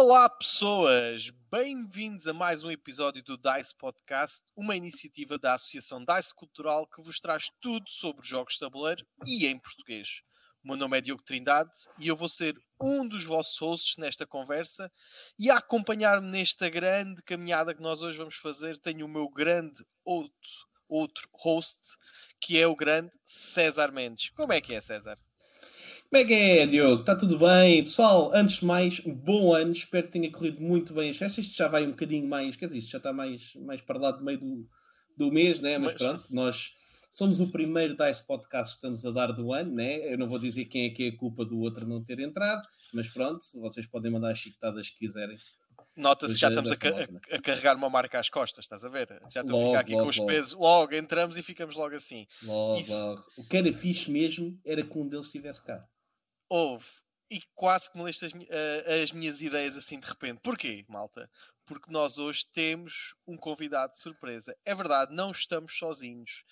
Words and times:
Olá, 0.00 0.28
pessoas! 0.28 1.28
Bem-vindos 1.50 2.28
a 2.28 2.32
mais 2.32 2.62
um 2.62 2.70
episódio 2.70 3.20
do 3.24 3.36
DICE 3.36 3.74
Podcast, 3.76 4.44
uma 4.56 4.76
iniciativa 4.76 5.36
da 5.36 5.54
Associação 5.54 6.04
DICE 6.04 6.32
Cultural 6.32 6.86
que 6.86 7.02
vos 7.02 7.18
traz 7.18 7.50
tudo 7.60 7.90
sobre 7.90 8.24
jogos 8.24 8.54
de 8.54 8.60
tabuleiro 8.60 9.04
e 9.26 9.44
em 9.44 9.58
português. 9.58 10.22
O 10.62 10.68
meu 10.68 10.76
nome 10.76 10.96
é 10.96 11.00
Diogo 11.00 11.24
Trindade 11.24 11.72
e 11.98 12.06
eu 12.06 12.14
vou 12.14 12.28
ser 12.28 12.56
um 12.80 13.08
dos 13.08 13.24
vossos 13.24 13.58
hosts 13.58 13.96
nesta 13.96 14.24
conversa. 14.24 14.88
E 15.36 15.50
a 15.50 15.56
acompanhar-me 15.56 16.28
nesta 16.28 16.68
grande 16.68 17.20
caminhada 17.24 17.74
que 17.74 17.82
nós 17.82 18.00
hoje 18.00 18.18
vamos 18.18 18.36
fazer, 18.36 18.78
tenho 18.78 19.04
o 19.04 19.08
meu 19.08 19.28
grande 19.28 19.84
outro, 20.04 20.50
outro 20.88 21.28
host, 21.32 21.96
que 22.40 22.56
é 22.56 22.68
o 22.68 22.76
grande 22.76 23.10
César 23.24 23.90
Mendes. 23.90 24.30
Como 24.30 24.52
é 24.52 24.60
que 24.60 24.76
é, 24.76 24.80
César? 24.80 25.18
Como 26.10 26.22
é 26.22 26.26
que 26.26 26.32
é, 26.32 26.66
Diogo? 26.66 27.02
Está 27.02 27.14
tudo 27.14 27.38
bem? 27.38 27.84
Pessoal, 27.84 28.30
antes 28.34 28.60
de 28.60 28.64
mais, 28.64 28.98
bom 29.00 29.52
ano. 29.52 29.72
Espero 29.72 30.06
que 30.06 30.12
tenha 30.12 30.32
corrido 30.32 30.58
muito 30.58 30.94
bem 30.94 31.10
as 31.10 31.18
festas. 31.18 31.44
Isto 31.44 31.58
já 31.58 31.68
vai 31.68 31.84
um 31.84 31.90
bocadinho 31.90 32.26
mais, 32.26 32.56
quer 32.56 32.64
dizer, 32.64 32.78
isto 32.78 32.90
já 32.90 32.96
está 32.96 33.12
mais, 33.12 33.54
mais 33.56 33.82
para 33.82 33.98
lá 33.98 34.10
do 34.10 34.24
meio 34.24 34.38
do, 34.38 34.66
do 35.14 35.30
mês, 35.30 35.60
né? 35.60 35.76
Mas, 35.76 35.92
Mas 35.92 36.02
pronto, 36.02 36.24
nós 36.30 36.72
somos 37.10 37.40
o 37.40 37.48
primeiro 37.48 37.94
DICE 37.94 38.26
podcast 38.26 38.72
que 38.72 38.76
estamos 38.78 39.04
a 39.04 39.10
dar 39.10 39.32
do 39.32 39.52
ano, 39.52 39.74
né? 39.74 40.10
Eu 40.10 40.16
não 40.16 40.26
vou 40.26 40.38
dizer 40.38 40.64
quem 40.64 40.86
é 40.86 40.90
que 40.90 41.04
é 41.04 41.08
a 41.08 41.16
culpa 41.16 41.44
do 41.44 41.60
outro 41.60 41.86
não 41.86 42.02
ter 42.02 42.18
entrado, 42.20 42.66
mas 42.94 43.06
pronto, 43.10 43.44
vocês 43.60 43.86
podem 43.86 44.10
mandar 44.10 44.30
as 44.30 44.38
chicotadas 44.38 44.88
que 44.88 45.00
quiserem. 45.00 45.36
Nota-se 45.94 46.32
que 46.32 46.40
já 46.40 46.48
estamos 46.48 46.70
a, 46.70 46.74
a, 46.74 47.36
a, 47.36 47.42
carregar 47.42 47.76
uma 47.76 47.90
marca 47.90 48.18
às 48.18 48.30
costas, 48.30 48.64
estás 48.64 48.82
a 48.82 48.88
ver? 48.88 49.08
Já 49.30 49.42
estamos 49.42 49.62
a 49.62 49.66
ficar 49.66 49.80
aqui 49.80 49.92
logo, 49.92 50.04
com 50.04 50.08
os 50.08 50.16
logo. 50.16 50.30
pesos. 50.30 50.54
Logo 50.54 50.94
entramos 50.94 51.36
e 51.36 51.42
ficamos 51.42 51.76
logo 51.76 51.94
assim. 51.94 52.26
Logo, 52.44 52.80
Isso... 52.80 52.92
logo. 52.92 53.24
O 53.36 53.44
que 53.44 53.58
era 53.58 53.74
fixe 53.74 54.10
mesmo 54.10 54.58
era 54.64 54.82
que 54.82 54.98
um 54.98 55.06
deles 55.06 55.26
estivesse 55.26 55.62
cá 55.62 55.86
houve 56.48 56.86
e 57.30 57.42
quase 57.54 57.90
que 57.90 57.98
me 57.98 58.04
leste 58.04 58.24
as, 58.24 58.32
uh, 58.32 59.02
as, 59.02 59.12
minhas 59.12 59.40
ideias 59.40 59.76
assim 59.76 60.00
de 60.00 60.06
repente. 60.06 60.40
Porquê, 60.40 60.84
malta? 60.88 61.30
Porque 61.66 61.90
nós 61.92 62.18
hoje 62.18 62.46
temos 62.52 63.14
um 63.26 63.36
convidado 63.36 63.92
de 63.92 64.00
surpresa. 64.00 64.56
É 64.64 64.74
verdade, 64.74 65.14
não 65.14 65.30
estamos 65.30 65.76
sozinhos. 65.76 66.44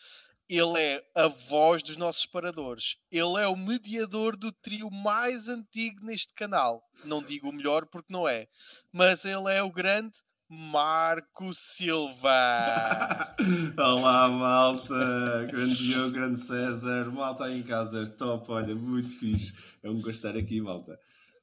Ele 0.48 0.78
é 0.78 1.04
a 1.14 1.26
voz 1.26 1.82
dos 1.82 1.96
nossos 1.96 2.26
paradores. 2.26 2.98
Ele 3.10 3.40
é 3.40 3.48
o 3.48 3.56
mediador 3.56 4.36
do 4.36 4.52
trio 4.52 4.90
mais 4.90 5.48
antigo 5.48 6.04
neste 6.04 6.32
canal. 6.34 6.88
Não 7.04 7.20
digo 7.20 7.48
o 7.48 7.52
melhor 7.52 7.86
porque 7.86 8.12
não 8.12 8.28
é. 8.28 8.46
Mas 8.92 9.24
ele 9.24 9.52
é 9.52 9.62
o 9.62 9.72
grande 9.72 10.18
Marco 10.48 11.52
Silva. 11.52 13.34
Olá, 13.76 14.28
malta. 14.28 15.44
Grande 15.50 15.76
Diogo, 15.76 16.12
grande 16.12 16.38
César. 16.38 17.10
Malta 17.10 17.46
aí 17.46 17.58
em 17.58 17.62
casa. 17.64 18.06
Top, 18.06 18.50
olha, 18.52 18.72
muito 18.74 19.08
fixe. 19.18 19.52
É 19.82 19.90
um 19.90 20.00
gostar 20.00 20.36
aqui, 20.36 20.60
malta. 20.60 20.96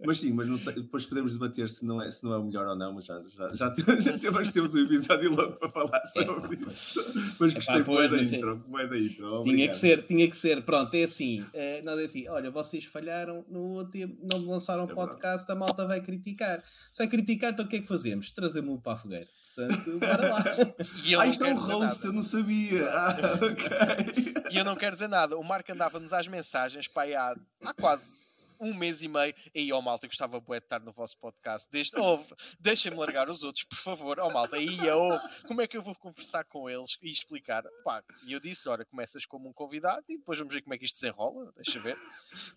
Mas 0.06 0.20
sim, 0.20 0.34
mas 0.34 0.48
não 0.48 0.58
sei, 0.58 0.74
depois 0.74 1.06
podemos 1.06 1.34
debater 1.34 1.70
se 1.70 1.86
não 1.86 2.02
é, 2.02 2.12
se 2.12 2.24
não 2.24 2.34
é 2.34 2.38
o 2.38 2.44
melhor 2.44 2.68
ou 2.68 2.76
não, 2.76 2.94
mas 2.94 3.06
já, 3.06 3.22
já, 3.22 3.54
já, 3.54 3.74
já 4.00 4.18
temos, 4.18 4.52
temos 4.52 4.76
um 4.76 4.80
episódio 4.80 5.34
logo 5.34 5.54
para 5.54 5.70
falar 5.70 6.02
é. 6.04 6.08
sobre 6.08 6.56
é. 6.56 6.68
isso. 6.68 7.00
Mas 7.40 7.54
gostei 7.54 7.76
Epá, 7.76 7.86
pois, 7.86 8.12
da 8.12 8.18
intro, 8.22 8.64
da 8.68 8.98
intro. 8.98 9.44
Tinha 9.44 9.68
que 9.68 9.76
ser, 9.76 10.04
tinha 10.06 10.30
que 10.30 10.36
ser. 10.36 10.64
Pronto, 10.64 10.94
é 10.96 11.04
assim, 11.04 11.46
é, 11.54 11.82
não 11.82 11.98
é 11.98 12.04
assim, 12.04 12.28
olha, 12.28 12.52
vocês 12.52 12.86
falharam 12.86 13.46
no 13.50 13.60
último, 13.60 14.18
não 14.22 14.46
lançaram 14.46 14.84
é 14.86 14.94
podcast, 14.94 15.50
a 15.52 15.56
malta 15.56 15.86
vai 15.86 16.02
criticar. 16.02 16.64
Se 16.92 17.00
vai 17.00 17.08
criticar, 17.08 17.52
então 17.52 17.66
o 17.66 17.68
que 17.68 17.78
é 17.78 17.80
que 17.80 17.88
fazemos? 17.88 18.32
Trazemos-o 18.32 18.82
para 18.82 18.94
a 18.94 18.98
fogueira. 18.98 19.28
Portanto, 19.56 20.00
bora 20.00 20.30
lá. 20.30 20.44
E 21.06 21.16
ah, 21.16 21.28
isto 21.28 21.44
é 21.44 21.54
um 21.54 21.58
roast, 21.58 22.04
eu 22.04 22.14
não 22.14 22.24
sabia. 22.24 22.90
Ah, 22.90 23.16
ok. 23.36 24.34
E 24.54 24.58
eu 24.58 24.66
não 24.66 24.76
quero 24.76 24.94
dizer 24.94 25.08
nada. 25.08 25.36
O 25.36 25.44
Marco 25.44 25.72
andava-nos 25.72 26.14
às 26.14 26.28
mensagens, 26.28 26.88
pai, 26.88 27.16
há, 27.16 27.36
há 27.66 27.74
quase 27.74 28.28
um 28.64 28.74
mês 28.74 29.04
e 29.04 29.08
meio. 29.08 29.34
E 29.54 29.72
ó, 29.72 29.80
oh, 29.80 29.82
malta, 29.82 30.08
gostava 30.08 30.40
bué 30.40 30.60
de 30.60 30.66
estar 30.66 30.80
no 30.80 30.92
vosso 30.92 31.18
podcast. 31.18 31.70
Deixa, 31.72 31.92
oh, 32.00 32.20
Deixem-me 32.60 32.98
largar 32.98 33.30
os 33.30 33.44
outros, 33.44 33.64
por 33.64 33.78
favor. 33.78 34.20
Ó, 34.20 34.28
oh, 34.28 34.34
malta, 34.34 34.56
aí, 34.56 34.78
oh, 34.90 35.48
como 35.48 35.62
é 35.62 35.68
que 35.68 35.78
eu 35.78 35.82
vou 35.82 35.96
conversar 35.96 36.44
com 36.46 36.70
eles 36.70 36.98
e 37.02 37.12
explicar? 37.12 37.64
Pá, 37.84 38.04
e 38.26 38.34
eu 38.34 38.40
disse: 38.40 38.68
olha, 38.70 38.86
começas 38.86 39.26
como 39.26 39.50
um 39.50 39.54
convidado 39.54 40.04
e 40.10 40.18
depois 40.18 40.40
vamos 40.40 40.54
ver 40.54 40.62
como 40.62 40.74
é 40.74 40.78
que 40.78 40.86
isto 40.86 40.96
desenrola. 40.96 41.52
Deixa 41.56 41.80
ver. 41.80 41.98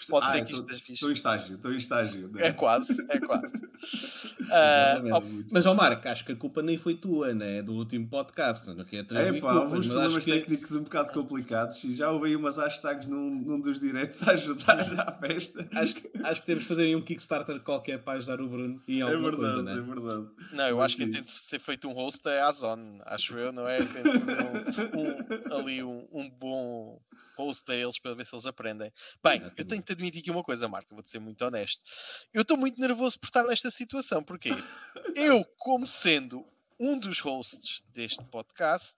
Pode 0.08 0.26
ah, 0.26 0.30
ser 0.30 0.44
que 0.44 0.52
isto 0.52 0.66
seja 0.66 0.78
fixe. 0.78 0.92
Estou 0.94 1.10
em 1.10 1.14
estágio, 1.14 1.56
estou 1.56 1.72
em 1.72 1.76
estágio. 1.76 2.28
Né? 2.28 2.46
É 2.46 2.52
quase, 2.52 3.04
é 3.10 3.18
quase. 3.18 3.64
uh, 4.46 5.46
mas, 5.50 5.66
ó, 5.66 5.74
Marco, 5.74 6.08
acho 6.08 6.24
que 6.24 6.32
a 6.32 6.36
culpa 6.36 6.62
nem 6.62 6.78
foi 6.78 6.94
tua, 6.94 7.34
né? 7.34 7.62
Do 7.62 7.74
último 7.74 8.08
podcast. 8.08 8.70
Não 8.70 8.84
quer 8.84 9.06
é, 9.12 9.40
pá, 9.40 9.54
houve 9.54 9.78
uns 9.78 9.86
problemas 9.86 10.24
que... 10.24 10.30
técnicos 10.30 10.72
um 10.72 10.82
bocado 10.82 11.12
complicados 11.12 11.82
e 11.84 11.94
já 11.94 12.10
houve 12.10 12.28
aí 12.28 12.36
umas 12.36 12.56
hashtags 12.56 13.06
num, 13.06 13.30
num 13.30 13.60
dos 13.60 13.80
diretos 13.80 14.22
a 14.22 14.32
ajudar 14.32 14.80
a 14.98 15.12
festa. 15.12 15.68
Acho 15.72 15.95
acho 16.24 16.40
que 16.40 16.46
temos 16.46 16.62
de 16.62 16.68
fazer 16.68 16.96
um 16.96 17.02
Kickstarter 17.02 17.60
qualquer 17.60 18.02
para 18.02 18.18
ajudar 18.18 18.40
o 18.40 18.48
Bruno 18.48 18.82
em 18.86 19.00
é 19.00 19.02
alguma 19.02 19.28
é 19.28 19.30
verdade, 19.30 19.54
coisa, 19.54 19.62
né? 19.62 19.72
é 19.72 19.80
verdade. 19.80 20.26
Não, 20.52 20.68
eu 20.68 20.80
acho 20.80 20.96
que 20.96 21.06
tem 21.06 21.22
de 21.22 21.30
ser 21.30 21.58
feito 21.58 21.88
um 21.88 21.92
host 21.92 22.28
é 22.28 22.40
a 22.40 22.52
Zone, 22.52 23.00
acho 23.04 23.36
eu, 23.36 23.52
não 23.52 23.68
é? 23.68 23.78
Tem 23.78 24.02
de 24.02 24.20
fazer 24.20 24.42
um, 24.42 25.52
um, 25.52 25.56
ali 25.56 25.82
um, 25.82 26.08
um 26.12 26.30
bom 26.30 27.00
host 27.36 27.70
a 27.70 27.74
eles 27.74 27.98
para 27.98 28.14
ver 28.14 28.24
se 28.24 28.34
eles 28.34 28.46
aprendem. 28.46 28.92
Bem, 29.22 29.42
eu 29.56 29.64
tenho 29.64 29.82
de 29.82 29.92
admitir 29.92 30.20
aqui 30.20 30.30
uma 30.30 30.42
coisa, 30.42 30.68
Marco, 30.68 30.94
vou-te 30.94 31.10
ser 31.10 31.18
muito 31.18 31.44
honesto. 31.44 31.82
Eu 32.32 32.42
estou 32.42 32.56
muito 32.56 32.80
nervoso 32.80 33.18
por 33.18 33.26
estar 33.26 33.44
nesta 33.44 33.70
situação, 33.70 34.22
porque 34.22 34.50
eu, 35.14 35.44
como 35.58 35.86
sendo 35.86 36.44
um 36.78 36.98
dos 36.98 37.20
hosts 37.20 37.82
deste 37.92 38.24
podcast, 38.24 38.96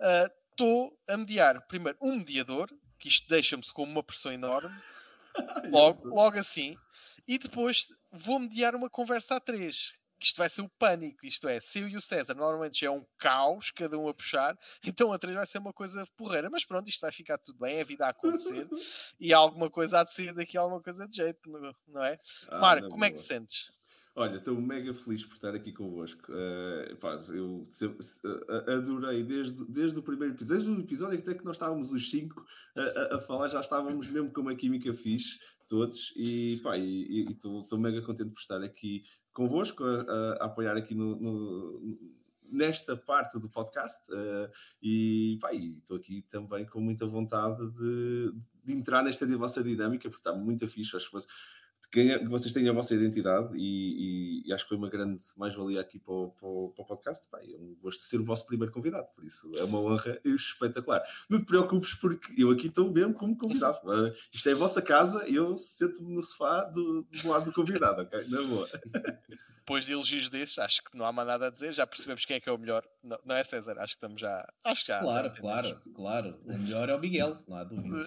ah, 0.00 0.30
estou 0.50 0.88
uh, 0.88 0.96
a 1.08 1.16
mediar, 1.16 1.66
primeiro, 1.66 1.98
um 2.00 2.16
mediador, 2.16 2.68
que 2.98 3.08
isto 3.08 3.28
deixa-me 3.28 3.62
como 3.72 3.90
uma 3.90 4.02
pressão 4.02 4.32
enorme, 4.32 4.74
logo, 5.70 6.08
logo 6.08 6.38
assim, 6.38 6.76
e 7.26 7.38
depois 7.38 7.88
vou 8.12 8.38
mediar 8.38 8.74
uma 8.74 8.90
conversa 8.90 9.36
a 9.36 9.40
três. 9.40 9.94
Que 10.18 10.26
isto 10.26 10.36
vai 10.36 10.48
ser 10.48 10.62
o 10.62 10.68
pânico, 10.78 11.26
isto 11.26 11.48
é, 11.48 11.58
se 11.58 11.80
eu 11.80 11.88
e 11.88 11.96
o 11.96 12.00
César 12.00 12.34
normalmente 12.34 12.86
é 12.86 12.90
um 12.90 13.04
caos, 13.18 13.70
cada 13.72 13.98
um 13.98 14.08
a 14.08 14.14
puxar, 14.14 14.56
então 14.86 15.12
a 15.12 15.18
três 15.18 15.34
vai 15.34 15.46
ser 15.46 15.58
uma 15.58 15.72
coisa 15.72 16.06
porreira, 16.16 16.48
mas 16.48 16.64
pronto, 16.64 16.88
isto 16.88 17.00
vai 17.00 17.12
ficar 17.12 17.36
tudo 17.38 17.58
bem, 17.58 17.78
é 17.78 17.80
a 17.80 17.84
vida 17.84 18.06
a 18.06 18.10
acontecer 18.10 18.66
e 19.18 19.34
alguma 19.34 19.68
coisa 19.68 20.00
há 20.00 20.04
de 20.04 20.12
sair 20.12 20.32
daqui, 20.32 20.56
alguma 20.56 20.80
coisa 20.80 21.06
de 21.06 21.16
jeito, 21.16 21.50
não 21.88 22.02
é? 22.02 22.18
Ah, 22.48 22.58
Marco, 22.58 22.88
como 22.88 22.98
boa. 22.98 23.06
é 23.06 23.10
que 23.10 23.16
te 23.16 23.22
sentes? 23.22 23.72
Olha, 24.16 24.36
estou 24.36 24.60
mega 24.60 24.94
feliz 24.94 25.24
por 25.24 25.34
estar 25.34 25.56
aqui 25.56 25.72
convosco. 25.72 26.30
Uh, 26.30 26.96
pá, 26.96 27.20
eu 27.34 27.66
adorei 28.72 29.24
desde, 29.24 29.64
desde 29.64 29.98
o 29.98 30.02
primeiro 30.02 30.34
episódio, 30.34 30.54
desde 30.54 30.70
o 30.70 30.84
episódio 30.84 31.18
até 31.18 31.34
que 31.34 31.44
nós 31.44 31.56
estávamos 31.56 31.92
os 31.92 32.08
cinco 32.08 32.46
a, 32.76 33.16
a, 33.16 33.20
falar, 33.20 33.48
já 33.48 33.58
estávamos 33.58 34.08
mesmo 34.08 34.30
com 34.30 34.42
uma 34.42 34.54
química 34.54 34.94
fixe, 34.94 35.40
todos, 35.68 36.12
e 36.14 36.62
estou 37.28 37.76
mega 37.76 38.00
contente 38.02 38.30
por 38.30 38.38
estar 38.38 38.62
aqui 38.62 39.02
convosco, 39.32 39.82
a, 39.82 40.32
a 40.40 40.44
apoiar 40.44 40.76
aqui 40.76 40.94
no, 40.94 41.16
no, 41.16 41.98
nesta 42.52 42.96
parte 42.96 43.36
do 43.40 43.48
podcast 43.48 44.00
uh, 44.12 44.48
e 44.80 45.36
estou 45.78 45.96
aqui 45.96 46.22
também 46.28 46.64
com 46.64 46.80
muita 46.80 47.04
vontade 47.04 47.68
de, 47.72 48.32
de 48.62 48.72
entrar 48.72 49.02
nesta 49.02 49.26
vossa 49.36 49.62
dinâmica, 49.62 50.08
porque 50.08 50.28
está 50.28 50.38
muito 50.38 50.68
fixe, 50.68 50.96
acho 50.96 51.06
que 51.06 51.10
fosse 51.10 51.26
que 51.94 52.28
vocês 52.28 52.52
tenham 52.52 52.72
a 52.72 52.74
vossa 52.74 52.94
identidade 52.94 53.56
e, 53.56 54.42
e, 54.42 54.48
e 54.48 54.52
acho 54.52 54.64
que 54.64 54.70
foi 54.70 54.76
uma 54.76 54.90
grande 54.90 55.24
mais-valia 55.36 55.80
aqui 55.80 56.00
para 56.00 56.12
o, 56.12 56.30
para, 56.30 56.48
o, 56.48 56.72
para 56.74 56.82
o, 56.82 56.86
podcast. 56.86 57.28
Pá, 57.30 57.38
é 57.40 57.56
um 57.56 57.76
gosto 57.80 58.00
de 58.00 58.06
ser 58.06 58.20
o 58.20 58.24
vosso 58.24 58.44
primeiro 58.46 58.72
convidado, 58.72 59.06
por 59.14 59.24
isso 59.24 59.50
é 59.56 59.62
uma 59.62 59.78
honra 59.78 60.18
espetacular. 60.24 61.02
Não 61.30 61.38
te 61.38 61.46
preocupes, 61.46 61.94
porque 61.94 62.34
eu 62.36 62.50
aqui 62.50 62.66
estou 62.66 62.90
mesmo 62.90 63.14
como 63.14 63.36
convidado. 63.36 63.78
Uh, 63.84 64.12
isto 64.32 64.48
é 64.48 64.52
a 64.52 64.56
vossa 64.56 64.82
casa, 64.82 65.24
eu 65.28 65.56
sento-me 65.56 66.12
no 66.12 66.22
sofá 66.22 66.64
do, 66.64 67.02
do 67.02 67.28
lado 67.28 67.44
do 67.44 67.52
convidado, 67.52 68.02
ok? 68.02 68.24
Na 68.28 68.42
boa. 68.42 68.68
depois 69.64 69.86
de 69.86 69.92
elogios 69.92 70.28
desses, 70.28 70.58
acho 70.58 70.84
que 70.84 70.94
não 70.94 71.06
há 71.06 71.12
mais 71.12 71.26
nada 71.26 71.46
a 71.46 71.50
dizer. 71.50 71.72
Já 71.72 71.86
percebemos 71.86 72.26
quem 72.26 72.36
é 72.36 72.40
que 72.40 72.50
é 72.50 72.52
o 72.52 72.58
melhor. 72.58 72.84
Não, 73.02 73.18
não 73.24 73.34
é 73.34 73.42
César? 73.42 73.78
Acho 73.78 73.94
que 73.94 73.96
estamos 73.96 74.20
já. 74.20 74.46
Acho 74.62 74.84
que 74.84 74.92
já. 74.92 75.00
Claro, 75.00 75.28
já 75.28 75.40
claro, 75.40 75.80
claro. 75.94 76.38
O 76.44 76.58
melhor 76.58 76.90
é 76.90 76.94
o 76.94 77.00
Miguel, 77.00 77.38
não 77.48 77.56
há 77.56 77.64
dúvida. 77.64 77.96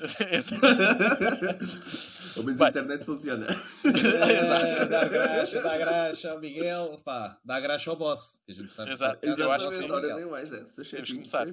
Ao 2.37 2.43
menos 2.43 2.61
a 2.61 2.69
internet 2.69 3.03
funciona. 3.03 3.47
É, 3.87 4.85
dá 4.85 5.05
graxa, 5.05 5.61
dá 5.61 5.77
graxa 5.77 6.29
ao 6.31 6.39
Miguel, 6.39 6.97
pá, 7.03 7.39
dá 7.43 7.59
graxa 7.59 7.89
ao 7.89 7.95
boss. 7.95 8.41
a 8.47 8.51
gente 8.51 8.71
sabe 8.73 8.91
Exato. 8.91 9.25
Eu 9.25 9.51
acho 9.51 9.69
que 9.69 9.75
sim. 9.75 9.87
Mais, 9.87 10.51
né? 10.51 10.63
Temos 10.91 11.11
começar. 11.11 11.47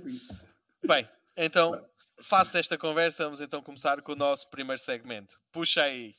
Bem, 0.86 1.08
então, 1.36 1.82
faça 2.20 2.58
esta 2.58 2.76
conversa. 2.76 3.24
Vamos 3.24 3.40
então 3.40 3.62
começar 3.62 4.02
com 4.02 4.12
o 4.12 4.16
nosso 4.16 4.50
primeiro 4.50 4.80
segmento. 4.80 5.38
Puxa 5.52 5.84
aí. 5.84 6.14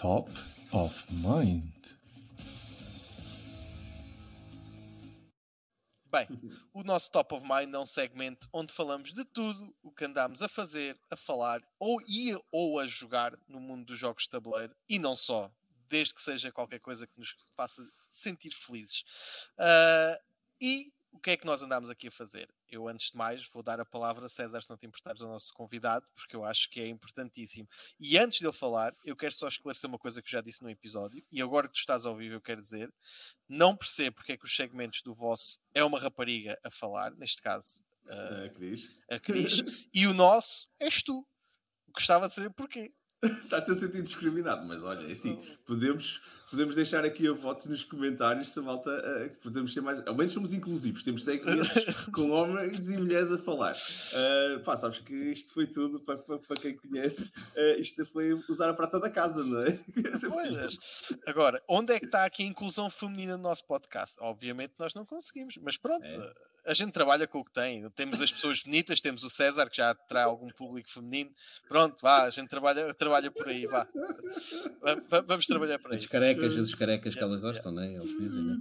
Top 0.00 0.30
of 0.72 1.06
Mind. 1.12 1.74
Bem, 6.10 6.26
o 6.72 6.82
nosso 6.82 7.10
Top 7.10 7.34
of 7.34 7.46
Mind 7.46 7.74
é 7.74 7.78
um 7.78 7.84
segmento 7.84 8.48
onde 8.50 8.72
falamos 8.72 9.12
de 9.12 9.26
tudo 9.26 9.76
o 9.82 9.92
que 9.92 10.06
andamos 10.06 10.42
a 10.42 10.48
fazer, 10.48 10.98
a 11.10 11.18
falar, 11.18 11.60
ou 11.78 12.00
ir 12.08 12.40
ou 12.50 12.78
a 12.78 12.86
jogar 12.86 13.38
no 13.46 13.60
mundo 13.60 13.84
dos 13.84 13.98
jogos 13.98 14.22
de 14.22 14.30
tabuleiro 14.30 14.74
e 14.88 14.98
não 14.98 15.14
só, 15.14 15.52
desde 15.90 16.14
que 16.14 16.22
seja 16.22 16.50
qualquer 16.50 16.80
coisa 16.80 17.06
que 17.06 17.18
nos 17.18 17.36
faça 17.54 17.86
sentir 18.08 18.54
felizes. 18.54 19.04
Uh, 19.58 20.18
e 20.62 20.94
o 21.12 21.18
que 21.18 21.30
é 21.30 21.36
que 21.36 21.44
nós 21.44 21.62
andamos 21.62 21.90
aqui 21.90 22.08
a 22.08 22.10
fazer? 22.10 22.48
Eu, 22.68 22.88
antes 22.88 23.10
de 23.10 23.16
mais, 23.16 23.46
vou 23.48 23.62
dar 23.62 23.80
a 23.80 23.84
palavra 23.84 24.26
a 24.26 24.28
César, 24.28 24.62
se 24.62 24.70
não 24.70 24.76
te 24.76 24.86
importares, 24.86 25.22
ao 25.22 25.28
nosso 25.28 25.52
convidado, 25.52 26.06
porque 26.14 26.36
eu 26.36 26.44
acho 26.44 26.70
que 26.70 26.80
é 26.80 26.86
importantíssimo. 26.86 27.68
E 27.98 28.16
antes 28.16 28.40
dele 28.40 28.52
falar, 28.52 28.94
eu 29.04 29.16
quero 29.16 29.34
só 29.34 29.48
esclarecer 29.48 29.88
uma 29.88 29.98
coisa 29.98 30.22
que 30.22 30.30
já 30.30 30.40
disse 30.40 30.62
no 30.62 30.70
episódio, 30.70 31.22
e 31.30 31.42
agora 31.42 31.66
que 31.66 31.74
tu 31.74 31.80
estás 31.80 32.06
ao 32.06 32.16
vivo, 32.16 32.34
eu 32.34 32.40
quero 32.40 32.60
dizer: 32.60 32.92
não 33.48 33.76
percebo 33.76 34.16
porque 34.16 34.32
é 34.32 34.36
que 34.36 34.44
os 34.44 34.54
segmentos 34.54 35.02
do 35.02 35.12
vosso 35.12 35.58
é 35.74 35.82
uma 35.84 35.98
rapariga 35.98 36.58
a 36.62 36.70
falar, 36.70 37.12
neste 37.16 37.42
caso, 37.42 37.82
uh, 38.06 38.44
a 38.46 38.48
Cris, 38.48 38.90
a 39.10 39.18
Cris 39.20 39.86
e 39.92 40.06
o 40.06 40.14
nosso 40.14 40.68
és 40.78 41.02
tu. 41.02 41.26
Gostava 41.92 42.28
de 42.28 42.34
saber 42.34 42.50
porquê. 42.50 42.92
Estás-te 43.22 43.72
a 43.72 43.74
sentir 43.74 44.02
discriminado, 44.02 44.66
mas 44.66 44.82
olha, 44.84 45.06
é 45.06 45.12
assim, 45.12 45.36
podemos, 45.66 46.22
podemos 46.50 46.74
deixar 46.74 47.04
aqui 47.04 47.28
a 47.28 47.32
votos 47.32 47.66
nos 47.66 47.84
comentários 47.84 48.48
se 48.48 48.58
a 48.58 48.62
malta 48.62 48.90
uh, 48.90 49.36
podemos 49.40 49.72
ser 49.72 49.80
mais. 49.80 50.04
Ao 50.06 50.14
menos 50.14 50.32
somos 50.32 50.52
inclusivos, 50.52 51.04
temos 51.04 51.24
segmentos 51.24 52.06
com 52.12 52.30
homens 52.30 52.88
e 52.88 52.96
mulheres 52.96 53.30
a 53.30 53.38
falar. 53.38 53.74
Uh, 53.74 54.60
pá, 54.60 54.76
sabes 54.76 54.98
que 54.98 55.14
isto 55.14 55.52
foi 55.52 55.66
tudo 55.66 56.00
para, 56.00 56.18
para, 56.18 56.38
para 56.38 56.56
quem 56.60 56.76
conhece, 56.76 57.30
uh, 57.56 57.80
isto 57.80 58.04
foi 58.04 58.32
usar 58.48 58.68
a 58.68 58.74
prata 58.74 58.98
da 58.98 59.08
casa, 59.08 59.44
não 59.44 59.62
é? 59.62 59.78
Pois. 60.30 61.18
Agora, 61.26 61.62
onde 61.68 61.92
é 61.92 61.98
que 61.98 62.06
está 62.06 62.24
aqui 62.24 62.42
a 62.42 62.46
inclusão 62.46 62.90
feminina 62.90 63.36
no 63.36 63.42
nosso 63.42 63.64
podcast? 63.66 64.16
Obviamente 64.20 64.74
nós 64.78 64.94
não 64.94 65.04
conseguimos, 65.04 65.56
mas 65.62 65.76
pronto. 65.76 66.04
É 66.04 66.50
a 66.64 66.74
gente 66.74 66.92
trabalha 66.92 67.26
com 67.26 67.40
o 67.40 67.44
que 67.44 67.50
tem. 67.50 67.88
Temos 67.90 68.20
as 68.20 68.32
pessoas 68.32 68.62
bonitas, 68.62 69.00
temos 69.00 69.24
o 69.24 69.30
César, 69.30 69.68
que 69.68 69.76
já 69.76 69.94
traz 69.94 70.26
algum 70.26 70.48
público 70.50 70.90
feminino. 70.90 71.30
Pronto, 71.68 72.00
vá, 72.02 72.24
a 72.24 72.30
gente 72.30 72.48
trabalha, 72.48 72.92
trabalha 72.94 73.30
por 73.30 73.48
aí, 73.48 73.66
vá. 73.66 73.86
Vamos 75.26 75.46
trabalhar 75.46 75.78
por 75.78 75.92
aí. 75.92 76.06
Carecas, 76.06 76.39
as 76.46 76.74
carecas 76.74 77.14
que 77.14 77.22
elas 77.22 77.40
gostam, 77.40 77.72
né? 77.72 77.94
Eles 77.94 78.10
dizem, 78.18 78.42
né? 78.42 78.56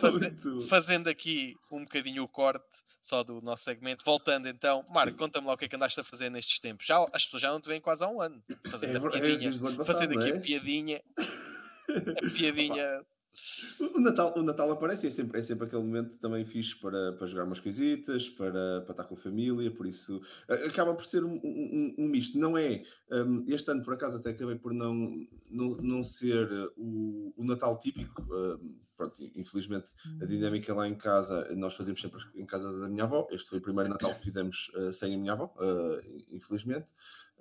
Fazendo, 0.00 0.60
fazendo 0.62 1.08
aqui 1.08 1.56
um 1.70 1.80
bocadinho 1.82 2.22
o 2.22 2.28
corte 2.28 2.64
só 3.00 3.22
do 3.22 3.40
nosso 3.42 3.64
segmento. 3.64 4.04
Voltando 4.04 4.48
então, 4.48 4.84
Marco, 4.90 5.16
conta-me 5.16 5.46
lá 5.46 5.54
o 5.54 5.56
que 5.56 5.64
é 5.64 5.68
que 5.68 5.76
andaste 5.76 6.00
a 6.00 6.04
fazer 6.04 6.30
nestes 6.30 6.58
tempos. 6.58 6.86
Já, 6.86 7.04
as 7.12 7.24
pessoas 7.24 7.42
já 7.42 7.50
não 7.50 7.60
te 7.60 7.68
veem 7.68 7.80
quase 7.80 8.04
há 8.04 8.08
um 8.08 8.20
ano. 8.20 8.42
Fazendo 8.70 8.94
é, 8.94 8.98
a 8.98 9.10
piadinha. 9.10 9.50
É, 9.50 9.84
fazendo 9.84 10.18
aqui 10.18 10.30
é? 10.30 10.36
a 10.36 10.40
piadinha. 10.40 11.02
A 11.88 12.30
piadinha 12.36 13.04
o 13.94 14.00
Natal, 14.00 14.34
o 14.36 14.42
Natal 14.42 14.70
aparece 14.70 15.06
e 15.06 15.08
é 15.08 15.10
sempre, 15.10 15.38
é 15.38 15.42
sempre 15.42 15.66
aquele 15.66 15.82
momento 15.82 16.18
também 16.18 16.44
fixe 16.44 16.76
para, 16.78 17.12
para 17.14 17.26
jogar 17.26 17.44
umas 17.44 17.60
coisitas, 17.60 18.28
para, 18.28 18.82
para 18.82 18.92
estar 18.92 19.04
com 19.04 19.14
a 19.14 19.18
família, 19.18 19.70
por 19.70 19.86
isso 19.86 20.20
acaba 20.48 20.94
por 20.94 21.04
ser 21.04 21.24
um, 21.24 21.40
um, 21.42 21.94
um 21.98 22.08
misto. 22.08 22.38
Não 22.38 22.56
é, 22.58 22.82
um, 23.10 23.44
este 23.48 23.70
ano 23.70 23.82
por 23.82 23.94
acaso 23.94 24.18
até 24.18 24.30
acabei 24.30 24.56
por 24.56 24.74
não, 24.74 25.26
não, 25.50 25.76
não 25.78 26.02
ser 26.02 26.48
o, 26.76 27.32
o 27.36 27.44
Natal 27.44 27.78
típico, 27.78 28.22
um, 28.22 28.76
pronto, 28.96 29.22
infelizmente 29.34 29.92
a 30.20 30.26
dinâmica 30.26 30.74
lá 30.74 30.86
em 30.86 30.94
casa, 30.94 31.48
nós 31.56 31.74
fazemos 31.74 32.00
sempre 32.00 32.20
em 32.34 32.46
casa 32.46 32.78
da 32.78 32.88
minha 32.88 33.04
avó, 33.04 33.26
este 33.30 33.48
foi 33.48 33.58
o 33.58 33.62
primeiro 33.62 33.88
Natal 33.88 34.14
que 34.14 34.22
fizemos 34.22 34.70
uh, 34.76 34.92
sem 34.92 35.14
a 35.14 35.18
minha 35.18 35.32
avó, 35.32 35.54
uh, 35.56 36.24
infelizmente. 36.30 36.92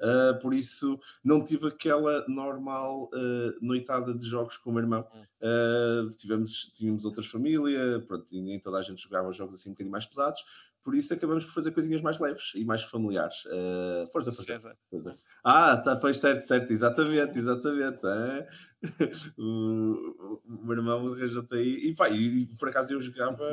Uh, 0.02 0.40
por 0.40 0.54
isso 0.54 1.00
não 1.24 1.44
tive 1.44 1.68
aquela 1.68 2.26
normal 2.28 3.10
uh, 3.14 3.54
noitada 3.62 4.14
de 4.14 4.28
jogos 4.28 4.58
com 4.58 4.72
o 4.72 4.74
meu 4.74 4.82
irmão. 4.82 5.06
Uh, 5.40 6.10
tivemos, 6.16 6.72
tínhamos 6.74 7.06
outras 7.06 7.28
famílias, 7.28 8.04
pronto, 8.06 8.34
e 8.34 8.42
nem 8.42 8.60
toda 8.60 8.80
a 8.80 8.82
gente 8.82 9.02
jogava 9.02 9.32
jogos 9.32 9.56
assim 9.56 9.70
um 9.70 9.74
bocadinho 9.74 9.92
mais 9.92 10.06
pesados. 10.06 10.44
Por 10.84 10.96
isso 10.96 11.14
acabamos 11.14 11.46
por 11.46 11.54
fazer 11.54 11.70
coisinhas 11.70 12.02
mais 12.02 12.20
leves 12.20 12.54
e 12.56 12.66
mais 12.66 12.82
familiares. 12.82 13.46
Uh, 13.46 14.04
força, 14.12 14.32
força. 14.32 14.76
força. 14.90 15.16
Ah, 15.44 15.78
tá, 15.78 15.96
foi 15.96 16.12
certo, 16.12 16.42
certo, 16.42 16.72
exatamente, 16.74 17.38
exatamente. 17.38 18.04
É. 18.04 18.48
o, 19.38 20.42
o, 20.44 20.66
meu 20.66 20.78
irmão 20.78 21.14
arranjou-te 21.14 21.54
aí 21.54 21.90
e, 21.90 21.96
pá, 21.96 22.10
e, 22.10 22.48
por 22.58 22.70
acaso 22.70 22.94
eu 22.94 23.00
jogava 23.00 23.46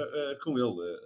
com 0.42 0.58
ele, 0.58 0.98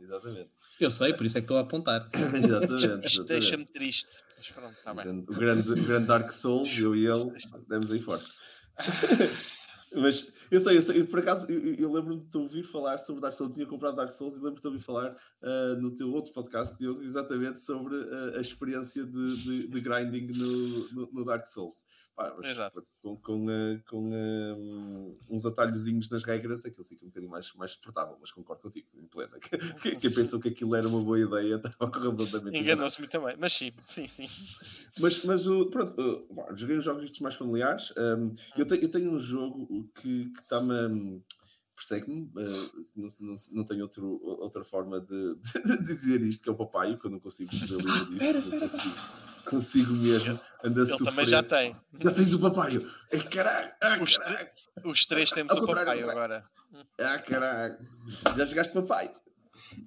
exatamente. 0.00 0.50
Eu 0.80 0.90
sei, 0.90 1.12
por 1.12 1.26
isso 1.26 1.38
é 1.38 1.40
que 1.40 1.44
estou 1.44 1.58
a 1.58 1.62
apontar. 1.62 2.08
exatamente. 2.14 3.06
Isto 3.06 3.24
deixa-me 3.24 3.64
triste. 3.64 4.22
Mas 4.36 4.50
pronto, 4.50 4.72
está 4.72 4.94
bem. 4.94 5.18
O 5.28 5.34
grande, 5.34 5.70
o 5.70 5.74
grande 5.74 6.06
Dark 6.06 6.30
Souls, 6.30 6.78
eu 6.78 6.94
e 6.94 7.06
ele, 7.06 7.32
demos 7.68 7.90
aí 7.90 8.00
forte. 8.00 8.30
Mas 9.94 10.30
eu 10.50 10.60
sei, 10.60 10.76
eu 10.76 10.82
sei, 10.82 11.04
por 11.04 11.20
acaso 11.20 11.50
eu, 11.50 11.74
eu 11.74 11.92
lembro-me 11.92 12.20
de 12.22 12.30
te 12.30 12.36
ouvir 12.36 12.62
falar 12.62 12.98
sobre 12.98 13.22
Dark 13.22 13.34
Souls, 13.34 13.50
eu 13.50 13.54
tinha 13.54 13.66
comprado 13.66 13.96
Dark 13.96 14.10
Souls 14.10 14.34
e 14.34 14.36
lembro-me 14.36 14.56
de 14.56 14.60
te 14.62 14.66
ouvir 14.66 14.80
falar 14.80 15.12
uh, 15.12 15.80
no 15.80 15.94
teu 15.94 16.12
outro 16.12 16.32
podcast, 16.32 16.76
Diogo, 16.76 17.02
exatamente 17.02 17.60
sobre 17.60 17.94
uh, 17.96 18.36
a 18.36 18.40
experiência 18.40 19.04
de, 19.04 19.36
de, 19.36 19.68
de 19.68 19.80
grinding 19.80 20.26
no, 20.26 20.88
no, 20.90 21.08
no, 21.12 21.24
Dark 21.24 21.46
Souls. 21.46 21.76
Pá, 22.18 22.34
mas. 22.36 22.58
Com, 23.00 23.16
com, 23.16 23.46
uh, 23.46 23.80
com 23.86 25.16
uns 25.30 25.46
atalhozinhos 25.46 26.10
nas 26.10 26.24
regras, 26.24 26.64
aquilo 26.64 26.84
fica 26.84 27.04
um 27.04 27.08
bocadinho 27.08 27.30
mais, 27.30 27.54
mais 27.54 27.70
suportável, 27.70 28.18
mas 28.20 28.32
concordo 28.32 28.60
contigo, 28.60 28.88
em 28.96 29.06
plena. 29.06 29.38
Quem 30.00 30.12
pensou 30.12 30.40
que 30.40 30.48
aquilo 30.48 30.74
era 30.74 30.88
uma 30.88 31.00
boa 31.00 31.20
ideia 31.20 31.54
estava 31.64 31.96
redondamente 31.96 32.58
Enganou-se-me 32.58 33.06
também, 33.06 33.36
mas 33.38 33.52
sim, 33.52 33.72
sim, 33.86 34.08
sim. 34.08 34.26
Mas, 34.98 35.24
mas 35.24 35.44
pronto, 35.70 36.26
joguei 36.56 36.78
uns 36.78 36.84
jogos 36.84 37.20
mais 37.20 37.36
familiares. 37.36 37.94
Um, 37.96 38.34
eu, 38.56 38.66
te, 38.66 38.82
eu 38.82 38.90
tenho 38.90 39.12
um 39.12 39.18
jogo 39.18 39.88
que 39.94 40.30
que 40.30 40.40
está-me. 40.40 41.22
persegue-me, 41.76 42.24
uh, 42.34 42.86
não, 42.96 43.08
não, 43.20 43.34
não, 43.52 43.64
tenho 43.64 43.82
outro, 43.82 44.20
outra 44.24 44.64
forma 44.64 45.00
de, 45.00 45.36
de, 45.64 45.76
de, 45.84 45.94
dizer 45.94 46.20
isto, 46.22 46.42
que 46.42 46.48
é 46.48 46.52
o 46.52 46.56
papai, 46.56 46.96
que 46.96 47.06
eu 47.06 47.10
não 47.12 47.20
consigo 47.20 47.48
dizer 47.48 47.76
disso, 47.76 48.50
não 48.50 48.58
consigo, 48.58 49.27
consigo 49.48 49.92
mesmo 49.92 50.38
andar 50.64 50.82
a 50.82 50.86
sofrer. 50.86 51.06
também 51.06 51.26
já 51.26 51.42
tem. 51.42 51.76
Já 52.00 52.10
tens 52.10 52.34
o 52.34 52.40
papai. 52.40 52.78
É 53.10 53.18
caralho, 53.18 53.70
ah, 53.82 53.98
os, 54.02 54.18
os, 54.84 55.06
três 55.06 55.30
temos 55.30 55.56
ah, 55.56 55.60
o 55.60 55.66
papai 55.66 56.02
agora. 56.02 56.44
Ah, 56.98 57.18
caralho. 57.18 57.78
Já 58.36 58.44
jogaste 58.44 58.72
papai? 58.72 59.10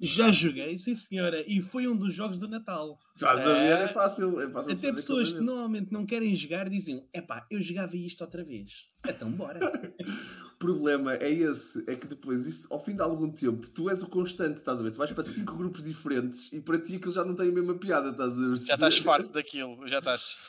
Já 0.02 0.32
joguei, 0.32 0.78
sim 0.78 0.96
senhora, 0.96 1.44
e 1.48 1.62
foi 1.62 1.88
um 1.88 1.96
dos 1.96 2.14
jogos 2.14 2.38
do 2.38 2.48
Natal. 2.48 3.00
Estás 3.16 3.40
a 3.40 3.54
ver? 3.54 3.82
É 3.82 3.88
fácil. 3.88 4.42
É 4.42 4.50
fácil 4.50 4.74
Até 4.74 4.92
pessoas 4.92 5.32
que 5.32 5.40
normalmente 5.40 5.92
não 5.92 6.06
querem 6.06 6.36
jogar 6.36 6.70
dizem: 6.70 7.08
epá, 7.14 7.46
eu 7.50 7.62
jogava 7.62 7.96
isto 7.96 8.22
outra 8.22 8.44
vez. 8.44 8.88
Então 9.08 9.32
bora. 9.32 9.60
o 10.62 10.76
problema 10.76 11.16
é 11.16 11.32
esse: 11.32 11.84
é 11.88 11.96
que 11.96 12.08
depois, 12.08 12.46
isso, 12.46 12.68
ao 12.70 12.84
fim 12.84 12.96
de 12.96 13.02
algum 13.02 13.32
tempo, 13.32 13.68
tu 13.70 13.90
és 13.90 14.04
o 14.04 14.08
constante, 14.08 14.58
estás 14.58 14.80
a 14.80 14.84
ver? 14.84 14.92
Tu 14.92 14.98
vais 14.98 15.12
para 15.12 15.24
cinco 15.24 15.56
grupos 15.56 15.82
diferentes 15.82 16.54
e 16.54 16.62
para 16.62 16.78
ti 16.78 16.98
aquilo 16.98 17.12
já 17.12 17.26
não 17.26 17.36
tem 17.36 17.50
a 17.50 17.52
mesma 17.52 17.74
piada, 17.76 18.10
estás 18.10 18.34
a 18.34 18.48
ver? 18.48 18.56
Já 18.58 18.76
estás 18.76 18.98
farto 19.00 19.32
daquilo, 19.32 19.88
já 19.88 19.98
estás. 19.98 20.48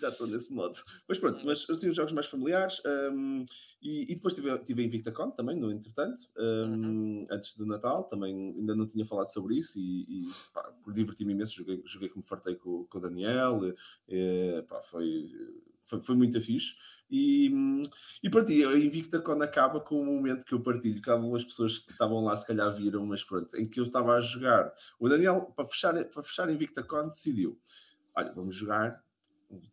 já 0.00 0.08
estou 0.08 0.26
nesse 0.26 0.52
modo. 0.52 0.80
Mas 1.08 1.18
pronto, 1.18 1.40
mas 1.44 1.64
assim, 1.70 1.88
os 1.88 1.96
jogos 1.96 2.12
mais 2.12 2.26
familiares. 2.26 2.82
Um, 2.84 3.44
e, 3.82 4.12
e, 4.12 4.14
depois 4.14 4.34
tive, 4.34 4.58
tive 4.58 4.82
a 4.82 4.84
InvictaCon 4.84 5.30
também, 5.30 5.56
no 5.56 5.72
entretanto, 5.72 6.28
um, 6.36 6.68
uhum. 6.68 7.26
antes 7.30 7.54
do 7.54 7.64
Natal, 7.64 8.04
também 8.04 8.54
ainda 8.58 8.74
não 8.74 8.86
tinha 8.86 9.06
falado 9.06 9.32
sobre 9.32 9.56
isso 9.56 9.78
e, 9.78 10.02
e 10.02 10.92
diverti-me 10.92 11.32
imenso, 11.32 11.54
joguei, 11.54 11.82
joguei 11.86 12.10
como 12.10 12.22
fartei 12.22 12.56
com, 12.56 12.84
com 12.84 12.98
o 12.98 13.00
Daniel, 13.00 13.74
e, 14.06 14.62
pá, 14.68 14.82
foi, 14.82 15.32
foi, 15.90 16.00
foi 16.00 16.14
muito 16.14 16.40
fixe. 16.40 16.74
E, 17.10 17.50
e 18.22 18.30
pronto, 18.30 18.50
a 18.50 18.78
InvictaCon 18.78 19.42
acaba 19.42 19.80
com 19.80 20.00
um 20.00 20.06
momento 20.06 20.44
que 20.44 20.54
eu 20.54 20.60
partilho, 20.60 21.02
que 21.02 21.10
algumas 21.10 21.44
pessoas 21.44 21.78
que 21.78 21.90
estavam 21.90 22.24
lá 22.24 22.36
se 22.36 22.46
calhar 22.46 22.72
viram, 22.72 23.04
mas 23.04 23.24
pronto, 23.24 23.56
em 23.56 23.68
que 23.68 23.80
eu 23.80 23.84
estava 23.84 24.14
a 24.14 24.20
jogar. 24.20 24.72
O 24.98 25.08
Daniel, 25.08 25.52
para 25.56 25.64
fechar, 25.64 26.04
para 26.04 26.22
fechar 26.22 26.48
a 26.48 26.52
InvictaCon, 26.52 27.08
decidiu: 27.08 27.60
olha, 28.14 28.32
vamos 28.32 28.54
jogar 28.54 29.02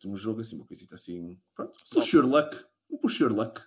um 0.03 0.17
jogo 0.17 0.41
assim, 0.41 0.55
uma 0.55 0.65
coisita 0.65 0.95
assim, 0.95 1.39
pronto, 1.53 1.77
push 1.93 2.13
your 2.13 2.25
luck, 2.25 2.57
um 2.89 2.97
push 2.97 3.19
your 3.19 3.31
luck. 3.31 3.61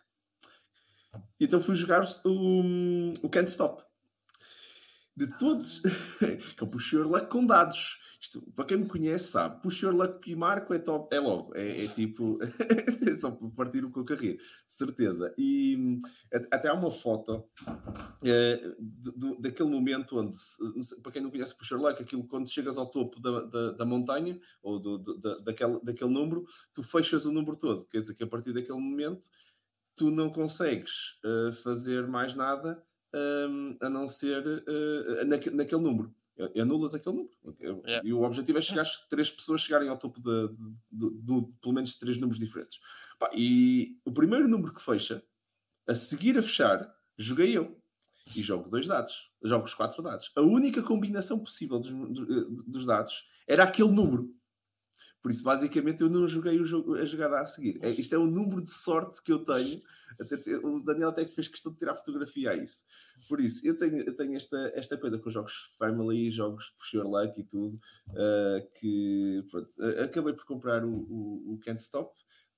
Então 1.38 1.61
fui 1.61 1.75
jogar 1.75 2.04
o, 2.25 3.12
o 3.23 3.28
Can't 3.28 3.50
Stop. 3.50 3.83
De 5.16 5.26
todos, 5.38 5.80
que 6.19 6.62
é 6.62 6.64
o 6.64 6.66
Push 6.66 6.92
Your 6.92 7.07
Luck 7.07 7.28
com 7.28 7.45
dados. 7.45 8.00
Isto, 8.21 8.43
para 8.55 8.67
quem 8.67 8.77
me 8.77 8.87
conhece, 8.87 9.33
sabe, 9.33 9.62
Luck 9.91 10.31
e 10.31 10.37
Marco 10.37 10.75
é 10.75 10.79
top, 10.79 11.15
é 11.15 11.19
logo, 11.19 11.57
é, 11.57 11.85
é 11.85 11.89
tipo, 11.89 12.39
é 13.09 13.17
só 13.17 13.31
partir 13.57 13.83
o 13.83 13.91
que 13.91 13.99
eu 13.99 14.05
certeza. 14.69 15.35
E 15.39 15.99
até 16.50 16.69
há 16.69 16.75
uma 16.75 16.91
foto 16.91 17.43
é, 18.23 18.75
do, 18.79 19.41
daquele 19.41 19.71
momento 19.71 20.19
onde, 20.19 20.37
para 21.03 21.12
quem 21.12 21.23
não 21.23 21.31
conhece 21.31 21.57
Your 21.71 21.81
Luck, 21.81 22.03
aquilo 22.03 22.27
quando 22.27 22.50
chegas 22.50 22.77
ao 22.77 22.91
topo 22.91 23.19
da, 23.21 23.41
da, 23.41 23.73
da 23.73 23.87
montanha, 23.87 24.39
ou 24.62 24.79
do, 24.79 24.99
da, 24.99 25.39
daquele, 25.39 25.81
daquele 25.83 26.11
número, 26.11 26.45
tu 26.75 26.83
fechas 26.83 27.25
o 27.25 27.33
número 27.33 27.57
todo, 27.57 27.87
quer 27.87 28.00
dizer 28.00 28.15
que 28.15 28.25
a 28.25 28.27
partir 28.27 28.53
daquele 28.53 28.79
momento 28.79 29.31
tu 29.97 30.11
não 30.11 30.29
consegues 30.29 31.19
uh, 31.25 31.53
fazer 31.53 32.07
mais 32.07 32.35
nada 32.35 32.83
um, 33.15 33.77
a 33.81 33.89
não 33.89 34.07
ser 34.07 34.47
uh, 34.47 35.25
naque, 35.27 35.50
naquele 35.50 35.83
número. 35.83 36.15
Anulas 36.61 36.94
aquele 36.94 37.16
número. 37.16 37.35
Yeah. 37.61 38.09
E 38.09 38.12
o 38.12 38.23
objetivo 38.23 38.59
é 38.59 38.61
chegar 38.61 38.87
três 39.09 39.30
pessoas 39.30 39.61
chegarem 39.61 39.88
ao 39.88 39.99
topo 39.99 40.20
de, 40.20 40.49
de, 40.49 41.11
de, 41.11 41.23
de, 41.23 41.52
pelo 41.61 41.75
menos 41.75 41.97
três 41.97 42.18
números 42.18 42.38
diferentes. 42.38 42.78
Pá, 43.18 43.30
e 43.35 43.99
o 44.04 44.12
primeiro 44.12 44.49
número 44.49 44.75
que 44.75 44.82
fecha, 44.82 45.23
a 45.87 45.94
seguir 45.94 46.38
a 46.38 46.42
fechar, 46.42 46.90
joguei 47.18 47.56
eu. 47.56 47.80
E 48.37 48.42
jogo 48.42 48.68
dois 48.68 48.87
dados. 48.87 49.30
Jogo 49.42 49.64
os 49.64 49.75
quatro 49.75 50.02
dados. 50.02 50.30
A 50.37 50.42
única 50.42 50.82
combinação 50.82 51.38
possível 51.40 51.78
dos, 51.78 51.90
dos 52.66 52.87
dados 52.87 53.25
era 53.49 53.64
aquele 53.64 53.90
número. 53.90 54.32
Por 55.23 55.31
isso, 55.31 55.43
basicamente, 55.43 56.03
eu 56.03 56.09
não 56.09 56.27
joguei 56.27 56.59
o 56.59 56.65
jogo, 56.65 56.95
a 56.95 57.05
jogada 57.05 57.41
a 57.41 57.45
seguir. 57.45 57.79
É, 57.83 57.91
isto 57.91 58.15
é 58.15 58.19
o 58.19 58.27
número 58.27 58.62
de 58.62 58.71
sorte 58.71 59.23
que 59.23 59.33
eu 59.33 59.45
tenho. 59.45 59.81
Até, 60.19 60.37
o 60.57 60.81
Daniel 60.83 61.11
até 61.11 61.25
que 61.25 61.35
fez 61.35 61.47
questão 61.47 61.73
de 61.73 61.79
tirar 61.79 61.95
fotografia 61.95 62.50
a 62.50 62.57
isso. 62.57 62.85
Por 63.29 63.41
isso, 63.41 63.67
eu 63.67 63.77
tenho, 63.77 63.99
eu 63.99 64.15
tenho 64.17 64.35
esta, 64.35 64.73
esta 64.75 64.97
coisa 64.97 65.19
com 65.19 65.31
jogos 65.31 65.71
Family, 65.79 66.31
jogos 66.31 66.75
Sure 66.83 67.07
Luck 67.07 67.39
e 67.39 67.45
tudo, 67.45 67.79
uh, 68.09 68.71
que 68.79 69.45
pronto, 69.50 69.71
acabei 70.03 70.33
por 70.33 70.45
comprar 70.45 70.85
o, 70.85 70.91
o, 70.91 71.55
o 71.55 71.61
Can't 71.62 71.83
Stop 71.83 72.12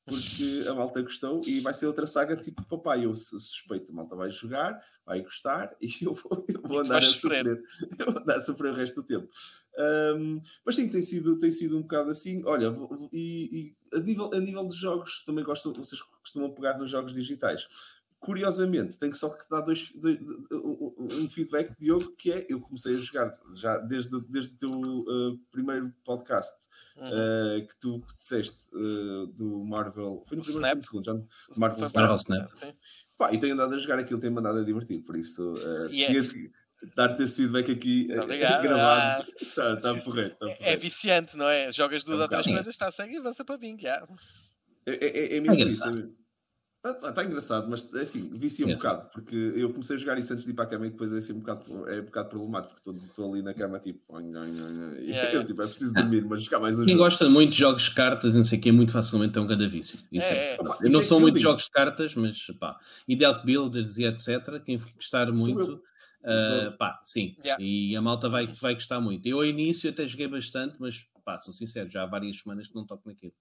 porque 0.04 0.68
a 0.68 0.74
malta 0.74 1.00
gostou 1.00 1.42
e 1.46 1.60
vai 1.60 1.72
ser 1.72 1.86
outra 1.86 2.06
saga 2.06 2.36
tipo 2.36 2.64
papai. 2.64 3.04
Eu 3.04 3.14
suspeito, 3.14 3.92
a 3.92 3.94
malta 3.94 4.16
vai 4.16 4.30
jogar, 4.30 4.80
vai 5.06 5.22
gostar 5.22 5.74
e 5.80 6.04
eu 6.04 6.14
vou, 6.14 6.44
eu 6.48 6.62
vou 6.62 6.80
andar 6.80 6.98
a 6.98 7.02
sofrer. 7.02 7.44
sofrer. 7.44 7.62
Eu 7.98 8.12
vou 8.12 8.22
andar 8.22 8.36
a 8.36 8.40
sofrer 8.40 8.72
o 8.72 8.74
resto 8.74 9.02
do 9.02 9.06
tempo. 9.06 9.28
Um, 10.16 10.40
mas 10.64 10.76
sim, 10.76 10.88
tem 10.88 11.02
sido, 11.02 11.38
tem 11.38 11.50
sido 11.50 11.78
um 11.78 11.82
bocado 11.82 12.10
assim. 12.10 12.42
Olha, 12.44 12.72
e, 13.12 13.74
e, 13.92 13.96
a, 13.96 14.00
nível, 14.00 14.30
a 14.32 14.40
nível 14.40 14.66
de 14.66 14.76
jogos, 14.76 15.22
também 15.24 15.44
gosto, 15.44 15.72
vocês 15.72 16.02
costumam 16.02 16.52
pegar 16.52 16.76
nos 16.78 16.90
jogos 16.90 17.14
digitais 17.14 17.68
curiosamente, 18.22 18.96
tenho 18.96 19.14
só 19.14 19.28
que 19.28 19.42
dar 19.50 19.60
dois, 19.62 19.90
dois, 19.96 20.16
um 20.52 21.28
feedback, 21.28 21.76
Diogo, 21.76 22.12
que 22.12 22.30
é 22.30 22.46
eu 22.48 22.60
comecei 22.60 22.96
a 22.96 23.00
jogar 23.00 23.36
já 23.52 23.78
desde, 23.78 24.20
desde 24.28 24.54
o 24.54 24.58
teu 24.58 24.70
uh, 24.70 25.38
primeiro 25.50 25.92
podcast 26.04 26.54
uhum. 26.96 27.08
uh, 27.08 27.66
que 27.66 27.76
tu 27.80 28.00
disseste 28.16 28.70
uh, 28.74 29.26
do 29.26 29.64
Marvel. 29.64 30.22
Foi 30.24 30.36
no 30.36 30.42
primeiro 30.44 30.68
Snap. 30.68 30.80
segundo, 30.82 31.04
já, 31.04 31.14
Marvel, 31.58 31.88
Marvel 31.92 32.16
Snap. 32.16 32.50
Snap. 32.52 32.76
Pá, 33.18 33.32
e 33.32 33.40
tenho 33.40 33.54
andado 33.54 33.74
a 33.74 33.78
jogar 33.78 33.98
aquilo, 33.98 34.20
tem 34.20 34.30
mandado 34.30 34.60
a 34.60 34.62
divertir, 34.62 35.02
por 35.02 35.16
isso 35.16 35.54
uh, 35.54 35.90
yeah. 35.90 36.24
dar-te 36.94 37.24
esse 37.24 37.38
feedback 37.38 37.72
aqui 37.72 38.04
gravado. 38.04 39.26
Está 39.40 39.76
tá 39.76 39.94
porreto, 39.96 40.38
tá 40.38 40.46
É 40.60 40.76
viciante, 40.76 41.36
não 41.36 41.48
é? 41.48 41.72
Jogas 41.72 42.04
duas 42.04 42.18
é 42.18 42.20
um 42.20 42.22
ou 42.22 42.28
três 42.28 42.46
coisas, 42.46 42.68
está 42.68 42.86
a 42.86 42.92
seguir 42.92 43.14
e 43.14 43.18
avança 43.18 43.44
para 43.44 43.58
mim. 43.58 43.76
Yeah. 43.80 44.06
É, 44.86 44.92
é, 44.92 45.34
é, 45.34 45.36
é 45.38 45.40
mesmo 45.40 45.68
isso. 45.68 45.88
Está 45.88 45.90
ah, 45.90 46.21
tá 46.82 47.24
engraçado, 47.24 47.70
mas 47.70 47.88
é 47.94 48.00
assim, 48.00 48.28
vicia 48.36 48.66
um 48.66 48.70
é. 48.70 48.74
bocado, 48.74 49.08
porque 49.12 49.36
eu 49.36 49.70
comecei 49.70 49.94
a 49.94 49.98
jogar 49.98 50.18
isso 50.18 50.32
antes 50.32 50.44
de 50.44 50.50
ir 50.50 50.54
para 50.54 50.64
a 50.64 50.66
cama 50.66 50.88
e 50.88 50.90
depois 50.90 51.14
é 51.14 51.18
assim 51.18 51.32
um 51.32 51.38
bocado, 51.38 51.88
é 51.88 52.00
um 52.00 52.04
bocado 52.04 52.28
problemático, 52.28 52.74
porque 52.82 53.06
estou 53.06 53.32
ali 53.32 53.40
na 53.40 53.54
cama 53.54 53.78
tipo, 53.78 54.00
e 54.20 55.10
yeah, 55.10 55.30
eu 55.32 55.44
tipo, 55.44 55.62
é 55.62 55.66
preciso 55.68 55.94
dormir, 55.94 56.24
mas 56.24 56.42
jogar 56.42 56.58
mais 56.58 56.80
um 56.80 56.84
Quem 56.84 56.94
jogo. 56.94 57.04
gosta 57.04 57.30
muito 57.30 57.52
de 57.52 57.58
jogos 57.58 57.84
de 57.84 57.94
cartas, 57.94 58.34
não 58.34 58.42
sei 58.42 58.58
o 58.58 58.62
que, 58.62 58.72
muito 58.72 58.90
facilmente 58.90 59.38
é 59.38 59.40
um 59.40 59.46
grande 59.46 59.68
vício. 59.68 59.96
Isso 60.10 60.32
é, 60.32 60.54
é. 60.54 60.60
Opa, 60.60 60.78
eu 60.82 60.90
não 60.90 61.02
sou 61.02 61.20
muito 61.20 61.36
de 61.36 61.42
jogos 61.42 61.64
de 61.64 61.70
cartas, 61.70 62.16
mas 62.16 62.46
pá, 62.58 62.76
ideal 63.06 63.40
builders 63.44 63.98
e 63.98 64.04
etc. 64.04 64.60
Quem 64.64 64.76
gostar 64.76 65.30
muito, 65.30 65.74
uh, 65.74 66.76
pá, 66.78 66.98
sim, 67.04 67.36
yeah. 67.44 67.62
e 67.62 67.94
a 67.94 68.02
malta 68.02 68.28
vai, 68.28 68.46
vai 68.60 68.74
gostar 68.74 69.00
muito. 69.00 69.24
Eu 69.24 69.36
ao 69.38 69.44
início 69.44 69.88
até 69.88 70.08
joguei 70.08 70.26
bastante, 70.26 70.78
mas 70.80 71.06
pá, 71.24 71.38
sou 71.38 71.54
sincero, 71.54 71.88
já 71.88 72.02
há 72.02 72.06
várias 72.06 72.40
semanas 72.40 72.66
que 72.66 72.74
não 72.74 72.84
toco 72.84 73.08
naquilo. 73.08 73.32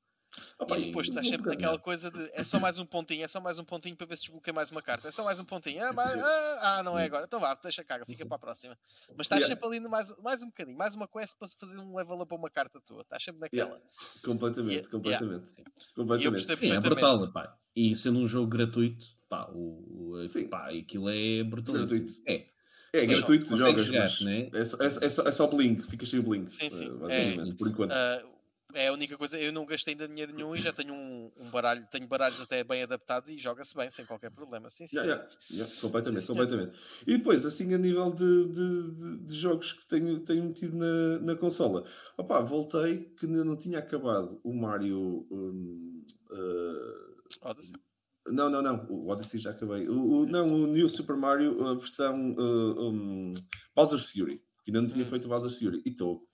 Opa, 0.57 0.77
e 0.77 0.85
depois 0.85 1.07
estás 1.07 1.27
sempre 1.27 1.49
naquela 1.49 1.77
coisa 1.77 2.09
de 2.09 2.29
é 2.33 2.43
só 2.43 2.59
mais 2.59 2.77
um 2.79 2.85
pontinho, 2.85 3.23
é 3.23 3.27
só 3.27 3.41
mais 3.41 3.59
um 3.59 3.63
pontinho 3.63 3.95
para 3.95 4.07
ver 4.07 4.15
se 4.15 4.23
desbloqueia 4.23 4.53
mais 4.53 4.69
uma 4.69 4.81
carta, 4.81 5.07
é 5.07 5.11
só 5.11 5.23
mais 5.23 5.39
um 5.39 5.45
pontinho, 5.45 5.83
ah, 5.83 5.93
mas, 5.93 6.19
ah, 6.19 6.59
ah 6.79 6.83
não 6.83 6.97
é 6.97 7.05
agora, 7.05 7.25
então 7.25 7.39
vá, 7.39 7.53
deixa 7.55 7.83
caga, 7.83 8.05
fica 8.05 8.25
para 8.25 8.35
a 8.35 8.39
próxima. 8.39 8.77
Mas 9.15 9.25
estás 9.25 9.41
yeah. 9.41 9.55
sempre 9.55 9.67
ali 9.67 9.79
no 9.79 9.89
mais, 9.89 10.15
mais 10.17 10.41
um 10.43 10.47
bocadinho, 10.47 10.77
mais 10.77 10.95
uma 10.95 11.07
quest 11.07 11.37
para 11.37 11.47
fazer 11.47 11.77
um 11.77 11.95
level 11.95 12.21
up 12.21 12.33
a 12.33 12.37
uma 12.37 12.49
carta 12.49 12.79
tua, 12.79 13.01
estás 13.01 13.23
sempre 13.23 13.41
naquela. 13.41 13.69
Yeah. 13.69 13.85
Completamente, 14.23 14.89
completamente. 14.89 15.51
Yeah. 15.51 15.71
completamente. 15.95 16.59
Sim, 16.59 16.71
é 16.71 16.79
brutal, 16.79 17.31
pá. 17.31 17.57
E 17.75 17.95
sendo 17.95 18.19
um 18.19 18.27
jogo 18.27 18.47
gratuito, 18.47 19.05
pá, 19.29 19.49
o, 19.53 20.15
o 20.15 20.49
pá, 20.49 20.69
aquilo 20.69 21.09
é 21.09 21.43
brutal. 21.43 21.75
Gratuito. 21.75 22.21
É. 22.25 22.51
É, 22.93 23.05
gratuito, 23.05 23.55
jogas, 23.55 23.85
jogar, 23.85 24.03
mas 24.03 24.21
né? 24.21 24.49
é, 24.53 24.57
é, 24.57 25.05
é, 25.05 25.09
só, 25.09 25.23
é 25.23 25.31
só 25.31 25.47
blink, 25.47 25.81
fica 25.83 26.05
cheio 26.05 26.21
blink. 26.21 26.51
Sim, 26.51 26.69
sim. 26.69 26.89
Uh, 26.89 27.09
é, 27.09 27.53
por 27.57 27.69
enquanto. 27.69 27.91
Uh, 27.91 28.31
é 28.73 28.87
a 28.87 28.93
única 28.93 29.17
coisa, 29.17 29.39
eu 29.39 29.51
não 29.51 29.65
gastei 29.65 29.93
ainda 29.93 30.07
dinheiro 30.07 30.33
nenhum 30.33 30.55
e 30.55 30.61
já 30.61 30.71
tenho 30.71 30.93
um, 30.93 31.31
um 31.37 31.49
baralho, 31.49 31.85
tenho 31.91 32.07
baralhos 32.07 32.39
até 32.41 32.63
bem 32.63 32.83
adaptados 32.83 33.29
e 33.29 33.37
joga-se 33.37 33.75
bem, 33.75 33.89
sem 33.89 34.05
qualquer 34.05 34.31
problema. 34.31 34.69
Sim, 34.69 34.87
sim. 34.87 34.97
Yeah, 34.97 35.13
yeah, 35.13 35.37
yeah, 35.51 35.75
completamente, 35.81 36.21
sim, 36.21 36.27
completamente. 36.27 36.79
E 37.05 37.17
depois, 37.17 37.45
assim, 37.45 37.73
a 37.73 37.77
nível 37.77 38.11
de, 38.11 38.47
de, 38.47 38.91
de, 38.91 39.17
de, 39.25 39.35
jogos 39.35 39.73
que 39.73 39.87
tenho, 39.87 40.19
tenho 40.21 40.43
metido 40.43 40.77
na, 40.77 41.19
na 41.19 41.35
consola, 41.35 41.85
opá, 42.17 42.41
voltei 42.41 43.05
que 43.17 43.25
ainda 43.25 43.43
não 43.43 43.55
tinha 43.55 43.79
acabado 43.79 44.39
o 44.43 44.53
Mario. 44.53 45.27
Um, 45.31 46.05
uh, 46.31 47.49
Odyssey. 47.49 47.79
Não, 48.27 48.49
não, 48.49 48.61
não, 48.61 48.85
o 48.89 49.09
Odyssey 49.09 49.39
já 49.39 49.51
acabei. 49.51 49.87
O, 49.87 50.21
o 50.21 50.25
não, 50.25 50.47
o 50.47 50.67
New 50.67 50.87
Super 50.87 51.15
Mario, 51.15 51.65
a 51.67 51.73
versão 51.73 52.33
uh, 52.33 52.89
um, 52.89 53.31
Bowser's 53.75 54.11
Fury, 54.11 54.37
que 54.63 54.69
ainda 54.69 54.81
não 54.81 54.87
tinha 54.87 55.03
hum. 55.03 55.09
feito 55.09 55.27
Bowser's 55.27 55.57
Fury, 55.57 55.81
e 55.85 55.89
estou, 55.89 56.27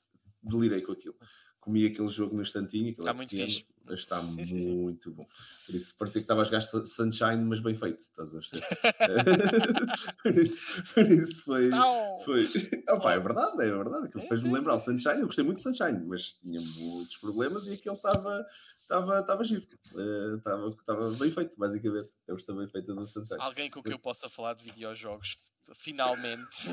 delirei 0.43 0.81
com 0.81 0.91
aquilo 0.91 1.15
comi 1.67 1.85
aquele 1.85 2.07
jogo 2.07 2.33
no 2.35 2.41
instantinho. 2.41 2.89
Está 2.89 3.13
muito 3.13 3.29
pequeno, 3.29 3.47
fixe. 3.49 3.65
Está 3.89 4.21
sim, 4.21 4.63
muito 4.63 5.09
sim, 5.09 5.15
bom. 5.15 5.27
Por 5.65 5.75
isso 5.75 5.95
parecia 5.97 6.21
que 6.21 6.25
estava 6.25 6.41
a 6.41 6.43
jogar 6.43 6.61
Sunshine, 6.61 7.43
mas 7.45 7.59
bem 7.61 7.75
feito, 7.75 7.99
estás 7.99 8.35
a 8.35 8.39
por, 10.23 10.37
isso, 10.37 10.83
por 10.93 11.11
isso 11.11 11.43
foi. 11.43 11.69
foi... 12.25 12.45
Opa, 12.89 13.13
é 13.13 13.19
verdade, 13.19 13.61
é 13.61 13.71
verdade. 13.71 14.07
Aquilo 14.07 14.27
fez-me 14.27 14.51
lembrar 14.51 14.75
o 14.75 14.79
Sunshine. 14.79 15.19
Eu 15.19 15.27
gostei 15.27 15.45
muito 15.45 15.57
de 15.57 15.63
Sunshine, 15.63 16.05
mas 16.05 16.33
tinha 16.33 16.59
muitos 16.59 17.17
problemas 17.17 17.67
e 17.67 17.73
aquele 17.73 17.95
estava 17.95 18.45
estava, 18.81 19.19
estava 19.19 19.43
giro. 19.43 19.67
Estava, 20.37 20.67
estava 20.69 21.11
bem 21.11 21.31
feito, 21.31 21.57
basicamente. 21.57 22.09
A 22.27 22.33
versão 22.33 22.57
bem 22.57 22.67
feita 22.67 22.93
do 22.93 23.07
Sunshine. 23.07 23.39
Alguém 23.41 23.69
com 23.69 23.83
quem 23.83 23.91
eu 23.91 23.99
possa 23.99 24.29
falar 24.29 24.53
de 24.53 24.65
videojogos, 24.65 25.37
finalmente. 25.75 26.69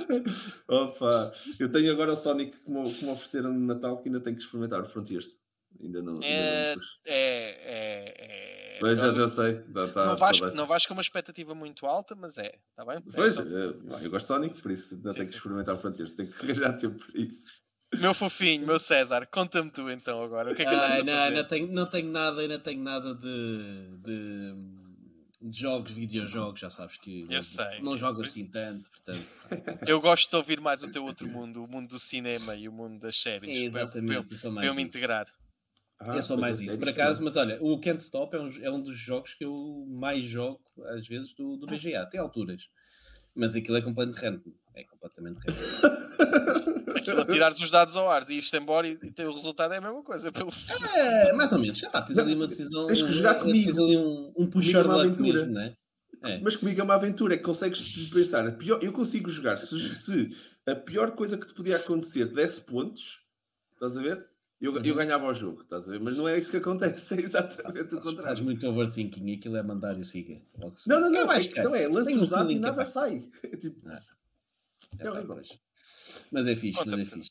Opa, 0.68 1.32
eu 1.58 1.70
tenho 1.70 1.92
agora 1.92 2.12
o 2.12 2.16
Sonic 2.16 2.56
que 2.58 2.70
me, 2.70 2.92
que 2.92 3.04
me 3.04 3.10
ofereceram 3.10 3.52
no 3.52 3.66
Natal 3.66 3.98
que 3.98 4.08
ainda 4.08 4.20
tenho 4.20 4.36
que 4.36 4.42
experimentar 4.42 4.80
o 4.80 4.86
Frontiers. 4.86 5.38
Ainda 5.80 6.02
não. 6.02 6.20
É, 6.22 6.70
ainda 6.70 6.76
não 6.76 6.82
é, 7.06 7.50
é, 7.64 8.14
é, 8.18 8.78
Mas 8.82 8.98
já, 8.98 9.14
já 9.14 9.28
sei. 9.28 9.62
Já 9.74 9.88
tá, 9.88 10.04
não, 10.06 10.16
vais, 10.16 10.40
não 10.54 10.66
vais 10.66 10.86
com 10.86 10.94
uma 10.94 11.02
expectativa 11.02 11.54
muito 11.54 11.86
alta, 11.86 12.14
mas 12.14 12.38
é. 12.38 12.58
Está 12.70 12.84
bem? 12.84 13.00
Pois, 13.14 13.38
é, 13.38 13.42
eu, 13.42 13.80
eu 14.02 14.10
gosto 14.10 14.24
de 14.24 14.26
Sonic, 14.26 14.60
por 14.60 14.70
isso 14.72 14.94
ainda 14.94 15.10
sim, 15.10 15.14
tenho 15.14 15.26
sim. 15.26 15.32
que 15.32 15.36
experimentar 15.38 15.74
o 15.74 15.78
Frontiers. 15.78 16.12
Tenho 16.12 16.30
que 16.30 16.44
arranjar 16.44 16.76
tempo 16.76 17.04
para 17.06 17.20
isso. 17.20 17.60
Meu 17.98 18.14
fofinho, 18.14 18.64
meu 18.66 18.78
César, 18.78 19.26
conta-me 19.26 19.68
tu 19.68 19.90
então 19.90 20.22
agora. 20.22 20.52
O 20.52 20.54
que 20.54 20.62
é 20.62 20.64
que 20.64 20.74
ah, 20.74 21.02
não, 21.02 21.30
não, 21.36 21.48
tenho, 21.48 21.72
não 21.72 21.86
tenho 21.86 22.08
nada, 22.08 22.40
ainda 22.40 22.58
tenho 22.58 22.80
nada 22.80 23.14
de, 23.16 23.96
de, 23.98 24.54
de 25.40 25.58
jogos, 25.58 25.92
videojogos, 25.92 26.60
já 26.60 26.68
sabes 26.68 26.98
que 26.98 27.24
eu 27.28 27.42
sei. 27.42 27.80
não 27.80 27.96
jogo 27.96 28.22
assim 28.22 28.46
tanto, 28.46 28.90
portanto. 28.90 29.26
Eu 29.86 30.00
gosto 30.00 30.28
de 30.28 30.36
ouvir 30.36 30.60
mais 30.60 30.82
o 30.82 30.90
teu 30.92 31.04
outro 31.04 31.26
mundo, 31.26 31.64
o 31.64 31.68
mundo 31.68 31.88
do 31.88 31.98
cinema 31.98 32.54
e 32.54 32.68
o 32.68 32.72
mundo 32.72 33.00
das 33.00 33.16
séries. 33.16 33.48
É 33.48 33.62
exatamente, 33.64 34.38
para, 34.38 34.52
para, 34.52 34.66
eu 34.66 34.74
me 34.74 34.82
integrar. 34.82 35.26
Ah, 35.98 36.16
é 36.16 36.22
só 36.22 36.36
mais 36.36 36.60
isso, 36.60 36.78
por 36.78 36.88
acaso, 36.88 37.22
mas 37.22 37.36
olha, 37.36 37.58
o 37.62 37.78
Can't 37.78 38.02
Stop 38.02 38.34
é 38.34 38.40
um, 38.40 38.48
é 38.62 38.70
um 38.70 38.82
dos 38.82 38.98
jogos 38.98 39.34
que 39.34 39.44
eu 39.44 39.86
mais 39.88 40.26
jogo, 40.26 40.60
às 40.96 41.06
vezes, 41.06 41.34
do, 41.34 41.56
do 41.56 41.66
BGA, 41.66 42.02
até 42.02 42.18
alturas. 42.18 42.68
Mas 43.34 43.54
aquilo 43.54 43.76
é 43.76 43.82
completamente 43.82 44.22
random. 44.22 44.52
É 44.74 44.84
completamente 44.84 45.40
random. 45.40 46.59
Aquilo 47.00 47.20
a 47.20 47.26
tirares 47.26 47.60
os 47.60 47.70
dados 47.70 47.96
ao 47.96 48.10
ar 48.10 48.22
e 48.28 48.38
isto 48.38 48.56
embora 48.56 48.86
e, 48.86 48.98
e 49.02 49.22
o 49.24 49.32
resultado 49.32 49.74
é 49.74 49.78
a 49.78 49.80
mesma 49.80 50.02
coisa. 50.02 50.30
Pelo... 50.30 50.50
É, 50.94 51.32
mais 51.32 51.52
ou 51.52 51.58
menos. 51.58 51.78
Já 51.78 51.90
pá, 51.90 52.02
tens 52.02 52.18
ali 52.18 52.34
uma 52.34 52.46
decisão. 52.46 52.86
Tens 52.86 53.02
que 53.02 53.12
jogar 53.12 53.34
comigo. 53.34 53.64
Tens 53.64 53.78
ali 53.78 53.96
um, 53.96 54.32
um 54.36 54.46
puxar 54.46 54.82
de 54.82 54.90
aventura. 54.90 55.40
Mesmo, 55.40 55.52
não 55.52 55.60
é? 55.60 55.74
É. 56.22 56.38
Mas 56.40 56.54
comigo 56.54 56.78
é 56.80 56.84
uma 56.84 56.94
aventura, 56.94 57.34
é 57.34 57.36
que 57.38 57.42
consegues 57.42 58.10
pensar, 58.10 58.50
pior, 58.58 58.78
eu 58.82 58.92
consigo 58.92 59.30
jogar, 59.30 59.58
se, 59.58 59.94
se, 59.94 60.36
a 60.66 60.74
pior 60.74 61.12
coisa 61.12 61.38
que 61.38 61.46
te 61.46 61.54
podia 61.54 61.76
acontecer 61.76 62.26
desse 62.26 62.60
pontos, 62.60 63.22
estás 63.72 63.96
a 63.96 64.02
ver? 64.02 64.26
Eu, 64.60 64.74
uhum. 64.74 64.82
eu 64.84 64.94
ganhava 64.94 65.26
o 65.26 65.32
jogo, 65.32 65.62
estás 65.62 65.88
a 65.88 65.92
ver? 65.92 66.00
Mas 66.00 66.14
não 66.18 66.28
é 66.28 66.38
isso 66.38 66.50
que 66.50 66.58
acontece, 66.58 67.14
é 67.16 67.20
exatamente 67.22 67.94
o 67.94 68.00
contrário. 68.00 68.24
Faz 68.24 68.40
muito 68.40 68.66
overthinking, 68.68 69.34
aquilo 69.34 69.56
é 69.56 69.62
mandar 69.62 69.98
e 69.98 70.04
siga. 70.04 70.42
Não, 70.86 71.00
não, 71.00 71.10
não, 71.10 71.32
é, 71.32 71.36
a 71.36 71.40
questão 71.40 71.74
é, 71.74 71.88
lança 71.88 72.12
os 72.12 72.28
dados 72.28 72.52
e 72.52 72.58
nada 72.58 72.84
sai. 72.84 73.26
É 73.42 73.56
tipo, 73.56 73.80
ah. 73.88 74.02
é, 74.98 75.06
é 75.06 75.10
horrível. 75.10 75.40
Mas 76.32 76.46
é 76.46 76.56
fixe, 76.56 76.80
mas 76.86 77.06
é 77.06 77.16
fixe. 77.16 77.30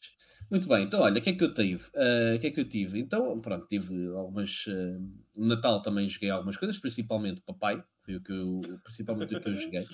Muito 0.50 0.68
bem, 0.68 0.84
então 0.84 1.02
olha, 1.02 1.20
o 1.20 1.22
que 1.22 1.30
é 1.30 1.34
que 1.34 1.44
eu 1.44 1.54
tive? 1.54 1.84
Uh, 1.90 2.36
o 2.36 2.40
que 2.40 2.48
é 2.48 2.52
que 2.52 2.60
eu 2.60 2.68
tive? 2.68 3.00
Então, 3.00 3.40
pronto, 3.40 3.68
tive 3.68 4.08
algumas. 4.16 4.66
Uh, 4.66 5.00
no 5.36 5.46
Natal 5.46 5.80
também 5.82 6.10
joguei 6.10 6.32
algumas 6.32 6.58
coisas, 6.58 6.80
principalmente 6.80 7.42
Papai, 7.42 7.84
foi 8.04 8.16
o 8.16 8.22
que 8.22 8.32
eu, 8.32 8.62
principalmente 8.84 9.36
o 9.36 9.40
que 9.40 9.48
eu 9.48 9.56
joguei, 9.56 9.86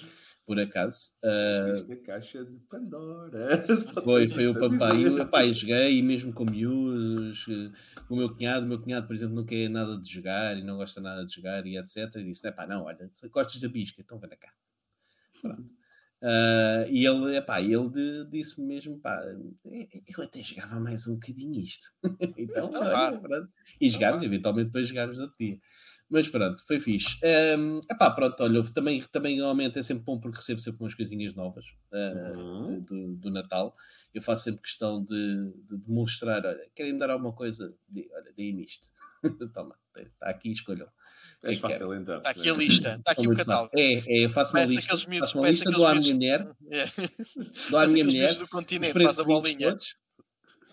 por 0.46 0.58
acaso. 0.58 1.12
Uh, 1.22 2.04
caixa 2.04 2.46
de 2.46 2.58
Pandora. 2.70 3.66
Foi, 4.02 4.30
foi 4.30 4.48
o 4.48 4.54
Papai. 4.54 5.06
O 5.08 5.18
Papai 5.18 5.54
joguei, 5.54 5.98
e 5.98 6.02
mesmo 6.02 6.32
com 6.32 6.46
miúdos, 6.46 7.46
o 8.10 8.16
meu 8.16 8.34
cunhado, 8.34 8.66
o 8.66 8.70
meu 8.70 8.80
cunhado, 8.80 9.08
por 9.08 9.16
exemplo, 9.16 9.36
não 9.36 9.46
quer 9.46 9.70
nada 9.70 10.00
de 10.00 10.10
jogar 10.10 10.58
e 10.58 10.64
não 10.64 10.78
gosta 10.78 11.02
nada 11.02 11.26
de 11.26 11.34
jogar 11.34 11.66
e 11.68 11.78
etc. 11.78 12.16
E 12.16 12.24
disse: 12.24 12.50
pá, 12.54 12.66
não, 12.66 12.84
olha, 12.86 13.12
gostas 13.30 13.60
da 13.60 13.68
bisca, 13.68 14.02
então 14.02 14.18
vem 14.20 14.30
cá. 14.30 14.52
Pronto. 15.42 15.85
Uh, 16.22 16.90
e 16.90 17.06
ele, 17.06 17.38
epá, 17.38 17.62
ele 17.62 18.26
disse-me 18.32 18.66
mesmo, 18.66 19.00
pá, 19.00 19.22
eu 19.64 20.24
até 20.24 20.42
jogava 20.42 20.80
mais 20.80 21.08
um 21.08 21.16
bocadinho 21.16 21.60
isto. 21.62 21.92
então, 22.38 22.70
olha, 22.74 23.48
e 23.80 23.90
jogámos, 23.90 24.24
eventualmente 24.24 24.68
depois 24.68 24.88
jogámos 24.88 25.20
outro 25.20 25.36
dia. 25.40 25.60
Mas 26.10 26.28
pronto, 26.28 26.64
foi 26.68 26.80
fixe. 26.80 27.18
Um, 27.58 27.80
epá, 27.92 28.12
pronto, 28.12 28.44
olha, 28.44 28.64
também, 28.72 29.02
também 29.12 29.38
realmente 29.38 29.80
é 29.80 29.84
sempre 29.84 30.04
bom 30.04 30.20
porque 30.20 30.38
recebo 30.38 30.62
sempre 30.62 30.84
umas 30.84 30.94
coisinhas 30.94 31.34
novas 31.34 31.66
uh, 31.92 32.40
uhum. 32.40 32.80
do, 32.82 33.16
do, 33.16 33.32
Natal. 33.32 33.76
Eu 34.14 34.22
faço 34.22 34.44
sempre 34.44 34.62
questão 34.62 35.04
de, 35.04 35.52
de 35.68 35.78
demonstrar, 35.78 36.46
olha, 36.46 36.70
querem 36.76 36.96
dar 36.96 37.10
alguma 37.10 37.34
coisa? 37.34 37.74
De, 37.90 38.08
olha, 38.14 38.32
deem-me 38.38 38.64
isto. 38.64 38.90
Toma, 39.54 39.76
está 39.98 40.30
aqui, 40.30 40.52
escolham. 40.52 40.88
É 41.42 41.56
fácil 41.56 41.94
então. 41.94 42.18
Está 42.18 42.30
aqui 42.30 42.50
a 42.50 42.54
lista, 42.54 42.96
está 43.00 43.12
aqui 43.12 43.28
o 43.28 43.36
catálogo. 43.36 43.72
É, 43.76 43.94
é, 43.94 44.26
eu 44.26 44.30
faço 44.30 44.56
uma 44.56 44.66
lista, 44.66 45.10
miúdos, 45.10 45.32
faço 45.32 45.40
uma 45.40 45.50
lista 45.50 45.72
dou 45.72 45.88
à 45.88 45.96
minha 45.96 46.14
mulher, 46.14 46.56
é. 46.70 46.86
dou 47.70 47.80
à 47.80 47.88
minha 47.88 48.06
mulher, 48.06 48.34
do 48.38 48.48
continente, 48.48 49.04
faz 49.04 49.20
a 49.20 49.24
bolinha. 49.24 49.70
Todos. 49.70 49.96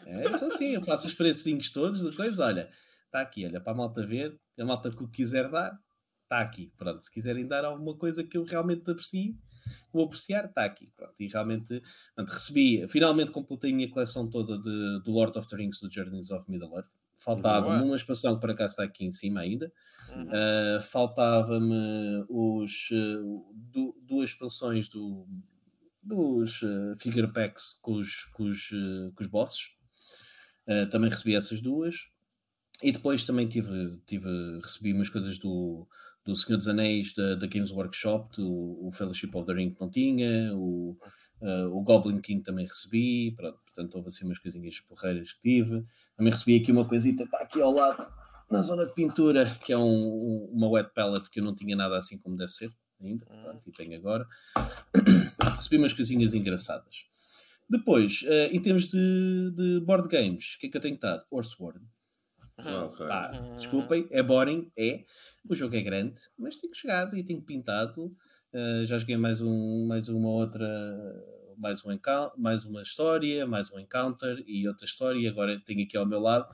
É 0.07 0.31
isso 0.31 0.45
assim, 0.45 0.71
eu 0.71 0.83
faço 0.83 1.07
os 1.07 1.15
precinhos 1.15 1.71
todos 1.71 2.03
de 2.03 2.15
coisa, 2.17 2.45
olha, 2.45 2.69
está 3.07 3.21
aqui, 3.21 3.47
olha, 3.47 3.61
para 3.61 3.73
a 3.73 3.77
malta 3.77 4.05
ver, 4.07 4.39
a 4.59 4.65
malta 4.65 4.91
que 4.91 5.03
o 5.03 5.09
quiser 5.09 5.51
dar, 5.51 5.79
está 6.33 6.41
aqui. 6.41 6.73
Pronto, 6.77 7.03
se 7.03 7.11
quiserem 7.11 7.47
dar 7.47 7.65
alguma 7.65 7.95
coisa 7.95 8.25
que 8.25 8.37
eu 8.37 8.45
realmente 8.45 8.91
aprecio, 8.91 9.37
vou 9.93 10.05
apreciar, 10.05 10.47
está 10.47 10.65
aqui. 10.65 10.91
Pronto, 10.97 11.15
e 11.21 11.29
realmente 11.29 11.83
pronto, 12.15 12.31
recebi, 12.31 12.89
finalmente 12.89 13.31
completei 13.31 13.71
a 13.73 13.75
minha 13.75 13.91
coleção 13.91 14.29
toda 14.29 14.59
de, 14.59 15.03
do 15.05 15.13
Lord 15.13 15.39
of 15.39 15.47
the 15.49 15.57
Rings 15.57 15.79
do 15.81 15.91
Journeys 15.91 16.31
of 16.31 16.51
Middle-earth. 16.51 16.91
Faltava-me 17.17 17.85
uma 17.85 17.95
expansão 17.95 18.35
que 18.35 18.41
por 18.41 18.51
acaso 18.51 18.73
está 18.73 18.83
aqui 18.83 19.05
em 19.05 19.13
cima 19.13 19.41
ainda. 19.41 19.73
Uhum. 20.11 20.27
Uh, 20.27 20.83
Faltava-me 20.83 22.25
os 22.29 22.91
uh, 22.91 23.55
du 23.55 23.95
duas 24.03 24.31
expansões 24.31 24.89
do, 24.89 25.27
dos 26.03 26.63
uh, 26.63 26.97
figure 26.97 27.33
packs 27.33 27.79
com 27.81 27.93
os, 27.95 28.25
com 28.33 28.45
os, 28.45 28.71
com 29.15 29.23
os 29.23 29.27
bosses. 29.29 29.71
também 30.91 31.11
recebi 31.11 31.37
essas 31.37 31.61
duas. 31.61 32.12
E 32.83 32.91
depois 32.91 33.25
também 33.25 33.49
tive, 33.49 33.99
tive, 34.07 34.29
recebi 34.61 34.93
umas 34.93 35.09
coisas 35.09 35.39
do, 35.39 35.87
do 36.25 36.35
Senhor 36.35 36.57
dos 36.57 36.67
Anéis 36.67 37.15
da, 37.15 37.35
da 37.37 37.47
Games 37.47 37.71
Workshop, 37.71 38.37
do, 38.37 38.87
o 38.87 38.91
Fellowship 38.93 39.31
of 39.35 39.47
the 39.47 39.53
Ring 39.53 39.71
que 39.71 39.81
não 39.81 39.89
tinha, 39.89 40.53
o, 40.55 40.97
uh, 41.41 41.77
o 41.77 41.83
Goblin 41.83 42.21
King 42.21 42.43
também 42.43 42.67
recebi, 42.67 43.33
pronto, 43.37 43.59
portanto 43.65 43.95
houve 43.95 44.09
assim 44.09 44.25
umas 44.25 44.39
coisinhas 44.39 44.81
porreiras 44.81 45.33
que 45.33 45.41
tive. 45.41 45.85
Também 46.17 46.33
recebi 46.33 46.57
aqui 46.57 46.73
uma 46.73 46.85
coisita, 46.85 47.23
está 47.23 47.39
aqui 47.39 47.61
ao 47.61 47.73
lado, 47.73 48.05
na 48.51 48.63
zona 48.63 48.85
de 48.85 48.95
pintura, 48.95 49.47
que 49.65 49.73
é 49.73 49.79
um, 49.79 50.49
uma 50.53 50.69
wet 50.69 50.91
palette 50.95 51.31
que 51.31 51.41
eu 51.41 51.45
não 51.45 51.55
tinha 51.55 51.77
nada 51.77 51.97
assim 51.97 52.19
como 52.19 52.37
deve 52.37 52.51
ser 52.51 52.73
ainda, 53.01 53.27
pronto, 53.27 53.69
e 53.69 53.73
tenho 53.73 53.97
agora. 53.97 54.27
recebi 55.57 55.79
umas 55.79 55.93
coisinhas 55.93 56.35
engraçadas. 56.35 57.05
Depois, 57.69 58.23
uh, 58.23 58.55
em 58.55 58.61
termos 58.61 58.89
de, 58.89 59.51
de 59.57 59.81
board 59.81 60.09
games, 60.09 60.55
o 60.55 60.59
que 60.59 60.67
é 60.67 60.71
que 60.71 60.77
eu 60.77 60.81
tenho 60.81 60.95
estado? 60.95 61.25
Horseward. 61.31 61.81
Okay. 62.65 63.07
Pá, 63.09 63.33
desculpem, 63.57 64.07
é 64.11 64.23
boring, 64.23 64.71
é. 64.77 65.05
O 65.49 65.55
jogo 65.55 65.75
é 65.75 65.83
grande, 65.83 66.21
mas 66.39 66.57
tenho 66.57 66.75
chegado 66.75 67.17
e 67.17 67.25
tenho 67.25 67.43
pintado. 67.43 68.17
Uh, 68.53 68.85
já 68.85 68.99
joguei 68.99 69.17
mais, 69.17 69.41
um, 69.41 69.87
mais 69.87 70.09
uma 70.09 70.29
outra, 70.29 70.67
mais, 71.57 71.85
um 71.85 71.99
mais 72.37 72.65
uma 72.65 72.83
história, 72.83 73.47
mais 73.47 73.71
um 73.73 73.79
encounter 73.79 74.43
e 74.47 74.69
outra 74.69 74.85
história. 74.85 75.19
E 75.19 75.27
agora 75.27 75.61
tenho 75.65 75.83
aqui 75.83 75.97
ao 75.97 76.07
meu 76.07 76.21
lado, 76.21 76.49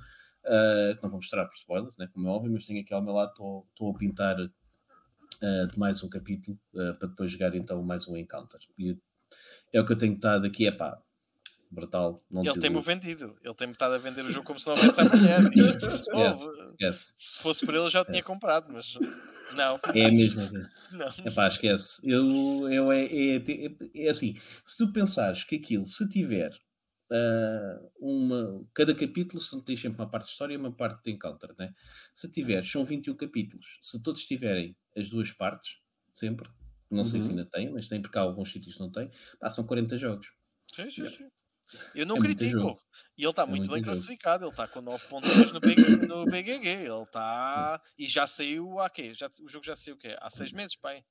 uh, 0.45 0.97
que 0.97 1.03
não 1.03 1.11
vou 1.11 1.19
mostrar 1.19 1.45
por 1.45 1.55
spoilers, 1.55 1.97
né, 1.99 2.09
como 2.13 2.29
é 2.29 2.31
óbvio, 2.31 2.53
mas 2.53 2.67
tenho 2.67 2.81
aqui 2.81 2.95
ao 2.95 3.03
meu 3.03 3.15
lado, 3.15 3.31
estou 3.31 3.91
a 3.91 3.99
pintar 3.99 4.41
uh, 4.41 5.67
de 5.71 5.79
mais 5.79 6.03
um 6.03 6.09
capítulo 6.09 6.59
para 6.73 7.09
depois 7.09 7.31
jogar 7.31 7.55
então 7.55 7.83
mais 7.83 8.09
um 8.09 8.17
encounter. 8.17 8.61
E 8.79 8.97
é 9.73 9.81
o 9.81 9.87
que 9.87 9.93
eu 9.93 9.99
tenho 9.99 10.15
estado 10.15 10.47
aqui, 10.47 10.67
é 10.67 10.73
pá, 10.73 11.03
brutal. 11.71 12.19
Não 12.31 12.43
ele 12.43 12.61
tem-me 12.61 12.81
vendido, 12.81 13.37
ele 13.43 13.55
tem-me 13.55 13.73
estado 13.73 13.95
a 13.95 13.99
vender 13.99 14.25
o 14.25 14.31
jogo 14.31 14.47
como 14.47 14.59
se 14.59 14.67
não 14.67 14.75
houvesse 14.75 15.01
amanhã. 15.01 15.51
yes, 16.17 16.41
yes. 16.81 17.13
Se 17.17 17.39
fosse 17.41 17.65
por 17.65 17.75
ele, 17.75 17.85
eu 17.85 17.91
já 17.91 18.05
tinha 18.05 18.23
comprado, 18.23 18.73
mas 18.73 18.95
não. 19.55 19.81
É 19.95 20.11
mesmo 20.11 20.43
assim. 20.43 20.59
Não. 20.93 21.09
Epá, 21.25 21.49
esquece. 21.49 22.01
Eu, 22.09 22.69
eu 22.71 22.93
é, 22.93 23.05
é, 23.05 23.37
é, 23.37 24.05
é, 24.07 24.09
assim: 24.09 24.35
se 24.65 24.77
tu 24.77 24.93
pensares 24.93 25.45
que 25.45 25.57
aquilo, 25.57 25.85
se 25.85 26.09
tiver 26.09 26.51
uh, 27.11 27.91
uma. 27.99 28.65
Cada 28.75 28.95
capítulo 28.95 29.41
se 29.41 29.63
tem 29.65 29.77
sempre 29.77 30.01
uma 30.01 30.11
parte 30.11 30.27
de 30.27 30.33
história 30.33 30.55
e 30.55 30.57
uma 30.57 30.73
parte 30.73 31.03
de 31.05 31.13
encounter, 31.13 31.55
né? 31.59 31.75
Se 32.15 32.31
tiveres, 32.31 32.71
são 32.71 32.85
21 32.85 33.17
capítulos. 33.17 33.79
Se 33.81 34.03
todos 34.03 34.25
tiverem 34.25 34.77
as 34.97 35.09
duas 35.09 35.33
partes, 35.33 35.79
sempre. 36.13 36.49
Não 36.91 37.05
sei 37.05 37.21
uhum. 37.21 37.27
se 37.27 37.31
ainda 37.33 37.45
tem, 37.45 37.71
mas 37.71 37.89
tem 37.89 38.01
porque 38.01 38.17
há 38.17 38.23
alguns 38.23 38.51
sítios 38.51 38.79
não 38.79 38.91
tem. 38.91 39.11
São 39.51 39.67
40 39.67 39.97
jogos. 39.99 40.33
Sim, 40.75 40.91
sim, 40.91 41.07
sim. 41.07 41.29
Eu 41.95 42.07
não 42.07 42.17
é 42.17 42.21
critico. 42.21 42.81
E 43.17 43.23
ele 43.23 43.31
está 43.31 43.43
é 43.43 43.47
muito, 43.47 43.69
bem 43.69 43.79
jogo. 43.79 43.85
classificado. 43.85 44.45
Ele 44.45 44.51
está 44.51 44.69
com 44.69 44.83
9.2 44.83 45.53
no, 45.53 45.61
BG, 45.61 46.07
no 46.07 46.25
BGG. 46.25 46.69
Ele 46.69 47.03
está. 47.03 47.81
E 47.99 48.07
já 48.07 48.27
saiu 48.27 48.79
há 48.79 48.89
quê? 48.89 49.15
Já, 49.15 49.31
o 49.43 49.49
jogo 49.49 49.65
já 49.65 49.77
saiu 49.77 49.97
o 49.97 49.99
quê? 49.99 50.17
Há 50.21 50.31
seis 50.31 50.53
meses, 50.53 50.77
pai. 50.77 51.05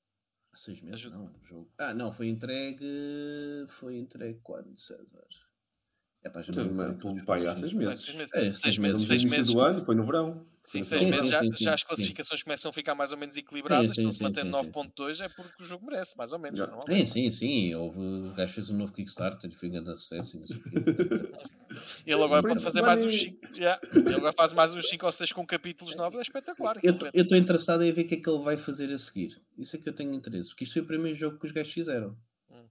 Há 0.53 0.57
seis 0.57 0.81
meses? 0.81 1.01
Ajuda. 1.01 1.17
Não, 1.17 1.25
o 1.25 1.43
jogo. 1.43 1.71
Ah, 1.77 1.93
não, 1.93 2.11
foi 2.11 2.27
entregue. 2.27 2.85
Foi 3.67 3.97
entregue 3.97 4.39
quando, 4.41 4.77
César? 4.77 5.27
É 6.27 6.93
para 6.93 7.09
um 7.09 7.25
pai 7.25 7.45
há 7.45 7.55
seis 7.55 7.73
meses. 7.73 8.01
Seis 8.01 8.17
meses. 8.17 8.31
É, 8.33 8.53
seis 8.53 8.77
meses. 8.77 9.07
Seis 9.07 9.23
meses. 9.23 9.53
do 9.53 9.61
ano, 9.61 9.83
foi 9.83 9.95
no 9.95 10.03
verão. 10.03 10.45
Sim, 10.67 10.83
seis 10.83 11.05
meses 11.05 11.29
já, 11.29 11.41
já, 11.57 11.73
as 11.75 11.83
classificações 11.83 12.43
começam 12.43 12.69
a 12.69 12.73
ficar 12.73 12.93
mais 12.93 13.13
ou 13.13 13.17
menos 13.17 13.37
equilibradas. 13.37 13.95
Sim, 13.95 14.11
se 14.11 14.21
mantendo 14.21 14.51
9.2 14.51 15.23
é 15.23 15.29
porque 15.29 15.63
o 15.63 15.65
jogo 15.65 15.85
merece, 15.85 16.17
mais 16.17 16.33
ou 16.33 16.39
menos. 16.39 16.59
Já. 16.59 16.69
Sim, 16.89 17.05
sim, 17.05 17.31
sim. 17.31 17.75
Houve, 17.75 17.99
o 17.99 18.33
gajo 18.33 18.53
fez 18.53 18.69
um 18.69 18.77
novo 18.77 18.91
Kickstarter 18.91 19.49
e 19.49 19.55
foi 19.55 19.69
um 19.69 19.71
grande 19.71 19.95
sucesso 19.95 20.37
não. 20.37 20.45
Ele 22.05 22.21
agora 22.21 22.43
pode 22.43 22.61
fazer 22.61 22.81
mais 22.81 23.01
uns 23.01 23.17
5. 23.17 23.55
Yeah. 23.55 23.79
Ele 23.93 24.15
agora 24.15 24.33
faz 24.33 24.51
mais 24.51 24.75
uns 24.75 24.89
5 24.89 25.05
ou 25.05 25.11
6 25.11 25.31
com 25.31 25.45
capítulos 25.45 25.95
novos, 25.95 26.19
é 26.19 26.21
espetacular. 26.21 26.77
Eu 26.83 26.97
estou 27.13 27.37
interessado 27.37 27.83
em 27.83 27.91
ver 27.93 28.01
o 28.01 28.07
que 28.07 28.15
é 28.15 28.17
que 28.17 28.29
ele 28.29 28.43
vai 28.43 28.57
fazer 28.57 28.91
a 28.91 28.97
seguir. 28.97 29.41
Isso 29.57 29.77
é 29.77 29.79
que 29.79 29.87
eu 29.87 29.93
tenho 29.93 30.13
interesse, 30.13 30.49
porque 30.49 30.65
isto 30.65 30.73
foi 30.73 30.81
o 30.81 30.85
primeiro 30.85 31.17
jogo 31.17 31.39
que 31.39 31.45
os 31.45 31.53
gajos 31.53 31.71
fizeram. 31.71 32.17
Hum. 32.51 32.65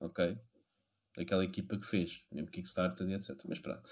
Ok? 0.00 0.36
Daquela 1.20 1.44
equipa 1.44 1.76
que 1.76 1.86
fez, 1.86 2.22
mesmo 2.32 2.50
Kickstarter 2.50 3.08
e 3.08 3.14
etc. 3.14 3.36
Mas 3.46 3.58
pronto. 3.58 3.82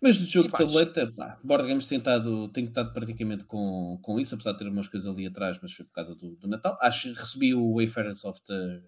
Mas 0.00 0.18
do 0.18 0.24
jogo 0.24 0.48
de 0.48 0.54
tabuleiro, 0.54 1.14
pá, 1.14 1.38
Board 1.44 1.68
Games 1.68 1.86
tem 1.86 1.98
estado, 1.98 2.48
tem 2.48 2.64
estado 2.64 2.92
praticamente 2.92 3.44
com, 3.44 3.98
com 4.02 4.18
isso, 4.18 4.34
apesar 4.34 4.52
de 4.52 4.58
ter 4.58 4.68
umas 4.68 4.88
coisas 4.88 5.08
ali 5.08 5.26
atrás, 5.26 5.58
mas 5.60 5.72
foi 5.72 5.84
por 5.84 5.92
causa 5.92 6.14
do, 6.14 6.36
do 6.36 6.48
Natal. 6.48 6.76
Acho 6.80 7.12
que 7.12 7.18
recebi 7.18 7.54
o 7.54 7.74
Wayfarers 7.74 8.24
of 8.24 8.40
the, 8.42 8.82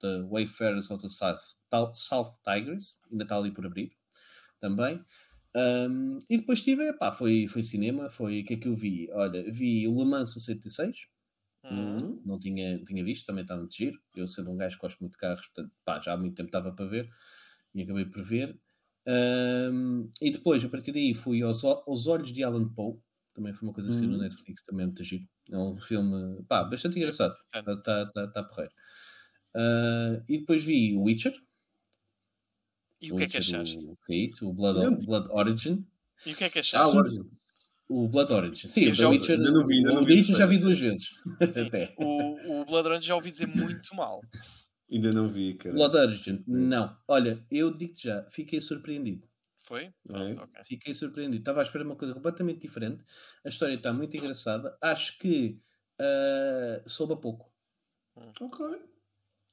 the 0.00 0.22
Wayfarers 0.30 0.90
of 0.90 1.02
the 1.02 1.08
South, 1.08 1.94
South 1.94 2.38
Tigers, 2.44 3.00
está 3.12 3.36
ali 3.36 3.50
por 3.50 3.66
abrir 3.66 3.92
também. 4.60 5.00
Um, 5.56 6.18
e 6.28 6.36
depois 6.38 6.62
tive, 6.62 6.92
pá, 6.94 7.12
foi, 7.12 7.46
foi 7.48 7.62
cinema, 7.62 8.10
foi 8.10 8.40
o 8.40 8.44
que 8.44 8.54
é 8.54 8.56
que 8.56 8.68
eu 8.68 8.74
vi? 8.74 9.08
Olha, 9.12 9.50
vi 9.50 9.86
o 9.86 9.96
Le 9.96 10.04
Mans 10.04 10.32
66, 10.32 11.06
Uhum. 11.70 12.20
Não 12.24 12.38
tinha, 12.38 12.82
tinha 12.84 13.04
visto, 13.04 13.26
também 13.26 13.42
está 13.42 13.56
muito 13.56 13.74
giro. 13.74 13.98
Eu, 14.14 14.26
sendo 14.26 14.50
um 14.50 14.56
gajo 14.56 14.76
que 14.76 14.82
gosto 14.82 15.00
muito 15.00 15.12
de 15.12 15.18
carros, 15.18 15.46
portanto, 15.46 15.72
pá, 15.84 16.00
já 16.00 16.12
há 16.12 16.16
muito 16.16 16.34
tempo 16.34 16.48
estava 16.48 16.72
para 16.72 16.86
ver 16.86 17.10
e 17.74 17.82
acabei 17.82 18.04
por 18.04 18.22
ver. 18.22 18.58
Um, 19.06 20.10
e 20.20 20.30
depois, 20.30 20.64
a 20.64 20.68
partir 20.68 20.92
daí, 20.92 21.14
fui 21.14 21.42
aos, 21.42 21.64
aos 21.64 22.06
Olhos 22.06 22.32
de 22.32 22.42
Alan 22.42 22.68
Poe, 22.68 22.98
também 23.34 23.52
foi 23.52 23.68
uma 23.68 23.74
coisa 23.74 23.90
assim 23.90 24.06
uhum. 24.06 24.12
no 24.12 24.18
Netflix, 24.18 24.62
também 24.62 24.84
é 24.84 24.86
muito 24.86 25.02
giro. 25.02 25.26
É 25.50 25.58
um 25.58 25.76
filme, 25.78 26.42
pá, 26.44 26.64
bastante 26.64 26.96
engraçado. 26.96 27.34
Está 27.34 27.62
tá, 27.62 28.06
tá, 28.06 28.28
tá 28.28 28.42
porreiro. 28.44 28.72
Uh, 29.54 30.22
e 30.28 30.38
depois 30.38 30.64
vi 30.64 30.94
o 30.96 31.02
Witcher. 31.02 31.34
E 33.00 33.10
o, 33.10 33.14
o 33.14 33.18
que 33.18 33.24
é 33.24 33.28
que 33.28 33.36
achaste? 33.38 33.78
O, 33.78 34.48
o 34.48 34.54
Blood, 34.54 35.04
Blood 35.04 35.28
Origin. 35.30 35.86
E 36.24 36.32
o 36.32 36.36
que 36.36 36.44
é 36.44 36.50
que 36.50 36.60
achaste? 36.60 36.98
Ah, 36.98 37.24
o 37.94 38.08
Blood 38.08 38.32
Orange. 38.32 38.68
Sim, 38.68 38.90
o 38.90 38.96
The 38.96 39.06
Witcher. 39.06 39.38
Não 39.38 39.66
vi, 39.66 39.80
não 39.80 40.02
o 40.02 40.06
The 40.06 40.12
Witcher 40.12 40.36
já 40.36 40.46
vi 40.46 40.58
duas 40.58 40.80
vezes. 40.80 41.10
Até. 41.66 41.94
O, 41.96 42.60
o 42.60 42.64
Blood 42.64 42.88
Orange 42.88 43.06
já 43.06 43.14
ouvi 43.14 43.30
dizer 43.30 43.46
muito 43.46 43.94
mal. 43.94 44.20
Ainda 44.90 45.10
não 45.10 45.28
vi, 45.28 45.54
cara. 45.54 45.74
Blood 45.74 45.96
Orange, 45.96 46.44
não. 46.46 46.96
Olha, 47.06 47.44
eu 47.50 47.72
digo-te 47.72 48.08
já, 48.08 48.26
fiquei 48.30 48.60
surpreendido. 48.60 49.28
Foi? 49.60 49.94
Pronto, 50.04 50.42
okay. 50.42 50.64
Fiquei 50.64 50.92
surpreendido. 50.92 51.38
Estava 51.38 51.60
à 51.60 51.62
espera 51.62 51.84
de 51.84 51.90
uma 51.90 51.96
coisa 51.96 52.14
completamente 52.14 52.60
diferente. 52.60 53.02
A 53.44 53.48
história 53.48 53.74
está 53.74 53.92
muito 53.92 54.14
engraçada. 54.16 54.76
Acho 54.82 55.16
que 55.18 55.58
uh, 56.00 56.88
soube 56.88 57.14
a 57.14 57.16
pouco. 57.16 57.50
Hum. 58.16 58.32
Ok. 58.40 58.66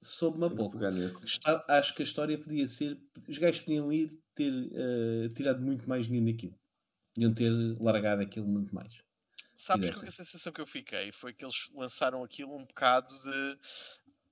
Soube-me 0.03 0.45
a 0.45 0.49
pouco. 0.49 0.83
Está, 0.83 1.63
acho 1.69 1.93
que 1.93 2.01
a 2.01 2.05
história 2.05 2.37
podia 2.37 2.67
ser. 2.67 2.99
Os 3.27 3.37
gajos 3.37 3.61
podiam 3.61 3.93
ir 3.93 4.09
ter 4.33 4.51
uh, 4.51 5.29
tirado 5.33 5.61
muito 5.61 5.87
mais 5.87 6.07
dinheiro 6.07 6.25
daquilo. 6.25 6.60
Deviam 7.15 7.33
ter 7.33 7.51
largado 7.79 8.21
aquilo 8.21 8.47
muito 8.47 8.73
mais. 8.73 8.93
Sabes 9.55 9.91
que 9.91 10.07
a 10.07 10.11
sensação 10.11 10.51
que 10.51 10.59
eu 10.59 10.65
fiquei 10.65 11.11
foi 11.11 11.33
que 11.33 11.45
eles 11.45 11.69
lançaram 11.75 12.23
aquilo 12.23 12.55
um 12.55 12.65
bocado 12.65 13.13
de 13.19 13.59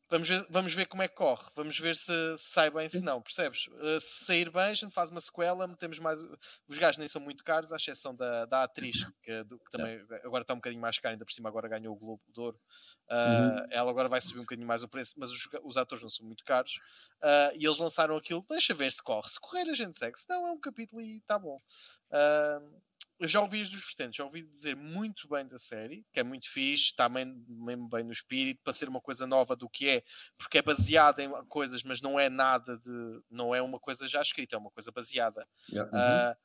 Vamos 0.09 0.27
ver, 0.27 0.45
vamos 0.49 0.73
ver 0.73 0.87
como 0.87 1.03
é 1.03 1.07
que 1.07 1.13
corre, 1.13 1.45
vamos 1.53 1.79
ver 1.79 1.95
se, 1.95 2.11
se 2.37 2.51
sai 2.51 2.71
bem, 2.71 2.89
se 2.89 2.99
não, 3.01 3.21
percebes? 3.21 3.67
Uh, 3.67 4.01
se 4.01 4.25
sair 4.25 4.49
bem, 4.49 4.63
a 4.63 4.73
gente 4.73 4.91
faz 4.91 5.11
uma 5.11 5.19
sequela, 5.19 5.67
metemos 5.67 5.99
mais. 5.99 6.23
Os 6.67 6.79
gajos 6.79 6.97
nem 6.97 7.07
são 7.07 7.21
muito 7.21 7.43
caros, 7.43 7.71
à 7.71 7.75
exceção 7.75 8.15
da, 8.15 8.45
da 8.45 8.63
atriz, 8.63 9.05
que, 9.21 9.43
do, 9.43 9.59
que 9.59 9.69
também 9.69 10.03
é. 10.09 10.25
agora 10.25 10.41
está 10.41 10.53
um 10.53 10.57
bocadinho 10.57 10.81
mais 10.81 10.97
caro, 10.97 11.13
ainda 11.13 11.25
por 11.25 11.31
cima 11.31 11.47
agora 11.47 11.67
ganhou 11.67 11.93
o 11.93 11.97
Globo 11.97 12.23
de 12.27 12.39
Ouro. 12.39 12.59
Uh, 13.11 13.13
uhum. 13.13 13.67
Ela 13.69 13.91
agora 13.91 14.09
vai 14.09 14.19
subir 14.19 14.39
um 14.39 14.43
bocadinho 14.43 14.67
mais 14.67 14.81
o 14.81 14.87
preço, 14.87 15.13
mas 15.15 15.29
os, 15.29 15.47
os 15.63 15.77
atores 15.77 16.01
não 16.01 16.09
são 16.09 16.25
muito 16.25 16.43
caros. 16.43 16.79
Uh, 17.21 17.53
e 17.55 17.65
eles 17.65 17.77
lançaram 17.77 18.17
aquilo, 18.17 18.43
deixa 18.49 18.73
ver 18.73 18.91
se 18.91 19.03
corre. 19.03 19.29
Se 19.29 19.39
correr, 19.39 19.69
a 19.69 19.75
gente 19.75 19.95
segue, 19.95 20.19
se 20.19 20.27
não, 20.27 20.47
é 20.47 20.51
um 20.51 20.59
capítulo 20.59 21.01
e 21.01 21.17
está 21.17 21.37
bom. 21.37 21.55
Eu 23.19 23.27
já 23.27 23.41
ouvi 23.41 23.59
dos 23.59 23.71
vertentes, 23.71 24.15
já 24.15 24.23
ouvi 24.23 24.43
dizer 24.43 24.75
muito 24.75 25.27
bem 25.27 25.45
da 25.45 25.59
série, 25.59 26.05
que 26.13 26.19
é 26.19 26.23
muito 26.23 26.49
fixe, 26.49 26.85
está 26.85 27.09
mesmo, 27.09 27.43
mesmo 27.49 27.89
bem 27.89 28.03
no 28.03 28.11
espírito, 28.11 28.61
para 28.63 28.71
ser 28.71 28.87
uma 28.87 29.01
coisa 29.01 29.27
nova 29.27 29.55
do 29.55 29.69
que 29.69 29.89
é, 29.89 30.03
porque 30.37 30.59
é 30.59 30.61
baseada 30.61 31.21
em 31.21 31.29
coisas, 31.47 31.83
mas 31.83 32.01
não 32.01 32.19
é 32.19 32.29
nada 32.29 32.77
de. 32.77 33.21
não 33.29 33.53
é 33.53 33.61
uma 33.61 33.79
coisa 33.79 34.07
já 34.07 34.21
escrita, 34.21 34.55
é 34.55 34.59
uma 34.59 34.71
coisa 34.71 34.91
baseada. 34.91 35.47
Yeah. 35.69 35.91
Uh, 35.91 36.37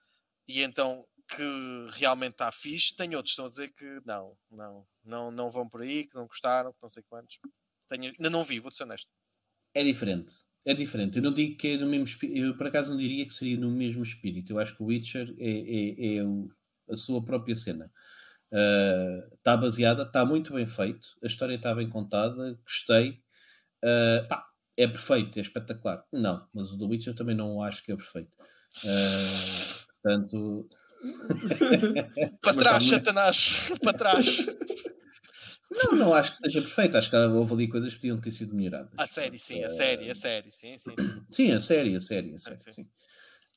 e 0.49 0.63
então 0.63 1.07
que 1.29 1.87
realmente 1.93 2.33
está 2.33 2.53
fixe, 2.53 2.95
tem 2.95 3.15
outros 3.15 3.35
que 3.35 3.41
estão 3.41 3.47
a 3.47 3.49
dizer 3.49 3.73
que 3.73 4.01
não, 4.05 4.37
não, 4.51 4.87
não, 5.03 5.31
não 5.31 5.51
vão 5.51 5.69
por 5.69 5.81
aí, 5.81 6.05
que 6.07 6.15
não 6.15 6.27
gostaram, 6.27 6.73
que 6.73 6.79
não 6.83 6.89
sei 6.89 7.03
quantos. 7.09 7.39
Tenho, 7.89 8.07
ainda 8.07 8.31
não 8.31 8.45
vi, 8.45 8.59
vou 8.59 8.71
ser 8.71 8.83
honesto. 8.83 9.09
É 9.75 9.83
diferente. 9.83 10.35
É 10.67 10.73
diferente. 10.73 11.19
Eu 11.19 11.23
não 11.23 11.33
digo 11.33 11.57
que 11.57 11.69
é 11.69 11.77
no 11.77 11.87
mesmo 11.87 12.05
espírito. 12.05 12.39
Eu 12.39 12.57
por 12.57 12.67
acaso 12.67 12.91
não 12.91 12.99
diria 12.99 13.27
que 13.27 13.35
seria 13.35 13.57
no 13.57 13.71
mesmo 13.71 14.03
espírito. 14.03 14.53
Eu 14.53 14.59
acho 14.59 14.75
que 14.75 14.83
o 14.83 14.87
Witcher 14.87 15.35
é, 15.39 15.51
é, 15.51 16.17
é 16.17 16.25
o, 16.25 16.51
a 16.89 16.97
sua 16.97 17.25
própria 17.25 17.55
cena. 17.55 17.91
Está 19.37 19.55
uh, 19.55 19.61
baseada, 19.61 20.03
está 20.05 20.25
muito 20.25 20.53
bem 20.55 20.67
feito, 20.67 21.09
a 21.23 21.27
história 21.27 21.55
está 21.55 21.75
bem 21.75 21.89
contada, 21.89 22.59
gostei. 22.63 23.21
Uh, 23.83 24.27
pá, 24.29 24.47
é 24.77 24.87
perfeito, 24.87 25.39
é 25.39 25.43
espetacular. 25.43 26.05
Não, 26.13 26.47
mas 26.55 26.71
o 26.71 26.79
The 26.79 26.85
Witcher 26.85 27.15
também 27.15 27.35
não 27.35 27.63
acho 27.63 27.85
que 27.85 27.93
é 27.93 27.97
perfeito. 27.97 28.37
Uh, 28.85 29.93
portanto. 30.03 30.69
para 32.41 32.55
trás, 32.59 32.85
Satanás! 32.85 33.73
para 33.83 33.93
trás! 33.93 34.47
Não, 35.71 35.93
não 35.93 36.15
acho 36.15 36.33
que 36.33 36.39
seja 36.39 36.61
perfeito. 36.63 36.97
Acho 36.97 37.11
que 37.11 37.17
houve 37.17 37.53
ali 37.53 37.69
coisas 37.69 37.95
que 37.95 38.01
podiam 38.01 38.21
ter 38.21 38.31
sido 38.31 38.55
melhoradas. 38.55 38.93
A 38.97 39.07
série, 39.07 39.39
sim, 39.39 39.63
a 39.65 39.69
série, 39.69 40.09
a 40.09 40.15
série, 40.15 40.51
sim, 40.51 40.77
sim. 40.77 40.95
Sim, 41.29 41.51
a 41.53 41.61
série, 41.61 41.97
a 41.97 42.01
série, 42.01 42.35
a 42.35 42.39
série, 42.39 42.59
sim. 42.61 42.89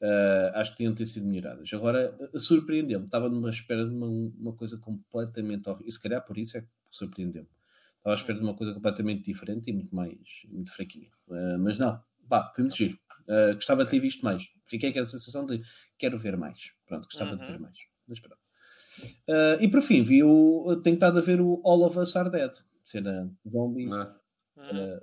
Uh, 0.01 0.53
acho 0.53 0.71
que 0.71 0.77
tinham 0.77 0.93
ter 0.93 1.05
sido 1.07 1.25
melhoradas. 1.25 1.73
Agora, 1.73 2.15
surpreendeu-me. 2.39 3.05
Estava 3.05 3.29
numa 3.29 3.49
espera 3.49 3.85
de 3.85 3.93
uma, 3.93 4.07
uma 4.07 4.53
coisa 4.53 4.77
completamente 4.77 5.67
horrível. 5.67 5.87
E 5.87 5.91
se 5.91 5.99
calhar 5.99 6.23
por 6.23 6.37
isso 6.37 6.57
é 6.57 6.61
que 6.61 6.67
surpreendeu-me. 6.91 7.49
Estava 7.97 8.15
à 8.15 8.15
espera 8.15 8.37
de 8.37 8.43
uma 8.43 8.53
coisa 8.53 8.73
completamente 8.73 9.23
diferente 9.23 9.69
e 9.69 9.73
muito 9.73 9.95
mais 9.95 10.17
muito 10.49 10.71
fraquinha. 10.71 11.09
Uh, 11.27 11.57
mas 11.59 11.79
não, 11.79 11.99
pá, 12.29 12.51
foi 12.55 12.63
muito 12.63 12.77
giro. 12.77 12.97
Uh, 13.23 13.55
gostava 13.55 13.83
de 13.83 13.89
ter 13.89 13.99
visto 13.99 14.23
mais. 14.23 14.49
Fiquei 14.65 14.93
com 14.93 14.99
a 14.99 15.05
sensação 15.05 15.45
de 15.45 15.61
quero 15.97 16.17
ver 16.17 16.37
mais. 16.37 16.73
Pronto, 16.85 17.05
gostava 17.05 17.31
uhum. 17.31 17.37
de 17.37 17.45
ver 17.47 17.59
mais. 17.59 17.77
Mas 18.07 18.19
pronto. 18.19 18.37
E 19.59 19.67
por 19.67 19.81
fim, 19.81 20.03
vi 20.03 20.23
o. 20.23 20.79
Tenho 20.83 20.95
estado 20.95 21.19
a 21.19 21.21
ver 21.21 21.41
o 21.41 21.61
All 21.65 21.83
of 21.83 21.97
Us 21.99 22.15
Are 22.15 22.29
Dead. 22.29 22.51
Cena 22.83 23.29
zombie. 23.47 23.87
Uh, 23.87 25.01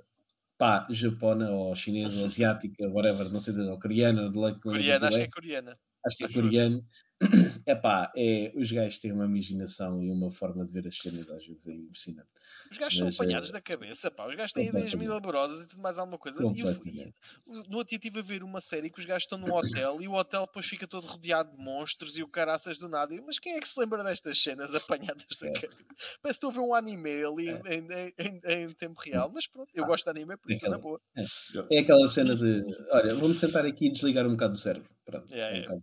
pá, 0.57 0.87
japona 0.89 1.51
ou 1.51 1.75
chinesa 1.75 2.19
ou 2.19 2.25
asiática, 2.25 2.87
whatever, 2.89 3.29
não 3.31 3.39
sei, 3.39 3.55
ou 3.69 3.79
coreana. 3.79 4.29
De, 4.29 4.59
coreana, 4.59 5.07
acho 5.07 5.17
que 5.17 5.23
é 5.23 5.29
coreana. 5.29 5.79
Acho 6.05 6.17
que 6.17 6.25
é 6.25 6.29
coreano. 6.31 6.85
É 7.65 7.73
pá, 7.73 8.11
é, 8.15 8.51
os 8.55 8.71
gajos 8.71 8.99
têm 8.99 9.11
uma 9.11 9.25
imaginação 9.25 10.03
e 10.03 10.11
uma 10.11 10.29
forma 10.29 10.63
de 10.65 10.71
ver 10.71 10.85
as 10.87 10.97
cenas 10.97 11.29
às 11.31 11.45
vezes 11.47 11.65
é 11.65 11.73
impressionante. 11.73 12.27
Os 12.69 12.77
gajos 12.77 12.99
Mas, 12.99 13.15
são 13.15 13.25
apanhados 13.25 13.49
é... 13.49 13.53
da 13.53 13.61
cabeça, 13.61 14.11
pá. 14.11 14.27
Os 14.27 14.35
gajos 14.35 14.51
têm 14.51 14.67
ideias 14.67 14.93
milagrosas 14.93 15.63
e 15.63 15.67
tudo 15.69 15.81
mais 15.81 15.97
alguma 15.97 16.17
coisa. 16.17 16.41
E, 16.41 16.59
eu, 16.59 16.71
e, 16.71 17.69
no 17.69 17.77
outro 17.77 17.89
dia 17.89 17.97
estive 17.97 18.19
a 18.19 18.21
ver 18.21 18.43
uma 18.43 18.61
série 18.61 18.89
que 18.89 18.99
os 18.99 19.05
gajos 19.05 19.23
estão 19.23 19.39
num 19.39 19.51
hotel 19.51 19.99
e 20.01 20.07
o 20.07 20.13
hotel 20.13 20.45
depois 20.45 20.65
fica 20.65 20.85
todo 20.85 21.07
rodeado 21.07 21.55
de 21.55 21.63
monstros 21.63 22.17
e 22.17 22.23
o 22.23 22.27
caraças 22.27 22.77
do 22.77 22.87
nada. 22.87 23.15
Mas 23.25 23.39
quem 23.39 23.55
é 23.55 23.59
que 23.59 23.67
se 23.67 23.79
lembra 23.79 24.03
destas 24.03 24.37
cenas 24.37 24.75
apanhadas 24.75 25.25
da 25.39 25.51
cabeça? 25.51 25.81
Parece 26.21 26.21
que 26.21 26.29
estou 26.29 26.49
a 26.49 26.53
ver 26.53 26.59
um 26.59 26.75
anime 26.75 27.23
ali 27.23 27.49
é. 27.49 27.75
em, 27.75 27.87
em, 27.87 28.13
em, 28.19 28.63
em, 28.65 28.73
tempo 28.73 28.99
real. 29.01 29.31
Mas 29.33 29.47
pronto, 29.47 29.69
eu 29.73 29.85
ah, 29.85 29.87
gosto 29.87 30.03
de 30.03 30.09
anime, 30.11 30.37
por 30.37 30.51
isso 30.51 30.65
é, 30.65 30.69
na 30.69 30.77
boa. 30.77 30.99
É. 31.15 31.77
é 31.77 31.79
aquela 31.79 32.07
cena 32.07 32.35
de 32.35 32.63
olha, 32.91 33.15
vou-me 33.15 33.33
sentar 33.33 33.65
aqui 33.65 33.87
e 33.87 33.91
desligar 33.91 34.27
um 34.27 34.31
bocado 34.31 34.53
o 34.53 34.57
cérebro. 34.57 34.94
Pronto, 35.05 35.33
é, 35.33 35.67
um 35.69 35.81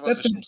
vocês, 0.00 0.22
são, 0.22 0.40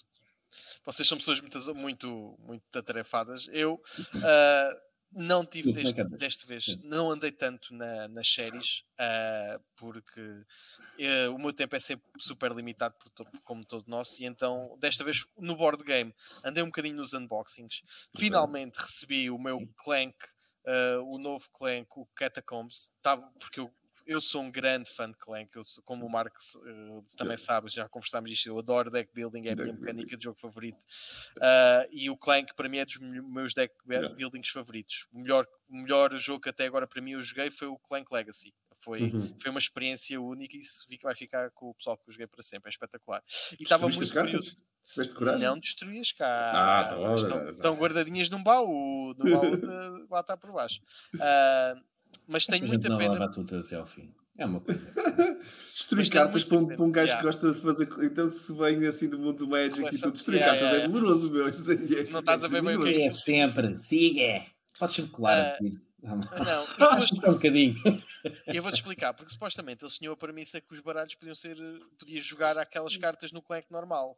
vocês, 0.84 1.08
são 1.08 1.18
pessoas 1.18 1.40
muito, 1.40 1.74
muito, 1.74 2.36
muito 2.40 2.78
atarefadas. 2.78 3.48
Eu 3.50 3.74
uh, 3.74 4.80
não 5.12 5.44
tive 5.44 5.72
deste, 5.72 6.04
desta 6.04 6.46
vez, 6.46 6.76
não 6.82 7.10
andei 7.10 7.32
tanto 7.32 7.74
na, 7.74 8.06
nas 8.08 8.28
séries, 8.28 8.84
uh, 8.94 9.62
porque 9.76 10.20
uh, 10.20 11.34
o 11.34 11.38
meu 11.38 11.52
tempo 11.52 11.74
é 11.74 11.80
sempre 11.80 12.06
super 12.18 12.52
limitado, 12.52 12.94
como 13.42 13.64
todo 13.64 13.88
nosso, 13.88 14.22
e 14.22 14.26
então 14.26 14.76
desta 14.78 15.02
vez 15.02 15.26
no 15.36 15.56
board 15.56 15.82
game 15.82 16.14
andei 16.44 16.62
um 16.62 16.66
bocadinho 16.66 16.96
nos 16.96 17.12
unboxings. 17.12 17.82
Finalmente 18.16 18.78
recebi 18.78 19.30
o 19.30 19.38
meu 19.38 19.66
Clank. 19.76 20.16
Uh, 20.66 21.02
o 21.14 21.16
novo 21.16 21.48
Clank, 21.50 21.88
o 21.96 22.04
Catacombs, 22.14 22.92
tava, 23.00 23.22
porque 23.40 23.58
eu 23.58 23.72
eu 24.08 24.22
sou 24.22 24.40
um 24.40 24.50
grande 24.50 24.90
fã 24.90 25.08
de 25.08 25.16
Clank, 25.18 25.54
eu 25.54 25.62
sou, 25.62 25.84
como 25.84 26.06
o 26.06 26.10
Mark 26.10 26.34
uh, 26.34 27.04
também 27.16 27.36
sabe, 27.36 27.68
já 27.68 27.86
conversámos 27.86 28.30
disto, 28.30 28.46
eu 28.46 28.58
adoro 28.58 28.90
deck 28.90 29.12
building, 29.14 29.46
é 29.46 29.52
a 29.52 29.54
minha 29.54 29.74
mecânica 29.74 30.16
de 30.16 30.24
jogo 30.24 30.40
favorito. 30.40 30.82
Uh, 31.36 31.86
e 31.92 32.08
o 32.08 32.16
Clank 32.16 32.54
para 32.54 32.68
mim 32.70 32.78
é 32.78 32.86
dos 32.86 32.96
meus 32.98 33.52
deck 33.52 33.74
buildings 34.16 34.48
favoritos. 34.48 35.06
O 35.12 35.20
melhor, 35.20 35.46
o 35.68 35.76
melhor 35.76 36.16
jogo 36.16 36.40
que 36.40 36.48
até 36.48 36.64
agora 36.64 36.86
para 36.86 37.02
mim 37.02 37.12
eu 37.12 37.22
joguei 37.22 37.50
foi 37.50 37.68
o 37.68 37.78
Clank 37.78 38.06
Legacy. 38.10 38.54
Foi, 38.78 39.02
uhum. 39.02 39.36
foi 39.40 39.50
uma 39.50 39.58
experiência 39.58 40.20
única 40.20 40.56
e 40.56 40.60
isso 40.60 40.86
vai 41.02 41.14
ficar 41.14 41.50
com 41.50 41.70
o 41.70 41.74
pessoal 41.74 41.98
que 41.98 42.08
eu 42.08 42.12
joguei 42.12 42.26
para 42.26 42.42
sempre, 42.42 42.68
é 42.68 42.70
espetacular. 42.70 43.22
E 43.60 43.62
estava 43.62 43.88
muito 43.88 44.12
curioso. 44.12 44.56
Não 45.38 45.58
destruí 45.58 46.00
as. 46.00 46.14
Ah, 46.18 46.86
tá 46.88 47.14
estão, 47.14 47.44
tá 47.44 47.50
estão, 47.50 47.76
guardadinhas 47.76 48.30
num 48.30 48.42
baú, 48.42 49.14
no 49.18 49.30
baú 49.30 49.56
de, 49.56 49.66
lá 50.10 50.20
está 50.20 50.34
por 50.34 50.50
baixo. 50.50 50.80
Uh, 51.14 51.84
mas 52.28 52.46
tem 52.46 52.62
muita 52.62 52.88
não 52.88 52.98
pena. 52.98 53.18
Não 53.18 53.30
tudo 53.30 53.58
até 53.58 53.76
ao 53.76 53.86
fim. 53.86 54.12
É 54.36 54.46
uma 54.46 54.60
coisa. 54.60 54.92
destruir 55.66 56.08
cartas 56.10 56.44
para 56.44 56.58
um, 56.58 56.66
para 56.66 56.82
um 56.82 56.92
gajo 56.92 57.06
yeah. 57.06 57.18
que 57.18 57.26
gosta 57.26 57.52
de 57.52 57.60
fazer. 57.60 57.88
Então, 58.04 58.30
se 58.30 58.52
vem 58.52 58.86
assim 58.86 59.08
do 59.08 59.18
mundo 59.18 59.38
do 59.38 59.48
Magic 59.48 59.76
Começa... 59.78 59.96
e 59.96 60.00
tudo, 60.00 60.12
destruir 60.12 60.38
yeah, 60.38 60.58
cartas 60.58 60.76
yeah, 60.76 60.84
é 60.84 60.88
doloroso, 60.88 61.32
meu. 61.32 61.48
É, 61.48 62.10
não 62.10 62.20
estás 62.20 62.44
a 62.44 62.48
ver 62.48 62.62
bem 62.62 62.76
o 62.76 62.80
que 62.80 63.02
é. 63.02 63.06
É 63.06 63.10
sempre, 63.10 63.76
siga. 63.78 64.46
Podes-me 64.78 65.08
colar 65.08 65.38
uh, 65.38 65.42
a 65.42 65.56
seguir. 65.56 65.82
Não, 66.00 66.16
não. 66.16 66.26
Depois, 66.78 67.12
um 67.12 67.32
bocadinho. 67.32 67.74
Eu 68.46 68.62
vou-te 68.62 68.76
explicar, 68.76 69.12
porque 69.12 69.32
supostamente 69.32 69.84
eles 69.84 69.98
tinham 69.98 70.12
a 70.12 70.16
premissa 70.16 70.60
que 70.60 70.72
os 70.72 70.80
baralhos 70.80 71.16
podiam 71.16 71.34
ser. 71.34 71.56
Podias 71.98 72.24
jogar 72.24 72.56
aquelas 72.58 72.96
cartas 72.96 73.32
no 73.32 73.42
clank 73.42 73.66
normal. 73.70 74.16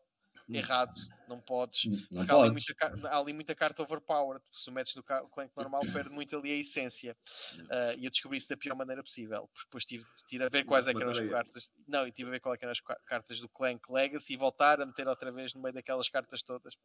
Hum. 0.51 0.57
errado, 0.57 1.01
não 1.29 1.41
podes. 1.41 1.85
Não 2.11 2.27
porque 2.27 2.33
há 2.33 2.37
ali, 2.37 2.51
muita, 2.51 3.09
há 3.09 3.19
ali, 3.19 3.33
muita, 3.33 3.55
carta 3.55 3.83
overpowered. 3.83 4.45
Se 4.53 4.69
o 4.69 4.73
metes 4.73 4.97
no 4.97 5.03
clank 5.03 5.53
normal, 5.57 5.83
perde 5.93 6.11
muito 6.11 6.37
ali 6.37 6.51
a 6.51 6.57
essência. 6.57 7.17
Uh, 7.61 7.99
e 7.99 8.05
eu 8.05 8.11
descobri 8.11 8.37
isso 8.37 8.49
da 8.49 8.57
pior 8.57 8.75
maneira 8.75 9.03
possível, 9.03 9.49
porque 9.53 9.67
depois 9.67 9.85
tive, 9.85 10.05
tive 10.27 10.45
a 10.45 10.49
ver 10.49 10.65
quais 10.65 10.89
é 10.89 10.91
eram 10.91 11.11
as 11.11 11.21
cartas. 11.21 11.73
Não, 11.87 12.07
e 12.07 12.13
tive 12.13 12.29
a 12.29 12.33
ver 12.33 12.41
quais 12.41 12.61
eram 12.61 12.73
as 12.73 12.81
cartas 12.81 13.41
do 13.41 13.49
clank 13.49 13.81
legacy 13.91 14.33
e 14.33 14.37
voltar 14.37 14.81
a 14.81 14.87
meter 14.87 15.07
outra 15.07 15.31
vez 15.31 15.55
no 15.55 15.63
meio 15.63 15.75
daquelas 15.75 16.09
cartas 16.09 16.43
todas. 16.43 16.77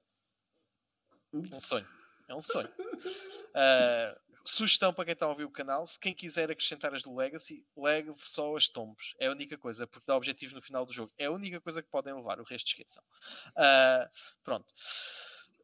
Um 1.34 1.60
sonho. 1.60 1.88
É 2.28 2.36
um 2.36 2.42
sonho. 2.42 2.70
Uh, 2.70 4.20
Sugestão 4.48 4.94
para 4.94 5.06
quem 5.06 5.14
está 5.14 5.26
a 5.26 5.30
ouvir 5.30 5.44
o 5.44 5.50
canal: 5.50 5.88
se 5.88 6.00
quem 6.00 6.14
quiser 6.14 6.52
acrescentar 6.52 6.94
as 6.94 7.02
do 7.02 7.16
Legacy, 7.16 7.66
leve 7.76 8.14
só 8.18 8.56
as 8.56 8.68
tombos. 8.68 9.16
É 9.20 9.26
a 9.26 9.32
única 9.32 9.58
coisa, 9.58 9.88
porque 9.88 10.06
dá 10.06 10.16
objetivos 10.16 10.54
no 10.54 10.62
final 10.62 10.86
do 10.86 10.94
jogo. 10.94 11.12
É 11.18 11.26
a 11.26 11.32
única 11.32 11.60
coisa 11.60 11.82
que 11.82 11.90
podem 11.90 12.14
levar, 12.14 12.40
o 12.40 12.44
resto 12.44 12.68
esqueçam. 12.68 13.04
Uh, 13.50 14.08
pronto. 14.44 14.72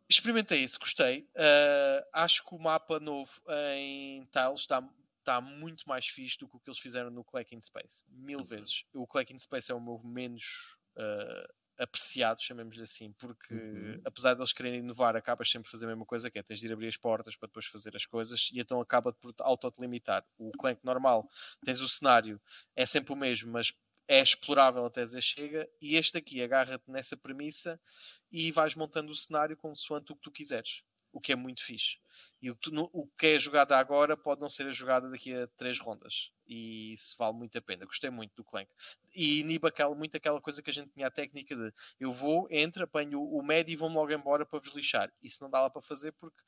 Experimentei 0.09 0.63
isso, 0.63 0.79
gostei. 0.79 1.21
Uh, 1.35 2.05
acho 2.11 2.43
que 2.43 2.55
o 2.55 2.59
mapa 2.59 2.99
novo 2.99 3.31
em 3.77 4.25
Tiles 4.25 4.61
está, 4.61 4.83
está 5.19 5.39
muito 5.39 5.87
mais 5.87 6.07
fixe 6.07 6.37
do 6.37 6.49
que 6.49 6.57
o 6.57 6.59
que 6.59 6.69
eles 6.69 6.79
fizeram 6.79 7.11
no 7.11 7.23
Clack 7.23 7.55
in 7.55 7.61
Space. 7.61 8.03
Mil 8.09 8.43
vezes. 8.43 8.83
O 8.93 9.05
Clack 9.05 9.31
in 9.31 9.37
Space 9.37 9.71
é 9.71 9.75
o 9.75 9.79
meu 9.79 10.01
menos. 10.03 10.77
Uh, 10.97 11.60
apreciados, 11.81 12.43
chamemos-lhe 12.43 12.83
assim, 12.83 13.11
porque 13.13 13.53
uhum. 13.53 14.01
apesar 14.05 14.33
de 14.33 14.39
eles 14.39 14.53
quererem 14.53 14.79
inovar, 14.79 15.15
acabas 15.15 15.49
sempre 15.49 15.67
a 15.67 15.71
fazer 15.71 15.85
a 15.85 15.89
mesma 15.89 16.05
coisa, 16.05 16.29
que 16.29 16.37
é 16.37 16.43
tens 16.43 16.59
de 16.59 16.67
ir 16.67 16.73
abrir 16.73 16.87
as 16.87 16.97
portas 16.97 17.35
para 17.35 17.47
depois 17.47 17.65
fazer 17.65 17.95
as 17.95 18.05
coisas, 18.05 18.49
e 18.53 18.59
então 18.59 18.79
acaba 18.79 19.11
por 19.11 19.33
auto-limitar. 19.39 20.25
O 20.37 20.51
Clank 20.51 20.79
normal, 20.83 21.27
tens 21.65 21.81
o 21.81 21.89
cenário, 21.89 22.39
é 22.75 22.85
sempre 22.85 23.13
o 23.13 23.15
mesmo, 23.15 23.51
mas 23.51 23.73
é 24.07 24.21
explorável 24.21 24.85
até 24.85 25.03
dizer 25.03 25.21
chega, 25.21 25.69
e 25.81 25.95
este 25.95 26.17
aqui 26.17 26.43
agarra-te 26.43 26.89
nessa 26.89 27.17
premissa 27.17 27.79
e 28.31 28.51
vais 28.51 28.75
montando 28.75 29.11
o 29.11 29.15
cenário 29.15 29.57
consoante 29.57 30.11
o 30.11 30.15
que 30.15 30.21
tu 30.21 30.31
quiseres 30.31 30.83
o 31.11 31.19
que 31.19 31.31
é 31.33 31.35
muito 31.35 31.63
fixe. 31.63 31.97
E 32.41 32.49
o 32.49 32.55
que, 32.55 32.69
o 32.73 33.07
que 33.17 33.27
é 33.27 33.39
jogada 33.39 33.77
agora 33.77 34.15
pode 34.15 34.41
não 34.41 34.49
ser 34.49 34.65
a 34.65 34.71
jogada 34.71 35.09
daqui 35.09 35.33
a 35.33 35.47
três 35.57 35.79
rondas. 35.79 36.31
E 36.47 36.93
isso 36.93 37.15
vale 37.17 37.35
muito 37.37 37.57
a 37.57 37.61
pena. 37.61 37.85
Gostei 37.85 38.09
muito 38.09 38.35
do 38.35 38.43
Clank. 38.43 38.69
E 39.15 39.39
inibe 39.39 39.67
aquela, 39.67 39.95
muito 39.95 40.15
aquela 40.17 40.41
coisa 40.41 40.61
que 40.61 40.69
a 40.69 40.73
gente 40.73 40.91
tinha 40.91 41.07
a 41.07 41.11
técnica 41.11 41.55
de 41.55 41.73
eu 41.99 42.11
vou, 42.11 42.47
entro, 42.49 42.83
apanho 42.83 43.21
o 43.21 43.43
médio 43.43 43.73
e 43.73 43.75
vou-me 43.75 43.95
logo 43.95 44.11
embora 44.11 44.45
para 44.45 44.59
vos 44.59 44.73
lixar. 44.73 45.11
Isso 45.21 45.43
não 45.43 45.49
dá 45.49 45.61
lá 45.61 45.69
para 45.69 45.81
fazer 45.81 46.11
porque 46.13 46.41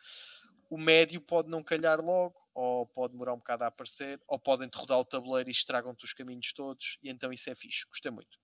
o 0.70 0.78
médio 0.78 1.22
pode 1.22 1.50
não 1.50 1.62
calhar 1.62 2.02
logo, 2.02 2.36
ou 2.54 2.88
pode 2.88 3.14
demorar 3.14 3.34
um 3.34 3.38
bocado 3.38 3.64
a 3.64 3.68
aparecer, 3.68 4.20
ou 4.28 4.40
podem 4.40 4.68
te 4.68 4.76
rodar 4.76 4.98
o 4.98 5.06
tabuleiro 5.06 5.48
e 5.48 5.52
estragam-te 5.52 6.04
os 6.04 6.14
caminhos 6.14 6.52
todos, 6.52 6.98
e 7.04 7.10
então 7.10 7.32
isso 7.32 7.48
é 7.50 7.54
fixe. 7.54 7.86
Gostei 7.88 8.12
muito. 8.12 8.43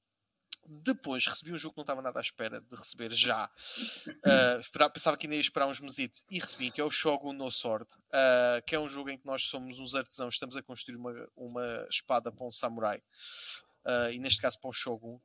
Depois 0.71 1.25
recebi 1.25 1.51
um 1.51 1.57
jogo 1.57 1.73
que 1.73 1.77
não 1.79 1.83
estava 1.83 2.01
nada 2.01 2.19
à 2.19 2.21
espera 2.21 2.61
de 2.61 2.75
receber 2.75 3.11
já. 3.11 3.49
Uh, 4.07 4.89
pensava 4.93 5.17
que 5.17 5.25
ainda 5.25 5.35
ia 5.35 5.41
esperar 5.41 5.67
uns 5.67 5.79
mesitos 5.79 6.23
e 6.29 6.37
recebi, 6.37 6.69
que 6.69 6.79
é 6.79 6.83
o 6.83 6.91
Shogun 6.91 7.33
No 7.33 7.49
Sword, 7.49 7.85
uh, 7.85 8.63
que 8.67 8.75
é 8.75 8.79
um 8.79 8.87
jogo 8.87 9.09
em 9.09 9.17
que 9.17 9.25
nós 9.25 9.45
somos 9.45 9.79
uns 9.79 9.95
artesãos, 9.95 10.35
estamos 10.35 10.55
a 10.55 10.61
construir 10.61 10.97
uma, 10.97 11.27
uma 11.35 11.87
espada 11.89 12.31
para 12.31 12.45
um 12.45 12.51
samurai. 12.51 13.01
Uh, 13.83 14.11
e 14.11 14.19
neste 14.19 14.39
caso 14.39 14.59
para 14.61 14.69
o 14.69 14.73
Shogun, 14.73 15.19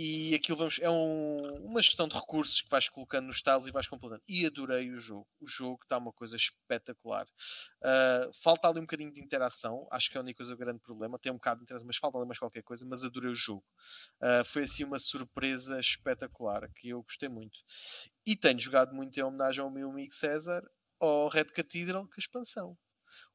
e 0.00 0.32
aquilo 0.32 0.56
vamos, 0.56 0.78
é 0.78 0.88
um, 0.88 1.56
uma 1.64 1.82
gestão 1.82 2.06
de 2.06 2.14
recursos 2.14 2.62
que 2.62 2.70
vais 2.70 2.88
colocando 2.88 3.26
nos 3.26 3.42
tiles 3.42 3.66
e 3.66 3.72
vais 3.72 3.88
completando. 3.88 4.22
E 4.28 4.46
adorei 4.46 4.92
o 4.92 4.96
jogo. 4.96 5.26
O 5.40 5.46
jogo 5.48 5.80
está 5.82 5.98
uma 5.98 6.12
coisa 6.12 6.36
espetacular. 6.36 7.26
Uh, 7.82 8.32
falta 8.32 8.68
ali 8.68 8.78
um 8.78 8.82
bocadinho 8.82 9.12
de 9.12 9.20
interação, 9.20 9.88
acho 9.90 10.08
que 10.08 10.16
é 10.16 10.20
a 10.20 10.22
única 10.22 10.36
coisa, 10.36 10.54
o 10.54 10.56
grande 10.56 10.78
problema. 10.78 11.18
Tem 11.18 11.32
um 11.32 11.34
bocado 11.34 11.58
de 11.58 11.64
interação, 11.64 11.84
mas 11.84 11.96
falta 11.96 12.16
ali 12.16 12.28
mais 12.28 12.38
qualquer 12.38 12.62
coisa. 12.62 12.86
Mas 12.86 13.02
adorei 13.02 13.32
o 13.32 13.34
jogo. 13.34 13.64
Uh, 14.22 14.44
foi 14.44 14.62
assim 14.62 14.84
uma 14.84 15.00
surpresa 15.00 15.80
espetacular 15.80 16.70
que 16.76 16.90
eu 16.90 17.02
gostei 17.02 17.28
muito. 17.28 17.58
E 18.24 18.36
tenho 18.36 18.60
jogado 18.60 18.94
muito 18.94 19.18
em 19.18 19.22
homenagem 19.24 19.64
ao 19.64 19.70
meu 19.70 19.90
amigo 19.90 20.12
César, 20.12 20.62
ao 21.00 21.26
Red 21.26 21.46
Cathedral, 21.46 22.04
com 22.04 22.14
a 22.16 22.20
expansão. 22.20 22.78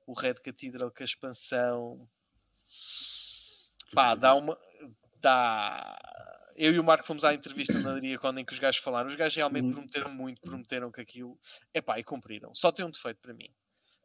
O 0.08 0.13
Red 0.13 0.36
Cathedral 0.36 0.93
com 0.93 1.04
a 1.04 1.06
expansão. 1.06 2.10
Pá, 3.93 4.15
dá 4.15 4.34
uma. 4.34 4.58
Dá 5.19 5.99
eu 6.56 6.74
e 6.74 6.80
o 6.80 6.84
Marco 6.84 7.06
fomos 7.06 7.24
à 7.24 7.34
entrevista 7.34 7.74
na 7.80 7.94
Daria 7.94 8.18
quando 8.18 8.39
em 8.39 8.46
que 8.46 8.54
os 8.54 8.60
gajos 8.60 8.82
falaram. 8.82 9.10
Os 9.10 9.16
gajos 9.16 9.36
realmente 9.36 9.66
uhum. 9.66 9.72
prometeram 9.72 10.13
muito, 10.13 10.42
prometeram 10.42 10.92
que 10.92 11.02
aquilo. 11.02 11.38
Epá, 11.74 12.00
e 12.00 12.04
cumpriram. 12.04 12.54
Só 12.54 12.72
tem 12.72 12.86
um 12.86 12.92
defeito 12.92 13.20
para 13.22 13.34
mim. 13.34 13.50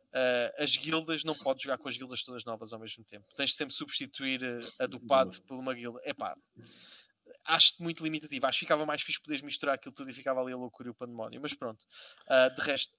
Uh, 0.08 0.62
as 0.62 0.74
guildas 0.74 1.22
não 1.22 1.34
podes 1.34 1.62
jogar 1.62 1.76
com 1.76 1.88
as 1.88 1.98
guildas 1.98 2.22
todas 2.22 2.44
novas 2.44 2.72
ao 2.72 2.80
mesmo 2.80 3.04
tempo. 3.04 3.26
Tens 3.36 3.50
de 3.50 3.56
sempre 3.56 3.74
substituir 3.74 4.40
a 4.78 4.86
do 4.86 4.98
padre 4.98 5.40
por 5.42 5.58
uma 5.58 5.74
guilda. 5.74 6.00
Epá, 6.04 6.34
acho-te 7.44 7.82
muito 7.82 8.02
limitativo. 8.02 8.46
Acho 8.46 8.58
que 8.58 8.64
ficava 8.64 8.86
mais 8.86 9.02
fixe 9.02 9.20
poderes 9.20 9.42
misturar 9.42 9.74
aquilo 9.74 9.94
tudo 9.94 10.10
e 10.10 10.14
ficava 10.14 10.40
ali 10.40 10.52
a 10.52 10.56
loucura 10.56 10.88
e 10.88 10.90
o 10.90 10.94
pandemónio. 10.94 11.40
Mas 11.40 11.54
pronto, 11.54 11.84
uh, 12.26 12.54
de 12.54 12.62
resto. 12.62 12.94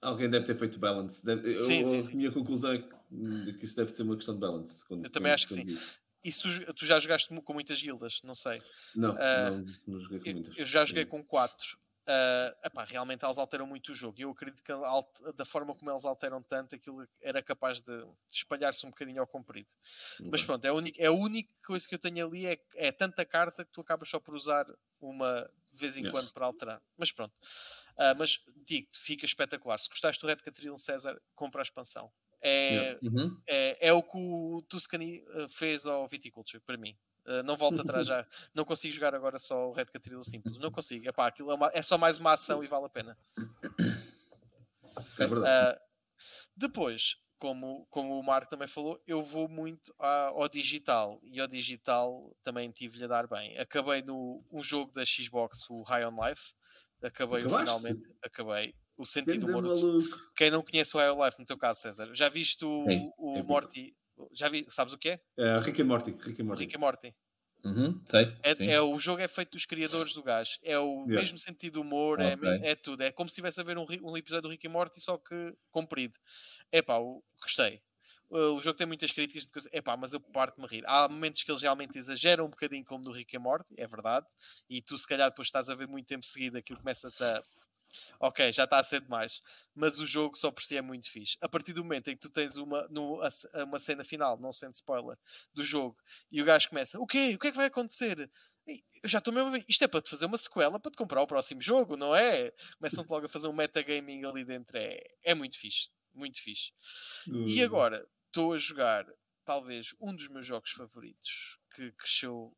Alguém 0.00 0.28
deve 0.28 0.44
ter 0.44 0.56
feito 0.58 0.78
balance. 0.78 1.24
Deve, 1.24 1.60
sim, 1.60 1.80
eu, 1.80 1.86
sim, 1.86 2.02
sim. 2.02 2.12
A 2.12 2.16
minha 2.16 2.30
conclusão 2.30 2.72
é 2.72 2.78
que, 2.78 3.52
que, 3.54 3.64
isso 3.64 3.74
deve 3.74 3.90
ser 3.90 4.02
uma 4.02 4.14
questão 4.14 4.34
de 4.34 4.40
balance. 4.40 4.84
Quando, 4.86 5.04
eu 5.04 5.10
também 5.10 5.32
acho 5.32 5.46
que 5.46 5.54
sim. 5.54 5.64
Isso, 5.64 5.98
tu 6.74 6.86
já 6.86 6.98
jogaste 6.98 7.28
com 7.40 7.52
muitas 7.52 7.80
guildas? 7.80 8.20
Não 8.22 8.34
sei. 8.34 8.62
Não, 8.94 9.12
uh, 9.12 9.16
não, 9.16 9.74
não, 9.86 10.00
joguei 10.00 10.20
com 10.20 10.30
muitas. 10.30 10.56
Eu, 10.56 10.62
eu 10.62 10.66
já 10.66 10.84
joguei 10.84 11.04
com 11.04 11.24
quatro. 11.24 11.78
Uh, 12.08 12.54
epá, 12.64 12.84
realmente 12.84 13.24
eles 13.24 13.36
alteram 13.36 13.66
muito 13.66 13.90
o 13.90 13.94
jogo. 13.94 14.20
Eu 14.20 14.30
acredito 14.30 14.62
que 14.62 14.72
da 15.34 15.44
forma 15.44 15.74
como 15.74 15.90
eles 15.90 16.04
alteram 16.04 16.40
tanto, 16.40 16.76
aquilo 16.76 17.06
era 17.20 17.42
capaz 17.42 17.82
de 17.82 17.92
espalhar-se 18.32 18.86
um 18.86 18.90
bocadinho 18.90 19.20
ao 19.20 19.26
comprido. 19.26 19.72
Mas 20.30 20.44
pronto, 20.44 20.64
é 20.64 20.68
a, 20.68 20.72
única, 20.72 21.02
é 21.02 21.06
a 21.06 21.12
única 21.12 21.50
coisa 21.64 21.86
que 21.86 21.96
eu 21.96 21.98
tenho 21.98 22.24
ali 22.24 22.46
é, 22.46 22.60
é 22.76 22.92
tanta 22.92 23.24
carta 23.24 23.64
que 23.64 23.72
tu 23.72 23.80
acabas 23.80 24.08
só 24.08 24.20
por 24.20 24.36
usar 24.36 24.66
uma 25.00 25.50
de 25.72 25.76
vez 25.76 25.98
em 25.98 26.04
yes. 26.04 26.12
quando 26.12 26.32
para 26.32 26.46
alterar. 26.46 26.82
Mas 26.96 27.10
pronto. 27.10 27.34
Uh, 27.96 28.14
mas 28.16 28.40
digo-te, 28.64 28.98
fica 28.98 29.26
espetacular. 29.26 29.78
Se 29.78 29.88
gostaste 29.88 30.20
do 30.20 30.28
Red 30.28 30.36
Catrillo 30.36 30.78
César, 30.78 31.20
compra 31.34 31.60
a 31.60 31.64
expansão. 31.64 32.12
É, 32.42 32.98
uhum. 33.02 33.40
é, 33.46 33.88
é, 33.88 33.92
o 33.92 34.02
que 34.02 34.16
o 34.16 34.62
Tuscany 34.68 35.24
eh, 35.34 35.46
fez 35.48 35.86
ao 35.86 36.06
Viticulture, 36.06 36.62
para 36.64 36.76
mim. 36.76 36.96
Uh, 37.26 37.42
não 37.42 37.56
volto 37.56 37.80
atrás 37.80 38.06
já. 38.06 38.24
Não 38.54 38.64
consigo 38.64 38.94
jogar 38.94 39.14
agora 39.14 39.38
só 39.38 39.68
o 39.68 39.72
Red 39.72 39.86
Catrila 39.86 40.22
simples. 40.22 40.58
Não 40.58 40.70
consigo. 40.70 41.08
Epá, 41.08 41.26
aquilo 41.26 41.50
é, 41.50 41.54
uma, 41.54 41.70
é 41.74 41.82
só 41.82 41.98
mais 41.98 42.18
uma 42.20 42.32
ação 42.34 42.62
e 42.62 42.68
vale 42.68 42.86
a 42.86 42.88
pena. 42.88 43.18
É 45.18 45.26
verdade. 45.26 45.76
Uh, 45.76 45.80
depois, 46.56 47.16
como, 47.38 47.86
como 47.90 48.18
o 48.18 48.22
Marco 48.22 48.48
também 48.48 48.68
falou, 48.68 49.02
eu 49.06 49.20
vou 49.20 49.48
muito 49.48 49.94
ao 49.98 50.48
digital 50.48 51.20
e 51.22 51.40
ao 51.40 51.46
digital 51.46 52.34
também 52.42 52.70
tive-lhe 52.70 53.04
a 53.04 53.08
dar 53.08 53.26
bem. 53.26 53.58
Acabei 53.58 54.02
no 54.02 54.42
um 54.50 54.62
jogo 54.62 54.92
da 54.92 55.04
Xbox, 55.04 55.68
o 55.68 55.82
High 55.82 56.06
on 56.06 56.28
Life. 56.28 56.54
Acabei 57.02 57.42
finalmente. 57.42 58.08
Acabei 58.22 58.74
o 58.96 59.04
sentido 59.04 59.46
do 59.46 59.58
humor. 59.58 59.72
Quem 60.34 60.50
não 60.50 60.62
conhece 60.62 60.96
o 60.96 61.24
Life, 61.24 61.38
no 61.38 61.46
teu 61.46 61.56
caso, 61.56 61.80
César, 61.80 62.08
já 62.14 62.28
viste 62.28 62.64
o, 62.64 62.84
Sim, 62.84 63.10
o 63.18 63.36
é 63.36 63.42
Morty? 63.42 63.96
Já 64.32 64.48
vi, 64.48 64.66
sabes 64.70 64.94
o 64.94 64.98
que 64.98 65.10
é? 65.10 65.20
é 65.38 65.58
Rick 65.58 65.80
e 65.80 65.84
Morty. 65.84 66.16
Rick 66.18 66.40
e 66.40 66.44
Morty. 66.44 66.62
Rick 66.62 66.74
e 66.74 66.78
Morty. 66.78 67.14
Uhum, 67.64 68.00
sei, 68.06 68.32
é, 68.44 68.74
é, 68.74 68.80
o 68.80 68.96
jogo 68.96 69.20
é 69.20 69.26
feito 69.26 69.50
dos 69.52 69.66
criadores 69.66 70.14
do 70.14 70.22
gajo. 70.22 70.58
É 70.62 70.78
o 70.78 71.02
yeah. 71.02 71.20
mesmo 71.20 71.36
sentido 71.36 71.74
de 71.74 71.78
humor, 71.80 72.20
é 72.20 72.34
okay. 72.34 72.48
é, 72.48 72.70
é, 72.70 72.74
tudo. 72.76 73.02
É 73.02 73.10
como 73.10 73.28
se 73.28 73.32
estivesse 73.32 73.60
a 73.60 73.64
ver 73.64 73.76
um, 73.76 73.84
um, 74.04 74.16
episódio 74.16 74.42
do 74.42 74.48
Rick 74.48 74.64
e 74.66 74.68
Morty, 74.68 75.00
só 75.00 75.18
que 75.18 75.52
comprido. 75.70 76.16
É 76.70 76.80
pá, 76.80 76.94
gostei. 77.40 77.82
O 78.28 78.60
jogo 78.60 78.76
tem 78.76 78.86
muitas 78.86 79.12
críticas, 79.12 79.44
porque, 79.44 79.68
epá, 79.72 79.96
mas 79.96 80.12
eu 80.12 80.20
parto-me 80.20 80.66
a 80.66 80.68
rir. 80.68 80.84
Há 80.86 81.08
momentos 81.08 81.44
que 81.44 81.50
eles 81.50 81.62
realmente 81.62 81.96
exageram 81.96 82.46
um 82.46 82.50
bocadinho, 82.50 82.84
como 82.84 83.04
do 83.04 83.12
Rick 83.12 83.34
e 83.36 83.38
Morty, 83.38 83.74
é 83.76 83.86
verdade. 83.86 84.26
E 84.68 84.82
tu, 84.82 84.98
se 84.98 85.06
calhar, 85.06 85.30
depois 85.30 85.46
estás 85.46 85.68
a 85.68 85.74
ver 85.74 85.86
muito 85.86 86.06
tempo 86.06 86.26
seguido, 86.26 86.58
aquilo 86.58 86.78
começa-te 86.78 87.22
a 87.22 87.40
ok, 88.20 88.52
já 88.52 88.64
está 88.64 88.78
a 88.78 88.82
ser 88.82 89.00
demais. 89.00 89.40
Mas 89.74 89.98
o 90.00 90.06
jogo 90.06 90.36
só 90.36 90.50
por 90.50 90.62
si 90.62 90.76
é 90.76 90.82
muito 90.82 91.10
fixe. 91.10 91.36
A 91.40 91.48
partir 91.48 91.72
do 91.72 91.82
momento 91.82 92.08
em 92.08 92.14
que 92.14 92.20
tu 92.20 92.30
tens 92.30 92.56
uma, 92.56 92.86
no, 92.88 93.20
uma 93.54 93.78
cena 93.78 94.04
final, 94.04 94.38
não 94.38 94.52
sendo 94.52 94.74
spoiler, 94.74 95.18
do 95.54 95.64
jogo, 95.64 95.96
e 96.30 96.42
o 96.42 96.44
gajo 96.44 96.68
começa: 96.68 96.98
O 96.98 97.06
quê? 97.06 97.32
O 97.34 97.38
que 97.38 97.48
é 97.48 97.50
que 97.50 97.56
vai 97.56 97.66
acontecer? 97.66 98.30
Eu 99.02 99.08
já 99.08 99.18
estou 99.18 99.32
mesmo 99.32 99.48
a 99.48 99.52
ver. 99.52 99.64
Isto 99.68 99.84
é 99.84 99.88
para 99.88 100.02
te 100.02 100.10
fazer 100.10 100.26
uma 100.26 100.36
sequela 100.36 100.80
para 100.80 100.90
te 100.90 100.96
comprar 100.96 101.22
o 101.22 101.26
próximo 101.26 101.62
jogo, 101.62 101.96
não 101.96 102.14
é? 102.14 102.52
Começam-te 102.78 103.08
logo 103.08 103.26
a 103.26 103.28
fazer 103.28 103.46
um 103.46 103.52
metagaming 103.52 104.24
ali 104.24 104.44
dentro. 104.44 104.76
É, 104.76 105.00
é 105.22 105.34
muito 105.34 105.58
fixe. 105.58 105.90
Muito 106.12 106.42
fixe. 106.42 106.72
E 107.28 107.60
hum. 107.60 107.64
agora 107.64 108.04
estou 108.26 108.52
a 108.52 108.58
jogar 108.58 109.06
talvez 109.44 109.94
um 110.00 110.14
dos 110.14 110.28
meus 110.28 110.46
jogos 110.46 110.72
favoritos 110.72 111.58
que 111.74 111.92
cresceu 111.92 112.56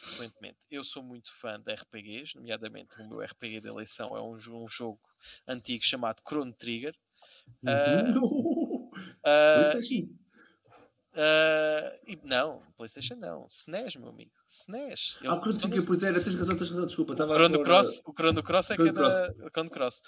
frequentemente. 0.00 0.58
Eu 0.70 0.82
sou 0.82 1.02
muito 1.02 1.32
fã 1.32 1.60
de 1.60 1.72
RPGs, 1.72 2.36
nomeadamente 2.36 3.00
o 3.00 3.08
meu 3.08 3.20
RPG 3.20 3.60
de 3.60 3.68
eleição 3.68 4.16
é 4.16 4.22
um, 4.22 4.34
um 4.34 4.68
jogo 4.68 5.00
antigo 5.46 5.84
chamado 5.84 6.22
Chrono 6.26 6.52
Trigger. 6.52 6.96
Uh, 7.62 8.90
uh, 8.90 8.92
uh, 11.12 11.98
e, 12.06 12.18
não, 12.24 12.62
PlayStation 12.76 13.16
não, 13.16 13.46
SNES, 13.46 13.96
meu 13.96 14.08
amigo. 14.08 14.32
SNES. 14.46 15.18
Eu, 15.22 15.32
ah, 15.32 15.40
Chrono 15.40 15.58
Trigger, 15.58 15.86
pois 15.86 16.02
era, 16.02 16.22
tens 16.22 16.34
razão, 16.34 16.56
tens 16.56 16.70
razão, 16.70 16.86
desculpa. 16.86 17.12
O 17.12 17.16
Chrono, 17.16 17.62
Cross, 17.62 18.02
o 18.06 18.12
Chrono 18.12 18.42
Cross 18.42 18.70
é 18.70 18.74
Chrono 18.74 18.92
que 18.92 18.98
é 18.98 19.02
da 19.02 19.50
Chrono 19.50 19.70
Cross. 19.70 20.02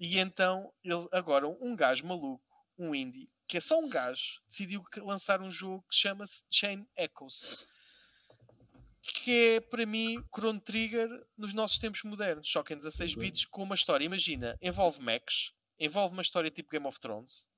e 0.00 0.18
então, 0.18 0.72
eles, 0.82 1.06
agora, 1.12 1.46
um 1.48 1.76
gajo 1.76 2.06
maluco, 2.06 2.42
um 2.78 2.94
indie, 2.94 3.30
que 3.46 3.58
é 3.58 3.60
só 3.60 3.78
um 3.78 3.88
gajo, 3.88 4.40
decidiu 4.48 4.82
lançar 4.98 5.40
um 5.40 5.50
jogo 5.50 5.84
que 5.88 5.96
chama-se 5.96 6.44
Chain 6.50 6.86
Echoes 6.96 7.66
que 9.22 9.54
é 9.56 9.60
para 9.60 9.84
mim 9.84 10.22
Chrono 10.34 10.60
Trigger 10.60 11.08
nos 11.36 11.52
nossos 11.52 11.78
tempos 11.78 12.02
modernos, 12.04 12.50
só 12.50 12.62
que 12.62 12.72
em 12.72 12.76
16 12.76 13.14
uhum. 13.14 13.20
bits 13.20 13.44
com 13.46 13.62
uma 13.62 13.74
história. 13.74 14.04
Imagina, 14.04 14.56
envolve 14.60 15.02
mechs, 15.02 15.52
envolve 15.78 16.14
uma 16.14 16.22
história 16.22 16.50
tipo 16.50 16.70
Game 16.70 16.86
of 16.86 16.98
Thrones, 16.98 17.48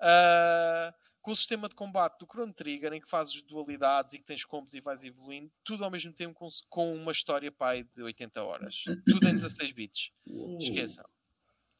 uh, 0.00 0.92
com 1.20 1.30
o 1.30 1.36
sistema 1.36 1.68
de 1.68 1.74
combate 1.74 2.18
do 2.18 2.26
Chrono 2.26 2.52
Trigger, 2.52 2.92
em 2.92 3.00
que 3.00 3.08
fazes 3.08 3.42
dualidades 3.42 4.14
e 4.14 4.18
que 4.18 4.24
tens 4.24 4.44
combos 4.44 4.74
e 4.74 4.80
vais 4.80 5.04
evoluindo, 5.04 5.52
tudo 5.62 5.84
ao 5.84 5.90
mesmo 5.90 6.12
tempo 6.12 6.34
com, 6.34 6.48
com 6.68 6.94
uma 6.94 7.12
história 7.12 7.52
pai 7.52 7.84
de 7.94 8.02
80 8.02 8.42
horas, 8.42 8.82
tudo 9.06 9.28
em 9.28 9.32
16 9.34 9.72
bits. 9.72 10.10
Esqueçam. 10.58 11.04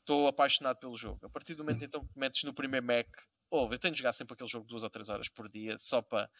Estou 0.00 0.26
apaixonado 0.26 0.78
pelo 0.78 0.96
jogo. 0.96 1.24
A 1.24 1.30
partir 1.30 1.54
do 1.54 1.64
momento 1.64 1.84
então 1.84 2.04
que 2.04 2.18
metes 2.18 2.42
no 2.44 2.52
primeiro 2.52 2.84
mech 2.84 3.08
Ouve, 3.52 3.74
eu 3.74 3.78
tenho 3.78 3.92
de 3.92 3.98
jogar 3.98 4.14
sempre 4.14 4.32
aquele 4.32 4.48
jogo 4.48 4.66
duas 4.66 4.82
ou 4.82 4.88
três 4.88 5.10
horas 5.10 5.28
por 5.28 5.46
dia 5.46 5.76
só 5.78 6.00
para 6.00 6.30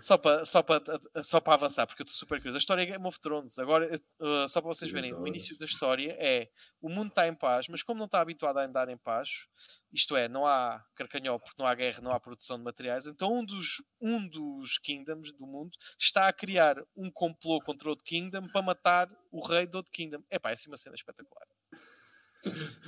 só 0.00 0.16
para 0.16 0.46
só 0.46 0.62
para 0.62 0.82
só 1.22 1.38
para 1.38 1.52
avançar, 1.52 1.86
porque 1.86 2.00
eu 2.00 2.04
estou 2.04 2.16
super 2.16 2.38
curioso. 2.38 2.56
A 2.56 2.58
história 2.58 2.80
é 2.80 2.86
Game 2.86 3.06
of 3.06 3.20
Thrones. 3.20 3.58
Agora, 3.58 3.86
uh, 3.94 4.48
só 4.48 4.62
para 4.62 4.68
vocês 4.68 4.90
verem, 4.90 5.12
o 5.12 5.26
início 5.26 5.58
da 5.58 5.66
história 5.66 6.16
é 6.18 6.48
o 6.80 6.88
mundo 6.88 7.08
está 7.08 7.28
em 7.28 7.34
paz, 7.34 7.68
mas 7.68 7.82
como 7.82 7.98
não 7.98 8.06
está 8.06 8.22
habituado 8.22 8.56
a 8.56 8.64
andar 8.64 8.88
em 8.88 8.96
paz, 8.96 9.48
isto 9.92 10.16
é, 10.16 10.30
não 10.30 10.46
há 10.46 10.82
carcanhol 10.94 11.38
porque 11.38 11.60
não 11.60 11.66
há 11.66 11.74
guerra, 11.74 12.00
não 12.00 12.10
há 12.10 12.18
produção 12.18 12.56
de 12.56 12.64
materiais, 12.64 13.06
então 13.06 13.34
um 13.34 13.44
dos, 13.44 13.82
um 14.00 14.26
dos 14.26 14.78
kingdoms 14.78 15.32
do 15.32 15.46
mundo 15.46 15.76
está 16.00 16.26
a 16.26 16.32
criar 16.32 16.76
um 16.96 17.10
complô 17.10 17.60
contra 17.60 17.90
outro 17.90 18.02
kingdom 18.02 18.48
para 18.48 18.62
matar 18.62 19.10
o 19.30 19.46
rei 19.46 19.66
do 19.66 19.76
outro 19.76 19.92
kingdom. 19.92 20.22
É 20.30 20.38
pá, 20.38 20.48
é 20.48 20.52
assim 20.54 20.70
uma 20.70 20.78
cena 20.78 20.96
espetacular. 20.96 21.46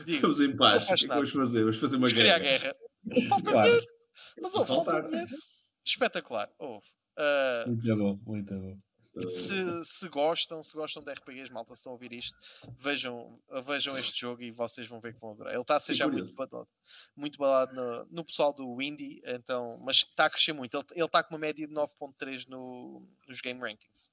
Digo, 0.05 0.11
Estamos 0.11 0.40
em 0.40 0.57
paz. 0.57 0.85
O 0.85 0.94
que 0.94 1.05
é 1.05 1.09
vamos 1.09 1.31
fazer? 1.31 1.61
Vamos 1.61 1.77
fazer 1.79 1.97
uma 1.97 2.09
guerra. 2.09 2.38
guerra. 2.38 2.77
Falta 3.29 3.51
claro. 3.51 3.68
dinheiro. 3.68 3.87
Mas 4.40 4.55
ouve, 4.55 4.68
falta 4.68 5.03
dinheiro. 5.03 5.31
Espetacular. 5.85 6.51
Ouve. 6.59 6.87
Uh, 7.18 7.68
muito 7.68 7.97
bom, 7.97 8.21
muito 8.27 8.55
bom. 8.55 8.77
Se, 9.29 9.85
se, 9.85 10.09
gostam, 10.09 10.62
se 10.62 10.75
gostam 10.75 11.03
de 11.03 11.12
RPGs, 11.12 11.53
malta, 11.53 11.73
estão 11.75 11.90
a 11.90 11.94
ouvir 11.94 12.12
isto, 12.12 12.37
vejam, 12.79 13.40
vejam 13.64 13.99
este 13.99 14.21
jogo 14.21 14.42
e 14.42 14.53
vocês 14.53 14.87
vão 14.87 15.01
ver 15.01 15.12
que 15.14 15.21
vão 15.21 15.33
adorar. 15.33 15.53
Ele 15.53 15.62
está 15.62 15.77
a 15.77 15.81
ser 15.81 15.94
já 15.94 16.07
muito 16.07 16.33
balado, 16.35 16.68
muito 17.16 17.38
balado 17.38 17.75
no, 17.75 18.07
no, 18.11 18.25
pessoal 18.25 18.53
do 18.53 18.81
Indie, 18.81 19.21
então, 19.25 19.71
mas 19.83 19.97
está 19.97 20.27
a 20.27 20.31
crescer 20.31 20.53
muito. 20.53 20.77
Ele, 20.77 20.85
ele 20.92 21.05
está 21.05 21.25
com 21.25 21.35
uma 21.35 21.40
média 21.40 21.66
de 21.66 21.75
9.3 21.75 22.47
no, 22.49 23.03
nos 23.27 23.40
Game 23.40 23.59
Rankings. 23.59 24.09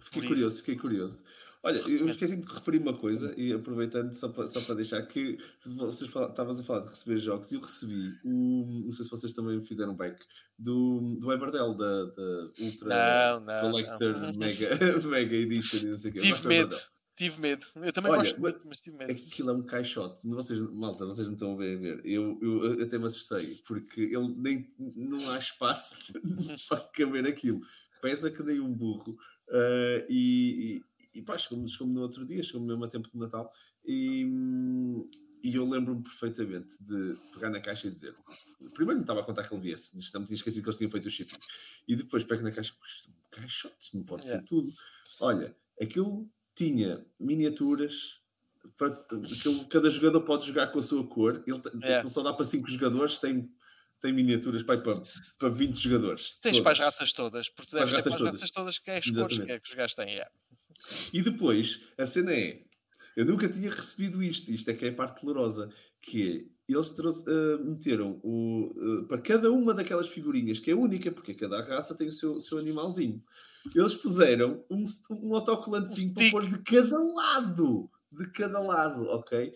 Fiquei 0.00 0.22
Por 0.22 0.28
curioso, 0.28 0.46
isso. 0.46 0.56
fiquei 0.58 0.76
curioso. 0.76 1.24
Olha, 1.64 1.78
eu 1.88 2.08
esqueci 2.10 2.36
de 2.36 2.46
referir 2.46 2.78
uma 2.78 2.96
coisa 2.96 3.32
e 3.38 3.52
aproveitando 3.52 4.12
só 4.14 4.28
para, 4.28 4.46
só 4.46 4.60
para 4.60 4.74
deixar 4.74 5.00
que 5.02 5.38
vocês 5.64 6.10
estavas 6.10 6.60
a 6.60 6.62
falar 6.62 6.80
de 6.80 6.90
receber 6.90 7.18
jogos 7.18 7.50
e 7.50 7.54
eu 7.54 7.60
recebi 7.62 8.12
um, 8.22 8.82
não 8.84 8.90
sei 8.90 9.04
se 9.04 9.10
vocês 9.10 9.32
também 9.32 9.58
fizeram 9.62 9.94
back 9.94 10.22
do, 10.58 11.16
do 11.18 11.32
Everdell 11.32 11.74
da, 11.74 12.04
da 12.04 12.46
Ultra 12.60 12.88
não, 12.88 13.40
não, 13.40 13.60
Collector 13.62 14.12
não. 14.12 14.32
Mega, 14.36 15.08
Mega 15.08 15.34
Edition 15.34 15.78
e 15.78 15.86
não 15.86 15.96
sei 15.96 16.10
o 16.10 16.14
quê. 16.14 16.20
Tive 16.20 16.48
medo. 16.48 16.76
Tive 17.16 17.40
medo. 17.40 17.66
Eu 17.76 17.92
também 17.92 18.10
Olha, 18.10 18.20
gosto 18.22 18.40
muito, 18.40 18.66
mas 18.66 18.80
tive 18.80 18.96
medo. 18.96 19.12
Aquilo 19.12 19.50
é 19.50 19.52
um 19.54 19.62
caixote. 19.62 20.26
Vocês, 20.26 20.60
malta, 20.60 21.06
vocês 21.06 21.28
não 21.28 21.34
estão 21.34 21.54
a 21.54 21.56
ver. 21.56 21.78
A 21.78 21.80
ver. 21.80 22.00
Eu, 22.04 22.38
eu 22.42 22.82
até 22.82 22.98
me 22.98 23.06
assustei, 23.06 23.56
porque 23.66 24.00
ele 24.00 24.34
nem, 24.36 24.74
não 24.78 25.30
há 25.30 25.38
espaço 25.38 26.12
para 26.68 26.80
caber 26.80 27.26
aquilo 27.26 27.62
pesa 28.04 28.30
que 28.30 28.42
nem 28.42 28.60
um 28.60 28.70
burro. 28.70 29.16
Uh, 29.48 30.04
e, 30.10 30.76
e, 30.76 30.84
e 31.14 31.22
pá, 31.22 31.38
chegou-me 31.38 31.68
chegou 31.68 31.86
no 31.86 32.00
outro 32.00 32.26
dia, 32.26 32.42
chegou-me 32.42 32.66
mesmo 32.66 32.84
a 32.84 32.88
tempo 32.88 33.08
de 33.08 33.16
Natal. 33.16 33.52
E, 33.84 34.26
e 35.42 35.54
eu 35.54 35.68
lembro-me 35.68 36.02
perfeitamente 36.02 36.76
de 36.82 37.16
pegar 37.32 37.50
na 37.50 37.60
caixa 37.60 37.86
e 37.86 37.90
dizer: 37.90 38.14
primeiro 38.74 38.98
me 38.98 39.04
estava 39.04 39.20
a 39.20 39.24
contar 39.24 39.46
que 39.46 39.54
ele 39.54 39.62
viesse, 39.62 39.94
não 40.12 40.20
me 40.20 40.26
tinha 40.26 40.36
esquecido 40.36 40.62
que 40.62 40.68
eles 40.68 40.78
tinham 40.78 40.90
feito 40.90 41.06
o 41.06 41.10
shipping. 41.10 41.36
E 41.86 41.94
depois 41.94 42.24
pego 42.24 42.42
na 42.42 42.50
caixa, 42.50 42.74
caixotes, 43.30 43.92
não 43.92 44.02
pode 44.02 44.26
ser 44.26 44.42
tudo. 44.42 44.72
Olha, 45.20 45.54
aquilo 45.80 46.28
tinha 46.54 47.04
miniaturas. 47.18 48.20
Para, 48.78 48.88
aquilo, 48.88 49.66
cada 49.68 49.90
jogador 49.90 50.22
pode 50.22 50.46
jogar 50.46 50.68
com 50.68 50.78
a 50.78 50.82
sua 50.82 51.06
cor. 51.06 51.44
Ele, 51.46 51.60
yeah. 51.84 52.08
só 52.08 52.22
dá 52.22 52.32
para 52.32 52.44
5 52.44 52.66
jogadores, 52.68 53.18
tem 53.18 53.52
tem 54.04 54.12
miniaturas 54.12 54.62
para, 54.62 54.82
para, 54.82 55.02
para 55.38 55.48
20 55.48 55.76
jogadores. 55.76 56.38
Tens 56.42 56.52
todas. 56.52 56.60
para 56.60 56.72
as 56.72 56.78
raças 56.78 57.12
todas, 57.14 57.48
porque 57.48 57.70
tu 57.70 57.76
deves 57.78 57.94
ter 57.94 58.02
para 58.02 58.14
as 58.14 58.20
raças 58.20 58.50
todas 58.50 58.78
que 58.78 58.90
é 58.90 58.98
as 58.98 59.10
cores 59.10 59.38
que, 59.38 59.50
é 59.50 59.58
que 59.58 59.68
os 59.68 59.74
gajos 59.74 59.94
têm. 59.94 60.10
Yeah. 60.10 60.30
E 61.12 61.22
depois, 61.22 61.80
a 61.96 62.06
cena 62.06 62.32
é, 62.32 62.62
eu 63.16 63.24
nunca 63.24 63.48
tinha 63.48 63.70
recebido 63.70 64.22
isto, 64.22 64.50
isto 64.50 64.70
é 64.70 64.74
que 64.74 64.86
é 64.86 64.88
a 64.90 64.94
parte 64.94 65.24
dolorosa, 65.24 65.70
que 66.02 66.48
é, 66.68 66.72
eles 66.72 66.90
trouxe, 66.90 67.24
uh, 67.28 67.64
meteram 67.64 68.18
o, 68.22 68.72
uh, 68.76 69.06
para 69.06 69.20
cada 69.20 69.50
uma 69.50 69.74
daquelas 69.74 70.08
figurinhas, 70.08 70.58
que 70.58 70.70
é 70.70 70.74
única, 70.74 71.12
porque 71.12 71.34
cada 71.34 71.62
raça 71.62 71.94
tem 71.94 72.08
o 72.08 72.12
seu, 72.12 72.40
seu 72.40 72.58
animalzinho, 72.58 73.22
eles 73.74 73.94
puseram 73.94 74.64
um, 74.70 74.84
um 75.10 75.34
autocolantezinho 75.34 76.10
um 76.10 76.14
para 76.14 76.30
pôr 76.30 76.48
de 76.48 76.58
cada 76.62 76.98
lado, 76.98 77.90
de 78.10 78.30
cada 78.32 78.60
lado, 78.60 79.02
ok? 79.04 79.52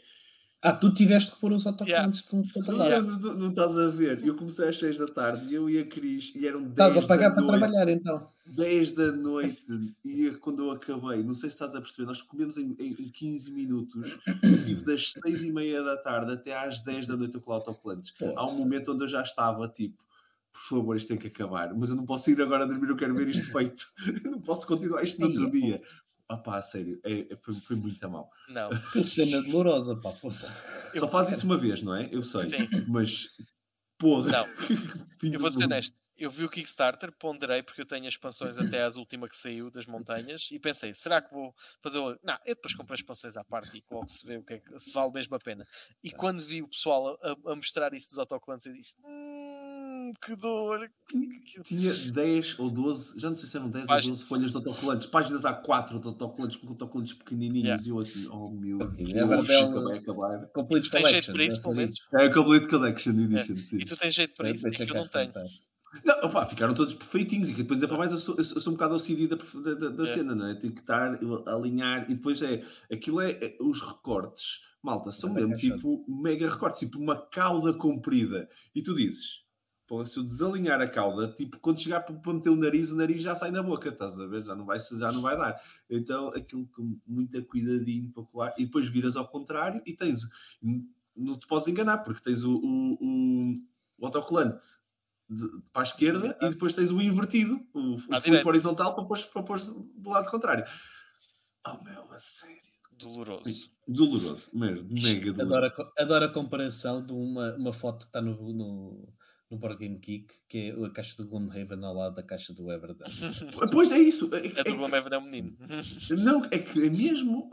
Ah, 0.61 0.73
tu 0.73 0.93
tiveste 0.93 1.33
que 1.33 1.41
pôr 1.41 1.53
os 1.53 1.65
autocolantes 1.67 2.27
yeah. 2.33 2.49
de 2.49 2.53
cada 2.53 2.77
lado. 2.77 3.21
Não, 3.21 3.35
não, 3.35 3.51
estás 3.51 3.79
a 3.79 3.89
ver, 3.89 4.27
eu 4.27 4.35
comecei 4.35 4.69
às 4.69 4.77
6 4.77 4.99
da 4.99 5.07
tarde, 5.07 5.55
eu 5.55 5.71
e 5.71 5.79
a 5.79 5.87
Cris, 5.87 6.33
e 6.35 6.49
eram 6.49 6.63
10 6.63 6.71
Estás 6.73 6.97
a 6.97 7.07
pagar 7.07 7.31
para 7.31 7.43
noite, 7.43 7.59
trabalhar 7.59 7.89
então. 7.89 8.29
10 8.47 8.93
da 8.93 9.13
noite, 9.13 9.95
e 10.05 10.31
quando 10.33 10.65
eu 10.65 10.73
acabei, 10.73 11.23
não 11.23 11.33
sei 11.33 11.49
se 11.49 11.55
estás 11.55 11.77
a 11.77 11.81
perceber, 11.81 12.07
nós 12.07 12.23
comemos 12.23 12.59
em, 12.59 12.75
em, 12.77 12.91
em 12.91 13.09
15 13.09 13.53
minutos, 13.53 14.19
eu 14.43 14.65
tive 14.65 14.85
das 14.85 15.13
6 15.25 15.45
e 15.45 15.53
meia 15.53 15.81
da 15.81 15.97
tarde 15.97 16.33
até 16.33 16.57
às 16.57 16.81
10 16.83 17.07
da 17.07 17.17
noite 17.17 17.39
com 17.39 17.53
autocolantes. 17.53 18.13
Há 18.37 18.47
um 18.47 18.59
momento 18.59 18.93
onde 18.93 19.05
eu 19.05 19.09
já 19.09 19.23
estava 19.23 19.69
tipo, 19.69 20.03
por 20.53 20.63
favor, 20.63 20.97
isto 20.97 21.07
tem 21.07 21.19
que 21.19 21.29
acabar, 21.29 21.73
mas 21.73 21.91
eu 21.91 21.95
não 21.95 22.05
posso 22.05 22.31
ir 22.33 22.43
agora 22.43 22.65
a 22.65 22.67
dormir, 22.67 22.89
eu 22.89 22.97
quero 22.97 23.15
ver 23.15 23.29
isto 23.29 23.53
feito, 23.53 23.87
não 24.25 24.41
posso 24.41 24.67
continuar 24.67 25.05
isto 25.05 25.21
no 25.21 25.29
outro 25.29 25.49
dia. 25.53 25.81
Ah 26.31 26.37
pá, 26.37 26.61
sério, 26.61 27.01
é, 27.05 27.33
é, 27.33 27.37
foi, 27.37 27.55
foi 27.55 27.77
muito 27.77 28.05
a 28.05 28.09
mal. 28.09 28.31
Não. 28.49 28.69
Que 28.93 29.03
cena 29.03 29.41
dolorosa, 29.43 29.97
pá, 29.97 30.13
poça. 30.13 30.55
Só 30.95 31.09
faz 31.09 31.31
isso 31.31 31.47
uma 31.47 31.57
vez, 31.57 31.83
não 31.83 31.95
é? 31.95 32.09
Eu 32.13 32.23
sei. 32.23 32.49
Sim. 32.49 32.69
Mas, 32.87 33.29
porra. 33.99 34.31
Não. 34.33 34.47
eu 35.33 35.41
vou 35.41 35.51
ser 35.51 35.65
honesto. 35.65 35.97
Eu 36.19 36.31
vi 36.31 36.45
o 36.45 36.49
Kickstarter, 36.49 37.13
ponderei 37.13 37.63
porque 37.63 37.81
eu 37.81 37.87
tenho 37.87 38.07
expansões 38.07 38.59
até 38.59 38.83
às 38.83 38.97
últimas 38.97 39.31
que 39.31 39.37
saiu 39.37 39.71
das 39.71 39.87
montanhas 39.87 40.49
e 40.51 40.59
pensei, 40.59 40.93
será 40.95 41.23
que 41.23 41.33
vou 41.33 41.55
fazer 41.81 41.99
o... 41.99 42.19
Não, 42.23 42.35
eu 42.45 42.55
depois 42.55 42.75
comprei 42.75 42.97
expansões 42.97 43.37
à 43.37 43.45
parte 43.45 43.79
e 43.79 43.85
logo 43.91 44.09
se 44.09 44.27
vê 44.27 44.37
o 44.37 44.43
que 44.43 44.55
é 44.55 44.59
que 44.59 44.79
se 44.79 44.93
vale 44.93 45.13
mesmo 45.13 45.35
a 45.37 45.39
pena. 45.39 45.67
E 46.03 46.11
quando 46.11 46.43
vi 46.43 46.63
o 46.63 46.69
pessoal 46.69 47.19
a, 47.23 47.53
a 47.53 47.55
mostrar 47.55 47.95
isso 47.95 48.11
dos 48.11 48.19
autocolantes, 48.19 48.67
eu 48.67 48.73
disse, 48.73 48.97
hum, 49.05 50.13
que 50.21 50.37
dor. 50.37 50.91
Tinha 51.65 51.93
10 51.93 52.59
ou 52.59 52.71
12, 52.71 53.21
já 53.21 53.29
não 53.29 53.35
sei 53.35 53.47
se 53.49 53.57
eram 53.57 53.71
10 53.71 53.87
Páginas. 53.87 54.07
ou 54.07 54.25
12 54.25 54.29
folhas 54.29 54.51
de 54.51 54.57
autocolantes, 54.57 55.09
páginas 55.09 55.43
A4 55.43 56.01
de 56.01 56.09
autocolantes 56.09 56.57
com 56.57 56.69
autocolantes 56.69 57.13
pequenininhos 57.15 57.65
yeah. 57.65 57.85
e 57.85 57.89
eu 57.89 57.99
assim, 57.99 58.29
oh 58.29 58.51
meu 58.51 58.79
Deus, 58.79 59.49
é 59.49 59.67
vai 59.67 59.99
acabar. 59.99 60.47
Complete 60.49 60.91
Tens 60.91 61.09
jeito 61.09 61.33
para 61.33 61.45
isso, 61.45 61.63
pelo 61.63 61.75
menos? 61.75 61.97
É 62.15 62.25
a 62.25 62.33
Complete 62.33 62.69
Collection 62.69 63.13
Edition, 63.13 63.55
é. 63.55 63.57
sim. 63.57 63.77
E 63.77 63.85
tu 63.85 63.97
tens 63.97 64.15
jeito 64.15 64.35
para 64.35 64.51
isso, 64.51 64.67
é 64.67 64.71
que 64.71 64.83
eu 64.83 64.95
não 64.95 65.07
tenho. 65.07 65.33
Não, 66.05 66.19
opa, 66.23 66.47
ficaram 66.47 66.75
todos 66.75 66.95
perfeitinhos 66.95 67.51
e 67.51 67.55
depois 67.55 67.79
ainda 67.79 67.89
para 67.89 67.99
mais 67.99 68.13
eu 68.13 68.19
sou, 68.19 68.37
eu 68.37 68.45
sou 68.45 68.73
um 68.73 68.77
bocado 68.77 68.95
OCD 68.95 69.27
da, 69.27 69.37
da, 69.37 69.89
da 69.91 70.03
é. 70.05 70.07
cena, 70.07 70.35
não 70.35 70.47
é? 70.47 70.55
Tenho 70.55 70.73
que 70.73 70.81
estar, 70.81 71.19
alinhar 71.47 72.11
e 72.11 72.15
depois 72.15 72.43
é, 72.43 72.63
aquilo 72.91 73.21
é, 73.21 73.33
é 73.33 73.57
os 73.61 73.81
recortes, 73.81 74.63
malta, 74.83 75.11
são 75.11 75.33
mesmo 75.33 75.57
tipo 75.57 76.05
mega 76.09 76.49
recortes, 76.49 76.81
tipo 76.81 76.99
uma 76.99 77.17
cauda 77.17 77.73
comprida 77.75 78.49
e 78.75 78.83
tu 78.83 78.95
dizes, 78.95 79.49
Pô, 79.89 80.05
se 80.05 80.19
eu 80.19 80.23
desalinhar 80.23 80.83
a 80.83 80.87
cauda, 80.87 81.33
tipo, 81.33 81.59
quando 81.61 81.81
chegar 81.81 82.03
para 82.03 82.35
meter 82.35 82.51
o 82.51 82.57
nariz, 82.57 82.93
o 82.93 82.97
nariz 82.97 83.23
já 83.23 83.35
sai 83.35 83.51
na 83.51 83.63
boca, 83.63 83.89
estás 83.89 84.21
a 84.21 84.27
ver? 84.27 84.45
Já 84.45 84.55
não 84.55 84.67
vai, 84.67 84.79
já 84.79 85.11
não 85.11 85.23
vai 85.23 85.35
dar. 85.35 85.59
Então, 85.89 86.29
aquilo 86.29 86.67
com 86.67 87.01
muito 87.07 87.43
cuidadinho 87.47 88.13
para 88.13 88.23
colar, 88.25 88.55
e 88.59 88.67
depois 88.67 88.87
viras 88.87 89.17
ao 89.17 89.27
contrário 89.27 89.81
e 89.87 89.97
tens, 89.97 90.29
não 91.17 91.39
te 91.39 91.47
podes 91.47 91.67
enganar, 91.69 91.99
porque 91.99 92.23
tens 92.23 92.45
o, 92.45 92.55
o, 92.55 92.99
o, 93.01 93.57
o 93.97 94.05
autocolante 94.05 94.63
de, 95.29 95.47
para 95.73 95.83
a 95.83 95.85
esquerda 95.85 96.37
e 96.41 96.49
depois 96.49 96.73
tens 96.73 96.91
o 96.91 97.01
invertido, 97.01 97.61
o, 97.75 97.95
o 97.95 98.21
flip 98.21 98.47
horizontal 98.47 98.95
para 98.95 99.05
pôr, 99.05 99.19
para 99.19 99.43
pôr 99.43 99.59
do 99.97 100.11
lado 100.11 100.31
contrário. 100.31 100.65
Oh 101.67 101.83
meu, 101.83 102.11
a 102.13 102.19
sério. 102.19 102.69
Doloroso. 102.93 103.71
Doloroso, 103.87 104.51
mesmo, 104.55 104.89
mega 104.91 105.33
doloroso. 105.33 105.75
Adoro 105.75 105.93
a, 105.97 106.03
adoro 106.03 106.25
a 106.25 106.33
comparação 106.33 107.05
de 107.05 107.13
uma, 107.13 107.55
uma 107.55 107.73
foto 107.73 108.01
que 108.01 108.09
está 108.09 108.21
no, 108.21 108.53
no 108.53 109.15
no 109.51 109.57
Board 109.57 109.79
Game 109.79 109.99
Geek, 109.99 110.27
que 110.47 110.59
é 110.69 110.85
a 110.85 110.91
caixa 110.91 111.17
do 111.17 111.27
Gloomhaven 111.27 111.83
ao 111.83 111.95
lado 111.95 112.15
da 112.15 112.23
caixa 112.23 112.53
do 112.53 112.71
Everdell. 112.71 113.07
pois 113.73 113.91
é 113.91 113.99
isso. 113.99 114.29
É, 114.35 114.61
a 114.61 114.63
do 114.63 114.77
Gloomhaven 114.77 115.13
é 115.13 115.19
um 115.19 115.23
menino. 115.23 115.57
Não, 116.23 116.45
é 116.51 116.59
que 116.59 116.87
é 116.87 116.91
mesmo. 116.91 117.49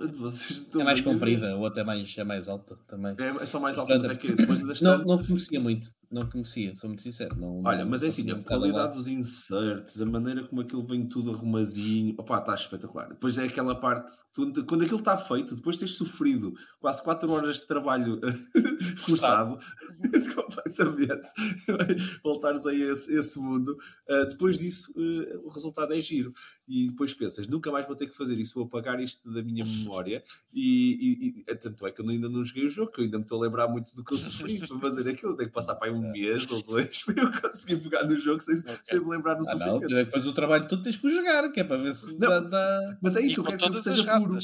é 0.78 0.84
mais 0.84 1.00
comprida, 1.00 1.56
ou 1.56 1.66
até 1.66 1.84
mais, 1.84 2.18
é 2.18 2.24
mais 2.24 2.50
alta 2.50 2.78
também. 2.88 3.16
É, 3.18 3.44
é 3.44 3.46
só 3.46 3.60
mais 3.60 3.78
alta, 3.78 3.98
mas 3.98 4.10
é 4.10 4.16
que 4.16 4.34
depois 4.34 4.82
não, 4.82 4.98
não 5.00 5.24
conhecia 5.24 5.60
muito. 5.60 5.90
Não 6.12 6.28
conhecia, 6.30 6.74
sou 6.76 6.90
muito 6.90 7.02
sincero. 7.02 7.36
Não, 7.36 7.62
Olha, 7.64 7.84
não, 7.84 7.92
mas 7.92 8.04
é 8.04 8.08
assim, 8.08 8.30
a 8.32 8.42
qualidade 8.44 8.98
dos 8.98 9.08
inserts, 9.08 10.02
a 10.02 10.06
maneira 10.06 10.44
como 10.44 10.62
aquilo 10.62 10.84
vem 10.84 11.08
tudo 11.08 11.32
arrumadinho, 11.32 12.16
opá, 12.18 12.40
está 12.40 12.54
espetacular. 12.54 13.10
Depois 13.10 13.38
é 13.38 13.46
aquela 13.46 13.76
parte, 13.76 14.14
quando, 14.36 14.66
quando 14.66 14.84
aquilo 14.84 15.00
está 15.00 15.18
feito, 15.18 15.56
depois 15.56 15.78
tens 15.78 15.92
sofrido 15.92 16.54
quase 16.80 17.04
4 17.04 17.32
horas 17.32 17.58
de 17.58 17.68
trabalho 17.68 18.20
forçado, 18.98 19.58
completamente, 20.36 21.28
voltares 22.24 22.66
a 22.66 22.74
esse, 22.74 23.18
esse 23.18 23.40
mundo, 23.40 23.78
uh, 24.10 24.28
depois 24.28 24.60
disso 24.60 24.92
uh, 24.96 25.48
o 25.48 25.50
resultado 25.50 25.94
é 25.94 26.02
giro 26.02 26.34
e 26.68 26.88
depois 26.88 27.14
pensas, 27.14 27.48
nunca 27.48 27.72
mais 27.72 27.86
vou 27.86 27.96
ter 27.96 28.08
que 28.08 28.16
fazer 28.16 28.40
isso, 28.40 28.56
vou 28.56 28.66
apagar 28.66 29.00
isto 29.00 29.32
da 29.32 29.44
minha 29.44 29.64
memória. 29.64 30.24
E, 30.52 31.38
e, 31.38 31.44
e 31.52 31.56
tanto 31.56 31.86
é 31.86 31.92
que 31.92 32.02
eu 32.02 32.10
ainda 32.10 32.28
não 32.28 32.44
joguei 32.44 32.66
o 32.66 32.70
jogo, 32.70 32.92
que 32.92 33.02
eu 33.02 33.06
ainda 33.06 33.18
me 33.18 33.24
estou 33.24 33.40
a 33.40 33.46
lembrar 33.46 33.68
muito 33.68 33.96
do 33.96 34.04
que 34.04 34.14
eu 34.14 34.18
sofri 34.18 34.60
para 34.68 34.80
fazer 34.80 35.10
aquilo. 35.10 35.36
Tenho 35.38 35.50
que 35.50 35.54
passar 35.54 35.76
para 35.76 35.90
aí 35.90 35.94
um 35.94 36.12
mês 36.12 36.50
ou 36.50 36.64
dois 36.64 37.04
para 37.06 37.22
eu 37.22 37.42
conseguir 37.42 37.78
pegar 37.78 38.04
no 38.04 38.18
jogo 38.18 38.42
sem, 38.42 38.58
okay. 38.58 38.78
sem 38.84 39.00
me 39.00 39.10
lembrar 39.10 39.36
do 39.36 39.44
ah, 39.44 39.52
sofrimento. 39.52 39.82
Não, 39.82 39.88
depois 39.90 40.26
o 40.26 40.34
trabalho 40.34 40.68
todo 40.68 40.82
tens 40.82 40.98
que 40.98 41.10
jogar, 41.10 41.52
que 41.52 41.60
é 41.60 41.64
para 41.64 41.78
ver 41.78 41.94
se 41.94 42.14
não, 42.14 42.30
dá, 42.30 42.40
dá... 42.40 42.98
Mas 43.02 43.16
é 43.16 43.22
isso, 43.22 43.42
eu 43.42 43.44
quero 43.44 43.72
que 43.72 43.82
seja 43.82 44.20
puro. 44.20 44.40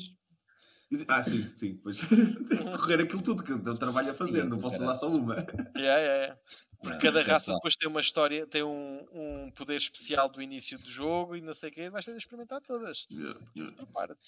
Ah, 1.07 1.23
sim, 1.23 1.49
sim, 1.55 1.79
pois 1.81 2.01
tem 2.03 2.57
que 2.57 2.77
correr 2.77 3.01
aquilo 3.01 3.21
tudo 3.21 3.43
que 3.43 3.51
eu 3.53 3.77
trabalho 3.77 4.11
a 4.11 4.13
fazer, 4.13 4.43
sim, 4.43 4.49
não 4.49 4.57
posso 4.57 4.79
dar 4.79 4.93
só 4.93 5.09
uma. 5.09 5.35
Yeah, 5.75 5.99
yeah, 5.99 6.15
yeah. 6.15 6.37
Porque 6.81 6.97
cada 6.97 7.21
raça 7.21 7.53
depois 7.53 7.75
tem 7.75 7.87
uma 7.87 8.01
história, 8.01 8.45
tem 8.47 8.63
um, 8.63 9.05
um 9.13 9.51
poder 9.51 9.77
especial 9.77 10.27
do 10.29 10.41
início 10.41 10.79
do 10.79 10.89
jogo 10.89 11.35
e 11.35 11.41
não 11.41 11.53
sei 11.53 11.69
o 11.69 11.73
quê, 11.73 11.89
vais 11.89 12.05
ter 12.05 12.11
de 12.11 12.17
experimentar 12.17 12.59
todas. 12.61 13.05
Yeah, 13.11 13.39
Isso 13.55 13.73
prepara-te. 13.73 14.27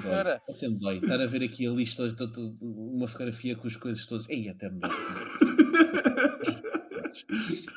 Senhora. 0.00 0.40
Até 0.48 0.68
me 0.68 0.78
dói. 0.78 0.96
Estar 0.98 1.20
a 1.20 1.26
ver 1.26 1.42
aqui 1.42 1.66
a 1.66 1.70
lista, 1.70 2.02
uma 2.60 3.06
fotografia 3.08 3.56
com 3.56 3.66
as 3.66 3.76
coisas 3.76 4.06
todas. 4.06 4.26
Ei, 4.28 4.48
até 4.48 4.70
me 4.70 4.80
dói. 4.80 5.43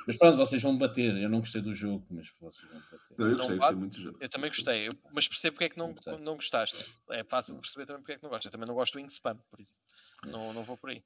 Mas 0.06 0.18
pronto, 0.18 0.38
vocês 0.38 0.62
vão 0.62 0.78
bater. 0.78 1.16
Eu 1.18 1.30
não 1.30 1.40
gostei 1.40 1.62
do 1.62 1.74
jogo, 1.74 2.06
mas 2.10 2.30
vocês 2.40 2.70
vão 2.70 2.82
bater. 2.82 3.16
Não, 3.18 3.28
eu 3.28 3.38
gostei, 3.38 3.58
gostei 3.58 3.76
muito 3.78 3.98
do 3.98 4.04
jogo. 4.04 4.18
Eu 4.20 4.30
também 4.30 4.50
gostei, 4.50 4.88
eu, 4.88 4.98
mas 5.14 5.28
percebo 5.28 5.54
porque 5.54 5.66
é 5.66 5.70
que 5.70 5.78
não, 5.78 5.96
não 6.20 6.36
gostaste. 6.36 6.86
É 7.10 7.24
fácil 7.24 7.56
de 7.56 7.62
perceber 7.62 7.86
também 7.86 8.02
porque 8.02 8.14
é 8.14 8.18
que 8.18 8.24
não 8.24 8.30
gostas. 8.30 8.46
Eu 8.46 8.52
também 8.52 8.68
não 8.68 8.76
gosto 8.76 8.94
do 8.94 9.00
Wingspan, 9.00 9.38
por 9.50 9.60
isso. 9.60 9.80
Não, 10.26 10.54
não 10.54 10.64
vou 10.64 10.78
por 10.78 10.90
aí. 10.90 11.04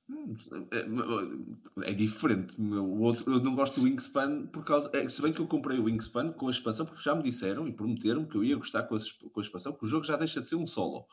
É, 1.84 1.92
é 1.92 1.94
diferente. 1.94 2.60
O 2.60 3.02
outro, 3.02 3.32
eu 3.32 3.40
não 3.40 3.56
gosto 3.56 3.80
do 3.80 3.84
Wingspan 3.84 4.48
por 4.48 4.64
causa. 4.64 4.90
É, 4.94 5.08
se 5.08 5.22
bem 5.22 5.34
que 5.34 5.40
eu 5.40 5.48
comprei 5.48 5.78
o 5.80 5.84
Wingspan 5.84 6.32
com 6.32 6.48
a 6.48 6.52
expansão, 6.52 6.86
porque 6.86 7.02
já 7.02 7.16
me 7.16 7.24
disseram 7.24 7.68
e 7.68 7.74
prometeram 7.74 8.26
que 8.26 8.36
eu 8.36 8.44
ia 8.44 8.56
gostar 8.56 8.84
com 8.84 8.96
a, 8.96 9.00
com 9.32 9.40
a 9.40 9.44
expansão, 9.44 9.74
que 9.74 9.86
o 9.86 9.88
jogo 9.88 10.06
já 10.06 10.18
deixa 10.18 10.42
de 10.42 10.48
ser 10.48 10.56
um 10.56 10.68
solo 10.68 11.08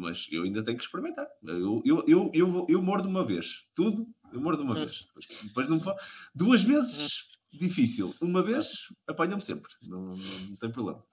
mas 0.00 0.26
eu 0.30 0.44
ainda 0.44 0.64
tenho 0.64 0.78
que 0.78 0.84
experimentar. 0.84 1.28
Eu, 1.42 1.82
eu, 1.84 2.04
eu, 2.06 2.30
eu, 2.32 2.66
eu 2.68 2.82
mordo 2.82 3.06
uma 3.08 3.24
vez, 3.24 3.66
tudo, 3.74 4.08
eu 4.32 4.40
mordo 4.40 4.62
uma 4.62 4.74
vez. 4.74 5.06
Depois, 5.06 5.26
depois 5.42 5.68
não, 5.68 5.96
duas 6.34 6.62
vezes 6.62 7.24
difícil, 7.52 8.14
uma 8.20 8.42
vez 8.42 8.86
apanham-me 9.06 9.42
sempre, 9.42 9.72
não, 9.82 10.00
não, 10.00 10.16
não, 10.16 10.56
tem 10.56 10.70
problema. 10.70 11.04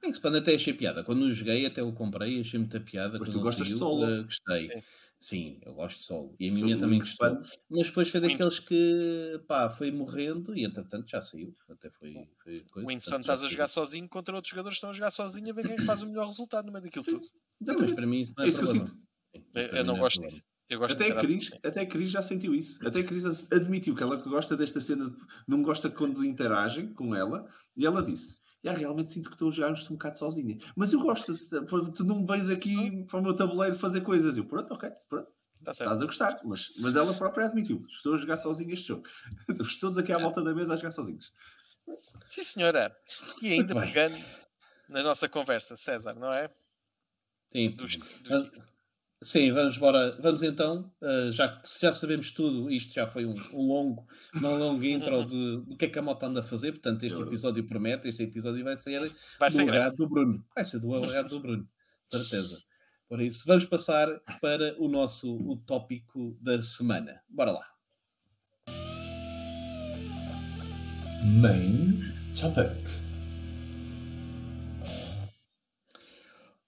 Tem 0.00 0.12
que 0.12 0.26
até 0.26 0.54
achei 0.54 0.74
piada. 0.74 1.02
Quando 1.02 1.22
o 1.22 1.32
joguei, 1.32 1.64
até 1.64 1.82
o 1.82 1.92
comprei, 1.92 2.40
achei 2.40 2.60
muita 2.60 2.78
piada. 2.78 3.18
Mas 3.18 3.30
tu 3.30 3.40
gostas 3.40 3.66
saiu, 3.66 3.74
de 3.74 3.78
solo? 3.78 4.04
Uh, 4.04 4.24
gostei. 4.24 4.60
Sim. 4.60 4.82
Sim, 5.18 5.58
eu 5.64 5.74
gosto 5.74 5.98
de 5.98 6.04
solo. 6.04 6.36
E 6.38 6.50
a 6.50 6.52
minha 6.52 6.78
também 6.78 6.98
gostou. 6.98 7.40
Mas 7.70 7.86
depois 7.86 8.10
foi 8.10 8.20
daqueles 8.20 8.58
que 8.58 9.40
pá, 9.48 9.70
foi 9.70 9.90
morrendo 9.90 10.54
e 10.54 10.64
entretanto 10.64 11.10
já 11.10 11.22
saiu. 11.22 11.54
Até 11.70 11.90
foi. 11.90 12.12
foi 12.12 12.28
coisa, 12.42 12.64
o 12.76 12.86
Winspan 12.86 13.20
estás 13.20 13.42
a 13.42 13.48
jogar 13.48 13.68
sozinho 13.68 14.08
contra 14.08 14.36
outros 14.36 14.50
jogadores 14.50 14.74
que 14.74 14.78
estão 14.78 14.90
a 14.90 14.92
jogar 14.92 15.10
sozinho 15.10 15.50
a 15.50 15.54
ver 15.54 15.62
quem 15.62 15.72
é 15.72 15.76
que 15.76 15.84
faz 15.86 16.02
o 16.02 16.06
melhor 16.06 16.26
resultado 16.26 16.66
no 16.66 16.72
meio 16.72 16.84
daquilo 16.84 17.04
tudo. 17.04 17.26
Não, 17.60 17.78
mas 17.78 17.92
para 17.92 18.06
mim 18.06 18.20
isso 18.20 18.34
não 18.36 18.44
é, 18.44 18.46
é 18.46 18.48
isso 18.50 18.58
problema. 18.58 18.84
Que 18.84 18.92
eu, 18.92 19.40
sinto. 19.40 19.54
eu, 19.54 19.78
eu 19.78 19.84
não 19.84 19.98
gosto 19.98 20.20
disso. 20.20 20.42
Até, 20.96 21.12
a 21.12 21.14
Cris, 21.20 21.50
até 21.62 21.80
a 21.82 21.86
Cris 21.86 22.10
já 22.10 22.22
sentiu 22.22 22.54
isso. 22.54 22.84
Até 22.86 23.00
a 23.00 23.04
Cris 23.04 23.52
admitiu 23.52 23.94
que 23.94 24.02
ela 24.02 24.16
gosta 24.16 24.56
desta 24.56 24.80
cena, 24.80 25.14
não 25.46 25.62
gosta 25.62 25.88
quando 25.88 26.24
interagem 26.24 26.92
com 26.92 27.14
ela, 27.14 27.48
e 27.76 27.86
ela 27.86 28.02
disse: 28.02 28.36
e 28.64 28.68
realmente 28.70 29.10
sinto 29.12 29.28
que 29.28 29.36
estou 29.36 29.48
a 29.48 29.52
jogar 29.52 29.72
um 29.72 29.92
bocado 29.92 30.18
sozinha. 30.18 30.58
Mas 30.74 30.92
eu 30.92 31.00
gosto, 31.00 31.32
tu 31.92 32.02
não 32.04 32.20
me 32.20 32.26
vens 32.26 32.48
aqui 32.50 33.04
para 33.04 33.20
o 33.20 33.22
meu 33.22 33.34
tabuleiro 33.34 33.76
fazer 33.76 34.00
coisas. 34.00 34.36
Eu, 34.36 34.44
pronto, 34.44 34.74
ok, 34.74 34.90
pronto. 35.08 35.30
Tá 35.64 35.72
certo. 35.72 35.88
Estás 35.92 36.02
a 36.02 36.06
gostar, 36.06 36.40
mas, 36.44 36.70
mas 36.80 36.96
ela 36.96 37.14
própria 37.14 37.46
admitiu. 37.46 37.84
Estou 37.88 38.14
a 38.14 38.18
jogar 38.18 38.36
sozinho 38.36 38.72
este 38.74 38.88
jogo. 38.88 39.04
Estamos 39.48 39.76
todos 39.76 39.98
aqui 39.98 40.12
à 40.12 40.18
volta 40.18 40.42
da 40.42 40.52
mesa 40.54 40.74
a 40.74 40.76
jogar 40.76 40.90
sozinhos. 40.90 41.32
Sim, 41.88 42.42
senhora. 42.42 42.94
E 43.40 43.52
ainda 43.52 43.74
pegando 43.80 44.16
na 44.88 45.02
nossa 45.02 45.28
conversa, 45.28 45.76
César, 45.76 46.14
não 46.14 46.32
é? 46.32 46.50
Sim. 47.52 47.70
Dos, 47.70 47.96
dos- 47.96 48.32
Ah, 48.58 48.66
Sim, 49.22 49.50
vamos 49.52 49.76
embora. 49.76 50.18
Vamos 50.20 50.42
então, 50.42 50.92
uh, 51.00 51.32
já 51.32 51.48
que 51.48 51.66
já 51.80 51.90
sabemos 51.90 52.32
tudo, 52.32 52.70
isto 52.70 52.92
já 52.92 53.06
foi 53.06 53.24
um, 53.24 53.34
um 53.54 53.66
longo, 53.66 54.06
uma 54.34 54.50
longa 54.50 54.86
intro 54.86 55.24
de, 55.24 55.62
do 55.66 55.76
que 55.76 55.86
é 55.86 55.88
que 55.88 55.98
a 55.98 56.02
moto 56.02 56.22
anda 56.24 56.40
a 56.40 56.42
fazer, 56.42 56.72
portanto 56.72 57.02
este 57.04 57.20
episódio 57.22 57.66
promete, 57.66 58.08
este 58.08 58.24
episódio 58.24 58.62
vai 58.62 58.76
ser 58.76 59.10
Vai 59.38 59.48
do 59.48 59.54
ser 59.54 59.64
grande. 59.64 59.70
agrado 59.78 59.96
do 59.96 60.08
Bruno. 60.08 60.44
Vai 60.54 60.64
ser 60.64 60.80
do 60.80 60.94
agrado 60.94 61.28
do 61.30 61.40
Bruno, 61.40 61.68
certeza. 62.06 62.58
Por 63.08 63.20
isso, 63.20 63.44
vamos 63.46 63.64
passar 63.64 64.08
para 64.40 64.76
o 64.78 64.88
nosso 64.88 65.34
o 65.34 65.56
tópico 65.56 66.36
da 66.40 66.60
semana. 66.60 67.20
Bora 67.28 67.52
lá. 67.52 67.66
Main 71.24 72.00
topic. 72.38 73.05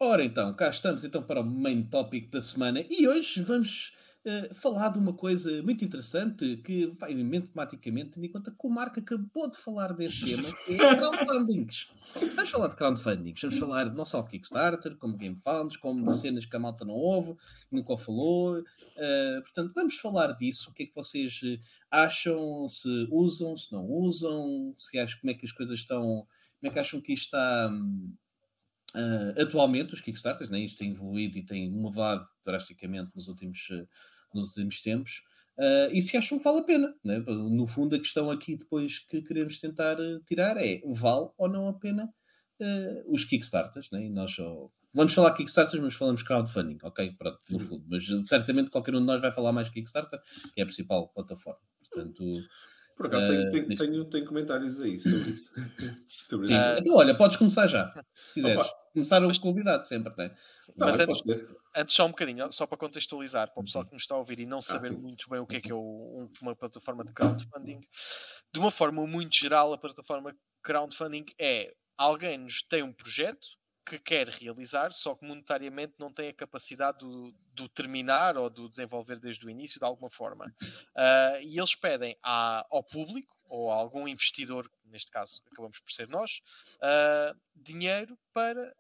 Ora 0.00 0.24
então, 0.24 0.54
cá 0.54 0.70
estamos 0.70 1.02
então 1.02 1.20
para 1.20 1.40
o 1.40 1.44
main 1.44 1.82
topic 1.82 2.30
da 2.30 2.40
semana 2.40 2.84
e 2.88 3.08
hoje 3.08 3.42
vamos 3.42 3.96
eh, 4.24 4.48
falar 4.54 4.90
de 4.90 4.98
uma 5.00 5.12
coisa 5.12 5.60
muito 5.64 5.84
interessante 5.84 6.58
que 6.58 6.86
vai 7.00 7.12
matematicamente 7.16 8.10
tendo 8.10 8.24
em 8.24 8.30
conta 8.30 8.52
que 8.52 8.64
o 8.64 8.70
Marco 8.70 9.00
acabou 9.00 9.50
de 9.50 9.58
falar 9.58 9.92
desse 9.92 10.24
tema, 10.24 10.48
que 10.64 10.74
é 10.74 10.94
crowdfundings. 10.94 11.88
Vamos 12.14 12.48
falar 12.48 12.68
de 12.68 12.76
crowdfundings, 12.76 13.40
vamos 13.40 13.58
falar 13.58 13.92
não 13.92 14.06
só 14.06 14.22
de 14.22 14.30
Kickstarter, 14.30 14.96
como 14.98 15.16
Game 15.16 15.34
Funds, 15.42 15.76
como 15.76 16.06
de 16.06 16.16
cenas 16.16 16.46
que 16.46 16.54
a 16.54 16.60
malta 16.60 16.84
não 16.84 16.94
ouve, 16.94 17.34
nunca 17.68 17.96
falou. 17.96 18.62
eh, 18.96 19.40
portanto, 19.40 19.72
vamos 19.74 19.96
falar 19.98 20.28
disso, 20.36 20.70
o 20.70 20.74
que 20.74 20.84
é 20.84 20.86
que 20.86 20.94
vocês 20.94 21.40
eh, 21.42 21.58
acham, 21.90 22.68
se 22.68 23.08
usam, 23.10 23.56
se 23.56 23.72
não 23.72 23.84
usam, 23.84 24.72
se 24.78 24.96
acham 24.96 25.18
como 25.20 25.32
é 25.32 25.34
que 25.34 25.44
as 25.44 25.50
coisas 25.50 25.80
estão, 25.80 26.24
como 26.60 26.70
é 26.70 26.70
que 26.70 26.78
acham 26.78 27.00
que 27.00 27.12
isto 27.12 27.24
está... 27.24 27.68
hum, 27.68 28.14
Uh, 28.94 29.42
atualmente 29.42 29.92
os 29.92 30.00
Kickstarters, 30.00 30.48
né, 30.48 30.60
isto 30.60 30.78
tem 30.78 30.90
evoluído 30.90 31.36
e 31.36 31.44
tem 31.44 31.70
mudado 31.70 32.26
drasticamente 32.44 33.14
nos 33.14 33.28
últimos, 33.28 33.68
uh, 33.70 33.86
nos 34.34 34.48
últimos 34.48 34.80
tempos, 34.80 35.22
uh, 35.58 35.92
e 35.92 36.00
se 36.00 36.16
acham 36.16 36.38
que 36.38 36.44
vale 36.44 36.60
a 36.60 36.64
pena. 36.64 36.94
Né? 37.04 37.18
No 37.18 37.66
fundo, 37.66 37.94
a 37.94 37.98
questão 37.98 38.30
aqui 38.30 38.56
depois 38.56 38.98
que 38.98 39.20
queremos 39.20 39.58
tentar 39.58 39.96
tirar 40.26 40.56
é 40.56 40.80
vale 40.86 41.28
ou 41.36 41.48
não 41.48 41.68
a 41.68 41.74
pena 41.74 42.12
uh, 42.60 43.12
os 43.12 43.24
Kickstarters, 43.24 43.90
né? 43.90 44.06
e 44.06 44.10
nós 44.10 44.34
só 44.34 44.70
vamos 44.94 45.12
falar 45.12 45.34
Kickstarters, 45.34 45.82
mas 45.82 45.94
falamos 45.94 46.22
crowdfunding, 46.22 46.78
ok? 46.82 47.12
Pronto, 47.12 47.38
no 47.50 47.58
fundo, 47.58 47.84
mas 47.88 48.04
certamente 48.26 48.70
qualquer 48.70 48.94
um 48.94 49.00
de 49.00 49.06
nós 49.06 49.20
vai 49.20 49.30
falar 49.30 49.52
mais 49.52 49.68
Kickstarter, 49.68 50.20
que 50.54 50.60
é 50.60 50.62
a 50.62 50.66
principal 50.66 51.08
plataforma. 51.08 51.60
Portanto, 51.78 52.24
Por 52.98 53.06
acaso 53.06 53.28
tenho, 53.28 53.42
Eh, 53.42 53.50
tenho, 53.50 53.76
tenho, 53.76 54.04
tenho 54.06 54.26
comentários 54.26 54.80
aí 54.80 54.98
sobre 54.98 55.30
isso. 55.30 55.52
sobre 56.26 56.46
sim. 56.48 56.52
isso. 56.54 56.62
Ah. 56.62 56.76
Então, 56.78 56.96
olha, 56.96 57.16
podes 57.16 57.36
começar 57.36 57.68
já, 57.68 57.88
se 58.12 58.34
quiseres. 58.34 58.58
Opa. 58.60 58.74
Começar 58.92 59.22
o 59.24 59.40
convidado 59.40 59.86
sempre, 59.86 60.12
né? 60.18 60.34
Sim, 60.58 60.72
Tá 60.72 60.86
Mas 60.86 60.98
antes, 60.98 61.22
antes 61.76 61.94
só 61.94 62.04
um 62.06 62.08
bocadinho, 62.08 62.50
só 62.50 62.66
para 62.66 62.76
contextualizar, 62.76 63.52
para 63.52 63.60
o 63.60 63.64
pessoal 63.64 63.84
que 63.84 63.92
nos 63.92 64.02
está 64.02 64.16
a 64.16 64.18
ouvir 64.18 64.40
e 64.40 64.46
não 64.46 64.60
saber 64.60 64.88
Ah, 64.88 64.98
muito 64.98 65.30
bem 65.30 65.38
o 65.38 65.46
que 65.46 65.56
é 65.56 65.60
que 65.60 65.70
é 65.70 65.74
o- 65.74 65.78
um- 65.78 66.28
uma 66.42 66.56
plataforma 66.56 67.04
de 67.04 67.12
crowdfunding, 67.12 67.78
de 68.52 68.58
uma 68.58 68.72
forma 68.72 69.06
muito 69.06 69.36
geral, 69.36 69.72
a 69.72 69.78
plataforma 69.78 70.34
crowdfunding 70.64 71.24
é 71.40 71.72
alguém 71.96 72.36
nos 72.38 72.62
tem 72.62 72.82
um 72.82 72.92
projeto 72.92 73.46
que 73.88 73.98
quer 73.98 74.28
realizar, 74.28 74.92
só 74.92 75.14
que 75.14 75.26
monetariamente 75.26 75.94
não 75.98 76.12
tem 76.12 76.28
a 76.28 76.34
capacidade 76.34 76.98
do, 76.98 77.34
do 77.54 77.68
terminar 77.68 78.36
ou 78.36 78.50
do 78.50 78.68
desenvolver 78.68 79.18
desde 79.18 79.46
o 79.46 79.50
início 79.50 79.78
de 79.78 79.86
alguma 79.86 80.10
forma. 80.10 80.52
Ah, 80.96 81.38
e 81.42 81.58
eles 81.58 81.74
pedem 81.74 82.16
à- 82.22 82.66
ao 82.70 82.82
público 82.84 83.37
ou 83.48 83.70
a 83.70 83.74
algum 83.74 84.06
investidor, 84.06 84.70
neste 84.84 85.10
caso 85.10 85.42
acabamos 85.50 85.80
por 85.80 85.90
ser 85.90 86.08
nós, 86.08 86.40
ah, 86.80 87.34
dinheiro 87.54 88.18
para, 88.32 88.74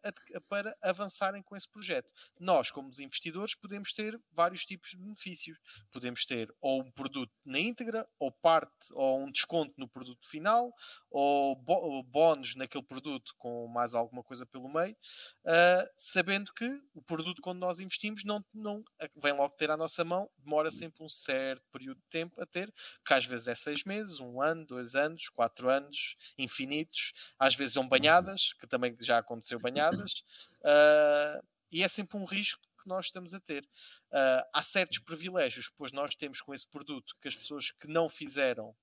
para 0.48 0.76
avançarem 0.80 1.42
com 1.42 1.56
esse 1.56 1.68
projeto. 1.68 2.12
Nós, 2.38 2.70
como 2.70 2.90
investidores, 3.00 3.54
podemos 3.54 3.92
ter 3.92 4.18
vários 4.32 4.64
tipos 4.64 4.90
de 4.90 4.98
benefícios. 4.98 5.58
Podemos 5.90 6.24
ter 6.24 6.54
ou 6.60 6.82
um 6.82 6.90
produto 6.90 7.32
na 7.44 7.58
íntegra, 7.58 8.08
ou 8.18 8.30
parte, 8.30 8.92
ou 8.92 9.18
um 9.18 9.30
desconto 9.30 9.74
no 9.76 9.88
produto 9.88 10.24
final, 10.26 10.72
ou, 11.10 11.56
bónus 12.04 12.54
naquele 12.54 12.84
produto 12.84 13.34
com 13.36 13.66
mais 13.66 13.94
alguma 13.94 14.22
coisa 14.22 14.46
pelo 14.46 14.68
meio, 14.68 14.96
ah, 15.44 15.90
sabendo 15.96 16.52
que 16.52 16.80
o 16.94 17.02
produto, 17.02 17.42
quando 17.42 17.58
nós 17.58 17.80
investimos, 17.80 18.24
não, 18.24 18.44
não 18.54 18.84
vem 19.16 19.32
logo 19.32 19.54
ter 19.56 19.70
à 19.70 19.76
nossa 19.76 20.04
mão, 20.04 20.30
demora 20.38 20.70
sempre 20.70 21.02
um 21.02 21.08
certo 21.08 21.64
período 21.72 21.98
de 21.98 22.08
tempo 22.08 22.40
a 22.40 22.46
ter, 22.46 22.72
que 23.04 23.14
às 23.14 23.24
vezes 23.24 23.48
é 23.48 23.54
seis 23.54 23.84
meses, 23.84 24.20
um 24.20 24.40
ano, 24.40 24.57
dois 24.64 24.94
anos, 24.94 25.28
quatro 25.28 25.70
anos, 25.70 26.16
infinitos, 26.36 27.12
às 27.38 27.54
vezes 27.54 27.74
são 27.74 27.88
banhadas, 27.88 28.52
que 28.54 28.66
também 28.66 28.96
já 29.00 29.18
aconteceu 29.18 29.58
banhadas, 29.58 30.24
ah, 30.64 31.40
e 31.70 31.82
é 31.82 31.88
sempre 31.88 32.16
um 32.16 32.24
risco 32.24 32.62
que 32.82 32.88
nós 32.88 33.06
estamos 33.06 33.34
a 33.34 33.40
ter. 33.40 33.68
Ah, 34.12 34.48
há 34.54 34.62
certos 34.62 34.98
privilégios 34.98 35.68
depois 35.70 35.92
nós 35.92 36.14
temos 36.14 36.40
com 36.40 36.54
esse 36.54 36.68
produto 36.68 37.14
que 37.20 37.28
as 37.28 37.36
pessoas 37.36 37.70
que 37.70 37.88
não 37.88 38.08
fizeram 38.08 38.74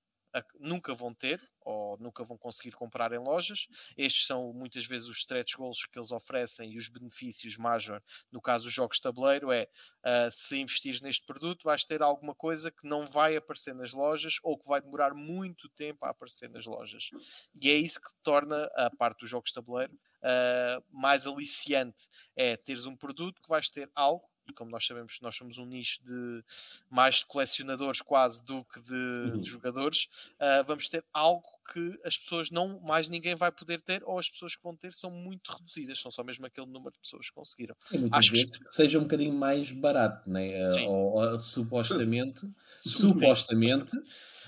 nunca 0.58 0.94
vão 0.94 1.12
ter 1.14 1.40
ou 1.66 1.98
nunca 1.98 2.22
vão 2.22 2.38
conseguir 2.38 2.72
comprar 2.72 3.12
em 3.12 3.18
lojas. 3.18 3.66
Estes 3.96 4.26
são 4.26 4.52
muitas 4.52 4.86
vezes 4.86 5.08
os 5.08 5.18
stretch 5.18 5.56
goals 5.56 5.84
que 5.84 5.98
eles 5.98 6.12
oferecem 6.12 6.72
e 6.72 6.78
os 6.78 6.88
benefícios 6.88 7.56
major. 7.56 8.00
No 8.30 8.40
caso 8.40 8.64
dos 8.64 8.72
jogos 8.72 8.96
de 8.96 9.02
tabuleiro, 9.02 9.50
é 9.50 9.68
ah, 10.04 10.28
se 10.30 10.58
investires 10.58 11.00
neste 11.00 11.26
produto, 11.26 11.64
vais 11.64 11.84
ter 11.84 12.02
alguma 12.02 12.34
coisa 12.34 12.70
que 12.70 12.88
não 12.88 13.04
vai 13.04 13.36
aparecer 13.36 13.74
nas 13.74 13.92
lojas 13.92 14.36
ou 14.42 14.56
que 14.56 14.68
vai 14.68 14.80
demorar 14.80 15.12
muito 15.14 15.68
tempo 15.70 16.04
a 16.04 16.10
aparecer 16.10 16.48
nas 16.48 16.66
lojas. 16.66 17.10
E 17.60 17.68
é 17.68 17.74
isso 17.74 18.00
que 18.00 18.08
torna 18.22 18.70
a 18.76 18.88
parte 18.90 19.20
dos 19.20 19.30
jogos 19.30 19.50
de 19.50 19.54
tabuleiro 19.54 19.98
ah, 20.22 20.82
mais 20.90 21.26
aliciante. 21.26 22.08
É 22.36 22.56
teres 22.56 22.86
um 22.86 22.96
produto 22.96 23.40
que 23.42 23.48
vais 23.48 23.68
ter 23.68 23.90
algo. 23.94 24.28
E 24.48 24.52
como 24.52 24.70
nós 24.70 24.86
sabemos, 24.86 25.18
nós 25.20 25.34
somos 25.36 25.58
um 25.58 25.66
nicho 25.66 26.02
de 26.04 26.44
mais 26.90 27.16
de 27.16 27.26
colecionadores 27.26 28.00
quase 28.00 28.44
do 28.44 28.64
que 28.64 28.80
de, 28.80 28.94
Uhum. 29.22 29.40
de 29.40 29.48
jogadores. 29.48 30.08
ah, 30.38 30.62
vamos 30.62 30.88
ter 30.88 31.04
algo 31.12 31.42
que 31.72 31.98
as 32.04 32.16
pessoas 32.16 32.48
não, 32.50 32.78
mais 32.80 33.08
ninguém 33.08 33.34
vai 33.34 33.50
poder 33.50 33.80
ter, 33.82 34.02
ou 34.04 34.18
as 34.18 34.30
pessoas 34.30 34.54
que 34.54 34.62
vão 34.62 34.76
ter 34.76 34.92
são 34.92 35.10
muito 35.10 35.50
reduzidas, 35.52 35.98
são 36.00 36.10
só 36.12 36.22
mesmo 36.22 36.46
aquele 36.46 36.66
número 36.68 36.92
de 36.92 37.00
pessoas 37.00 37.26
que 37.28 37.34
conseguiram. 37.34 37.74
Muitas 37.90 38.18
Acho 38.18 38.32
que 38.32 38.44
que 38.46 38.74
seja 38.74 38.98
um 38.98 39.02
bocadinho 39.02 39.34
mais 39.34 39.72
barato, 39.72 40.30
né? 40.30 40.70
Sim. 40.70 40.86
ou, 40.86 41.14
ou, 41.16 41.38
supostamente, 41.38 42.48
Sim. 42.78 42.90
supostamente, 42.90 43.96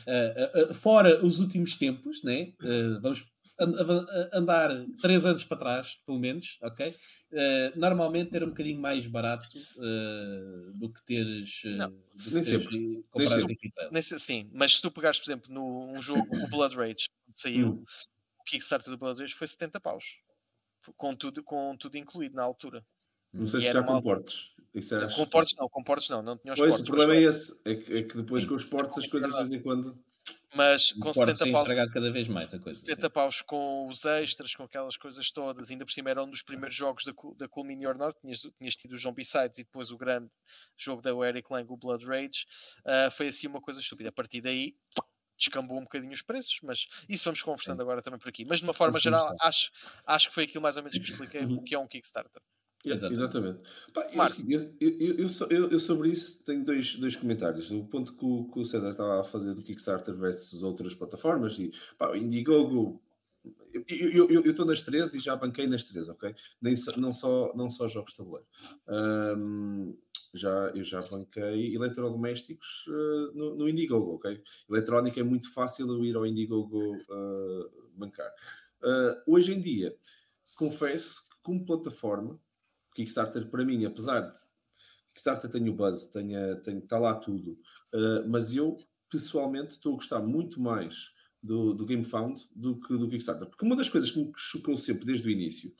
eh, 0.07 0.35
eh, 0.37 0.53
eh, 0.71 0.75
fora 0.75 1.25
os 1.25 1.39
últimos 1.41 1.77
tempos, 1.77 2.23
né? 2.23 2.53
Vamos 3.01 3.27
andar 4.33 4.71
três 5.01 5.25
anos 5.27 5.45
para 5.45 5.57
trás, 5.57 5.97
pelo 6.07 6.19
menos, 6.19 6.59
ok? 6.63 6.95
Eh, 7.33 7.73
normalmente 7.77 8.35
era 8.37 8.45
um 8.45 8.51
bocadinho 8.51 8.81
mais 8.81 9.07
barato 9.07 9.49
eh, 9.81 10.71
do 10.75 10.91
que 10.93 11.03
teres, 11.05 11.63
eh, 11.65 11.69
Não. 11.71 11.89
do 11.91 11.97
que 11.97 12.31
Nem 12.35 12.43
teres 12.43 12.49
sempre. 12.49 13.05
comprares 13.11 13.35
sempre. 13.35 13.55
em 13.55 13.59
retail. 13.69 13.91
Nesse, 13.93 14.19
sim, 14.19 14.51
mas 14.53 14.77
se 14.77 14.83
tu 14.83 14.91
pegares, 14.91 15.19
por 15.19 15.27
exemplo, 15.27 15.53
no 15.53 15.93
um 15.93 16.01
jogo, 16.01 16.27
o 16.37 16.49
Blood 16.49 16.77
Rage, 16.77 17.07
quando 17.25 17.35
saiu, 17.35 17.69
Hum. 17.69 17.85
o 18.41 18.45
Kickstarter 18.45 18.91
do 18.91 18.97
Blood 18.99 19.21
Rage 19.21 19.35
foi 19.35 19.47
70 19.47 19.81
paus. 19.81 20.19
Com 20.97 21.15
tudo, 21.15 21.43
com 21.43 21.77
tudo 21.77 21.99
incluído 21.99 22.35
na 22.37 22.43
altura. 22.43 22.85
Não 23.35 23.47
sei 23.47 23.61
E 23.61 23.63
se 23.65 23.73
já 23.73 23.81
uma- 23.81 23.89
com 23.95 24.03
portes. 24.03 24.51
Isso 24.75 24.95
era 24.95 25.13
Com 25.13 25.27
portes 25.27 25.55
não, 25.59 25.69
com 25.69 25.83
portes 25.83 26.09
não, 26.09 26.23
não 26.23 26.37
tinha 26.39 26.55
os 26.55 26.59
Pois, 26.59 26.71
o 26.71 26.77
portes. 26.77 26.89
problema 26.89 27.15
mas, 27.15 27.23
é 27.25 27.29
esse. 27.29 27.61
É 27.65 27.75
que, 27.75 27.93
é 27.93 28.03
que 28.03 28.17
depois 28.17 28.45
com 28.47 28.55
os 28.55 28.65
portes 28.65 28.97
as 28.97 29.07
coisas 29.07 29.31
de 29.31 29.37
vez 29.37 29.53
em 29.53 29.61
quando. 29.61 29.99
Mas 30.55 30.93
com 30.93 31.13
Porto 31.13 31.27
70 31.27 31.45
tem 31.45 31.53
paus, 31.53 31.69
cada 31.93 32.11
vez 32.11 32.29
mais 32.29 32.53
a 32.53 32.59
coisa. 32.59 32.79
70 32.79 33.11
paus 33.11 33.43
com 33.43 33.87
os 33.89 34.05
extras, 34.05 34.55
com 34.55 34.63
aquelas 34.63 34.97
coisas 34.97 35.31
todas, 35.31 35.71
ainda 35.71 35.85
por 35.85 35.93
cima 35.93 36.11
era 36.11 36.23
um 36.23 36.31
dos 36.31 36.43
primeiros 36.43 36.75
jogos 36.75 37.05
da, 37.05 37.13
da 37.37 37.49
Cool 37.49 37.67
Mini 37.67 37.87
or 37.87 37.97
Not, 37.97 38.19
tinhas, 38.21 38.49
tinhas 38.59 38.77
tido 38.77 38.93
o 38.93 38.97
Zombie 38.97 39.25
Sides 39.25 39.59
e 39.59 39.65
depois 39.65 39.91
o 39.91 39.99
grande 39.99 40.31
jogo 40.77 41.03
da 41.03 41.11
Eric 41.27 41.53
Lang, 41.53 41.71
o 41.71 41.77
Blood 41.77 42.07
Rage, 42.07 42.47
ah, 42.85 43.11
foi 43.11 43.29
assim 43.29 43.47
uma 43.47 43.61
coisa 43.61 43.81
estúpida. 43.81 44.09
A 44.09 44.13
partir 44.13 44.41
daí 44.41 44.75
descambou 45.37 45.79
um 45.79 45.83
bocadinho 45.83 46.13
os 46.13 46.23
preços, 46.23 46.59
mas 46.63 46.87
isso 47.09 47.25
vamos 47.25 47.41
conversando 47.43 47.81
agora 47.81 48.03
também 48.03 48.19
por 48.19 48.29
aqui. 48.29 48.45
Mas 48.45 48.59
de 48.59 48.65
uma 48.65 48.75
forma 48.75 48.99
geral, 48.99 49.35
acho, 49.41 49.71
acho 50.05 50.29
que 50.29 50.35
foi 50.35 50.45
aquilo 50.45 50.63
mais 50.63 50.77
ou 50.77 50.83
menos 50.83 50.99
que 50.99 51.05
expliquei 51.05 51.43
Uhum. 51.45 51.59
o 51.59 51.63
que 51.63 51.75
é 51.75 51.79
um 51.79 51.87
Kickstarter. 51.87 52.43
Exatamente. 52.85 53.14
Exatamente. 53.18 53.61
Pá, 53.93 54.09
eu, 54.12 54.22
assim, 54.22 54.45
eu, 54.49 54.61
eu, 54.81 55.29
eu, 55.51 55.70
eu- 55.70 55.81
sobre 55.81 56.11
isso 56.11 56.43
tenho 56.45 56.64
dois, 56.64 56.95
dois 56.97 57.16
comentários. 57.16 57.70
O 57.70 57.85
ponto 57.85 58.14
que 58.14 58.24
o, 58.24 58.45
que 58.45 58.61
o 58.61 58.64
César 58.64 58.91
estava 58.91 59.20
a 59.20 59.24
fazer 59.24 59.55
do 59.55 59.62
Kickstarter 59.62 60.14
versus 60.14 60.62
outras 60.62 60.95
plataformas 60.95 61.59
e 61.59 61.72
pá, 61.97 62.11
o 62.11 62.16
Indiegogo. 62.16 63.03
Eu 63.87 64.51
estou 64.51 64.64
nas 64.64 64.81
três 64.83 65.14
e 65.14 65.20
já 65.20 65.37
banquei 65.37 65.66
nas 65.66 65.85
três, 65.85 66.09
ok? 66.09 66.35
Nem, 66.61 66.74
não, 66.97 67.12
só, 67.12 67.53
não 67.55 67.70
só 67.70 67.87
jogos 67.87 68.12
de 68.12 68.16
tabuleiro. 68.16 68.47
Ahm, 68.87 69.93
já, 70.33 70.70
eu 70.74 70.83
já 70.85 71.01
banquei 71.03 71.74
eletrodomésticos 71.74 72.85
eh, 72.89 73.31
no, 73.35 73.55
no 73.57 73.68
Indiegogo, 73.68 74.14
ok? 74.14 74.43
Eletrónica 74.68 75.20
é 75.20 75.22
muito 75.22 75.53
fácil 75.53 75.89
eu 75.89 76.05
ir 76.05 76.16
ao 76.16 76.26
Indiegogo 76.26 76.97
eh, 76.97 77.68
bancar. 77.95 78.31
Uh, 78.83 79.33
hoje 79.35 79.53
em 79.53 79.61
dia, 79.61 79.97
confesso 80.57 81.22
que 81.22 81.37
como 81.43 81.64
plataforma, 81.64 82.41
Kickstarter 82.99 83.49
para 83.49 83.65
mim, 83.65 83.85
apesar 83.85 84.21
de 84.21 84.39
Kickstarter 85.15 85.49
tem 85.49 85.69
o 85.69 85.73
buzz, 85.73 86.07
tem, 86.07 86.31
tem, 86.65 86.79
está 86.79 86.99
lá 86.99 87.15
tudo, 87.15 87.53
uh, 87.95 88.29
mas 88.29 88.55
eu 88.55 88.77
pessoalmente 89.09 89.75
estou 89.75 89.93
a 89.93 89.97
gostar 89.97 90.21
muito 90.21 90.61
mais 90.61 91.11
do, 91.43 91.73
do 91.75 91.87
GameFound 91.87 92.43
do 92.55 92.79
que 92.81 92.97
do 92.97 93.09
Kickstarter. 93.09 93.49
Porque 93.49 93.65
uma 93.65 93.77
das 93.77 93.89
coisas 93.89 94.11
que 94.11 94.19
me 94.19 94.33
chocou 94.37 94.77
sempre 94.77 95.07
desde 95.07 95.29
o 95.29 95.31
início 95.31 95.73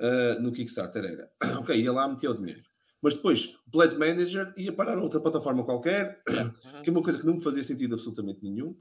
uh, 0.00 0.40
no 0.40 0.52
Kickstarter 0.52 1.04
era, 1.04 1.30
ok, 1.60 1.78
ia 1.78 1.92
lá 1.92 2.08
meter 2.08 2.28
o 2.28 2.34
dinheiro. 2.34 2.62
Mas 3.02 3.14
depois 3.14 3.54
o 3.70 3.98
Manager 3.98 4.54
ia 4.56 4.72
parar 4.72 4.98
outra 4.98 5.20
plataforma 5.20 5.64
qualquer, 5.64 6.22
que 6.82 6.88
é 6.88 6.92
uma 6.92 7.02
coisa 7.02 7.18
que 7.18 7.26
não 7.26 7.34
me 7.34 7.42
fazia 7.42 7.62
sentido 7.62 7.94
absolutamente 7.94 8.42
nenhum. 8.42 8.74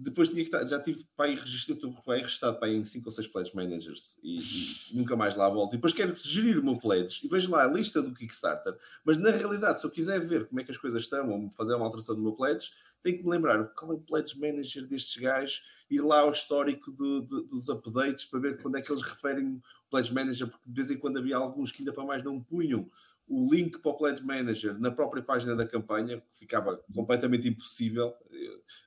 Depois 0.00 0.28
tinha 0.28 0.42
que 0.42 0.48
estar, 0.48 0.64
já 0.64 0.78
tive 0.80 1.04
para 1.16 1.28
ir 1.28 1.38
registrado, 1.38 1.92
para 2.04 2.18
ir 2.18 2.22
registrado 2.22 2.58
para 2.60 2.68
em 2.68 2.84
5 2.84 3.04
ou 3.04 3.10
6 3.10 3.26
Pledge 3.26 3.56
Managers 3.56 4.20
e, 4.22 4.38
e, 4.38 4.96
nunca 4.96 5.16
mais 5.16 5.34
lá 5.34 5.48
volto. 5.48 5.72
E 5.72 5.76
depois 5.76 5.92
quero 5.92 6.14
gerir 6.14 6.56
o 6.56 6.64
meu 6.64 6.78
Pledge 6.78 7.26
e 7.26 7.28
vejo 7.28 7.50
lá 7.50 7.64
a 7.64 7.66
lista 7.66 8.00
do 8.00 8.14
Kickstarter. 8.14 8.78
Mas 9.04 9.18
na 9.18 9.30
realidade, 9.30 9.80
se 9.80 9.86
eu 9.86 9.90
quiser 9.90 10.20
ver 10.20 10.46
como 10.46 10.60
é 10.60 10.64
que 10.64 10.70
as 10.70 10.78
coisas 10.78 11.02
estão 11.02 11.28
ou 11.30 11.50
fazer 11.50 11.74
uma 11.74 11.84
alteração 11.84 12.14
do 12.14 12.22
meu 12.22 12.32
Pledge, 12.32 12.70
tenho 13.02 13.18
que 13.18 13.24
me 13.24 13.30
lembrar 13.30 13.64
qual 13.74 13.92
é 13.92 13.94
o 13.96 14.00
Pledge 14.00 14.38
Manager 14.38 14.86
destes 14.86 15.20
gajos, 15.20 15.62
ir 15.90 16.00
lá 16.00 16.20
ao 16.20 16.30
histórico 16.30 16.92
do, 16.92 17.20
do, 17.22 17.42
dos 17.42 17.68
updates 17.68 18.24
para 18.24 18.38
ver 18.38 18.62
quando 18.62 18.76
é 18.76 18.82
que 18.82 18.92
eles 18.92 19.02
referem 19.02 19.56
o 19.56 19.62
Pledge 19.90 20.14
Manager, 20.14 20.48
porque 20.48 20.64
de 20.64 20.74
vez 20.74 20.90
em 20.90 20.98
quando 20.98 21.18
havia 21.18 21.36
alguns 21.36 21.72
que 21.72 21.82
ainda 21.82 21.92
para 21.92 22.04
mais 22.04 22.22
não 22.22 22.40
punham 22.40 22.88
o 23.28 23.46
link 23.52 23.78
para 23.78 23.90
o 23.90 23.96
Pledge 23.96 24.24
Manager 24.24 24.78
na 24.78 24.90
própria 24.90 25.22
página 25.22 25.54
da 25.54 25.66
campanha, 25.66 26.20
que 26.20 26.38
ficava 26.38 26.82
completamente 26.94 27.46
impossível 27.46 28.14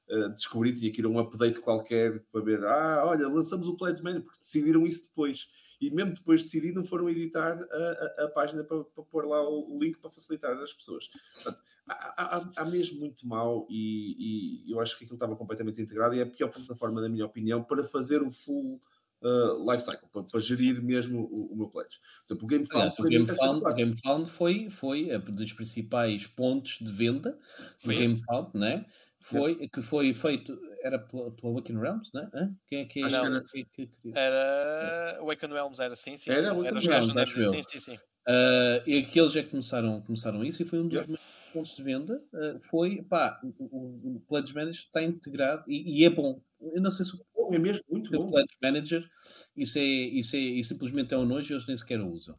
uh, 0.09 0.29
descobrir, 0.33 0.73
tinha 0.73 0.91
que 0.91 0.99
ir 1.01 1.05
a 1.05 1.09
um 1.09 1.19
update 1.19 1.59
qualquer 1.59 2.23
para 2.31 2.41
ver, 2.41 2.63
ah, 2.65 3.03
olha, 3.05 3.27
lançamos 3.27 3.67
o 3.67 3.77
Pledge 3.77 4.01
Manager, 4.01 4.23
porque 4.23 4.39
decidiram 4.39 4.85
isso 4.85 5.03
depois. 5.03 5.47
E 5.79 5.89
mesmo 5.89 6.13
depois 6.13 6.41
de 6.41 6.45
decidir, 6.45 6.73
não 6.73 6.83
foram 6.83 7.09
editar 7.09 7.59
a, 7.59 8.21
a, 8.21 8.25
a 8.25 8.29
página 8.29 8.63
para, 8.63 8.83
para, 8.83 9.03
pôr 9.03 9.25
lá 9.25 9.41
o, 9.47 9.79
link 9.81 9.97
para 9.97 10.11
facilitar 10.11 10.51
as 10.51 10.73
pessoas. 10.73 11.09
Portanto, 11.33 11.63
há, 11.87 12.37
há, 12.37 12.51
há, 12.57 12.65
mesmo 12.65 12.99
muito 12.99 13.27
mal 13.27 13.65
e, 13.67 14.67
e, 14.67 14.71
eu 14.71 14.79
acho 14.79 14.95
que 14.95 15.05
aquilo 15.05 15.15
estava 15.15 15.35
completamente 15.35 15.75
desintegrado 15.75 16.13
e 16.13 16.19
é 16.19 16.23
a 16.23 16.27
pior 16.27 16.49
plataforma, 16.49 17.01
na 17.01 17.09
minha 17.09 17.25
opinião, 17.25 17.63
para 17.63 17.83
fazer 17.83 18.21
o 18.21 18.29
full 18.29 18.79
uh, 19.21 19.71
life 19.71 19.83
cycle, 19.83 20.07
para, 20.11 20.23
para 20.23 20.39
gerir 20.39 20.75
Sim. 20.75 20.81
mesmo 20.81 21.21
o, 21.21 21.53
o, 21.53 21.55
meu 21.55 21.67
pledge. 21.67 21.99
Portanto, 22.27 22.43
o 22.43 22.47
GameFound, 22.47 22.95
o 22.99 23.03
GameFound, 23.03 23.59
o 23.59 23.73
GameFound 23.73 24.29
foi, 24.29 24.69
foi 24.69 25.15
um 25.15 25.19
dos 25.19 25.53
principais 25.53 26.27
pontos 26.27 26.79
de 26.79 26.91
venda 26.91 27.37
do 27.83 27.89
GameFound, 27.89 28.51
né? 28.53 28.85
Foi, 29.19 29.67
que 29.67 29.81
foi 29.83 30.13
feito, 30.15 30.59
era 30.83 30.97
pela, 30.97 31.31
pela 31.31 31.53
Awaken 31.53 31.79
Realms, 31.79 32.09
né? 32.11 32.27
Hã? 32.33 32.55
Quem 32.65 32.79
é 32.79 32.85
que, 32.85 33.03
ah, 33.03 33.09
não, 33.09 33.25
era, 33.25 33.43
que, 33.43 33.65
que, 33.65 33.85
que... 33.85 34.11
era 34.15 35.17
Awaken 35.19 35.49
Realms, 35.49 35.79
era 35.79 35.95
sim, 35.95 36.17
sim, 36.17 36.31
era, 36.31 36.53
sim. 36.53 36.65
era 36.65 36.77
os 36.77 36.87
gajos 36.87 37.33
sim, 37.33 37.61
sim, 37.63 37.79
sim. 37.79 37.99
Uh, 38.27 38.77
e 38.85 38.99
aqueles 38.99 39.35
é 39.35 39.41
que 39.41 39.49
começaram, 39.49 39.99
começaram 40.01 40.43
isso 40.43 40.61
e 40.61 40.65
foi 40.65 40.79
um 40.79 40.87
dos 40.87 41.03
yeah. 41.03 41.23
pontos 41.51 41.75
de 41.75 41.83
venda. 41.83 42.23
Uh, 42.31 42.59
foi, 42.61 43.01
pá, 43.01 43.39
o, 43.43 43.65
o, 43.65 44.15
o 44.15 44.19
Pledge 44.27 44.53
Manager 44.53 44.73
está 44.73 45.01
integrado 45.01 45.63
e, 45.67 45.99
e, 45.99 46.05
é 46.05 46.09
bom. 46.09 46.39
Eu 46.59 46.81
não 46.81 46.91
sei 46.91 47.05
se 47.05 47.15
o 47.15 47.19
é 47.53 47.59
mesmo 47.59 47.83
muito 47.89 48.11
bom. 48.11 48.27
Pledge 48.27 48.57
Manager, 48.61 49.09
isso, 49.55 49.77
é, 49.77 49.81
isso, 49.83 50.35
é, 50.35 50.39
isso 50.39 50.69
simplesmente 50.69 51.13
é 51.13 51.17
um 51.17 51.25
nojo 51.25 51.51
e 51.51 51.53
eles 51.53 51.67
nem 51.67 51.77
sequer 51.77 51.99
o 52.01 52.09
usam. 52.09 52.37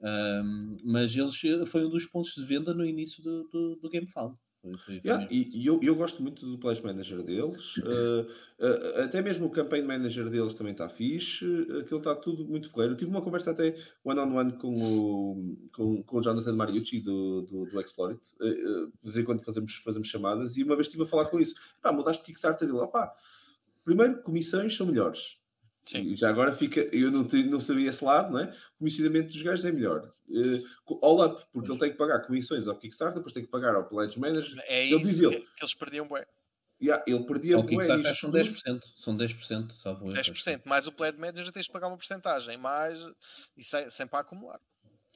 Um, 0.00 0.76
mas 0.84 1.16
eles 1.16 1.40
foi 1.66 1.84
um 1.84 1.88
dos 1.88 2.06
pontos 2.06 2.34
de 2.34 2.44
venda 2.44 2.74
no 2.74 2.84
início 2.84 3.22
do, 3.22 3.44
do, 3.48 3.76
do 3.76 3.90
GameFound. 3.90 4.36
Yeah, 5.04 5.28
e, 5.30 5.48
e 5.54 5.66
eu, 5.66 5.78
eu, 5.82 5.94
gosto 5.94 6.22
muito 6.22 6.44
do 6.44 6.58
Pledge 6.58 6.82
Manager 6.82 7.22
deles, 7.22 7.76
uh, 7.76 8.22
uh, 8.58 9.02
até 9.04 9.22
mesmo 9.22 9.46
o 9.46 9.50
Campaign 9.50 9.86
Manager 9.86 10.28
deles 10.28 10.54
também 10.54 10.72
está 10.72 10.88
fixe, 10.88 11.44
aquilo 11.80 11.98
está 11.98 12.14
tudo 12.14 12.44
muito 12.44 12.70
claro. 12.70 12.92
Eu 12.92 12.96
tive 12.96 13.10
uma 13.10 13.22
conversa 13.22 13.52
até 13.52 13.76
one-on-one 14.04 14.52
-on 14.52 14.54
-one 14.54 14.60
com, 14.60 14.76
o, 14.76 15.56
com, 15.72 16.02
com 16.02 16.18
o 16.18 16.22
Jonathan 16.22 16.54
Mariucci 16.54 17.00
do, 17.00 17.42
do, 17.42 17.66
do 17.66 17.80
Exploit, 17.80 18.20
uh, 18.40 18.86
de 18.86 19.04
vez 19.04 19.16
em 19.18 19.24
quando 19.24 19.42
fazemos, 19.42 19.76
fazemos 19.76 20.08
chamadas, 20.08 20.56
e 20.56 20.64
uma 20.64 20.74
vez 20.74 20.88
estive 20.88 21.04
a 21.04 21.06
falar 21.06 21.26
com 21.26 21.38
isso, 21.38 21.54
pá, 21.80 21.92
mudaste 21.92 22.22
de 22.22 22.26
Kickstarter, 22.26 22.68
ele, 22.68 22.78
opá, 22.78 23.14
Primeiro, 23.86 24.20
comissões 24.20 24.76
são 24.76 24.84
melhores. 24.84 25.36
Sim. 25.84 26.00
E 26.00 26.16
já 26.16 26.28
agora 26.28 26.52
fica, 26.52 26.84
eu 26.92 27.08
não, 27.12 27.22
não 27.22 27.60
sabia 27.60 27.88
esse 27.88 28.04
lado, 28.04 28.32
não 28.32 28.40
é? 28.40 28.46
O 28.74 28.78
comissionamento 28.80 29.32
dos 29.32 29.40
gajos 29.40 29.64
é 29.64 29.70
melhor. 29.70 30.12
Uh, 30.28 30.98
all 31.00 31.24
up, 31.24 31.40
porque 31.52 31.70
ele 31.70 31.78
tem 31.78 31.92
que 31.92 31.96
pagar 31.96 32.26
comissões 32.26 32.66
ao 32.66 32.76
Kickstarter, 32.76 33.18
depois 33.18 33.32
tem 33.32 33.44
que 33.44 33.48
pagar 33.48 33.76
ao 33.76 33.88
Pledge 33.88 34.18
Manager. 34.18 34.60
É 34.66 34.84
ele 34.84 35.02
isso 35.02 35.30
que, 35.30 35.38
que, 35.38 35.62
eles 35.62 35.74
perdiam 35.74 36.08
bué. 36.08 36.26
Yeah, 36.82 37.04
ele 37.06 37.24
perdia 37.24 37.56
o 37.56 37.64
Kickstarter 37.64 38.12
são 38.16 38.32
10%, 38.32 38.82
são 38.96 39.16
10%, 39.16 39.70
salvo 39.70 40.06
10%, 40.06 40.62
mais 40.66 40.88
o 40.88 40.92
Pledge 40.92 41.18
Manager 41.18 41.52
tens 41.52 41.66
de 41.66 41.70
pagar 41.70 41.86
uma 41.86 41.96
porcentagem, 41.96 42.58
mais 42.58 43.06
e 43.56 43.62
sem, 43.62 43.88
sem 43.88 44.06
para 44.08 44.18
acumular. 44.18 44.60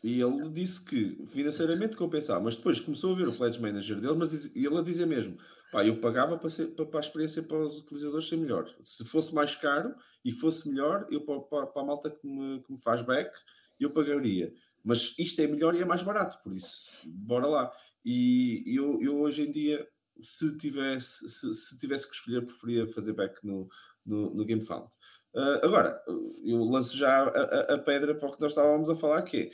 E 0.02 0.20
ele 0.20 0.48
disse 0.48 0.82
que 0.82 1.26
financeiramente 1.26 1.96
compensava, 1.96 2.40
mas 2.40 2.56
depois 2.56 2.80
começou 2.80 3.12
a 3.12 3.16
ver 3.16 3.28
o 3.28 3.36
Pledge 3.36 3.60
Manager 3.60 4.00
dele, 4.00 4.14
mas 4.16 4.54
ele 4.56 4.78
a 4.78 4.82
dizer 4.82 5.06
mesmo: 5.06 5.36
pá, 5.70 5.84
eu 5.84 6.00
pagava 6.00 6.38
para, 6.38 6.48
ser, 6.48 6.68
para, 6.68 6.98
a 6.98 7.00
experiência 7.00 7.42
para 7.42 7.58
os 7.58 7.80
utilizadores 7.80 8.26
ser 8.26 8.36
melhor. 8.36 8.74
Se 8.82 9.04
fosse 9.04 9.34
mais 9.34 9.54
caro 9.54 9.94
e 10.24 10.32
fosse 10.32 10.68
melhor, 10.68 11.06
eu 11.10 11.20
para, 11.20 11.66
para, 11.66 11.82
a 11.82 11.84
malta 11.84 12.10
que 12.10 12.26
me, 12.26 12.62
que 12.62 12.72
me 12.72 12.80
faz 12.80 13.02
back, 13.02 13.30
eu 13.78 13.90
pagaria. 13.90 14.54
Mas 14.82 15.14
isto 15.18 15.40
é 15.42 15.46
melhor 15.46 15.74
e 15.74 15.82
é 15.82 15.84
mais 15.84 16.02
barato, 16.02 16.42
por 16.42 16.54
isso, 16.54 16.90
bora 17.06 17.46
lá. 17.46 17.72
E 18.02 18.64
eu, 18.66 18.98
eu 19.02 19.20
hoje 19.20 19.42
em 19.42 19.52
dia, 19.52 19.86
se 20.22 20.56
tivesse, 20.56 21.28
se, 21.28 21.54
se 21.54 21.78
tivesse 21.78 22.08
que 22.08 22.14
escolher, 22.14 22.42
preferia 22.42 22.86
fazer 22.88 23.12
back 23.12 23.46
no, 23.46 23.68
no, 24.04 24.34
no 24.34 24.46
GameFound. 24.46 24.88
Uh, 25.34 25.62
agora, 25.62 26.02
eu 26.42 26.64
lanço 26.64 26.96
já 26.96 27.24
a, 27.24 27.28
a, 27.28 27.74
a 27.74 27.78
pedra 27.78 28.14
para 28.14 28.28
o 28.28 28.32
que 28.32 28.40
nós 28.40 28.52
estávamos 28.52 28.88
a 28.88 28.96
falar, 28.96 29.22
que 29.22 29.36
é 29.36 29.50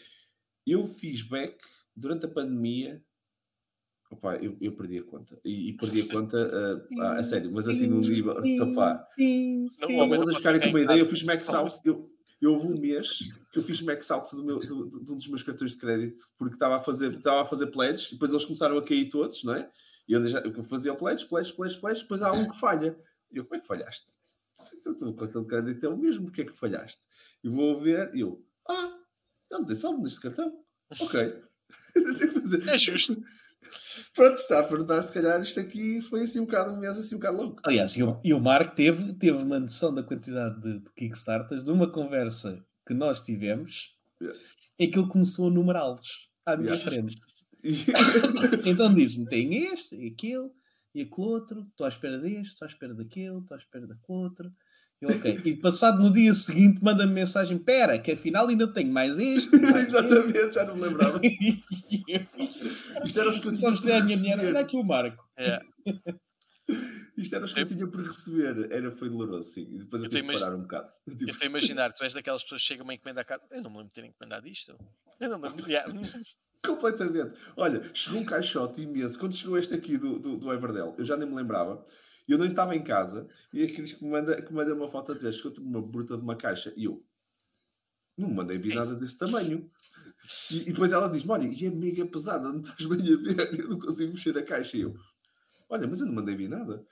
eu 0.66 0.86
fiz 0.86 1.22
back 1.22 1.56
durante 1.94 2.26
a 2.26 2.28
pandemia. 2.28 3.02
Opa, 4.10 4.36
eu, 4.36 4.56
eu 4.60 4.72
perdi 4.72 4.98
a 4.98 5.02
conta. 5.02 5.38
E, 5.44 5.70
e 5.70 5.76
perdi 5.76 6.02
a 6.02 6.08
conta 6.12 6.36
uh, 6.90 7.00
a, 7.00 7.18
a 7.18 7.24
sério, 7.24 7.50
mas 7.52 7.68
assim 7.68 7.86
num 7.86 8.00
nível. 8.00 8.32
Opa, 8.32 9.06
só 9.96 10.08
para 10.08 10.18
vocês 10.18 10.36
ficarem 10.36 10.60
com 10.60 10.68
uma 10.68 10.80
ideia, 10.80 11.00
eu 11.00 11.06
fiz 11.06 11.22
max 11.22 11.48
out. 11.50 11.78
Eu, 11.84 12.10
eu 12.40 12.52
houve 12.52 12.66
um 12.66 12.78
mês 12.78 13.18
que 13.52 13.58
eu 13.58 13.62
fiz 13.62 13.80
max 13.80 14.10
out 14.10 14.34
do 14.34 14.44
meu, 14.44 14.58
do, 14.58 14.90
de 14.90 15.12
um 15.12 15.16
dos 15.16 15.28
meus 15.28 15.42
cartões 15.42 15.72
de 15.72 15.78
crédito 15.78 16.28
porque 16.36 16.54
estava 16.54 16.76
a 16.76 16.80
fazer, 16.80 17.12
estava 17.12 17.42
a 17.42 17.46
fazer 17.46 17.68
pledge 17.68 18.08
e 18.08 18.12
depois 18.12 18.30
eles 18.30 18.44
começaram 18.44 18.76
a 18.76 18.84
cair 18.84 19.08
todos, 19.08 19.42
não 19.42 19.54
é? 19.54 19.70
E 20.08 20.12
eu, 20.12 20.24
já, 20.24 20.40
eu 20.40 20.62
fazia 20.62 20.92
o 20.92 20.96
pledge, 20.96 21.26
pledge, 21.26 21.52
pledge, 21.52 21.80
pledge, 21.80 22.02
depois 22.02 22.22
há 22.22 22.32
um 22.32 22.48
que 22.48 22.58
falha. 22.58 22.96
E 23.32 23.38
eu, 23.38 23.44
como 23.44 23.56
é 23.56 23.60
que 23.60 23.66
falhaste? 23.66 24.12
Estou 24.72 25.14
com 25.14 25.24
aquele 25.24 25.44
crédito 25.44 25.84
é 25.84 25.88
o 25.88 25.96
mesmo, 25.96 26.24
porque 26.26 26.42
é 26.42 26.44
que 26.44 26.52
falhaste? 26.52 27.00
E 27.42 27.48
vou 27.48 27.76
ver, 27.76 28.14
e 28.14 28.20
eu, 28.20 28.44
ah, 28.68 28.95
eu 29.56 29.60
não 29.60 29.66
tenho 29.66 29.80
saldo 29.80 30.02
neste 30.02 30.20
cartão. 30.20 30.52
Ok. 31.00 31.20
é 32.68 32.78
justo. 32.78 33.20
Pronto, 34.14 34.36
está 34.36 34.60
a 34.60 34.62
perguntar 34.62 35.02
se 35.02 35.12
calhar 35.12 35.40
isto 35.42 35.58
aqui 35.58 36.00
foi 36.00 36.22
assim 36.22 36.38
um 36.38 36.44
bocado 36.44 36.72
um 36.72 36.76
mês 36.78 36.96
assim 36.96 37.16
um 37.16 37.18
bocado 37.18 37.38
louco. 37.38 37.60
Aliás, 37.64 37.96
e 37.96 38.04
o, 38.04 38.20
e 38.22 38.32
o 38.32 38.40
Marco 38.40 38.76
teve, 38.76 39.12
teve 39.14 39.42
uma 39.42 39.58
noção 39.58 39.92
da 39.92 40.02
quantidade 40.02 40.60
de, 40.60 40.78
de 40.78 40.92
Kickstarters 40.92 41.64
de 41.64 41.70
uma 41.72 41.90
conversa 41.90 42.64
que 42.86 42.94
nós 42.94 43.20
tivemos 43.20 43.96
yeah. 44.20 44.38
em 44.78 44.90
que 44.90 44.98
ele 44.98 45.08
começou 45.08 45.48
a 45.48 45.50
numerá-los 45.50 46.30
à 46.46 46.56
minha 46.56 46.74
yeah. 46.74 46.90
frente. 46.90 47.16
então 48.64 48.94
disse-me: 48.94 49.26
tem 49.26 49.54
este, 49.66 49.96
e 49.96 50.08
aquele, 50.08 50.50
e 50.94 51.02
aquele 51.02 51.26
outro, 51.26 51.66
estou 51.68 51.84
à 51.84 51.88
espera 51.88 52.18
deste, 52.18 52.52
estou 52.52 52.66
à 52.66 52.68
espera 52.68 52.94
daquele, 52.94 53.38
estou 53.38 53.54
à 53.56 53.58
espera 53.58 53.86
daquele 53.86 54.18
outro. 54.18 54.52
Ok. 55.04 55.40
E 55.44 55.56
passado 55.56 56.02
no 56.02 56.10
dia 56.10 56.32
seguinte 56.32 56.82
manda-me 56.82 57.12
mensagem: 57.12 57.58
Pera, 57.58 57.98
que 57.98 58.12
afinal 58.12 58.48
ainda 58.48 58.66
tenho 58.66 58.90
mais 58.90 59.16
este. 59.18 59.56
Mais 59.60 59.88
Exatamente, 59.88 60.54
já 60.54 60.64
não 60.64 60.76
me 60.76 60.82
lembrava. 60.82 61.20
Isto 63.04 63.20
era 63.20 63.30
os 63.30 63.38
que 63.38 63.48
eu 63.48 63.52
tinha 63.52 63.72
por 63.72 63.92
receber. 64.02 64.46
Olha 64.46 64.60
aqui 64.60 64.76
o 64.76 64.82
Marco. 64.82 65.24
É. 65.36 65.60
Isto 67.16 67.36
era 67.36 67.44
os 67.44 67.52
que 67.52 67.60
eu 67.60 67.66
tinha 67.66 67.86
por 67.86 68.00
receber. 68.00 68.72
Era, 68.72 68.90
foi 68.90 69.10
doloroso, 69.10 69.50
sim. 69.50 69.68
E 69.70 69.78
depois 69.80 70.02
eu, 70.02 70.06
eu 70.06 70.10
tive 70.10 70.32
que 70.32 70.38
parar 70.38 70.54
um 70.54 70.62
bocado. 70.62 70.90
Eu 71.06 71.28
estou 71.28 71.44
a 71.44 71.46
imaginar, 71.46 71.92
tu 71.92 72.02
és 72.02 72.14
daquelas 72.14 72.42
pessoas 72.42 72.62
que 72.62 72.68
chegam 72.68 72.84
uma 72.84 72.94
encomenda 72.94 73.20
a 73.20 73.24
casa. 73.24 73.42
Eu 73.50 73.62
não 73.62 73.70
me 73.70 73.76
lembro 73.76 73.92
de 73.92 74.00
ter 74.00 74.04
encomendado 74.06 74.48
isto. 74.48 74.76
Eu 75.20 75.28
não 75.30 75.38
me 75.38 75.48
lembro. 75.48 75.66
Completamente. 76.64 77.38
Olha, 77.56 77.82
chegou 77.92 78.20
um 78.20 78.24
caixote 78.24 78.82
imenso. 78.82 79.18
Quando 79.18 79.34
chegou 79.34 79.58
este 79.58 79.74
aqui 79.74 79.96
do, 79.98 80.18
do, 80.18 80.36
do 80.36 80.52
Everdell, 80.52 80.94
eu 80.98 81.04
já 81.04 81.16
nem 81.16 81.28
me 81.28 81.34
lembrava. 81.34 81.84
Eu 82.28 82.38
não 82.38 82.44
estava 82.44 82.74
em 82.74 82.82
casa 82.82 83.28
e 83.52 83.62
a 83.62 83.72
Cris 83.72 83.92
que 83.92 84.04
me 84.04 84.10
manda, 84.10 84.42
que 84.42 84.52
manda 84.52 84.74
uma 84.74 84.88
foto 84.88 85.12
a 85.12 85.14
dizer: 85.14 85.32
chegou-te 85.32 85.60
uma 85.60 85.80
bruta 85.80 86.16
de 86.16 86.22
uma 86.22 86.36
caixa. 86.36 86.72
E 86.76 86.84
eu 86.84 87.04
não 88.16 88.30
mandei 88.30 88.58
vir 88.58 88.74
nada 88.74 88.94
desse 88.94 89.16
tamanho. 89.16 89.70
E, 90.50 90.62
e 90.62 90.72
depois 90.72 90.92
ela 90.92 91.08
diz: 91.08 91.28
Olha, 91.28 91.46
e 91.46 91.66
é 91.66 91.70
mega 91.70 92.04
pesada, 92.06 92.48
não 92.48 92.60
estás 92.60 92.84
bem 92.86 92.98
a 92.98 93.16
ver? 93.16 93.60
Eu 93.60 93.68
não 93.68 93.78
consigo 93.78 94.12
mexer 94.12 94.36
a 94.36 94.42
caixa. 94.42 94.76
E 94.76 94.80
eu: 94.80 94.94
Olha, 95.68 95.86
mas 95.86 96.00
eu 96.00 96.06
não 96.06 96.14
mandei 96.14 96.34
vir 96.34 96.48
nada. 96.48 96.84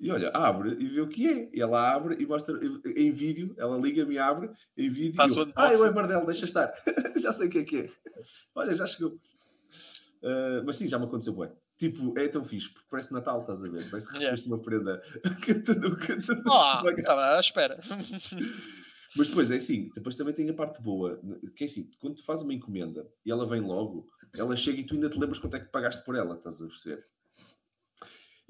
E 0.00 0.10
olha, 0.10 0.30
abre 0.30 0.76
e 0.80 0.88
vê 0.88 1.00
o 1.02 1.08
que 1.08 1.28
é. 1.28 1.50
E 1.52 1.60
ela 1.60 1.92
abre 1.92 2.16
e 2.18 2.26
mostra 2.26 2.58
em 2.96 3.12
vídeo, 3.12 3.54
ela 3.58 3.76
liga-me 3.76 4.14
e 4.14 4.18
abre 4.18 4.50
em 4.76 4.88
vídeo. 4.88 5.16
Passo 5.16 5.40
e 5.40 5.42
eu, 5.42 5.52
ah, 5.54 5.72
é 5.72 5.76
o 5.76 5.84
Everdell, 5.84 6.24
deixa 6.24 6.46
estar. 6.46 6.72
já 7.20 7.30
sei 7.32 7.48
o 7.48 7.50
que 7.50 7.58
é 7.58 7.64
que 7.64 7.76
é. 7.80 7.90
Olha, 8.54 8.74
já 8.74 8.86
chegou. 8.86 9.10
Uh, 10.22 10.64
mas 10.64 10.76
sim, 10.76 10.88
já 10.88 10.98
me 10.98 11.04
aconteceu 11.04 11.36
bem. 11.36 11.50
Tipo, 11.80 12.12
é 12.18 12.28
tão 12.28 12.44
fixe, 12.44 12.68
porque 12.68 12.86
parece 12.90 13.10
Natal, 13.10 13.40
estás 13.40 13.64
a 13.64 13.68
ver? 13.70 13.88
Parece 13.88 14.06
que 14.08 14.18
recebeste 14.18 14.46
yeah. 14.46 14.54
uma 14.54 14.58
prenda 14.62 15.02
que 15.42 15.54
tu 15.54 15.74
nunca. 15.80 16.14
Ah, 16.46 16.82
estava 16.94 17.38
à 17.38 17.40
espera. 17.40 17.80
Mas 19.16 19.28
depois 19.28 19.50
é 19.50 19.56
assim, 19.56 19.90
depois 19.94 20.14
também 20.14 20.34
tem 20.34 20.50
a 20.50 20.52
parte 20.52 20.82
boa, 20.82 21.18
que 21.56 21.64
é 21.64 21.66
assim, 21.66 21.90
quando 21.98 22.16
tu 22.16 22.24
fazes 22.24 22.44
uma 22.44 22.52
encomenda 22.52 23.08
e 23.24 23.30
ela 23.30 23.48
vem 23.48 23.62
logo, 23.62 24.06
ela 24.34 24.54
chega 24.54 24.78
e 24.78 24.84
tu 24.84 24.92
ainda 24.92 25.08
te 25.08 25.18
lembras 25.18 25.38
quanto 25.38 25.56
é 25.56 25.60
que 25.60 25.72
pagaste 25.72 26.04
por 26.04 26.14
ela, 26.14 26.36
estás 26.36 26.60
a 26.60 26.66
perceber? 26.66 27.02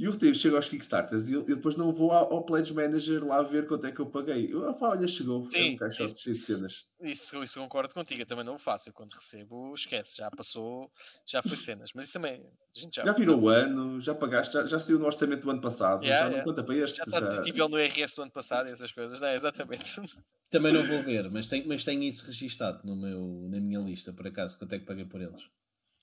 E 0.01 0.05
eu 0.07 0.35
chego 0.35 0.57
aos 0.57 0.67
Kickstarters 0.67 1.29
e 1.29 1.35
eu, 1.35 1.41
eu, 1.47 1.57
depois 1.57 1.77
não 1.77 1.93
vou 1.93 2.11
ao, 2.11 2.33
ao 2.33 2.43
Pledge 2.43 2.73
Manager 2.73 3.23
lá 3.23 3.43
ver 3.43 3.67
quanto 3.67 3.87
é 3.87 3.93
que 3.93 4.01
eu 4.01 4.07
paguei. 4.07 4.51
Eu, 4.51 4.67
opa, 4.67 4.89
olha, 4.89 5.07
chegou. 5.07 5.47
Sim, 5.47 5.73
é 5.73 5.75
um 5.75 5.77
caixote 5.77 6.19
cheio 6.23 6.37
de 6.37 6.43
cenas. 6.43 6.87
Isso, 7.03 7.43
isso 7.43 7.61
concordo 7.61 7.93
contigo. 7.93 8.23
Eu 8.23 8.25
também 8.25 8.43
não 8.43 8.55
o 8.55 8.59
faço. 8.59 8.89
Eu 8.89 8.95
quando 8.95 9.13
recebo, 9.13 9.75
esquece. 9.75 10.17
Já 10.17 10.31
passou, 10.31 10.91
já 11.27 11.43
foi 11.43 11.55
cenas. 11.55 11.91
Mas 11.95 12.07
isso 12.07 12.15
também. 12.15 12.43
já, 12.91 13.05
já 13.05 13.13
virou 13.13 13.43
o 13.43 13.49
ano, 13.51 14.01
já 14.01 14.15
pagaste, 14.15 14.55
já, 14.55 14.65
já 14.67 14.79
saiu 14.79 14.99
no 14.99 15.05
orçamento 15.05 15.43
do 15.43 15.51
ano 15.51 15.61
passado. 15.61 16.03
Yeah, 16.03 16.25
já 16.25 16.29
yeah. 16.29 16.39
não 16.39 16.45
conta 16.45 16.65
para 16.65 16.77
este. 16.77 16.97
Já 16.97 17.05
está 17.05 17.21
disponível 17.21 17.69
no 17.69 17.77
RS 17.77 18.15
do 18.15 18.23
ano 18.23 18.33
passado 18.33 18.71
e 18.71 18.73
essas 18.73 18.93
coisas, 18.93 19.21
não 19.21 19.29
é? 19.29 19.35
Exatamente. 19.35 20.01
Também 20.49 20.73
não 20.73 20.83
vou 20.83 21.03
ver, 21.03 21.31
mas 21.31 21.45
tenho, 21.45 21.69
mas 21.69 21.85
tenho 21.85 22.03
isso 22.05 22.27
registado 22.27 22.81
no 22.85 22.97
meu, 22.97 23.47
na 23.51 23.61
minha 23.61 23.79
lista, 23.79 24.15
por 24.15 24.27
acaso, 24.27 24.59
quanto 24.59 24.75
é 24.75 24.79
que 24.79 24.87
paguei 24.87 25.05
por 25.05 25.21
eles. 25.21 25.43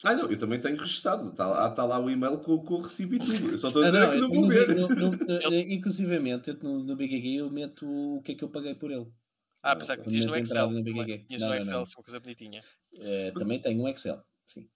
Ah, 0.03 0.13
não, 0.13 0.29
eu 0.29 0.37
também 0.37 0.59
tenho 0.59 0.77
registado. 0.77 1.29
Está 1.29 1.47
lá, 1.47 1.69
está 1.69 1.85
lá 1.85 1.99
o 1.99 2.09
e-mail 2.09 2.37
com, 2.39 2.59
com 2.59 2.75
o 2.75 2.81
recibo 2.81 3.15
e 3.15 3.19
tudo. 3.19 3.51
Eu 3.51 3.59
só 3.59 3.67
estou 3.69 3.83
a 3.83 3.85
dizer 3.87 3.97
ah, 3.97 4.07
não, 4.07 4.13
que 4.13 4.19
não 4.19 4.29
vou 4.29 4.47
ver. 4.47 4.75
No, 4.75 4.87
no, 4.87 5.11
no, 5.11 5.55
inclusivamente, 5.73 6.53
no, 6.61 6.83
no 6.83 6.95
BGG 6.95 7.35
eu 7.37 7.49
meto 7.49 7.87
o 7.87 8.21
que 8.21 8.33
é 8.33 8.35
que 8.35 8.43
eu 8.43 8.49
paguei 8.49 8.75
por 8.75 8.91
ele. 8.91 9.07
Ah, 9.63 9.71
apesar 9.71 9.97
que 9.97 10.07
tinhas 10.07 10.25
no 10.25 10.35
Excel. 10.35 10.69
No 10.69 10.83
BGG. 10.83 11.25
Tinhas 11.25 11.41
no 11.41 11.55
Excel, 11.55 11.81
assim, 11.81 11.93
uma 11.97 12.03
coisa 12.03 12.19
bonitinha. 12.19 12.61
É, 12.93 13.31
também 13.31 13.59
tenho 13.59 13.81
um 13.81 13.87
Excel, 13.87 14.23
sim. 14.45 14.69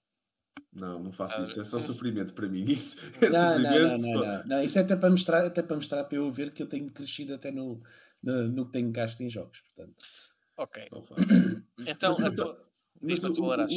Não, 0.74 1.04
não 1.04 1.12
faço 1.12 1.38
ah, 1.38 1.44
isso, 1.44 1.62
é 1.62 1.64
só 1.64 1.80
sofrimento 1.80 2.34
para 2.34 2.48
mim. 2.48 2.64
Isso 2.68 2.98
é 3.22 3.30
não, 3.30 3.54
sofrimento. 3.54 4.02
Não, 4.02 4.14
não, 4.14 4.22
não, 4.22 4.44
não, 4.46 4.64
Isso 4.64 4.80
é 4.80 4.82
até 4.82 4.96
para 4.96 5.10
mostrar, 5.10 5.46
até 5.46 5.62
para 5.62 5.76
mostrar 5.76 6.04
para 6.06 6.18
eu 6.18 6.32
ver 6.32 6.52
que 6.52 6.64
eu 6.64 6.68
tenho 6.68 6.90
crescido 6.92 7.34
até 7.34 7.52
no, 7.52 7.82
no, 8.24 8.48
no 8.48 8.66
que 8.66 8.72
tenho 8.72 8.92
gasto 8.92 9.22
em 9.22 9.30
jogos. 9.30 9.62
Portanto. 9.62 10.04
Ok. 10.58 10.88
Então, 11.88 12.14
a 12.14 12.32
tua, 12.32 12.72
diz 13.02 13.24
a 13.24 13.34
tua. 13.34 13.68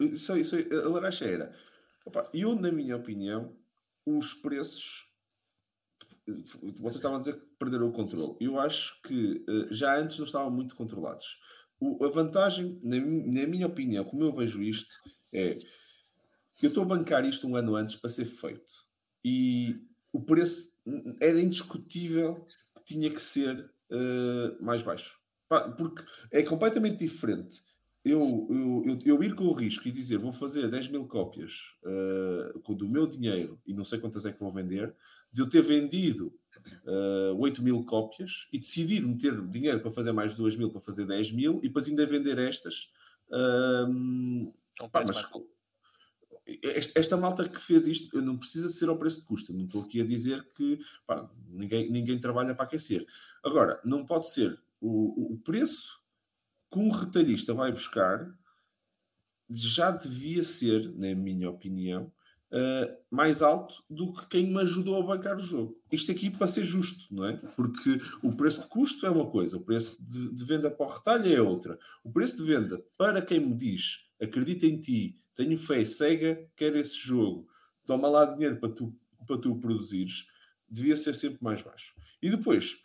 Isso, 0.00 0.36
isso, 0.36 0.56
a 0.56 0.88
laranja 0.88 1.24
era. 1.24 1.52
Opa, 2.04 2.28
eu, 2.32 2.54
na 2.54 2.72
minha 2.72 2.96
opinião, 2.96 3.56
os 4.06 4.34
preços. 4.34 5.08
Vocês 6.26 6.96
estavam 6.96 7.16
a 7.16 7.20
dizer 7.20 7.34
que 7.34 7.46
perderam 7.58 7.88
o 7.88 7.92
controle. 7.92 8.36
Eu 8.40 8.58
acho 8.58 9.00
que 9.02 9.44
uh, 9.48 9.72
já 9.74 9.98
antes 9.98 10.18
não 10.18 10.24
estavam 10.24 10.50
muito 10.50 10.74
controlados. 10.74 11.38
O, 11.78 12.04
a 12.04 12.08
vantagem, 12.08 12.78
na, 12.82 12.96
na, 12.96 13.46
minha 13.46 13.66
opinião, 13.66 14.04
como 14.04 14.22
eu 14.22 14.32
vejo 14.32 14.62
isto, 14.62 14.96
é. 15.32 15.58
Eu 16.62 16.68
estou 16.68 16.84
a 16.84 16.86
bancar 16.86 17.24
isto 17.24 17.48
um 17.48 17.56
ano 17.56 17.74
antes 17.74 17.96
para 17.96 18.10
ser 18.10 18.26
feito. 18.26 18.74
E 19.24 19.80
o 20.12 20.20
preço 20.20 20.70
era 21.20 21.40
indiscutível 21.40 22.46
que 22.76 22.84
tinha 22.84 23.10
que 23.10 23.20
ser 23.20 23.70
uh, 23.90 24.62
mais 24.62 24.82
baixo. 24.82 25.18
Porque 25.76 26.04
é 26.30 26.42
completamente 26.42 26.98
diferente 26.98 27.62
eu, 28.04 28.48
eu, 28.50 28.82
eu, 28.86 28.98
eu, 29.04 29.22
ir 29.22 29.34
com 29.34 29.44
o 29.44 29.52
risco 29.52 29.86
e 29.86 29.92
dizer 29.92 30.16
vou 30.16 30.32
fazer 30.32 30.70
10 30.70 30.88
mil 30.88 31.06
cópias 31.06 31.74
uh, 31.84 32.58
com 32.60 32.74
do 32.74 32.88
meu 32.88 33.06
dinheiro 33.06 33.60
e 33.66 33.74
não 33.74 33.84
sei 33.84 33.98
quantas 33.98 34.24
é 34.24 34.32
que 34.32 34.40
vou 34.40 34.50
vender, 34.50 34.94
de 35.30 35.42
eu 35.42 35.48
ter 35.48 35.62
vendido 35.62 36.32
uh, 36.86 37.30
eh, 37.30 37.34
8 37.36 37.62
mil 37.62 37.84
cópias 37.84 38.48
e 38.52 38.58
decidir 38.58 39.02
meter 39.02 39.40
dinheiro 39.46 39.80
para 39.80 39.90
fazer 39.90 40.12
mais 40.12 40.34
2 40.34 40.56
mil 40.56 40.70
para 40.70 40.80
fazer 40.80 41.06
10 41.06 41.32
mil 41.32 41.58
e 41.58 41.68
depois 41.68 41.88
ainda 41.88 42.06
vender 42.06 42.38
estas. 42.38 42.90
Uh, 43.28 44.52
pá, 44.90 45.02
mas, 45.06 45.22
esta, 46.62 46.98
esta, 46.98 47.16
malta 47.16 47.48
que 47.48 47.60
fez 47.60 47.86
isto 47.86 48.20
não 48.20 48.36
precisa 48.36 48.68
ser 48.68 48.88
ao 48.88 48.98
preço 48.98 49.20
de 49.20 49.26
custo. 49.26 49.52
não 49.52 49.66
estou 49.66 49.82
aqui 49.82 50.00
a 50.00 50.04
dizer 50.04 50.48
que 50.54 50.80
pá, 51.06 51.30
ninguém, 51.48 51.90
ninguém 51.90 52.18
trabalha 52.18 52.54
para 52.54 52.64
aquecer. 52.64 53.06
Agora, 53.44 53.78
não 53.84 54.04
pode 54.04 54.28
ser 54.30 54.58
o, 54.80 55.34
o 55.34 55.38
preço 55.38 55.99
que 56.70 56.78
um 56.78 56.90
retalhista 56.90 57.52
vai 57.52 57.72
buscar 57.72 58.32
já 59.48 59.90
devia 59.90 60.42
ser, 60.44 60.94
na 60.94 61.14
minha 61.14 61.50
opinião, 61.50 62.12
uh, 62.52 62.96
mais 63.10 63.42
alto 63.42 63.82
do 63.88 64.12
que 64.12 64.26
quem 64.28 64.46
me 64.46 64.60
ajudou 64.60 64.96
a 64.96 65.06
bancar 65.06 65.36
o 65.36 65.40
jogo. 65.40 65.80
Isto 65.90 66.12
aqui 66.12 66.30
para 66.30 66.46
ser 66.46 66.62
justo, 66.62 67.12
não 67.12 67.24
é? 67.24 67.36
Porque 67.56 67.98
o 68.22 68.32
preço 68.32 68.62
de 68.62 68.68
custo 68.68 69.06
é 69.06 69.10
uma 69.10 69.28
coisa, 69.28 69.56
o 69.56 69.60
preço 69.60 70.04
de, 70.04 70.32
de 70.32 70.44
venda 70.44 70.70
para 70.70 70.86
o 70.86 70.88
retalho 70.88 71.32
é 71.32 71.40
outra. 71.40 71.78
O 72.04 72.12
preço 72.12 72.36
de 72.36 72.44
venda 72.44 72.82
para 72.96 73.20
quem 73.20 73.40
me 73.40 73.54
diz 73.54 74.08
acredita 74.20 74.66
em 74.66 74.78
ti, 74.80 75.18
tenho 75.34 75.56
fé 75.56 75.84
cega, 75.84 76.46
quero 76.56 76.78
esse 76.78 76.96
jogo, 76.96 77.48
toma 77.86 78.08
lá 78.08 78.24
dinheiro 78.24 78.56
para 78.56 78.68
tu, 78.68 78.94
para 79.26 79.38
tu 79.38 79.56
produzires, 79.56 80.26
devia 80.68 80.96
ser 80.96 81.14
sempre 81.14 81.38
mais 81.42 81.62
baixo. 81.62 81.94
E 82.22 82.30
depois, 82.30 82.78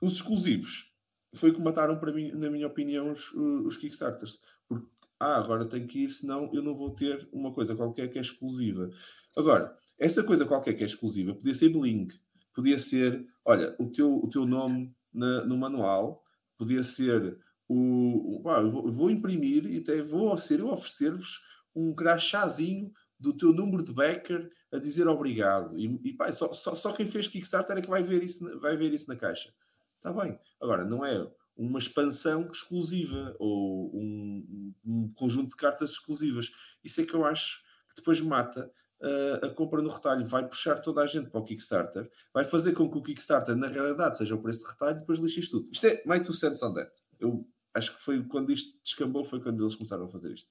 os 0.00 0.14
exclusivos 0.14 0.90
foi 1.34 1.52
que 1.52 1.60
mataram 1.60 1.98
para 1.98 2.12
mim, 2.12 2.32
na 2.32 2.50
minha 2.50 2.66
opinião, 2.66 3.10
os, 3.10 3.32
os 3.32 3.76
Kickstarters. 3.76 4.40
Porque, 4.68 4.86
ah, 5.18 5.36
agora 5.36 5.64
tenho 5.64 5.86
que 5.86 6.04
ir, 6.04 6.10
senão 6.10 6.50
eu 6.52 6.62
não 6.62 6.74
vou 6.74 6.90
ter 6.90 7.28
uma 7.32 7.52
coisa 7.52 7.74
qualquer 7.74 8.08
que 8.08 8.18
é 8.18 8.20
exclusiva. 8.20 8.90
Agora, 9.36 9.76
essa 9.98 10.22
coisa 10.22 10.44
qualquer 10.44 10.74
que 10.74 10.82
é 10.82 10.86
exclusiva 10.86 11.34
podia 11.34 11.54
ser 11.54 11.70
Blink, 11.70 12.14
podia 12.54 12.78
ser, 12.78 13.26
olha, 13.44 13.74
o 13.78 13.90
teu, 13.90 14.16
o 14.16 14.28
teu 14.28 14.46
nome 14.46 14.94
na, 15.12 15.44
no 15.44 15.56
manual, 15.56 16.22
podia 16.58 16.82
ser 16.82 17.38
o. 17.68 18.42
o 18.42 18.48
ah, 18.48 18.62
vou, 18.62 18.90
vou, 18.90 19.10
imprimir 19.10 19.66
e 19.66 19.78
até 19.78 20.02
vou 20.02 20.36
ser 20.36 20.60
eu 20.60 20.68
oferecer-vos 20.68 21.40
um 21.74 21.94
crachazinho 21.94 22.92
do 23.18 23.32
teu 23.32 23.52
número 23.52 23.82
de 23.82 23.92
backer 23.92 24.50
a 24.72 24.78
dizer 24.78 25.08
obrigado. 25.08 25.78
E, 25.78 26.00
e 26.04 26.12
pá, 26.12 26.30
só, 26.32 26.52
só, 26.52 26.74
só 26.74 26.92
quem 26.92 27.06
fez 27.06 27.28
Kickstarter 27.28 27.78
é 27.78 27.82
que 27.82 27.88
vai 27.88 28.02
ver 28.02 28.22
isso, 28.22 28.58
vai 28.60 28.76
ver 28.76 28.92
isso 28.92 29.08
na 29.08 29.16
caixa. 29.16 29.52
Está 29.96 30.12
bem. 30.12 30.38
Agora, 30.60 30.84
não 30.84 31.04
é 31.04 31.28
uma 31.56 31.78
expansão 31.78 32.50
exclusiva 32.50 33.34
ou 33.38 33.90
um, 33.94 34.74
um, 34.84 35.12
conjunto 35.14 35.50
de 35.50 35.56
cartas 35.56 35.92
exclusivas. 35.92 36.52
Isso 36.84 37.00
é 37.00 37.04
que 37.04 37.14
eu 37.14 37.24
acho 37.24 37.62
que 37.88 37.96
depois 37.96 38.20
mata 38.20 38.70
uh, 39.00 39.46
a 39.46 39.50
compra 39.50 39.80
no 39.80 39.88
retalho. 39.88 40.26
Vai 40.26 40.46
puxar 40.46 40.78
toda 40.80 41.02
a 41.02 41.06
gente 41.06 41.30
para 41.30 41.40
o 41.40 41.44
Kickstarter, 41.44 42.10
vai 42.32 42.44
fazer 42.44 42.72
com 42.72 42.90
que 42.90 42.98
o 42.98 43.02
Kickstarter, 43.02 43.56
na 43.56 43.68
realidade, 43.68 44.18
seja 44.18 44.34
o 44.34 44.42
preço 44.42 44.62
de 44.62 44.70
retalho 44.70 44.98
e 44.98 45.00
depois 45.00 45.18
lixe 45.18 45.40
isto 45.40 45.60
tudo. 45.60 45.72
Isto 45.72 45.86
é 45.86 46.02
my 46.06 46.22
two 46.22 46.34
cents 46.34 46.62
on 46.62 46.74
that. 46.74 46.92
Eu 47.18 47.48
acho 47.74 47.94
que 47.94 48.02
foi 48.02 48.22
quando 48.24 48.52
isto 48.52 48.78
descambou, 48.82 49.24
foi 49.24 49.40
quando 49.40 49.62
eles 49.62 49.74
começaram 49.74 50.04
a 50.04 50.08
fazer 50.08 50.34
isto. 50.34 50.50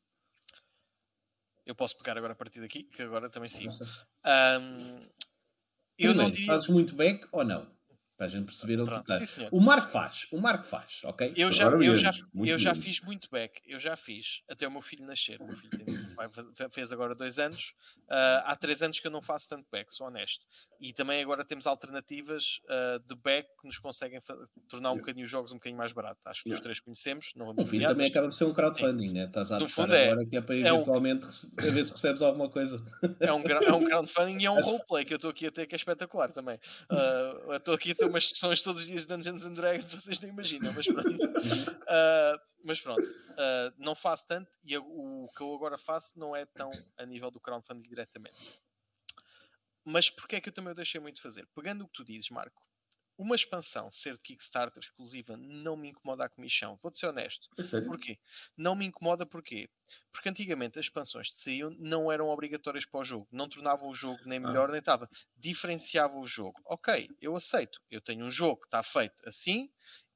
Eu 1.66 1.74
posso 1.74 1.98
pegar 1.98 2.18
agora 2.18 2.34
a 2.34 2.36
partir 2.36 2.62
daqui, 2.62 2.84
que 2.84 3.02
agora 3.02 3.30
também 3.30 3.50
sim. 3.50 3.68
Um, 4.28 5.00
eu 6.00 6.16
não 6.16 6.32
diria... 6.32 6.48
Fazes 6.48 6.68
muito 6.68 6.96
back 6.96 7.28
ou 7.32 7.44
não? 7.44 7.75
Para 8.18 8.28
a 8.28 8.30
gente 8.30 8.46
perceber 8.46 8.80
o 8.80 8.86
que 8.86 9.14
está. 9.14 9.50
O 9.52 9.62
Marco 9.62 9.90
faz, 9.90 10.28
o 10.32 10.40
Marco 10.40 10.64
faz, 10.64 11.02
ok? 11.04 11.34
Eu 11.36 11.52
já, 11.52 11.66
eu 11.66 11.96
já, 11.96 12.12
eu 12.34 12.58
já 12.58 12.74
fiz 12.74 13.02
muito 13.02 13.30
back, 13.30 13.62
eu 13.66 13.78
já 13.78 13.98
fiz 13.98 14.42
até 14.50 14.66
o 14.68 14.72
meu 14.72 14.82
filho 14.82 15.06
nascer. 15.06 15.42
O 15.42 15.46
meu 15.46 15.56
filho 15.56 15.72
tem, 15.78 16.70
fez 16.70 16.94
agora 16.94 17.14
dois 17.14 17.38
anos. 17.40 17.74
Uh, 18.06 18.40
há 18.46 18.56
três 18.56 18.82
anos 18.82 19.00
que 19.00 19.08
eu 19.08 19.12
não 19.12 19.22
faço 19.22 19.50
tanto 19.50 19.66
back, 19.70 19.94
sou 19.94 20.08
honesto. 20.08 20.46
E 20.80 20.94
também 20.94 21.22
agora 21.22 21.44
temos 21.44 21.68
alternativas 21.68 22.62
uh, 22.66 23.00
de 23.06 23.16
back 23.16 23.50
que 23.60 23.66
nos 23.66 23.78
conseguem 23.78 24.20
tornar 24.68 24.92
um 24.92 24.98
bocadinho 24.98 25.26
os 25.26 25.32
jogos 25.32 25.52
um 25.52 25.56
bocadinho 25.56 25.78
mais 25.78 25.92
barato. 25.92 26.20
Acho 26.26 26.44
que 26.44 26.50
yeah. 26.50 26.60
os 26.60 26.64
três 26.64 26.80
conhecemos. 26.80 27.34
Não 27.36 27.48
vamos 27.48 27.64
o 27.64 27.68
filho 27.68 27.88
também 27.88 28.08
acaba 28.08 28.28
de 28.30 28.36
ser 28.36 28.46
um 28.46 28.54
crowdfunding, 28.54 29.12
né? 29.12 29.26
Estás 29.26 29.52
a 29.52 29.60
fundo 29.68 29.94
é, 29.94 30.12
agora 30.12 30.26
que 30.26 30.38
é 30.38 30.42
para 30.42 30.56
eventualmente 30.56 31.28
um, 31.28 31.72
ver 31.72 31.86
se 31.86 31.92
recebes 31.92 32.22
alguma 32.22 32.50
coisa. 32.50 32.82
É 33.20 33.34
um, 33.34 33.42
é 33.42 33.74
um 33.74 33.84
crowdfunding 33.84 34.42
e 34.42 34.46
é 34.46 34.52
um 34.52 34.62
roleplay 34.64 35.04
que 35.04 35.14
eu 35.14 35.18
estou 35.18 35.32
aqui 35.32 35.48
a 35.48 35.52
ter 35.52 35.66
que 35.66 35.76
é 35.76 35.78
espetacular 35.78 36.32
também. 36.32 36.58
Uh, 36.90 37.54
estou 37.54 37.74
aqui 37.74 37.92
a 37.92 37.96
ter 37.96 38.05
umas 38.08 38.30
sessões 38.30 38.62
todos 38.62 38.82
os 38.82 38.88
dias 38.88 39.06
de 39.06 39.16
Dungeons 39.16 39.46
and 39.46 39.54
Dragons, 39.54 39.92
vocês 39.94 40.20
nem 40.20 40.32
imaginam, 40.32 40.74
mas 40.74 40.86
pronto. 40.86 41.10
uh, 41.10 42.40
mas 42.64 42.82
pronto, 42.82 43.10
uh, 43.10 43.74
não 43.78 43.94
faço 43.96 44.28
tanto 44.28 44.52
e 44.64 44.78
o 44.78 45.30
que 45.36 45.42
eu 45.42 45.54
agora 45.54 45.78
faço 45.78 46.18
não 46.18 46.36
é 46.36 46.46
tão 46.46 46.72
a 46.98 47.06
nível 47.06 47.30
do 47.30 47.40
crowdfunding 47.40 47.88
diretamente. 47.88 48.36
Mas 49.84 50.10
porquê 50.10 50.38
é 50.38 50.42
que 50.42 50.50
eu 50.50 50.54
também 50.54 50.72
o 50.72 50.76
deixei 50.76 51.00
muito 51.00 51.22
fazer? 51.22 51.48
Pegando 51.54 51.84
o 51.84 51.88
que 51.88 51.94
tu 51.94 52.04
dizes, 52.04 52.32
Marco, 52.32 52.66
uma 53.18 53.36
expansão 53.36 53.92
ser 53.92 54.14
de 54.14 54.20
Kickstarter 54.20 54.82
exclusiva 54.82 55.38
não 55.38 55.76
me 55.76 55.90
incomoda 55.90 56.26
a 56.26 56.30
comissão. 56.30 56.78
Vou-te 56.82 56.98
ser 56.98 57.08
honesto. 57.08 57.48
É 57.58 57.64
sério? 57.64 57.88
Porquê? 57.88 58.20
Não 58.58 58.76
me 58.76 58.86
incomoda 58.86 59.26
porquê? 59.26 59.70
Porque 60.12 60.30
antigamente 60.30 60.80
as 60.80 60.86
expansões 60.86 61.30
que 61.30 61.38
saíam 61.38 61.70
não 61.80 62.12
eram 62.12 62.28
obrigatórias 62.28 62.86
para 62.86 63.00
o 63.00 63.04
jogo. 63.04 63.28
Não 63.32 63.48
tornavam 63.48 63.90
o 63.90 63.96
jogo 63.96 64.20
nem 64.26 64.40
ah. 64.40 64.48
melhor 64.48 64.70
ah. 64.70 64.72
nem 64.72 64.80
estava. 64.80 65.10
Diferenciavam 65.36 66.20
o 66.20 66.28
jogo. 66.28 66.62
Ok, 66.66 67.10
eu 67.22 67.36
aceito. 67.36 67.82
Eu 67.90 68.02
tenho 68.02 68.26
um 68.26 68.32
jogo 68.32 68.62
que 68.62 68.68
está 68.68 68.84
feito 68.84 69.24
assim 69.26 69.70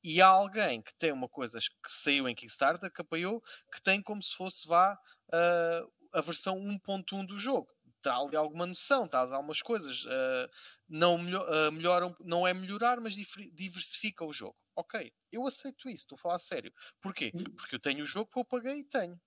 e 0.04 0.22
há 0.22 0.28
alguém 0.28 0.82
que 0.82 0.94
tem 0.96 1.12
uma 1.12 1.28
coisa 1.28 1.60
que 1.60 1.92
saiu 1.92 2.28
em 2.28 2.36
Kickstarter, 2.36 2.92
que 2.92 3.02
apoiou, 3.02 3.42
que 3.72 3.82
tem 3.82 4.02
como 4.02 4.24
se 4.24 4.36
fosse 4.36 4.68
vá 4.68 4.98
uh, 5.28 5.92
a 6.14 6.22
versão 6.22 6.58
1.1 6.58 7.26
do 7.26 7.38
jogo 7.38 7.70
está 8.00 8.18
ali 8.18 8.36
alguma 8.36 8.66
noção, 8.66 9.06
está 9.06 9.20
algumas 9.20 9.62
coisas, 9.62 10.06
uh, 10.06 10.50
não 10.88 11.16
uh, 11.16 11.72
melhoram, 11.72 12.16
não 12.20 12.48
é 12.48 12.54
melhorar, 12.54 13.00
mas 13.00 13.14
diversifica 13.54 14.26
o 14.26 14.34
jogo. 14.34 14.58
Ok, 14.76 15.14
eu 15.32 15.46
aceito 15.46 15.90
isso, 15.90 16.04
estou 16.04 16.16
a 16.16 16.20
falar 16.20 16.40
sério. 16.40 16.74
Porquê? 17.02 17.32
Hum. 17.36 17.44
Porque 17.56 17.76
eu 17.76 17.80
tenho 17.80 18.04
o 18.04 18.08
jogo 18.08 18.32
que 18.32 18.40
eu 18.40 18.46
paguei 18.46 18.80
e 18.80 18.84
tenho. 18.84 19.20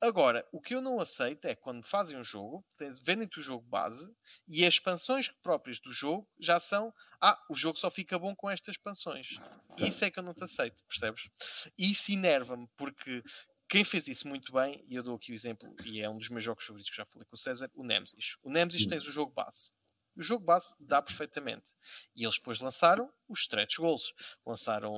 Agora, 0.00 0.46
o 0.52 0.60
que 0.60 0.74
eu 0.74 0.80
não 0.80 1.00
aceito 1.00 1.46
é 1.46 1.56
quando 1.56 1.84
fazem 1.84 2.16
um 2.16 2.22
jogo, 2.24 2.64
vendem-te 3.02 3.40
o 3.40 3.42
jogo 3.42 3.66
base 3.66 4.14
e 4.46 4.64
as 4.64 4.74
expansões 4.74 5.28
próprias 5.42 5.80
do 5.80 5.92
jogo 5.92 6.28
já 6.38 6.60
são. 6.60 6.94
Ah, 7.20 7.38
o 7.50 7.54
jogo 7.54 7.78
só 7.78 7.90
fica 7.90 8.16
bom 8.16 8.34
com 8.34 8.48
estas 8.48 8.74
expansões. 8.74 9.40
Isso 9.76 10.04
é 10.04 10.10
que 10.10 10.20
eu 10.20 10.22
não 10.22 10.32
te 10.32 10.44
aceito, 10.44 10.84
percebes? 10.86 11.28
E 11.76 11.90
isso 11.90 12.12
enerva-me, 12.12 12.68
porque 12.76 13.24
quem 13.68 13.84
fez 13.84 14.08
isso 14.08 14.26
muito 14.26 14.52
bem, 14.52 14.84
e 14.88 14.94
eu 14.94 15.02
dou 15.02 15.16
aqui 15.16 15.32
o 15.32 15.34
exemplo, 15.34 15.74
e 15.84 16.00
é 16.00 16.08
um 16.08 16.16
dos 16.16 16.28
meus 16.28 16.42
jogos 16.42 16.64
favoritos 16.64 16.90
que 16.90 16.96
já 16.96 17.04
falei 17.04 17.26
com 17.26 17.34
o 17.34 17.38
César, 17.38 17.70
o 17.74 17.84
Nemesis. 17.84 18.36
O 18.42 18.50
Nemesis 18.50 18.86
tens 18.86 19.06
o 19.06 19.12
jogo 19.12 19.32
base. 19.32 19.72
O 20.16 20.22
jogo 20.22 20.44
base 20.44 20.74
dá 20.80 21.00
perfeitamente. 21.00 21.70
E 22.16 22.24
eles 22.24 22.36
depois 22.36 22.58
lançaram 22.58 23.12
os 23.28 23.40
stretch 23.40 23.76
goals. 23.76 24.12
Lançaram 24.44 24.92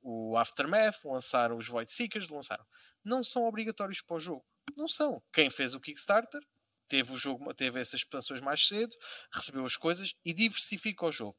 o 0.00 0.36
Aftermath, 0.38 1.04
lançaram 1.04 1.58
os 1.58 1.68
Void 1.68 1.92
Seekers, 1.92 2.30
lançaram 2.30 2.64
não 3.04 3.24
são 3.24 3.44
obrigatórios 3.44 4.02
para 4.02 4.16
o 4.16 4.20
jogo. 4.20 4.44
Não 4.76 4.88
são. 4.88 5.22
Quem 5.32 5.50
fez 5.50 5.74
o 5.74 5.80
Kickstarter 5.80 6.40
teve 6.86 7.12
o 7.12 7.18
jogo, 7.18 7.52
teve 7.54 7.80
essas 7.80 8.00
expansões 8.00 8.40
mais 8.40 8.66
cedo, 8.66 8.94
recebeu 9.32 9.64
as 9.64 9.76
coisas 9.76 10.14
e 10.24 10.32
diversifica 10.32 11.06
o 11.06 11.12
jogo. 11.12 11.36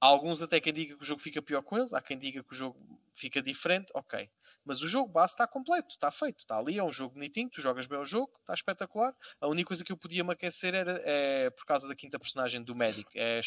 Há 0.00 0.06
alguns 0.06 0.42
até 0.42 0.60
quem 0.60 0.72
diga 0.72 0.96
que 0.96 1.02
o 1.02 1.06
jogo 1.06 1.20
fica 1.20 1.40
pior 1.40 1.62
com 1.62 1.78
eles, 1.78 1.92
há 1.92 2.02
quem 2.02 2.18
diga 2.18 2.42
que 2.42 2.52
o 2.52 2.56
jogo 2.56 2.78
fica 3.14 3.42
diferente, 3.42 3.90
ok. 3.94 4.28
Mas 4.64 4.82
o 4.82 4.88
jogo 4.88 5.10
base 5.10 5.32
está 5.32 5.46
completo, 5.46 5.94
está 5.94 6.10
feito, 6.10 6.40
está 6.40 6.58
ali, 6.58 6.78
é 6.78 6.84
um 6.84 6.92
jogo 6.92 7.14
bonitinho, 7.14 7.48
tu 7.48 7.62
jogas 7.62 7.86
bem 7.86 7.98
o 7.98 8.04
jogo, 8.04 8.30
está 8.40 8.52
espetacular. 8.52 9.14
A 9.40 9.48
única 9.48 9.68
coisa 9.68 9.82
que 9.82 9.90
eu 9.90 9.96
podia 9.96 10.22
me 10.22 10.32
aquecer 10.32 10.74
era 10.74 11.00
é, 11.04 11.48
por 11.50 11.64
causa 11.64 11.88
da 11.88 11.94
quinta 11.94 12.18
personagem 12.18 12.62
do 12.62 12.74
Medic, 12.74 13.08
é, 13.14 13.40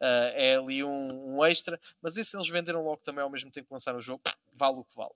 é 0.00 0.56
ali 0.56 0.84
um, 0.84 1.36
um, 1.36 1.44
extra, 1.46 1.80
mas 2.02 2.16
esse 2.16 2.36
eles 2.36 2.48
venderam 2.48 2.82
logo 2.82 3.00
também 3.02 3.22
ao 3.22 3.30
mesmo 3.30 3.50
tempo 3.50 3.68
que 3.68 3.74
lançaram 3.74 3.98
o 3.98 4.02
jogo, 4.02 4.22
vale 4.52 4.76
o 4.76 4.84
que 4.84 4.94
vale. 4.94 5.14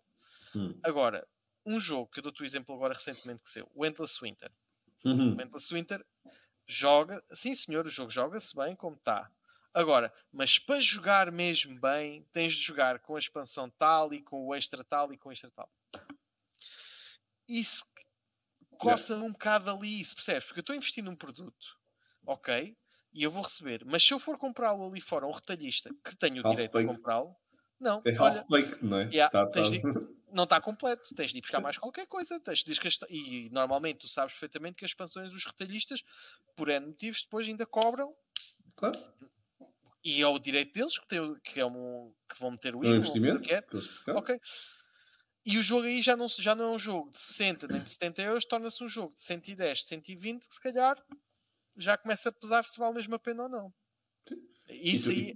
Hum. 0.57 0.78
Agora, 0.83 1.26
um 1.66 1.78
jogo 1.78 2.11
que 2.11 2.20
eu 2.20 2.22
dou-te 2.22 2.43
o 2.43 2.45
exemplo 2.45 2.74
agora 2.74 2.95
recentemente 2.95 3.43
que 3.45 3.51
seu, 3.51 3.70
o 3.74 3.85
Endless 3.85 4.18
Winter. 4.22 4.51
Uhum. 5.05 5.37
O 5.37 5.43
Endless 5.43 5.72
Winter 5.74 6.05
joga, 6.66 7.22
sim 7.33 7.55
senhor, 7.55 7.87
o 7.87 7.91
jogo 7.91 8.11
joga-se 8.11 8.57
bem 8.57 8.74
como 8.74 8.97
está. 8.97 9.31
Agora, 9.73 10.12
mas 10.33 10.59
para 10.59 10.81
jogar 10.81 11.31
mesmo 11.31 11.79
bem, 11.81 12.27
tens 12.33 12.55
de 12.55 12.61
jogar 12.61 12.99
com 12.99 13.16
a 13.16 13.18
expansão 13.18 13.71
tal 13.71 14.12
e 14.12 14.21
com 14.21 14.47
o 14.47 14.55
extra 14.55 14.83
tal 14.83 15.12
e 15.12 15.18
com 15.18 15.29
o 15.29 15.33
extra 15.33 15.51
tal. 15.51 15.71
Isso 17.49 17.85
coça 18.79 19.12
yeah. 19.12 19.29
um 19.29 19.33
bocado 19.33 19.71
ali, 19.71 20.01
isso 20.01 20.14
percebes? 20.14 20.45
Porque 20.45 20.61
eu 20.61 20.62
estou 20.62 20.77
investindo 20.77 21.07
num 21.07 21.16
produto, 21.16 21.79
ok? 22.27 22.77
E 23.12 23.23
eu 23.23 23.31
vou 23.31 23.43
receber, 23.43 23.85
mas 23.85 24.05
se 24.05 24.12
eu 24.12 24.18
for 24.18 24.39
comprá-lo 24.39 24.89
ali 24.89 25.01
fora, 25.01 25.27
um 25.27 25.33
retalhista 25.33 25.91
que 26.05 26.16
tenha 26.16 26.41
o 26.41 26.47
half 26.47 26.55
direito 26.55 26.79
de 26.79 26.87
comprá-lo, 26.87 27.37
não. 27.81 28.03
É 28.05 28.11
olha, 28.11 28.41
half-baked, 28.41 28.85
não 28.85 28.99
é? 28.99 29.05
Yeah, 29.07 29.31
tá, 29.31 29.47
tá. 29.47 29.61
De, 29.62 29.81
não 30.33 30.45
está 30.45 30.61
completo, 30.61 31.14
tens 31.14 31.33
de 31.33 31.39
ir 31.39 31.41
buscar 31.41 31.61
mais 31.61 31.79
qualquer 31.79 32.07
coisa. 32.07 32.39
Tens 32.41 32.62
de 32.62 32.73
e 33.09 33.49
normalmente 33.51 34.01
tu 34.01 34.09
sabes 34.09 34.35
perfeitamente 34.35 34.77
que 34.77 34.85
as 34.85 34.91
expansões 34.91 35.33
dos 35.33 35.45
retalhistas, 35.45 36.03
por 36.55 36.68
N 36.68 36.87
motivos, 36.87 37.23
depois 37.23 37.49
ainda 37.49 37.66
cobram. 37.66 38.14
Claro. 38.77 38.99
E 40.03 40.22
é 40.22 40.26
o 40.26 40.38
direito 40.38 40.72
deles 40.72 40.98
que, 40.98 41.07
tem, 41.07 41.34
que, 41.44 41.61
é 41.61 41.66
um, 41.66 42.12
que 42.28 42.38
vão 42.40 42.53
meter 42.53 42.74
o 42.74 42.84
IVA, 42.84 42.94
um 42.94 42.96
investimento. 42.96 43.40
Que 43.40 43.55
é. 43.55 43.64
Ok. 44.14 44.40
E 45.44 45.59
o 45.59 45.62
jogo 45.62 45.86
aí 45.86 46.03
já 46.03 46.16
não, 46.16 46.28
já 46.28 46.55
não 46.55 46.72
é 46.72 46.76
um 46.76 46.78
jogo 46.78 47.11
de 47.11 47.20
60 47.20 47.68
nem 47.68 47.82
de 47.82 47.90
70 47.90 48.22
euros, 48.22 48.44
torna-se 48.44 48.84
um 48.84 48.88
jogo 48.88 49.14
de 49.14 49.22
110, 49.22 49.84
120, 49.84 50.46
que 50.46 50.55
se 50.55 50.61
calhar 50.61 50.96
já 51.76 51.96
começa 51.96 52.28
a 52.28 52.32
pesar 52.32 52.62
se 52.64 52.78
vale 52.78 52.94
mesmo 52.94 53.14
a 53.14 53.18
pena 53.18 53.44
ou 53.44 53.48
não. 53.48 53.74
Isso 54.68 55.11
aí 55.11 55.34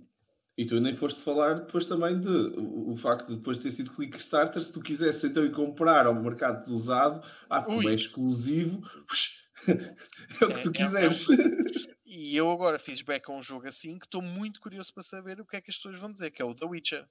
e 0.56 0.64
tu 0.64 0.80
nem 0.80 0.94
foste 0.94 1.20
falar 1.20 1.54
depois 1.54 1.84
também 1.84 2.18
de 2.18 2.28
o, 2.28 2.92
o 2.92 2.96
facto 2.96 3.28
de 3.28 3.36
depois 3.36 3.58
ter 3.58 3.72
sido 3.72 3.90
Kickstarter, 3.90 4.62
se 4.62 4.72
tu 4.72 4.80
quisesse 4.80 5.26
então 5.26 5.44
ir 5.44 5.50
comprar 5.50 6.06
ao 6.06 6.14
mercado 6.14 6.64
do 6.64 6.74
usado, 6.74 7.26
ah, 7.50 7.62
como 7.62 7.88
é 7.88 7.94
exclusivo, 7.94 8.80
é 9.66 10.44
o 10.44 10.48
que 10.48 10.54
é, 10.54 10.62
tu 10.62 10.68
é, 10.70 10.72
quiseres. 10.72 11.28
É 11.30 11.93
e 12.14 12.36
eu 12.36 12.50
agora 12.50 12.78
fiz 12.78 13.02
back 13.02 13.30
a 13.30 13.34
um 13.34 13.42
jogo 13.42 13.66
assim 13.66 13.98
que 13.98 14.06
estou 14.06 14.22
muito 14.22 14.60
curioso 14.60 14.92
para 14.94 15.02
saber 15.02 15.40
o 15.40 15.46
que 15.46 15.56
é 15.56 15.60
que 15.60 15.70
as 15.70 15.76
pessoas 15.76 15.98
vão 15.98 16.12
dizer, 16.12 16.30
que 16.30 16.40
é 16.40 16.44
o 16.44 16.54
The 16.54 16.64
Witcher. 16.64 17.08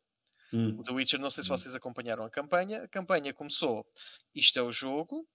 Hum. 0.54 0.78
O 0.80 0.84
The 0.84 0.94
Witcher, 0.94 1.20
não 1.20 1.30
sei 1.30 1.44
se 1.44 1.52
hum. 1.52 1.58
vocês 1.58 1.76
acompanharam 1.76 2.24
a 2.24 2.30
campanha. 2.30 2.84
A 2.84 2.88
campanha 2.88 3.34
começou: 3.34 3.86
isto 4.34 4.58
é 4.58 4.62
o 4.62 4.72
jogo, 4.72 5.28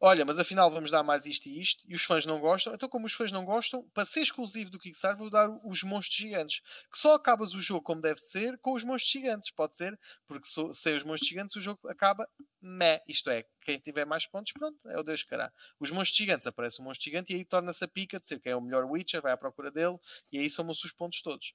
olha, 0.00 0.24
mas 0.24 0.38
afinal 0.38 0.70
vamos 0.70 0.90
dar 0.90 1.02
mais 1.02 1.26
isto 1.26 1.46
e 1.46 1.60
isto, 1.60 1.84
e 1.86 1.94
os 1.94 2.02
fãs 2.02 2.24
não 2.24 2.40
gostam, 2.40 2.74
então 2.74 2.88
como 2.88 3.06
os 3.06 3.12
fãs 3.12 3.30
não 3.30 3.44
gostam, 3.44 3.86
para 3.90 4.04
ser 4.06 4.22
exclusivo 4.22 4.70
do 4.70 4.78
Kickstarter 4.78 5.18
vou 5.18 5.30
dar 5.30 5.50
os 5.64 5.82
monstros 5.82 6.16
gigantes, 6.16 6.60
que 6.90 6.98
só 6.98 7.14
acabas 7.14 7.52
o 7.54 7.60
jogo 7.60 7.82
como 7.82 8.00
deve 8.00 8.20
ser 8.20 8.58
com 8.58 8.72
os 8.72 8.82
monstros 8.82 9.12
gigantes, 9.12 9.50
pode 9.50 9.76
ser, 9.76 9.98
porque 10.26 10.48
sem 10.72 10.94
os 10.94 11.04
monstros 11.04 11.28
gigantes 11.28 11.54
o 11.56 11.60
jogo 11.60 11.86
acaba 11.88 12.26
meh, 12.60 13.00
isto 13.06 13.30
é, 13.30 13.44
quem 13.60 13.78
tiver 13.78 14.06
mais 14.06 14.26
pontos, 14.26 14.52
pronto, 14.52 14.88
é 14.88 14.98
o 14.98 15.02
Deus 15.02 15.22
cará. 15.22 15.52
Os 15.78 15.90
monstros 15.90 16.16
gigantes, 16.16 16.46
aparece 16.46 16.80
um 16.80 16.84
monstro 16.84 17.04
gigante 17.04 17.32
e 17.32 17.36
aí 17.36 17.44
torna-se 17.44 17.84
a 17.84 17.88
pica 17.88 18.18
de 18.18 18.26
ser 18.26 18.40
quem 18.40 18.52
é 18.52 18.56
o 18.56 18.60
melhor 18.60 18.84
Witcher, 18.84 19.20
vai 19.20 19.32
à 19.32 19.36
procura 19.36 19.70
dele, 19.70 19.98
e 20.32 20.38
aí 20.38 20.48
somam-se 20.48 20.86
os 20.86 20.92
pontos 20.92 21.20
todos. 21.20 21.54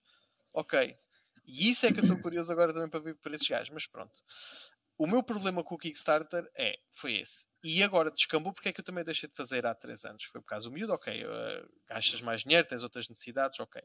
Ok. 0.53 0.95
E 1.47 1.69
isso 1.71 1.85
é 1.85 1.91
que 1.91 1.99
eu 1.99 2.03
estou 2.03 2.19
curioso 2.19 2.51
agora 2.51 2.73
também 2.73 2.89
para 2.89 2.99
ver 2.99 3.15
por 3.15 3.33
esses 3.33 3.47
gajos, 3.47 3.69
mas 3.69 3.85
pronto. 3.85 4.21
O 4.97 5.07
meu 5.07 5.21
problema 5.21 5.63
com 5.63 5.75
o 5.75 5.77
Kickstarter 5.77 6.49
é, 6.55 6.77
foi 6.89 7.17
esse. 7.17 7.47
E 7.63 7.83
agora 7.83 8.09
descambou 8.09 8.53
porque 8.53 8.69
é 8.69 8.73
que 8.73 8.79
eu 8.79 8.85
também 8.85 9.03
deixei 9.03 9.27
de 9.29 9.35
fazer 9.35 9.65
há 9.65 9.75
3 9.75 10.05
anos. 10.05 10.23
Foi 10.25 10.39
por 10.39 10.47
causa 10.47 10.69
do 10.69 10.73
miúdo, 10.73 10.93
ok. 10.93 11.25
Uh, 11.25 11.69
gastas 11.87 12.21
mais 12.21 12.41
dinheiro, 12.41 12.67
tens 12.67 12.83
outras 12.83 13.09
necessidades, 13.09 13.59
ok. 13.59 13.81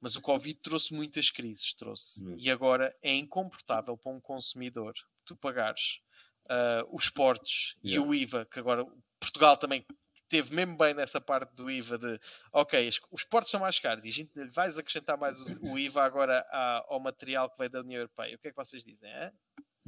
Mas 0.00 0.16
o 0.16 0.20
Covid 0.20 0.58
trouxe 0.60 0.92
muitas 0.92 1.30
crises, 1.30 1.72
trouxe. 1.74 2.24
Uhum. 2.24 2.36
E 2.38 2.50
agora 2.50 2.96
é 3.02 3.14
incomportável 3.14 3.96
para 3.96 4.12
um 4.12 4.20
consumidor 4.20 4.94
tu 5.24 5.36
pagares 5.36 6.00
uh, 6.46 6.96
os 6.96 7.10
portes 7.10 7.76
yeah. 7.84 8.02
e 8.02 8.08
o 8.08 8.14
IVA, 8.14 8.46
que 8.46 8.58
agora 8.58 8.84
Portugal 9.20 9.56
também 9.56 9.84
teve 10.28 10.54
mesmo 10.54 10.76
bem 10.76 10.94
nessa 10.94 11.20
parte 11.20 11.54
do 11.54 11.70
IVA 11.70 11.98
de 11.98 12.20
ok, 12.52 12.88
os 13.10 13.24
portos 13.24 13.50
são 13.50 13.60
mais 13.60 13.78
caros 13.78 14.04
e 14.04 14.08
a 14.08 14.12
gente 14.12 14.38
lhe 14.38 14.50
vais 14.50 14.76
acrescentar 14.76 15.18
mais 15.18 15.38
o, 15.56 15.78
IVA 15.78 16.04
agora 16.04 16.44
ao 16.86 17.00
material 17.00 17.50
que 17.50 17.58
veio 17.58 17.70
da 17.70 17.80
União 17.80 17.98
Europeia. 17.98 18.36
O 18.36 18.38
que 18.38 18.48
é 18.48 18.50
que 18.50 18.56
vocês 18.56 18.84
dizem? 18.84 19.10
É? 19.10 19.32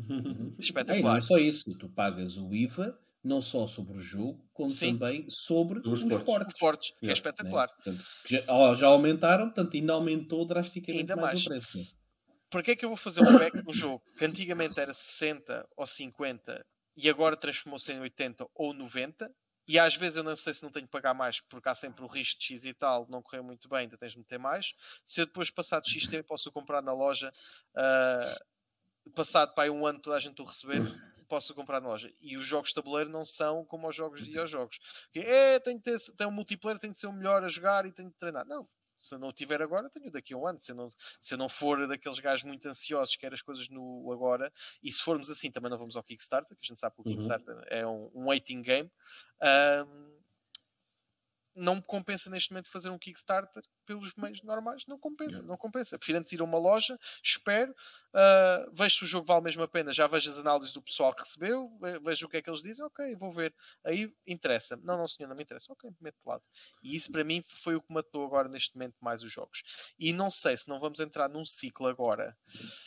Espetacular. 0.59 0.99
É, 0.99 1.13
não 1.13 1.17
é 1.17 1.21
só 1.21 1.39
isso, 1.39 1.77
tu 1.79 1.89
pagas 1.89 2.37
o 2.37 2.55
IVA 2.55 2.99
não 3.23 3.43
só 3.43 3.67
sobre 3.67 3.99
o 3.99 4.01
jogo, 4.01 4.49
como 4.53 4.71
Sim. 4.71 4.97
também 4.97 5.27
sobre 5.29 5.81
os, 5.87 6.03
os 6.03 6.23
portos. 6.23 6.55
portos 6.59 6.95
que 6.99 7.09
é 7.09 7.13
espetacular. 7.13 7.69
Né? 7.69 7.75
Portanto, 7.75 8.05
já, 8.27 8.75
já, 8.75 8.87
aumentaram, 8.87 9.47
portanto, 9.47 9.77
ainda 9.77 9.93
aumentou 9.93 10.45
drasticamente 10.47 11.01
ainda 11.01 11.17
mais, 11.17 11.35
mais. 11.35 11.45
o 11.45 11.49
preço. 11.49 11.97
Para 12.49 12.63
que 12.63 12.71
é 12.73 12.77
que 12.77 12.85
eu 12.85 12.89
vou 12.89 12.97
fazer 12.97 13.21
um 13.21 13.39
pack 13.39 13.63
no 13.65 13.73
jogo 13.73 14.03
que 14.19 14.25
antigamente 14.25 14.81
era 14.81 14.93
60 14.93 15.69
ou 15.77 15.87
50 15.87 16.65
e 16.97 17.09
agora 17.09 17.37
transformou-se 17.37 17.93
em 17.93 18.01
80 18.01 18.47
ou 18.55 18.75
90? 18.75 19.31
E 19.69 19.79
às 19.79 19.95
vezes 19.95 20.17
eu 20.17 20.25
não 20.25 20.35
sei 20.35 20.53
se 20.53 20.65
não 20.65 20.71
tenho 20.71 20.87
que 20.87 20.91
pagar 20.91 21.15
mais, 21.15 21.41
porque 21.41 21.69
há 21.69 21.75
sempre 21.77 22.03
o 22.03 22.09
risco 22.09 22.41
de 22.41 22.47
X 22.47 22.65
e 22.65 22.75
tal, 22.75 23.07
não 23.09 23.23
correu 23.23 23.45
muito 23.45 23.69
bem, 23.69 23.81
ainda 23.81 23.97
tens 23.97 24.13
de 24.13 24.19
meter 24.19 24.37
mais. 24.37 24.73
Se 25.05 25.21
eu 25.21 25.27
depois 25.27 25.49
passar 25.49 25.81
de 25.81 25.89
X 25.91 26.09
tempo 26.09 26.27
posso 26.27 26.51
comprar 26.51 26.83
na 26.83 26.93
loja 26.93 27.33
uh, 27.77 28.45
passado 29.15 29.55
para 29.55 29.65
aí 29.65 29.71
um 29.71 29.87
ano 29.87 29.99
toda 29.99 30.17
a 30.17 30.21
gente 30.21 30.41
o 30.41 30.45
receber, 30.45 30.83
posso 31.29 31.55
comprar 31.55 31.81
na 31.81 31.89
loja. 31.89 32.13
E 32.21 32.37
os 32.37 32.47
jogos 32.47 32.71
de 32.71 32.75
tabuleiro 32.75 33.09
não 33.09 33.25
são 33.25 33.65
como 33.65 33.89
os 33.89 33.95
jogos 33.95 34.19
de 34.19 34.27
videojogos. 34.27 34.79
Que 35.13 35.21
é, 35.21 35.61
tem 35.61 35.77
de 35.77 35.83
ter, 35.83 35.97
tem 36.17 36.27
um 36.27 36.33
multiplayer, 36.33 36.79
tem 36.79 36.91
de 36.91 36.99
ser 36.99 37.07
o 37.07 37.13
melhor 37.13 37.45
a 37.45 37.49
jogar 37.49 37.87
e 37.87 37.93
tem 37.93 38.09
de 38.09 38.15
treinar. 38.15 38.45
Não. 38.47 38.69
Se 38.99 39.15
eu 39.15 39.19
não 39.19 39.33
tiver 39.33 39.63
agora, 39.63 39.89
tenho 39.89 40.11
daqui 40.11 40.35
a 40.35 40.37
um 40.37 40.47
ano. 40.47 40.61
Se 40.61 40.73
eu 40.73 40.77
não, 40.77 40.91
se 41.21 41.33
eu 41.33 41.39
não 41.39 41.49
for 41.49 41.87
daqueles 41.89 42.19
gajos 42.19 42.45
muito 42.45 42.69
ansiosos 42.69 43.15
que 43.15 43.21
querem 43.23 43.35
as 43.35 43.41
coisas 43.41 43.69
no 43.71 44.13
agora, 44.13 44.53
e 44.83 44.93
se 44.93 45.01
formos 45.01 45.31
assim, 45.31 45.51
também 45.51 45.71
não 45.71 45.79
vamos 45.79 45.97
ao 45.97 46.03
Kickstarter, 46.03 46.55
que 46.55 46.67
a 46.67 46.69
gente 46.69 46.81
sabe 46.81 46.97
que 46.97 47.01
o 47.01 47.05
uhum. 47.07 47.13
Kickstarter 47.13 47.57
é 47.69 47.87
um, 47.87 48.11
um 48.15 48.27
waiting 48.27 48.61
game. 48.61 48.91
Um, 49.43 50.10
não 51.55 51.77
me 51.77 51.83
compensa 51.83 52.31
neste 52.31 52.53
momento 52.53 52.71
fazer 52.71 52.91
um 52.91 52.99
Kickstarter 52.99 53.63
pelos 53.85 54.15
meios 54.15 54.43
normais, 54.43 54.85
não 54.87 54.99
compensa, 54.99 55.37
yeah. 55.37 55.49
não 55.49 55.57
compensa. 55.57 55.99
Prefiro 55.99 56.19
antes 56.19 56.33
ir 56.33 56.41
a 56.41 56.45
uma 56.45 56.59
loja, 56.59 56.99
espero, 57.23 57.73
uh, 57.73 58.73
vejo 58.73 58.99
se 58.99 59.05
o 59.05 59.07
jogo 59.07 59.27
vale 59.27 59.43
mesmo 59.43 59.63
a 59.63 59.69
pena, 59.69 59.93
já 59.93 60.07
vejo 60.07 60.31
as 60.31 60.39
análises 60.39 60.73
do 60.73 60.83
pessoal 60.83 61.15
que 61.15 61.23
recebeu, 61.23 61.71
vejo 62.03 62.27
o 62.27 62.29
que 62.29 62.37
é 62.37 62.43
que 62.43 62.49
eles 62.49 62.63
dizem, 62.63 62.85
ok, 62.85 63.17
vou 63.17 63.33
ver, 63.33 63.55
aí 63.85 64.13
interessa-me, 64.27 64.85
não, 64.85 64.97
não 64.97 65.09
senhor, 65.09 65.29
não 65.29 65.37
me 65.37 65.43
interessa, 65.43 65.73
ok, 65.73 65.91
meto 66.01 66.21
de 66.21 66.29
lado. 66.29 66.43
E 66.83 66.95
isso 66.95 67.11
para 67.11 67.25
mim 67.25 67.43
foi 67.47 67.75
o 67.75 67.83
que 67.83 67.93
matou 67.93 68.25
agora 68.25 68.49
neste 68.49 68.77
momento 68.77 68.97
mais 69.01 69.23
os 69.23 69.33
jogos. 69.33 69.93
E 69.99 70.13
não 70.13 70.31
sei 70.31 70.57
se 70.57 70.69
não 70.69 70.79
vamos 70.79 71.01
entrar 71.01 71.29
num 71.29 71.45
ciclo 71.45 71.87
agora 71.87 72.37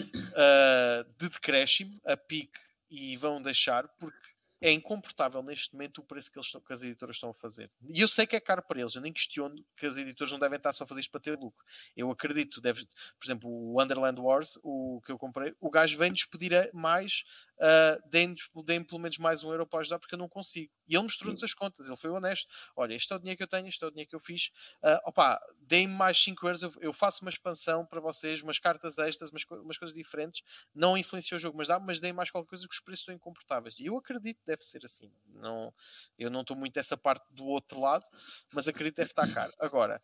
uh, 0.01 1.13
de 1.17 1.29
decréscimo, 1.29 1.99
a 2.05 2.15
pique, 2.15 2.59
e 2.89 3.17
vão 3.17 3.41
deixar, 3.41 3.87
porque 3.99 4.32
é 4.63 4.71
incomportável 4.71 5.43
neste 5.43 5.73
momento 5.73 5.97
o 5.97 6.03
preço 6.05 6.31
que, 6.31 6.39
eles, 6.39 6.49
que 6.49 6.73
as 6.73 6.81
editoras 6.81 7.17
estão 7.17 7.31
a 7.31 7.33
fazer. 7.33 7.69
E 7.89 7.99
eu 7.99 8.07
sei 8.07 8.25
que 8.25 8.33
é 8.33 8.39
caro 8.39 8.63
para 8.63 8.79
eles, 8.79 8.95
eu 8.95 9.01
nem 9.01 9.11
questiono 9.11 9.61
que 9.75 9.85
as 9.85 9.97
editoras 9.97 10.31
não 10.31 10.39
devem 10.39 10.55
estar 10.55 10.71
só 10.71 10.85
a 10.85 10.87
fazer 10.87 11.01
isto 11.01 11.11
para 11.11 11.19
ter 11.19 11.37
lucro. 11.37 11.65
Eu 11.97 12.09
acredito, 12.09 12.61
deve, 12.61 12.85
por 12.85 13.25
exemplo, 13.25 13.49
o 13.49 13.83
Underland 13.83 14.21
Wars, 14.21 14.57
o 14.63 15.01
que 15.05 15.11
eu 15.11 15.17
comprei, 15.17 15.53
o 15.59 15.69
gajo 15.69 15.97
vem-nos 15.97 16.23
pedir 16.23 16.71
mais 16.73 17.25
uh, 17.63 18.09
deem-me 18.09 18.35
deem 18.65 18.83
pelo 18.83 18.99
menos 18.99 19.17
mais 19.17 19.43
um 19.43 19.51
euro 19.51 19.65
para 19.65 19.79
ajudar, 19.79 19.99
porque 19.99 20.15
eu 20.15 20.19
não 20.19 20.27
consigo. 20.27 20.71
E 20.87 20.95
ele 20.95 21.03
mostrou-nos 21.03 21.41
as 21.43 21.53
contas, 21.53 21.87
ele 21.87 21.95
foi 21.95 22.09
honesto. 22.09 22.47
Olha, 22.75 22.93
este 22.93 23.11
é 23.13 23.15
o 23.15 23.19
dinheiro 23.19 23.37
que 23.37 23.43
eu 23.43 23.47
tenho, 23.47 23.67
este 23.67 23.83
é 23.83 23.87
o 23.87 23.89
dinheiro 23.89 24.09
que 24.09 24.15
eu 24.15 24.19
fiz. 24.19 24.51
Uh, 24.83 24.99
opa, 25.05 25.39
deem-me 25.61 25.93
mais 25.93 26.21
5 26.21 26.45
euros, 26.45 26.61
eu, 26.61 26.73
eu, 26.81 26.93
faço 26.93 27.23
uma 27.23 27.29
expansão 27.29 27.85
para 27.85 28.01
vocês, 28.01 28.41
umas 28.41 28.59
cartas 28.59 28.97
extras, 28.97 29.29
umas, 29.29 29.43
umas 29.63 29.77
coisas 29.77 29.95
diferentes. 29.95 30.43
Não 30.75 30.97
influencia 30.97 31.37
o 31.37 31.39
jogo, 31.39 31.57
mas 31.57 31.67
dá, 31.67 31.79
mas 31.79 31.99
deem 31.99 32.13
mais 32.13 32.29
qualquer 32.29 32.49
coisa 32.49 32.67
que 32.67 32.73
os 32.73 32.81
preços 32.81 33.01
estão 33.01 33.15
incomportáveis. 33.15 33.79
E 33.79 33.85
eu 33.85 33.97
acredito 33.97 34.39
que 34.39 34.45
deve 34.45 34.61
ser 34.61 34.83
assim. 34.83 35.11
Não, 35.27 35.73
eu 36.17 36.29
não 36.29 36.41
estou 36.41 36.57
muito 36.57 36.77
essa 36.77 36.97
parte 36.97 37.25
do 37.31 37.45
outro 37.45 37.79
lado, 37.79 38.05
mas 38.53 38.67
acredito 38.67 38.95
que 38.95 39.01
deve 39.01 39.11
estar 39.11 39.31
caro. 39.33 39.53
Agora, 39.59 40.01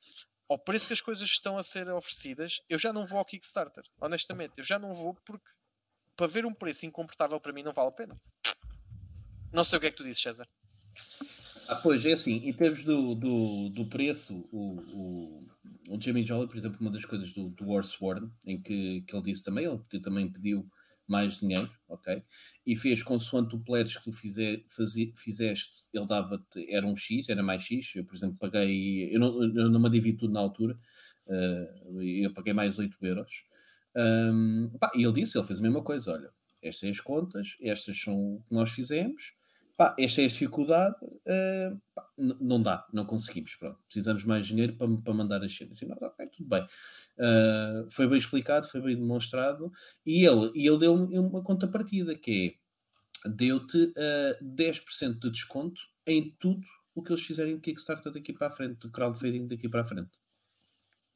ao 0.47 0.57
preço 0.57 0.87
que 0.87 0.93
as 0.93 1.01
coisas 1.01 1.29
estão 1.29 1.57
a 1.57 1.63
ser 1.63 1.87
oferecidas, 1.89 2.61
eu 2.67 2.79
já 2.79 2.91
não 2.91 3.05
vou 3.05 3.19
ao 3.19 3.25
Kickstarter. 3.25 3.83
Honestamente, 4.01 4.53
eu 4.57 4.63
já 4.63 4.79
não 4.79 4.95
vou 4.95 5.13
porque 5.13 5.58
para 6.19 6.27
ver 6.27 6.45
um 6.45 6.53
preço 6.53 6.85
incomportável 6.85 7.39
para 7.39 7.53
mim 7.53 7.63
não 7.63 7.71
vale 7.71 7.87
a 7.87 7.93
pena. 7.93 8.21
Não 9.53 9.63
sei 9.63 9.77
o 9.77 9.79
que 9.79 9.87
é 9.87 9.89
que 9.89 9.95
tu 9.95 10.03
dizes, 10.03 10.21
César. 10.21 10.45
Ah, 11.69 11.75
pois, 11.75 12.05
é 12.05 12.11
assim, 12.11 12.45
em 12.45 12.51
termos 12.51 12.83
do, 12.83 13.15
do, 13.15 13.69
do 13.69 13.85
preço, 13.85 14.45
o, 14.51 14.81
o, 14.91 15.47
o 15.87 16.01
Jamie 16.01 16.25
Jolly, 16.25 16.49
por 16.49 16.57
exemplo, 16.57 16.77
uma 16.81 16.91
das 16.91 17.05
coisas 17.05 17.31
do, 17.31 17.47
do 17.51 17.69
Warsworn, 17.69 18.29
em 18.45 18.61
que, 18.61 19.01
que 19.03 19.15
ele 19.15 19.23
disse 19.23 19.45
também, 19.45 19.65
ele 19.65 20.01
também 20.01 20.29
pediu 20.29 20.69
mais 21.07 21.37
dinheiro, 21.37 21.71
ok? 21.87 22.21
E 22.65 22.75
fez 22.75 23.01
consoante 23.01 23.55
o 23.55 23.59
pledge 23.59 23.97
que 23.97 24.03
tu 24.03 24.11
fizer, 24.11 24.61
fizeste, 25.15 25.87
ele 25.93 26.05
dava-te, 26.05 26.69
era 26.69 26.85
um 26.85 26.97
X, 26.97 27.29
era 27.29 27.41
mais 27.41 27.63
X. 27.63 27.95
Eu, 27.95 28.03
por 28.03 28.15
exemplo, 28.15 28.35
paguei, 28.37 29.15
eu 29.15 29.21
não, 29.21 29.41
eu 29.41 29.69
não 29.69 29.79
me 29.79 29.89
divido 29.89 30.17
tudo 30.17 30.33
na 30.33 30.41
altura, 30.41 30.77
uh, 31.27 32.01
eu 32.01 32.33
paguei 32.33 32.51
mais 32.51 32.77
8 32.77 32.97
euros. 33.05 33.45
Um, 33.95 34.69
pá, 34.79 34.91
e 34.95 35.03
ele 35.03 35.13
disse, 35.13 35.37
ele 35.37 35.47
fez 35.47 35.59
a 35.59 35.63
mesma 35.63 35.83
coisa: 35.83 36.11
olha, 36.11 36.31
estas 36.61 36.79
são 36.79 36.89
as 36.89 36.99
contas, 36.99 37.57
estas 37.61 37.99
são 37.99 38.35
o 38.35 38.43
que 38.47 38.53
nós 38.53 38.71
fizemos, 38.71 39.33
pá, 39.79 39.95
esta 39.97 40.21
é 40.21 40.25
a 40.25 40.27
dificuldade, 40.27 40.95
uh, 41.03 41.81
pá, 41.95 42.05
não 42.17 42.61
dá, 42.61 42.85
não 42.91 43.05
conseguimos, 43.05 43.55
pronto, 43.55 43.79
precisamos 43.85 44.25
mais 44.25 44.45
dinheiro 44.45 44.75
para, 44.75 44.87
para 44.97 45.13
mandar 45.13 45.41
as 45.41 45.55
cenas. 45.55 45.81
E 45.81 45.85
nós, 45.85 46.01
ok, 46.01 46.27
tudo 46.27 46.49
bem. 46.49 46.63
Uh, 47.17 47.89
foi 47.89 48.05
bem 48.07 48.17
explicado, 48.17 48.67
foi 48.67 48.81
bem 48.81 48.95
demonstrado, 48.95 49.71
e 50.05 50.25
ele, 50.25 50.51
e 50.53 50.67
ele 50.67 50.79
deu 50.79 50.93
uma 50.93 51.41
contrapartida, 51.41 52.13
que 52.13 52.57
é, 53.25 53.29
deu-te 53.29 53.77
uh, 53.77 54.43
10% 54.43 55.17
de 55.17 55.31
desconto 55.31 55.81
em 56.05 56.35
tudo 56.37 56.67
o 56.93 57.01
que 57.01 57.13
eles 57.13 57.23
fizerem 57.23 57.55
de 57.55 57.61
Kickstarter 57.61 58.11
daqui 58.11 58.33
para 58.33 58.47
a 58.47 58.51
frente, 58.51 58.79
de 58.81 58.91
crowdfunding 58.91 59.47
daqui 59.47 59.69
para 59.69 59.81
a 59.81 59.85
frente. 59.85 60.18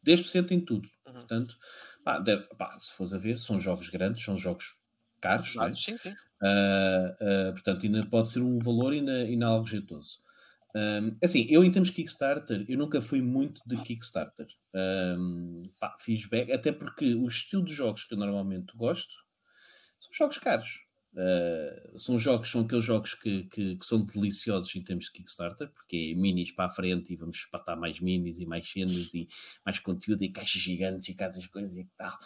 10% 0.06 0.52
em 0.52 0.60
tudo. 0.60 0.90
Uhum. 1.06 1.14
Portanto, 1.14 1.58
pá, 2.04 2.20
deve, 2.20 2.44
pá, 2.58 2.78
se 2.78 2.94
fores 2.94 3.14
a 3.14 3.18
ver, 3.18 3.38
são 3.38 3.60
jogos 3.60 3.90
grandes, 3.90 4.24
são 4.24 4.38
jogos 4.38 4.76
caros. 5.22 5.56
Ah, 5.58 5.74
sim, 5.74 5.98
sim. 5.98 6.14
Uh, 6.42 7.50
uh, 7.50 7.54
portanto, 7.54 7.86
ainda 7.86 8.06
pode 8.06 8.30
ser 8.30 8.42
um 8.42 8.60
valor 8.60 8.92
ainda, 8.94 9.14
ainda 9.14 9.46
algo 9.46 9.66
jeitoso. 9.66 10.22
Um, 10.76 11.16
assim, 11.24 11.46
eu 11.50 11.64
em 11.64 11.72
termos 11.72 11.90
de 11.90 11.96
Kickstarter, 11.96 12.66
eu 12.68 12.78
nunca 12.78 13.00
fui 13.00 13.22
muito 13.22 13.62
de 13.66 13.78
Kickstarter. 13.84 14.48
Um, 14.74 15.64
pá, 15.80 15.96
fiz 16.00 16.26
back, 16.26 16.52
até 16.52 16.72
porque 16.72 17.14
o 17.14 17.28
estilo 17.28 17.64
de 17.64 17.74
jogos 17.74 18.04
que 18.04 18.14
eu 18.14 18.18
normalmente 18.18 18.76
gosto 18.76 19.16
são 20.00 20.12
jogos 20.12 20.40
caros. 20.40 20.80
Uh, 21.14 21.98
são 21.98 22.18
jogos, 22.18 22.50
são 22.50 22.62
aqueles 22.62 22.84
jogos 22.84 23.14
que, 23.14 23.44
que, 23.44 23.76
que, 23.76 23.86
são 23.86 24.04
deliciosos 24.04 24.76
em 24.76 24.82
termos 24.82 25.06
de 25.06 25.12
Kickstarter, 25.12 25.70
porque 25.70 26.12
é 26.12 26.20
minis 26.20 26.52
para 26.52 26.66
a 26.66 26.74
frente 26.74 27.14
e 27.14 27.16
vamos 27.16 27.36
espatar 27.36 27.78
mais 27.78 28.00
minis 28.00 28.40
e 28.40 28.48
mais 28.48 28.68
cenas 28.68 29.14
e 29.14 29.28
mais 29.64 29.78
conteúdo 29.78 30.24
e 30.24 30.30
caixas 30.30 30.62
gigantes 30.62 31.08
e 31.10 31.14
casas 31.14 31.46
coisas 31.46 31.78
e 31.78 31.88
tal. 31.96 32.18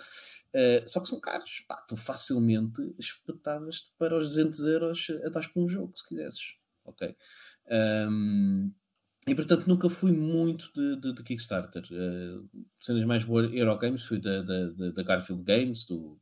Uh, 0.56 0.88
só 0.88 1.02
que 1.02 1.10
são 1.10 1.20
caros, 1.20 1.66
pá, 1.68 1.76
tu 1.88 1.98
facilmente 1.98 2.82
espetavas-te 2.98 3.92
para 3.98 4.18
os 4.18 4.28
200 4.28 4.60
euros 4.62 5.08
a 5.26 5.30
dar 5.30 5.52
para 5.52 5.62
um 5.62 5.68
jogo, 5.68 5.92
se 5.98 6.08
quisesses, 6.08 6.56
ok? 6.86 7.14
Um, 7.70 8.72
e 9.28 9.36
portanto 9.36 9.68
nunca 9.68 9.90
fui 9.90 10.14
muito 10.14 10.72
de, 10.74 10.96
de, 11.02 11.14
de 11.14 11.24
Kickstarter. 11.24 11.84
Uh, 11.92 12.50
cenas 12.80 13.04
mais 13.04 13.28
Eurogames 13.28 14.04
fui 14.04 14.22
da, 14.22 14.42
da, 14.42 14.70
da 14.70 15.04
Garfield 15.04 15.44
Games, 15.44 15.86
do, 15.86 16.18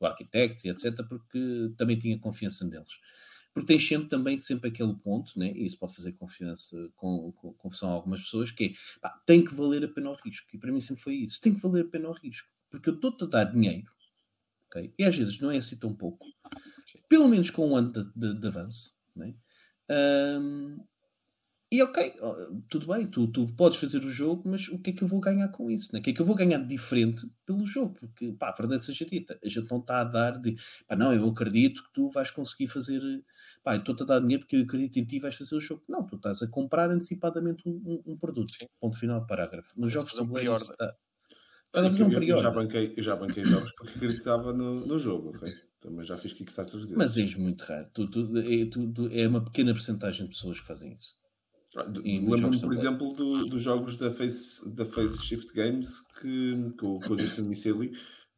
do 0.00 0.06
Architects 0.06 0.64
e 0.64 0.70
etc., 0.70 1.06
porque 1.08 1.72
também 1.76 1.98
tinha 1.98 2.18
confiança 2.18 2.66
neles. 2.66 2.98
Porque 3.52 3.66
tem 3.66 3.80
sempre 3.80 4.08
também 4.08 4.38
sempre 4.38 4.70
aquele 4.70 4.94
ponto, 4.94 5.38
né? 5.38 5.52
e 5.54 5.66
isso 5.66 5.78
pode 5.78 5.94
fazer 5.94 6.12
confiança 6.12 6.76
com, 6.94 7.32
com 7.32 7.52
confusão 7.54 7.90
a 7.90 7.92
algumas 7.92 8.22
pessoas, 8.22 8.50
que 8.50 8.64
é 8.64 9.00
pá, 9.00 9.10
tem 9.26 9.44
que 9.44 9.54
valer 9.54 9.84
a 9.84 9.88
pena 9.88 10.10
o 10.10 10.14
risco. 10.14 10.48
E 10.54 10.58
para 10.58 10.72
mim 10.72 10.80
sempre 10.80 11.02
foi 11.02 11.14
isso: 11.16 11.40
tem 11.40 11.54
que 11.54 11.60
valer 11.60 11.84
a 11.84 11.88
pena 11.88 12.08
o 12.08 12.12
risco. 12.12 12.48
Porque 12.70 12.88
eu 12.88 12.94
estou-te 12.94 13.24
a 13.24 13.26
dar 13.26 13.44
dinheiro, 13.44 13.90
okay? 14.68 14.94
e 14.96 15.04
às 15.04 15.16
vezes 15.16 15.40
não 15.40 15.50
é 15.50 15.56
assim 15.56 15.76
tão 15.76 15.92
pouco, 15.92 16.24
pelo 17.08 17.28
menos 17.28 17.50
com 17.50 17.68
um 17.68 17.76
ano 17.76 17.90
de, 17.90 18.12
de, 18.14 18.40
de 18.40 18.46
avanço. 18.46 18.94
Né? 19.16 19.34
Um, 19.90 20.78
e 21.72 21.80
ok, 21.82 22.14
tudo 22.68 22.88
bem, 22.88 23.06
tu, 23.06 23.28
tu 23.28 23.46
podes 23.54 23.78
fazer 23.78 23.98
o 23.98 24.10
jogo, 24.10 24.42
mas 24.44 24.66
o 24.68 24.78
que 24.78 24.90
é 24.90 24.92
que 24.92 25.04
eu 25.04 25.08
vou 25.08 25.20
ganhar 25.20 25.48
com 25.50 25.70
isso? 25.70 25.92
Né? 25.92 26.00
O 26.00 26.02
que 26.02 26.10
é 26.10 26.12
que 26.12 26.20
eu 26.20 26.26
vou 26.26 26.34
ganhar 26.34 26.58
de 26.58 26.66
diferente 26.66 27.30
pelo 27.46 27.64
jogo? 27.64 27.94
Porque, 27.94 28.32
pá, 28.32 28.48
a 28.48 28.52
verdade 28.52 28.84
seja 28.84 29.06
dita, 29.06 29.38
a 29.44 29.48
gente 29.48 29.70
não 29.70 29.78
está 29.78 30.00
a 30.00 30.04
dar 30.04 30.32
de, 30.32 30.56
pá, 30.88 30.96
não, 30.96 31.14
eu 31.14 31.28
acredito 31.28 31.84
que 31.84 31.92
tu 31.92 32.10
vais 32.10 32.28
conseguir 32.32 32.66
fazer, 32.66 33.00
pá, 33.62 33.76
eu 33.76 33.78
estou-te 33.78 34.02
a 34.02 34.06
dar 34.06 34.20
dinheiro 34.20 34.42
porque 34.42 34.56
eu 34.56 34.62
acredito 34.62 34.98
em 34.98 35.04
ti 35.04 35.16
e 35.16 35.20
vais 35.20 35.36
fazer 35.36 35.54
o 35.54 35.60
jogo. 35.60 35.84
Não, 35.88 36.04
tu 36.04 36.16
estás 36.16 36.42
a 36.42 36.48
comprar 36.48 36.90
antecipadamente 36.90 37.68
um, 37.68 37.72
um, 37.72 38.12
um 38.12 38.16
produto. 38.16 38.52
Sim. 38.52 38.66
Ponto 38.80 38.98
final, 38.98 39.24
parágrafo. 39.24 39.72
Nos 39.76 39.92
jogos 39.92 40.10
de 40.10 40.18
tabuleiro, 40.18 40.54
está. 40.54 40.96
Estás 41.66 41.86
a 41.86 41.90
fazer 41.90 42.02
um 42.02 42.12
eu, 42.12 42.22
eu, 42.24 42.38
já 42.38 42.50
banquei, 42.50 42.94
eu 42.96 43.02
já 43.02 43.14
banquei 43.14 43.44
jogos 43.44 43.70
porque 43.76 43.96
acreditava 43.96 44.52
no, 44.52 44.84
no 44.84 44.98
jogo, 44.98 45.28
ok? 45.36 45.54
Também 45.80 46.04
já 46.04 46.16
fiz 46.16 46.32
Kickstarters 46.32 46.82
desses. 46.82 46.96
Mas 46.96 47.16
és 47.16 47.36
muito 47.36 47.62
raro. 47.62 47.88
Tu, 47.94 48.08
tu, 48.08 48.38
é, 48.38 48.64
tu, 48.66 49.08
é 49.12 49.28
uma 49.28 49.44
pequena 49.44 49.72
porcentagem 49.72 50.26
de 50.26 50.32
pessoas 50.32 50.60
que 50.60 50.66
fazem 50.66 50.92
isso. 50.92 51.19
Ah, 51.76 51.86
lembro-me, 52.04 52.60
por 52.60 52.72
exemplo, 52.72 53.12
do, 53.12 53.46
dos 53.46 53.62
jogos 53.62 53.96
da 53.96 54.10
Face, 54.10 54.68
da 54.68 54.84
Face 54.84 55.22
Shift 55.22 55.52
Games 55.52 56.00
que, 56.20 56.72
com, 56.78 56.98
com 56.98 57.12
o 57.12 57.16
Jason 57.16 57.42
Miceli. 57.42 57.92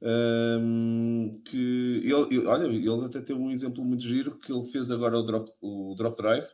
Um, 0.05 1.31
que 1.45 2.03
ele, 2.03 2.45
olha, 2.45 2.67
ele 2.67 3.05
até 3.05 3.21
teve 3.21 3.39
um 3.39 3.53
exemplo 3.53 3.85
muito 3.85 4.03
giro 4.03 4.37
que 4.37 4.53
ele 4.53 4.65
fez 4.65 4.91
agora 4.91 5.17
o 5.17 5.23
Drop, 5.23 5.49
o 5.61 5.95
drop 5.97 6.21
Drive 6.21 6.45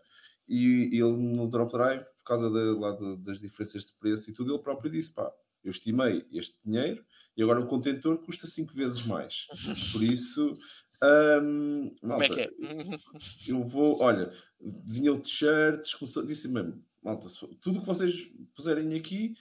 e 0.47 0.91
ele 0.93 1.17
no 1.17 1.49
Drop 1.49 1.73
Drive, 1.73 2.05
por 2.19 2.25
causa 2.25 2.51
da, 2.51 2.79
lá 2.79 2.97
das 3.17 3.41
diferenças 3.41 3.87
de 3.87 3.93
preço 3.95 4.31
e 4.31 4.35
tudo, 4.35 4.53
ele 4.53 4.63
próprio 4.63 4.91
disse: 4.91 5.15
pá, 5.15 5.31
eu 5.65 5.71
estimei 5.71 6.27
este 6.33 6.57
dinheiro 6.65 7.05
e 7.37 7.43
agora 7.43 7.61
o 7.61 7.67
contentor 7.67 8.19
custa 8.19 8.47
5 8.47 8.73
vezes 8.73 9.05
mais. 9.05 9.47
Por 9.93 10.03
isso, 10.03 10.55
um, 11.03 11.95
malta, 12.03 12.03
Como 12.03 12.23
é 12.25 12.29
que 12.29 12.41
é? 12.41 13.53
eu 13.53 13.63
vou, 13.63 14.01
olha, 14.01 14.33
desenhou 14.61 15.19
t-shirts, 15.19 15.97
disse 16.27 16.49
mesmo, 16.49 16.83
malta, 17.03 17.29
tudo 17.61 17.79
o 17.79 17.81
que 17.81 17.87
vocês 17.87 18.31
puserem 18.55 18.95
aqui 18.95 19.37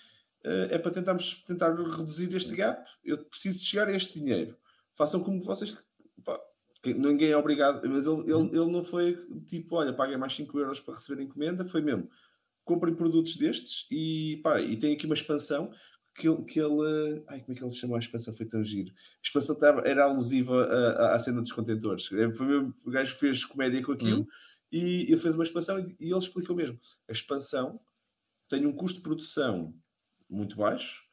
uh, 0.45 0.74
é 0.74 0.78
para 0.78 0.91
tentarmos 0.91 1.43
tentar 1.45 1.74
reduzir 1.74 2.34
este 2.36 2.55
gap. 2.55 2.88
Eu 3.03 3.18
preciso 3.18 3.64
chegar 3.64 3.88
a 3.88 3.95
este 3.95 4.20
dinheiro. 4.20 4.55
Façam 4.93 5.24
como 5.24 5.41
vocês. 5.41 5.84
Pá, 6.24 6.39
ninguém 6.86 7.30
é 7.30 7.38
obrigado, 7.38 7.88
mas 7.89 8.05
ele, 8.05 8.22
ele, 8.22 8.34
uhum. 8.34 8.47
ele 8.47 8.72
não 8.72 8.84
foi 8.84 9.18
tipo, 9.47 9.76
olha, 9.76 9.93
paguem 9.93 10.18
mais 10.18 10.36
5 10.36 10.60
euros 10.60 10.80
para 10.80 10.93
receber 10.93 11.24
encomenda, 11.24 11.66
foi 11.66 11.82
mesmo. 11.82 12.10
Comprem 12.64 12.93
produtos 12.93 13.36
destes 13.36 13.88
e, 13.89 14.39
pá, 14.43 14.62
e 14.62 14.78
tem 14.78 14.93
aqui 14.93 15.05
uma 15.05 15.16
expansão 15.16 15.72
que 16.18 16.28
ele, 16.28 16.43
que 16.43 16.59
ele. 16.59 17.24
Ai, 17.28 17.39
como 17.41 17.53
é 17.53 17.55
que 17.55 17.63
ele 17.63 17.72
se 17.72 17.78
chamou 17.78 17.95
a 17.95 17.99
expansão? 17.99 18.36
Foi 18.36 18.45
tão 18.45 18.65
giro. 18.65 18.91
A 18.91 19.22
expansão 19.24 19.55
era 19.86 20.03
alusiva 20.03 20.65
à, 20.65 21.13
à 21.13 21.20
cena 21.20 21.39
dos 21.39 21.51
contentores. 21.51 22.11
É, 22.11 22.32
foi 22.34 22.57
o 22.57 22.91
gajo 22.91 23.15
fez 23.15 23.45
comédia 23.45 23.84
com 23.84 23.91
aquilo 23.91 24.22
uhum. 24.22 24.28
e 24.72 25.03
ele 25.03 25.18
fez 25.18 25.36
uma 25.36 25.43
expansão 25.43 25.80
e, 25.80 25.95
e 25.99 26.09
ele 26.09 26.18
explicou 26.18 26.55
mesmo. 26.55 26.80
A 27.07 27.11
expansão 27.11 27.80
tem 28.49 28.65
um 28.65 28.74
custo 28.74 28.97
de 28.97 29.03
produção 29.03 29.74
muito 30.28 30.57
baixo 30.57 31.03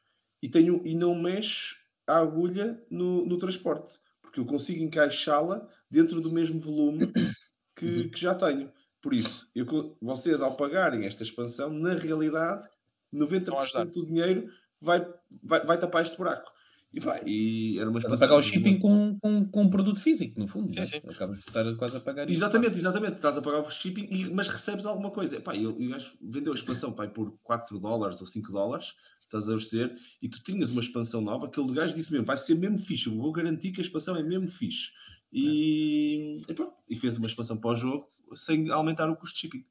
e, 0.42 0.70
um, 0.70 0.86
e 0.86 0.94
não 0.94 1.14
mexe 1.14 1.76
a 2.06 2.18
agulha 2.18 2.82
no, 2.90 3.26
no 3.26 3.38
transporte, 3.38 3.98
porque 4.22 4.40
eu 4.40 4.46
consigo 4.46 4.82
encaixá-la 4.82 5.68
dentro 5.90 6.20
do 6.20 6.32
mesmo 6.32 6.58
volume 6.58 7.12
que, 7.76 7.84
uhum. 7.84 8.08
que 8.08 8.20
já 8.20 8.34
tenho. 8.34 8.72
Por 9.02 9.12
isso, 9.12 9.50
eu, 9.54 9.66
vocês, 10.00 10.40
ao 10.40 10.56
pagarem 10.56 11.04
esta 11.04 11.22
expansão, 11.22 11.68
na 11.70 11.92
realidade, 11.92 12.66
90% 13.12 13.92
do 13.92 14.06
dinheiro 14.06 14.50
vai, 14.84 15.06
vai, 15.42 15.64
vai 15.64 15.78
tapar 15.78 16.02
este 16.02 16.16
buraco. 16.16 16.52
E, 16.92 17.00
pá, 17.00 17.20
e 17.26 17.76
era 17.78 17.90
uma 17.90 17.98
Estás 17.98 18.22
a 18.22 18.26
pagar 18.28 18.38
o 18.38 18.42
shipping 18.42 18.78
com, 18.78 19.18
com, 19.18 19.44
com 19.46 19.62
um 19.62 19.68
produto 19.68 20.00
físico, 20.00 20.38
no 20.38 20.46
fundo. 20.46 20.70
Sim, 20.70 20.78
né? 20.78 20.84
sim. 20.84 21.00
Acabas 21.08 21.40
de 21.40 21.48
estar 21.48 21.74
quase 21.74 21.96
a 21.96 22.00
pagar 22.00 22.30
isso. 22.30 22.38
Exatamente, 22.38 22.78
exatamente. 22.78 23.16
Estás 23.16 23.36
a 23.36 23.42
pagar 23.42 23.60
o 23.60 23.70
shipping, 23.70 24.06
e, 24.08 24.30
mas 24.32 24.48
recebes 24.48 24.86
alguma 24.86 25.10
coisa. 25.10 25.40
Pá, 25.40 25.56
e 25.56 25.66
o 25.66 25.76
gajo 25.88 26.12
vendeu 26.22 26.52
a 26.52 26.54
expansão 26.54 26.92
pá, 26.92 27.08
por 27.08 27.36
4 27.42 27.80
dólares 27.80 28.20
ou 28.20 28.26
5 28.28 28.52
dólares, 28.52 28.92
estás 29.22 29.48
a 29.48 29.52
perceber, 29.54 29.96
e 30.22 30.28
tu 30.28 30.40
tinhas 30.40 30.70
uma 30.70 30.80
expansão 30.80 31.20
nova, 31.20 31.46
aquele 31.46 31.72
gajo 31.72 31.94
disse 31.94 32.12
mesmo, 32.12 32.26
vai 32.26 32.36
ser 32.36 32.54
mesmo 32.54 32.78
fixe, 32.78 33.08
eu 33.08 33.16
vou 33.16 33.32
garantir 33.32 33.72
que 33.72 33.80
a 33.80 33.84
expansão 33.84 34.14
é 34.14 34.22
mesmo 34.22 34.46
fixe. 34.46 34.90
E, 35.32 36.38
é. 36.48 36.52
e 36.52 36.54
pronto, 36.54 36.74
e 36.88 36.96
fez 36.96 37.16
uma 37.16 37.26
expansão 37.26 37.56
para 37.56 37.70
o 37.70 37.76
jogo 37.76 38.08
sem 38.36 38.70
aumentar 38.70 39.10
o 39.10 39.16
custo 39.16 39.34
de 39.34 39.40
shipping. 39.40 39.64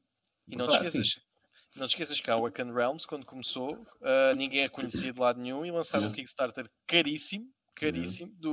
E 0.50 0.58
não 0.58 0.68
te 0.68 0.74
esqueças, 0.74 1.22
não 1.76 1.88
te 1.88 1.92
esqueças 1.92 2.20
que 2.20 2.30
a 2.30 2.36
Awaken 2.36 2.74
Realms, 2.74 3.06
quando 3.06 3.26
começou, 3.26 3.74
uh, 3.74 4.36
ninguém 4.36 4.64
a 4.64 4.70
conhecia 4.70 5.12
de 5.12 5.20
lado 5.20 5.40
nenhum 5.40 5.66
e 5.66 5.72
lançaram 5.72 6.08
um 6.08 6.12
Kickstarter 6.12 6.70
caríssimo, 6.88 7.46
caríssimo, 7.76 8.32
do 8.38 8.52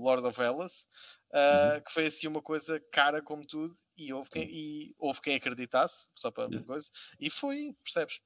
Lord 0.00 0.26
of 0.26 0.40
Hellas. 0.40 0.86
uh, 1.32 1.82
que 1.84 1.92
foi 1.92 2.06
assim 2.06 2.26
uma 2.26 2.42
coisa 2.42 2.80
cara 2.92 3.22
como 3.22 3.46
tudo, 3.46 3.74
e 3.96 4.12
houve 4.12 4.30
quem, 4.30 4.48
e 4.50 4.94
houve 4.98 5.20
quem 5.20 5.34
acreditasse, 5.34 6.08
só 6.14 6.30
para 6.30 6.46
uma 6.46 6.62
coisa, 6.62 6.88
e 7.18 7.30
foi, 7.30 7.74
percebes? 7.82 8.20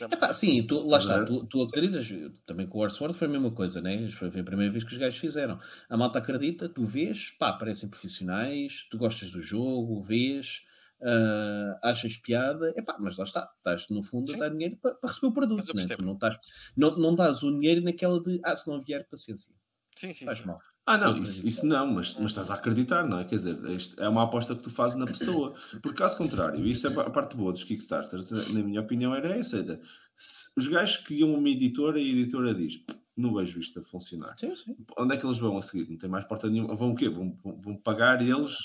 Epá, 0.00 0.32
sim, 0.34 0.62
tu, 0.66 0.86
lá 0.86 0.98
está, 0.98 1.24
tu, 1.24 1.46
tu, 1.46 1.62
acreditas, 1.62 2.06
também 2.44 2.66
com 2.66 2.76
o 2.76 2.80
Warsword 2.82 3.16
foi 3.16 3.26
a 3.26 3.30
mesma 3.30 3.50
coisa, 3.50 3.80
né? 3.80 4.06
Foi 4.10 4.28
a 4.28 4.44
primeira 4.44 4.70
vez 4.70 4.84
que 4.84 4.92
os 4.92 4.98
gajos 4.98 5.18
fizeram. 5.18 5.58
A 5.88 5.96
malta 5.96 6.18
acredita, 6.18 6.68
tu 6.68 6.84
vês, 6.84 7.30
pá, 7.30 7.54
parecem 7.54 7.88
profissionais, 7.88 8.86
tu 8.90 8.98
gostas 8.98 9.30
do 9.30 9.40
jogo, 9.40 10.02
vês, 10.02 10.62
uh, 11.02 11.78
achas 11.82 12.16
piada, 12.16 12.72
epá, 12.76 12.96
mas 12.98 13.16
lá 13.16 13.24
está, 13.24 13.50
estás 13.56 13.88
no 13.90 14.02
fundo 14.02 14.30
sim. 14.30 14.36
a 14.36 14.40
dar 14.40 14.48
dinheiro 14.50 14.76
para, 14.80 14.94
para 14.94 15.08
receber 15.08 15.26
o 15.26 15.32
produto, 15.32 15.74
né? 15.74 15.96
não, 16.00 16.14
estás, 16.14 16.36
não, 16.76 16.96
não 16.96 17.14
dás 17.14 17.42
o 17.42 17.50
dinheiro 17.50 17.82
naquela 17.82 18.20
de, 18.22 18.40
ah, 18.44 18.56
se 18.56 18.68
não 18.68 18.80
vier, 18.80 19.06
paciência. 19.08 19.52
Sim, 19.96 20.12
sim, 20.12 20.24
Faz 20.24 20.38
sim. 20.38 20.46
mal. 20.46 20.58
Ah, 20.84 20.98
não, 20.98 21.16
isso, 21.18 21.46
isso 21.46 21.64
não, 21.64 21.86
mas, 21.86 22.14
mas 22.14 22.26
estás 22.26 22.50
a 22.50 22.54
acreditar, 22.54 23.06
não 23.06 23.20
é? 23.20 23.24
Quer 23.24 23.36
dizer, 23.36 23.58
é 23.98 24.08
uma 24.08 24.24
aposta 24.24 24.54
que 24.54 24.62
tu 24.62 24.70
fazes 24.70 24.96
na 24.96 25.06
pessoa. 25.06 25.54
Por 25.80 25.94
caso 25.94 26.16
contrário, 26.16 26.66
isso 26.66 26.88
é 26.88 26.90
a 26.90 27.10
parte 27.10 27.36
boa 27.36 27.52
dos 27.52 27.62
Kickstarters, 27.62 28.30
na 28.30 28.62
minha 28.62 28.80
opinião, 28.80 29.14
era 29.14 29.28
essa: 29.28 29.58
era, 29.58 29.80
se 30.16 30.48
os 30.56 30.66
gajos 30.66 30.96
que 30.96 31.14
iam 31.14 31.32
uma 31.32 31.48
editora 31.48 32.00
e 32.00 32.08
a 32.08 32.12
editora 32.12 32.52
diz 32.52 32.82
não 33.16 33.34
vejo 33.34 33.60
isto 33.60 33.78
a 33.78 33.82
funcionar. 33.82 34.38
Sim, 34.38 34.56
sim. 34.56 34.76
Onde 34.96 35.14
é 35.14 35.18
que 35.18 35.26
eles 35.26 35.38
vão 35.38 35.56
a 35.56 35.62
seguir? 35.62 35.88
Não 35.90 35.98
tem 35.98 36.08
mais 36.08 36.24
porta 36.24 36.48
nenhuma. 36.48 36.74
Vão 36.74 36.92
o 36.92 36.94
quê? 36.94 37.08
Vão, 37.08 37.36
vão, 37.42 37.60
vão 37.60 37.76
pagar 37.76 38.22
eles 38.22 38.56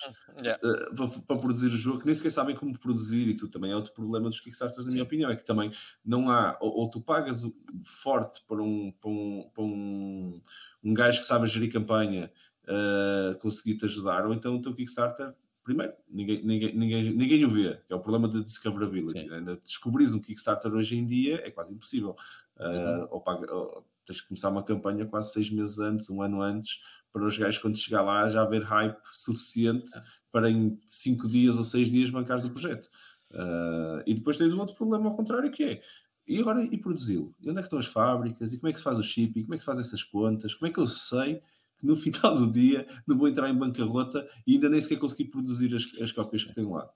yeah. 0.41 0.59
uh, 0.63 1.21
para 1.23 1.37
produzir 1.37 1.67
o 1.67 1.77
jogo, 1.77 1.99
que 1.99 2.05
nem 2.05 2.15
sequer 2.15 2.31
sabem 2.31 2.55
como 2.55 2.77
produzir 2.77 3.27
e 3.27 3.33
tudo. 3.35 3.51
Também 3.51 3.71
é 3.71 3.75
outro 3.75 3.93
problema 3.93 4.29
dos 4.29 4.39
Kickstarters, 4.39 4.85
na 4.85 4.91
minha 4.91 5.03
opinião, 5.03 5.29
é 5.29 5.35
que 5.35 5.43
também 5.43 5.69
não 6.03 6.29
há, 6.29 6.57
ou, 6.61 6.71
ou 6.71 6.89
tu 6.89 7.01
pagas 7.01 7.43
forte 7.83 8.41
para 8.47 8.61
um, 8.63 8.91
para 8.91 9.09
um, 9.09 9.49
para 9.53 9.63
um, 9.63 10.41
um 10.83 10.93
gajo 10.93 11.19
que 11.19 11.27
sabe 11.27 11.45
gerir 11.47 11.71
campanha 11.71 12.31
uh, 12.63 13.37
conseguir 13.39 13.75
te 13.75 13.85
ajudar, 13.85 14.25
ou 14.25 14.33
então 14.33 14.55
o 14.55 14.61
teu 14.61 14.73
Kickstarter, 14.73 15.33
primeiro, 15.61 15.93
ninguém, 16.09 16.45
ninguém, 16.45 16.73
ninguém, 16.73 17.13
ninguém 17.13 17.45
o 17.45 17.49
vê, 17.49 17.81
que 17.85 17.91
é 17.91 17.95
o 17.95 17.99
problema 17.99 18.29
da 18.29 18.39
discoverability. 18.39 19.25
Né? 19.25 19.57
Descobrir 19.61 20.07
um 20.13 20.21
Kickstarter 20.21 20.71
hoje 20.73 20.97
em 20.97 21.05
dia 21.05 21.41
é 21.45 21.51
quase 21.51 21.73
impossível. 21.73 22.15
Uh, 22.55 22.63
uhum. 22.63 23.07
ou, 23.11 23.21
paga, 23.21 23.53
ou 23.53 23.85
tens 24.07 24.21
que 24.21 24.27
começar 24.27 24.49
uma 24.49 24.63
campanha 24.63 25.05
quase 25.05 25.33
seis 25.33 25.49
meses 25.49 25.79
antes, 25.79 26.09
um 26.09 26.21
ano 26.21 26.41
antes, 26.41 26.81
para 27.11 27.25
os 27.25 27.37
gajos, 27.37 27.59
quando 27.59 27.77
chegar 27.77 28.01
lá, 28.01 28.27
já 28.29 28.41
haver 28.41 28.63
hype 28.63 28.97
suficiente 29.11 29.97
é. 29.97 30.01
para 30.31 30.49
em 30.49 30.79
cinco 30.85 31.27
dias 31.27 31.55
ou 31.55 31.63
seis 31.63 31.89
dias 31.89 32.09
bancares 32.09 32.45
o 32.45 32.49
projeto. 32.49 32.87
Uh, 33.31 34.01
e 34.05 34.13
depois 34.13 34.37
tens 34.37 34.53
um 34.53 34.59
outro 34.59 34.75
problema 34.75 35.05
ao 35.05 35.15
contrário, 35.15 35.51
que 35.51 35.63
é 35.63 35.81
e 36.27 36.39
agora 36.39 36.61
e 36.61 36.77
produzi-lo? 36.77 37.33
E 37.39 37.49
onde 37.49 37.59
é 37.59 37.61
que 37.61 37.67
estão 37.67 37.79
as 37.79 37.85
fábricas? 37.85 38.51
E 38.51 38.57
como 38.57 38.69
é 38.69 38.73
que 38.73 38.79
se 38.79 38.83
faz 38.83 38.99
o 38.99 39.03
shipping? 39.03 39.43
Como 39.43 39.53
é 39.53 39.57
que 39.57 39.63
se 39.63 39.65
faz 39.65 39.79
essas 39.79 40.03
contas? 40.03 40.53
Como 40.53 40.69
é 40.69 40.73
que 40.73 40.79
eu 40.79 40.85
sei 40.85 41.41
que 41.79 41.85
no 41.85 41.95
final 41.97 42.35
do 42.35 42.51
dia 42.51 42.85
não 43.07 43.17
vou 43.17 43.29
entrar 43.29 43.49
em 43.49 43.55
bancarrota 43.55 44.27
e 44.45 44.55
ainda 44.55 44.67
nem 44.67 44.81
sequer 44.81 44.99
conseguir 44.99 45.25
produzir 45.25 45.73
as, 45.73 45.85
as 46.01 46.11
cópias 46.11 46.43
que 46.43 46.53
tenho 46.53 46.73
lá. 46.73 46.89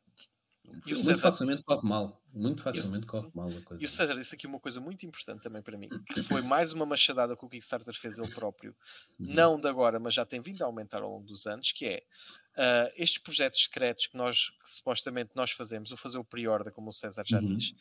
E 0.85 0.93
muito 0.93 1.17
facilmente 1.17 1.63
corre 1.63 1.87
mal. 1.87 2.21
Muito 2.33 2.61
facilmente 2.61 3.05
corre 3.07 3.29
mal 3.33 3.49
a 3.49 3.61
coisa. 3.61 3.83
E 3.83 3.85
o 3.85 3.89
César 3.89 4.15
disse 4.15 4.35
aqui 4.35 4.47
uma 4.47 4.59
coisa 4.59 4.79
muito 4.79 5.05
importante 5.05 5.41
também 5.41 5.61
para 5.61 5.77
mim, 5.77 5.89
que 6.13 6.23
foi 6.23 6.41
mais 6.41 6.73
uma 6.73 6.85
machadada 6.85 7.35
que 7.35 7.45
o 7.45 7.49
Kickstarter 7.49 7.93
fez 7.93 8.17
ele 8.17 8.31
próprio, 8.31 8.75
uhum. 9.19 9.33
não 9.33 9.59
de 9.59 9.67
agora, 9.67 9.99
mas 9.99 10.13
já 10.13 10.25
tem 10.25 10.39
vindo 10.39 10.61
a 10.61 10.65
aumentar 10.65 11.01
ao 11.01 11.09
longo 11.09 11.25
dos 11.25 11.45
anos, 11.45 11.71
que 11.71 11.85
é 11.85 12.03
uh, 12.57 12.93
estes 12.95 13.17
projetos 13.17 13.63
secretos 13.63 14.07
que 14.07 14.17
nós, 14.17 14.49
que 14.49 14.69
supostamente 14.69 15.31
nós 15.35 15.51
fazemos, 15.51 15.91
o 15.91 15.97
fazer 15.97 16.17
o 16.17 16.23
pre-order, 16.23 16.71
como 16.71 16.89
o 16.89 16.93
César 16.93 17.23
já 17.25 17.39
uhum. 17.39 17.55
diz, 17.55 17.73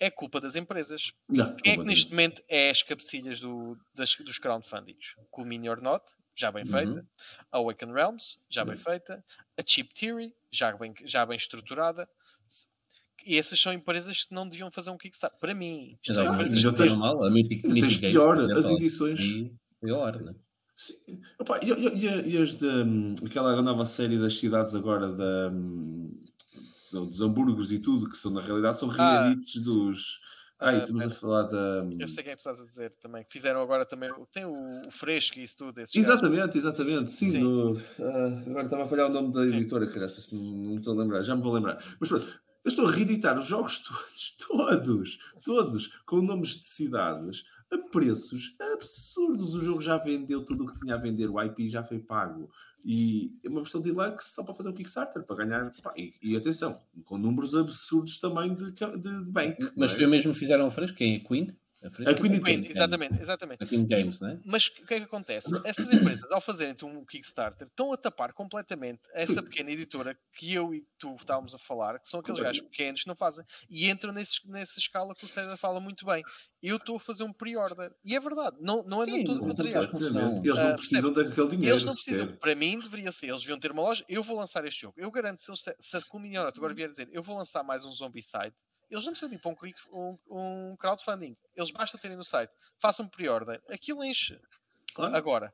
é 0.00 0.10
culpa 0.10 0.40
das 0.40 0.56
empresas. 0.56 1.12
Yeah, 1.30 1.56
Quem 1.62 1.72
é 1.74 1.76
que 1.76 1.84
neste 1.84 2.10
momento 2.10 2.42
é 2.48 2.70
as 2.70 2.82
cabecilhas 2.82 3.40
do, 3.40 3.76
das, 3.94 4.14
dos 4.16 4.38
crowdfundings? 4.38 5.14
Culmini 5.30 5.68
or 5.68 5.80
Not, 5.80 6.04
já 6.34 6.52
bem 6.52 6.64
feita. 6.64 7.00
Uhum. 7.00 7.06
A 7.50 7.58
Awaken 7.58 7.92
Realms, 7.92 8.38
já 8.48 8.64
bem 8.64 8.74
uhum. 8.74 8.80
feita. 8.80 9.24
A 9.56 9.62
Cheap 9.66 9.92
Theory, 9.92 10.32
já 10.50 10.72
bem, 10.72 10.94
já 11.04 11.26
bem 11.26 11.36
estruturada. 11.36 12.08
E 13.26 13.38
essas 13.38 13.60
são 13.60 13.72
empresas 13.72 14.24
que 14.24 14.34
não 14.34 14.48
deviam 14.48 14.70
fazer 14.70 14.90
um 14.90 14.96
Kickstarter. 14.96 15.38
Para 15.38 15.54
mim, 15.54 15.98
isto 16.02 16.12
Exato, 16.12 16.42
é 16.42 16.56
já 16.56 16.72
tens, 16.72 16.96
mal. 16.96 17.24
A 17.24 17.30
Mythic, 17.30 17.66
Mythic 17.66 18.00
pior, 18.00 18.38
as 18.38 18.66
edições. 18.66 19.20
Pior, 19.80 20.20
né? 20.22 20.34
Sim. 20.74 20.94
Opa, 21.40 21.58
e, 21.60 21.72
e, 21.72 22.34
e, 22.34 22.38
as 22.38 22.54
de, 22.54 22.66
um, 22.66 23.14
aquela 23.26 23.60
nova 23.62 23.84
série 23.84 24.16
das 24.16 24.38
cidades 24.38 24.76
agora 24.76 25.10
da, 25.10 25.50
um, 25.50 26.08
dos 26.92 27.20
hambúrgueres 27.20 27.72
e 27.72 27.80
tudo, 27.80 28.08
que 28.08 28.16
são 28.16 28.30
na 28.30 28.40
realidade 28.40 28.78
são 28.78 28.88
ah. 28.96 29.24
reedites 29.24 29.56
ah. 29.56 29.64
dos 29.64 30.20
ah, 30.60 30.72
uh, 30.72 30.78
estamos 30.78 31.06
a 31.06 31.10
falar 31.10 31.42
da. 31.44 31.86
Eu 31.98 32.08
sei 32.08 32.24
quem 32.24 32.32
é 32.32 32.34
que 32.34 32.40
estás 32.40 32.60
a 32.60 32.64
dizer 32.64 32.92
também. 32.96 33.22
Que 33.24 33.32
fizeram 33.32 33.60
agora 33.60 33.84
também. 33.84 34.10
Tem 34.32 34.44
o, 34.44 34.82
o 34.86 34.90
fresco 34.90 35.38
e 35.38 35.42
isso 35.42 35.56
tudo. 35.56 35.80
Exatamente, 35.80 36.58
exatamente. 36.58 37.12
Sim, 37.12 37.30
Sim. 37.30 37.38
No, 37.40 37.72
uh, 37.74 37.80
agora 38.46 38.64
estava 38.64 38.82
a 38.82 38.86
falhar 38.86 39.08
o 39.08 39.12
nome 39.12 39.32
da 39.32 39.46
editora, 39.46 39.86
que 39.86 39.98
não, 40.32 40.42
não 40.42 40.74
estou 40.74 40.94
a 40.94 41.02
lembrar, 41.02 41.22
já 41.22 41.36
me 41.36 41.42
vou 41.42 41.52
lembrar. 41.52 41.78
Mas 42.00 42.08
pronto, 42.08 42.40
eu 42.64 42.68
estou 42.68 42.86
a 42.86 42.90
reeditar 42.90 43.38
os 43.38 43.46
jogos 43.46 43.78
todos, 43.78 44.36
todos, 44.46 45.18
todos, 45.44 45.86
com 46.04 46.20
nomes 46.20 46.50
de 46.50 46.64
cidades 46.64 47.44
a 47.70 47.78
preços 47.78 48.56
absurdos. 48.74 49.54
O 49.54 49.60
jogo 49.60 49.80
já 49.80 49.96
vendeu 49.96 50.44
tudo 50.44 50.64
o 50.64 50.66
que 50.66 50.78
tinha 50.80 50.94
a 50.94 50.98
vender, 50.98 51.28
o 51.28 51.40
IP 51.42 51.68
já 51.68 51.84
foi 51.84 51.98
pago. 51.98 52.50
E 52.84 53.32
é 53.44 53.48
uma 53.48 53.60
versão 53.60 53.80
deluxe 53.80 54.30
só 54.30 54.42
para 54.42 54.54
fazer 54.54 54.70
um 54.70 54.72
Kickstarter, 54.72 55.22
para 55.22 55.44
ganhar. 55.44 55.72
E, 55.96 56.12
e, 56.22 56.36
atenção, 56.36 56.80
com 57.04 57.18
números 57.18 57.54
absurdos 57.54 58.18
também 58.18 58.54
de, 58.54 58.72
de, 58.72 59.24
de 59.24 59.30
bank. 59.30 59.72
Mas 59.76 59.92
é? 59.92 59.96
foi 59.96 60.06
mesmo 60.06 60.32
que 60.32 60.38
fizeram 60.38 60.66
o 60.66 60.70
fresco? 60.70 60.96
Quem 60.96 61.16
é 61.16 61.20
Queen? 61.20 61.48
A, 61.82 62.10
a 62.10 62.14
Queen, 62.14 62.40
Queen 62.42 62.60
exatamente, 62.60 63.20
exatamente. 63.20 63.62
A 63.62 63.66
Queen 63.66 63.86
Games, 63.86 64.20
né? 64.20 64.40
Mas 64.44 64.66
o 64.66 64.86
que 64.86 64.94
é 64.94 64.98
que 64.98 65.04
acontece? 65.04 65.48
Essas 65.64 65.92
empresas, 65.92 66.30
ao 66.32 66.40
fazerem 66.40 66.74
um 66.82 67.04
Kickstarter, 67.04 67.68
estão 67.68 67.92
a 67.92 67.96
tapar 67.96 68.32
completamente 68.32 69.00
essa 69.14 69.40
pequena 69.42 69.70
editora 69.70 70.18
que 70.32 70.52
eu 70.52 70.74
e 70.74 70.84
tu 70.98 71.14
estávamos 71.14 71.54
a 71.54 71.58
falar, 71.58 72.00
que 72.00 72.08
são 72.08 72.18
aqueles 72.18 72.40
gajos 72.40 72.62
pequenos 72.62 73.02
que 73.02 73.08
não 73.08 73.14
fazem, 73.14 73.44
e 73.70 73.88
entram 73.88 74.12
nesse, 74.12 74.40
nessa 74.50 74.80
escala 74.80 75.14
que 75.14 75.24
o 75.24 75.28
César 75.28 75.56
fala 75.56 75.78
muito 75.78 76.04
bem. 76.04 76.22
Eu 76.60 76.76
estou 76.76 76.96
a 76.96 77.00
fazer 77.00 77.22
um 77.22 77.32
pre-order. 77.32 77.94
E 78.04 78.16
é 78.16 78.20
verdade, 78.20 78.56
não, 78.60 78.82
não 78.82 79.02
andam 79.02 79.22
todos 79.22 79.42
os 79.42 79.46
materiais. 79.46 79.86
Eles 79.86 80.58
não 80.58 80.76
precisam 80.76 81.10
uh, 81.10 81.14
daquele 81.14 81.48
dinheiro. 81.50 81.74
Eles 81.74 81.84
não 81.84 81.94
precisam. 81.94 82.26
Sequer. 82.26 82.38
Para 82.40 82.54
mim, 82.56 82.80
deveria 82.80 83.12
ser. 83.12 83.28
Eles 83.28 83.42
deviam 83.42 83.60
ter 83.60 83.70
uma 83.70 83.82
loja. 83.82 84.04
Eu 84.08 84.24
vou 84.24 84.36
lançar 84.36 84.64
este 84.64 84.80
jogo. 84.80 84.94
Eu 84.96 85.10
garanto, 85.12 85.40
se, 85.40 85.50
eles, 85.50 85.64
se 85.78 85.96
a 85.96 86.02
Comunidade 86.02 86.54
agora 86.56 86.74
vier 86.74 86.88
dizer 86.88 87.08
eu 87.12 87.22
vou 87.22 87.36
lançar 87.36 87.62
mais 87.62 87.84
um 87.84 87.92
Zombie 87.92 88.22
Side 88.22 88.54
eles 88.90 89.04
não 89.04 89.12
precisam 89.12 89.28
de 89.28 89.36
ir 89.36 89.38
para 89.38 89.50
um, 89.50 89.56
um, 89.92 90.70
um 90.72 90.76
crowdfunding. 90.76 91.36
Eles 91.56 91.70
basta 91.70 91.98
terem 91.98 92.16
no 92.16 92.24
site, 92.24 92.52
façam 92.78 93.08
pre-order, 93.08 93.60
aquilo 93.70 94.04
enche. 94.04 94.38
Claro. 94.94 95.14
Agora, 95.14 95.52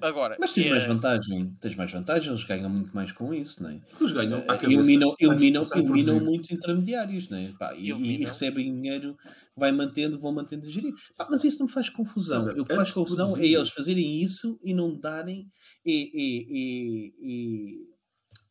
Agora, 0.00 0.36
mas 0.40 0.54
tens 0.54 0.68
é... 0.68 0.70
mais 0.70 0.86
vantagem, 0.86 1.54
tens 1.60 1.76
mais 1.76 1.92
vantagem, 1.92 2.30
eles 2.30 2.44
ganham 2.44 2.70
muito 2.70 2.94
mais 2.94 3.12
com 3.12 3.34
isso, 3.34 3.62
não 3.62 3.68
é? 3.68 3.80
Eles 4.00 4.12
ganham, 4.12 4.42
eliminam, 4.62 5.14
eliminam, 5.20 5.66
eliminam 5.74 6.18
muitos 6.18 6.50
intermediários, 6.50 7.28
não 7.28 7.36
é? 7.36 7.52
Pá, 7.58 7.74
e, 7.74 7.90
e, 7.90 8.24
recebem 8.24 8.74
dinheiro, 8.74 9.18
vai 9.54 9.72
mantendo, 9.72 10.18
vão 10.18 10.32
mantendo 10.32 10.64
a 10.66 10.70
gerir. 10.70 10.94
Pá, 11.18 11.28
mas 11.30 11.44
isso 11.44 11.58
não 11.58 11.66
me 11.66 11.72
faz 11.72 11.90
confusão. 11.90 12.46
o 12.58 12.64
que 12.64 12.74
faz 12.74 12.90
confusão 12.90 13.36
é 13.36 13.46
eles 13.46 13.68
fazerem 13.68 14.18
isso 14.22 14.58
e 14.64 14.72
não 14.72 14.98
darem. 14.98 15.46
E, 15.84 16.10
e, 16.14 17.12
e, 17.20 17.86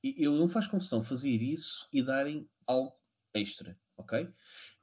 e, 0.04 0.24
eu 0.24 0.34
não 0.34 0.48
faz 0.48 0.68
confusão 0.68 1.04
fazer 1.04 1.42
isso 1.42 1.88
e 1.92 2.04
darem 2.04 2.48
algo 2.68 2.94
extra 3.34 3.76
ok? 3.98 4.28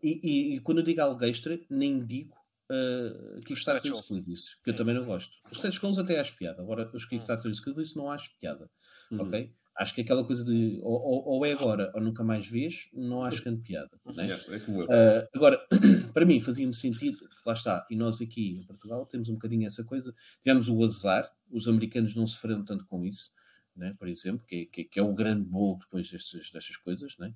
E, 0.02 0.20
e, 0.22 0.56
e, 0.56 0.60
quando 0.60 0.78
eu 0.78 0.84
digo 0.84 1.00
algo 1.00 1.24
extra, 1.24 1.58
nem 1.70 2.04
digo 2.04 2.36
uh, 2.70 3.40
Kickstarter 3.42 3.92
Exclusives, 3.92 4.54
que 4.56 4.64
Sim. 4.64 4.70
eu 4.70 4.76
também 4.76 4.94
não 4.94 5.04
gosto. 5.04 5.38
Os 5.50 5.58
stretch 5.58 5.78
goals 5.80 5.98
até 5.98 6.18
acho 6.18 6.36
piada, 6.36 6.62
agora 6.62 6.90
os 6.94 7.06
Kickstarter 7.06 7.46
hum. 7.46 7.52
Exclusives 7.52 7.94
não 7.94 8.10
acho 8.10 8.30
piada, 8.38 8.70
uhum. 9.10 9.22
ok? 9.22 9.52
Acho 9.74 9.94
que 9.94 10.02
aquela 10.02 10.22
coisa 10.22 10.44
de 10.44 10.78
ou, 10.82 10.92
ou, 10.92 11.24
ou, 11.28 11.46
é 11.46 11.52
agora 11.52 11.90
ou 11.94 12.00
nunca 12.00 12.22
mais 12.22 12.46
vês, 12.46 12.90
não 12.92 13.24
acho 13.24 13.42
grande 13.42 13.62
piada. 13.62 13.90
Né? 14.14 14.28
É, 14.28 14.56
é 14.56 14.58
como 14.60 14.82
eu. 14.82 14.86
Uh, 14.86 15.28
agora, 15.34 15.66
para 16.12 16.26
mim 16.26 16.40
fazia-me 16.40 16.74
sentido, 16.74 17.18
lá 17.46 17.54
está, 17.54 17.86
e 17.90 17.96
nós 17.96 18.20
aqui 18.20 18.58
em 18.58 18.64
Portugal 18.64 19.06
temos 19.06 19.30
um 19.30 19.34
bocadinho 19.34 19.66
essa 19.66 19.82
coisa, 19.82 20.14
tivemos 20.42 20.68
o 20.68 20.84
azar, 20.84 21.30
os 21.50 21.66
americanos 21.68 22.14
não 22.14 22.26
sofreram 22.26 22.64
tanto 22.64 22.84
com 22.84 23.06
isso, 23.06 23.30
né? 23.74 23.94
por 23.98 24.08
exemplo, 24.08 24.44
que, 24.46 24.66
que, 24.66 24.84
que 24.84 25.00
é 25.00 25.02
o 25.02 25.14
grande 25.14 25.44
bolo 25.44 25.78
depois 25.78 26.10
destas, 26.10 26.50
destas 26.50 26.76
coisas, 26.76 27.16
né? 27.18 27.34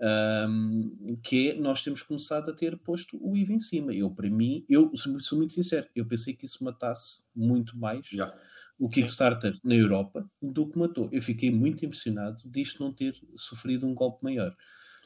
Um, 0.00 1.18
que 1.22 1.50
é 1.50 1.54
nós 1.54 1.82
temos 1.82 2.02
começado 2.02 2.50
a 2.50 2.54
ter 2.54 2.76
posto 2.78 3.18
o 3.20 3.36
IVA 3.36 3.52
em 3.52 3.60
cima. 3.60 3.94
Eu, 3.94 4.10
para 4.10 4.28
mim, 4.28 4.64
eu 4.68 4.92
sou 4.96 5.38
muito 5.38 5.52
sincero, 5.52 5.86
eu 5.94 6.06
pensei 6.06 6.34
que 6.34 6.44
isso 6.44 6.62
matasse 6.64 7.24
muito 7.34 7.76
mais 7.78 8.10
yeah. 8.10 8.36
o 8.78 8.88
Kickstarter 8.88 9.54
Sim. 9.54 9.60
na 9.64 9.74
Europa 9.74 10.28
do 10.40 10.68
que 10.68 10.78
matou. 10.78 11.08
Eu 11.12 11.22
fiquei 11.22 11.50
muito 11.50 11.84
impressionado 11.84 12.42
disto 12.44 12.82
não 12.82 12.92
ter 12.92 13.14
sofrido 13.36 13.86
um 13.86 13.94
golpe 13.94 14.22
maior. 14.24 14.54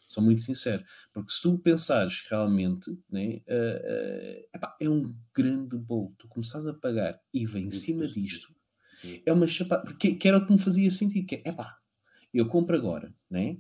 Sou 0.07 0.23
muito 0.23 0.41
sincero, 0.41 0.83
porque 1.13 1.31
se 1.31 1.43
tu 1.43 1.59
pensares 1.59 2.25
realmente, 2.31 2.99
né, 3.11 3.43
uh, 3.47 4.41
uh, 4.41 4.49
epá, 4.57 4.75
é 4.81 4.89
um 4.89 5.15
grande 5.37 5.77
bolo. 5.77 6.15
Tu 6.19 6.27
começares 6.29 6.67
a 6.67 6.73
pagar 6.73 7.21
IVA 7.35 7.59
em 7.59 7.71
cima 7.71 8.09
disto, 8.09 8.55
é 9.27 9.31
uma 9.31 9.47
chapada, 9.47 9.83
porque 9.83 10.15
que 10.15 10.27
era 10.27 10.39
o 10.39 10.47
que 10.47 10.51
me 10.51 10.59
fazia 10.59 10.91
sentir, 10.91 11.25
que 11.25 11.35
é, 11.35 11.51
epá, 11.51 11.77
eu 12.33 12.47
compro 12.49 12.75
agora, 12.75 13.15
né? 13.31 13.59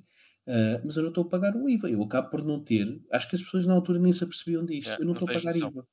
Uh, 0.48 0.80
mas 0.82 0.96
eu 0.96 1.02
não 1.02 1.10
estou 1.10 1.24
a 1.24 1.28
pagar 1.28 1.54
o 1.54 1.68
IVA. 1.68 1.90
Eu 1.90 2.02
acabo 2.02 2.30
por 2.30 2.42
não 2.42 2.58
ter. 2.58 3.02
Acho 3.12 3.28
que 3.28 3.36
as 3.36 3.42
pessoas 3.42 3.66
na 3.66 3.74
altura 3.74 3.98
nem 3.98 4.12
se 4.12 4.24
apercebiam 4.24 4.64
disto. 4.64 4.92
É, 4.92 5.00
eu 5.00 5.04
não 5.04 5.12
estou 5.12 5.28
a 5.28 5.32
pagar 5.34 5.54
IVA. 5.54 5.86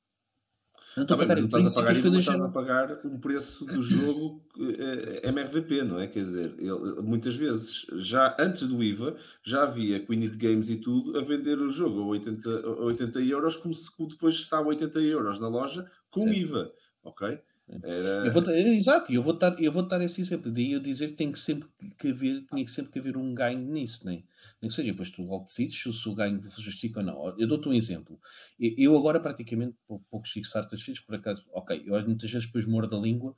Não 0.96 1.02
estou 1.02 1.14
a 1.14 1.18
pagar 1.18 1.36
não 1.36 1.44
estás 1.44 1.76
a 1.76 1.80
pagar 1.80 1.92
princípios 1.92 2.24
IVA, 2.24 2.32
estás 2.32 2.42
a 2.42 2.48
pagar 2.48 3.06
um 3.06 3.20
preço 3.20 3.66
do 3.66 3.82
jogo 3.82 4.42
eh, 4.58 5.28
MRVP, 5.28 5.82
não 5.82 6.00
é? 6.00 6.06
Quer 6.06 6.20
dizer, 6.20 6.54
ele- 6.58 7.02
muitas 7.02 7.34
vezes, 7.36 7.84
já 7.98 8.34
antes 8.40 8.62
do 8.62 8.82
IVA, 8.82 9.14
já 9.44 9.64
havia 9.64 10.00
Queen 10.00 10.22
It 10.22 10.38
Games 10.38 10.70
e 10.70 10.76
tudo 10.76 11.18
a 11.18 11.22
vender 11.22 11.58
o 11.58 11.68
jogo 11.70 12.00
a 12.00 12.06
80, 12.06 12.48
a 12.50 12.84
80 12.84 13.20
euros, 13.20 13.58
como 13.58 13.74
se 13.74 13.90
depois 14.08 14.36
está 14.36 14.56
a 14.56 14.62
80 14.62 14.98
euros 15.00 15.38
na 15.38 15.48
loja 15.48 15.86
com 16.08 16.22
Certo. 16.22 16.38
IVA, 16.38 16.72
ok? 17.04 17.38
Era... 17.68 18.24
Eu 18.26 18.30
vou, 18.32 18.42
dar- 18.42 18.56
exato, 18.56 19.12
eu 19.12 19.22
vou 19.22 19.32
dar, 19.32 19.60
eu 19.60 19.72
vou 19.72 19.82
dar 19.82 20.00
esse 20.00 20.20
exemplo. 20.20 20.52
Daí 20.52 20.72
eu 20.72 20.80
dizer 20.80 21.08
que 21.08 21.14
tem 21.14 21.32
que 21.32 21.38
sempre 21.38 21.68
que 21.98 22.08
haver, 22.08 22.44
tinha 22.48 22.64
que 22.64 22.70
sempre 22.70 22.92
que 22.92 22.98
haver 23.00 23.16
um 23.16 23.34
ganho 23.34 23.58
nisso, 23.58 24.06
né? 24.06 24.22
nem 24.62 24.68
que 24.68 24.74
seja, 24.74 24.90
depois 24.90 25.10
tu 25.10 25.22
logo 25.22 25.44
decides 25.44 25.76
se 25.76 25.88
o 25.88 25.92
seu 25.92 26.14
ganho 26.14 26.40
justifica 26.58 27.00
ou 27.00 27.06
não. 27.06 27.38
Eu 27.38 27.46
dou-te 27.48 27.68
um 27.68 27.72
exemplo. 27.74 28.18
Eu, 28.58 28.96
agora 28.96 29.18
praticamente 29.20 29.74
pou- 29.86 30.00
poucos 30.10 30.32
Kickstarters 30.32 30.82
fiz, 30.82 31.00
por 31.00 31.16
acaso, 31.16 31.44
ok, 31.52 31.82
eu 31.84 32.00
muitas 32.06 32.30
vezes 32.30 32.46
depois 32.46 32.64
mordo 32.66 32.96
a 32.96 33.00
língua. 33.00 33.34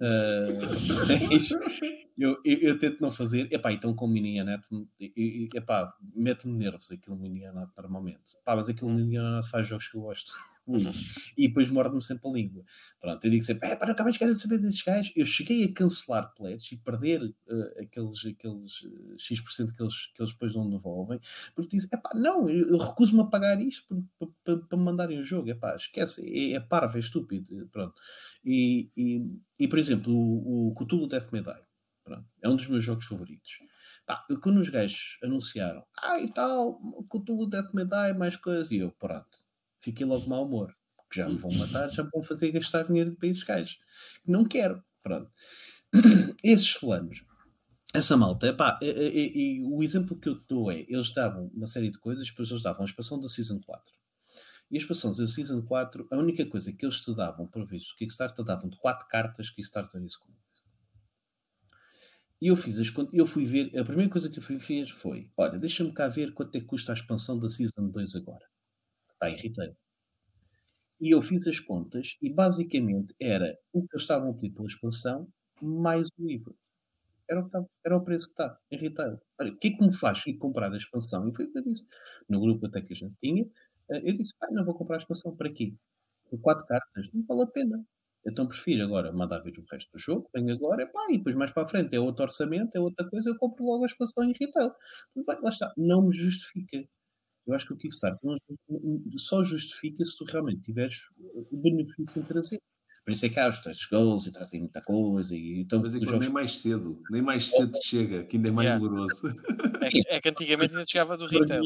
ah, 0.00 0.46
mas 1.30 1.48
eu, 2.18 2.40
eu, 2.44 2.58
eu 2.60 2.78
tento 2.78 3.00
não 3.00 3.10
fazer, 3.10 3.52
epá, 3.52 3.72
então 3.72 3.94
com 3.94 4.06
o 4.06 4.08
mini 4.08 4.42
net, 4.42 4.66
epá, 5.54 5.94
mete-me 6.14 6.54
nervos 6.54 6.90
aquilo 6.90 7.16
mini 7.16 7.40
net 7.40 7.70
normalmente. 7.76 8.36
Pá, 8.44 8.56
mas 8.56 8.68
aquilo 8.68 8.90
mini 8.90 9.18
net 9.18 9.48
faz 9.48 9.66
jogos 9.66 9.88
que 9.88 9.96
eu 9.96 10.02
gosto. 10.02 10.32
Ui. 10.66 10.82
E 11.36 11.48
depois 11.48 11.68
morde-me 11.68 12.02
sempre 12.02 12.28
a 12.28 12.32
língua. 12.32 12.64
Pronto, 12.98 13.22
eu 13.24 13.30
digo 13.30 13.44
sempre, 13.44 13.68
é 13.68 13.76
para 13.76 13.88
nunca 13.88 14.02
mais 14.02 14.16
quero 14.16 14.34
saber 14.34 14.58
desses 14.58 14.82
gajos. 14.82 15.12
Eu 15.14 15.26
cheguei 15.26 15.64
a 15.64 15.72
cancelar 15.72 16.32
pledges 16.34 16.72
e 16.72 16.76
perder 16.78 17.22
uh, 17.22 17.82
aqueles, 17.82 18.24
aqueles 18.24 18.82
uh, 18.82 19.14
X% 19.18 19.74
que 19.74 19.82
eles, 19.82 20.06
que 20.06 20.22
eles 20.22 20.32
depois 20.32 20.54
não 20.54 20.68
devolvem, 20.68 21.20
porque 21.54 21.76
dizem, 21.76 21.90
é 21.92 21.96
pá, 21.98 22.10
não, 22.14 22.48
eu, 22.48 22.70
eu 22.70 22.78
recuso-me 22.78 23.20
a 23.20 23.26
pagar 23.26 23.60
isto 23.60 24.02
para 24.42 24.78
me 24.78 24.84
mandarem 24.84 25.20
o 25.20 25.24
jogo. 25.24 25.50
É 25.50 25.54
pá, 25.54 25.76
esquece, 25.76 26.26
é, 26.26 26.54
é 26.54 26.60
parvo, 26.60 26.96
é 26.96 27.00
estúpido. 27.00 27.68
Pronto. 27.70 27.94
E, 28.44 28.90
e, 28.96 29.22
e 29.58 29.68
por 29.68 29.78
exemplo, 29.78 30.12
o, 30.12 30.68
o 30.68 30.74
Cthulhu 30.74 31.06
Death 31.06 31.30
May 31.32 31.42
Die 31.42 31.65
pronto, 32.06 32.26
é 32.40 32.48
um 32.48 32.56
dos 32.56 32.68
meus 32.68 32.82
jogos 32.82 33.04
favoritos. 33.04 33.58
Pá, 34.06 34.24
quando 34.40 34.60
os 34.60 34.70
gajos 34.70 35.18
anunciaram, 35.22 35.84
ah 35.98 36.18
e 36.20 36.32
tal, 36.32 36.80
Cthulhu 37.10 37.50
Death 37.50 37.74
May 37.74 37.84
Die, 37.84 38.18
mais 38.18 38.36
coisas, 38.36 38.70
e 38.70 38.78
eu, 38.78 38.92
pronto 38.92 39.44
fiquei 39.86 40.04
logo 40.04 40.28
mau 40.28 40.44
humor. 40.44 40.74
Porque 40.96 41.20
já 41.20 41.28
me 41.28 41.36
vão 41.36 41.52
matar, 41.52 41.88
já 41.90 42.02
me 42.02 42.10
vão 42.12 42.22
fazer 42.22 42.50
gastar 42.50 42.82
dinheiro 42.82 43.10
de 43.10 43.16
países 43.16 43.42
gajos. 43.44 43.78
Não 44.26 44.44
quero. 44.44 44.82
Pronto. 45.02 45.30
Esses 46.42 46.72
fulanos, 46.72 47.24
essa 47.94 48.16
malta, 48.16 48.48
epá, 48.48 48.78
e, 48.82 48.90
e, 48.90 49.38
e, 49.38 49.62
o 49.62 49.82
exemplo 49.82 50.18
que 50.18 50.28
eu 50.28 50.34
dou 50.46 50.70
é, 50.70 50.80
eles 50.80 51.14
davam 51.14 51.50
uma 51.54 51.66
série 51.66 51.88
de 51.88 51.98
coisas, 51.98 52.28
depois 52.28 52.50
eles 52.50 52.62
davam 52.62 52.82
a 52.82 52.84
expansão 52.84 53.18
da 53.18 53.28
Season 53.28 53.58
4. 53.60 53.94
E 54.70 54.76
a 54.76 54.78
expansão 54.78 55.10
da 55.16 55.26
Season 55.26 55.62
4, 55.62 56.08
a 56.10 56.16
única 56.18 56.44
coisa 56.44 56.72
que 56.72 56.84
eles 56.84 57.00
te 57.00 57.14
davam, 57.14 57.46
por 57.46 57.64
vezes, 57.64 57.92
o 57.92 57.96
Kickstarter 57.96 58.44
davam 58.44 58.68
de 58.68 58.76
4 58.76 59.08
cartas 59.08 59.48
Kickstarter 59.48 60.02
School. 60.10 60.36
E 62.40 62.48
eu 62.48 62.56
fiz 62.56 62.78
as 62.78 62.92
eu 63.12 63.26
fui 63.26 63.44
ver, 63.44 63.76
a 63.78 63.84
primeira 63.84 64.10
coisa 64.10 64.30
que 64.30 64.38
eu 64.38 64.42
fui 64.42 64.56
ver 64.56 64.86
foi, 64.86 65.30
olha, 65.36 65.58
deixa-me 65.58 65.92
cá 65.92 66.08
ver 66.08 66.32
quanto 66.34 66.54
é 66.56 66.60
que 66.60 66.66
custa 66.66 66.92
a 66.92 66.94
expansão 66.94 67.38
da 67.38 67.48
Season 67.48 67.88
2 67.88 68.14
agora 68.16 68.46
está 69.14 69.28
retail. 69.28 69.76
E 71.00 71.14
eu 71.14 71.20
fiz 71.20 71.46
as 71.46 71.60
contas 71.60 72.16
e 72.22 72.30
basicamente 72.32 73.14
era 73.20 73.56
o 73.72 73.80
que 73.82 73.88
eles 73.94 74.02
estavam 74.02 74.30
a 74.30 74.34
pedir 74.34 74.50
pela 74.54 74.66
expansão 74.66 75.28
mais 75.62 76.08
o 76.18 76.30
IVA. 76.30 76.54
Era 77.28 77.42
o, 77.42 77.46
estava, 77.46 77.68
era 77.84 77.96
o 77.96 78.04
preço 78.04 78.26
que 78.28 78.32
está 78.34 78.58
em 78.70 78.78
retail. 78.78 79.20
Olha, 79.40 79.52
o 79.52 79.56
que 79.58 79.68
é 79.68 79.72
que 79.72 79.84
me 79.86 79.94
faz 79.94 80.26
ir 80.26 80.34
comprar 80.38 80.72
a 80.72 80.76
expansão? 80.76 81.28
E 81.28 81.34
foi 81.34 81.46
o 81.46 81.52
que 81.52 81.58
eu 81.58 81.64
disse. 81.64 81.86
No 82.28 82.40
grupo 82.40 82.66
até 82.66 82.82
que 82.82 82.92
a 82.92 82.96
gente 82.96 83.14
tinha, 83.22 83.46
eu 83.90 84.16
disse, 84.16 84.34
ah, 84.42 84.50
não 84.52 84.64
vou 84.64 84.74
comprar 84.74 84.96
a 84.96 84.98
expansão, 85.00 85.36
para 85.36 85.52
quê? 85.52 85.74
Por 86.30 86.40
quatro 86.40 86.66
cartas, 86.66 87.10
não 87.12 87.22
vale 87.24 87.42
a 87.42 87.46
pena. 87.46 87.86
Então 88.26 88.46
prefiro 88.46 88.82
agora 88.84 89.12
mandar 89.12 89.38
ver 89.38 89.56
o 89.58 89.64
resto 89.70 89.92
do 89.92 89.98
jogo, 89.98 90.28
venho 90.34 90.52
agora, 90.52 90.82
epá, 90.82 91.06
e 91.10 91.18
depois 91.18 91.36
mais 91.36 91.52
para 91.52 91.62
a 91.62 91.68
frente 91.68 91.94
é 91.94 92.00
outro 92.00 92.24
orçamento, 92.24 92.74
é 92.74 92.80
outra 92.80 93.08
coisa, 93.08 93.30
eu 93.30 93.36
compro 93.36 93.64
logo 93.64 93.84
a 93.84 93.86
expansão 93.86 94.24
em 94.24 94.32
retail. 94.32 94.72
Tudo 95.14 95.26
bem, 95.26 95.38
lá 95.40 95.48
está. 95.48 95.72
Não 95.76 96.08
me 96.08 96.12
justifica. 96.12 96.84
Eu 97.46 97.54
acho 97.54 97.66
que 97.68 97.74
o 97.74 97.76
Kickstarter 97.76 98.18
só 99.16 99.44
justifica 99.44 100.04
se 100.04 100.16
tu 100.16 100.24
realmente 100.24 100.62
tiveres 100.62 100.96
o 101.18 101.56
benefício 101.56 102.20
em 102.20 102.24
trazer. 102.24 102.58
Por 103.04 103.12
isso 103.12 103.24
é 103.24 103.28
que 103.28 103.38
há 103.38 103.48
os 103.48 103.60
touch 103.60 103.88
goals 103.88 104.26
e 104.26 104.32
trazem 104.32 104.58
muita 104.58 104.82
coisa. 104.82 105.32
E, 105.32 105.60
então, 105.60 105.80
Mas 105.80 105.94
é 105.94 106.00
que 106.00 106.04
jogos... 106.06 106.24
nem 106.24 106.34
mais 106.34 106.58
cedo, 106.58 107.00
nem 107.08 107.22
mais 107.22 107.48
cedo 107.48 107.70
te 107.70 107.86
chega, 107.86 108.24
que 108.24 108.36
ainda 108.36 108.48
é 108.48 108.50
mais 108.50 108.66
Yeah. 108.68 108.84
doloroso. 108.84 109.28
É 109.80 109.88
que, 109.88 110.02
é 110.08 110.20
que 110.20 110.28
antigamente 110.28 110.72
ainda 110.74 110.84
chegava 110.84 111.16
do 111.16 111.26
retail. 111.26 111.62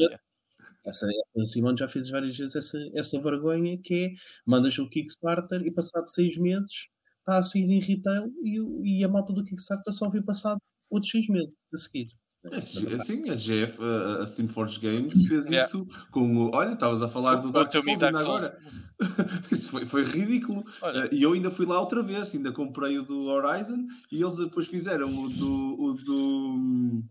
Essa, 0.85 1.07
a 1.37 1.45
Simone 1.45 1.77
já 1.77 1.87
fez 1.87 2.09
várias 2.09 2.35
vezes 2.37 2.55
essa, 2.55 2.77
essa 2.95 3.21
vergonha 3.21 3.77
que 3.83 4.05
é 4.05 4.09
mandas 4.45 4.77
o 4.79 4.89
Kickstarter 4.89 5.61
e 5.61 5.71
passado 5.71 6.07
seis 6.07 6.37
meses 6.37 6.87
está 7.19 7.37
a 7.37 7.43
sair 7.43 7.69
em 7.69 7.79
retail 7.79 8.31
e, 8.43 8.59
o- 8.59 8.83
e 8.85 9.03
a 9.03 9.07
malta 9.07 9.31
do 9.31 9.43
Kickstarter 9.43 9.93
só 9.93 10.09
vê 10.09 10.21
passado 10.23 10.59
outros 10.89 11.11
seis 11.11 11.27
meses 11.27 11.53
a 11.73 11.77
seguir. 11.77 12.07
Assim, 12.51 12.91
assim, 12.91 13.29
a 13.29 13.35
GF, 13.35 13.77
a, 14.19 14.25
Steam 14.25 14.47
Forge 14.47 14.79
Games, 14.79 15.13
fez 15.27 15.45
Yeah. 15.45 15.67
isso 15.67 15.85
com 16.11 16.35
o. 16.35 16.49
Olha, 16.55 16.73
estavas 16.73 17.03
a 17.03 17.07
falar 17.07 17.35
do 17.35 17.49
O 17.49 17.51
Dark 17.51 17.71
Souls, 17.71 17.87
ainda 17.87 18.11
Souls. 18.17 18.41
agora. 18.41 18.59
Isso 19.51 19.69
foi, 19.69 19.85
foi 19.85 20.03
ridículo. 20.03 20.63
Olha. 20.81 21.05
Eh, 21.05 21.09
E 21.13 21.21
eu 21.23 21.33
ainda 21.33 21.51
fui 21.51 21.65
lá 21.67 21.79
outra 21.79 22.01
vez, 22.03 22.33
ainda 22.35 22.51
comprei 22.51 22.97
o 22.97 23.03
do 23.03 23.25
Horizon 23.25 23.85
e 24.11 24.21
eles 24.21 24.37
depois 24.37 24.67
fizeram 24.67 25.07
o 25.23 25.29
do. 25.29 25.81
O 25.81 25.93
do 25.93 27.03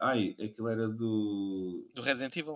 ai, 0.00 0.34
aquilo 0.42 0.68
era 0.68 0.88
do. 0.88 1.88
Do 1.94 2.02
Resident 2.02 2.36
Evil. 2.36 2.54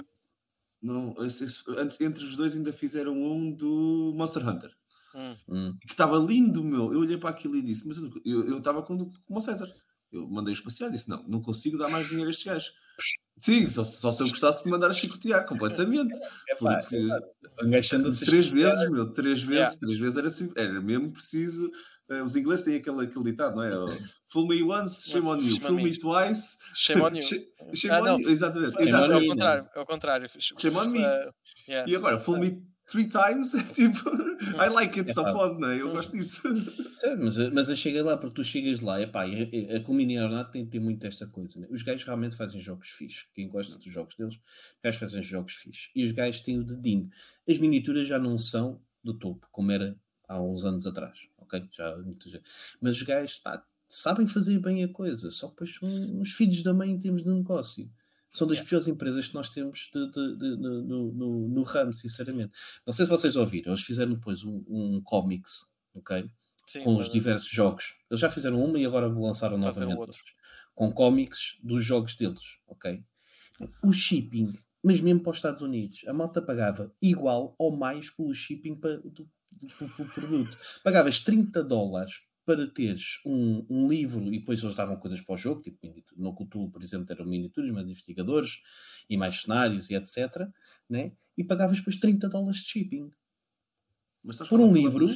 Não, 0.83 1.14
esse- 1.24 1.45
esse- 1.45 1.62
antes- 1.76 2.01
entre 2.01 2.22
os 2.22 2.37
dois 2.37 2.55
ainda 2.57 2.72
fizeram 2.72 3.14
um 3.20 3.53
do 3.53 4.12
Monster 4.16 4.47
Hunter. 4.49 4.70
Hum. 5.14 5.37
Hum. 5.49 5.74
que 5.81 5.93
estava 5.95 6.16
lindo, 6.18 6.62
meu. 6.62 6.93
Eu 6.93 7.01
olhei 7.01 7.16
para 7.16 7.31
aquilo 7.31 7.57
e 7.57 7.62
disse, 7.62 7.87
mas 7.89 7.97
eu- 8.24 8.59
estava 8.59 8.83
com, 8.83 9.11
com 9.11 9.37
o 9.37 9.41
César. 9.41 9.68
Eu 10.12 10.29
mandei 10.29 10.53
os 10.53 10.61
passear, 10.61 10.91
disse, 10.91 11.09
não, 11.09 11.22
não 11.26 11.41
consigo 11.41 11.76
dar 11.79 11.89
mais 11.89 12.07
dinheiro 12.09 12.29
a 12.29 12.31
estes 12.31 12.47
gajos. 12.47 12.72
Sim, 13.39 13.68
só, 13.70 13.85
só 13.85 14.12
se 14.12 14.22
eu 14.22 14.29
gostasse 14.29 14.62
de 14.64 14.70
mandar 14.70 14.91
a 14.91 14.93
chicotear 14.93 15.47
completamente. 15.47 16.12
Porque 16.61 16.99
Um 17.64 17.70
gajo 17.70 17.97
anda-se 17.97 18.24
a 18.24 18.26
três 18.26 18.49
vezes, 18.49 18.91
meu, 18.91 19.12
três 19.12 19.41
vezes, 19.43 19.55
Yeah. 19.72 19.79
três 19.81 19.99
vezes 19.99 20.16
era 20.18 20.26
assim, 20.26 20.53
era 20.57 20.81
mesmo 20.81 21.12
preciso. 21.12 21.70
Eh, 22.11 22.22
os 22.22 22.36
ingleses 22.36 22.64
têm 22.64 22.76
aquele, 22.76 23.04
aquele 23.04 23.24
ditado, 23.24 23.56
não 23.56 23.62
é? 23.62 23.76
O, 23.76 23.86
Fool 24.26 24.48
me 24.48 24.62
once, 24.62 25.11
shame 25.11 25.26
on 25.26 25.36
you. 25.40 25.61
Fool 25.61 25.74
me 25.76 25.96
twice, 25.96 26.56
Shame 26.74 27.02
on 27.02 27.11
you. 27.14 27.22
sh- 27.22 27.78
shame 27.80 27.94
Ah, 27.94 28.00
on 28.00 28.04
não. 28.04 28.20
you. 28.20 28.30
Exatamente. 28.30 28.74
É, 28.80 28.86
Shame 28.86 28.92
on 28.92 28.96
é 28.96 28.98
exatamente. 29.04 29.26
o 29.26 29.28
contrário. 29.30 29.68
É 29.74 29.80
o 29.80 29.86
contrário. 29.86 30.28
Shame 30.38 30.76
on 30.76 30.86
me. 30.86 30.98
Uh, 31.00 31.32
yeah. 31.68 31.90
E 31.90 31.96
agora, 31.96 32.18
fool 32.18 32.38
me 32.38 32.62
three 32.90 33.06
times, 33.06 33.52
tipo, 33.74 34.09
I 34.56 34.68
like 34.70 34.98
it, 34.98 35.12
só 35.12 35.20
Epá. 35.20 35.32
pode, 35.34 35.61
não 35.61 35.68
é? 35.68 35.78
Eu 35.80 35.90
gosto 35.90 36.11
disso. 36.16 36.40
É, 37.04 37.14
mas, 37.14 37.36
mas 37.52 37.68
eu 37.68 37.76
chego 37.76 38.02
lá 38.02 38.16
porque 38.16 38.34
tu 38.34 38.42
chegas 38.42 38.80
lá, 38.80 39.00
epá, 39.00 39.24
e 39.24 39.68
a, 39.70 39.76
a 39.76 39.80
Culmini 39.80 40.18
Aeronaut 40.18 40.50
tem, 40.50 40.66
tem 40.66 40.80
muito 40.80 41.06
esta 41.06 41.28
coisa. 41.28 41.61
Né? 41.61 41.68
Os 41.70 41.82
gajos 41.84 42.02
realmente 42.04 42.34
fazem 42.34 42.61
jogos 42.61 42.88
fixos. 42.88 43.28
Quem 43.34 43.48
gosta 43.48 43.76
dos 43.76 43.84
jogos 43.92 44.16
deles, 44.16 44.34
os 44.34 44.40
gajos 44.82 44.98
fazem 44.98 45.22
jogos 45.22 45.52
fixos. 45.52 45.90
E 45.94 46.02
os 46.02 46.11
gajos 46.11 46.40
têm 46.40 46.59
o 46.59 46.64
dedinho. 46.64 47.09
As 47.48 47.56
miniaturas 47.59 48.09
já 48.09 48.18
não 48.18 48.36
são 48.36 48.80
do 49.04 49.14
topo, 49.14 49.46
como 49.52 49.70
era 49.70 49.96
há 50.28 50.42
uns 50.42 50.64
anos 50.64 50.86
atrás. 50.88 51.20
Ok? 51.49 51.68
Já, 51.76 51.96
muita 51.96 52.28
gente. 52.28 52.44
Mas 52.80 52.96
os 52.96 53.03
gajos 53.03 53.38
pá, 53.38 53.64
sabem 53.88 54.26
fazer 54.26 54.59
bem 54.59 54.84
a 54.84 54.88
coisa. 54.88 55.30
Só 55.30 55.49
que 55.49 55.55
depois 55.64 55.74
são 55.74 55.88
uns 56.20 56.32
filhos 56.32 56.62
da 56.62 56.74
mãe 56.74 56.90
em 56.90 56.99
termos 56.99 57.22
de 57.22 57.28
negócio. 57.30 57.90
São 58.30 58.46
das 58.46 58.59
Yeah. 58.59 58.68
piores 58.68 58.86
empresas 58.88 59.26
que 59.28 59.34
nós 59.34 59.49
temos 59.49 59.88
de- 59.92 60.11
de- 60.11 60.36
de- 60.36 60.57
no, 60.59 61.12
no, 61.12 61.49
no 61.49 61.62
ramo, 61.62 61.94
sinceramente. 61.94 62.53
Não 62.86 62.92
sei 62.92 63.07
se 63.07 63.11
vocês 63.11 63.36
ouviram, 63.36 63.72
eles 63.72 63.82
fizeram 63.82 64.12
depois 64.12 64.44
um, 64.44 64.62
um 64.68 65.01
comics, 65.03 65.66
ok? 65.94 66.30
Sim, 66.66 66.84
com 66.84 66.99
os 66.99 67.09
diversos 67.11 67.49
jogos. 67.49 67.94
Eles 68.11 68.20
já 68.20 68.30
fizeram 68.30 68.62
uma 68.62 68.78
e 68.78 68.84
agora 68.84 69.07
lançaram 69.09 69.57
novamente 69.57 69.96
outro. 69.96 70.12
outros. 70.12 70.34
Com 70.74 70.92
cómics 70.92 71.59
dos 71.62 71.82
jogos 71.82 72.14
deles, 72.16 72.59
ok? 72.66 73.03
O 73.82 73.90
shipping, 73.92 74.53
mas 74.84 75.01
mesmo 75.01 75.20
para 75.22 75.30
os 75.30 75.38
Estados 75.38 75.62
Unidos, 75.62 76.05
a 76.07 76.12
malta 76.12 76.42
pagava 76.42 76.94
igual 77.01 77.55
ou 77.59 77.74
mais 77.74 78.11
pelo 78.11 78.32
shipping 78.34 78.76
para, 78.76 78.99
do, 78.99 79.26
do- 79.51 79.88
pelo 79.90 80.09
produto. 80.09 80.56
Pagavas 80.82 81.20
30 81.20 81.62
dólares 81.62 82.20
para 82.44 82.66
teres 82.66 83.20
um, 83.27 83.66
um 83.68 83.89
livro 83.89 84.32
e 84.32 84.39
depois 84.39 84.62
eles 84.62 84.74
davam 84.74 84.97
coisas 84.97 85.20
para 85.20 85.35
o 85.35 85.39
jogo, 85.39 85.60
tipo 85.60 85.78
no 86.16 86.35
Cthulhu, 86.35 86.70
por 86.70 86.82
exemplo, 86.82 87.06
eram 87.12 87.27
miniaturas, 87.27 87.70
mais 87.70 87.86
investigadores 87.86 88.62
e 89.09 89.16
mais 89.16 89.43
cenários 89.43 89.90
e 89.90 89.94
etc. 89.94 90.51
Né? 90.89 91.12
E 91.36 91.44
pagavas 91.44 91.78
depois 91.78 91.97
30 91.97 92.28
dólares 92.28 92.60
de 92.60 92.68
shipping 92.70 93.10
Mas 94.24 94.39
por 94.48 94.60
é 94.60 94.64
um 94.64 94.73
livro 94.73 95.06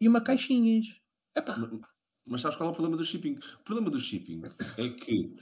e 0.00 0.08
uma 0.08 0.20
caixinhas. 0.20 0.86
Epá, 1.34 1.54
Mas 2.26 2.40
sabes 2.40 2.56
qual 2.56 2.68
é 2.68 2.72
o 2.72 2.74
problema 2.74 2.96
do 2.96 3.04
shipping? 3.04 3.38
O 3.60 3.64
problema 3.64 3.90
do 3.90 3.98
shipping 3.98 4.42
é 4.76 4.88
que 4.90 5.34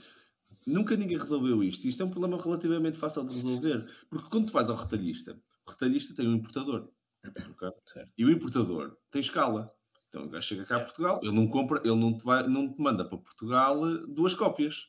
nunca 0.67 0.95
ninguém 0.95 1.17
resolveu 1.17 1.63
isto. 1.63 1.87
Isto 1.87 2.03
é 2.03 2.05
um 2.05 2.11
problema 2.11 2.41
relativamente 2.41 2.97
fácil 2.97 3.25
de 3.25 3.35
resolver. 3.35 3.85
Porque 4.09 4.29
quando 4.29 4.47
tu 4.47 4.53
vais 4.53 4.69
ao 4.69 4.77
retalhista, 4.77 5.41
o 5.67 5.71
retalhista 5.71 6.15
tem 6.15 6.27
um 6.27 6.35
importador. 6.35 6.91
ok? 7.51 7.69
Certo. 7.85 8.11
E 8.17 8.25
o 8.25 8.31
importador 8.31 8.97
tem 9.11 9.21
escala. 9.21 9.71
Então 10.09 10.25
o 10.25 10.29
gajo 10.29 10.47
chega 10.47 10.65
cá 10.65 10.77
a 10.77 10.79
Portugal, 10.79 11.19
ele 11.21 11.33
não 11.33 11.47
compra, 11.47 11.81
ele 11.83 11.95
não 11.95 12.17
te, 12.17 12.23
vai, 12.23 12.47
não 12.47 12.71
te 12.71 12.79
manda 12.81 13.03
para 13.03 13.17
Portugal 13.17 13.85
eh, 13.87 14.03
duas 14.07 14.33
cópias. 14.33 14.87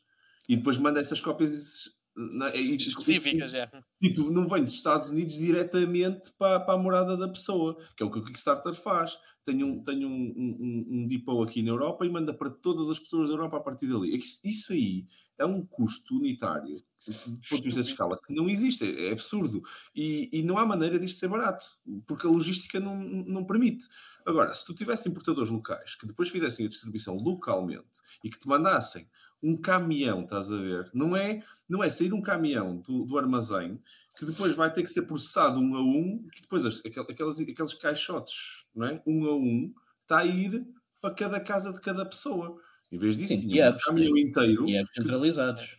E 0.48 0.56
depois 0.56 0.78
manda 0.78 1.00
essas 1.00 1.20
cópias 1.20 1.96
Não, 2.14 2.46
é, 2.46 2.56
específicas, 2.56 3.52
é. 3.52 3.68
Tipo, 4.00 4.30
não 4.30 4.48
vem 4.48 4.62
dos 4.62 4.74
Estados 4.74 5.10
Unidos 5.10 5.34
diretamente 5.34 6.32
para, 6.38 6.60
para 6.60 6.74
a 6.74 6.78
morada 6.80 7.16
da 7.16 7.28
pessoa, 7.28 7.76
que 7.96 8.02
é 8.04 8.06
o 8.06 8.10
que 8.10 8.20
o 8.20 8.24
Kickstarter 8.24 8.74
faz. 8.74 9.18
Tem 9.44 9.64
um, 9.64 9.82
tem 9.82 10.04
um, 10.04 10.32
um, 10.36 10.86
um 10.88 11.06
depot 11.08 11.42
aqui 11.42 11.62
na 11.62 11.70
Europa 11.70 12.06
e 12.06 12.08
manda 12.08 12.32
para 12.32 12.48
todas 12.48 12.88
as 12.88 13.00
pessoas 13.00 13.28
da 13.28 13.34
Europa 13.34 13.56
a 13.56 13.60
partir 13.60 13.88
dali. 13.88 14.16
Isso, 14.16 14.38
isso 14.44 14.72
aí 14.72 15.06
é 15.38 15.44
um 15.44 15.64
custo 15.64 16.16
unitário, 16.16 16.82
do 17.06 17.40
ponto 17.48 17.60
de 17.60 17.62
vista 17.62 17.82
de 17.82 17.90
escala, 17.90 18.18
que 18.20 18.34
não 18.34 18.48
existe, 18.48 18.84
é 18.84 19.12
absurdo. 19.12 19.62
E, 19.94 20.28
e 20.32 20.42
não 20.42 20.58
há 20.58 20.64
maneira 20.64 20.98
disto 20.98 21.18
ser 21.18 21.28
barato, 21.28 21.64
porque 22.06 22.26
a 22.26 22.30
logística 22.30 22.80
não, 22.80 22.96
não 22.96 23.44
permite. 23.44 23.86
Agora, 24.24 24.52
se 24.52 24.64
tu 24.64 24.74
tivesse 24.74 25.08
importadores 25.08 25.50
locais 25.50 25.94
que 25.94 26.06
depois 26.06 26.28
fizessem 26.28 26.66
a 26.66 26.68
distribuição 26.68 27.16
localmente 27.16 28.00
e 28.24 28.30
que 28.30 28.38
te 28.38 28.48
mandassem 28.48 29.08
um 29.42 29.56
caminhão, 29.56 30.22
estás 30.22 30.50
a 30.50 30.56
ver? 30.56 30.90
Não 30.92 31.16
é, 31.16 31.42
não 31.68 31.84
é 31.84 31.90
sair 31.90 32.12
um 32.12 32.22
caminhão 32.22 32.78
do, 32.78 33.04
do 33.04 33.18
armazém 33.18 33.80
que 34.16 34.24
depois 34.24 34.54
vai 34.56 34.72
ter 34.72 34.82
que 34.82 34.88
ser 34.88 35.02
processado 35.02 35.60
um 35.60 35.76
a 35.76 35.82
um, 35.82 36.26
que 36.32 36.40
depois 36.40 36.64
as, 36.64 36.82
aquelas, 36.84 37.38
aqueles 37.38 37.74
caixotes, 37.74 38.66
não 38.74 38.86
é? 38.86 39.02
Um 39.06 39.26
a 39.26 39.36
um, 39.36 39.74
está 40.02 40.18
a 40.18 40.26
ir 40.26 40.66
para 41.00 41.14
cada 41.14 41.38
casa 41.38 41.72
de 41.72 41.80
cada 41.80 42.04
pessoa. 42.06 42.58
Em 42.90 42.98
vez 42.98 43.16
disso, 43.16 43.34
Sim, 43.34 43.40
tinha 43.40 43.70
um 43.70 43.76
caminhão 43.76 44.16
inteiro. 44.16 44.68
E 44.68 44.76
apps 44.76 44.90
que- 44.90 45.02
centralizados. 45.02 45.78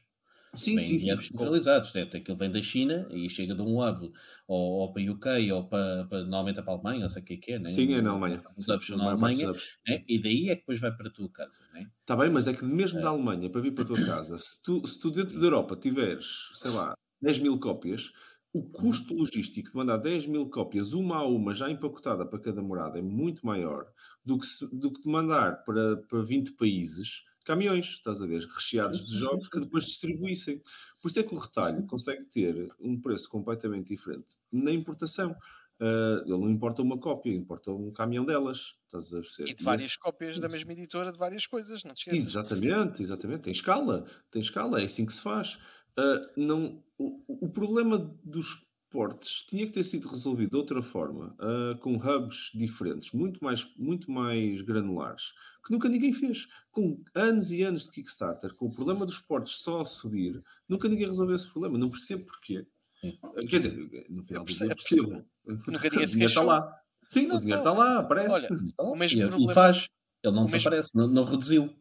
Sim, 0.53 0.79
sim, 0.79 0.97
sim. 0.97 1.11
apps 1.11 1.27
centralizados. 1.27 1.93
Né? 1.93 2.01
Aquilo 2.01 2.37
vem 2.37 2.49
da 2.49 2.61
China 2.61 3.07
e 3.11 3.29
chega 3.29 3.53
de 3.53 3.61
um 3.61 3.79
hub 3.79 4.11
ou, 4.47 4.71
ou 4.79 4.91
para 4.93 5.01
UK 5.03 5.51
ou 5.51 5.67
para, 5.67 6.05
para 6.05 6.19
normalmente 6.21 6.59
é 6.59 6.61
para 6.63 6.73
a 6.73 6.75
Alemanha, 6.75 7.01
não 7.01 7.09
sei 7.09 7.21
o 7.21 7.25
que 7.25 7.33
é 7.33 7.37
que 7.37 7.51
é, 7.53 7.59
né? 7.59 7.69
Sim, 7.69 7.93
é 7.93 8.01
na 8.01 8.11
Alemanha. 8.11 8.43
Os 8.55 8.67
hubs 8.67 8.85
são 8.87 8.97
na 8.97 9.11
Alemanha, 9.11 9.51
né? 9.87 10.03
e 10.07 10.19
daí 10.19 10.49
é 10.49 10.55
que 10.55 10.61
depois 10.61 10.79
vai 10.79 10.91
para 10.95 11.07
a 11.09 11.11
tua 11.11 11.29
casa. 11.29 11.63
Né? 11.73 11.87
Está 12.01 12.15
bem, 12.15 12.29
mas 12.29 12.47
é 12.47 12.53
que 12.53 12.65
mesmo 12.65 12.99
da 13.01 13.09
Alemanha, 13.09 13.49
para 13.49 13.61
vir 13.61 13.71
para 13.73 13.83
a 13.83 13.87
tua 13.87 14.03
casa, 14.05 14.37
se 14.37 14.61
tu, 14.63 14.85
se 14.87 14.99
tu 14.99 15.11
dentro 15.11 15.39
da 15.39 15.45
Europa 15.45 15.75
tiveres, 15.75 16.25
sei 16.55 16.71
lá, 16.71 16.95
10 17.21 17.39
mil 17.39 17.59
cópias, 17.59 18.11
o 18.53 18.63
custo 18.69 19.13
logístico 19.13 19.69
de 19.71 19.75
mandar 19.75 19.97
10 19.97 20.25
mil 20.25 20.49
cópias, 20.49 20.93
uma 20.93 21.17
a 21.17 21.27
uma, 21.27 21.53
já 21.53 21.69
empacotada 21.69 22.25
para 22.25 22.39
cada 22.39 22.61
morada, 22.61 22.97
é 22.97 23.01
muito 23.01 23.45
maior 23.45 23.85
do 24.25 24.37
que, 24.39 24.45
se- 24.45 24.67
do 24.75 24.91
que 24.91 25.01
de 25.01 25.09
mandar 25.09 25.63
para, 25.63 25.97
para 26.07 26.21
20 26.23 26.53
países 26.53 27.23
caminhões, 27.45 27.85
estás 27.91 28.21
a 28.21 28.25
ver, 28.25 28.41
recheados 28.43 29.05
de 29.05 29.17
jogos 29.17 29.47
que 29.47 29.59
depois 29.59 29.85
distribuíssem. 29.85 30.61
Por 31.01 31.09
isso 31.09 31.19
é 31.19 31.23
que 31.23 31.33
o 31.33 31.37
retalho 31.37 31.85
consegue 31.87 32.25
ter 32.25 32.69
um 32.79 32.99
preço 32.99 33.29
completamente 33.29 33.87
diferente 33.87 34.35
na 34.51 34.71
importação. 34.71 35.33
Ah, 35.79 36.21
ele 36.25 36.37
não 36.37 36.49
importa 36.49 36.81
uma 36.81 36.99
cópia, 36.99 37.33
importa 37.33 37.71
um 37.71 37.91
caminhão 37.91 38.25
delas. 38.25 38.75
Estás 38.85 39.13
a 39.13 39.19
perceber? 39.21 39.51
E 39.51 39.53
de 39.53 39.63
várias 39.63 39.95
cópias 39.95 40.39
da 40.39 40.49
mesma 40.49 40.73
editora 40.73 41.11
de 41.11 41.17
várias 41.19 41.45
coisas, 41.45 41.83
não 41.83 41.93
te 41.93 41.99
esqueças. 41.99 42.27
Exatamente, 42.29 43.01
exatamente. 43.03 43.41
Tem 43.43 43.51
escala, 43.51 44.05
tem 44.31 44.41
escala, 44.41 44.81
é 44.81 44.85
assim 44.85 45.05
que 45.05 45.13
se 45.13 45.21
faz. 45.21 45.57
Ah, 45.97 46.21
não, 46.37 46.83
o, 46.97 47.45
o 47.45 47.49
problema 47.49 47.97
dos 48.23 48.65
portes 48.89 49.41
tinha 49.47 49.65
que 49.65 49.71
ter 49.71 49.83
sido 49.83 50.07
resolvido 50.07 50.51
de 50.51 50.55
outra 50.57 50.81
forma, 50.81 51.35
ah, 51.39 51.77
com 51.81 51.95
hubs 51.95 52.51
diferentes, 52.53 53.11
muito 53.11 53.43
mais, 53.43 53.67
muito 53.77 54.09
mais 54.11 54.61
granulares, 54.61 55.33
que 55.65 55.71
nunca 55.71 55.89
ninguém 55.89 56.13
fez. 56.13 56.47
Com 56.71 57.03
anos 57.15 57.51
e 57.51 57.63
anos 57.63 57.85
de 57.85 57.91
Kickstarter, 57.91 58.53
com 58.55 58.67
o 58.67 58.73
problema 58.73 59.05
dos 59.05 59.19
portes 59.19 59.53
só 59.55 59.81
a 59.81 59.85
subir, 59.85 60.41
nunca 60.69 60.87
ninguém 60.87 61.07
resolveu 61.07 61.35
esse 61.35 61.49
problema. 61.51 61.77
Não 61.77 61.89
percebo 61.89 62.23
porquê. 62.25 62.65
Ah, 63.03 63.41
Quer 63.49 63.59
dizer, 63.59 64.07
no 64.09 64.23
final 64.23 64.43
do 64.45 64.51
dia 64.53 64.67
percebo- 64.69 64.71
eu 64.71 64.75
percebo. 64.75 65.25
Nunca 65.45 65.87
O 65.87 65.91
ninguém 65.91 66.07
se 66.07 66.13
dinheiro 66.13 66.29
está 66.29 66.41
lá. 66.43 66.81
Sim, 67.09 67.27
Não, 67.27 67.37
o 67.37 67.39
dinheiro 67.39 67.59
está 67.59 67.71
lá, 67.73 67.99
aparece. 67.99 68.33
Olha, 68.35 68.49
O 68.79 68.95
mesmo 68.95 69.21
E, 69.21 69.23
e 69.23 69.27
problema- 69.27 69.53
faz. 69.53 69.87
Ele 70.23 70.33
não 70.35 70.41
o 70.41 70.45
mesmo- 70.45 70.57
desaparece, 70.57 70.95
não, 70.95 71.07
não 71.07 71.23
reduziu. 71.23 71.73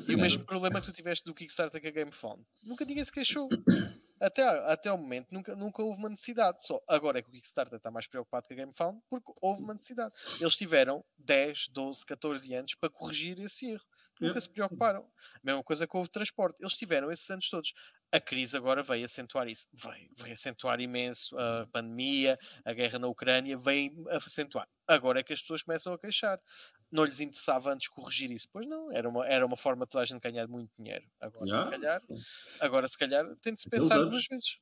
Sim, 0.00 0.12
E 0.12 0.14
o 0.14 0.18
mesmo 0.18 0.44
problema 0.44 0.80
que 0.80 0.86
tu 0.86 0.92
tiveste 0.92 1.24
do 1.24 1.34
Kickstarter 1.34 1.80
com 1.80 1.88
a 1.88 1.90
GameFound. 1.90 2.44
Nunca 2.62 2.84
ninguém 2.84 3.04
se 3.04 3.12
queixou. 3.12 3.48
Até, 4.20 4.42
até 4.70 4.88
ao 4.88 4.96
momento 4.96 5.28
nunca, 5.32 5.56
nunca 5.56 5.82
houve 5.82 5.98
uma 5.98 6.08
necessidade. 6.08 6.64
Só 6.64 6.80
agora 6.88 7.18
é 7.18 7.22
que 7.22 7.28
o 7.28 7.32
Kickstarter 7.32 7.76
está 7.76 7.90
mais 7.90 8.06
preocupado 8.06 8.46
com 8.46 8.54
a 8.54 8.56
GameFound 8.56 9.00
porque 9.10 9.32
houve 9.40 9.62
uma 9.62 9.74
necessidade. 9.74 10.14
Eles 10.40 10.56
tiveram 10.56 11.04
10, 11.18 11.68
12, 11.68 12.06
14 12.06 12.54
anos 12.54 12.74
para 12.76 12.88
corrigir 12.90 13.38
esse 13.40 13.70
erro. 13.72 13.84
Nunca 14.20 14.26
Yeah. 14.26 14.40
se 14.42 14.48
preocuparam. 14.48 15.10
Mesma 15.42 15.62
coisa 15.64 15.88
com 15.88 16.00
o 16.00 16.06
transporte. 16.06 16.56
Eles 16.60 16.74
tiveram 16.74 17.10
esses 17.10 17.28
anos 17.30 17.50
todos. 17.50 17.74
A 18.14 18.20
crise 18.20 18.56
agora 18.56 18.80
veio 18.82 19.04
acentuar 19.04 19.48
isso. 19.48 19.66
Veio, 19.72 20.08
veio 20.16 20.32
acentuar 20.32 20.80
imenso. 20.80 21.36
A 21.36 21.66
pandemia, 21.72 22.38
a 22.64 22.72
guerra 22.72 22.98
na 22.98 23.08
Ucrânia, 23.08 23.58
veio 23.58 23.92
acentuar. 24.10 24.68
Agora 24.86 25.18
é 25.18 25.22
que 25.24 25.32
as 25.32 25.40
pessoas 25.40 25.62
começam 25.62 25.92
a 25.92 25.98
queixar. 25.98 26.40
Não 26.92 27.04
lhes 27.04 27.18
interessava 27.20 27.72
antes 27.72 27.88
corrigir 27.88 28.30
isso. 28.30 28.46
Pois 28.52 28.68
não, 28.68 28.92
era 28.92 29.08
uma, 29.08 29.26
era 29.26 29.44
uma 29.44 29.56
forma 29.56 29.84
de 29.84 29.90
toda 29.90 30.02
a 30.02 30.04
gente 30.04 30.20
ganhar 30.20 30.46
muito 30.46 30.70
dinheiro. 30.78 31.04
Agora, 31.20 31.44
Yeah. 31.46 31.64
se 31.64 31.70
calhar, 31.72 32.02
agora, 32.60 32.86
se 32.88 32.96
calhar, 32.98 33.36
tem 33.42 33.52
de 33.52 33.60
se 33.60 33.68
pensar 33.68 33.98
duas 34.04 34.24
vezes. 34.30 34.58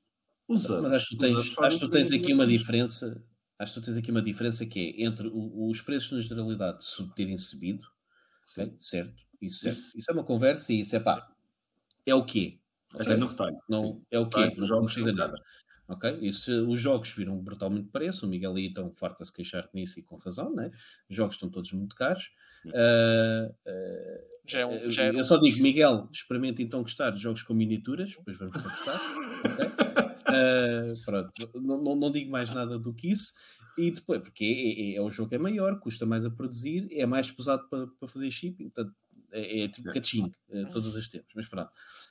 Os 0.49 0.67
Mas 0.69 0.93
acho 0.95 1.09
que 1.11 1.17
tu 1.17 1.21
tens, 1.21 1.59
acho 1.59 1.79
que 1.79 1.85
tu 1.87 1.91
tens 1.91 2.11
aqui 2.11 2.33
uma 2.33 2.47
diferença. 2.47 3.23
Acho 3.59 3.75
que 3.75 3.81
tu 3.81 3.85
tens 3.85 3.97
aqui 3.99 4.11
uma 4.11 4.23
diferença 4.23 4.65
que 4.65 4.97
é 4.99 5.05
entre 5.05 5.29
o- 5.29 5.69
os 5.69 5.83
preços 5.83 6.11
na 6.13 6.21
generalidade 6.21 6.83
sub- 6.85 7.15
terem 7.15 7.37
subido, 7.37 7.87
ok? 8.51 8.75
certo? 8.79 9.15
Isso, 9.43 9.59
certo. 9.61 9.79
Isso. 9.79 9.99
Isso 9.99 10.11
é 10.11 10.15
uma 10.15 10.25
conversa 10.25 10.73
e 10.73 10.81
isso 10.81 10.97
é 10.97 11.01
pá, 11.01 11.31
é 12.07 12.15
o 12.15 12.25
quê? 12.25 12.59
Até 12.95 13.17
no 13.17 13.27
retalho. 13.27 13.57
Não, 13.69 13.79
sim. 13.85 14.03
é 14.11 14.19
o 14.19 14.29
quê? 14.29 14.49
Os 14.53 14.57
Não 14.59 14.67
jogos 14.67 14.93
precisa 14.95 15.13
nada. 15.15 15.43
Ok? 15.89 16.19
E 16.23 16.33
se 16.33 16.51
os 16.53 16.81
jogos 16.81 17.11
subiram 17.11 17.37
brutalmente 17.39 17.85
de 17.87 17.91
preço, 17.91 18.25
o 18.25 18.29
Miguel 18.29 18.55
aí 18.55 18.67
então 18.67 18.93
farta-se 18.95 19.33
queixar 19.33 19.69
nisso 19.75 19.99
e 19.99 20.03
com 20.03 20.17
razão, 20.17 20.55
né? 20.55 20.71
Os 21.11 21.15
jogos 21.17 21.35
estão 21.35 21.51
todos 21.51 21.71
muito 21.73 21.95
caros. 21.97 22.31
Ah, 22.75 23.51
ah, 23.67 24.21
Já 24.47 24.61
é 24.61 24.67
um, 24.67 24.73
eu- 24.75 24.91
já 24.91 25.03
é 25.05 25.11
eu 25.11 25.25
só 25.25 25.37
digo, 25.37 25.63
Miguel, 25.63 26.09
experimenta 26.11 26.63
então 26.63 26.83
gostar 26.83 27.11
de 27.11 27.19
jogos 27.21 27.43
com 27.43 27.53
miniaturas, 27.53 28.11
depois 28.17 28.39
vamos 28.39 28.57
conversar. 28.57 29.01
ok? 29.45 29.67
Ah, 30.27 30.93
pronto, 31.05 31.61
não, 31.61 31.83
não- 31.83 31.97
não 31.97 32.11
digo 32.11 32.31
mais 32.31 32.51
nada 32.51 32.79
do 32.79 32.95
que 32.95 33.11
isso. 33.11 33.35
E 33.77 33.91
depois, 33.91 34.21
porque 34.21 34.45
é, 34.45 34.93
é- 34.93 34.97
é- 34.97 35.01
o 35.03 35.11
jogo 35.11 35.35
é 35.35 35.39
maior, 35.39 35.79
custa 35.81 36.07
mais 36.07 36.25
a 36.25 36.31
produzir, 36.31 36.87
é 36.93 37.05
mais 37.07 37.31
pesado 37.31 37.69
para, 37.69 37.87
para 37.87 38.09
fazer 38.09 38.31
shipping, 38.31 38.69
portanto, 38.71 38.95
é, 39.33 39.65
é 39.65 39.69
tipo 39.69 39.89
É. 39.91 39.93
caching, 39.95 40.31
eh, 40.51 40.65
todos 40.67 40.95
os 40.95 41.09
tempos, 41.09 41.33
mas 41.35 41.49
pronto. 41.49 41.71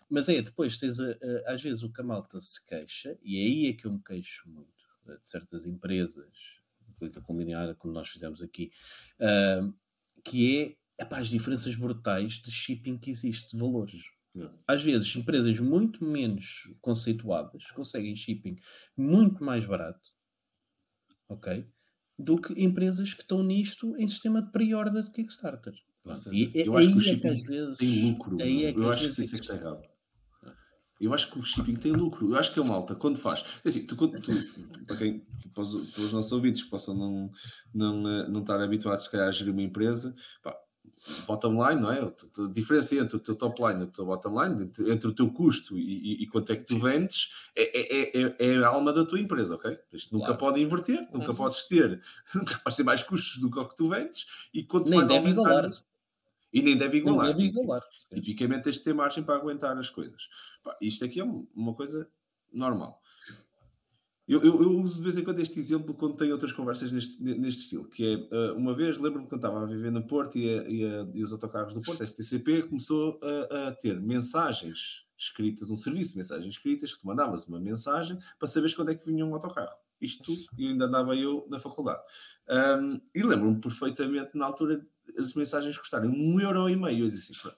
Mas 0.09 0.27
é, 0.29 0.41
depois 0.41 0.77
tens 0.77 0.99
a- 0.99 1.11
a- 1.47 1.53
às 1.53 1.61
vezes 1.61 1.83
o 1.83 1.91
que 1.91 2.01
a 2.01 2.03
malta 2.03 2.39
se 2.39 2.65
queixa, 2.65 3.17
e 3.23 3.37
é 3.39 3.41
aí 3.45 3.67
é 3.67 3.73
que 3.73 3.85
eu 3.85 3.91
me 3.93 4.01
queixo 4.03 4.49
muito 4.49 4.69
eh, 5.07 5.17
de 5.23 5.29
certas 5.29 5.65
empresas, 5.65 6.27
incluindo 6.89 7.19
a 7.19 7.21
Culminar, 7.23 7.75
como 7.75 7.93
nós 7.93 8.09
fizemos 8.09 8.41
aqui, 8.41 8.71
ah, 9.19 9.71
que 10.23 10.75
é 10.99 11.03
epá, 11.03 11.19
as 11.19 11.27
diferenças 11.29 11.75
brutais 11.75 12.33
de 12.33 12.51
shipping 12.51 12.97
que 12.97 13.09
existe, 13.09 13.51
de 13.51 13.57
valores. 13.57 14.03
Não. 14.33 14.57
Às 14.67 14.83
vezes, 14.83 15.13
empresas 15.15 15.59
muito 15.59 16.05
menos 16.05 16.71
conceituadas 16.81 17.65
conseguem 17.71 18.15
shipping 18.15 18.55
muito 18.95 19.43
mais 19.43 19.65
barato, 19.65 20.09
ok? 21.27 21.65
Do 22.17 22.39
que 22.39 22.53
empresas 22.61 23.13
que 23.13 23.21
estão 23.23 23.41
nisto 23.43 23.95
em 23.97 24.07
sistema 24.07 24.41
de 24.41 24.51
pre-order 24.51 25.03
de 25.03 25.11
Kickstarter. 25.11 25.73
Seja, 26.15 26.35
E 26.35 26.51
é- 26.61 26.67
eu 26.67 26.77
acho 26.77 26.87
que 26.87 26.93
o 26.93 26.99
é 26.99 27.03
que 27.03 27.09
shipping 27.09 27.43
tem 27.77 28.09
lucro. 28.11 28.35
É 28.41 28.73
que 28.73 28.79
eu 28.79 28.89
acho 28.89 29.09
que 29.15 29.21
é 29.21 29.25
é 29.25 29.27
que. 29.37 29.91
Eu 30.99 31.13
acho 31.15 31.31
que 31.31 31.39
o 31.39 31.43
shipping 31.43 31.75
tem 31.75 31.91
lucro. 31.91 32.31
Eu 32.31 32.37
acho 32.37 32.53
que 32.53 32.59
a 32.59 32.63
malta, 32.63 32.93
quando 32.95 33.17
faz. 33.17 33.43
é 33.63 33.69
Assim, 33.69 33.85
tu, 33.87 33.95
quando 33.95 34.19
tu- 34.19 34.31
para, 34.85 34.97
quem, 34.97 35.25
para, 35.53 35.63
os, 35.63 35.89
para 35.91 36.03
os 36.03 36.13
nossos 36.13 36.31
ouvintes 36.31 36.61
que 36.63 36.69
possam 36.69 36.93
não, 36.95 37.31
não, 37.73 38.07
eh, 38.09 38.27
não 38.29 38.41
estar 38.41 38.61
habituados, 38.61 39.05
se 39.05 39.11
calhar, 39.11 39.27
a 39.27 39.31
gerir 39.31 39.51
uma 39.51 39.63
empresa, 39.63 40.13
pá, 40.43 40.55
bottom 41.25 41.67
line, 41.67 41.81
não 41.81 41.91
é? 41.91 42.01
A 42.01 42.47
diferença 42.53 42.93
entre 42.95 43.15
o 43.15 43.19
teu 43.19 43.35
top 43.35 43.59
line 43.63 43.81
e 43.81 43.83
o 43.85 43.87
teu 43.87 44.05
bottom 44.05 44.43
line, 44.43 44.71
entre, 44.91 45.07
o 45.07 45.13
teu 45.13 45.31
custo 45.31 45.75
e, 45.75 45.81
e- 45.81 46.23
e 46.23 46.27
quanto 46.27 46.51
é 46.51 46.55
que 46.55 46.65
tu 46.65 46.77
vendes, 46.77 47.29
é, 47.55 47.79
é, 47.79 48.21
é, 48.23 48.35
é 48.37 48.57
a 48.63 48.67
alma 48.67 48.93
da 48.93 49.03
tua 49.03 49.19
empresa, 49.19 49.55
ok? 49.55 49.75
Isto 49.93 50.13
nunca 50.13 50.27
Claro. 50.27 50.39
pode 50.39 50.61
inverter, 50.61 51.01
nunca 51.11 51.29
Uhum. 51.31 51.35
podes 51.35 51.65
ter, 51.65 51.99
nunca 52.35 52.59
podes 52.59 52.77
ter 52.77 52.83
mais 52.83 53.01
custos 53.01 53.41
do 53.41 53.49
que 53.49 53.57
o 53.57 53.67
que 53.67 53.75
tu 53.75 53.89
vendes 53.89 54.27
e 54.53 54.63
quanto 54.63 54.87
Nem 54.87 54.97
mais 54.99 55.09
deve 55.09 55.27
aumentares 55.29 55.65
igualar. 55.65 55.90
E 56.53 56.61
nem 56.61 56.77
deve 56.77 56.97
igualar. 56.97 57.27
deve 57.27 57.43
igualar. 57.43 57.81
Tipicamente 58.13 58.63
tens 58.63 58.75
de 58.77 58.83
ter 58.83 58.93
margem 58.93 59.23
para 59.23 59.35
aguentar 59.35 59.77
as 59.77 59.89
coisas. 59.89 60.27
Pá, 60.63 60.75
isto 60.81 61.05
aqui 61.05 61.19
é 61.19 61.23
um- 61.23 61.47
uma 61.55 61.73
coisa 61.73 62.09
normal. 62.51 63.01
Eu, 64.27 64.41
eu- 64.43 64.61
eu 64.61 64.77
uso 64.79 64.97
de 64.97 65.01
vez 65.03 65.17
em 65.17 65.23
quando 65.23 65.39
este 65.39 65.59
exemplo 65.59 65.93
quando 65.93 66.15
tenho 66.15 66.31
outras 66.31 66.53
conversas 66.53 66.91
neste, 66.91 67.21
neste 67.23 67.63
estilo, 67.63 67.89
que 67.89 68.05
é, 68.31 68.51
uh, 68.51 68.55
uma 68.55 68.73
vez, 68.73 68.97
lembro-me 68.97 69.27
quando 69.27 69.39
estava 69.43 69.63
a 69.63 69.65
viver 69.65 69.91
no 69.91 70.05
Porto 70.05 70.37
e, 70.37 70.47
a- 70.49 70.63
e 70.69 70.85
a- 70.85 71.07
e 71.13 71.23
os 71.23 71.31
autocarros 71.33 71.73
do 71.73 71.81
Porto, 71.81 72.01
a 72.01 72.05
STCP, 72.05 72.63
começou 72.63 73.19
a, 73.51 73.67
a 73.69 73.71
ter 73.73 73.99
mensagens 73.99 75.05
escritas, 75.17 75.69
um 75.69 75.75
serviço 75.75 76.11
de 76.11 76.17
mensagens 76.17 76.53
escritas, 76.55 76.93
que 76.95 77.01
tu 77.01 77.07
mandavas 77.07 77.45
uma 77.47 77.59
mensagem 77.59 78.17
para 78.39 78.47
saberes 78.47 78.73
quando 78.75 78.89
é 78.89 78.95
que 78.95 79.05
vinha 79.05 79.25
um 79.25 79.33
autocarro. 79.33 79.75
Isto 79.99 80.23
tudo, 80.23 80.41
e 80.57 80.67
ainda 80.67 80.85
andava 80.85 81.15
eu 81.15 81.45
na 81.49 81.59
faculdade. 81.59 82.01
Um, 82.49 83.01
e 83.13 83.21
lembro-me 83.21 83.59
perfeitamente, 83.59 84.35
na 84.35 84.45
altura, 84.45 84.83
as 85.17 85.33
mensagens 85.33 85.77
custarem 85.77 86.09
um 86.09 86.39
euro 86.39 86.69
e 86.69 86.75
meio. 86.75 87.05
Eu 87.05 87.09
disse 87.09 87.31
assim, 87.31 87.41
pronto. 87.41 87.57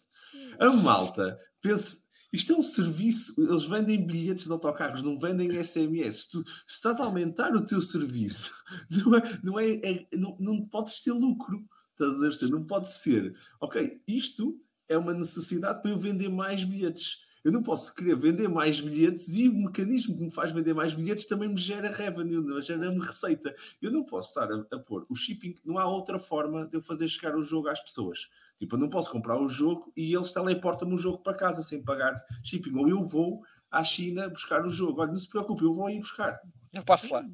A 0.59 0.71
malta, 0.71 1.39
pense, 1.61 2.03
isto 2.31 2.51
é 2.51 2.55
um 2.57 2.61
serviço, 2.63 3.35
eles 3.37 3.63
vendem 3.63 4.03
bilhetes 4.05 4.45
de 4.45 4.51
autocarros, 4.51 5.03
não 5.03 5.17
vendem 5.17 5.63
SMS. 5.63 6.27
Tu, 6.29 6.43
se 6.65 6.75
estás 6.75 6.99
a 6.99 7.03
aumentar 7.03 7.53
o 7.55 7.63
teu 7.65 7.81
serviço, 7.81 8.51
não, 8.89 9.15
é, 9.15 9.39
não, 9.43 9.59
é, 9.59 9.69
é- 9.75 10.07
não, 10.17 10.35
não 10.39 10.65
podes 10.65 10.99
ter 11.01 11.11
lucro. 11.11 11.63
Estás 11.91 12.21
a 12.21 12.29
dizer, 12.29 12.49
não 12.49 12.65
pode 12.65 12.91
ser. 12.91 13.35
Ok, 13.61 14.01
isto 14.07 14.59
é 14.89 14.97
uma 14.97 15.13
necessidade 15.13 15.81
para 15.81 15.91
eu 15.91 15.97
vender 15.97 16.27
mais 16.27 16.63
bilhetes. 16.63 17.17
Eu 17.43 17.51
não 17.51 17.61
posso 17.61 17.93
querer 17.93 18.15
vender 18.15 18.47
mais 18.47 18.79
bilhetes 18.79 19.35
e 19.35 19.49
o 19.49 19.53
mecanismo 19.53 20.15
que 20.15 20.23
me 20.23 20.31
faz 20.31 20.51
vender 20.51 20.73
mais 20.73 20.93
bilhetes 20.93 21.27
também 21.27 21.49
me 21.49 21.57
gera 21.57 21.89
revenue, 21.89 22.61
gera-me 22.61 22.99
receita. 22.99 23.53
Eu 23.81 23.91
não 23.91 24.03
posso 24.03 24.29
estar 24.29 24.49
a, 24.49 24.65
a 24.71 24.79
pôr 24.79 25.05
o 25.09 25.15
shipping, 25.15 25.55
não 25.65 25.77
há 25.77 25.85
outra 25.85 26.17
forma 26.17 26.65
de 26.65 26.77
eu 26.77 26.81
fazer 26.81 27.07
chegar 27.07 27.35
o 27.35 27.43
jogo 27.43 27.67
às 27.67 27.81
pessoas. 27.81 28.29
Tipo, 28.57 28.75
eu 28.75 28.79
não 28.79 28.89
posso 28.89 29.11
comprar 29.11 29.37
o 29.41 29.47
jogo 29.47 29.91
e 29.95 30.15
eles 30.15 30.31
teleportam-me 30.31 30.93
o 30.93 30.97
jogo 30.97 31.19
para 31.19 31.33
casa 31.33 31.61
sem 31.63 31.83
pagar 31.83 32.23
shipping. 32.41 32.73
Ou 32.77 32.87
eu 32.87 33.03
vou 33.03 33.43
à 33.69 33.83
China 33.83 34.29
buscar 34.29 34.65
o 34.65 34.69
jogo. 34.69 35.01
Olha, 35.01 35.11
não 35.11 35.19
se 35.19 35.27
preocupe, 35.27 35.63
eu 35.63 35.73
vou 35.73 35.87
aí 35.87 35.99
buscar. 35.99 36.39
Eu 36.71 36.83
passo 36.83 37.13
lá. 37.13 37.25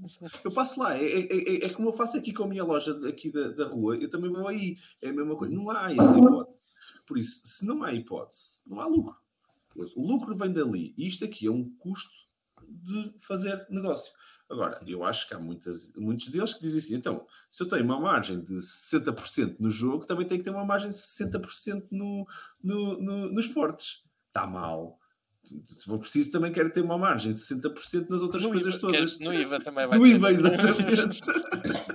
Eu 0.44 0.52
passo 0.52 0.80
lá. 0.80 0.98
É, 0.98 1.04
é, 1.04 1.20
é, 1.20 1.66
é, 1.66 1.70
como 1.70 1.90
eu 1.90 1.94
faço 1.94 2.18
aqui 2.18 2.34
com 2.34 2.44
a 2.44 2.48
minha 2.48 2.64
loja 2.64 3.00
aqui 3.08 3.32
da, 3.32 3.50
da 3.50 3.68
rua. 3.68 3.96
Eu 3.96 4.10
também 4.10 4.32
vou 4.32 4.48
aí. 4.48 4.76
É 5.02 5.10
a 5.10 5.14
mesma 5.14 5.36
coisa. 5.36 5.54
Não 5.54 5.70
há 5.70 5.92
essa 5.94 6.18
hipótese. 6.18 6.66
Por 7.06 7.18
isso, 7.18 7.42
se 7.44 7.66
não 7.66 7.84
há 7.84 7.94
hipótese, 7.94 8.62
não 8.68 8.80
há 8.80 8.86
lucro. 8.86 9.16
O 9.96 10.06
lucro 10.06 10.36
vem 10.36 10.52
dali. 10.52 10.94
E 10.98 11.08
isto 11.08 11.26
aqui 11.26 11.48
é 11.48 11.52
um 11.52 11.70
custo 11.78 12.14
de 12.68 13.14
fazer 13.20 13.66
negócio. 13.70 14.12
Agora, 14.50 14.82
eu 14.88 15.04
acho 15.04 15.28
que 15.28 15.34
há 15.34 15.40
muitas, 15.40 15.94
muitos 15.96 16.28
deles 16.28 16.54
que 16.54 16.62
dizem 16.62 16.80
assim: 16.80 16.96
então, 16.96 17.26
se 17.50 17.62
eu 17.62 17.70
tenho 17.70 17.84
uma 17.84 18.00
margem 18.00 18.42
de 18.42 18.56
60% 18.56 19.58
no 19.60 19.70
jogo, 19.70 20.06
também 20.06 20.26
tenho 20.28 20.40
que 20.42 20.50
ter 20.50 20.56
uma 20.56 20.66
margem 20.66 20.90
de 20.90 20.96
60% 20.98 21.88
no, 21.92 22.28
no, 22.64 23.00
no, 23.00 23.32
nos 23.32 23.48
portes. 23.48 24.04
Está 24.28 24.48
mal. 24.48 24.98
Se 25.44 25.86
for 25.86 26.00
preciso, 26.00 26.32
também 26.32 26.52
quero 26.52 26.72
ter 26.72 26.82
uma 26.82 26.98
margem 26.98 27.32
de 27.32 27.40
60% 27.40 28.10
nas 28.10 28.22
outras 28.22 28.44
no 28.44 28.50
coisas 28.50 28.76
IVA, 28.76 28.82
todas. 28.82 29.20
No 29.20 29.34
IVA 29.34 29.60
também 29.60 29.88
vai 29.88 29.98
No 29.98 30.06
ter. 30.06 30.12
IVA, 30.12 30.32
exatamente. 30.32 31.22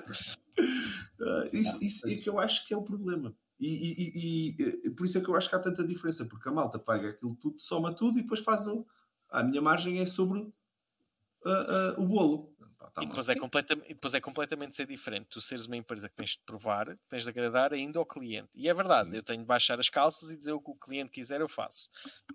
Uh, 1.24 1.56
isso, 1.56 1.82
isso 1.82 2.06
é 2.06 2.16
que 2.16 2.28
eu 2.28 2.38
acho 2.38 2.66
que 2.66 2.74
é 2.74 2.76
o 2.76 2.82
problema. 2.82 3.34
E, 3.58 3.68
e, 3.68 4.12
e, 4.14 4.80
e, 4.84 4.90
por 4.90 5.06
isso 5.06 5.16
é 5.16 5.20
que 5.22 5.28
eu 5.28 5.36
acho 5.36 5.48
que 5.48 5.54
há 5.54 5.58
tanta 5.58 5.82
diferença, 5.82 6.26
porque 6.26 6.48
a 6.48 6.52
malta 6.52 6.78
paga 6.78 7.10
aquilo 7.10 7.34
tudo, 7.36 7.58
soma 7.58 7.94
tudo 7.94 8.18
e 8.18 8.22
depois 8.22 8.40
faz 8.40 8.66
o. 8.66 8.86
A 9.30 9.42
minha 9.42 9.62
margem 9.62 10.00
é 10.00 10.06
sobre 10.06 10.40
uh, 10.40 11.94
uh, 11.96 12.02
o 12.02 12.06
bolo. 12.06 12.54
Pá, 12.78 12.90
tá 12.90 13.02
E 13.02 13.06
depois, 13.06 13.28
é 13.28 13.34
completamente, 13.34 13.90
e 13.90 13.94
depois 13.94 14.12
é 14.12 14.20
completamente 14.20 14.76
ser 14.76 14.86
diferente. 14.86 15.28
Tu 15.30 15.40
seres 15.40 15.64
uma 15.64 15.76
empresa 15.76 16.10
que 16.10 16.14
tens 16.14 16.30
de 16.30 16.42
provar, 16.44 16.94
que 16.94 17.08
tens 17.08 17.24
de 17.24 17.30
agradar 17.30 17.72
ainda 17.72 17.98
ao 17.98 18.04
cliente. 18.04 18.50
E 18.54 18.68
é 18.68 18.74
verdade, 18.74 19.10
Sim. 19.10 19.16
eu 19.16 19.22
tenho 19.22 19.40
de 19.40 19.46
baixar 19.46 19.80
as 19.80 19.88
calças 19.88 20.30
e 20.30 20.36
dizer 20.36 20.52
o 20.52 20.60
que 20.60 20.70
o 20.70 20.74
cliente 20.74 21.10
quiser, 21.10 21.40
eu 21.40 21.48
faço. 21.48 21.88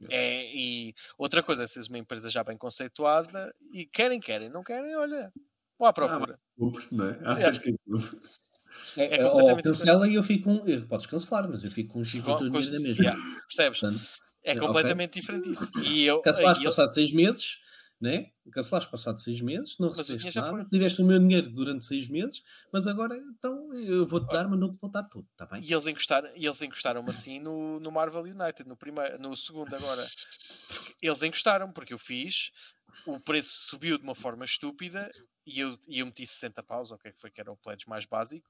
É, 0.10 0.52
e 0.56 0.96
outra 1.18 1.44
coisa 1.44 1.64
é 1.64 1.68
seres 1.68 1.90
uma 1.90 2.00
empresa 2.00 2.30
já 2.30 2.44
bem 2.44 2.58
conceituada 2.58 3.54
e 3.72 3.86
querem, 3.86 4.20
querem, 4.20 4.50
não 4.50 4.64
querem, 4.64 4.96
olha, 4.96 5.32
vou 5.78 5.88
à 5.88 5.94
procura. 5.94 6.40
Compre, 6.58 6.88
não 6.92 7.06
é? 7.06 7.20
É. 7.46 7.52
Que 7.52 7.70
é 7.70 7.74
tudo. 7.86 8.20
É, 8.98 9.18
É 9.22 9.26
ou 9.26 9.62
cancela 9.62 10.08
e 10.08 10.16
eu 10.16 10.24
fico 10.24 10.44
com. 10.60 10.68
eu- 10.68 10.86
Podes 10.88 11.06
cancelar, 11.06 11.48
mas 11.50 11.64
eu 11.64 11.72
fico 11.72 11.94
com 11.94 12.00
um 12.00 12.04
com- 12.04 12.10
dinheiro 12.10 12.50
da 12.50 12.72
mesma. 12.80 13.04
yeah, 13.04 13.22
percebes? 13.48 13.80
Portanto, 13.80 14.02
É 14.44 14.52
ok. 14.54 14.68
completamente 14.68 15.20
diferente 15.20 15.50
isso. 15.52 15.72
E 15.84 16.06
eu, 16.06 16.22
cancelaste 16.24 16.64
eu- 16.64 16.70
passado 16.70 16.94
seis 16.94 17.12
meses, 17.14 17.58
né? 18.02 18.32
Cancelaste 18.52 18.90
passado 18.90 19.20
seis 19.20 19.42
meses, 19.42 19.76
não 19.78 19.90
recebeste 19.90 20.36
nada, 20.36 20.50
foi. 20.52 20.66
tiveste 20.66 21.02
o 21.02 21.06
meu 21.06 21.20
dinheiro 21.20 21.50
durante 21.52 21.86
seis 21.86 22.08
meses, 22.08 22.42
mas 22.72 22.88
agora 22.88 23.16
então 23.18 23.72
eu 23.74 24.08
vou-te 24.08 24.28
dar, 24.32 24.48
mas 24.48 24.60
não 24.60 24.72
te 24.72 24.78
vou 24.80 24.90
dar 24.90 25.04
tudo, 25.04 25.28
está 25.34 25.46
bem? 25.46 25.62
E 25.62 25.72
eles 25.72 25.86
encostaram, 25.86 26.30
eles 26.34 26.62
encostaram-me 26.62 27.10
assim 27.10 27.40
no, 27.40 27.80
no 27.80 27.92
Marvel 27.92 28.22
United, 28.24 28.68
no, 28.68 28.76
primeiro, 28.78 29.22
no 29.22 29.36
segundo 29.36 29.76
agora. 29.76 30.08
Eles 31.02 31.22
encostaram, 31.24 31.72
porque 31.72 31.94
eu 31.94 31.98
fiz, 32.00 32.52
o 33.06 33.20
preço 33.20 33.50
subiu 33.68 33.98
de 33.98 34.04
uma 34.04 34.16
forma 34.16 34.46
estúpida 34.46 35.12
e 35.46 35.60
eu, 35.60 35.78
e 35.88 36.00
eu 36.00 36.06
meti 36.06 36.26
60 36.28 36.62
paus, 36.62 36.92
ou 36.92 36.98
o 36.98 37.00
que 37.00 37.08
é 37.08 37.12
que 37.12 37.20
foi 37.20 37.32
que 37.32 37.42
era 37.42 37.52
o 37.52 37.58
pledge 37.58 37.88
mais 37.88 38.06
básico, 38.06 38.50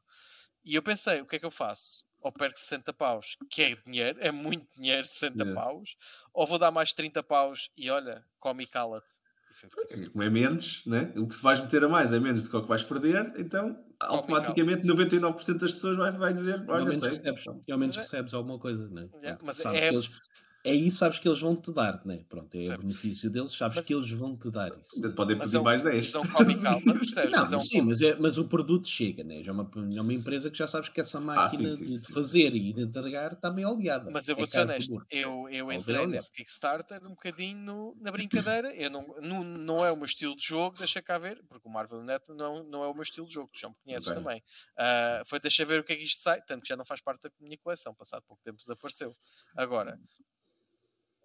e 0.64 0.76
eu 0.76 0.84
pensei, 0.84 1.22
o 1.22 1.26
que 1.26 1.38
é 1.38 1.40
que 1.40 1.46
eu 1.46 1.52
faço? 1.52 2.06
Ou 2.22 2.32
perco 2.32 2.60
60 2.60 2.92
paus, 2.92 3.38
que 3.50 3.62
é 3.62 3.76
dinheiro, 3.86 4.20
é 4.22 4.32
muito 4.32 4.68
dinheiro, 4.76 5.06
60 5.06 5.44
Yeah. 5.46 5.62
paus, 5.62 5.96
ou 6.34 6.46
vou 6.46 6.58
dar 6.60 6.72
mais 6.72 6.92
30 6.94 7.24
paus 7.24 7.72
e 7.78 7.90
olha, 7.90 8.26
come 8.40 8.64
e 8.66 8.68
cala-te. 8.68 9.14
Como 10.12 10.24
é 10.24 10.30
menos, 10.30 10.86
né? 10.86 11.12
o 11.18 11.28
que 11.28 11.36
vais 11.42 11.60
meter 11.60 11.84
a 11.84 11.90
mais 11.90 12.14
é 12.14 12.20
menos 12.20 12.44
do 12.44 12.50
que 12.50 12.56
o 12.56 12.62
que 12.62 12.68
vais 12.68 12.84
perder, 12.84 13.34
então 13.38 13.84
automaticamente 14.00 14.86
99% 14.88 15.58
das 15.60 15.74
pessoas 15.74 15.98
vai, 15.98 16.12
vai 16.12 16.34
dizer: 16.34 16.60
E 16.60 16.70
ao 16.70 16.76
Olha, 16.76 16.86
menos 16.86 17.00
sei. 17.00 17.10
recebes, 17.10 17.44
e 17.68 17.72
ao 17.72 17.78
menos 17.78 17.96
Mas 17.96 18.06
é- 18.06 18.10
recebes 18.12 18.34
alguma 18.34 18.60
coisa, 18.60 18.88
né? 18.90 19.10
Yeah, 19.16 19.40
mas 19.44 19.58
sabes 19.58 19.82
é- 19.82 19.90
que 19.90 19.96
eles, 20.64 20.84
aí 20.86 20.92
sabes 20.92 21.20
que 21.20 21.28
eles 21.28 21.40
vão 21.40 21.56
te 21.56 21.72
dar, 21.72 22.06
né? 22.06 22.24
Pronto, 22.28 22.56
é 22.56 22.76
o 22.76 22.78
benefício 22.80 23.30
deles, 23.30 23.52
sabes 23.54 23.78
Mas- 23.78 23.86
que 23.86 23.94
eles 23.94 24.10
vão 24.12 24.36
te 24.38 24.50
dar 24.52 24.72
isso. 24.78 25.02
Podem 25.14 25.38
pedir 25.38 25.56
é 25.56 25.60
um- 25.60 25.64
mais 25.64 25.84
10. 25.84 26.14
mas 26.14 26.64
é 26.64 26.74
percebes? 27.00 27.32
Não, 27.32 27.40
Mas 27.40 27.52
é 27.54 27.58
um 27.58 27.62
sim, 27.62 27.82
mas, 27.82 28.02
é- 28.02 28.16
mas 28.16 28.38
o 28.38 28.46
produto 28.46 28.88
chega, 28.88 29.24
né? 29.24 29.44
Já 29.44 29.52
é 29.52 29.56
uma, 29.56 29.70
é 29.98 30.02
uma 30.02 30.14
empresa 30.14 30.50
que 30.52 30.58
já 30.58 30.68
sabes 30.68 30.90
que 30.90 31.00
essa 31.00 31.20
máquina 31.20 31.70
Ah, 31.70 31.72
sim, 31.72 31.86
sim, 31.86 31.94
de 31.96 32.00
sim. 32.00 32.14
fazer 32.14 32.56
e 32.56 32.74
de 32.74 32.82
entregar 32.82 33.34
está 33.34 33.50
bem 33.50 33.66
oleada. 33.66 34.10
Mas 34.12 34.28
eu 34.28 34.34
É 34.34 34.38
vou 34.38 34.48
ser 34.48 34.58
caro 34.58 34.68
por 34.68 34.74
honesto, 34.76 35.06
eu, 35.10 35.50
eu 35.50 35.72
entrei 35.72 36.08
nesse 36.08 36.32
Kickstarter 36.32 37.02
um 37.06 37.10
bocadinho 37.12 37.58
no- 37.60 37.98
na 38.00 38.12
brincadeira. 38.12 38.74
Eu 38.76 38.90
não, 38.90 39.08
não, 39.22 39.44
não 39.44 39.86
é 39.86 39.92
o 39.92 39.96
meu 39.96 40.06
estilo 40.06 40.36
de 40.36 40.46
jogo, 40.46 40.78
deixa 40.78 41.02
cá 41.02 41.18
ver, 41.18 41.42
porque 41.48 41.68
o 41.68 41.72
Marvel 41.72 42.04
Net 42.04 42.24
não, 42.30 42.64
não 42.64 42.84
é 42.84 42.88
o 42.88 42.94
meu 42.94 43.04
estilo 43.04 43.28
de 43.28 43.34
jogo, 43.34 43.50
tu 43.54 43.60
já 43.60 43.70
me 43.70 43.76
conheces 43.84 44.10
Ok. 44.10 44.22
também. 44.22 44.44
Ah, 44.78 45.24
foi 45.26 45.40
deixa 45.40 45.64
ver 45.66 45.80
o 45.80 45.84
que 45.84 45.94
é 45.94 45.96
que 45.96 46.04
isto 46.04 46.22
sai, 46.22 46.42
tanto 46.42 46.64
que 46.64 46.68
já 46.70 46.76
não 46.78 46.86
faz 46.86 47.02
parte 47.02 47.24
da 47.24 47.32
minha 47.40 47.58
coleção, 47.58 47.94
passado 47.96 48.24
pouco 48.28 48.44
tempo 48.44 48.58
desapareceu. 48.58 49.14
Agora, 49.56 49.98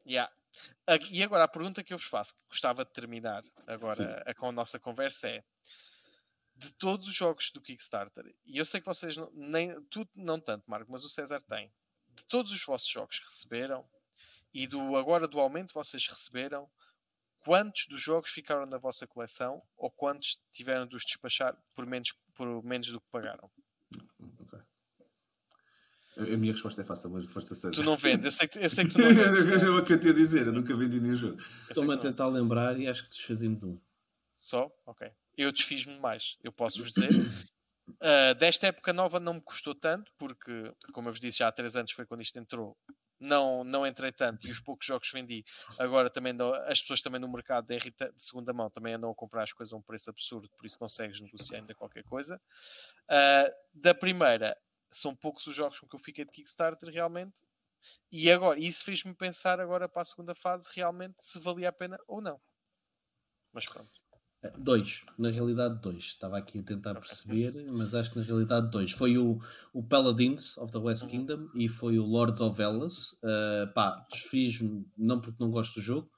yeah. 0.07 0.33
Ah, 0.87 0.97
e 1.11 1.23
agora 1.23 1.45
a 1.45 1.49
pergunta 1.49 1.83
que 1.83 1.93
eu 1.93 1.99
vos 1.99 2.07
faço, 2.07 2.35
que 2.35 2.41
gostava 2.49 2.85
de 2.85 2.93
terminar 2.93 3.43
agora 3.67 4.23
a- 4.27 4.35
com 4.35 4.49
a 4.49 4.53
nossa 4.53 4.79
conversa 4.79 5.29
é 5.29 5.43
de 6.57 6.73
todos 6.75 7.09
os 7.09 7.15
jogos 7.15 7.51
do 7.51 7.61
Kickstarter, 7.61 8.33
e 8.45 8.59
eu 8.59 8.65
sei 8.65 8.81
que 8.81 8.87
vocês 8.87 9.17
não, 9.17 9.29
nem 9.33 9.83
tu 9.87 10.09
não 10.15 10.39
tanto, 10.39 10.71
Marco, 10.71 10.91
mas 10.91 11.05
o 11.05 11.09
César 11.09 11.43
tem. 11.43 11.73
De 12.09 12.25
todos 12.27 12.53
os 12.53 12.65
vossos 12.65 12.89
jogos 12.89 13.19
que 13.19 13.25
receberam 13.25 13.89
e 14.53 14.69
do 14.69 14.97
agora 14.97 15.27
do 15.27 15.41
aumento 15.41 15.69
que 15.69 15.75
vocês 15.75 16.07
receberam, 16.07 16.71
quantos 17.41 17.87
dos 17.89 18.01
jogos 18.01 18.31
ficaram 18.31 18.65
na 18.67 18.79
vossa 18.79 19.05
coleção 19.05 19.61
ou 19.77 19.91
quantos 19.91 20.41
tiveram 20.53 20.87
de 20.87 20.95
os 20.95 21.05
despachar 21.05 21.57
por 21.75 21.85
menos, 21.85 22.13
por 22.35 22.63
menos 22.63 22.89
do 22.89 23.01
que 23.01 23.09
pagaram? 23.11 23.51
Ok. 24.41 24.61
A 26.19 26.37
minha 26.37 26.53
resposta 26.53 26.81
é 26.81 26.85
fácil, 26.85 27.11
mas 27.11 27.27
força 27.27 27.55
seja. 27.55 27.73
Tu 27.75 27.83
não 27.83 27.97
vendes, 27.97 28.25
eu 28.27 28.31
sei 28.33 28.47
que, 28.49 28.55
tu- 28.59 28.63
eu 28.63 28.71
sei 28.71 28.85
que 28.87 28.93
tu 28.93 28.99
não 29.03 29.13
vendes. 29.15 29.63
é 29.63 29.69
o 29.69 29.85
que 29.85 29.93
eu 29.93 29.99
te 30.01 30.07
ia 30.09 30.15
dizer, 30.15 30.47
eu 30.47 30.53
nunca 30.53 30.77
vendi 30.77 31.01
nenhum 31.01 31.17
jogo. 31.17 31.39
Estou-me 31.69 31.95
a 31.95 31.99
que 31.99 32.05
não. 32.05 32.11
tentar 32.13 32.27
lembrar 32.29 32.79
e 32.79 32.87
acho 32.87 33.03
que 33.05 33.11
desfazemos 33.11 33.59
de 33.59 33.67
um. 33.67 33.81
Só? 34.37 34.71
Ok. 34.87 35.11
Eu 35.37 35.51
desfiz-me 35.51 35.99
mais, 35.99 36.37
eu 36.43 36.53
posso 36.53 36.79
vos 36.79 36.91
dizer. 36.93 37.11
Ah, 38.01 38.33
desta 38.33 38.67
época 38.69 38.95
nova 38.95 39.21
não 39.21 39.35
me 39.35 39.41
custou 39.43 39.75
tanto, 39.75 40.11
porque, 40.19 40.73
como 40.95 41.09
eu 41.09 41.13
vos 41.13 41.21
disse, 41.21 41.39
já 41.41 41.49
há 41.49 41.53
3 41.53 41.77
anos 41.77 41.93
foi 41.93 42.07
quando 42.07 42.23
isto 42.23 42.39
entrou. 42.39 42.75
Não, 43.21 43.63
não 43.63 43.87
entrei 43.87 44.11
tanto 44.11 44.47
e 44.47 44.51
os 44.51 44.59
poucos 44.59 44.87
jogos 44.87 45.09
que 45.11 45.15
vendi 45.15 45.45
agora 45.79 46.09
também 46.09 46.33
andam- 46.33 46.55
as 46.67 46.81
pessoas 46.81 47.03
também 47.03 47.21
no 47.21 47.31
mercado 47.31 47.67
de, 47.67 47.79
de 47.79 47.93
segunda 48.17 48.53
mão 48.55 48.71
também 48.71 48.95
andam 48.95 49.11
a 49.11 49.15
comprar 49.15 49.43
as 49.43 49.53
coisas 49.53 49.73
a 49.73 49.77
um 49.77 49.83
preço 49.83 50.09
absurdo, 50.11 50.49
por 50.57 50.65
isso 50.65 50.79
consegues 50.79 51.21
negociar 51.21 51.59
ainda 51.59 51.75
qualquer 51.75 52.05
coisa. 52.05 52.41
Ah, 53.09 53.51
da 53.75 53.95
primeira, 53.95 54.57
são 54.97 55.15
poucos 55.15 55.47
os 55.47 55.55
jogos 55.55 55.79
com 55.81 55.89
que 55.89 55.97
eu 55.97 56.01
fiquei 56.01 56.25
de 56.25 56.31
Kickstarter 56.33 56.89
realmente, 56.91 57.43
e 58.11 58.31
agora 58.31 58.59
isso 58.59 58.85
fez-me 58.85 59.15
pensar 59.15 59.61
agora 59.61 59.89
para 59.89 60.03
a 60.03 60.07
segunda 60.07 60.35
fase 60.35 60.69
realmente 60.75 61.17
se 61.21 61.39
valia 61.39 61.69
a 61.69 61.73
pena 61.73 61.99
ou 62.07 62.21
não. 62.23 62.41
Mas 63.53 63.67
pronto. 63.67 63.91
Eh, 64.43 64.53
Dois, 64.59 65.05
na 65.19 65.31
realidade 65.31 65.81
dois. 65.81 66.05
Estava 66.05 66.39
aqui 66.39 66.59
a 66.59 66.63
tentar 66.63 66.95
perceber, 66.95 67.53
mas 67.73 67.95
acho 67.95 68.11
que 68.13 68.19
na 68.19 68.25
realidade 68.25 68.71
dois. 68.71 68.93
Foi 68.93 69.17
o, 69.19 69.39
o 69.73 69.83
Paladins 69.83 70.57
of 70.59 70.73
the 70.73 70.79
West 70.79 71.05
Uhum. 71.05 71.09
Kingdom 71.09 71.49
e 71.55 71.69
foi 71.69 71.99
o 71.99 72.05
Lords 72.05 72.41
of 72.41 72.57
Velas. 72.57 73.13
Uh, 73.23 73.73
pá, 73.75 74.07
desfiz-me, 74.11 74.87
não 74.97 75.21
porque 75.21 75.43
não 75.43 75.51
gosto 75.51 75.75
do 75.77 75.83
jogo, 75.83 76.11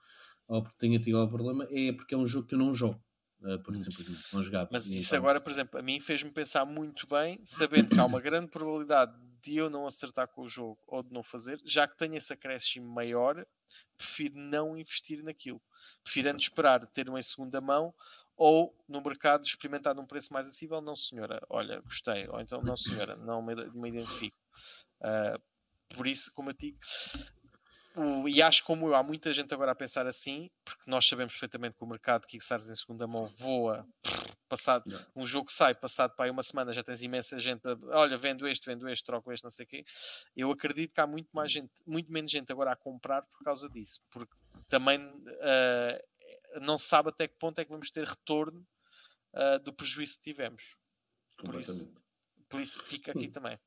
ou 0.49 0.63
porque 0.63 0.79
tenha 0.79 0.99
tido 1.01 1.19
algum 1.19 1.33
problema, 1.33 1.67
é 1.71 1.93
porque 1.93 2.15
é 2.15 2.19
um 2.19 2.27
jogo 2.27 2.47
que 2.49 2.55
eu 2.55 2.59
não 2.59 2.75
jogo. 2.75 3.01
Uh, 3.41 3.59
por 3.63 3.77
simplesmente 3.77 4.35
não 4.35 4.43
jogava. 4.43 4.69
Mas 4.73 4.87
isso 4.87 5.09
então- 5.15 5.19
agora, 5.19 5.41
por 5.41 5.51
exemplo, 5.51 5.79
a 5.79 5.83
mim 5.83 6.01
fez-me 6.01 6.31
pensar 6.31 6.65
muito 6.65 7.07
bem, 7.07 7.39
sabendo 7.45 7.91
que 7.91 8.01
há 8.01 8.05
uma 8.05 8.21
grande 8.21 8.49
probabilidade 8.49 9.15
de 9.43 9.57
eu 9.57 9.71
não 9.71 9.87
acertar 9.87 10.27
com 10.27 10.43
o 10.43 10.49
jogo 10.49 10.79
ou 10.87 11.03
de 11.03 11.13
não 11.13 11.23
fazer, 11.23 11.61
já 11.65 11.87
que 11.87 11.97
tenho 11.97 12.17
esse 12.17 12.33
acréscimo 12.33 12.89
maior, 12.89 13.47
prefiro 13.97 14.35
não 14.37 14.77
investir 14.77 15.23
naquilo. 15.23 15.61
Prefiro 16.03 16.31
antes 16.31 16.47
esperar 16.47 16.85
ter 16.87 17.09
uma 17.09 17.19
em 17.19 17.23
segunda 17.23 17.61
mão 17.61 17.95
ou 18.37 18.77
no 18.89 19.01
mercado 19.03 19.45
experimentar 19.45 19.95
num 19.95 20.07
preço 20.07 20.33
mais 20.33 20.47
acessível. 20.47 20.81
Não, 20.81 20.97
senhora, 20.97 21.41
olha, 21.49 21.81
gostei. 21.81 22.27
Ou 22.29 22.41
então, 22.41 22.61
não, 22.61 22.77
senhora, 22.77 23.17
não 23.17 23.41
me, 23.43 23.55
me 23.73 23.89
identifico. 23.91 24.37
Ah, 25.01 25.39
por 25.95 26.07
isso, 26.07 26.33
como 26.35 26.51
eu 26.51 26.55
digo, 26.55 26.79
o- 27.97 28.29
e 28.29 28.43
acho 28.43 28.63
como 28.65 28.89
eu, 28.89 28.95
há 28.95 29.03
muita 29.03 29.33
gente 29.33 29.53
agora 29.55 29.73
a 29.73 29.75
pensar 29.75 30.07
assim, 30.07 30.51
porque 30.65 30.89
nós 30.91 31.07
sabemos 31.07 31.33
perfeitamente 31.33 31.77
que 31.77 31.83
o 31.85 31.87
mercado 31.87 32.23
de 32.23 32.29
Kickstarters 32.29 32.71
em 32.71 32.75
segunda 32.75 33.07
mão 33.07 33.25
voa 33.39 33.87
passado, 34.49 34.85
um 35.15 35.27
jogo 35.27 35.47
que 35.47 35.53
sai, 35.53 35.75
passado 35.75 36.15
para 36.15 36.27
aí 36.27 36.31
uma 36.31 36.43
semana, 36.43 36.73
já 36.73 36.83
tens 36.85 37.03
imensa 37.03 37.39
gente, 37.39 37.67
a, 37.67 37.77
olha, 37.99 38.17
vendo 38.17 38.47
este, 38.47 38.67
vendo 38.67 38.89
este, 38.89 39.05
troco 39.05 39.33
este, 39.33 39.43
não 39.43 39.51
sei 39.51 39.65
o 39.65 39.69
quê. 39.69 39.85
Eu 40.37 40.51
acredito 40.53 40.93
que 40.95 41.01
há 41.01 41.07
muito 41.07 41.29
mais 41.33 41.51
gente, 41.51 41.73
muito 41.87 42.13
menos 42.13 42.31
gente 42.31 42.53
agora 42.53 42.71
a 42.73 42.77
comprar 42.77 43.23
por 43.23 43.43
causa 43.43 43.69
disso, 43.71 44.01
porque 44.11 44.35
também 44.69 45.01
ah, 45.41 46.01
não 46.63 46.79
se 46.79 46.87
sabe 46.87 47.09
até 47.09 47.27
que 47.27 47.37
ponto 47.39 47.59
é 47.61 47.65
que 47.65 47.71
vamos 47.71 47.91
ter 47.91 48.07
retorno 48.07 48.65
ah, 49.35 49.59
do 49.59 49.73
prejuízo 49.73 50.17
que 50.19 50.23
tivemos. 50.25 50.77
Por 51.39 51.55
isso, 51.61 51.93
por 52.49 52.61
isso 52.61 52.83
fica 52.85 53.11
aqui 53.11 53.29
também. 53.29 53.59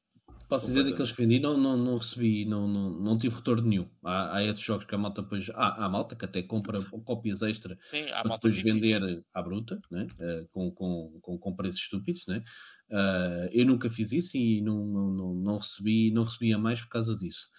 Posso 0.49 0.65
dizer 0.65 0.84
daqueles 0.84 1.11
que 1.11 1.21
vendi, 1.21 1.39
não, 1.39 1.55
não, 1.55 1.77
não 1.77 1.97
recebi, 1.97 2.43
não, 2.43 2.67
não, 2.67 2.89
não 2.89 3.17
tive 3.17 3.35
retorno 3.35 3.67
nenhum. 3.67 3.88
Há, 4.03 4.38
há 4.38 4.43
esses 4.43 4.63
jogos 4.63 4.85
que 4.85 4.95
a 4.95 4.97
malta 4.97 5.21
depois. 5.21 5.49
Há, 5.51 5.85
há 5.85 5.89
malta 5.89 6.15
que 6.15 6.26
até 6.26 6.41
compra 6.41 6.81
cópias 7.05 7.43
extra 7.43 7.77
Sim, 7.81 8.05
para 8.23 8.34
depois 8.35 8.55
difícil. 8.55 8.99
vender 8.99 9.23
à 9.31 9.41
bruta, 9.43 9.80
né? 9.91 10.07
Eh, 10.19 10.47
com, 10.51 10.71
com, 10.71 11.19
com, 11.21 11.38
com 11.38 11.55
preços 11.55 11.81
estúpidos. 11.81 12.26
Né? 12.27 12.43
Eh, 12.89 13.49
eu 13.53 13.65
nunca 13.65 13.89
fiz 13.89 14.11
isso 14.11 14.38
e 14.38 14.59
não, 14.61 14.85
não, 14.85 15.11
não, 15.11 15.34
não 15.35 15.57
recebi, 15.57 16.11
não 16.11 16.23
recebia 16.23 16.57
mais 16.57 16.81
por 16.81 16.89
causa 16.89 17.15
disso. 17.15 17.49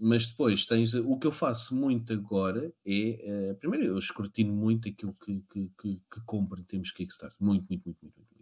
Mas 0.00 0.26
depois 0.26 0.66
tens 0.66 0.94
o 0.94 1.18
que 1.18 1.26
eu 1.26 1.32
faço 1.32 1.74
muito 1.76 2.12
agora 2.12 2.72
é 2.84 3.50
eh, 3.50 3.54
primeiro 3.54 3.86
eu 3.86 3.98
escrutino 3.98 4.52
muito 4.52 4.88
aquilo 4.88 5.14
que, 5.14 5.42
que, 5.50 5.70
que, 5.80 6.02
que 6.12 6.20
compro 6.26 6.60
em 6.60 6.64
termos 6.64 6.88
de 6.88 6.94
Kickstarter, 6.94 7.36
muito, 7.40 7.66
muito, 7.68 7.84
muito, 7.86 7.98
muito, 8.02 8.16
muito, 8.18 8.33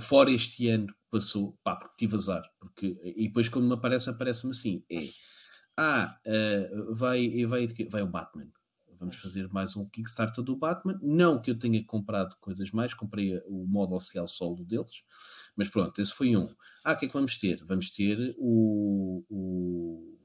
fora 0.00 0.30
este 0.30 0.68
ano 0.68 0.86
que 0.86 0.94
passou, 1.10 1.58
pá, 1.62 1.76
porque 1.76 1.94
tive 1.98 2.16
azar, 2.16 2.42
porque, 2.58 2.96
e 3.02 3.28
depois 3.28 3.48
quando 3.48 3.66
me 3.66 3.74
aparece, 3.74 4.10
aparece-me 4.10 4.52
assim, 4.52 4.84
é 4.90 4.98
ah, 5.76 6.18
eh, 6.24 6.70
vai, 6.90 7.44
vai, 7.46 7.66
vai 7.66 8.02
o 8.02 8.06
Batman. 8.06 8.48
Vamos 8.98 9.16
fazer 9.16 9.48
mais 9.52 9.76
um 9.76 9.84
Kickstarter 9.84 10.42
do 10.42 10.56
Batman. 10.56 10.98
Não 11.02 11.40
que 11.40 11.50
eu 11.50 11.58
tenha 11.58 11.84
comprado 11.84 12.36
coisas 12.40 12.70
mais, 12.70 12.94
comprei 12.94 13.38
o 13.46 13.66
modo 13.66 13.94
oficial 13.94 14.26
solo 14.26 14.64
deles, 14.64 15.02
mas 15.56 15.68
pronto, 15.68 16.00
esse 16.00 16.12
foi 16.12 16.36
um. 16.36 16.48
Ah, 16.84 16.92
o 16.92 16.96
que 16.96 17.06
é 17.06 17.08
que 17.08 17.14
vamos 17.14 17.36
ter? 17.38 17.64
Vamos 17.64 17.90
ter 17.90 18.34
o, 18.38 19.24
o, 19.28 20.18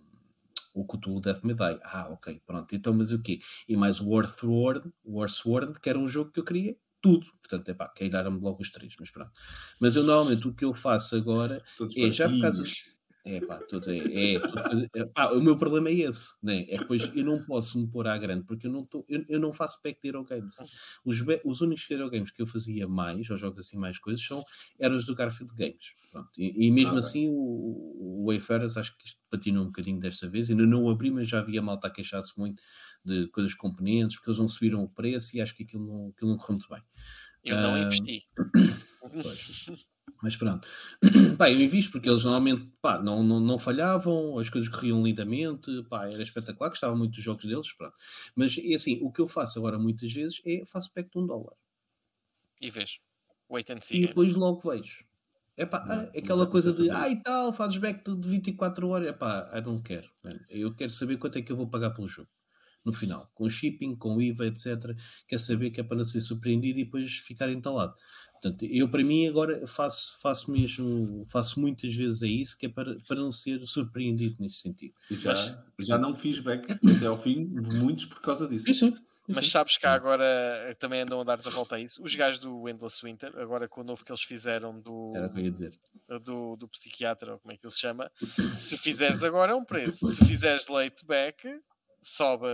o 0.76 0.86
Cthulhu 0.86 1.20
Death 1.20 1.44
May 1.44 1.56
Die. 1.56 1.80
Ah, 1.84 2.10
ok, 2.12 2.42
pronto. 2.46 2.76
Então, 2.76 2.94
mas 2.94 3.12
o 3.12 3.22
quê? 3.22 3.40
E 3.68 3.76
mais 3.76 4.00
o 4.00 4.16
Earthworld, 4.16 4.92
o 5.04 5.22
Earthworld, 5.24 5.80
que 5.80 5.90
era 5.90 5.98
um 5.98 6.08
jogo 6.08 6.32
que 6.32 6.40
eu 6.40 6.46
queria 6.46 6.78
tudo. 7.02 7.28
Portanto, 7.42 7.70
é 7.70 7.74
pá, 7.74 7.88
queiraram-me 7.90 8.40
logo 8.40 8.62
os 8.62 8.72
três, 8.72 8.96
mas 9.00 9.12
pronto. 9.12 9.32
Mas 9.80 9.96
eu 9.96 10.04
normalmente 10.04 10.48
o 10.48 10.54
que 10.54 10.66
eu 10.66 10.74
faço 10.74 11.16
agora 11.16 11.64
Todos 11.78 11.96
é 11.98 12.12
já 12.12 12.30
por 12.30 12.40
causa. 12.40 12.64
baratinhos. 12.64 12.99
É 13.26 13.42
pá, 13.42 13.60
tudo 13.60 13.92
é, 13.92 14.36
é, 14.36 14.40
tudo- 14.40 14.90
é, 14.96 15.06
pá, 15.06 15.32
o 15.34 15.42
meu 15.42 15.58
problema 15.58 15.90
é 15.90 15.94
esse, 15.94 16.34
né? 16.42 16.62
é 16.62 16.66
que 16.66 16.78
depois 16.80 17.12
eu 17.14 17.26
não 17.26 17.44
posso 17.44 17.80
me 17.80 17.92
pôr 17.92 18.08
à 18.08 18.18
grande 18.18 18.46
porque 18.46 18.66
eu 18.66 18.72
não, 18.72 18.82
tô, 18.82 19.06
eu, 19.10 19.24
eu 19.28 19.40
não 19.40 19.52
faço 19.52 19.82
pack 19.82 20.00
de 20.02 20.12
Games. 20.12 20.56
Os, 21.04 21.22
os 21.44 21.62
únicos 21.62 21.90
Hero 21.92 22.10
Games 22.10 22.32
que 22.32 22.42
eu 22.42 22.48
fazia 22.48 22.88
mais, 22.88 23.30
ou 23.30 23.36
jogos 23.38 23.60
assim 23.60 23.78
mais 23.78 24.00
coisas, 24.00 24.26
são, 24.26 24.44
eram 24.80 24.96
os 24.96 25.06
do 25.06 25.14
Garfield 25.14 25.54
Games. 25.54 25.96
Pronto. 26.12 26.30
E, 26.38 26.68
e 26.68 26.72
mesmo 26.72 26.92
Ah, 26.92 26.94
bem. 26.94 27.00
assim 27.02 27.30
o, 27.30 27.34
o 27.36 28.26
Wayfarers 28.28 28.78
acho 28.78 28.98
que 28.98 29.06
isto 29.06 29.22
patinou 29.30 29.64
um 29.64 29.68
bocadinho 29.68 30.00
desta 30.00 30.28
vez, 30.30 30.50
ainda 30.50 30.66
não 30.66 30.90
abri, 30.90 31.12
mas 31.12 31.28
já 31.28 31.40
havia 31.40 31.62
malta 31.62 31.88
a 31.88 31.92
queixar-se 31.92 32.38
muito 32.40 32.64
de 33.04 33.28
coisas 33.28 33.54
componentes, 33.54 34.16
porque 34.18 34.30
eles 34.30 34.40
não 34.40 34.48
subiram 34.50 34.82
o 34.82 34.90
preço 34.90 35.36
e 35.36 35.42
acho 35.42 35.56
que 35.56 35.64
aquilo 35.64 35.86
não, 35.86 36.10
aquilo 36.10 36.32
não 36.32 36.38
correu 36.38 36.58
muito 36.58 36.70
bem. 36.70 36.82
Eu 37.44 37.58
não 37.58 37.76
Ah, 37.76 37.80
investi. 37.80 38.24
Mas 40.22 40.36
pronto, 40.36 40.68
pá, 41.38 41.50
eu 41.50 41.60
invisto 41.62 41.92
porque 41.94 42.10
eles 42.10 42.24
normalmente 42.24 42.70
pá, 42.82 43.02
não, 43.02 43.24
não, 43.24 43.40
não 43.40 43.58
falhavam, 43.58 44.38
as 44.38 44.50
coisas 44.50 44.70
corriam 44.70 45.04
lindamente, 45.04 45.84
pá, 45.90 46.08
era 46.10 46.22
espetacular, 46.22 46.70
gostava 46.70 46.96
muito 46.96 47.14
dos 47.16 47.24
jogos 47.24 47.46
deles, 47.46 47.74
pronto. 47.74 47.96
Mas 48.36 48.58
é 48.58 48.74
assim, 48.74 49.00
o 49.02 49.12
que 49.12 49.22
eu 49.22 49.28
faço 49.28 49.60
agora 49.60 49.80
muitas 49.80 50.12
vezes 50.12 50.42
é 50.46 50.64
faço 50.66 50.92
pack 50.94 51.10
de 51.10 51.18
um 51.20 51.26
dólar 51.26 51.54
E 52.62 52.70
vês. 52.70 53.00
Wait 53.50 53.70
and 53.70 53.82
see. 53.82 53.98
e 53.98 54.00
game. 54.02 54.08
depois 54.08 54.34
logo 54.36 54.70
vejo. 54.70 55.06
É 55.58 55.66
pá, 55.66 55.84
ah, 55.90 56.18
aquela 56.18 56.48
coisa 56.48 56.72
de 56.72 56.90
ah 56.90 57.10
e 57.10 57.22
tal, 57.22 57.54
fazes 57.54 57.78
back 57.78 58.04
de 58.04 58.16
de 58.16 58.30
24 58.30 58.88
horas, 58.90 59.08
é 59.10 59.14
pá, 59.14 59.50
eu 59.54 59.62
não 59.64 59.80
quero. 59.80 60.10
Eu 60.50 60.74
quero 60.74 60.92
saber 60.92 61.18
quanto 61.18 61.38
é 61.38 61.42
que 61.42 61.52
eu 61.52 61.58
vou 61.58 61.70
pagar 61.70 61.92
pelo 61.92 62.08
jogo 62.08 62.30
no 62.86 62.94
final, 62.94 63.30
com 63.34 63.50
shipping, 63.50 63.96
com 63.96 64.22
IVA, 64.22 64.48
etc. 64.48 64.96
Quer 65.28 65.40
saber 65.40 65.70
que 65.72 65.80
é 65.82 65.84
para 65.84 65.98
não 65.98 66.04
ser 66.06 66.22
surpreendido 66.22 66.80
e 66.80 66.86
depois 66.86 67.18
ficar 67.18 67.50
entalado. 67.52 67.94
Portanto, 68.42 68.66
eu 68.66 68.88
para 68.90 69.04
mim 69.04 69.28
agora 69.28 69.68
faço, 69.68 70.18
faço 70.22 70.50
mesmo, 70.50 71.26
faço 71.28 71.60
muitas 71.60 71.94
vezes 71.94 72.24
é 72.24 72.28
isso, 72.28 72.58
que 72.58 72.68
é 72.68 72.70
para, 72.70 72.96
para 73.06 73.18
não 73.18 73.32
ser 73.34 73.60
surpreendido 73.68 74.38
nesse 74.40 74.58
sentido. 74.62 74.94
E 75.12 75.16
já, 75.16 75.32
Mas- 75.32 75.62
já 75.80 75.98
não 75.98 76.16
fiz 76.16 76.40
back 76.40 76.72
até 76.72 77.06
ao 77.06 77.18
fim, 77.22 77.46
muitos 77.46 78.06
por 78.06 78.22
causa 78.22 78.48
disso. 78.48 78.72
Isso, 78.72 78.94
Mas 79.28 79.52
sabes 79.52 79.78
que 79.78 79.86
há 79.86 79.94
agora 79.94 80.26
também 80.80 81.02
andam 81.02 81.20
a 81.20 81.24
dar 81.26 81.38
de 81.38 81.50
volta 81.50 81.76
a 81.76 81.80
isso. 81.82 82.02
Os 82.02 82.16
gajos 82.16 82.40
do 82.40 82.68
Endless 82.70 83.06
Winter, 83.06 83.38
agora 83.38 83.68
com 83.68 83.82
o 83.82 83.84
novo 83.84 84.06
que 84.06 84.12
eles 84.12 84.24
fizeram 84.24 84.80
do, 84.80 85.12
era 85.16 85.28
o 85.28 85.34
que 85.34 85.40
eu 85.42 85.44
ia 85.44 85.52
dizer. 85.52 85.74
do, 86.24 86.56
do 86.56 86.68
psiquiatra, 86.70 87.34
ou 87.34 87.40
como 87.40 87.52
é 87.52 87.58
que 87.58 87.66
ele 87.66 87.74
se 87.74 87.80
chama, 87.82 88.10
se 88.56 88.78
fizeres 88.78 89.22
agora 89.22 89.52
é 89.52 89.56
um 89.56 89.66
preço. 89.66 90.08
Se 90.08 90.26
fizeres 90.26 90.68
late 90.70 91.06
back, 91.06 91.46
sobe 92.02 92.46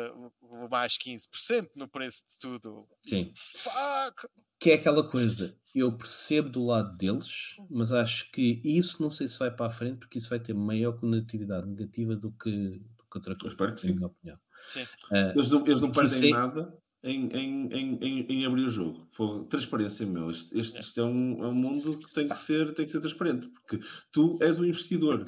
mais 0.70 0.98
15% 0.98 1.70
no 1.76 1.88
preço 1.88 2.24
de 2.30 2.40
tudo. 2.40 2.88
Sim. 3.06 3.32
Fuck! 3.36 4.28
Que 4.60 4.72
é 4.72 4.74
aquela 4.76 5.04
coisa, 5.08 5.56
eu 5.74 5.92
percebo 5.92 6.50
do 6.50 6.66
lado 6.66 6.98
deles, 6.98 7.56
mas 7.70 7.92
acho 7.92 8.32
que 8.32 8.62
isso 8.64 9.02
não 9.02 9.12
sei 9.12 9.28
se 9.28 9.38
vai 9.38 9.52
para 9.52 9.68
a 9.68 9.72
frente, 9.72 10.00
porque 10.00 10.18
isso 10.18 10.30
vai 10.30 10.40
ter 10.40 10.54
maior 10.54 10.94
conectividade 11.00 11.68
negativa 11.68 12.16
do 12.16 12.32
que, 12.32 12.52
do 12.80 13.04
que 13.12 13.18
outra 13.18 13.36
coisa, 13.36 13.54
espero 13.54 13.76
que 13.76 13.82
na 13.82 13.88
sim. 13.90 13.96
minha 13.96 14.08
opinião. 14.08 14.40
Sim. 14.72 14.86
Ah, 15.12 15.34
Eles 15.36 15.50
não, 15.50 15.68
eles 15.68 15.82
não 15.82 15.92
perdem 15.92 16.30
é- 16.30 16.34
nada 16.34 16.78
em, 17.04 17.28
em, 17.28 17.68
em, 17.72 17.96
em, 18.02 18.26
em 18.32 18.46
abrir 18.46 18.64
o 18.66 18.70
jogo. 18.70 19.08
For, 19.12 19.44
transparência, 19.46 20.06
meu. 20.08 20.32
Este, 20.32 20.58
este, 20.58 20.80
isto 20.80 21.00
é 21.00 21.04
um, 21.04 21.44
é 21.44 21.48
um 21.48 21.54
mundo 21.54 22.00
que 22.00 22.12
tem 22.12 22.28
que, 22.28 22.36
ser, 22.36 22.74
tem 22.74 22.86
que 22.86 22.92
ser 22.92 23.00
transparente, 23.00 23.48
porque 23.48 23.80
tu 24.12 24.38
és 24.42 24.58
o 24.60 24.66
investidor. 24.66 25.24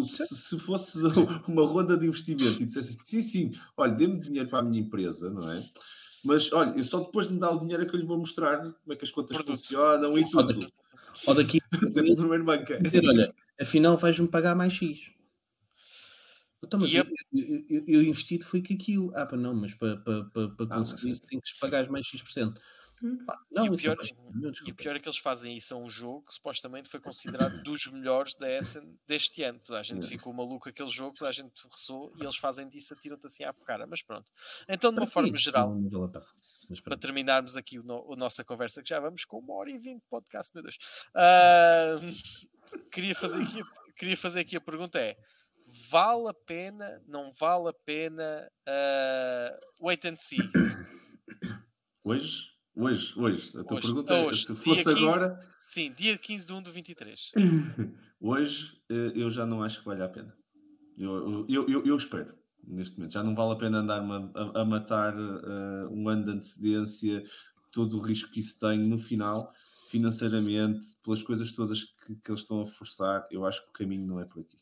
Tu, 0.00 0.04
se, 0.04 0.36
se 0.36 0.58
fosses 0.58 1.02
uma 1.48 1.66
ronda 1.66 1.96
de 1.96 2.06
investimento 2.06 2.62
e 2.62 2.66
dissesse 2.66 2.92
sim, 3.04 3.20
sim, 3.22 3.52
olha, 3.76 3.92
dê-me 3.92 4.18
dinheiro 4.18 4.48
para 4.48 4.60
a 4.60 4.62
minha 4.62 4.80
empresa, 4.82 5.30
não 5.30 5.50
é? 5.50 5.62
Mas 6.24 6.52
olha, 6.52 6.74
eu 6.76 6.82
só 6.82 7.00
depois 7.00 7.28
de 7.28 7.34
me 7.34 7.40
dar 7.40 7.50
o 7.50 7.60
dinheiro 7.60 7.82
é 7.82 7.86
que 7.86 7.94
eu 7.94 8.00
lhe 8.00 8.06
vou 8.06 8.18
mostrar 8.18 8.58
como 8.58 8.92
é 8.92 8.96
que 8.96 9.04
as 9.04 9.10
contas 9.12 9.36
funcionam 9.44 10.18
e 10.18 10.28
tudo. 10.28 10.66
ou 11.26 11.34
daqui 11.34 11.60
Sempre 11.92 12.10
no 12.10 12.16
primeiro 12.16 12.44
banco. 12.44 12.72
dizer, 12.82 13.06
olha, 13.06 13.34
afinal 13.60 13.96
vais-me 13.96 14.26
pagar 14.28 14.54
mais 14.56 14.72
X. 14.72 15.12
Então, 16.62 16.80
mas 16.80 16.92
eu, 16.94 17.02
a- 17.02 17.06
eu, 17.32 17.64
eu, 17.68 17.84
eu 17.86 18.02
investi 18.02 18.42
foi 18.42 18.62
que 18.62 18.72
aquilo. 18.74 19.12
Ah, 19.14 19.26
pá, 19.26 19.36
não, 19.36 19.54
mas 19.54 19.74
para, 19.74 19.98
para, 19.98 20.24
para, 20.24 20.48
para 20.48 20.66
Ah, 20.70 20.78
mas- 20.78 20.92
conseguir 20.92 21.20
tem 21.20 21.38
que 21.40 21.58
pagar 21.60 21.90
mais 21.90 22.06
X%. 22.06 22.58
Pá, 23.26 23.38
não, 23.50 23.66
E 23.66 23.70
o 23.70 23.76
pior- 23.76 23.96
nenhum, 24.34 24.52
E 24.66 24.70
o 24.70 24.74
pior 24.74 24.96
é 24.96 24.98
que 25.00 25.06
eles 25.08 25.18
fazem 25.18 25.54
isso 25.56 25.74
a 25.74 25.78
um 25.78 25.90
jogo 25.90 26.22
que 26.26 26.32
supostamente 26.34 26.88
foi 26.88 27.00
considerado 27.00 27.62
dos 27.62 27.86
melhores 27.86 28.34
da 28.34 28.50
Essen 28.50 28.98
deste 29.06 29.42
ano. 29.42 29.58
Toda 29.60 29.80
a 29.80 29.82
gente 29.82 30.06
É. 30.06 30.08
ficou 30.08 30.32
maluco 30.32 30.68
aquele 30.68 30.88
jogo, 30.88 31.16
toda 31.16 31.28
a 31.28 31.32
gente 31.32 31.52
ressou 31.70 32.12
e 32.16 32.22
eles 32.22 32.36
fazem 32.36 32.68
disso, 32.68 32.94
atiram-te 32.94 33.26
assim 33.26 33.44
à 33.44 33.52
cara. 33.52 33.86
Mas 33.86 34.02
pronto. 34.02 34.30
Então, 34.68 34.90
de 34.90 34.98
uma 34.98 35.06
Para 35.06 35.12
forma 35.12 35.36
geral, 35.36 35.76
para 36.82 36.96
terminarmos 36.96 37.56
aqui 37.56 37.78
o 37.78 37.82
no- 37.82 38.12
a 38.12 38.16
nossa 38.16 38.42
conversa, 38.44 38.82
que 38.82 38.88
já 38.88 38.98
vamos 39.00 39.24
com 39.24 39.38
uma 39.38 39.54
hora 39.54 39.70
e 39.70 39.78
vinte 39.78 40.00
de 40.02 40.08
podcast, 40.08 40.50
meu 40.54 40.62
Deus. 40.62 40.78
Ah, 41.14 41.96
queria, 42.90 43.14
fazer 43.14 43.42
aqui, 43.42 43.62
queria 43.96 44.16
fazer 44.16 44.40
aqui 44.40 44.56
a 44.56 44.60
pergunta 44.60 44.98
é, 44.98 45.16
vale 45.90 46.28
a 46.28 46.34
pena, 46.34 47.02
não 47.06 47.32
vale 47.32 47.68
a 47.68 47.72
pena 47.84 48.50
ah, 48.66 49.60
wait 49.80 50.04
and 50.06 50.16
see? 50.16 50.38
Hoje, 52.02 52.53
hoje, 52.76 53.12
hoje. 53.16 53.50
A 53.58 53.64
tua 53.64 53.76
Hoje. 53.78 53.86
pergunta 53.86 54.14
é: 54.14 54.26
Hoje. 54.26 54.46
se 54.46 54.54
fosse 54.54 54.84
15. 54.84 55.04
agora, 55.04 55.40
Sim, 55.64 55.92
dia 55.96 56.18
15 56.18 56.46
de 56.46 56.52
1 56.52 56.62
de 56.62 56.70
23. 56.70 57.32
hoje 58.20 58.72
eh, 58.90 59.12
eu 59.14 59.30
já 59.30 59.46
não 59.46 59.62
acho 59.62 59.80
que 59.80 59.86
vale 59.86 60.02
a 60.02 60.08
pena. 60.08 60.34
Eu, 60.96 61.46
eu, 61.48 61.68
eu, 61.68 61.84
eu 61.86 61.96
espero, 61.96 62.34
neste 62.62 62.96
momento. 62.96 63.12
Já 63.12 63.22
não 63.22 63.34
vale 63.34 63.52
a 63.52 63.56
pena 63.56 63.78
andar-me 63.78 64.30
a, 64.34 64.60
a- 64.60 64.64
matar 64.64 65.14
eh, 65.16 65.86
um 65.90 66.08
ano 66.08 66.24
de 66.24 66.30
antecedência, 66.32 67.22
todo 67.72 67.96
o 67.98 68.00
risco 68.00 68.30
que 68.30 68.40
isso 68.40 68.58
tem 68.60 68.78
no 68.78 68.98
final, 68.98 69.52
financeiramente, 69.90 70.86
pelas 71.02 71.22
coisas 71.22 71.50
todas 71.52 71.82
que, 71.84 72.14
que 72.16 72.30
eles 72.30 72.42
estão 72.42 72.60
a 72.60 72.66
forçar. 72.66 73.26
Eu 73.30 73.44
acho 73.46 73.62
que 73.64 73.70
o 73.70 73.72
caminho 73.72 74.06
não 74.06 74.20
é 74.20 74.24
por 74.26 74.40
aqui. 74.40 74.58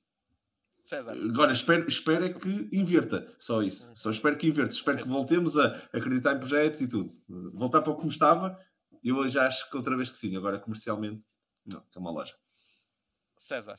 César. 0.82 1.12
Agora, 1.12 1.52
espero, 1.52 1.88
espero 1.88 2.24
é 2.24 2.32
que 2.32 2.68
inverta. 2.72 3.32
Só 3.38 3.62
isso. 3.62 3.90
Só 3.94 4.10
espero 4.10 4.36
que 4.36 4.48
inverta. 4.48 4.74
Espero 4.74 4.98
que 4.98 5.08
voltemos 5.08 5.56
a 5.56 5.68
acreditar 5.92 6.34
em 6.34 6.40
projetos 6.40 6.80
e 6.80 6.88
tudo. 6.88 7.12
Voltar 7.54 7.82
para 7.82 7.94
como 7.94 8.10
estava, 8.10 8.58
eu 9.02 9.28
já 9.28 9.46
acho 9.46 9.70
que 9.70 9.76
outra 9.76 9.96
vez 9.96 10.10
que 10.10 10.18
sim. 10.18 10.36
Agora, 10.36 10.58
comercialmente, 10.58 11.22
não, 11.64 11.82
é 11.94 11.98
uma 11.98 12.10
loja. 12.10 12.34
César. 13.38 13.78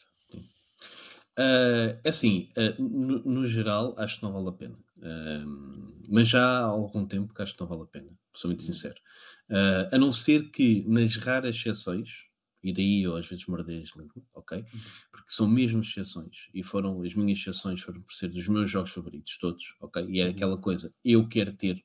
Ah, 1.37 1.99
é 2.03 2.09
assim, 2.09 2.49
ah, 2.55 2.75
no, 2.79 3.19
no 3.23 3.45
geral, 3.45 3.95
acho 3.97 4.17
que 4.17 4.23
não 4.23 4.33
vale 4.33 4.49
a 4.49 4.51
pena. 4.53 4.77
Ahm, 5.01 6.03
mas 6.09 6.27
já 6.27 6.41
há 6.41 6.63
algum 6.63 7.05
tempo 7.05 7.33
que 7.33 7.41
acho 7.41 7.53
que 7.53 7.61
não 7.61 7.67
vale 7.67 7.83
a 7.83 7.87
pena, 7.87 8.11
sou 8.33 8.49
muito 8.49 8.63
sincero. 8.63 8.95
A 9.91 9.97
não 9.97 10.11
ser 10.11 10.49
que 10.51 10.83
nas 10.87 11.15
raras 11.17 11.55
exceções, 11.55 12.25
e 12.63 12.73
daí 12.73 13.03
eu 13.03 13.15
às 13.15 13.27
vezes 13.27 13.45
mordei 13.47 13.81
as 13.81 13.89
línguas, 13.95 14.25
ok? 14.33 14.63
Porque 15.11 15.31
são 15.31 15.47
mesmo 15.47 15.81
exceções, 15.81 16.49
e 16.53 16.63
foram, 16.63 17.01
as 17.03 17.13
minhas 17.15 17.39
exceções 17.39 17.81
foram 17.81 18.01
por 18.01 18.13
ser 18.13 18.29
dos 18.29 18.47
meus 18.47 18.69
jogos 18.69 18.91
favoritos, 18.91 19.37
todos, 19.37 19.75
ok? 19.81 20.05
E 20.09 20.19
é 20.21 20.27
aquela 20.29 20.57
coisa, 20.57 20.93
eu 21.03 21.27
quero 21.27 21.53
ter, 21.53 21.83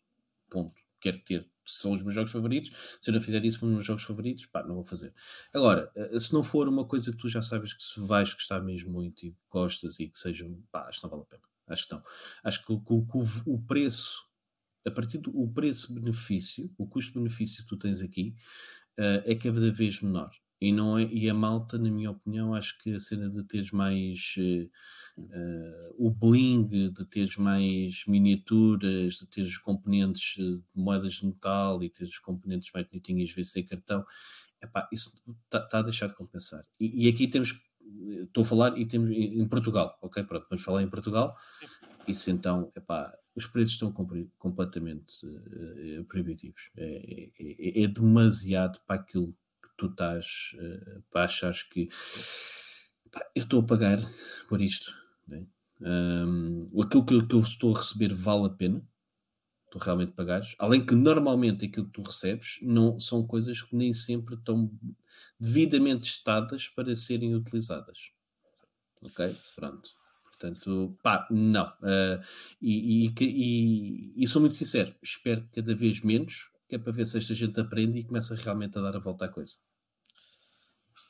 ponto, 0.51 0.75
quero 1.01 1.19
ter, 1.21 1.49
são 1.65 1.93
os 1.93 2.03
meus 2.03 2.15
jogos 2.15 2.33
favoritos, 2.33 2.71
se 3.01 3.11
eu 3.11 3.15
não 3.15 3.21
fizer 3.21 3.45
isso 3.45 3.59
para 3.59 3.67
os 3.69 3.75
meus 3.75 3.87
jogos 3.87 4.03
favoritos, 4.05 4.47
pá, 4.47 4.63
não 4.63 4.75
vou 4.77 4.85
fazer. 4.85 5.15
Agora, 5.53 5.91
eh, 5.95 6.19
se 6.19 6.33
não 6.33 6.43
for 6.43 6.67
uma 6.69 6.85
coisa 6.87 7.11
que 7.13 7.19
tu 7.19 7.29
já 7.29 7.43
sabes 7.43 7.75
que 7.75 7.83
se 7.83 8.01
vais 8.01 8.33
gostar 8.33 8.61
mesmo 8.63 8.91
muito 8.93 9.27
e 9.27 9.37
gostas 9.51 10.01
e 10.01 10.09
que 10.09 10.19
seja, 10.19 10.49
pá, 10.73 10.89
acho 10.89 11.01
que 11.01 11.05
não 11.05 11.11
vale 11.11 11.23
a 11.23 11.27
pena. 11.27 11.43
Acho 11.67 11.87
que 11.87 11.93
não. 11.95 12.03
Acho 12.43 12.65
que, 12.67 12.73
o- 12.73 12.83
o- 13.47 13.63
preço, 13.67 14.25
a 14.87 14.91
partir 14.91 15.19
do 15.19 15.49
preço-benefício, 15.49 16.73
o 16.79 16.87
custo-benefício 16.87 17.63
que 17.63 17.69
tu 17.69 17.77
tens 17.77 18.03
aqui, 18.03 18.35
eh, 18.99 19.23
é 19.27 19.35
cada 19.35 19.71
vez 19.71 20.01
menor. 20.03 20.31
E, 20.61 20.73
não 20.73 20.99
é, 20.99 21.05
e 21.05 21.31
a 21.31 21.35
malta, 21.35 21.79
na 21.79 21.91
minha 21.91 22.11
opinião, 22.11 22.55
acho 22.55 22.77
que 22.79 22.93
a 22.93 22.99
cena 22.99 23.31
de 23.31 23.43
teres 23.45 23.71
mais 23.71 24.35
uh, 24.39 25.95
o 25.97 26.11
bling, 26.11 26.67
de 26.67 27.05
teres 27.07 27.37
mais 27.37 28.05
miniaturas, 28.07 29.15
de 29.15 29.27
teres 29.27 29.51
os 29.51 29.59
componentes 29.59 30.35
de 30.37 30.61
moedas 30.75 31.15
de 31.15 31.27
metal 31.27 31.83
e 31.83 31.89
teres 31.89 32.13
os 32.13 32.19
componentes 32.19 32.71
mais 32.73 32.87
bonitinhos 32.87 33.33
VC 33.33 33.63
cartão, 33.63 34.05
epá, 34.63 34.89
isso 34.93 35.21
está 35.45 35.61
tá 35.61 35.79
a 35.79 35.83
deixar 35.83 36.09
de 36.09 36.15
compensar. 36.15 36.65
E, 36.81 37.07
e, 37.07 37.09
aqui 37.09 37.29
temos, 37.29 37.61
estou 38.23 38.43
a 38.43 38.47
falar 38.47 38.79
e 38.79 38.87
temos 38.87 39.11
em 39.11 39.47
Portugal, 39.47 39.97
ok? 40.03 40.23
Pronto, 40.25 40.47
vamos 40.51 40.65
falar 40.65 40.83
em 40.83 40.91
Portugal. 40.91 41.35
Isso 42.07 42.31
então, 42.31 42.73
epá, 42.75 43.15
os 43.35 43.47
preços 43.47 43.75
estão 43.75 43.93
completamente 44.39 45.25
uh, 45.25 46.05
proibitivos. 46.05 46.71
É, 46.77 47.31
é, 47.39 47.85
é, 47.85 47.87
demasiado 47.87 48.81
para 48.87 48.97
aquilo 48.97 49.35
tu 49.79 49.87
estás 49.87 50.53
uh, 50.55 51.03
para 51.11 51.25
achares 51.25 51.63
que 51.63 51.89
pá, 53.11 53.25
eu 53.35 53.45
estou 53.45 53.61
a 53.61 53.67
pagar 53.67 53.99
por 54.49 54.61
isto. 54.61 54.93
Né? 55.27 55.47
Um, 55.81 56.63
aquilo 56.83 57.07
que 57.07 57.15
eu, 57.15 57.27
que 57.27 57.35
eu, 57.35 57.41
estou 57.41 57.75
a 57.75 57.79
receber 57.79 58.13
vale 58.13 58.47
a 58.47 58.51
pena 58.51 58.87
tu 59.71 59.79
realmente 59.79 60.13
pagares, 60.13 60.55
além 60.59 60.85
que 60.85 60.95
normalmente 60.95 61.67
aquilo 61.67 61.87
que 61.87 61.93
tu 61.93 62.03
recebes 62.03 62.59
não 62.63 62.99
são 62.99 63.27
coisas 63.27 63.63
que 63.63 63.77
nem 63.77 63.93
sempre 63.93 64.35
estão 64.35 64.71
devidamente 65.39 66.09
estadas 66.09 66.69
para 66.69 66.95
serem 66.97 67.35
utilizadas. 67.35 67.99
Ok? 69.03 69.35
Pronto. 69.55 69.91
Portanto, 70.25 70.97
pá, 71.03 71.27
não. 71.31 71.67
Uh, 71.67 72.25
e, 72.63 73.07
e, 73.07 73.15
e, 73.21 74.25
e, 74.25 74.29
sou 74.29 74.41
muito 74.41 74.55
sincero, 74.55 74.95
espero 75.03 75.47
cada 75.53 75.75
vez 75.75 76.01
menos, 76.01 76.49
que 76.69 76.77
é 76.77 76.79
para 76.79 76.93
ver 76.93 77.07
se 77.07 77.19
esta 77.19 77.35
gente 77.35 77.61
aprende 77.61 77.99
e 77.99 78.05
começa 78.05 78.37
realmente 78.37 78.79
a 78.79 78.81
dar 78.81 78.95
a 78.95 79.01
volta 79.01 79.25
à 79.25 79.29
coisa. 79.29 79.55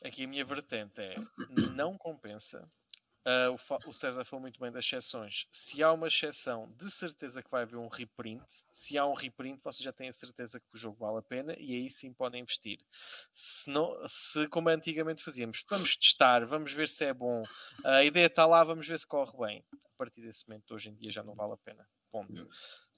Aqui 0.05 0.25
a 0.25 0.29
minha 0.29 0.45
vertente 0.45 1.01
é 1.01 1.16
não 1.75 1.97
compensa. 1.99 2.69
Uh, 3.27 3.53
o, 3.53 3.89
o, 3.91 3.93
César 3.93 4.25
falou 4.25 4.41
muito 4.41 4.59
bem 4.59 4.73
das 4.73 4.85
exceções. 4.85 5.47
Se 5.51 5.83
há 5.83 5.93
uma 5.93 6.09
exceção, 6.09 6.73
de 6.79 6.91
certeza 6.91 7.43
que 7.43 7.51
vai 7.51 7.62
haver 7.62 7.77
um 7.77 7.89
reprint. 7.89 8.43
Se 8.73 8.97
há 8.97 9.05
um 9.05 9.12
reprint, 9.12 9.61
você 9.62 9.83
já 9.83 9.93
tem 9.93 10.09
a 10.09 10.12
certeza 10.12 10.59
que 10.59 10.66
o 10.73 10.79
jogo 10.79 10.97
vale 10.99 11.19
a 11.19 11.23
pena 11.23 11.55
e 11.59 11.75
aí 11.75 11.91
sim 11.91 12.11
podem 12.12 12.41
investir. 12.41 12.79
Se, 13.33 13.69
não, 13.69 13.95
se 14.09 14.49
como 14.49 14.70
antigamente 14.70 15.23
fazíamos, 15.23 15.62
vamos 15.69 15.97
testar, 15.97 16.47
vamos 16.47 16.73
ver 16.73 16.89
se 16.89 17.05
é 17.05 17.12
bom, 17.12 17.43
a 17.85 18.03
ideia 18.03 18.27
está 18.27 18.47
lá, 18.47 18.65
vamos 18.65 18.89
ver 18.89 18.99
se 18.99 19.07
corre 19.07 19.37
bem. 19.37 19.65
A 19.75 19.99
partir 19.99 20.23
desse 20.23 20.49
momento, 20.49 20.73
hoje 20.73 20.89
em 20.89 20.95
dia, 20.95 21.11
já 21.11 21.23
não 21.23 21.35
vale 21.35 21.53
a 21.53 21.57
pena. 21.59 21.87
Ponto. 22.10 22.43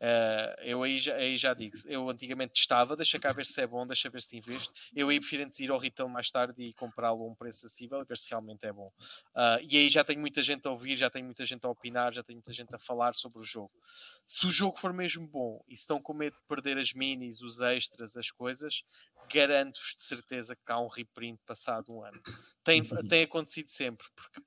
Uh, 0.00 0.56
eu 0.62 0.82
aí 0.82 0.98
já, 0.98 1.14
aí 1.16 1.36
já 1.36 1.52
digo, 1.52 1.76
eu 1.86 2.08
antigamente 2.08 2.54
testava, 2.54 2.96
deixa 2.96 3.18
cá 3.18 3.32
ver 3.32 3.44
se 3.44 3.60
é 3.60 3.66
bom, 3.66 3.86
deixa 3.86 4.08
ver 4.08 4.22
se 4.22 4.38
investe. 4.38 4.72
Eu 4.94 5.10
aí 5.10 5.20
prefiro 5.20 5.44
antes 5.44 5.60
ir 5.60 5.70
ao 5.70 5.78
retail 5.78 6.08
mais 6.08 6.30
tarde 6.30 6.62
e 6.62 6.72
comprá-lo 6.72 7.22
a 7.22 7.26
um 7.26 7.34
preço 7.34 7.66
acessível 7.66 8.00
e 8.00 8.04
ver 8.04 8.16
se 8.16 8.30
realmente 8.30 8.64
é 8.64 8.72
bom. 8.72 8.90
Uh, 9.34 9.60
e 9.62 9.76
aí 9.76 9.90
já 9.90 10.02
tenho 10.02 10.20
muita 10.20 10.42
gente 10.42 10.66
a 10.66 10.70
ouvir, 10.70 10.96
já 10.96 11.10
tenho 11.10 11.26
muita 11.26 11.44
gente 11.44 11.66
a 11.66 11.68
opinar, 11.68 12.14
já 12.14 12.22
tenho 12.22 12.38
muita 12.38 12.52
gente 12.52 12.74
a 12.74 12.78
falar 12.78 13.14
sobre 13.14 13.40
o 13.40 13.44
jogo. 13.44 13.72
Se 14.26 14.46
o 14.46 14.50
jogo 14.50 14.78
for 14.78 14.92
mesmo 14.92 15.26
bom 15.26 15.62
e 15.68 15.76
se 15.76 15.82
estão 15.82 16.00
com 16.00 16.14
medo 16.14 16.34
de 16.34 16.46
perder 16.48 16.78
as 16.78 16.94
minis, 16.94 17.42
os 17.42 17.60
extras, 17.60 18.16
as 18.16 18.30
coisas, 18.30 18.84
garanto-vos 19.30 19.94
de 19.94 20.02
certeza 20.02 20.56
que 20.56 20.72
há 20.72 20.80
um 20.80 20.88
reprint 20.88 21.38
passado 21.44 21.94
um 21.94 22.02
ano. 22.02 22.20
Tem, 22.64 22.82
tem 23.08 23.24
acontecido 23.24 23.68
sempre, 23.68 24.06
porque 24.14 24.40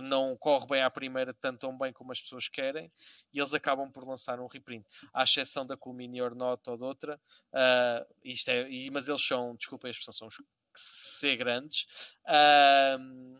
não 0.00 0.36
corre 0.36 0.66
bem 0.66 0.82
à 0.82 0.90
primeira 0.90 1.34
tanto 1.34 1.60
tão 1.60 1.76
bem 1.76 1.92
como 1.92 2.12
as 2.12 2.20
pessoas 2.20 2.48
querem 2.48 2.90
e 3.32 3.38
eles 3.38 3.52
acabam 3.52 3.90
por 3.90 4.06
lançar 4.06 4.40
um 4.40 4.46
reprint. 4.46 4.86
À 5.12 5.24
exceção 5.24 5.66
da 5.66 5.76
Culmini 5.76 6.22
or 6.22 6.34
Not 6.34 6.62
ou 6.68 6.76
de 6.76 6.84
outra 6.84 7.20
uh, 7.52 8.14
isto 8.24 8.48
é, 8.48 8.66
mas 8.90 9.08
eles 9.08 9.22
são, 9.22 9.54
desculpem 9.56 9.88
a 9.88 9.92
expressão 9.92 10.12
são 10.12 10.44
ser 10.74 11.36
grandes 11.36 12.16
uh, 12.26 13.38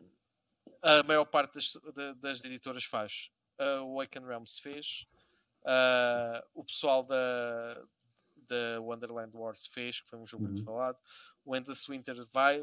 a 0.83 1.03
maior 1.05 1.25
parte 1.25 1.55
das, 1.55 1.79
das 2.17 2.45
editoras 2.45 2.85
faz. 2.85 3.31
Uh, 3.59 3.85
o 3.85 4.01
Awaken 4.01 4.27
Realms 4.27 4.59
fez 4.61 5.07
uh, 5.63 6.45
o 6.55 6.65
pessoal 6.65 7.05
da 7.05 7.83
da 8.49 8.81
Wonderland 8.83 9.35
Wars 9.35 9.67
fez, 9.67 10.03
que 10.03 10.09
foi 10.09 10.19
um 10.19 10.27
jogo 10.27 10.45
uhum. 10.45 10.51
muito 10.51 10.65
falado. 10.65 10.99
O 11.43 11.57
Endless 11.57 11.91
Winter 11.91 12.15
vai, 12.31 12.63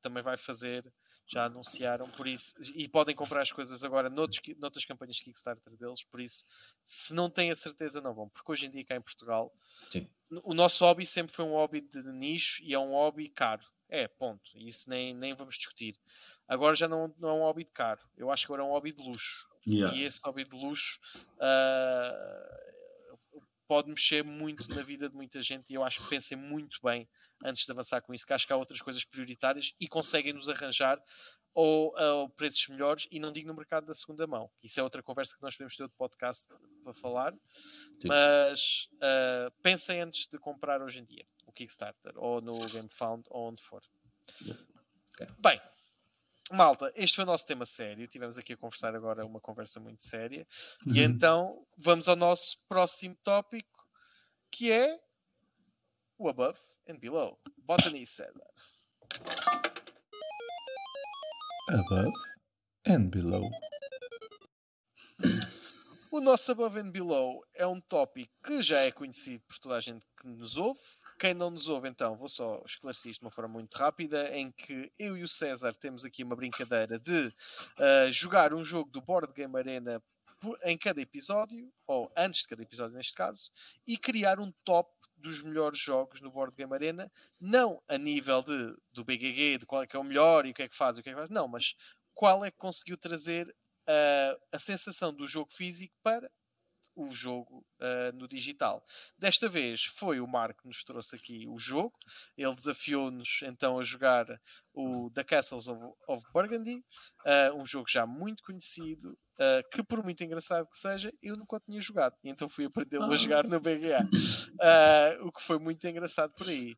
também 0.00 0.22
vai 0.22 0.38
fazer 0.38 0.90
já 1.30 1.44
anunciaram, 1.44 2.10
por 2.10 2.26
isso, 2.26 2.56
e 2.74 2.88
podem 2.88 3.14
comprar 3.14 3.42
as 3.42 3.52
coisas 3.52 3.84
agora 3.84 4.10
noutros, 4.10 4.40
noutras 4.58 4.84
campanhas 4.84 5.16
de 5.16 5.24
Kickstarter 5.24 5.76
deles, 5.76 6.02
por 6.02 6.20
isso, 6.20 6.44
se 6.84 7.14
não 7.14 7.30
têm 7.30 7.52
a 7.52 7.56
certeza, 7.56 8.00
não 8.00 8.12
vão, 8.12 8.28
porque 8.28 8.50
hoje 8.50 8.66
em 8.66 8.70
dia 8.70 8.84
cá 8.84 8.96
em 8.96 9.00
Portugal, 9.00 9.54
Sim. 9.92 10.08
o 10.42 10.52
nosso 10.52 10.84
hobby 10.84 11.06
sempre 11.06 11.32
foi 11.32 11.44
um 11.44 11.52
hobby 11.52 11.82
de 11.82 12.02
nicho 12.12 12.60
e 12.64 12.74
é 12.74 12.78
um 12.78 12.90
hobby 12.90 13.28
caro. 13.28 13.62
É, 13.88 14.06
ponto. 14.06 14.50
Isso 14.54 14.88
nem, 14.88 15.12
nem 15.12 15.34
vamos 15.34 15.56
discutir. 15.56 15.98
Agora 16.46 16.76
já 16.76 16.86
não, 16.86 17.12
não 17.18 17.28
é 17.28 17.32
um 17.32 17.40
hobby 17.40 17.64
de 17.64 17.72
caro. 17.72 18.00
Eu 18.16 18.30
acho 18.30 18.46
que 18.46 18.52
agora 18.52 18.62
é 18.62 18.70
um 18.70 18.70
hobby 18.70 18.92
de 18.92 19.02
luxo. 19.02 19.48
Yeah. 19.66 19.96
E 19.96 20.04
esse 20.04 20.20
hobby 20.24 20.44
de 20.44 20.54
luxo 20.56 21.00
uh, 21.34 22.70
pode 23.66 23.88
mexer 23.88 24.24
muito 24.24 24.72
na 24.72 24.82
vida 24.82 25.08
de 25.08 25.14
muita 25.16 25.42
gente 25.42 25.70
e 25.70 25.74
eu 25.74 25.82
acho 25.82 26.02
que 26.02 26.08
pensem 26.08 26.38
muito 26.38 26.78
bem 26.84 27.08
antes 27.44 27.64
de 27.64 27.72
avançar 27.72 28.00
com 28.00 28.12
isso, 28.14 28.26
que 28.26 28.32
acho 28.32 28.46
que 28.46 28.52
há 28.52 28.56
outras 28.56 28.80
coisas 28.80 29.04
prioritárias 29.04 29.74
e 29.80 29.88
conseguem 29.88 30.32
nos 30.32 30.48
arranjar 30.48 31.02
ou, 31.52 31.92
ou, 31.98 32.28
preços 32.30 32.68
melhores 32.68 33.08
e 33.10 33.18
não 33.18 33.32
digo 33.32 33.48
no 33.48 33.54
mercado 33.54 33.86
da 33.86 33.94
segunda 33.94 34.26
mão. 34.26 34.50
Isso 34.62 34.78
é 34.78 34.82
outra 34.82 35.02
conversa 35.02 35.36
que 35.36 35.42
nós 35.42 35.56
podemos 35.56 35.74
ter 35.74 35.82
outro 35.82 35.98
podcast 35.98 36.48
para 36.82 36.94
falar. 36.94 37.32
Sim. 37.32 38.08
Mas 38.08 38.88
uh, 38.94 39.50
pensem 39.62 40.00
antes 40.00 40.26
de 40.28 40.38
comprar 40.38 40.80
hoje 40.80 41.00
em 41.00 41.04
dia 41.04 41.26
o 41.46 41.52
Kickstarter 41.52 42.12
ou 42.16 42.40
no 42.40 42.58
GameFound 42.68 43.24
ou 43.28 43.48
onde 43.48 43.62
for. 43.62 43.82
Okay. 45.14 45.26
Bem, 45.38 45.60
malta, 46.52 46.92
este 46.94 47.16
foi 47.16 47.24
o 47.24 47.26
nosso 47.26 47.46
tema 47.46 47.66
sério. 47.66 48.06
Tivemos 48.06 48.38
aqui 48.38 48.52
a 48.52 48.56
conversar 48.56 48.94
agora 48.94 49.26
uma 49.26 49.40
conversa 49.40 49.80
muito 49.80 50.02
séria. 50.02 50.46
Uhum. 50.86 50.94
E 50.94 51.02
então 51.02 51.66
vamos 51.76 52.06
ao 52.06 52.16
nosso 52.16 52.64
próximo 52.68 53.16
tópico 53.24 53.80
que 54.52 54.70
é 54.70 55.00
o 56.18 56.28
above 56.28 56.58
and 56.90 57.00
below. 57.00 57.38
Botany 57.66 58.04
said 58.04 58.30
that. 58.34 58.54
Above 61.68 62.12
and 62.86 63.10
below. 63.10 63.48
O 66.10 66.20
nosso 66.20 66.50
above 66.52 66.76
and 66.80 66.90
below 66.90 67.44
é 67.54 67.64
um 67.66 67.80
tópico 67.80 68.32
que 68.42 68.60
já 68.62 68.80
é 68.80 68.90
conhecido 68.90 69.44
por 69.46 69.58
toda 69.58 69.76
a 69.76 69.80
gente 69.80 70.04
que 70.20 70.26
nos 70.26 70.56
ouve. 70.56 70.80
Quem 71.20 71.34
não 71.34 71.50
nos 71.50 71.68
ouve, 71.68 71.88
então, 71.88 72.16
vou 72.16 72.28
só 72.28 72.62
esclarecer 72.66 73.10
isto 73.10 73.20
de 73.20 73.26
uma 73.26 73.30
forma 73.30 73.52
muito 73.52 73.76
rápida, 73.76 74.34
em 74.36 74.50
que 74.50 74.90
eu 74.98 75.16
e 75.16 75.22
o 75.22 75.28
César 75.28 75.74
temos 75.74 76.04
aqui 76.04 76.24
uma 76.24 76.34
brincadeira 76.34 76.98
de 76.98 77.26
uh, 77.28 78.10
jogar 78.10 78.54
um 78.54 78.64
jogo 78.64 78.90
do 78.90 79.02
Board 79.02 79.32
Game 79.34 79.54
Arena 79.56 80.02
em 80.64 80.78
cada 80.78 81.00
episódio, 81.00 81.70
ou 81.86 82.10
antes 82.16 82.40
de 82.40 82.48
cada 82.48 82.62
episódio 82.62 82.96
neste 82.96 83.12
caso, 83.12 83.50
e 83.86 83.98
criar 83.98 84.40
um 84.40 84.50
top 84.64 84.90
dos 85.20 85.42
melhores 85.42 85.78
jogos 85.78 86.20
no 86.20 86.30
Board 86.30 86.54
Game 86.56 86.72
Arena, 86.72 87.10
não 87.38 87.82
a 87.88 87.96
nível 87.96 88.42
de, 88.42 88.76
do 88.92 89.04
BGG, 89.04 89.58
de 89.58 89.66
qual 89.66 89.82
é 89.82 89.86
que 89.86 89.96
é 89.96 89.98
o 89.98 90.04
melhor 90.04 90.46
e 90.46 90.50
o 90.50 90.54
que 90.54 90.62
é 90.62 90.68
que 90.68 90.76
faz, 90.76 90.98
o 90.98 91.02
que 91.02 91.10
é 91.10 91.12
que 91.12 91.18
faz, 91.18 91.30
não, 91.30 91.46
mas 91.46 91.74
qual 92.14 92.44
é 92.44 92.50
que 92.50 92.56
conseguiu 92.56 92.96
trazer 92.96 93.48
uh, 93.48 94.40
a 94.52 94.58
sensação 94.58 95.14
do 95.14 95.26
jogo 95.26 95.52
físico 95.52 95.94
para 96.02 96.30
o 96.94 97.14
jogo 97.14 97.64
uh, 97.80 98.14
no 98.14 98.28
digital. 98.28 98.84
Desta 99.16 99.48
vez 99.48 99.84
foi 99.84 100.20
o 100.20 100.26
Marco 100.26 100.62
que 100.62 100.68
nos 100.68 100.82
trouxe 100.84 101.16
aqui 101.16 101.46
o 101.48 101.58
jogo. 101.58 101.96
Ele 102.36 102.54
desafiou-nos 102.54 103.40
então 103.42 103.78
a 103.78 103.82
jogar 103.82 104.26
o 104.72 105.10
The 105.14 105.24
Castles 105.24 105.68
of, 105.68 105.80
of 106.08 106.24
Burgundy, 106.32 106.84
uh, 107.24 107.54
um 107.56 107.64
jogo 107.64 107.88
já 107.88 108.06
muito 108.06 108.42
conhecido, 108.42 109.18
uh, 109.40 109.68
que 109.70 109.82
por 109.82 110.02
muito 110.04 110.22
engraçado 110.22 110.68
que 110.68 110.76
seja, 110.76 111.12
eu 111.22 111.36
nunca 111.36 111.58
tinha 111.60 111.80
jogado. 111.80 112.14
E 112.22 112.28
então 112.28 112.48
fui 112.48 112.66
aprendê-lo 112.66 113.04
a 113.04 113.14
ah. 113.14 113.16
jogar 113.16 113.44
no 113.44 113.58
BGA, 113.58 114.06
o 115.22 115.32
que 115.32 115.42
foi 115.42 115.58
muito 115.58 115.86
engraçado 115.88 116.32
por 116.34 116.48
aí. 116.48 116.76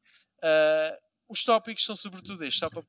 os 1.29 1.43
tópicos 1.45 1.85
são 1.85 1.97
sobretudo 1.97 2.45
estes, 2.45 2.61
só 2.61 2.71
para, 2.71 2.83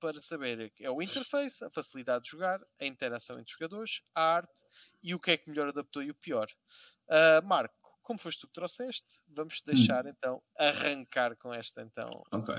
para 0.00 0.20
saber 0.20 0.72
é 0.80 0.90
o 0.90 1.00
interface, 1.00 1.64
a 1.64 1.70
facilidade 1.70 2.24
de 2.24 2.30
jogar, 2.30 2.60
a 2.80 2.86
interação 2.86 3.38
entre 3.38 3.52
os 3.52 3.58
jogadores, 3.58 4.02
a 4.14 4.22
arte 4.22 4.64
e 5.02 5.14
o 5.14 5.20
que 5.20 5.30
é 5.30 5.36
que 5.36 5.48
melhor 5.48 5.68
adaptou 5.68 6.02
e 6.02 6.10
o 6.10 6.14
pior. 6.14 6.48
Uh, 7.08 7.46
Marco, 7.46 7.74
como 8.02 8.18
foste 8.18 8.40
tu 8.40 8.46
que 8.46 8.52
trouxeste, 8.52 9.22
vamos 9.28 9.60
hum. 9.60 9.72
deixar 9.72 10.06
hum. 10.06 10.08
então 10.08 10.42
arrancar 10.58 11.36
com 11.36 11.52
esta 11.52 11.82
então. 11.82 12.24
Ok. 12.30 12.54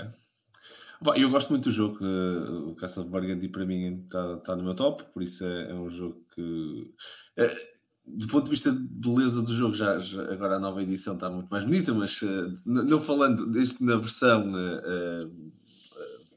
Bom, 1.00 1.14
eu 1.14 1.30
gosto 1.30 1.50
muito 1.50 1.66
do 1.66 1.72
jogo, 1.72 2.00
uh, 2.04 2.70
o 2.70 2.76
Castle 2.76 3.04
of 3.04 3.12
Burgundy 3.12 3.48
para 3.50 3.66
mim 3.66 4.04
está 4.04 4.38
tá 4.38 4.56
no 4.56 4.64
meu 4.64 4.74
top, 4.74 5.04
por 5.14 5.22
isso 5.22 5.46
é, 5.46 5.70
é 5.70 5.74
um 5.74 5.90
jogo 5.90 6.26
que 6.34 6.92
uh, 7.38 7.78
do 8.06 8.28
ponto 8.28 8.46
de 8.46 8.52
vista 8.52 8.72
de 8.72 8.80
beleza 8.80 9.44
do 9.44 9.54
jogo, 9.54 9.76
já, 9.76 10.00
já, 10.00 10.24
agora 10.32 10.56
a 10.56 10.60
nova 10.60 10.82
edição 10.82 11.14
está 11.14 11.30
muito 11.30 11.50
mais 11.50 11.64
bonita, 11.66 11.94
mas 11.94 12.20
uh, 12.22 12.56
não 12.66 13.00
falando 13.00 13.46
deste 13.46 13.84
na 13.84 13.96
versão 13.98 14.52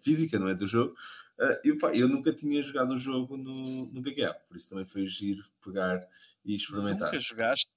física, 0.00 0.38
não 0.38 0.48
é? 0.48 0.54
Do 0.54 0.66
jogo, 0.66 0.94
eu, 1.62 1.78
pá, 1.78 1.94
eu 1.94 2.08
nunca 2.08 2.32
tinha 2.32 2.60
jogado 2.62 2.92
o 2.92 2.98
jogo 2.98 3.36
no, 3.36 3.86
no 3.86 4.02
BGA, 4.02 4.34
por 4.48 4.56
isso 4.56 4.68
também 4.68 4.84
foi 4.84 5.06
giro 5.06 5.44
pegar 5.64 6.06
e 6.44 6.56
experimentar. 6.56 7.12
Nunca 7.12 7.20
jogaste? 7.20 7.72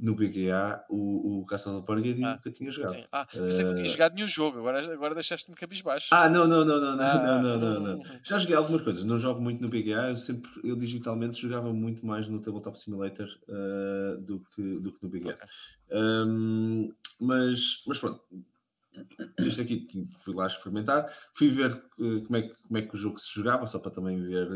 No 0.00 0.14
BGA 0.14 0.82
o, 0.88 1.40
o 1.40 1.46
Castle 1.46 1.76
of 1.76 1.86
Burgundy 1.86 2.24
Ah, 2.24 2.34
nunca 2.36 2.50
tinha 2.50 2.70
jogado. 2.70 2.94
Sim. 2.96 3.04
Ah, 3.12 3.26
pensei 3.26 3.58
que 3.58 3.64
não 3.64 3.74
tinha 3.74 3.86
Eh, 3.86 3.90
jogado 3.90 4.14
nenhum 4.14 4.26
jogo, 4.26 4.58
agora, 4.58 4.92
agora 4.92 5.14
deixaste-me 5.14 5.54
cabisbaixo. 5.56 6.08
Ah, 6.10 6.28
não, 6.28 6.46
não, 6.48 6.64
não, 6.64 6.80
não, 6.80 6.96
não, 6.96 7.04
Ah, 7.04 7.40
não, 7.42 7.58
não, 7.58 7.58
não, 7.82 7.96
não. 7.98 8.04
Já 8.24 8.38
joguei 8.38 8.56
algumas 8.56 8.80
coisas, 8.82 9.04
não 9.04 9.18
jogo 9.18 9.40
muito 9.40 9.60
no 9.60 9.68
BGA, 9.68 10.08
eu 10.10 10.16
sempre, 10.16 10.50
eu 10.64 10.74
digitalmente 10.74 11.40
jogava 11.40 11.72
muito 11.72 12.04
mais 12.06 12.26
no 12.26 12.40
Tabletop 12.40 12.78
Simulator 12.78 13.28
eh, 13.48 14.16
do, 14.20 14.40
que, 14.54 14.62
do 14.80 14.92
que 14.92 15.02
no 15.02 15.08
BGA. 15.10 15.34
Ok. 15.34 15.48
Um, 15.92 16.92
mas, 17.20 17.82
mas 17.86 17.98
pronto, 17.98 18.22
este 19.38 19.60
aqui 19.62 19.86
fui 20.18 20.34
lá 20.34 20.46
experimentar, 20.46 21.12
fui 21.34 21.48
ver 21.48 21.70
eh, 21.72 22.20
como, 22.26 22.36
é 22.36 22.42
que, 22.42 22.54
como 22.62 22.78
é 22.78 22.82
que 22.82 22.94
o 22.94 22.98
jogo 22.98 23.18
se 23.18 23.34
jogava, 23.34 23.66
só 23.66 23.78
para 23.78 23.90
também 23.90 24.20
ver 24.20 24.48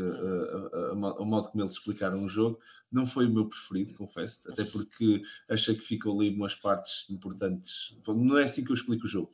mo- 0.95 1.15
o 1.19 1.25
modo 1.25 1.49
como 1.49 1.61
eles 1.63 1.71
explicaram 1.73 2.23
o 2.23 2.29
jogo. 2.29 2.59
Não 2.91 3.05
foi 3.05 3.25
o 3.25 3.33
meu 3.33 3.47
preferido, 3.47 3.93
confesso, 3.93 4.49
até 4.49 4.63
porque 4.63 5.21
achei 5.49 5.75
que 5.75 5.81
ficam 5.81 6.17
ali 6.17 6.29
umas 6.29 6.55
partes 6.55 7.09
importantes. 7.09 7.97
Não 8.07 8.37
é 8.37 8.43
assim 8.45 8.63
que 8.63 8.71
eu 8.71 8.75
explico 8.75 9.05
o 9.05 9.09
jogo. 9.09 9.33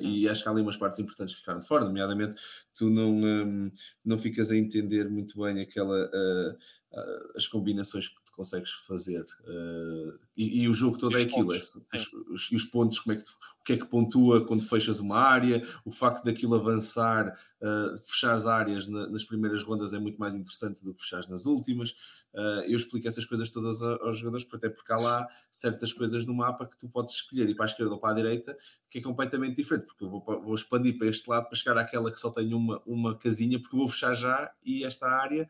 E 0.00 0.28
acho 0.28 0.42
que 0.44 0.48
há 0.48 0.52
ali 0.52 0.62
umas 0.62 0.76
partes 0.76 1.00
importantes 1.00 1.34
que 1.34 1.40
ficaram 1.40 1.60
fora, 1.60 1.84
nomeadamente 1.84 2.36
tu 2.72 2.88
não, 2.88 3.10
hum, 3.10 3.72
não 4.04 4.16
ficas 4.16 4.50
a 4.52 4.56
entender 4.56 5.08
muito 5.10 5.40
bem 5.42 5.60
aquela, 5.60 6.08
ah, 6.12 6.56
ah, 6.94 7.32
as 7.36 7.48
combinações 7.48 8.08
que 8.08 8.14
consegues 8.36 8.70
fazer. 8.70 9.24
ah, 9.46 10.18
e, 10.36 10.62
e 10.62 10.68
o 10.68 10.72
jogo 10.74 10.98
todo 10.98 11.16
E 11.16 11.20
é 11.20 11.22
aquilo, 11.22 11.52
é, 11.54 11.58
os, 11.58 12.12
os- 12.12 12.52
e 12.52 12.56
os 12.56 12.64
pontos, 12.64 12.98
como 12.98 13.14
é 13.14 13.16
que 13.16 13.24
tu- 13.24 13.36
o 13.60 13.64
que 13.64 13.72
é 13.72 13.76
que 13.78 13.86
pontua 13.86 14.46
quando 14.46 14.62
fechas 14.62 15.00
uma 15.00 15.18
área, 15.18 15.60
o 15.84 15.90
facto 15.90 16.22
daquilo 16.24 16.54
avançar, 16.54 17.36
ah, 17.62 17.94
fechar 18.04 18.34
as 18.34 18.46
áreas 18.46 18.86
na- 18.86 19.08
nas 19.08 19.24
primeiras 19.24 19.62
rondas 19.62 19.92
é 19.94 19.98
muito 19.98 20.18
mais 20.18 20.34
interessante 20.36 20.84
do 20.84 20.94
que 20.94 21.00
fechar 21.02 21.26
nas 21.28 21.46
últimas. 21.46 21.94
Ah, 22.34 22.64
eu 22.66 22.76
explico 22.76 23.08
essas 23.08 23.24
coisas 23.24 23.48
todas 23.50 23.80
aos 23.82 24.18
jogadores, 24.18 24.46
até 24.52 24.68
porque 24.68 24.92
há 24.92 24.96
lá 24.98 25.26
certas 25.50 25.92
coisas 25.92 26.26
no 26.26 26.34
mapa 26.34 26.66
que 26.66 26.76
tu 26.78 26.88
podes 26.88 27.14
escolher 27.14 27.48
ir 27.48 27.54
para 27.54 27.64
a 27.64 27.68
esquerda 27.68 27.92
ou 27.92 27.98
para 27.98 28.10
a 28.12 28.14
direita, 28.14 28.56
que 28.90 28.98
é 28.98 29.02
completamente 29.02 29.56
diferente, 29.56 29.86
porque 29.86 30.04
eu 30.04 30.10
vou, 30.10 30.22
vou 30.42 30.54
expandir 30.54 30.98
para 30.98 31.06
este 31.08 31.28
lado 31.28 31.46
para 31.48 31.56
chegar 31.56 31.78
àquela 31.78 32.10
que 32.12 32.20
só 32.20 32.30
tem 32.30 32.52
uma, 32.54 32.82
uma 32.86 33.16
casinha, 33.18 33.58
porque 33.60 33.74
eu 33.74 33.80
vou 33.80 33.88
fechar 33.88 34.14
já 34.14 34.52
e 34.64 34.84
esta 34.84 35.08
área 35.08 35.48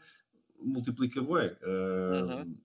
multiplica 0.60 1.20
bué. 1.22 1.56
Ah, 1.62 2.44
Uhum. 2.44 2.58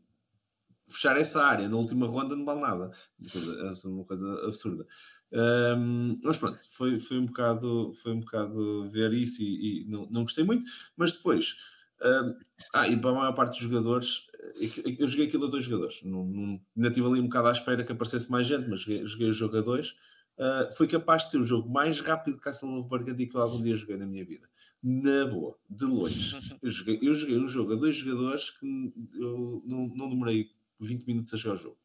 Fechar 0.91 1.17
essa 1.17 1.43
área 1.43 1.69
na 1.69 1.77
última 1.77 2.05
ronda 2.07 2.35
não 2.35 2.45
vale 2.45 2.61
nada. 2.61 2.91
Uma 3.19 3.29
coisa, 3.31 3.53
é 3.85 3.87
uma 3.87 4.05
coisa 4.05 4.33
absurda. 4.45 4.85
Ahm, 5.33 6.15
mas 6.23 6.37
pronto, 6.37 6.59
foi, 6.69 6.99
foi, 6.99 7.17
um 7.17 7.25
bocado, 7.25 7.93
foi 7.93 8.11
um 8.11 8.19
bocado 8.19 8.87
ver 8.89 9.13
isso 9.13 9.41
e, 9.41 9.83
e 9.83 9.85
não, 9.89 10.05
não 10.11 10.23
gostei 10.23 10.43
muito, 10.43 10.65
mas 10.97 11.13
depois. 11.13 11.55
ahm, 12.01 12.33
ah, 12.73 12.87
e 12.87 12.97
para 12.99 13.11
a 13.11 13.13
maior 13.13 13.33
parte 13.33 13.51
dos 13.51 13.59
jogadores, 13.59 14.27
que- 14.73 14.97
eu 14.99 15.07
joguei 15.07 15.27
aquilo 15.27 15.45
a 15.45 15.49
dois 15.49 15.63
jogadores. 15.65 16.01
Não, 16.03 16.25
não, 16.25 16.61
ainda 16.75 16.87
estive 16.89 17.07
ali 17.07 17.19
um 17.19 17.23
bocado 17.23 17.47
à 17.47 17.51
espera 17.51 17.83
que 17.83 17.91
aparecesse 17.91 18.29
mais 18.31 18.47
gente, 18.47 18.67
mas 18.69 18.81
joguei, 18.81 19.05
joguei 19.05 19.29
o 19.29 19.33
jogo 19.33 19.57
a 19.57 19.61
dois. 19.61 19.95
Ah, 20.37 20.69
foi 20.73 20.87
capaz 20.87 21.23
de 21.25 21.31
ser 21.31 21.37
o 21.37 21.43
jogo 21.43 21.69
mais 21.69 21.99
rápido 21.99 22.35
de 22.35 22.41
Castle 22.41 22.79
of 22.79 22.89
Burgundy 22.89 23.27
que 23.27 23.35
eu 23.35 23.41
algum 23.41 23.61
dia 23.61 23.75
joguei 23.75 23.97
na 23.97 24.05
minha 24.07 24.25
vida. 24.25 24.49
Na 24.81 25.25
boa, 25.27 25.55
de 25.69 25.85
longe. 25.85 26.35
Eu 26.61 26.69
joguei, 26.69 26.99
eu 27.01 27.13
joguei 27.13 27.37
um 27.37 27.47
jogo 27.47 27.73
a 27.73 27.75
dois 27.75 27.95
jogadores 27.95 28.49
que 28.51 28.93
eu 29.15 29.63
não, 29.65 29.87
não 29.95 30.09
demorei 30.09 30.49
20 30.81 31.05
minutos 31.05 31.33
a 31.33 31.37
jogar 31.37 31.55
o 31.55 31.57
jogo. 31.57 31.77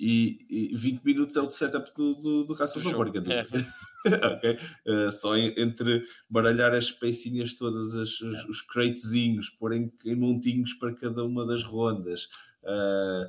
E, 0.00 0.46
e 0.72 0.76
20 0.76 1.02
minutos 1.02 1.36
é 1.36 1.42
o 1.42 1.50
setup 1.50 1.92
do, 1.94 2.14
do, 2.14 2.44
do 2.44 2.54
Castle 2.54 2.80
Burgundy. 2.92 3.32
é. 3.32 3.42
ok? 4.32 4.58
Uh, 4.86 5.10
só 5.12 5.36
entre 5.36 6.04
baralhar 6.30 6.72
as 6.72 6.90
pecinhas 6.92 7.54
todas, 7.54 7.94
as- 7.96 8.20
os, 8.20 8.44
os 8.44 8.62
cratezinhos, 8.62 9.50
pôr 9.50 9.72
em, 9.72 9.92
em 10.04 10.14
montinhos 10.14 10.72
para 10.74 10.94
cada 10.94 11.24
uma 11.24 11.44
das 11.44 11.64
rondas. 11.64 12.28
uh, 12.62 13.28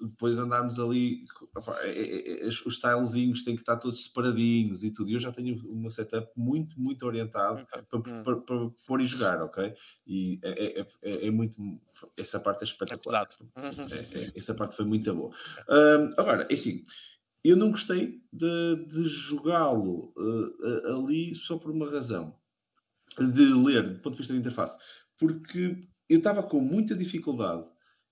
depois 0.00 0.38
andarmos 0.38 0.78
ali, 0.78 1.24
é- 1.24 1.24
é- 1.24 1.24
é- 1.24 1.45
os 2.66 2.78
tilezinhos 2.78 3.42
têm 3.42 3.54
que 3.54 3.62
estar 3.62 3.76
todos 3.76 4.04
separadinhos 4.04 4.84
e 4.84 4.90
tudo. 4.90 5.10
E 5.10 5.14
eu 5.14 5.20
já 5.20 5.32
tenho 5.32 5.56
uma 5.68 5.90
setup 5.90 6.30
muito, 6.36 6.80
muito 6.80 7.04
orientado 7.06 7.66
para, 7.66 7.98
Hum. 7.98 8.22
para, 8.22 8.36
para 8.36 8.70
pôr 8.86 9.00
e 9.00 9.06
jogar, 9.06 9.42
ok? 9.42 9.74
E 10.06 10.38
é, 10.42 10.80
é- 10.80 10.86
é- 11.02 11.26
é 11.26 11.30
muito. 11.30 11.60
Essa 12.16 12.40
parte 12.40 12.62
é 12.62 12.64
É 12.64 12.68
espetacular. 12.68 13.28
Uhum. 13.40 13.86
É, 13.90 14.24
é, 14.24 14.32
essa 14.36 14.54
parte 14.54 14.76
foi 14.76 14.84
muito 14.84 15.12
boa. 15.14 15.30
Ahm, 15.68 16.10
agora, 16.16 16.46
é 16.50 16.54
assim, 16.54 16.82
eu 17.44 17.56
não 17.56 17.70
gostei 17.70 18.20
de, 18.32 18.86
de 18.88 19.04
jogá-lo 19.06 20.12
ah, 20.18 20.96
ali 20.96 21.34
só 21.34 21.56
por 21.58 21.70
uma 21.70 21.88
razão. 21.90 22.36
De 23.18 23.44
ler, 23.54 23.94
do 23.94 24.00
ponto 24.00 24.12
de 24.14 24.18
vista 24.18 24.32
de 24.34 24.40
interface. 24.40 24.78
Porque 25.18 25.88
eu 26.08 26.18
estava 26.18 26.42
com 26.42 26.60
muita 26.60 26.94
dificuldade. 26.94 27.66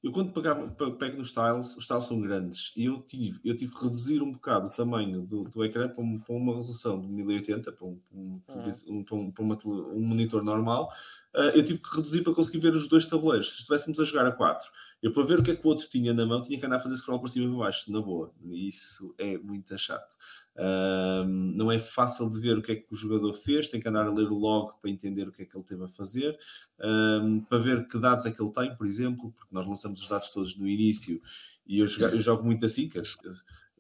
Eu 0.05 0.13
quando 0.13 0.33
pegava, 0.33 0.69
pe- 0.69 0.91
pego 0.93 1.17
nos 1.17 1.33
tiles, 1.33 1.77
os 1.79 1.87
tiles 1.87 2.05
são 2.05 2.21
grandes 2.21 2.73
e 2.77 2.85
eu 2.85 3.01
tive, 3.01 3.41
eu 3.43 3.57
tive 3.57 3.75
que 3.75 3.83
reduzir 3.83 4.21
um 4.23 4.31
bocado 4.33 4.67
o 4.67 4.71
tamanho 4.71 5.23
do, 5.23 5.45
do 5.45 5.65
ecrã 5.65 5.89
para, 5.89 6.03
um- 6.05 6.19
para 6.21 6.35
uma 6.35 6.55
resolução 6.55 7.01
de 7.01 7.09
1080, 7.09 7.73
para 7.73 7.87
um, 7.87 7.99
para 8.47 8.55
um, 8.55 9.03
para 9.03 9.17
um- 9.17 9.31
para 9.33 9.43
uma 9.43 9.59
um 9.95 10.01
monitor 10.01 10.45
normal. 10.45 10.93
Ah, 11.35 11.53
eu 11.55 11.65
tive 11.65 11.79
que 11.81 11.97
reduzir 11.97 12.23
para 12.23 12.35
conseguir 12.35 12.59
ver 12.59 12.75
os 12.75 12.87
dois 12.87 13.07
tabuleiros. 13.07 13.53
Se 13.55 13.59
estivéssemos 13.61 13.99
a 13.99 14.05
jogar 14.05 14.27
a 14.27 14.33
4, 14.33 14.71
eu 15.05 15.13
para 15.13 15.23
ver 15.25 15.39
o 15.41 15.43
que 15.43 15.51
é 15.51 15.55
que 15.57 15.67
o 15.67 15.69
outro 15.69 15.87
tinha 15.89 16.15
na 16.15 16.25
mão, 16.25 16.43
tinha 16.43 16.59
que 16.59 16.65
andar 16.65 16.77
a 16.77 16.81
fazer 16.81 16.97
scroll 16.97 17.21
para 17.21 17.29
cima 17.29 17.45
e 17.45 17.49
para 17.49 17.59
baixo, 17.59 17.93
na 17.93 18.01
boa. 18.01 18.33
Isso 18.51 19.15
é 19.19 19.37
muito 19.37 19.77
chato. 19.77 20.17
Ahm, 20.57 21.53
não 21.55 21.71
é 21.71 21.79
fácil 21.79 22.31
de 22.31 22.41
ver 22.41 22.57
o 22.57 22.63
que 22.63 22.73
é 22.73 22.77
que 22.77 22.87
o 22.91 22.97
jogador 22.97 23.33
fez, 23.35 23.69
tem 23.69 23.81
que 23.81 23.89
andar 23.89 24.07
a 24.07 24.11
ler 24.13 24.31
o 24.31 24.35
log 24.39 24.73
para 24.81 24.91
entender 24.91 25.29
o 25.29 25.33
que 25.33 25.43
é 25.43 25.45
que 25.45 25.55
ele 25.57 25.65
teve 25.65 25.85
a 25.85 25.89
fazer, 25.89 26.39
ahm, 26.81 27.41
para 27.41 27.59
ver 27.59 27.87
que 27.87 27.99
dados 27.99 28.25
é 28.25 28.33
que 28.33 28.43
ele 28.43 28.51
tem, 28.53 28.75
por 28.77 28.87
exemplo, 28.87 29.31
porque 29.33 29.55
nós 29.55 29.67
lançamos 29.67 30.01
os 30.01 30.09
dados 30.09 30.31
todos 30.31 30.57
no 30.57 30.67
início 30.67 31.21
e 31.67 31.81
eu, 31.81 31.87
joga- 31.87 32.15
eu 32.15 32.23
jogo 32.23 32.43
muito 32.45 32.65
assim, 32.65 32.89
que 32.89 32.99
é- 32.99 33.03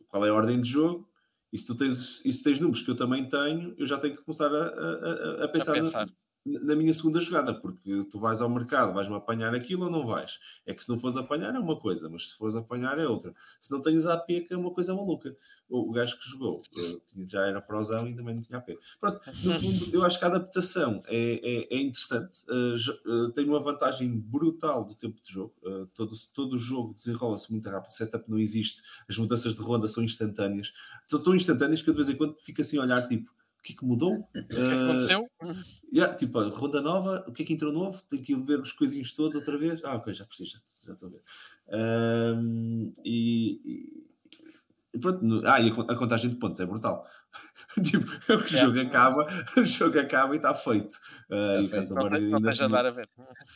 qual 0.08 0.24
é 0.26 0.28
a 0.28 0.34
ordem 0.34 0.60
de 0.60 0.68
jogo, 0.68 1.08
e 1.52 1.58
se 1.58 1.66
tu 1.66 1.74
tens, 1.76 2.24
e 2.24 2.32
se 2.32 2.42
tens 2.42 2.60
números 2.60 2.82
que 2.82 2.90
eu 2.90 2.96
também 2.96 3.28
tenho, 3.28 3.74
eu 3.78 3.86
já 3.86 3.96
tenho 3.96 4.14
que 4.16 4.22
começar 4.22 4.52
a, 4.52 4.64
a- 4.66 5.44
a- 5.44 5.48
pensar, 5.48 5.72
na- 5.76 5.80
pensar. 5.82 6.08
Na 6.44 6.76
minha 6.76 6.92
segunda 6.92 7.20
jogada, 7.20 7.54
porque 7.54 8.04
tu 8.10 8.18
vais 8.18 8.42
ao 8.42 8.50
mercado, 8.50 8.92
vais-me 8.92 9.14
apanhar 9.16 9.54
aquilo 9.54 9.84
ou 9.84 9.90
não 9.90 10.06
vais? 10.06 10.38
É 10.66 10.74
que 10.74 10.82
se 10.82 10.90
não 10.90 10.98
fores 10.98 11.16
apanhar 11.16 11.54
é 11.54 11.58
uma 11.58 11.78
coisa, 11.78 12.08
mas 12.08 12.28
se 12.28 12.36
fores 12.36 12.54
apanhar 12.54 12.98
é 12.98 13.06
outra. 13.06 13.34
Se 13.60 13.70
não 13.70 13.80
tens 13.80 14.04
AP, 14.04 14.26
que 14.26 14.52
é 14.52 14.56
uma 14.56 14.70
coisa 14.70 14.94
maluca. 14.94 15.34
O, 15.68 15.90
o 15.90 15.92
gajo 15.92 16.18
que 16.18 16.28
jogou 16.28 16.62
tinha- 17.06 17.26
já 17.26 17.46
era 17.46 17.60
prosão 17.62 18.06
e 18.06 18.14
também 18.14 18.34
não 18.34 18.42
tinha 18.42 18.58
AP. 18.58 18.78
Pronto, 19.00 19.20
no 19.26 19.52
fundo, 19.54 19.96
eu 19.96 20.04
acho 20.04 20.18
que 20.18 20.24
a 20.24 20.28
adaptação 20.28 21.00
é, 21.06 21.40
é, 21.42 21.76
é 21.76 21.80
interessante, 21.80 22.44
uh, 22.48 23.10
uh, 23.10 23.32
tem 23.32 23.46
uma 23.46 23.60
vantagem 23.60 24.10
brutal 24.18 24.84
do 24.84 24.94
tempo 24.94 25.20
de 25.22 25.32
jogo. 25.32 25.54
Uh, 25.62 25.86
todo, 25.94 26.14
todo 26.34 26.52
o 26.54 26.58
jogo 26.58 26.92
desenrola-se 26.94 27.50
muito 27.50 27.68
rápido, 27.68 27.90
o 27.90 27.94
setup 27.94 28.30
não 28.30 28.38
existe, 28.38 28.82
as 29.08 29.16
mudanças 29.16 29.54
de 29.54 29.60
ronda 29.60 29.88
são 29.88 30.04
instantâneas. 30.04 30.72
São 31.06 31.22
tão 31.22 31.34
instantâneas 31.34 31.80
que 31.80 31.88
eu 31.88 31.94
de 31.94 31.98
vez 32.02 32.10
em 32.10 32.16
quando 32.16 32.36
fico 32.40 32.60
assim 32.60 32.78
a 32.78 32.82
olhar, 32.82 33.06
tipo, 33.06 33.32
que 33.64 33.72
é 33.72 33.76
que 33.76 33.84
mudou? 33.84 34.12
O 34.12 34.24
que 34.32 34.38
é 34.38 34.46
que 34.46 34.60
aconteceu? 34.74 35.28
Yeah, 35.92 36.14
tipo, 36.14 36.38
olha, 36.38 36.50
ronda 36.50 36.80
nova, 36.80 37.24
o 37.28 37.32
que 37.32 37.42
é 37.42 37.46
que 37.46 37.52
entrou 37.52 37.72
novo? 37.72 38.02
Tenho 38.08 38.22
que 38.22 38.32
ir 38.32 38.40
ver 38.42 38.60
os 38.60 38.72
coisinhos 38.72 39.12
todos 39.14 39.34
outra 39.36 39.56
vez. 39.56 39.82
Ah, 39.84 39.94
ok, 39.96 40.12
já 40.12 40.24
preciso, 40.24 40.52
já, 40.52 40.58
já 40.86 40.92
estou 40.92 41.08
a 41.08 41.12
ver. 41.12 41.22
E, 43.04 43.60
e- 43.64 44.04
e 44.94 44.98
pronto, 44.98 45.24
no- 45.24 45.46
ah, 45.46 45.60
e 45.60 45.70
a, 45.70 45.74
a 45.92 45.96
contagem 45.96 46.30
de 46.30 46.36
pontos 46.36 46.60
é 46.60 46.66
brutal. 46.66 47.06
tipo, 47.82 48.06
o 48.06 48.32
Yeah. 48.32 48.46
jogo 48.46 48.80
acaba, 48.80 49.26
o 49.58 49.64
jogo 49.64 49.98
acaba 49.98 50.34
e 50.34 50.36
está 50.36 50.54
feito. 50.54 50.96
Ah, 51.30 51.60
e 51.60 51.66
feito. 51.66 51.92
Não, 51.94 52.08
não 52.08 52.40
tens 52.42 52.60
andar 52.60 52.86
a 52.86 52.90
ver. 52.90 53.08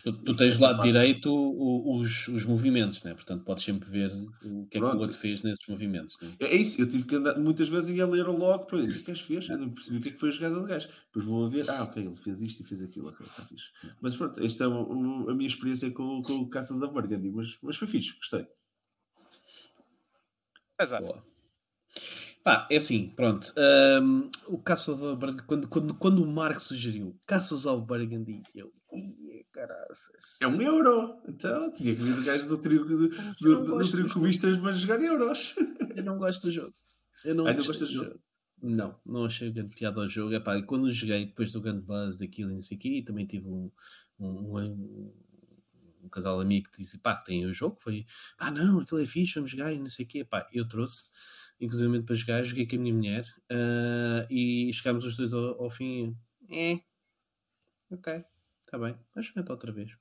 Tu, 0.02 0.12
tens 0.34 0.56
do 0.58 0.62
lado 0.64 0.82
direito 0.82 1.30
o- 1.32 1.98
os, 2.00 2.26
os 2.28 2.44
movimentos, 2.44 3.02
né? 3.04 3.14
portanto 3.14 3.44
podes 3.44 3.62
sempre 3.64 3.88
ver 3.88 4.10
o 4.12 4.66
que 4.66 4.78
é 4.78 4.80
que 4.80 4.80
Pronto. 4.80 4.96
o 4.96 5.00
outro 5.00 5.16
fez 5.16 5.42
nesses 5.42 5.66
movimentos. 5.68 6.16
Né? 6.20 6.28
É 6.40 6.46
é 6.46 6.56
isso, 6.56 6.80
eu 6.80 6.88
tive 6.88 7.06
que 7.06 7.14
andar 7.14 7.38
muitas 7.38 7.68
vezes 7.68 7.90
ia 7.90 8.06
ler 8.06 8.26
logo 8.26 8.66
para 8.66 8.78
ver 8.78 8.84
o 8.90 9.04
que 9.04 9.10
é 9.10 9.14
que 9.14 9.22
fez, 9.22 9.48
eu 9.48 9.58
não 9.58 9.70
percebi 9.70 9.98
o 9.98 10.00
que 10.00 10.08
é 10.08 10.12
que 10.12 10.18
foi 10.18 10.30
a 10.30 10.32
jogada 10.32 10.54
do 10.56 10.66
gajo. 10.66 10.88
Depois 11.06 11.24
vou 11.24 11.46
a 11.46 11.48
ver, 11.48 11.70
ah, 11.70 11.84
ok, 11.84 12.04
ele 12.04 12.16
fez 12.16 12.42
isto 12.42 12.62
e 12.62 12.66
fez 12.66 12.82
aquilo, 12.82 13.08
ok, 13.08 13.24
está 13.24 13.42
fixe. 13.44 13.66
Mas 14.00 14.16
pronto, 14.16 14.42
esta 14.44 14.64
é 14.64 14.66
o- 14.66 15.30
a 15.30 15.34
minha 15.34 15.46
experiência 15.46 15.90
com, 15.92 16.20
com 16.22 16.34
o 16.36 16.48
Castle 16.48 16.76
of 16.84 16.92
Burgundy, 16.92 17.30
mas, 17.30 17.56
mas 17.62 17.76
foi 17.76 17.86
fixe, 17.86 18.16
gostei. 18.16 18.46
Exato. 20.80 21.06
Boa. 21.06 21.24
Pá, 22.44 22.66
é 22.70 22.76
assim, 22.76 23.08
pronto. 23.10 23.52
hum, 24.02 24.30
o 24.46 24.58
Castle 24.58 24.94
of 24.94 25.16
Burgundy, 25.16 25.42
quando, 25.42 25.68
quando, 25.68 25.94
quando 25.94 26.22
o 26.22 26.26
Marco 26.26 26.60
sugeriu 26.60 27.18
Castles 27.26 27.66
of 27.66 27.86
Burgundy, 27.86 28.42
eu. 28.54 28.72
"Ih, 28.92 29.44
Caraças. 29.52 30.36
É 30.40 30.46
um 30.46 30.60
euro, 30.62 31.20
então 31.26 31.72
tinha 31.72 31.94
que 31.94 32.02
vir 32.02 32.18
o 32.18 32.24
gajo 32.24 32.46
do 32.46 32.58
trio, 32.58 32.84
do, 32.84 33.08
do, 33.08 33.64
do, 33.64 33.66
gosto 33.66 33.92
trio 33.92 34.12
cubistas 34.12 34.56
para 34.58 34.72
jogar 34.72 35.02
euros. 35.02 35.54
Eu 35.96 36.04
não 36.04 36.16
gosto 36.16 36.42
do 36.44 36.52
jogo. 36.52 36.72
Eu 37.24 37.34
não 37.34 37.46
Ah, 37.46 37.52
não 37.52 37.56
gostei 37.56 37.72
gostas 37.72 37.88
do 37.88 37.94
jogo? 38.04 38.20
Não, 38.62 39.00
não 39.04 39.24
achei 39.24 39.50
grande 39.50 39.74
piada 39.74 40.00
ao 40.00 40.08
jogo. 40.08 40.32
Epá, 40.34 40.56
e 40.56 40.62
quando 40.62 40.90
joguei 40.90 41.26
depois 41.26 41.50
do 41.50 41.60
Gun 41.60 41.80
Buzz, 41.80 42.18
daquilo 42.18 42.50
e 42.50 42.54
não 42.54 42.60
sei 42.60 42.76
o 42.76 42.80
quê, 42.80 43.02
também 43.04 43.26
tive 43.26 43.48
um, 43.48 43.70
um, 44.18 44.58
um, 44.58 45.12
um 46.08 46.10
casal 46.10 46.40
amigo 46.40 46.70
que 46.70 46.82
disse: 46.82 46.98
pá, 46.98 47.14
tem 47.14 47.46
o 47.46 47.52
jogo. 47.52 47.76
Foi 47.78 48.04
pá, 48.36 48.50
não, 48.50 48.80
aquilo 48.80 49.00
é 49.00 49.06
fixe, 49.06 49.34
vamos 49.34 49.50
jogar 49.50 49.72
e 49.72 49.78
não 49.78 49.86
sei 49.86 50.04
o 50.04 50.08
quê. 50.08 50.24
Pá, 50.24 50.48
eu 50.52 50.66
trouxe, 50.66 51.10
inclusive 51.60 52.02
para 52.02 52.14
jogar, 52.16 52.42
joguei 52.42 52.66
com 52.66 52.76
a 52.76 52.78
minha 52.78 52.94
mulher 52.94 53.26
ah, 53.50 54.26
e 54.30 54.72
chegámos 54.72 55.04
os 55.04 55.16
dois 55.16 55.32
ao, 55.32 55.62
ao 55.62 55.70
fim. 55.70 56.16
É, 56.50 56.80
ok. 57.90 58.24
Está 58.68 58.78
bem, 58.78 58.94
vamos 59.14 59.28
experimentar 59.28 59.54
outra 59.54 59.72
vez. 59.72 59.96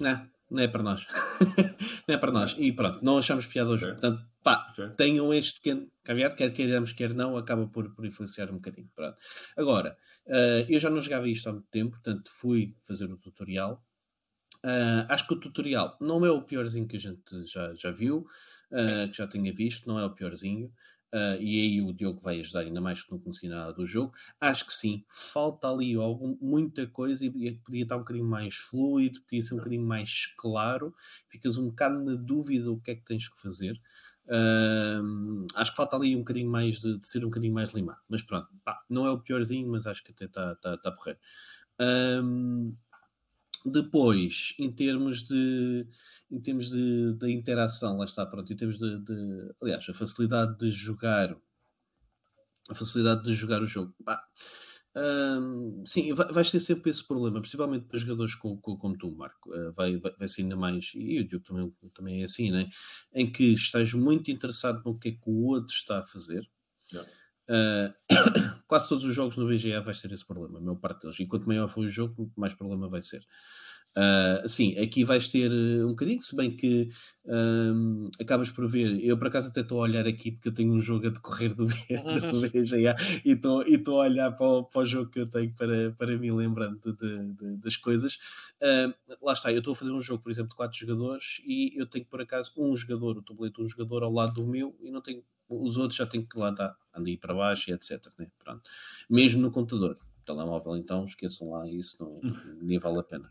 Não, 0.00 0.30
não 0.50 0.62
é 0.62 0.68
para 0.68 0.82
nós. 0.82 1.06
não 2.08 2.14
é 2.14 2.16
para 2.16 2.32
nós. 2.32 2.56
E 2.58 2.72
pronto, 2.72 3.04
não 3.04 3.18
achamos 3.18 3.46
piada 3.46 3.68
hoje. 3.68 3.84
Certo. 3.84 4.00
Portanto, 4.00 4.26
pá, 4.42 4.72
Certo. 4.74 4.96
tenham 4.96 5.34
este 5.34 5.60
pequeno 5.60 5.90
caveado, 6.02 6.34
quer 6.34 6.50
queiramos, 6.50 6.94
quer 6.94 7.12
não, 7.12 7.36
acaba 7.36 7.66
por, 7.66 7.94
por 7.94 8.06
influenciar 8.06 8.50
um 8.50 8.54
bocadinho. 8.54 8.88
Pronto. 8.94 9.18
Agora, 9.54 9.98
eh, 10.26 10.64
eu 10.68 10.80
já 10.80 10.88
não 10.88 11.02
jogava 11.02 11.28
isto 11.28 11.46
há 11.48 11.52
muito 11.52 11.68
tempo, 11.68 11.90
portanto, 11.90 12.30
fui 12.32 12.74
fazer 12.84 13.04
o 13.04 13.18
tutorial. 13.18 13.84
Ah, 14.64 15.06
acho 15.10 15.26
que 15.28 15.34
o 15.34 15.40
tutorial 15.40 15.96
não 16.00 16.24
é 16.24 16.30
o 16.30 16.42
piorzinho 16.42 16.88
que 16.88 16.96
a 16.96 17.00
gente 17.00 17.46
já, 17.46 17.74
já 17.74 17.90
viu, 17.90 18.26
ah, 18.72 19.06
que 19.10 19.16
já 19.18 19.28
tinha 19.28 19.52
visto, 19.52 19.86
não 19.86 19.98
é 19.98 20.04
o 20.06 20.10
piorzinho. 20.14 20.72
Ah, 21.12 21.36
e 21.38 21.60
aí 21.60 21.80
o 21.82 21.92
Diogo 21.92 22.20
vai 22.20 22.40
ajudar 22.40 22.60
ainda 22.60 22.80
mais 22.80 23.02
que 23.02 23.12
não 23.12 23.18
conhecia 23.20 23.48
nada 23.50 23.72
do 23.74 23.86
jogo. 23.86 24.12
Acho 24.40 24.66
que 24.66 24.72
sim, 24.72 25.04
falta 25.10 25.68
ali 25.70 25.94
algum, 25.94 26.36
muita 26.40 26.86
coisa 26.86 27.24
e 27.26 27.30
podia 27.58 27.82
estar 27.82 27.96
um 27.96 28.00
bocadinho 28.00 28.26
mais 28.26 28.56
fluido, 28.56 29.20
podia 29.20 29.42
ser 29.42 29.54
um 29.54 29.58
bocadinho 29.58 29.86
mais 29.86 30.26
claro. 30.38 30.94
Ficas 31.30 31.56
um 31.58 31.68
bocado 31.68 32.02
na 32.02 32.14
dúvida 32.16 32.70
o 32.72 32.80
que 32.80 32.90
é 32.92 32.94
que 32.96 33.04
tens 33.04 33.28
que 33.28 33.38
fazer. 33.40 33.78
Ahm, 34.28 35.46
acho 35.54 35.70
que 35.72 35.76
falta 35.76 35.96
ali 35.96 36.16
um 36.16 36.20
bocadinho 36.20 36.50
mais 36.50 36.80
de, 36.80 36.98
de 36.98 37.06
ser 37.06 37.18
um 37.24 37.28
bocadinho 37.28 37.52
mais 37.54 37.70
limado. 37.72 38.00
Mas 38.08 38.22
pronto, 38.22 38.48
pá, 38.64 38.82
não 38.90 39.06
é 39.06 39.10
o 39.10 39.20
piorzinho, 39.20 39.70
mas 39.70 39.86
acho 39.86 40.02
que 40.02 40.12
até 40.12 40.24
está 40.24 40.54
tá, 40.56 40.78
tá 40.78 40.90
porreiro. 40.92 41.20
Depois, 43.64 44.54
em 44.58 44.70
termos 44.72 45.22
de 45.26 45.86
em 46.30 46.40
termos 46.40 46.70
de, 46.70 47.12
da 47.14 47.30
interação, 47.30 47.96
lá 47.98 48.04
está, 48.04 48.26
pronto, 48.26 48.52
em 48.52 48.56
termos 48.56 48.78
de, 48.78 48.98
de- 49.04 49.54
aliás, 49.62 49.88
a 49.88 49.94
facilidade 49.94 50.58
de 50.58 50.70
jogar 50.72 51.36
a 52.70 52.74
facilidade 52.74 53.22
de 53.22 53.32
jogar 53.34 53.62
o 53.62 53.66
jogo. 53.66 53.94
Hum, 54.96 55.82
sim, 55.84 56.12
vai- 56.14 56.28
vais 56.32 56.50
ter 56.50 56.60
sempre 56.60 56.90
esse 56.90 57.04
problema, 57.06 57.40
principalmente 57.40 57.86
para 57.86 57.98
jogadores 57.98 58.34
com, 58.36 58.56
com- 58.58 58.76
como 58.76 58.96
tu, 58.96 59.10
Marco. 59.14 59.50
Uh, 59.52 59.72
vai, 59.72 59.96
vai, 59.98 60.12
vai 60.16 60.28
ser 60.28 60.42
ainda 60.42 60.56
mais, 60.56 60.92
e 60.94 61.18
o 61.20 61.26
Diogo 61.26 61.44
também, 61.44 61.74
também 61.92 62.20
é 62.20 62.24
assim, 62.24 62.50
né? 62.52 62.68
em 63.12 63.30
que 63.30 63.54
estás 63.54 63.92
muito 63.92 64.30
interessado 64.30 64.82
no 64.84 64.96
que 64.98 65.08
é 65.08 65.12
que 65.12 65.28
o 65.28 65.46
outro 65.46 65.74
está 65.74 65.98
a 65.98 66.06
fazer. 66.06 66.48
Yeah. 66.92 67.10
Uh, 67.48 67.92
quase 68.66 68.88
todos 68.88 69.04
os 69.04 69.14
jogos 69.14 69.36
no 69.36 69.46
BGA 69.46 69.80
vais 69.80 70.00
ter 70.00 70.10
esse 70.12 70.24
problema, 70.26 70.58
a 70.58 70.62
maior 70.62 70.76
parte 70.76 71.02
deles. 71.02 71.18
E 71.20 71.26
quanto 71.26 71.46
maior 71.46 71.68
for 71.68 71.84
o 71.84 71.88
jogo, 71.88 72.32
mais 72.36 72.54
problema 72.54 72.88
vai 72.88 73.02
ser. 73.02 73.24
Uh, 73.96 74.48
sim, 74.48 74.76
aqui 74.76 75.04
vais 75.04 75.28
ter 75.28 75.52
uh, 75.52 75.84
um 75.86 75.90
bocadinho, 75.90 76.20
se 76.20 76.34
bem 76.34 76.56
que 76.56 76.88
um, 77.26 78.10
acabas 78.20 78.50
por 78.50 78.66
ver. 78.66 78.98
Eu 79.04 79.16
por 79.16 79.28
acaso 79.28 79.48
até 79.50 79.60
estou 79.60 79.78
a 79.78 79.82
olhar 79.82 80.04
aqui 80.04 80.32
porque 80.32 80.48
eu 80.48 80.54
tenho 80.54 80.72
um 80.72 80.80
jogo 80.80 81.06
a 81.06 81.10
decorrer 81.10 81.54
do, 81.54 81.66
do 82.32 82.40
BGA 82.50 82.96
e 83.24 83.30
estou 83.32 83.62
e 83.64 83.74
estou 83.74 84.00
a 84.00 84.06
olhar 84.06 84.32
para 84.32 84.46
o, 84.46 84.64
para 84.64 84.82
o 84.82 84.86
jogo 84.86 85.10
que 85.10 85.20
eu 85.20 85.30
tenho 85.30 85.54
para, 85.54 85.92
para 85.92 86.18
me 86.18 86.32
lembrando 86.32 86.80
de- 86.80 86.92
de- 86.96 87.34
de- 87.34 87.56
das 87.58 87.76
coisas. 87.76 88.14
Uh, 88.60 88.92
lá 89.22 89.32
está, 89.32 89.52
eu 89.52 89.58
estou 89.58 89.72
a 89.74 89.76
fazer 89.76 89.92
um 89.92 90.02
jogo, 90.02 90.24
por 90.24 90.32
exemplo, 90.32 90.50
de 90.50 90.56
quatro 90.56 90.76
jogadores 90.76 91.40
e 91.46 91.78
eu 91.80 91.86
tenho 91.86 92.04
por 92.06 92.20
acaso 92.20 92.50
um 92.56 92.76
jogador, 92.76 93.16
o 93.18 93.22
tabuleiro 93.22 93.54
de 93.56 93.62
um 93.62 93.68
jogador 93.68 94.02
ao 94.02 94.12
lado 94.12 94.34
do 94.34 94.44
meu 94.46 94.76
e 94.82 94.90
não 94.90 95.00
tenho. 95.00 95.22
Os 95.48 95.76
outros 95.76 95.96
já 95.96 96.06
tenho 96.06 96.26
que 96.26 96.38
lá 96.38 96.50
estar, 96.50 96.76
andar 96.94 97.08
aí 97.08 97.16
para 97.16 97.34
baixo 97.34 97.70
e 97.70 97.72
etc. 97.74 98.06
Né? 98.18 98.30
Pronto. 98.42 98.62
Mesmo 99.08 99.42
no 99.42 99.50
computador. 99.50 99.98
Telemóvel, 100.24 100.76
então, 100.78 101.04
esqueçam 101.04 101.50
lá 101.50 101.68
isso, 101.68 101.98
não, 102.00 102.20
nem 102.62 102.78
vale 102.78 102.98
a 102.98 103.02
pena. 103.02 103.30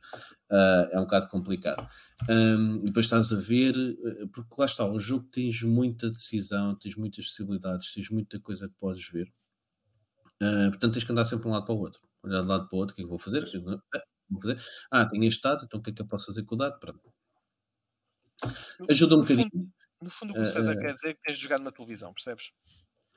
Uh, 0.49 0.90
é 0.91 0.99
um 0.99 1.03
bocado 1.03 1.27
complicado. 1.27 1.88
Um, 2.30 2.85
depois 2.85 3.07
estás 3.07 3.34
a 3.34 3.40
ver, 3.40 3.76
uh, 3.76 4.27
porque 4.27 4.56
lá 4.57 4.65
está, 4.65 4.85
o 4.85 4.99
jogo 4.99 5.27
tens 5.31 5.64
muita 5.64 6.10
decisão, 6.10 6.76
tens 6.76 6.95
muitas 6.95 7.26
possibilidades, 7.26 7.91
tens 7.91 8.10
muita 8.10 8.40
coisa 8.40 8.68
que 8.68 8.76
podes 8.76 9.10
ver. 9.10 9.34
Uh, 10.41 10.69
portanto, 10.69 10.94
tens 10.94 11.03
que 11.03 11.11
andar 11.11 11.26
sempre 11.26 11.44
de 11.44 11.48
um 11.49 11.52
lado 11.53 11.65
para 11.65 11.73
o 11.73 11.80
outro. 11.80 11.99
Olhar 12.22 12.41
de 12.41 12.45
um 12.45 12.49
lado 12.49 12.68
para 12.69 12.76
o 12.76 12.80
outro, 12.80 12.94
o 12.94 12.95
que 12.95 13.02
é 13.02 13.06
que 13.06 13.10
vou 13.10 13.19
fazer? 13.19 13.44
O 13.44 13.49
que 13.49 13.57
é 13.57 14.03
vou 14.30 14.41
fazer? 14.41 14.61
Ah, 14.91 15.06
tenho 15.06 15.23
este 15.23 15.41
dado, 15.41 15.65
então 15.65 15.80
o 15.80 15.84
que 15.84 15.90
é 15.90 15.94
que 15.94 16.02
eu 16.02 16.07
posso 16.07 16.27
fazer 16.27 16.44
com 16.44 16.56
o 16.56 16.57
dado? 16.57 16.80
Pronto. 16.80 17.11
Ajuda 18.90 19.15
um 19.15 19.22
bocadinho. 19.22 19.72
No 20.04 20.10
fundo, 20.10 20.32
o 20.32 20.34
que 20.34 20.42
o 20.42 20.48
César 20.48 20.76
quer 20.76 20.94
dizer 20.94 21.10
é 21.10 21.14
que 21.14 21.22
tens 21.22 21.38
de 21.38 21.44
jogar 21.44 21.58
numa 21.60 21.72
televisão, 21.72 22.14
percebes? 22.14 22.52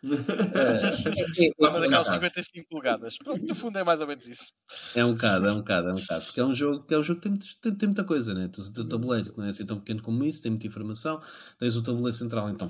É, 0.05 1.51
daquelas 1.81 2.09
um 2.09 2.13
55 2.13 2.69
polegadas. 2.69 3.19
Pronto, 3.19 3.45
no 3.45 3.55
fundo 3.55 3.79
é 3.79 3.85
mais 3.85 4.01
ou 4.01 4.07
menos 4.07 4.27
isso. 4.27 4.53
É 4.95 5.05
um 5.05 5.15
bocado, 5.15 5.47
é 5.47 5.53
um 5.53 5.59
bocado, 5.59 5.89
é 5.89 5.93
um 5.93 5.97
bocado. 5.97 6.25
Porque 6.27 6.41
é 6.41 6.45
um 6.45 6.55
jogo 6.55 6.87
que 6.87 6.95
é 6.95 6.99
um 6.99 7.03
jogo 7.03 7.21
que 7.21 7.29
tem, 7.29 7.39
tem, 7.61 7.75
tem 7.75 7.89
muita 7.89 8.05
coisa, 8.05 8.35
né? 8.35 8.49
Tens 8.49 8.69
o 8.69 8.73
teu 8.73 8.89
tabuleiro, 8.89 9.33
que 9.33 9.39
não 9.39 9.47
é 9.47 9.49
assim 9.49 9.67
tão 9.67 9.79
pequeno 9.79 10.03
como 10.03 10.23
isso, 10.25 10.43
tem 10.43 10.51
muita 10.51 10.67
informação. 10.67 11.21
Tens 11.59 11.77
o 11.77 11.83
tabuleiro 11.83 12.13
central, 12.13 12.51
então, 12.51 12.69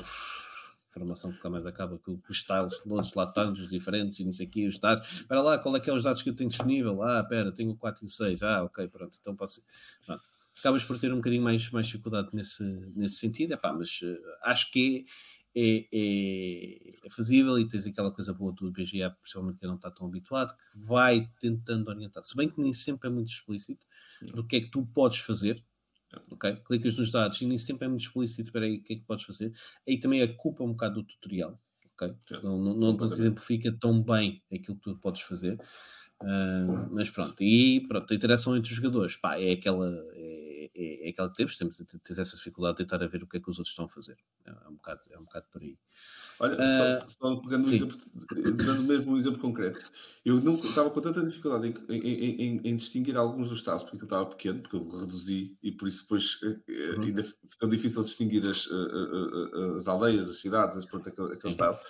informação 0.88 1.32
que 1.32 1.48
mais 1.48 1.66
acaba, 1.66 1.96
aquilo, 1.96 2.22
os 2.28 2.36
styles 2.38 2.78
todos 2.78 3.14
lá 3.14 3.26
tantos 3.26 3.68
diferentes 3.68 4.18
e 4.20 4.24
não 4.24 4.32
sei 4.32 4.46
o 4.46 4.50
quê, 4.50 4.66
os 4.66 4.78
dados. 4.78 5.06
Espera 5.12 5.42
lá, 5.42 5.58
qual 5.58 5.76
é 5.76 5.80
que 5.80 5.90
é 5.90 5.92
os 5.92 6.04
dados 6.04 6.22
que 6.22 6.30
eu 6.30 6.36
tenho 6.36 6.48
disponível? 6.48 7.02
Ah, 7.02 7.20
espera, 7.20 7.52
tenho 7.52 7.72
o 7.72 7.76
4 7.76 8.04
e 8.04 8.06
o 8.06 8.10
6. 8.10 8.42
Ah, 8.42 8.64
ok, 8.64 8.88
pronto, 8.88 9.16
então 9.20 9.36
posso. 9.36 9.62
Pronto. 10.06 10.22
Acabas 10.58 10.82
por 10.84 10.98
ter 10.98 11.12
um 11.12 11.16
bocadinho 11.16 11.42
mais, 11.42 11.70
mais 11.70 11.86
dificuldade 11.86 12.30
nesse, 12.32 12.62
nesse 12.94 13.16
sentido, 13.16 13.52
Epá, 13.52 13.72
mas 13.72 14.00
eh, 14.02 14.18
acho 14.42 14.70
que 14.70 15.04
é, 15.54 15.86
é, 15.92 17.06
é 17.06 17.10
fazível 17.10 17.58
e 17.58 17.66
tens 17.66 17.86
aquela 17.86 18.10
coisa 18.10 18.32
boa 18.34 18.52
do 18.52 18.70
BGA, 18.70 19.10
principalmente 19.10 19.58
que 19.58 19.66
não 19.66 19.76
está 19.76 19.90
tão 19.90 20.06
habituado, 20.06 20.54
que 20.54 20.78
vai 20.78 21.30
tentando 21.40 21.88
orientar. 21.88 22.22
Se 22.22 22.36
bem 22.36 22.48
que 22.48 22.60
nem 22.60 22.72
sempre 22.72 23.08
é 23.08 23.10
muito 23.10 23.28
explícito 23.28 23.86
do 24.34 24.46
que 24.46 24.56
é 24.56 24.60
que 24.60 24.70
tu 24.70 24.84
podes 24.86 25.18
fazer, 25.18 25.62
ok? 26.30 26.56
Clicas 26.56 26.96
nos 26.98 27.10
dados 27.10 27.40
e 27.40 27.46
nem 27.46 27.58
sempre 27.58 27.86
é 27.86 27.88
muito 27.88 28.02
explícito 28.02 28.52
para 28.52 28.64
aí 28.66 28.76
o 28.78 28.82
que 28.82 28.94
é 28.94 28.96
que 28.96 29.04
podes 29.04 29.24
fazer. 29.24 29.52
Aí 29.86 29.98
também 29.98 30.22
a 30.22 30.36
culpa 30.36 30.62
um 30.64 30.72
bocado 30.72 31.02
do 31.02 31.04
tutorial, 31.06 31.58
ok? 31.94 32.14
Não, 32.42 32.58
não, 32.58 32.74
não 32.74 32.92
completamente. 32.92 33.20
exemplifica 33.20 33.72
tão 33.72 34.02
bem 34.02 34.42
aquilo 34.52 34.76
que 34.76 34.82
tu 34.82 34.96
podes 34.96 35.22
fazer. 35.22 35.58
Ah, 36.20 36.88
mas 36.90 37.10
pronto, 37.10 37.42
e 37.42 37.86
pronto, 37.86 38.10
a 38.10 38.16
interação 38.16 38.56
entre 38.56 38.70
os 38.70 38.76
jogadores, 38.76 39.16
pá, 39.16 39.38
é 39.38 39.52
aquela, 39.52 39.90
é, 40.76 41.06
é, 41.06 41.10
aquela 41.10 41.30
que 41.30 41.36
temos, 41.36 41.56
temos, 41.56 41.76
tens 41.76 42.18
essa 42.18 42.36
dificuldade 42.36 42.76
de 42.78 42.84
tentar 42.84 43.02
a 43.04 43.08
ver 43.08 43.22
o 43.22 43.26
que 43.26 43.36
é 43.36 43.40
que 43.40 43.50
os 43.50 43.58
outros 43.58 43.72
estão 43.72 43.86
a 43.86 43.88
fazer. 43.88 44.16
É, 44.44 44.50
é 44.50 44.68
um, 44.68 44.74
bocado, 44.74 45.00
é 45.10 45.18
um 45.18 45.24
bocado 45.24 45.46
por 45.50 45.62
aí. 45.62 45.78
Olha, 46.38 46.56
Ah, 46.60 46.92
só, 47.00 47.08
só 47.08 47.36
pegando 47.40 47.68
um 47.68 47.72
exemplo, 47.72 47.96
dando 48.64 48.82
mesmo 48.82 49.12
um 49.12 49.16
exemplo 49.16 49.40
concreto. 49.40 49.90
Eu 50.24 50.40
não 50.40 50.54
estava 50.56 50.90
com 50.90 51.00
tanta 51.00 51.24
dificuldade 51.24 51.74
em, 51.88 51.94
em- 51.98 52.42
em- 52.42 52.60
em 52.68 52.76
distinguir 52.76 53.16
alguns 53.16 53.48
dos 53.48 53.58
estados, 53.58 53.82
porque 53.84 53.96
eu 54.02 54.04
estava 54.06 54.26
pequeno, 54.26 54.60
porque 54.60 54.76
eu 54.76 54.86
reduzi 54.88 55.56
e 55.62 55.72
por 55.72 55.88
isso 55.88 56.02
depois 56.02 56.38
eh, 56.42 56.58
eh, 56.68 56.90
Uhum. 56.96 57.02
ainda 57.04 57.24
ficou 57.24 57.68
difícil 57.68 58.02
distinguir 58.02 58.46
as, 58.48 58.66
eh, 58.70 59.76
as 59.76 59.88
aldeias, 59.88 60.28
as 60.28 60.36
cidades, 60.38 60.76
as, 60.76 60.84
pronto, 60.84 61.08
aquele- 61.08 61.32
aqueles 61.34 61.54
estados. 61.54 61.80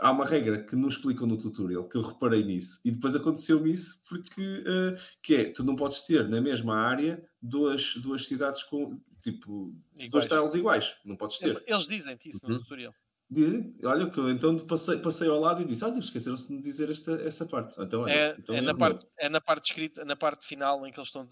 Há 0.00 0.10
uma 0.10 0.24
regra 0.26 0.62
que 0.64 0.76
não 0.76 0.88
explicam 0.88 1.26
no 1.26 1.38
tutorial, 1.38 1.88
que 1.88 1.96
eu 1.96 2.02
reparei 2.02 2.44
nisso, 2.44 2.80
e 2.84 2.90
depois 2.90 3.14
aconteceu-me 3.16 3.70
isso, 3.72 4.02
porque 4.08 4.64
eh, 4.66 4.96
que 5.22 5.34
é, 5.34 5.44
tu 5.52 5.62
não 5.64 5.76
podes 5.76 6.00
ter 6.02 6.28
na 6.28 6.40
mesma 6.40 6.76
área 6.76 7.22
duas, 7.40 7.94
duas 7.96 8.26
cidades 8.26 8.62
com 8.64 9.00
tipo 9.22 9.74
dois 10.10 10.24
Iguais. 10.24 10.26
tiles 10.26 10.54
iguais, 10.54 10.96
não 11.04 11.16
podes 11.16 11.38
ter. 11.38 11.62
Eles 11.66 11.86
dizem-te 11.86 12.28
isso 12.30 12.46
Uhum. 12.46 12.52
no 12.54 12.60
tutorial. 12.60 12.92
Dizem, 13.28 13.74
olha, 13.82 14.08
que 14.08 14.20
eu 14.20 14.30
então 14.30 14.56
passei, 14.56 14.98
passei 14.98 15.28
ao 15.28 15.40
lado 15.40 15.60
e 15.60 15.64
disse: 15.64 15.84
Olha, 15.84 15.98
esqueceram-se 15.98 16.46
de 16.46 16.54
me 16.54 16.62
dizer 16.62 16.88
esta, 16.90 17.10
essa 17.22 17.44
parte. 17.44 17.74
Então, 17.82 18.02
olha, 18.02 18.12
É, 18.12 18.36
então 18.38 18.54
é, 18.54 18.60
na 18.60 18.70
erro 18.70 18.78
parte, 18.78 19.06
é 19.18 19.28
na 19.28 19.40
parte 19.40 19.66
escrita, 19.72 20.04
na 20.04 20.14
parte 20.14 20.46
final 20.46 20.86
em 20.86 20.92
que 20.92 20.98
eles 21.00 21.08
estão 21.08 21.26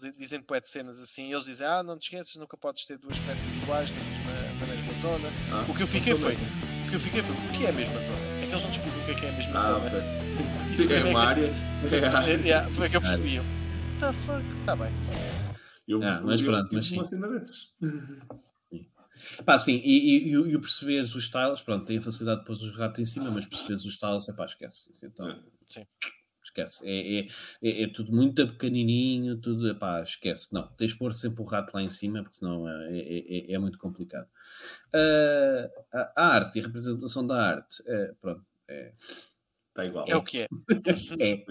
poé 0.45 0.59
de 0.59 0.67
cenas 0.69 0.99
assim, 0.99 1.31
eles 1.31 1.45
dizem, 1.45 1.65
ah, 1.65 1.81
não 1.83 1.97
te 1.97 2.03
esqueças, 2.03 2.35
nunca 2.35 2.57
podes 2.57 2.85
ter 2.85 2.97
duas 2.97 3.17
peças 3.21 3.55
iguais 3.55 3.91
na 3.93 3.97
mesma, 4.03 4.59
na 4.59 4.67
mesma 4.67 4.93
zona. 5.01 5.29
Ah, 5.53 5.71
O 5.71 5.73
que 5.73 5.83
eu 5.83 5.87
fiquei 5.87 6.13
foi. 6.15 6.33
O 6.85 6.89
que 6.89 6.95
eu 6.95 6.99
fiquei 6.99 7.23
foi, 7.23 7.35
o 7.35 7.51
que 7.57 7.65
é 7.65 7.69
a 7.69 7.73
mesma 7.73 7.99
zona? 8.01 8.17
É 8.41 8.45
que 8.45 8.51
eles 8.51 8.63
não 8.63 8.71
explicam 8.71 9.01
o 9.01 9.05
que 9.05 9.11
é 9.11 9.15
que 9.15 9.25
é 9.25 9.29
a 9.29 9.33
mesma 9.33 9.57
Ah, 9.57 9.59
zona. 9.61 9.85
ok. 9.87 9.99
Isso 10.71 10.81
Sim, 10.87 10.93
é 10.93 10.97
como 10.99 11.09
uma 11.11 11.19
que- 11.21 11.27
área. 11.27 11.53
É. 12.25 12.31
É, 12.33 12.35
yeah, 12.47 12.67
foi 12.69 12.89
que 12.89 12.97
eu 12.97 13.01
percebi. 13.01 13.35
Eu, 13.35 13.43
What 13.43 13.99
the 13.99 14.13
fuck? 14.13 14.43
Tá 14.65 14.75
bem. 14.75 14.91
Eu, 15.87 16.03
Ah, 16.03 16.21
mas 16.23 16.41
eu 16.41 16.47
pronto, 16.47 16.63
tive 16.63 16.75
mas 16.77 16.85
sim. 16.87 16.95
uma 16.97 17.05
cena 17.05 17.27
dessas. 17.29 17.69
Pá, 19.45 19.57
sim, 19.57 19.81
e, 19.83 20.25
e, 20.25 20.29
e, 20.29 20.37
o- 20.37 20.47
e 20.47 20.55
o 20.55 20.59
perceberes 20.59 21.15
os 21.15 21.23
styles, 21.23 21.61
pronto, 21.61 21.85
tem 21.85 21.97
a 21.97 22.01
facilidade 22.01 22.41
de 22.41 22.45
pôr 22.45 22.53
os 22.53 22.77
ratos 22.77 22.99
em 22.99 23.05
cima, 23.05 23.31
mas 23.31 23.45
perceberes 23.47 23.85
os 23.85 23.93
styles, 23.93 24.27
é 24.27 24.33
pá, 24.33 24.45
esquece. 24.45 24.91
Isso, 24.91 25.05
Então, 25.05 25.29
É. 25.29 25.37
Sim. 25.69 25.85
Esquece. 26.61 26.87
É, 26.87 27.19
é, 27.19 27.27
é, 27.61 27.83
é 27.83 27.87
tudo 27.87 28.11
muito 28.11 28.47
pequenininho, 28.47 29.37
tudo, 29.37 29.69
epá, 29.69 30.01
esquece. 30.01 30.53
Não, 30.53 30.67
tens 30.75 30.91
de 30.91 30.97
pôr 30.97 31.13
sempre 31.13 31.41
o 31.41 31.45
rato 31.45 31.73
lá 31.73 31.81
em 31.81 31.89
cima, 31.89 32.23
porque 32.23 32.37
senão 32.37 32.67
é, 32.67 32.97
é, 32.97 33.51
é- 33.51 33.53
é 33.53 33.59
muito 33.59 33.77
complicado. 33.77 34.27
Ah, 34.93 36.11
a, 36.15 36.27
arte 36.27 36.57
e 36.57 36.61
a 36.61 36.65
representação 36.65 37.25
da 37.25 37.41
arte, 37.41 37.83
é, 37.85 38.13
pronto, 38.21 38.45
é, 38.67 38.93
Está 39.75 39.85
igual. 39.85 40.05
É 40.07 40.15
o 40.15 40.23
que 40.23 40.39
é. 40.39 40.47
é, 41.19 41.45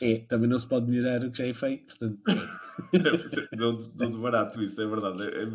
é, 0.00 0.18
também 0.20 0.48
não 0.48 0.56
se 0.56 0.68
pode 0.68 0.88
melhorar 0.88 1.24
o 1.24 1.32
que 1.32 1.38
já 1.38 1.48
é 1.48 1.52
feito, 1.52 1.86
portanto, 1.86 2.20
é. 2.28 3.56
Deu 3.56 3.76
deu 3.76 4.10
de 4.10 4.16
barato 4.18 4.62
isso, 4.62 4.80
é 4.80 4.86
verdade. 4.86 5.24
É, 5.24 5.42
é... 5.42 5.48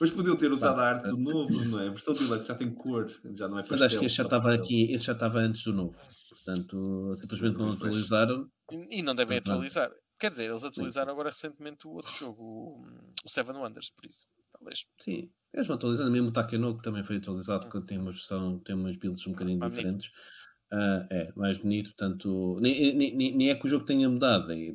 Mas 0.00 0.10
podiam 0.12 0.36
ter 0.36 0.52
usado 0.52 0.80
a 0.80 0.88
arte 0.88 1.08
do 1.08 1.16
novo, 1.16 1.64
não 1.64 1.80
é? 1.80 1.88
A 1.88 1.90
versão 1.90 2.14
de 2.14 2.26
já 2.46 2.54
tem 2.54 2.70
cor, 2.70 3.08
já 3.36 3.48
não 3.48 3.58
é 3.58 3.62
pastel. 3.62 3.78
mas 3.78 3.82
acho 3.82 3.98
que 3.98 4.06
este 4.06 4.18
já 4.18 4.22
estava 4.24 4.54
aqui, 4.54 4.92
este 4.92 5.06
já 5.06 5.12
estava 5.12 5.40
antes 5.40 5.64
do 5.64 5.72
novo, 5.72 5.98
portanto, 6.44 7.14
simplesmente 7.16 7.58
não 7.58 7.72
atualizaram. 7.72 8.50
E, 8.70 8.98
e 8.98 9.02
não 9.02 9.14
devem 9.14 9.40
Pronto. 9.40 9.56
atualizar. 9.56 9.90
Quer 10.18 10.30
dizer, 10.30 10.50
eles 10.50 10.64
atualizaram 10.64 11.12
agora 11.12 11.30
recentemente 11.30 11.86
o 11.86 11.90
outro 11.90 12.12
jogo, 12.14 12.42
o, 12.42 12.86
o 13.24 13.28
Seven 13.28 13.56
Wonders, 13.56 13.90
por 13.90 14.06
isso. 14.06 14.26
Talvez. 14.52 14.86
Sim, 14.98 15.30
eles 15.52 15.66
vão 15.66 15.76
atualizando, 15.76 16.10
mesmo 16.10 16.28
o 16.28 16.32
Takeno 16.32 16.76
que 16.76 16.82
também 16.82 17.02
foi 17.02 17.16
atualizado, 17.16 17.68
que 17.68 17.86
tem 17.86 17.98
uma 17.98 18.12
versão, 18.12 18.58
tem 18.60 18.74
umas 18.74 18.96
builds 18.96 19.26
um 19.26 19.32
bocadinho 19.32 19.58
Magnífico. 19.58 19.88
diferentes. 19.88 20.34
Uh, 20.72 21.06
é, 21.10 21.32
mais 21.36 21.58
bonito, 21.58 21.90
portanto, 21.90 22.58
nem, 22.60 22.94
nem, 22.94 23.36
nem, 23.36 23.50
é 23.50 23.54
que 23.54 23.66
o 23.66 23.68
jogo 23.68 23.84
tenha 23.84 24.08
mudado, 24.08 24.52
é, 24.52 24.74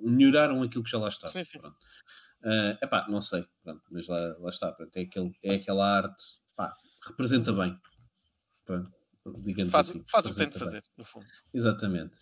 melhoraram 0.00 0.62
aquilo 0.62 0.84
que 0.84 0.90
já 0.90 0.98
lá 0.98 1.08
está. 1.08 1.28
Sim, 1.28 1.42
sim. 1.42 1.58
Pronto. 1.58 1.76
Uh, 2.42 2.78
epá, 2.80 3.06
não 3.08 3.20
sei, 3.20 3.44
pronto, 3.62 3.82
mas 3.90 4.06
lá, 4.06 4.36
lá 4.38 4.50
está, 4.50 4.70
pronto, 4.70 4.96
é, 4.96 5.00
aquele, 5.00 5.32
é 5.42 5.54
aquela 5.56 5.96
arte, 5.96 6.24
pá, 6.56 6.72
representa 7.06 7.52
bem. 7.52 7.76
Pronto, 8.64 8.90
digamos 9.42 9.72
faz, 9.72 9.90
assim, 9.90 10.04
faz 10.06 10.26
o 10.26 10.30
que 10.30 10.36
tem 10.36 10.48
de 10.48 10.58
fazer, 10.58 10.82
no 10.96 11.04
fundo. 11.04 11.26
Exatamente. 11.52 12.18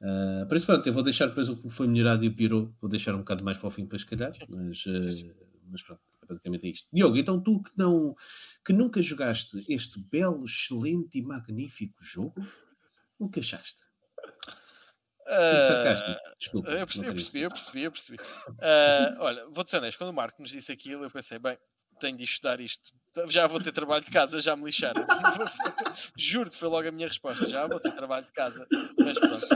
Uh, 0.00 0.46
por 0.48 0.56
isso, 0.56 0.66
pronto, 0.66 0.86
eu 0.86 0.92
vou 0.92 1.02
deixar 1.02 1.26
depois 1.26 1.48
o 1.48 1.56
que 1.56 1.70
foi 1.70 1.86
melhorado 1.86 2.24
e 2.24 2.28
o 2.28 2.34
pirou, 2.34 2.74
vou 2.80 2.90
deixar 2.90 3.14
um 3.14 3.18
bocado 3.18 3.44
mais 3.44 3.56
para 3.56 3.68
o 3.68 3.70
fim 3.70 3.86
para 3.86 3.98
se 3.98 4.06
calhar, 4.06 4.32
mas, 4.48 4.84
uh, 4.86 5.02
sim, 5.02 5.10
sim. 5.10 5.32
mas 5.68 5.82
pronto, 5.82 6.00
é 6.22 6.26
basicamente 6.26 6.66
é 6.66 6.70
isto. 6.70 6.88
Diogo, 6.92 7.16
então 7.16 7.40
tu 7.40 7.62
que, 7.62 7.70
não, 7.78 8.14
que 8.64 8.72
nunca 8.72 9.00
jogaste 9.00 9.64
este 9.68 10.00
belo, 10.00 10.44
excelente 10.44 11.18
e 11.18 11.22
magnífico 11.22 12.02
jogo, 12.02 12.34
o 13.18 13.28
que 13.28 13.40
achaste? 13.40 13.84
Uh, 15.24 16.36
Desculpa, 16.36 16.70
eu 16.72 16.86
percebi, 16.86 17.06
eu 17.06 17.14
percebi, 17.14 17.40
eu 17.42 17.50
percebi, 17.50 17.82
eu 17.84 17.92
percebi. 17.92 18.18
Uh, 18.18 19.20
olha, 19.20 19.48
vou 19.50 19.64
ser 19.64 19.76
honesto, 19.76 19.98
quando 19.98 20.10
o 20.10 20.14
Marco 20.14 20.42
nos 20.42 20.50
disse 20.50 20.72
aquilo, 20.72 21.04
eu 21.04 21.10
pensei, 21.10 21.38
bem, 21.38 21.56
tenho 22.00 22.16
de 22.16 22.24
estudar 22.24 22.60
isto. 22.60 22.92
Já 23.28 23.46
vou 23.46 23.60
ter 23.60 23.72
trabalho 23.72 24.04
de 24.04 24.10
casa, 24.10 24.40
já 24.40 24.56
me 24.56 24.64
lixaram. 24.64 25.04
Juro-te, 26.16 26.56
foi 26.56 26.68
logo 26.68 26.88
a 26.88 26.92
minha 26.92 27.08
resposta. 27.08 27.48
Já 27.48 27.66
vou 27.66 27.78
ter 27.78 27.92
trabalho 27.92 28.24
de 28.24 28.32
casa. 28.32 28.66
Mas 28.98 29.18
pronto. 29.18 29.46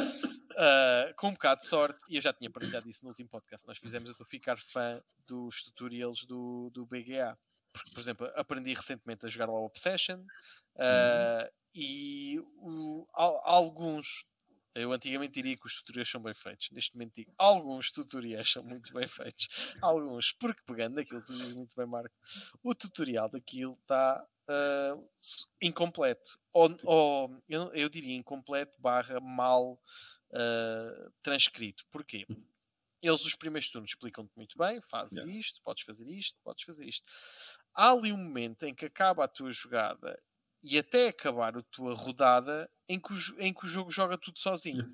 Uh, 0.56 1.14
com 1.16 1.28
um 1.28 1.32
bocado 1.32 1.60
de 1.60 1.66
sorte, 1.66 1.98
e 2.08 2.16
eu 2.16 2.22
já 2.22 2.32
tinha 2.32 2.50
partilhado 2.50 2.88
isso 2.88 3.02
no 3.04 3.10
último 3.10 3.28
podcast, 3.28 3.66
nós 3.66 3.76
fizemos, 3.76 4.08
eu 4.08 4.12
estou 4.12 4.24
a 4.24 4.28
ficar 4.28 4.58
fã 4.58 5.02
dos 5.26 5.62
tutorials 5.62 6.24
do, 6.24 6.70
do 6.72 6.86
BGA. 6.86 7.36
Porque, 7.72 7.90
por 7.90 8.00
exemplo, 8.00 8.30
aprendi 8.34 8.72
recentemente 8.72 9.26
a 9.26 9.28
jogar 9.28 9.46
lá 9.46 9.58
o 9.58 9.66
Obsession 9.66 10.18
uh, 10.18 11.42
uhum. 11.42 11.48
e 11.74 12.40
o, 12.56 13.06
alguns 13.12 14.24
eu 14.76 14.92
antigamente 14.92 15.32
diria 15.32 15.56
que 15.56 15.66
os 15.66 15.76
tutoriais 15.76 16.08
são 16.08 16.22
bem 16.22 16.34
feitos. 16.34 16.70
Neste 16.70 16.94
momento 16.94 17.14
digo, 17.14 17.32
alguns 17.38 17.90
tutoriais 17.90 18.50
são 18.50 18.62
muito 18.62 18.92
bem 18.92 19.08
feitos. 19.08 19.76
Alguns, 19.80 20.32
porque 20.32 20.62
pegando 20.66 20.96
naquilo 20.96 21.20
que 21.20 21.26
tu 21.26 21.34
dizes 21.34 21.52
muito 21.52 21.74
bem, 21.74 21.86
Marco, 21.86 22.14
o 22.62 22.74
tutorial 22.74 23.28
daquilo 23.28 23.78
está 23.80 24.26
uh, 24.48 25.08
incompleto. 25.62 26.38
Ou, 26.52 26.76
ou 26.84 27.42
eu, 27.48 27.72
eu, 27.74 27.88
diria 27.88 28.16
incompleto 28.16 28.80
barra 28.80 29.20
mal 29.20 29.80
uh, 30.32 31.12
transcrito. 31.22 31.84
Porquê? 31.90 32.26
Eles, 33.02 33.24
os 33.24 33.36
primeiros 33.36 33.70
turnos, 33.70 33.90
explicam-te 33.90 34.32
muito 34.36 34.56
bem: 34.58 34.80
fazes 34.90 35.18
yeah. 35.18 35.38
isto, 35.38 35.60
podes 35.62 35.84
fazer 35.84 36.08
isto, 36.08 36.38
podes 36.42 36.64
fazer 36.64 36.86
isto. 36.86 37.04
Há 37.74 37.90
ali 37.90 38.12
um 38.12 38.16
momento 38.16 38.64
em 38.64 38.74
que 38.74 38.86
acaba 38.86 39.24
a 39.24 39.28
tua 39.28 39.50
jogada 39.50 40.18
e 40.66 40.78
até 40.78 41.08
acabar 41.08 41.56
a 41.56 41.62
tua 41.62 41.94
rodada 41.94 42.68
em 42.88 42.98
que 42.98 43.12
o, 43.12 43.18
em 43.38 43.54
que 43.54 43.64
o 43.64 43.68
jogo 43.68 43.90
joga 43.90 44.18
tudo 44.18 44.38
sozinho. 44.38 44.84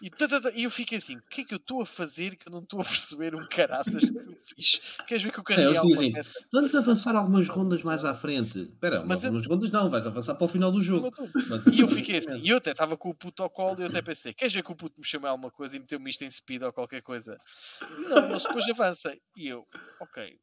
E, 0.00 0.10
e 0.54 0.64
eu 0.64 0.70
fiquei 0.70 0.98
assim: 0.98 1.16
o 1.16 1.22
que 1.22 1.40
é 1.40 1.44
que 1.44 1.54
eu 1.54 1.58
estou 1.58 1.80
a 1.80 1.86
fazer 1.86 2.36
que 2.36 2.48
eu 2.48 2.52
não 2.52 2.60
estou 2.60 2.80
a 2.80 2.84
perceber 2.84 3.34
um 3.34 3.46
caraças 3.48 4.10
que 4.10 4.16
eu 4.16 4.38
fiz? 4.44 4.80
Queres 5.06 5.22
ver 5.22 5.32
que 5.32 5.40
o 5.40 5.42
carreguei 5.42 6.12
é, 6.14 6.22
Vamos 6.52 6.74
avançar 6.74 7.16
algumas 7.16 7.48
rondas 7.48 7.82
mais 7.82 8.04
à 8.04 8.14
frente. 8.14 8.60
Espera, 8.60 9.02
mas 9.06 9.24
algumas 9.24 9.46
eu... 9.46 9.52
rondas 9.52 9.70
não, 9.70 9.88
vais 9.88 10.06
avançar 10.06 10.34
para 10.34 10.44
o 10.44 10.48
final 10.48 10.70
do 10.70 10.82
jogo. 10.82 11.10
Mas, 11.48 11.66
e 11.66 11.80
eu 11.80 11.88
fiquei 11.88 12.18
assim, 12.18 12.38
e 12.42 12.48
eu 12.50 12.58
até 12.58 12.72
estava 12.72 12.96
com 12.96 13.08
o 13.08 13.14
puto 13.14 13.42
ao 13.42 13.50
colo 13.50 13.80
e 13.80 13.82
eu 13.82 13.88
até 13.88 14.02
pensei: 14.02 14.34
queres 14.34 14.52
ver 14.52 14.62
que 14.62 14.72
o 14.72 14.76
puto 14.76 15.00
me 15.00 15.06
chamou 15.06 15.30
alguma 15.30 15.50
coisa 15.50 15.76
e 15.76 15.80
meteu-me 15.80 16.10
isto 16.10 16.24
em 16.24 16.30
speed 16.30 16.62
ou 16.62 16.72
qualquer 16.72 17.02
coisa? 17.02 17.38
E 17.98 18.02
não, 18.08 18.30
eles 18.30 18.42
depois 18.42 18.68
avançam. 18.68 19.14
E 19.36 19.48
eu, 19.48 19.66
ok, 20.00 20.38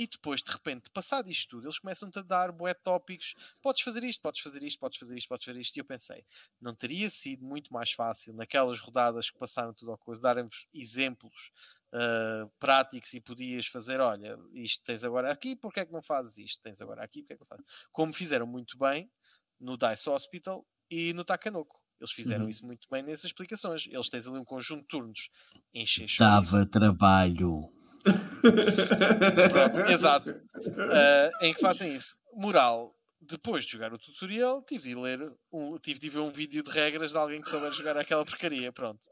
e 0.00 0.06
depois, 0.06 0.42
de 0.42 0.50
repente, 0.50 0.88
passado 0.88 1.30
isto 1.30 1.50
tudo, 1.50 1.66
eles 1.66 1.78
começam-te 1.78 2.18
a 2.18 2.22
dar 2.22 2.50
bué 2.50 2.72
tópicos. 2.72 3.34
Podes 3.60 3.82
fazer 3.82 4.02
isto, 4.02 4.22
podes 4.22 4.40
fazer 4.40 4.62
isto, 4.62 4.78
podes 4.78 4.98
fazer 4.98 5.18
isto, 5.18 5.28
podes 5.28 5.44
fazer 5.44 5.60
isto. 5.60 5.76
E 5.76 5.80
eu 5.80 5.84
pensei, 5.84 6.24
não 6.58 6.74
teria 6.74 7.10
sido 7.10 7.44
muito 7.44 7.70
mais 7.70 7.92
fácil, 7.92 8.32
naquelas 8.32 8.80
rodadas 8.80 9.28
que 9.28 9.38
passaram 9.38 9.74
tudo 9.74 9.90
ao 9.90 9.98
coisa, 9.98 10.22
darem-vos 10.22 10.66
exemplos 10.72 11.52
uh, 11.92 12.50
práticos 12.58 13.12
e 13.12 13.20
podias 13.20 13.66
fazer, 13.66 14.00
olha, 14.00 14.38
isto 14.54 14.82
tens 14.84 15.04
agora 15.04 15.30
aqui, 15.30 15.54
porque 15.54 15.80
é 15.80 15.84
que 15.84 15.92
não 15.92 16.02
fazes 16.02 16.38
isto? 16.38 16.62
Tens 16.62 16.80
agora 16.80 17.04
aqui, 17.04 17.20
porque 17.20 17.34
é 17.34 17.36
que 17.36 17.42
não 17.42 17.46
fazes? 17.46 17.66
Como 17.92 18.14
fizeram 18.14 18.46
muito 18.46 18.78
bem 18.78 19.12
no 19.60 19.76
Dice 19.76 20.08
Hospital 20.08 20.66
e 20.90 21.12
no 21.12 21.26
Takanoco. 21.26 21.78
Eles 22.00 22.12
fizeram 22.12 22.44
uhum. 22.44 22.48
isso 22.48 22.64
muito 22.64 22.88
bem 22.90 23.02
nessas 23.02 23.26
explicações. 23.26 23.86
Eles 23.86 24.08
têm 24.08 24.18
ali 24.18 24.38
um 24.38 24.44
conjunto 24.46 24.80
de 24.80 24.88
turnos. 24.88 25.28
Encher 25.74 26.08
Dava 26.18 26.64
trabalho. 26.64 27.70
Pronto, 28.02 29.90
exato. 29.90 30.30
Uh, 30.30 31.44
em 31.44 31.54
que 31.54 31.60
fazem 31.60 31.94
isso. 31.94 32.16
Moral, 32.34 32.96
depois 33.20 33.64
de 33.64 33.72
jogar 33.72 33.92
o 33.92 33.98
tutorial, 33.98 34.62
tive 34.62 34.90
de 34.90 34.94
ler 34.94 35.32
um, 35.52 35.78
tive 35.78 36.00
de 36.00 36.08
ver 36.08 36.20
um 36.20 36.32
vídeo 36.32 36.62
de 36.62 36.70
regras 36.70 37.12
de 37.12 37.18
alguém 37.18 37.40
que 37.40 37.48
souber 37.48 37.72
jogar 37.72 37.96
aquela 37.96 38.24
porcaria. 38.24 38.72
Pronto. 38.72 39.06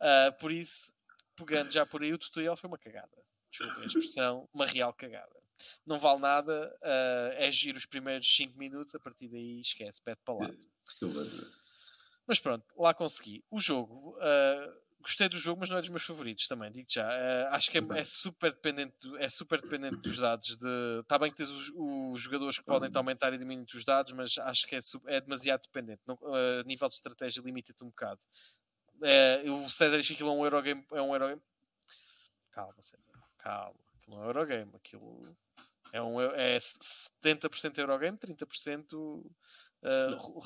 Uh, 0.00 0.36
por 0.38 0.52
isso, 0.52 0.92
pegando 1.34 1.70
já 1.70 1.86
por 1.86 2.02
aí, 2.02 2.12
o 2.12 2.18
tutorial 2.18 2.56
foi 2.56 2.68
uma 2.68 2.78
cagada. 2.78 3.16
Desculpa 3.50 3.80
a 3.80 3.84
expressão, 3.84 4.48
uma 4.52 4.66
real 4.66 4.92
cagada. 4.92 5.34
Não 5.86 5.98
vale 5.98 6.20
nada, 6.20 6.76
uh, 6.82 7.32
é 7.36 7.50
giro 7.50 7.78
os 7.78 7.86
primeiros 7.86 8.28
5 8.36 8.58
minutos, 8.58 8.94
a 8.94 9.00
partir 9.00 9.28
daí 9.28 9.60
esquece, 9.60 10.02
pede 10.02 10.20
para 10.22 10.34
lá. 10.34 10.50
Mas 12.26 12.38
pronto, 12.38 12.64
lá 12.76 12.92
consegui. 12.92 13.42
O 13.50 13.60
jogo. 13.60 14.16
Uh, 14.18 14.85
gostei 15.06 15.28
do 15.28 15.38
jogo, 15.38 15.60
mas 15.60 15.70
não 15.70 15.78
é 15.78 15.80
dos 15.80 15.90
meus 15.90 16.02
favoritos 16.02 16.48
também, 16.48 16.70
digo 16.72 16.88
já. 16.90 17.08
Uh, 17.08 17.54
acho 17.54 17.70
que 17.70 17.78
é, 17.78 17.82
é, 17.94 18.04
super 18.04 18.50
dependente, 18.50 18.96
é 19.18 19.28
super 19.28 19.60
dependente 19.62 19.96
dos 19.98 20.18
dados. 20.18 20.58
Está 21.00 21.16
bem 21.16 21.30
que 21.30 21.36
tens 21.36 21.48
os, 21.48 21.72
os 21.76 22.20
jogadores 22.20 22.58
que 22.58 22.64
podem 22.64 22.90
aumentar 22.92 23.32
e 23.32 23.38
diminuir 23.38 23.66
os 23.72 23.84
dados, 23.84 24.12
mas 24.12 24.36
acho 24.38 24.66
que 24.66 24.74
é, 24.74 24.80
é 25.06 25.20
demasiado 25.20 25.62
dependente. 25.62 26.02
A 26.08 26.12
uh, 26.12 26.62
nível 26.66 26.88
de 26.88 26.94
estratégia 26.94 27.40
limita-te 27.40 27.84
um 27.84 27.88
bocado. 27.88 28.20
Uh, 28.96 29.52
o 29.52 29.70
César 29.70 29.96
diz 29.96 30.08
que 30.08 30.14
aquilo 30.14 30.30
é 30.30 30.32
um 30.32 30.44
Eurogame. 30.44 30.84
É 30.92 31.00
um 31.00 31.14
Eurogame. 31.14 31.42
Calma, 32.50 32.82
César, 32.82 33.02
calma. 33.38 33.78
Aquilo 33.94 34.16
não 34.16 34.24
é 34.24 34.26
Eurogame, 34.26 34.72
aquilo 34.74 35.36
é, 35.92 36.02
um, 36.02 36.20
é 36.20 36.56
70% 36.58 37.78
Eurogame, 37.78 38.18
30% 38.18 38.92
uh, 38.92 40.40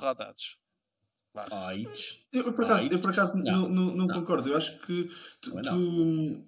Eu, 2.32 2.52
por 2.52 2.64
acaso, 2.64 2.88
eu, 2.90 2.98
por 2.98 3.10
acaso 3.10 3.36
não, 3.36 3.68
não, 3.68 3.68
não, 3.68 3.94
não, 3.94 4.08
concordo. 4.08 4.48
Eu 4.48 4.56
acho 4.56 4.78
que 4.80 5.08
tu, 5.40 5.52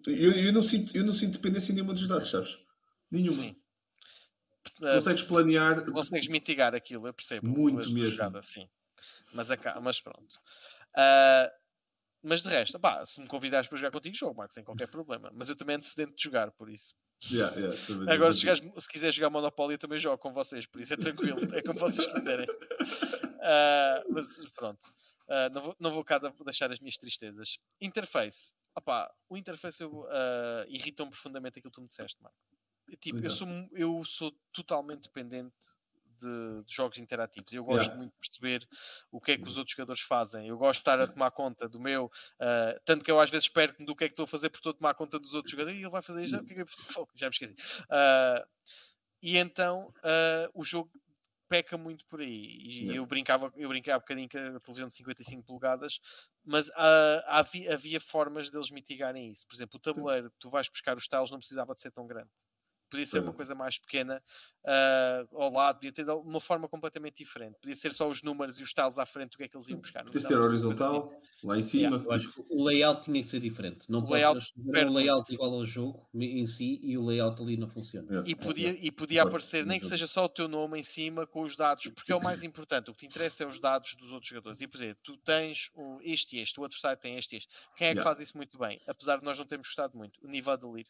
tu 0.03 0.11
eu, 0.11 0.33
eu, 0.33 0.53
não 0.53 0.63
sinto, 0.63 0.97
eu 0.97 1.05
não 1.05 1.13
sinto 1.13 1.35
dependência 1.35 1.73
nenhuma 1.73 1.95
dos 1.95 2.09
dados, 2.09 2.31
sabes? 2.31 2.59
Nenhuma. 3.11 3.37
Sim. 3.37 3.57
Consegues 4.81 5.23
planear. 5.23 5.85
Consegues 5.91 6.29
mitigar 6.29 6.75
aquilo, 6.75 7.07
eu 7.07 7.15
percebo. 7.15 7.49
Muito 7.49 7.77
mesmo. 7.77 8.05
Jogada, 8.07 8.43
sim. 8.43 8.69
Mas, 9.33 9.49
mas 9.83 10.01
pronto. 10.01 10.35
Uh, 10.97 11.51
mas 12.23 12.43
de 12.43 12.49
resto, 12.49 12.79
pá, 12.79 13.05
se 13.05 13.21
me 13.21 13.27
convidares 13.27 13.69
para 13.69 13.79
jogar 13.79 13.91
contigo, 13.91 14.15
jogo, 14.15 14.37
Marcos, 14.37 14.55
sem 14.55 14.65
qualquer 14.65 14.89
problema. 14.89 15.31
Mas 15.35 15.49
eu 15.49 15.57
também 15.57 15.77
ando 15.77 15.85
sedento 15.85 16.15
de 16.15 16.23
jogar, 16.23 16.51
por 16.53 16.69
isso. 16.69 16.95
Yeah, 17.31 17.55
yeah, 17.57 17.77
Agora, 18.13 18.33
se, 18.33 18.41
jogares, 18.41 18.63
se 18.79 18.89
quiser 18.89 19.13
jogar 19.13 19.31
Monopoly, 19.31 19.75
eu 19.75 19.79
também 19.79 19.99
jogo 19.99 20.19
com 20.19 20.33
vocês, 20.33 20.67
por 20.67 20.81
isso 20.81 20.93
é 20.93 20.97
tranquilo, 20.97 21.39
é 21.55 21.63
como 21.63 21.79
vocês 21.79 22.07
quiserem. 22.07 22.47
Uh, 23.43 24.13
mas 24.13 24.49
pronto, 24.51 24.87
uh, 25.29 25.53
não, 25.53 25.63
vou, 25.63 25.77
não 25.81 25.93
vou 25.93 26.05
cá 26.05 26.19
deixar 26.19 26.71
as 26.71 26.79
minhas 26.79 26.97
tristezas. 26.97 27.59
Interface, 27.81 28.55
opá, 28.77 29.13
o 29.29 29.37
interface 29.37 29.85
uh, 29.85 30.01
irritou-me 30.69 31.11
profundamente 31.11 31.59
aquilo 31.59 31.71
que 31.71 31.75
tu 31.75 31.83
me 31.83 31.89
disseste, 31.89 32.23
Marco. 32.23 32.39
Tipo, 33.01 33.19
eu 33.21 33.31
sou, 33.31 33.49
eu 33.73 34.05
sou 34.05 34.33
totalmente 34.53 35.05
dependente 35.05 35.55
de, 36.19 36.63
de, 36.63 36.75
jogos 36.75 36.99
interativos. 36.99 37.53
Eu 37.53 37.65
gosto 37.65 37.87
yeah. 37.87 37.97
muito 37.97 38.13
de 38.13 38.19
perceber 38.19 38.69
o 39.11 39.21
que 39.21 39.33
é 39.33 39.37
que 39.37 39.45
os 39.45 39.57
outros 39.57 39.75
jogadores 39.75 40.03
fazem. 40.03 40.47
Eu 40.49 40.59
gosto 40.59 40.79
de 40.79 40.83
estar 40.83 41.01
a 41.01 41.07
tomar 41.07 41.31
conta 41.31 41.69
do 41.69 41.81
meu, 41.81 42.07
uh, 42.07 42.81
tanto 42.85 43.05
que 43.05 43.11
eu 43.11 43.19
às 43.19 43.31
vezes 43.31 43.49
perco-me 43.49 43.87
do 43.87 43.97
que 43.97 44.05
é 44.05 44.09
que 44.09 44.13
estou 44.13 44.25
a 44.25 44.29
fazer 44.29 44.51
por 44.51 44.59
estou 44.59 44.71
a 44.71 44.75
tomar 44.75 44.95
conta 44.95 45.19
dos 45.19 45.35
outros 45.35 45.51
jogadores 45.51 45.79
e 45.79 45.83
ele 45.83 45.91
vai 45.91 46.03
fazer 46.03 46.25
isto. 46.25 46.37
O 46.37 46.45
que 46.45 46.53
é 46.53 46.57
que 46.57 46.63
eu 46.63 46.67
preciso? 46.67 46.89
Já 47.17 47.27
me 47.27 47.33
esqueci. 47.33 47.55
Uh, 47.85 48.47
e 49.23 49.37
então 49.39 49.93
uh, 49.99 50.51
o 50.53 50.65
jogo 50.65 50.91
peca 51.53 51.77
muito 51.77 52.07
por 52.07 52.21
aí. 52.21 52.57
E 52.63 52.97
eu 52.97 53.05
brincava, 53.05 53.53
eu 53.57 53.69
brincava 53.69 53.99
um 53.99 54.01
bocadinho 54.01 54.27
com 54.27 54.39
a 54.39 54.61
televisão 54.61 54.89
de 54.89 54.95
55 54.95 55.43
polegadas, 55.43 56.01
mas 56.43 56.69
uh, 56.71 57.23
havia, 57.27 57.75
havia, 57.75 58.01
formas 58.01 58.49
deles 58.49 58.71
mitigarem 58.71 59.31
isso. 59.31 59.47
Por 59.47 59.55
exemplo, 59.55 59.77
o 59.77 59.79
tabuleiro, 59.79 60.33
tu 60.39 60.49
vais 60.49 60.67
buscar 60.71 60.97
os 60.97 61.07
tiles, 61.07 61.31
não 61.31 61.39
precisava 61.39 61.75
de 61.75 61.83
ser 61.83 61.91
tão 61.91 62.07
grande 62.07 62.31
podia 62.93 63.07
ser 63.07 63.23
uma 63.23 63.33
coisa 63.33 63.55
mais 63.55 63.79
pequena 63.79 64.23
uh, 64.65 65.43
ao 65.43 65.51
lado, 65.51 65.77
podia 65.77 65.93
ter 65.93 66.05
de 66.05 66.13
uma 66.13 66.41
forma 66.41 66.69
completamente 66.69 67.17
diferente. 67.17 67.57
Podia 67.59 67.75
ser 67.75 67.91
só 67.95 68.07
os 68.07 68.23
números 68.23 68.61
e 68.61 68.63
os 68.63 68.75
tiles 68.75 68.99
à 68.99 69.07
frente, 69.07 69.35
o 69.35 69.39
que 69.39 69.45
é 69.45 69.49
que 69.49 69.57
eles 69.57 69.71
iam 69.71 69.81
buscar. 69.81 70.05
Podia 70.05 70.21
ser 70.21 70.37
horizontal, 70.37 71.11
lá 71.43 71.57
em 71.57 71.63
cima. 71.63 71.97
Yeah, 71.97 72.15
acho 72.15 72.33
que 72.33 72.45
o 72.51 72.63
layout 72.63 73.03
tinha 73.03 73.23
que 73.23 73.27
ser 73.27 73.41
diferente. 73.41 73.91
Não 73.91 74.01
o 74.01 74.03
pode 74.03 74.13
layout, 74.13 74.47
o 74.57 74.93
layout 74.93 75.33
igual 75.33 75.55
ao 75.55 75.65
jogo 75.65 76.07
em 76.15 76.45
si 76.45 76.81
e 76.83 76.99
o 76.99 77.05
layout 77.07 77.41
ali 77.41 77.57
não 77.57 77.67
funciona. 77.67 78.07
Yeah. 78.09 78.31
E 78.31 78.35
podia, 78.35 78.71
e 78.71 78.91
podia 78.93 79.23
aparecer, 79.23 79.65
nem 79.65 79.81
que 79.81 79.87
seja 79.87 80.07
só 80.07 80.27
o 80.27 80.29
teu 80.29 80.47
nome 80.47 80.79
em 80.79 80.83
cima 80.83 81.27
com 81.27 81.41
os 81.41 81.57
dados, 81.57 81.87
porque 81.87 82.13
é 82.13 82.15
o 82.17 82.23
mais 82.23 82.43
importante. 82.45 82.91
O 82.91 82.95
que 82.95 83.01
te 83.01 83.07
interessa 83.07 83.45
é 83.45 83.47
os 83.47 83.59
dados 83.59 83.95
dos 83.95 84.13
outros 84.13 84.29
jogadores. 84.29 84.61
E, 84.61 84.67
por 84.67 84.77
exemplo, 84.77 84.99
tu 85.03 85.17
tens 85.17 85.71
um, 85.75 85.99
este 86.03 86.37
e 86.37 86.41
este, 86.41 86.61
o 86.61 86.65
adversário 86.65 87.01
tem 87.01 87.17
este 87.17 87.37
e 87.37 87.39
este. 87.39 87.49
Quem 87.75 87.89
é 87.89 87.95
que 87.95 88.03
faz 88.03 88.21
isso 88.21 88.37
muito 88.37 88.59
bem? 88.59 88.79
Apesar 88.87 89.19
de 89.19 89.25
nós 89.25 89.39
não 89.39 89.47
termos 89.47 89.69
gostado 89.69 89.97
muito, 89.97 90.21
o 90.23 90.29
nível 90.29 90.57
de 90.59 90.67
lir 90.67 90.87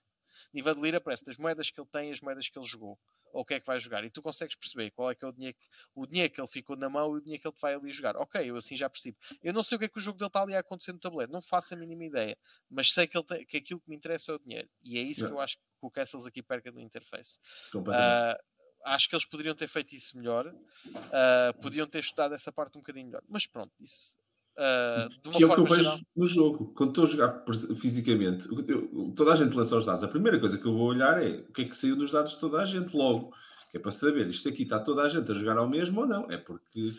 Nível 0.53 0.75
de 0.75 0.81
lira 0.81 0.99
aparece 0.99 1.25
das 1.25 1.37
moedas 1.37 1.71
que 1.71 1.81
ele 1.81 1.89
tem 1.91 2.11
e 2.11 2.13
as 2.13 2.21
moedas 2.21 2.49
que 2.49 2.59
ele 2.59 2.67
jogou. 2.67 2.99
Ou 3.33 3.43
o 3.43 3.45
que 3.45 3.55
é 3.55 3.61
que 3.61 3.67
vai 3.67 3.79
jogar. 3.79 4.05
E 4.05 4.11
tu 4.11 4.21
consegues 4.21 4.55
perceber 4.55 4.91
qual 4.91 5.11
é 5.11 5.15
que 5.15 5.25
é 5.25 5.29
o 5.29 5.33
dinheiro, 5.33 5.57
que, 5.59 5.67
o 5.95 6.07
dinheiro 6.07 6.33
que 6.33 6.41
ele 6.41 6.49
ficou 6.49 6.77
na 6.77 6.91
mão 6.91 7.15
e 7.15 7.19
o 7.19 7.21
dinheiro 7.21 7.41
que 7.41 7.49
ele 7.49 7.57
vai 7.59 7.75
ali 7.75 7.91
jogar. 7.91 8.17
Ok, 8.17 8.51
eu 8.51 8.57
assim 8.57 8.77
já 8.77 8.91
percebo. 8.91 9.17
Eu 9.43 9.53
não 9.53 9.63
sei 9.63 9.77
o 9.77 9.79
que 9.79 9.87
é 9.87 9.89
que 9.89 9.99
o 9.99 10.01
jogo 10.01 10.19
dele 10.19 10.29
está 10.29 10.43
ali 10.43 10.55
a 10.55 10.59
acontecer 10.59 10.93
no 10.93 10.99
tabuleiro. 10.99 11.33
Não 11.33 11.43
faço 11.43 11.75
a 11.75 11.77
mínima 11.77 12.05
ideia. 12.05 12.37
Mas 12.71 12.93
sei 12.93 13.07
que, 13.07 13.17
ele 13.17 13.25
tem, 13.25 13.47
que 13.47 13.57
aquilo 13.57 13.81
que 13.81 13.89
me 13.89 13.97
interessa 13.97 14.33
é 14.33 14.35
o 14.35 14.39
dinheiro. 14.39 14.69
E 14.83 14.99
é 14.99 15.03
isso 15.03 15.27
que 15.27 15.33
eu 15.33 15.41
acho 15.41 15.57
que 15.57 15.63
o 15.81 15.91
Castles 15.91 16.27
aqui 16.27 16.43
perca 16.43 16.71
no 16.71 16.81
interface. 16.81 17.39
Uh, 17.75 18.39
acho 18.85 19.09
que 19.09 19.15
eles 19.15 19.25
poderiam 19.25 19.55
ter 19.55 19.69
feito 19.69 19.95
isso 19.95 20.17
melhor. 20.19 20.47
Uh, 20.47 21.61
podiam 21.61 21.87
ter 21.87 22.01
estudado 22.01 22.35
essa 22.35 22.53
parte 22.53 22.77
um 22.77 22.81
bocadinho 22.81 23.07
melhor. 23.07 23.23
Mas 23.29 23.47
pronto, 23.47 23.73
isso 23.81 24.22
Uh, 24.53 25.31
que 25.31 25.43
é 25.43 25.47
o 25.47 25.55
que 25.55 25.61
eu 25.61 25.65
vejo 25.65 25.83
geral... 25.83 26.01
no 26.15 26.27
jogo. 26.27 26.75
Quando 26.75 26.91
estou 26.91 27.05
a 27.05 27.07
jogar 27.07 27.45
fisicamente, 27.77 28.47
eu, 28.69 29.13
toda 29.17 29.33
a 29.33 29.37
gente 29.37 29.57
lança 29.57 29.77
os 29.77 29.87
dados. 29.87 30.05
A 30.05 30.09
primeira 30.09 30.39
coisa 30.39 30.59
que 30.59 30.67
eu 30.67 30.73
vou 30.73 30.89
olhar 30.89 31.23
é 31.23 31.41
o 31.49 31.53
que 31.53 31.63
é 31.63 31.65
que 31.65 31.75
saiu 31.75 31.97
dos 31.97 32.13
dados 32.13 32.33
de 32.33 32.39
toda 32.39 32.61
a 32.61 32.65
gente 32.65 32.95
logo. 32.95 33.35
Que 33.71 33.79
é 33.79 33.81
para 33.81 33.91
saber, 33.91 34.29
isto 34.29 34.49
aqui 34.49 34.65
está 34.65 34.79
toda 34.79 35.03
a 35.03 35.09
gente 35.09 35.31
a 35.31 35.35
jogar 35.35 35.57
ao 35.57 35.69
mesmo 35.69 36.03
ou 36.03 36.07
não. 36.07 36.31
É 36.31 36.37
porque. 36.37 36.93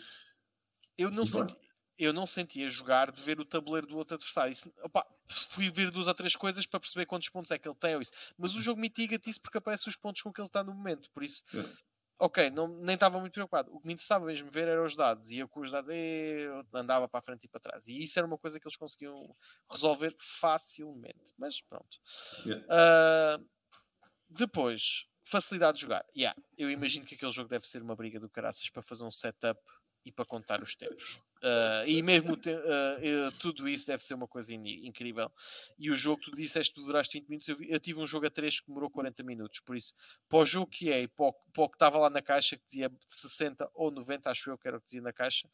Eu 0.98 1.10
não, 1.10 1.26
senti, 1.26 1.56
eu 1.96 2.12
não 2.12 2.26
sentia 2.26 2.68
jogar 2.68 3.12
de 3.12 3.22
ver 3.22 3.38
o 3.38 3.44
tabuleiro 3.44 3.86
do 3.86 3.96
outro 3.96 4.16
adversário. 4.16 4.52
Isso, 4.52 4.72
opa, 4.82 5.06
fui 5.28 5.70
ver 5.70 5.92
duas 5.92 6.08
ou 6.08 6.14
três 6.14 6.34
coisas 6.34 6.66
para 6.66 6.80
perceber 6.80 7.06
quantos 7.06 7.28
pontos 7.28 7.52
é 7.52 7.58
que 7.58 7.68
ele 7.68 7.76
tem 7.76 7.94
ou 7.94 8.02
isso. 8.02 8.12
Mas 8.36 8.54
o 8.56 8.60
jogo 8.60 8.80
mitiga-te 8.80 9.30
isso 9.30 9.40
porque 9.40 9.58
aparecem 9.58 9.88
os 9.88 9.96
pontos 9.96 10.22
com 10.22 10.32
que 10.32 10.40
ele 10.40 10.48
está 10.48 10.64
no 10.64 10.74
momento. 10.74 11.08
Por 11.12 11.22
isso, 11.22 11.44
é 11.54 11.64
ok, 12.18 12.50
não, 12.50 12.68
nem 12.68 12.94
estava 12.94 13.18
muito 13.18 13.32
preocupado. 13.32 13.74
O 13.74 13.80
que 13.80 13.86
me 13.86 13.94
interessava 13.94 14.24
mesmo 14.24 14.50
ver 14.50 14.68
eram 14.68 14.84
os 14.84 14.96
dados, 14.96 15.30
e 15.30 15.38
eu 15.38 15.48
com 15.48 15.60
os 15.60 15.70
dados 15.70 15.90
eu 15.90 16.64
andava 16.72 17.08
para 17.08 17.20
a 17.20 17.22
frente 17.22 17.44
e 17.44 17.48
para 17.48 17.60
trás. 17.60 17.86
E 17.86 18.02
isso 18.02 18.18
era 18.18 18.26
uma 18.26 18.38
coisa 18.38 18.58
que 18.58 18.66
eles 18.66 18.76
conseguiam 18.76 19.34
resolver 19.70 20.14
facilmente. 20.18 21.32
Mas 21.38 21.60
pronto. 21.60 21.98
Yeah. 22.46 22.64
Uh, 22.66 23.48
depois, 24.28 25.06
facilidade 25.24 25.76
de 25.76 25.82
jogar. 25.82 26.04
Yeah, 26.16 26.38
eu 26.56 26.70
imagino 26.70 27.06
que 27.06 27.14
aquele 27.14 27.32
jogo 27.32 27.48
deve 27.48 27.66
ser 27.66 27.82
uma 27.82 27.96
briga 27.96 28.20
do 28.20 28.28
caraças 28.28 28.68
para 28.70 28.82
fazer 28.82 29.04
um 29.04 29.10
setup 29.10 29.60
e 30.04 30.12
para 30.12 30.24
contar 30.24 30.62
os 30.62 30.74
tempos. 30.74 31.20
Uh, 31.44 31.86
e 31.86 32.02
mesmo 32.02 32.38
te, 32.38 32.48
uh, 32.48 33.32
tudo 33.38 33.68
isso 33.68 33.86
deve 33.86 34.02
ser 34.02 34.14
uma 34.14 34.26
coisa 34.26 34.54
in 34.54 34.86
incrível. 34.86 35.30
E 35.78 35.90
o 35.90 35.96
jogo, 35.96 36.22
tu 36.22 36.32
disseste 36.32 36.72
que 36.72 36.80
duraste 36.80 37.18
20 37.18 37.28
minutos. 37.28 37.48
Eu, 37.48 37.56
eu, 37.68 37.78
tive 37.78 38.00
um 38.00 38.06
jogo 38.06 38.26
a 38.26 38.30
3 38.30 38.60
que 38.60 38.66
demorou 38.68 38.88
40 38.88 39.22
minutos. 39.22 39.60
Por 39.60 39.76
isso, 39.76 39.92
para 40.26 40.38
o 40.38 40.46
jogo 40.46 40.66
que 40.70 40.90
é 40.90 41.02
e 41.02 41.08
para 41.08 41.26
o, 41.26 41.32
para 41.52 41.64
o 41.64 41.68
que 41.68 41.74
estava 41.76 41.98
lá 41.98 42.08
na 42.08 42.22
caixa, 42.22 42.56
que 42.56 42.64
dizia 42.66 42.90
60 43.06 43.70
ou 43.74 43.90
90, 43.90 44.30
acho 44.30 44.48
eu 44.48 44.56
que 44.56 44.66
era 44.66 44.78
o 44.78 44.80
que 44.80 44.86
dizia 44.86 45.02
na 45.02 45.12
caixa, 45.12 45.46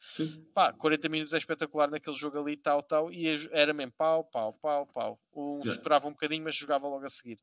pá, 0.53 0.71
40 0.71 1.09
minutos 1.09 1.33
é 1.33 1.37
espetacular 1.37 1.91
naquele 1.91 2.15
jogo 2.15 2.39
ali, 2.39 2.55
tal, 2.55 2.81
tal. 2.81 3.11
E 3.11 3.27
era 3.51 3.73
mesmo 3.73 3.91
pau, 3.97 4.23
pau, 4.23 4.53
pau, 4.53 4.87
pau. 4.87 5.19
Um 5.35 5.57
yeah. 5.57 5.71
esperava 5.71 6.07
um 6.07 6.11
bocadinho, 6.11 6.45
mas 6.45 6.55
jogava 6.55 6.87
logo 6.87 7.03
a 7.03 7.09
seguir. 7.09 7.37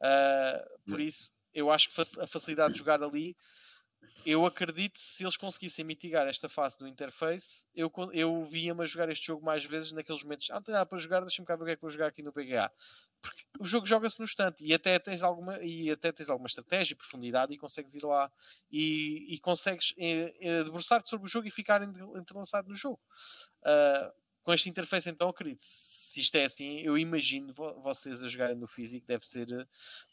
Uh, 0.00 0.82
por 0.84 0.98
yeah. 0.98 1.04
isso, 1.04 1.32
eu 1.52 1.70
acho 1.70 1.88
que 1.90 2.00
a 2.20 2.26
facilidade 2.26 2.72
de 2.72 2.80
jogar 2.80 3.00
ali 3.04 3.36
eu 4.24 4.46
acredito 4.46 4.98
se 4.98 5.22
eles 5.22 5.36
conseguissem 5.36 5.84
mitigar 5.84 6.26
esta 6.26 6.48
fase 6.48 6.78
do 6.78 6.88
interface, 6.88 7.66
eu, 7.74 7.92
eu 8.12 8.42
via-me 8.42 8.82
a 8.82 8.86
jogar 8.86 9.08
este 9.10 9.26
jogo 9.26 9.44
mais 9.44 9.64
vezes 9.64 9.92
naqueles 9.92 10.22
momentos. 10.22 10.50
Ah, 10.50 10.62
não 10.66 10.72
nada 10.72 10.86
para 10.86 10.98
jogar, 10.98 11.20
deixa-me 11.20 11.46
cá 11.46 11.56
ver 11.56 11.62
o 11.62 11.66
que 11.66 11.72
é 11.72 11.76
que 11.76 11.82
vou 11.82 11.90
jogar 11.90 12.06
aqui 12.06 12.22
no 12.22 12.32
PGA. 12.32 12.70
Porque 13.20 13.42
o 13.58 13.64
jogo 13.64 13.86
joga-se 13.86 14.18
no 14.18 14.24
instante 14.24 14.64
e 14.64 14.72
até 14.72 14.98
tens 14.98 15.22
alguma, 15.22 15.58
e 15.62 15.90
até 15.90 16.12
tens 16.12 16.30
alguma 16.30 16.46
estratégia 16.46 16.94
e 16.94 16.96
profundidade 16.96 17.52
e 17.52 17.58
consegues 17.58 17.94
ir 17.94 18.04
lá 18.04 18.30
e, 18.70 19.34
e 19.34 19.38
consegues 19.38 19.94
eh, 19.98 20.34
eh, 20.40 20.64
debruçar-te 20.64 21.08
sobre 21.08 21.26
o 21.26 21.30
jogo 21.30 21.46
e 21.46 21.50
ficar 21.50 21.82
entrelaçado 21.82 22.68
no 22.68 22.74
jogo. 22.74 23.00
Uh, 23.62 24.23
com 24.44 24.52
esta 24.52 24.68
interface, 24.68 25.08
então, 25.08 25.28
acredito, 25.28 25.62
se 25.62 26.20
isto 26.20 26.36
é 26.36 26.44
assim, 26.44 26.78
eu 26.80 26.98
imagino 26.98 27.52
vocês 27.82 28.22
a 28.22 28.28
jogarem 28.28 28.54
no 28.54 28.66
físico, 28.66 29.06
deve 29.06 29.24
ser 29.26 29.50
eh, 29.50 29.66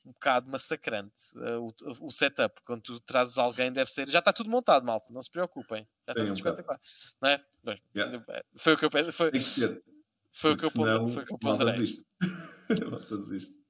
um 0.05 0.13
bocado 0.13 0.49
massacrante. 0.49 1.37
Uh, 1.37 1.67
o, 1.67 2.07
o, 2.07 2.11
setup, 2.11 2.61
quando 2.63 2.81
tu 2.81 2.99
trazes 3.01 3.37
alguém, 3.37 3.71
deve 3.71 3.91
ser. 3.91 4.09
Já 4.09 4.19
está 4.19 4.31
tudo 4.31 4.49
montado, 4.49 4.85
malta, 4.85 5.07
não 5.11 5.21
se 5.21 5.29
preocupem. 5.29 5.85
Já 6.07 6.13
está 6.13 6.23
tudo 6.23 6.33
espetacular. 6.33 6.79
Não 7.21 7.29
é? 7.29 7.45
Bem, 7.61 7.81
yeah. 7.93 8.23
Foi 8.55 8.73
o 8.73 8.77
que 8.77 8.85
eu 8.85 8.89
pensei. 8.89 9.11
Foi, 9.11 9.31
foi, 10.31 10.53
o 10.53 10.57
que 10.57 10.65
eu 10.65 10.71
ponderei. 11.37 11.85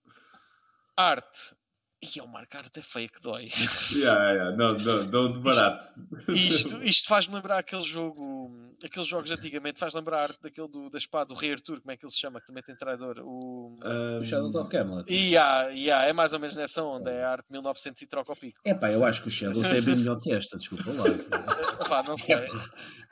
Arte 0.95 1.55
e 2.01 2.17
eu 2.17 2.27
marcar 2.27 2.65
até 2.65 2.81
feio 2.81 3.09
que 3.09 3.21
dói. 3.21 3.47
Yeah, 3.93 4.31
yeah. 4.31 4.57
Não, 4.57 4.71
não, 4.71 5.03
não 5.03 5.31
de 5.31 5.39
barato. 5.39 5.87
Isto, 6.29 6.33
isto, 6.33 6.83
isto 6.83 7.07
faz-me 7.07 7.35
lembrar 7.35 7.59
aquele 7.59 7.83
jogo, 7.83 8.51
aqueles 8.83 9.07
jogos 9.07 9.29
antigamente, 9.29 9.79
faz 9.79 9.93
lembrar 9.93 10.31
daquele 10.41 10.67
do, 10.67 10.89
da 10.89 10.97
espada, 10.97 11.27
do 11.27 11.35
Rei 11.35 11.51
Arthur, 11.51 11.79
como 11.79 11.91
é 11.91 11.97
que 11.97 12.03
ele 12.03 12.11
se 12.11 12.19
chama, 12.19 12.41
que 12.41 12.47
também 12.47 12.63
tem 12.63 12.75
traidor. 12.75 13.19
O, 13.19 13.77
um... 13.83 14.19
o 14.19 14.23
Shadows 14.23 14.55
of 14.55 14.69
Camelot. 14.69 15.11
Yeah, 15.13 15.67
yeah, 15.69 16.07
é 16.07 16.13
mais 16.13 16.33
ou 16.33 16.39
menos 16.39 16.55
nessa 16.55 16.81
onda, 16.83 17.11
é 17.11 17.23
a 17.23 17.31
arte 17.31 17.45
1900 17.51 18.01
e 18.01 18.07
troca 18.07 18.31
o 18.31 18.35
pico. 18.35 18.59
É 18.65 18.73
pá, 18.73 18.89
eu 18.89 19.05
acho 19.05 19.21
que 19.21 19.27
o 19.27 19.31
Shadows 19.31 19.65
é 19.67 19.81
bem 19.81 19.97
melhor 19.97 20.19
que 20.19 20.31
esta, 20.31 20.57
desculpa 20.57 20.91
lá. 20.91 21.03
Epá, 21.85 22.03
não 22.03 22.17
sei. 22.17 22.35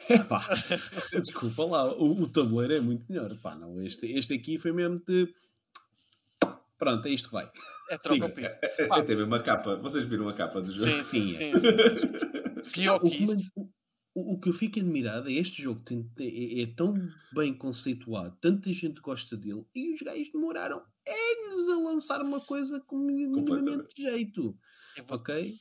Epá, 0.10 0.48
desculpa 1.22 1.66
lá, 1.66 1.94
o, 1.94 2.24
o 2.24 2.28
tabuleiro 2.28 2.78
é 2.78 2.80
muito 2.80 3.06
melhor. 3.08 3.32
Epá, 3.32 3.54
não, 3.56 3.80
este, 3.84 4.08
este 4.14 4.34
aqui 4.34 4.58
foi 4.58 4.72
mesmo 4.72 5.00
de. 5.06 5.32
Pronto, 6.80 7.06
é 7.08 7.12
isto 7.12 7.28
que 7.28 7.34
vai. 7.34 7.52
É 7.90 7.98
troca 7.98 8.26
o 8.26 8.30
pico. 8.30 8.48
É, 8.80 8.84
é, 8.84 9.00
é, 9.00 9.04
tem 9.04 9.22
uma 9.22 9.42
capa. 9.42 9.76
Vocês 9.76 10.06
viram 10.06 10.30
a 10.30 10.34
capa 10.34 10.62
do 10.62 10.72
jogo? 10.72 10.90
Sim, 10.90 11.04
sim. 11.04 11.38
sim, 11.38 11.52
sim. 11.60 12.72
Pior 12.72 13.00
que 13.00 13.24
isso. 13.24 13.52
O, 14.16 14.34
o, 14.34 14.40
que 14.40 14.50
eu 14.50 14.54
fico 14.54 14.80
admirado 14.80 15.30
é 15.30 15.34
este 15.34 15.62
jogo 15.62 15.82
tem, 15.82 16.10
é, 16.20 16.62
é, 16.62 16.66
tão 16.76 16.96
bem 17.34 17.56
conceituado, 17.56 18.36
tanta 18.42 18.74
gente 18.74 19.02
gosta 19.02 19.38
dele 19.38 19.64
e 19.74 19.94
os 19.94 20.02
gajos 20.02 20.32
demoraram 20.32 20.82
anos 21.08 21.70
a 21.70 21.78
lançar 21.78 22.22
uma 22.22 22.40
coisa 22.40 22.80
com 22.82 22.98
minimamente 22.98 24.02
jeito. 24.02 24.58
Vou... 25.08 25.18
Ok? 25.18 25.56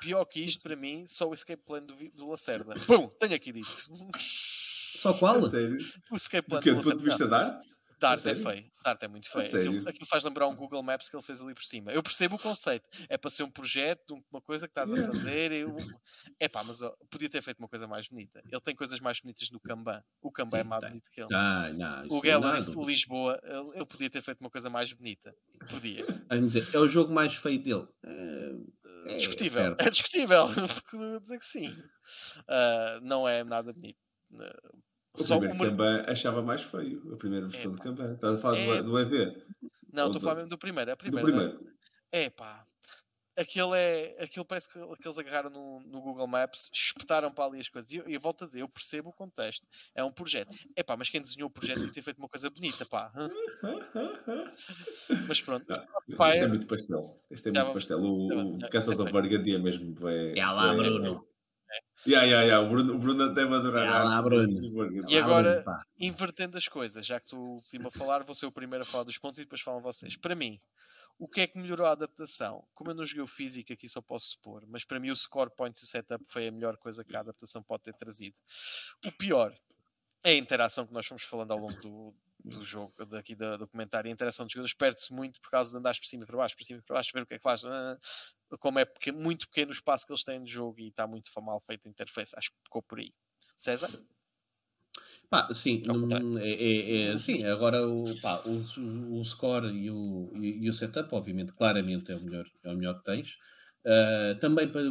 Pior 0.00 0.24
que 0.24 0.40
isto, 0.40 0.62
para 0.62 0.76
mim, 0.76 1.06
só 1.06 1.28
o 1.28 1.34
escape 1.34 1.62
plan 1.62 1.82
do, 1.82 1.94
do 2.14 2.30
Lacerda. 2.30 2.74
Pum, 2.86 3.06
tenho 3.20 3.34
aqui 3.34 3.52
dito. 3.52 3.86
Só 4.18 5.12
qual? 5.12 5.42
sério? 5.42 5.76
O 6.10 6.16
escape 6.16 6.48
plan 6.48 6.60
do, 6.60 6.74
do 6.74 6.82
ponto 6.82 6.96
de 6.96 7.04
vista 7.04 7.28
da 7.28 7.46
arte? 7.48 7.68
Dart 8.04 8.26
é 8.26 8.34
feio. 8.34 8.72
Dart 8.84 9.02
é 9.02 9.08
muito 9.08 9.30
feio. 9.30 9.44
Aquilo, 9.44 9.88
aquilo, 9.88 10.06
faz 10.06 10.24
lembrar 10.24 10.46
um 10.46 10.54
Google 10.54 10.82
Maps 10.82 11.08
que 11.08 11.16
ele 11.16 11.22
fez 11.22 11.40
ali 11.40 11.54
por 11.54 11.64
cima. 11.64 11.92
Eu 11.92 12.02
percebo 12.02 12.36
o 12.36 12.38
conceito. 12.38 12.88
É 13.08 13.16
para 13.16 13.30
ser 13.30 13.42
um 13.42 13.50
projeto, 13.50 14.22
uma 14.30 14.40
coisa 14.40 14.68
que 14.68 14.72
estás 14.72 14.92
a 14.92 14.96
fazer. 15.06 15.52
É 16.38 16.48
pá, 16.48 16.62
mas 16.62 16.82
ó, 16.82 16.94
podia 17.10 17.28
ter 17.28 17.42
feito 17.42 17.58
uma 17.58 17.68
coisa 17.68 17.86
mais 17.86 18.08
bonita. 18.08 18.42
Ele 18.50 18.60
tem 18.60 18.74
coisas 18.74 19.00
mais 19.00 19.20
bonitas 19.20 19.50
no 19.50 19.60
Kanban. 19.60 20.02
O 20.20 20.30
Kanban 20.30 20.58
é 20.58 20.64
mais 20.64 20.80
tem. 20.80 20.90
bonito 20.90 21.10
que 21.10 21.20
ele. 21.20 21.34
Ah, 21.34 21.70
não, 21.72 22.16
o 22.16 22.20
Gallery, 22.20 22.76
o 22.76 22.84
Lisboa, 22.84 23.40
ele, 23.42 23.76
ele, 23.76 23.86
podia 23.86 24.10
ter 24.10 24.22
feito 24.22 24.40
uma 24.40 24.50
coisa 24.50 24.68
mais 24.68 24.92
bonita. 24.92 25.34
Podia. 25.70 26.04
Dizer, 26.30 26.68
é 26.74 26.78
o 26.78 26.88
jogo 26.88 27.12
mais 27.12 27.34
feio 27.36 27.62
dele. 27.62 27.86
É, 28.04 28.52
é 29.06 29.16
discutível. 29.16 29.76
É, 29.78 29.86
é 29.86 29.90
discutível. 29.90 30.46
dizer 31.22 31.38
que 31.38 31.46
sim. 31.46 31.70
Uh, 31.70 33.00
não 33.02 33.28
é 33.28 33.42
nada 33.44 33.72
bonito. 33.72 33.98
Uh, 34.32 34.82
o 35.16 35.22
Só 35.22 35.38
primeiro 35.38 35.64
o 35.64 35.68
Kanban 35.68 36.04
achava 36.08 36.42
mais 36.42 36.62
feio, 36.62 37.12
a 37.12 37.16
primeira 37.16 37.46
versão 37.46 37.72
é, 37.72 37.74
do 37.74 37.82
Kanban. 37.82 38.14
Estás 38.14 38.34
a 38.34 38.38
falar 38.38 38.58
é... 38.58 38.82
do, 38.82 38.98
EV? 38.98 39.44
Não, 39.92 40.06
estou 40.06 40.18
a 40.18 40.20
falar 40.20 40.34
mesmo 40.36 40.50
do 40.50 40.58
primeiro. 40.58 40.90
A 40.90 40.96
primeira, 40.96 41.26
do 41.26 41.32
primeiro. 41.32 41.74
É 42.10 42.28
pá. 42.30 42.66
Aquilo, 43.36 43.74
é, 43.74 44.14
aquilo 44.22 44.44
parece 44.44 44.68
que, 44.68 44.78
que 44.78 45.08
eles 45.08 45.18
agarraram 45.18 45.50
no, 45.50 45.80
no, 45.80 46.00
Google 46.00 46.26
Maps, 46.28 46.70
espetaram 46.72 47.32
para 47.32 47.46
ali 47.46 47.58
as 47.58 47.68
coisas. 47.68 47.90
E 47.92 47.96
eu, 47.96 48.04
eu, 48.06 48.20
volto 48.20 48.44
a 48.44 48.46
dizer, 48.46 48.60
eu 48.60 48.68
percebo 48.68 49.08
o 49.08 49.12
contexto. 49.12 49.66
É 49.92 50.04
um 50.04 50.12
projeto. 50.12 50.54
É 50.76 50.84
pá, 50.84 50.96
mas 50.96 51.10
quem 51.10 51.20
desenhou 51.20 51.48
o 51.48 51.52
projeto 51.52 51.78
tem 51.78 51.88
que 51.88 51.94
ter 51.94 52.02
feito 52.02 52.18
uma 52.18 52.28
coisa 52.28 52.48
bonita, 52.48 52.86
pá. 52.86 53.12
mas 55.26 55.40
pronto. 55.40 55.66
Não, 55.68 56.16
pá, 56.16 56.30
este 56.30 56.40
é, 56.40 56.44
é 56.44 56.48
muito 56.48 56.66
pastel. 56.68 57.20
Este 57.28 57.48
é 57.48 57.52
muito 57.52 57.72
pastel. 57.72 57.98
O, 57.98 58.54
o 58.54 58.68
Castles 58.68 59.00
of 59.00 59.10
Burgundy 59.10 59.54
é 59.54 59.58
mesmo. 59.58 60.08
É, 60.08 60.38
é 60.38 60.46
lá, 60.46 60.72
Bruno. 60.72 61.26
Yeah, 62.06 62.26
yeah, 62.26 62.46
yeah. 62.46 62.66
O, 62.66 62.70
Bruno, 62.70 62.94
o 62.94 62.98
Bruno 62.98 63.32
deve 63.32 63.54
adorar. 63.54 63.84
Yeah, 63.84 64.04
lá, 64.04 64.22
Bruno. 64.22 65.08
E 65.08 65.18
agora, 65.18 65.62
Bruno, 65.62 65.80
invertendo 65.98 66.58
as 66.58 66.68
coisas, 66.68 67.04
já 67.06 67.20
que 67.20 67.30
tu 67.30 67.36
último 67.36 67.88
a 67.88 67.90
falar, 67.90 68.22
vou 68.24 68.34
ser 68.34 68.46
o 68.46 68.52
primeiro 68.52 68.82
a 68.84 68.86
falar 68.86 69.04
dos 69.04 69.18
pontos 69.18 69.38
e 69.38 69.42
depois 69.42 69.60
falam 69.60 69.80
vocês. 69.80 70.16
Para 70.16 70.34
mim, 70.34 70.60
o 71.18 71.28
que 71.28 71.40
é 71.40 71.46
que 71.46 71.58
melhorou 71.58 71.86
a 71.86 71.92
adaptação? 71.92 72.66
Como 72.74 72.90
eu 72.90 72.94
não 72.94 73.04
joguei 73.04 73.22
o 73.22 73.26
físico, 73.26 73.72
aqui 73.72 73.88
só 73.88 74.00
posso 74.00 74.32
supor, 74.32 74.64
mas 74.66 74.84
para 74.84 74.98
mim 74.98 75.10
o 75.10 75.16
score 75.16 75.50
points 75.56 75.82
e 75.82 75.86
setup 75.86 76.24
foi 76.26 76.48
a 76.48 76.52
melhor 76.52 76.76
coisa 76.76 77.04
que 77.04 77.16
a 77.16 77.20
adaptação 77.20 77.62
pode 77.62 77.84
ter 77.84 77.94
trazido. 77.94 78.36
O 79.06 79.12
pior 79.12 79.54
é 80.24 80.30
a 80.30 80.36
interação 80.36 80.86
que 80.86 80.92
nós 80.92 81.06
fomos 81.06 81.22
falando 81.22 81.52
ao 81.52 81.58
longo 81.58 81.80
do, 81.80 82.14
do 82.44 82.64
jogo, 82.64 82.92
daqui 83.06 83.34
do 83.34 83.56
documentário. 83.56 84.08
A 84.08 84.12
interação 84.12 84.44
dos 84.44 84.52
jogadores 84.52 84.74
perde-se 84.74 85.12
muito 85.12 85.40
por 85.40 85.50
causa 85.50 85.70
de 85.70 85.78
andares 85.78 85.98
por 85.98 86.06
cima 86.06 86.24
e 86.24 86.26
para 86.26 86.36
baixo, 86.36 86.56
por 86.56 86.64
cima 86.64 86.78
e 86.78 86.82
para 86.82 86.94
baixo, 86.94 87.10
ver 87.14 87.22
o 87.22 87.26
que 87.26 87.34
é 87.34 87.38
que 87.38 87.42
faz. 87.42 87.64
Ah, 87.64 87.98
como 88.60 88.78
é 88.78 88.84
porque, 88.84 89.10
muito 89.10 89.48
pequeno 89.48 89.70
o 89.70 89.74
espaço 89.74 90.06
que 90.06 90.12
eles 90.12 90.22
têm 90.22 90.42
de 90.42 90.52
jogo 90.52 90.78
e 90.78 90.88
está 90.88 91.06
muito 91.06 91.30
mal 91.40 91.60
feito 91.66 91.88
a 91.88 91.90
interface. 91.90 92.34
Acho 92.36 92.50
que 92.50 92.56
ficou 92.64 92.82
por 92.82 92.98
aí. 92.98 93.12
César? 93.56 93.90
Pá, 95.30 95.48
sim, 95.52 95.82
num, 95.86 96.38
é, 96.38 96.50
é, 96.50 97.02
é, 97.08 97.18
sim, 97.18 97.44
agora 97.46 97.88
o, 97.88 98.04
pá, 98.20 98.40
o, 98.44 99.18
o, 99.18 99.24
score 99.24 99.68
e 99.68 99.90
o, 99.90 100.30
e, 100.36 100.68
o 100.68 100.72
setup, 100.72 101.12
obviamente, 101.14 101.52
claramente 101.52 102.12
é 102.12 102.16
o 102.16 102.20
melhor, 102.20 102.46
é 102.62 102.70
o 102.70 102.76
melhor 102.76 102.98
que 102.98 103.04
tens. 103.04 103.38
Uh, 103.84 104.38
também 104.38 104.70
para, 104.70 104.82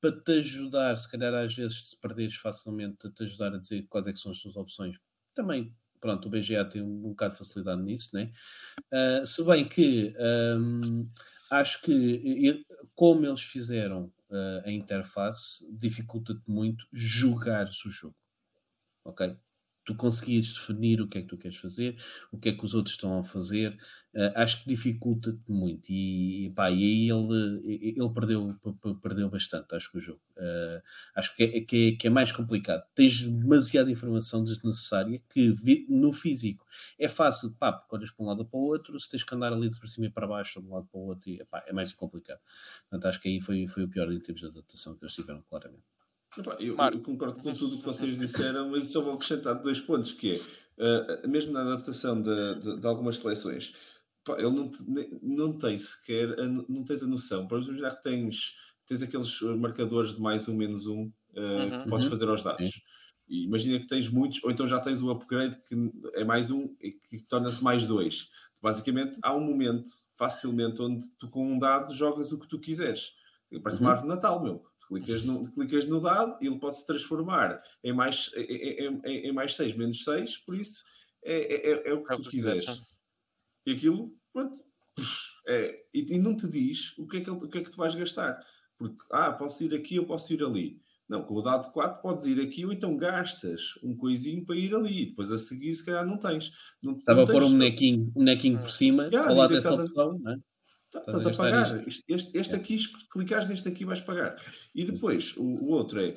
para 0.00 0.20
te 0.22 0.32
ajudar, 0.38 0.96
se 0.96 1.10
calhar 1.10 1.34
às 1.34 1.54
vezes 1.54 1.90
se 1.90 2.00
perderes 2.00 2.36
facilmente, 2.36 3.10
te 3.10 3.22
ajudar 3.24 3.52
a 3.52 3.58
dizer 3.58 3.86
quais 3.88 4.06
é 4.06 4.12
que 4.12 4.18
são 4.18 4.30
as 4.30 4.40
tuas 4.40 4.56
opções, 4.56 4.96
também 5.34 5.74
pronto, 6.00 6.26
o 6.26 6.30
BGA 6.30 6.64
tem 6.64 6.82
um, 6.82 7.10
bocado 7.10 7.34
de 7.34 7.38
facilidade 7.38 7.82
nisso, 7.82 8.14
né? 8.14 8.32
Uh, 8.92 9.26
se 9.26 9.44
bem 9.44 9.68
que 9.68 10.14
um, 10.58 11.08
acho 11.50 11.82
que 11.82 12.64
como 12.94 13.26
eles 13.26 13.42
fizeram 13.42 14.12
uh, 14.30 14.62
a 14.64 14.70
interface, 14.70 15.70
dificulta-te 15.76 16.42
muito 16.46 16.86
jogar 16.92 17.66
o 17.68 17.90
jogo. 17.90 18.16
Ok? 19.04 19.36
Tu 19.90 19.96
conseguires 19.96 20.54
definir 20.54 21.00
o 21.00 21.08
que 21.08 21.18
é 21.18 21.20
que 21.22 21.26
tu 21.26 21.36
queres 21.36 21.56
fazer, 21.56 21.96
o 22.30 22.38
que 22.38 22.50
é 22.50 22.52
que 22.52 22.64
os 22.64 22.74
outros 22.74 22.94
estão 22.94 23.18
a 23.18 23.24
fazer, 23.24 23.72
uh, 24.14 24.32
acho 24.36 24.62
que 24.62 24.68
dificulta-te 24.68 25.50
muito. 25.50 25.90
E, 25.90 26.52
pá, 26.54 26.70
e 26.70 26.84
aí 26.84 27.10
ele, 27.10 27.98
ele 27.98 28.10
perdeu, 28.10 28.56
perdeu 29.02 29.28
bastante, 29.28 29.74
acho 29.74 29.90
que 29.90 29.98
o 29.98 30.00
jogo. 30.00 30.20
Uh, 30.36 30.80
acho 31.16 31.34
que 31.34 31.42
é, 31.42 31.60
que, 31.62 31.88
é, 31.88 31.96
que 31.96 32.06
é, 32.06 32.10
mais 32.10 32.30
complicado. 32.30 32.84
Tens 32.94 33.20
demasiada 33.20 33.90
informação 33.90 34.44
desnecessária 34.44 35.20
que 35.28 35.50
vi, 35.50 35.86
no 35.88 36.12
físico 36.12 36.64
é 36.98 37.08
fácil, 37.08 37.52
pá, 37.58 37.72
porque 37.72 37.96
olhas 37.96 38.10
para 38.10 38.24
um 38.24 38.28
lado 38.28 38.40
ou 38.40 38.46
para 38.46 38.58
o 38.58 38.62
outro, 38.62 38.98
se 39.00 39.10
tens 39.10 39.24
que 39.24 39.34
andar 39.34 39.52
ali 39.52 39.68
de 39.68 39.78
para 39.78 39.88
cima 39.88 40.06
e 40.06 40.10
para 40.10 40.26
baixo, 40.26 40.60
de 40.60 40.68
um 40.68 40.74
lado 40.74 40.86
para 40.86 40.98
o 40.98 41.06
outro, 41.06 41.28
e, 41.28 41.44
pá, 41.44 41.64
é 41.66 41.72
mais 41.72 41.92
complicado. 41.92 42.40
Portanto, 42.88 43.06
acho 43.08 43.20
que 43.20 43.28
aí 43.28 43.40
foi, 43.40 43.66
foi 43.66 43.84
o 43.84 43.88
pior 43.88 44.10
em 44.12 44.18
termos 44.20 44.40
de 44.40 44.46
adaptação 44.46 44.96
que 44.96 45.04
eles 45.04 45.14
tiveram, 45.14 45.42
claramente. 45.42 45.99
Eu, 46.36 46.76
eu, 46.76 47.02
concordo 47.02 47.40
com 47.40 47.52
tudo 47.52 47.74
o 47.74 47.78
que 47.78 47.84
vocês 47.84 48.16
disseram, 48.18 48.70
mas 48.70 48.92
só 48.92 49.00
vou 49.00 49.14
acrescentar 49.14 49.60
dois 49.60 49.80
pontos, 49.80 50.12
que 50.12 50.32
é, 50.78 51.24
uh, 51.24 51.28
mesmo 51.28 51.52
na 51.52 51.62
adaptação 51.62 52.20
de, 52.20 52.54
de, 52.60 52.80
de 52.80 52.86
algumas 52.86 53.18
seleções, 53.18 53.74
pá, 54.24 54.34
ele 54.38 54.50
não, 54.50 54.70
te, 54.70 54.84
não 55.22 55.58
tem 55.58 55.76
sequer, 55.76 56.38
a, 56.38 56.46
não 56.46 56.84
tens 56.84 57.02
a 57.02 57.06
noção, 57.06 57.48
por 57.48 57.58
exemplo, 57.58 57.80
já 57.80 57.90
que 57.90 58.02
tens, 58.02 58.54
tens 58.86 59.02
aqueles 59.02 59.40
marcadores 59.58 60.14
de 60.14 60.20
mais 60.20 60.46
um, 60.46 60.54
menos 60.54 60.86
um, 60.86 61.02
uh, 61.02 61.40
uhum. 61.40 61.82
que 61.82 61.90
podes 61.90 62.06
fazer 62.06 62.28
aos 62.28 62.44
dados. 62.44 62.80
E 63.28 63.44
imagina 63.44 63.78
que 63.78 63.86
tens 63.86 64.08
muitos, 64.08 64.42
ou 64.44 64.50
então 64.50 64.66
já 64.66 64.78
tens 64.80 65.02
o 65.02 65.10
upgrade 65.10 65.60
que 65.68 65.74
é 66.14 66.24
mais 66.24 66.50
um 66.50 66.68
e 66.80 66.92
que 66.92 67.22
torna-se 67.24 67.62
mais 67.62 67.86
dois. 67.86 68.28
Basicamente, 68.60 69.18
há 69.22 69.34
um 69.34 69.40
momento, 69.40 69.90
facilmente, 70.14 70.82
onde 70.82 71.08
tu 71.18 71.28
com 71.28 71.54
um 71.54 71.58
dado 71.58 71.92
jogas 71.94 72.32
o 72.32 72.38
que 72.38 72.48
tu 72.48 72.58
quiseres. 72.58 73.12
Parece 73.62 73.80
uhum. 73.80 73.86
uma 73.86 73.90
árvore 73.90 74.08
de 74.08 74.14
Natal, 74.14 74.42
meu 74.42 74.69
Clicas 74.90 75.24
no, 75.24 75.48
clicas 75.52 75.86
no 75.86 76.00
dado 76.00 76.36
e 76.42 76.48
ele 76.48 76.58
pode 76.58 76.76
se 76.76 76.84
transformar 76.84 77.62
em 77.84 77.92
mais, 77.92 78.32
em, 78.36 79.00
em, 79.04 79.28
em 79.28 79.32
mais 79.32 79.54
6, 79.54 79.76
menos 79.76 80.02
6, 80.02 80.38
por 80.38 80.56
isso 80.56 80.82
é, 81.22 81.32
é, 81.32 81.70
é, 81.70 81.90
é 81.90 81.94
o 81.94 82.02
que 82.02 82.12
é 82.12 82.16
tu 82.16 82.28
quiseres. 82.28 82.66
E 83.64 83.70
aquilo, 83.72 84.12
pronto, 84.32 84.60
é, 85.46 85.80
e, 85.94 86.16
e, 86.16 86.18
não 86.18 86.36
te 86.36 86.48
diz 86.48 86.98
o 86.98 87.06
que, 87.06 87.18
é 87.18 87.20
que, 87.20 87.30
o 87.30 87.48
que 87.48 87.58
é 87.58 87.62
que 87.62 87.70
tu 87.70 87.76
vais 87.76 87.94
gastar. 87.94 88.44
Porque, 88.76 88.96
ah, 89.12 89.32
posso 89.32 89.62
ir 89.62 89.72
aqui, 89.74 89.94
eu 89.94 90.04
posso 90.04 90.32
ir 90.32 90.42
ali. 90.42 90.80
Não, 91.08 91.22
com 91.22 91.34
o 91.34 91.42
dado 91.42 91.70
4 91.72 92.02
podes 92.02 92.26
ir 92.26 92.40
aqui 92.40 92.64
ou 92.66 92.72
então 92.72 92.96
gastas 92.96 93.78
um 93.84 93.96
coisinho 93.96 94.44
para 94.44 94.56
ir 94.56 94.74
ali. 94.74 95.06
Depois 95.06 95.30
a 95.30 95.38
seguir, 95.38 95.72
se 95.72 95.84
calhar, 95.84 96.04
não 96.04 96.16
tens. 96.16 96.52
Não, 96.82 96.96
Estava 96.96 97.22
a 97.22 97.26
pôr 97.26 97.44
um 97.44 97.50
bonequinho, 97.50 98.08
um 98.08 98.10
bonequinho 98.10 98.58
por 98.58 98.70
cima, 98.70 99.04
yeah, 99.04 99.28
ao 99.28 99.36
lado 99.36 99.54
dessa 99.54 99.74
opção, 99.74 100.18
não 100.18 100.32
é? 100.32 100.36
Estás 100.94 101.26
a 101.26 101.30
pagar. 101.30 101.88
Este, 102.08 102.36
este, 102.36 102.54
aqui, 102.54 102.76
clicares 103.10 103.46
neste 103.48 103.68
aqui, 103.68 103.84
vais 103.84 104.00
pagar. 104.00 104.42
E 104.74 104.84
depois, 104.84 105.36
o, 105.36 105.44
o, 105.44 105.68
outro 105.68 106.00
é. 106.00 106.14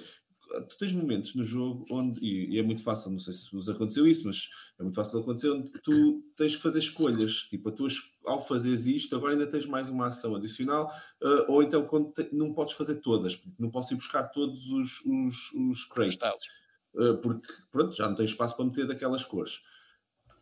Tu 0.70 0.78
tens 0.78 0.94
momentos 0.94 1.34
no 1.34 1.44
jogo 1.44 1.86
onde, 1.90 2.20
e, 2.20 2.56
e, 2.56 2.60
é 2.60 2.64
muito 2.64 2.84
fácil, 2.84 3.10
não 3.10 3.18
sei 3.18 3.34
se 3.34 3.52
vos 3.52 3.68
aconteceu 3.70 4.06
isso, 4.06 4.28
mas 4.28 4.50
é 4.80 4.84
muito 4.84 4.96
fácil 4.96 5.20
acontecer, 5.20 5.50
onde 5.50 5.72
tu 5.82 6.24
tens 6.36 6.56
que 6.56 6.62
fazer 6.62 6.80
escolhas. 6.80 7.48
Tipo, 7.50 7.70
a 7.70 7.72
tua, 7.72 7.88
ao 8.26 8.40
fazeres 8.40 8.86
isto, 8.86 9.16
agora 9.16 9.34
ainda 9.34 9.48
tens 9.48 9.66
mais 9.66 9.90
uma 9.90 10.08
ação 10.08 10.36
adicional, 10.36 10.92
uh, 11.24 11.52
ou 11.52 11.64
então 11.64 11.86
quando 11.86 12.12
te, 12.12 12.30
não 12.32 12.54
podes 12.54 12.74
fazer 12.74 12.96
todas, 12.96 13.42
não 13.58 13.72
posso 13.72 13.94
ir 13.94 13.96
buscar 13.96 14.24
todos 14.24 14.70
os, 14.70 15.04
os, 15.06 15.54
os 15.54 15.86
crates, 15.86 16.20
uh, 16.96 17.18
porque 17.18 17.52
pronto, 17.72 17.96
já 17.96 18.08
não 18.08 18.16
tens 18.16 18.32
espaço 18.32 18.56
para 18.56 18.66
meter 18.66 18.86
daquelas 18.86 19.26
cores 19.26 19.62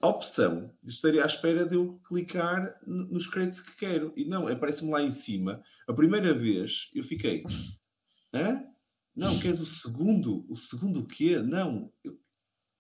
opção, 0.08 0.72
eu 0.84 0.90
estaria 0.90 1.24
à 1.24 1.26
espera 1.26 1.66
de 1.66 1.76
eu 1.76 2.00
clicar 2.08 2.80
nos 2.86 3.28
créditos 3.28 3.62
que 3.62 3.76
quero. 3.76 4.14
E 4.16 4.26
não, 4.26 4.48
aparece-me 4.48 4.92
lá 4.92 5.02
em 5.02 5.12
cima. 5.12 5.62
A 5.88 5.94
primeira 5.94 6.34
vez 6.34 6.90
eu 6.94 7.04
fiquei. 7.04 7.44
Hã? 8.34 8.64
Não, 9.16 9.38
queres 9.40 9.60
o 9.60 9.66
segundo? 9.66 10.46
O 10.50 10.56
segundo 10.56 11.02
o 11.02 11.06
quê? 11.06 11.40
Não. 11.40 11.92
Eu, 12.04 12.18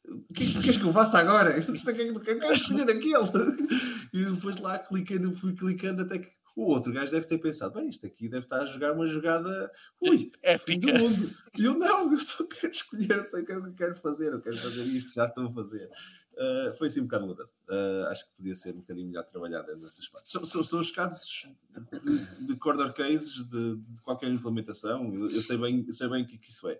o 0.05 0.33
que 0.33 0.43
é 0.43 0.45
que 0.47 0.53
tu 0.53 0.61
queres 0.61 0.77
que 0.77 0.83
eu 0.83 0.93
faça 0.93 1.19
agora? 1.19 1.51
Eu 1.57 1.67
não 1.67 1.75
sei 1.75 1.93
o 1.93 1.95
que 1.95 2.01
é 2.01 2.07
que 2.07 2.13
tu 2.13 2.19
queres, 2.19 2.41
eu 2.41 2.47
quero 2.47 2.53
escolher 2.53 2.89
aquele. 2.89 3.69
E 4.13 4.25
depois 4.25 4.57
lá 4.57 4.79
clicando, 4.79 5.31
fui 5.31 5.53
clicando 5.53 6.01
até 6.01 6.19
que 6.19 6.29
o 6.55 6.63
outro 6.63 6.91
gajo 6.91 7.11
deve 7.11 7.27
ter 7.27 7.37
pensado: 7.37 7.75
bem, 7.75 7.89
isto 7.89 8.05
aqui 8.05 8.27
deve 8.27 8.45
estar 8.45 8.61
a 8.61 8.65
jogar 8.65 8.93
uma 8.93 9.05
jogada. 9.05 9.71
Ui, 10.01 10.31
é 10.43 10.57
fim 10.57 10.79
do 10.79 10.87
mundo. 10.87 11.31
E 11.57 11.63
eu 11.63 11.73
não, 11.73 12.11
eu 12.11 12.19
só 12.19 12.45
quero 12.45 12.71
escolher, 12.71 13.11
eu 13.11 13.23
sei 13.23 13.43
o 13.43 13.45
que 13.45 13.51
eu 13.51 13.73
quero 13.73 13.95
fazer, 13.95 14.33
eu 14.33 14.39
quero 14.39 14.57
fazer 14.57 14.83
isto, 14.83 15.13
já 15.13 15.25
estou 15.25 15.45
a 15.47 15.51
fazer. 15.51 15.89
Uh, 16.33 16.73
foi 16.75 16.87
assim 16.87 17.01
um 17.01 17.03
bocado 17.03 17.27
mudança. 17.27 17.55
Uh, 17.67 18.07
acho 18.07 18.25
que 18.25 18.35
podia 18.35 18.55
ser 18.55 18.73
um 18.73 18.79
bocadinho 18.79 19.07
melhor 19.07 19.23
trabalhado 19.25 19.67
nessas 19.77 20.07
partes. 20.07 20.31
São, 20.31 20.45
são, 20.45 20.63
são 20.63 20.79
os 20.79 20.89
casos 20.89 21.47
de, 21.69 22.47
de 22.47 22.55
corner 22.55 22.93
cases 22.93 23.43
de, 23.49 23.75
de, 23.75 24.01
qualquer 24.01 24.29
implementação. 24.29 25.13
Eu, 25.13 25.29
eu, 25.29 25.41
sei 25.41 25.57
bem, 25.57 25.83
eu 25.85 25.93
sei 25.93 26.07
bem 26.07 26.23
o 26.23 26.27
que, 26.27 26.37
que 26.37 26.49
isso 26.49 26.67
é. 26.69 26.79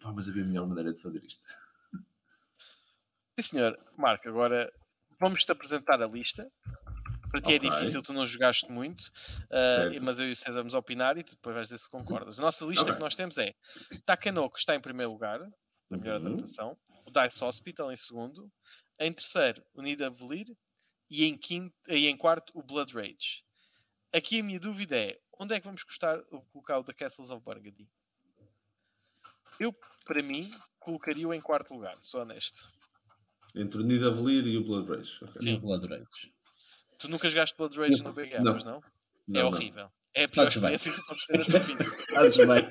Pá, 0.00 0.12
mas 0.12 0.28
havia 0.28 0.42
a 0.42 0.46
melhor 0.46 0.66
maneira 0.66 0.92
de 0.92 1.00
fazer 1.00 1.22
isto. 1.24 1.44
Sim, 3.38 3.56
senhor. 3.56 3.78
Marco, 3.96 4.28
agora 4.28 4.72
vamos-te 5.18 5.50
apresentar 5.50 6.00
a 6.00 6.06
lista. 6.06 6.50
Para 7.30 7.40
ti 7.40 7.54
é 7.54 7.56
okay. 7.56 7.68
é 7.68 7.72
difícil, 7.72 8.02
tu 8.02 8.12
não 8.12 8.26
jogaste 8.26 8.70
muito, 8.70 9.04
uh, 9.44 10.02
mas 10.02 10.20
eu 10.20 10.26
e 10.26 10.30
o 10.30 10.34
César 10.34 10.58
vamos 10.58 10.74
opinar 10.74 11.16
e 11.16 11.22
tu 11.22 11.34
depois 11.34 11.54
vais 11.54 11.68
dizer 11.68 11.78
se 11.78 11.88
concordas. 11.88 12.38
A 12.38 12.42
nossa 12.42 12.62
lista 12.66 12.82
okay. 12.82 12.94
que 12.94 13.00
nós 13.00 13.14
temos 13.14 13.38
é 13.38 13.54
Takanoko 14.04 14.58
está 14.58 14.76
em 14.76 14.80
primeiro 14.80 15.12
lugar, 15.12 15.40
na 15.88 15.96
melhor 15.96 16.20
uhum. 16.20 16.26
adaptação, 16.26 16.76
o 17.06 17.10
Dice 17.10 17.42
Hospital 17.42 17.90
em 17.90 17.96
segundo, 17.96 18.52
em 19.06 19.12
terceiro, 19.12 19.62
o 19.74 19.82
Nida 19.82 20.10
Velir. 20.10 20.46
E 21.10 21.26
em, 21.26 21.36
quinto, 21.36 21.74
e 21.88 22.08
em 22.08 22.16
quarto, 22.16 22.50
o 22.54 22.62
Blood 22.62 22.94
Rage. 22.94 23.44
Aqui 24.14 24.40
a 24.40 24.42
minha 24.42 24.58
dúvida 24.58 24.96
é: 24.96 25.18
onde 25.38 25.54
é 25.54 25.60
que 25.60 25.66
vamos 25.66 25.82
custar, 25.82 26.22
colocar 26.50 26.78
o 26.78 26.84
The 26.84 26.94
Castles 26.94 27.28
of 27.28 27.44
Burgundy? 27.44 27.86
Eu, 29.60 29.74
para 30.06 30.22
mim, 30.22 30.50
colocaria-o 30.80 31.34
em 31.34 31.40
quarto 31.40 31.74
lugar, 31.74 31.96
sou 32.00 32.22
honesto. 32.22 32.66
Entre 33.54 33.82
o 33.82 33.84
Nida 33.84 34.10
Velir 34.10 34.46
e 34.46 34.56
o 34.56 34.64
Blood 34.64 34.88
Rage. 34.88 35.16
Okay. 35.22 35.42
Sim, 35.42 35.56
o 35.56 35.60
Blood 35.60 35.86
Rage. 35.86 36.32
Tu 36.98 37.08
nunca 37.08 37.28
jogaste 37.28 37.56
Blood 37.58 37.78
Rage 37.78 38.02
no 38.02 38.12
BGA, 38.12 38.40
não. 38.40 38.54
mas 38.54 38.64
não? 38.64 38.82
não 39.28 39.40
é 39.40 39.44
horrível. 39.44 39.84
Não. 39.84 39.92
É 40.14 40.24
a 40.24 40.28
pior 40.28 40.48
experiência 40.48 40.92
que 40.92 41.06
podes 41.06 41.26
ter 41.26 41.38
na 41.38 41.44
tua 41.44 41.58
vida. 41.60 41.84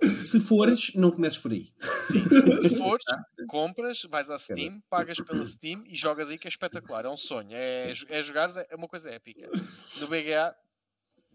bem. 0.00 0.22
Se 0.22 0.40
fores, 0.40 0.94
não 0.94 1.10
comeces 1.10 1.38
por 1.38 1.52
aí. 1.52 1.72
Sim, 2.10 2.68
se 2.68 2.76
fores, 2.76 3.04
compras, 3.48 4.02
vais 4.10 4.30
à 4.30 4.38
Steam, 4.38 4.80
pagas 4.88 5.18
pela 5.20 5.44
Steam 5.44 5.84
e 5.86 5.94
jogas 5.94 6.28
aí 6.28 6.38
que 6.38 6.46
é 6.46 6.50
espetacular. 6.50 7.04
É 7.04 7.08
um 7.08 7.16
sonho. 7.16 7.50
É, 7.52 7.92
é 8.08 8.22
jogar, 8.22 8.48
é 8.68 8.74
uma 8.74 8.88
coisa 8.88 9.10
épica. 9.10 9.50
No 10.00 10.08
BGA, 10.08 10.54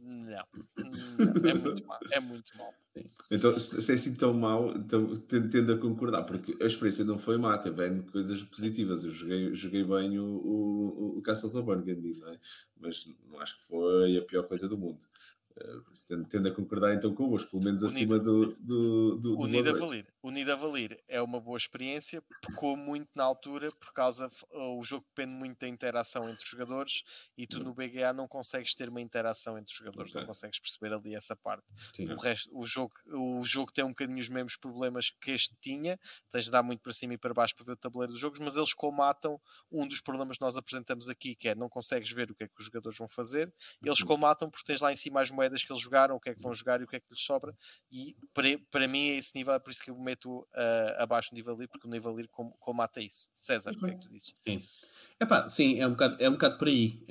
não. 0.02 0.46
não. 0.78 1.50
É 1.50 1.54
muito 1.54 1.86
mal. 1.86 2.00
É 2.12 2.20
muito 2.20 2.58
mal. 2.58 2.74
Então, 3.30 3.58
se 3.60 3.92
é 3.92 3.96
assim 3.96 4.16
tão 4.16 4.34
mal, 4.34 4.76
então, 4.76 5.18
tendo 5.28 5.74
a 5.74 5.78
concordar, 5.78 6.24
porque 6.24 6.58
a 6.62 6.66
experiência 6.66 7.04
não 7.04 7.18
foi 7.18 7.38
má, 7.38 7.58
teve 7.58 8.02
coisas 8.12 8.42
positivas. 8.44 9.04
Eu 9.04 9.12
joguei, 9.12 9.54
joguei 9.54 9.84
bem 9.84 10.18
o, 10.18 10.26
o, 10.26 11.18
o 11.18 11.22
Castles 11.22 11.56
of 11.56 11.66
Burgundy, 11.66 12.18
não 12.18 12.30
é? 12.30 12.40
mas 12.80 13.08
não 13.30 13.40
acho 13.40 13.58
que 13.58 13.64
foi 13.64 14.18
a 14.18 14.22
pior 14.22 14.44
coisa 14.44 14.68
do 14.68 14.78
mundo. 14.78 15.00
Uh, 15.58 16.26
tendo, 16.30 16.48
a 16.48 16.52
concordar 16.52 16.96
então 16.96 17.14
convosco, 17.14 17.52
pelo 17.52 17.64
menos 17.64 17.84
acima 17.84 18.18
do, 18.18 18.56
do, 18.56 19.16
do, 19.16 19.16
do 19.18 19.40
Unido 19.40 19.72
a 19.72 19.78
Valir. 20.22 20.24
Unido 20.24 20.52
a 20.52 20.56
Valir 20.56 20.98
é 21.08 21.22
uma 21.22 21.40
boa 21.40 21.58
experiência, 21.58 22.22
pecou 22.42 22.76
muito 22.76 23.10
na 23.16 23.24
altura 23.24 23.72
por 23.72 23.94
causa 23.94 24.30
o 24.52 24.84
jogo 24.84 25.06
depende 25.16 25.34
muito 25.34 25.60
da 25.60 25.68
interação 25.68 26.30
entre 26.30 26.44
os 26.44 26.50
jogadores 26.50 27.04
e 27.38 27.48
tu 27.48 27.60
no 27.60 27.74
BGA 27.74 28.14
não 28.14 28.28
consegues 28.28 28.74
ter 28.74 28.90
uma 28.90 29.02
interação 29.02 29.58
entre 29.58 29.72
os 29.72 29.78
jogadores, 29.78 30.12
okay. 30.12 30.22
não 30.22 30.28
consegues 30.28 30.60
perceber 30.60 30.94
ali 30.94 31.16
essa 31.16 31.36
parte. 31.36 31.64
Sim. 31.96 32.12
O 32.12 32.18
resto, 32.18 32.50
o 32.58 32.66
jogo, 32.66 32.94
o 33.08 33.46
jogo 33.46 33.72
tem 33.72 33.84
um 33.84 33.90
bocadinho 33.90 34.20
os 34.20 34.30
mesmos 34.30 34.56
problemas 34.56 35.12
que 35.22 35.32
este 35.32 35.56
tinha, 35.62 36.00
tens 36.32 36.46
de 36.46 36.52
dar 36.52 36.64
muito 36.64 36.82
para 36.82 36.94
cima 36.94 37.14
e 37.14 37.18
para 37.18 37.34
baixo 37.34 37.56
para 37.56 37.66
ver 37.66 37.72
o 37.74 37.78
tabuleiro 37.78 38.14
dos 38.14 38.22
jogos, 38.22 38.40
mas 38.40 38.56
eles 38.56 38.74
comatam 38.74 39.40
um 39.72 39.88
dos 39.88 40.02
problemas 40.02 40.38
que 40.38 40.44
nós 40.44 40.58
apresentamos 40.58 41.10
aqui, 41.10 41.36
que 41.36 41.50
é 41.50 41.56
não 41.56 41.70
consegues 41.70 42.12
ver 42.12 42.32
o 42.32 42.36
que 42.36 42.44
é 42.44 42.48
que 42.48 42.60
os 42.60 42.66
jogadores 42.66 42.98
vão 42.98 43.08
fazer, 43.08 43.54
eles 43.84 44.00
uhum. 44.02 44.08
comatam 44.08 44.50
porque 44.50 44.66
tens 44.66 44.82
lá 44.82 44.92
em 44.92 44.96
cima 44.96 45.22
as 45.22 45.32
moedas 45.32 45.64
que 45.64 45.72
eles 45.72 45.82
jogaram, 45.82 46.16
o 46.16 46.20
que 46.20 46.30
é 46.30 46.36
que 46.36 46.42
vão 46.42 46.54
jogar 46.54 46.82
e 46.82 46.84
o 46.84 46.88
que 46.88 46.96
é 46.96 47.00
que 47.00 47.08
lhes 47.10 47.22
sobra, 47.22 47.56
e 47.92 48.16
para, 48.34 48.48
para 48.72 48.88
mim 48.88 49.10
é 49.10 49.16
esse 49.16 49.36
nível, 49.36 49.54
é 49.54 49.60
por 49.60 49.72
isso 49.72 49.84
que 49.84 49.90
eu 49.90 49.96
meto 50.10 50.40
uh, 50.40 50.46
abaixo 50.98 51.32
do 51.32 51.36
nível 51.36 51.56
ali, 51.56 51.68
porque 51.68 51.88
o 51.88 52.28
com, 52.30 52.52
comata 52.54 53.02
isso. 53.02 53.30
César, 53.34 53.72
uhum. 53.72 53.78
o 53.78 53.80
que 53.80 53.86
é 53.86 53.94
que 53.94 54.02
tu 54.02 54.10
dizes? 54.10 54.34
Sim. 54.48 54.64
Epá, 55.20 55.48
sim, 55.48 55.80
é 55.80 55.88
um 55.88 55.92
bocado, 55.92 56.18
é 56.20 56.30
um 56.30 56.34
bocado 56.34 56.58
por 56.58 56.68
aí. 56.68 57.04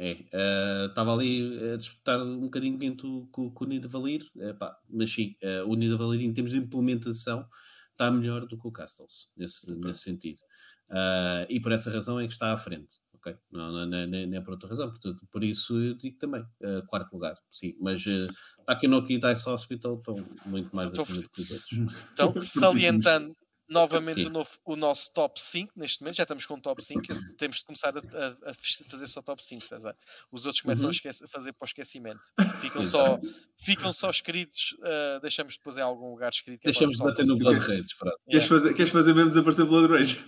Estava 0.89 1.11
é. 1.11 1.15
uh, 1.15 1.16
ali 1.16 1.73
a 1.73 1.77
disputar 1.77 2.20
um 2.20 2.41
bocadinho 2.41 2.97
com, 3.31 3.51
com 3.51 3.65
o 3.65 3.69
Nidavellir, 3.69 4.27
Epá, 4.37 4.77
mas 4.89 5.12
sim, 5.12 5.37
uh, 5.43 5.69
o 5.70 5.75
Nidavellir 5.75 6.23
em 6.23 6.33
termos 6.33 6.53
de 6.53 6.59
implementação 6.59 7.49
está 7.93 8.11
melhor 8.11 8.47
do 8.47 8.59
que 8.59 8.66
o 8.66 8.73
Castles, 8.73 9.31
nesse, 9.37 9.70
okay. 9.70 9.85
nesse 9.85 10.01
sentido. 10.01 10.41
E 11.49 11.61
por 11.61 11.73
essa 11.73 11.91
razão 11.91 12.19
é 12.19 12.27
que 12.27 12.33
está 12.33 12.53
à 12.53 12.57
frente 12.57 12.97
ok? 13.15 13.37
Não, 13.51 13.73
não, 13.73 13.85
não, 13.85 14.07
nem, 14.07 14.27
nem 14.27 14.43
por 14.43 14.53
outra 14.53 14.69
razão, 14.69 14.89
portanto, 14.89 15.27
por 15.33 15.43
isso 15.43 15.77
eu 15.77 15.95
digo 15.95 16.16
também, 16.19 16.45
quarto 16.87 17.12
lugar, 17.12 17.37
sim, 17.51 17.77
mas 17.81 18.01
uh, 18.69 18.74
Takenoko 18.74 19.11
e 19.11 19.19
Dice 19.19 19.49
Hospital 19.49 19.95
estão 19.97 20.27
muito 20.47 20.74
mais 20.74 20.93
então, 20.93 21.05
acima 21.05 21.23
do 21.23 21.28
que 21.31 21.40
os 21.43 21.51
outros. 21.51 21.73
Então, 22.12 22.43
salientando, 22.43 23.35
novamente 23.69 24.27
o, 24.27 24.31
novo, 24.31 24.51
o, 24.65 24.77
nosso 24.77 25.12
top 25.12 25.40
5 25.40 25.74
neste 25.77 26.01
momento, 26.01 26.16
já 26.16 26.23
estamos 26.23 26.47
com 26.47 26.55
o 26.55 26.61
top 26.61 26.82
5, 26.82 27.03
temos 27.36 27.59
de 27.59 27.65
começar 27.65 27.95
a, 27.97 28.01
a, 28.01 28.51
a 28.51 28.55
fazer 28.90 29.07
só 29.07 29.20
top 29.20 29.45
5, 29.45 29.65
César. 29.65 29.95
Os 30.32 30.47
outros 30.47 30.62
começam 30.62 30.85
uhum. 30.85 30.90
a, 30.90 30.93
esquece, 30.93 31.24
a, 31.24 31.28
fazer 31.28 31.53
para 31.53 31.65
o 31.65 31.69
esquecimento. 31.69 32.20
Ficam 32.61 32.85
só, 32.85 33.20
ficam 33.59 33.93
só 33.93 34.11
escritos, 34.11 34.74
uh, 34.81 35.20
deixamos 35.20 35.57
depois 35.57 35.77
em 35.77 35.82
algum 35.82 36.11
lugar 36.11 36.31
escrito. 36.31 36.61
É 36.65 36.70
deixamos 36.70 36.97
de 36.97 37.03
bater 37.03 37.27
no 37.27 37.36
Blood 37.36 37.59
Rage. 37.59 37.70
Yeah. 37.70 38.19
Queres, 38.28 38.47
fazer, 38.47 38.74
queres 38.74 38.93
fazer 38.93 39.15
mesmo 39.15 39.28
desaparecer 39.28 39.66
Blood 39.66 39.93
Rage? 39.93 40.19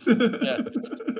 Yeah. 0.43 0.63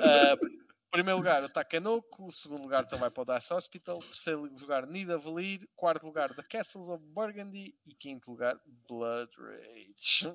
Uh, 0.01 0.60
primeiro 0.91 1.17
lugar, 1.17 1.43
o 1.43 1.49
Takanoko. 1.49 2.27
O 2.27 2.31
segundo 2.31 2.63
lugar 2.63 2.85
também 2.85 3.09
para 3.09 3.23
o 3.23 3.25
Dice 3.25 3.53
Hospital. 3.53 3.99
Terceiro 3.99 4.41
lugar, 4.41 4.85
Nidavellir. 4.85 5.67
Quarto 5.75 6.05
lugar, 6.05 6.35
The 6.35 6.43
Castles 6.43 6.89
of 6.89 7.03
Burgundy. 7.07 7.73
E 7.85 7.93
quinto 7.95 8.29
lugar, 8.29 8.59
Blood 8.87 9.31
Rage. 9.37 10.27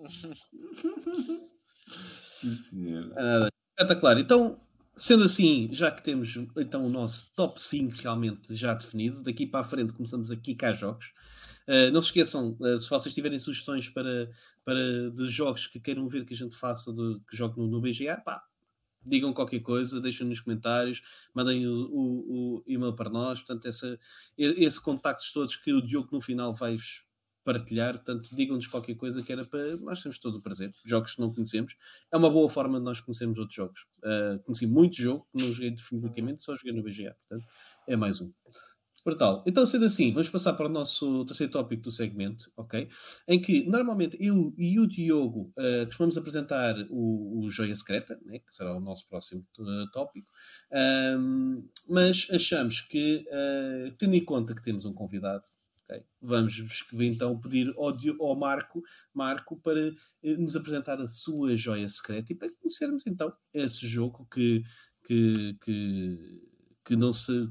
Uh, 2.72 3.48
está 3.78 3.94
claro. 3.94 4.18
Então, 4.18 4.60
sendo 4.96 5.24
assim, 5.24 5.68
já 5.72 5.90
que 5.90 6.02
temos 6.02 6.36
então 6.56 6.84
o 6.84 6.88
nosso 6.88 7.32
top 7.34 7.60
5 7.60 7.94
realmente 8.02 8.54
já 8.54 8.74
definido, 8.74 9.22
daqui 9.22 9.46
para 9.46 9.60
a 9.60 9.64
frente 9.64 9.92
começamos 9.92 10.30
a 10.30 10.36
quicar 10.36 10.74
jogos. 10.74 11.12
Uh, 11.68 11.90
não 11.92 12.00
se 12.00 12.08
esqueçam, 12.08 12.56
uh, 12.60 12.78
se 12.78 12.88
vocês 12.88 13.14
tiverem 13.14 13.38
sugestões 13.38 13.88
para, 13.88 14.30
para 14.64 15.10
de 15.10 15.26
jogos 15.26 15.66
que 15.66 15.80
queiram 15.80 16.08
ver 16.08 16.24
que 16.24 16.32
a 16.32 16.36
gente 16.36 16.56
faça, 16.56 16.92
de, 16.92 17.20
que 17.28 17.36
jogue 17.36 17.58
no, 17.58 17.66
no 17.66 17.80
BGA, 17.80 18.16
pá, 18.18 18.42
digam 19.06 19.32
qualquer 19.32 19.60
coisa, 19.60 20.00
deixem 20.00 20.26
nos 20.26 20.40
comentários, 20.40 21.02
mandem 21.34 21.66
o, 21.66 21.72
o, 21.72 22.56
o, 22.58 22.64
e-mail 22.66 22.94
para 22.94 23.10
nós. 23.10 23.40
Portanto, 23.40 23.66
essa, 23.66 23.98
esse 24.36 24.80
contactos 24.80 25.32
todos 25.32 25.56
que 25.56 25.72
o 25.72 25.80
Diogo 25.80 26.08
no 26.12 26.20
final 26.20 26.54
vai-vos 26.54 27.06
partilhar. 27.46 27.94
Portanto, 27.94 28.28
digam-nos 28.34 28.66
qualquer 28.66 28.96
coisa 28.96 29.22
que 29.22 29.32
era 29.32 29.44
para. 29.44 29.76
Nós 29.76 30.02
temos 30.02 30.18
todo 30.18 30.38
o 30.38 30.42
prazer. 30.42 30.74
Jogos 30.84 31.14
que 31.14 31.20
não 31.20 31.32
conhecemos. 31.32 31.76
É 32.12 32.16
uma 32.16 32.28
boa 32.28 32.48
forma 32.48 32.78
de 32.78 32.84
nós 32.84 33.00
conhecermos 33.00 33.38
outros 33.38 33.54
jogos. 33.54 33.86
Uh, 33.98 34.42
conheci 34.42 34.66
muito 34.66 34.96
jogo, 34.96 35.26
não 35.32 35.52
joguei 35.52 35.74
fisicamente, 35.78 36.42
só 36.42 36.56
joguei 36.56 36.72
no 36.72 36.82
BGA. 36.82 37.16
Portanto, 37.28 37.48
é 37.86 37.96
mais 37.96 38.20
um. 38.20 38.32
Brutal. 39.06 39.44
Então, 39.46 39.64
sendo 39.64 39.84
assim, 39.84 40.12
vamos 40.12 40.28
passar 40.28 40.54
para 40.54 40.66
o 40.66 40.68
nosso 40.68 41.24
terceiro 41.26 41.52
tópico 41.52 41.80
do 41.80 41.92
segmento, 41.92 42.50
ok? 42.56 42.88
Em 43.28 43.40
que, 43.40 43.64
normalmente, 43.64 44.16
eu 44.20 44.52
e 44.58 44.80
o 44.80 44.86
Diogo 44.88 45.52
uh, 45.56 45.86
costumamos 45.86 46.18
apresentar 46.18 46.74
o, 46.90 47.38
o 47.38 47.48
Joia 47.48 47.72
Secreta, 47.76 48.18
né? 48.24 48.40
que 48.40 48.52
será 48.52 48.76
o 48.76 48.80
nosso 48.80 49.08
próximo 49.08 49.46
uh, 49.60 49.88
tópico, 49.92 50.28
um, 51.20 51.68
mas 51.88 52.26
achamos 52.32 52.80
que, 52.80 53.24
uh, 53.28 53.92
tendo 53.96 54.16
em 54.16 54.24
conta 54.24 54.56
que 54.56 54.62
temos 54.62 54.84
um 54.84 54.92
convidado, 54.92 55.44
Okay. 55.88 56.02
Vamos 56.20 56.60
então 56.94 57.38
pedir 57.38 57.72
ao, 57.76 57.96
ao, 58.18 58.34
Marco, 58.34 58.82
Marco 59.14 59.56
para 59.60 59.94
eh, 60.24 60.36
nos 60.36 60.56
apresentar 60.56 61.00
a 61.00 61.06
sua 61.06 61.56
joia 61.56 61.88
secreta 61.88 62.32
e 62.32 62.34
para 62.34 62.48
conhecermos 62.56 63.04
então 63.06 63.32
esse 63.54 63.86
jogo 63.86 64.26
que, 64.28 64.64
que, 65.04 65.56
que, 65.60 66.42
que 66.84 66.96
não 66.96 67.12
se 67.12 67.48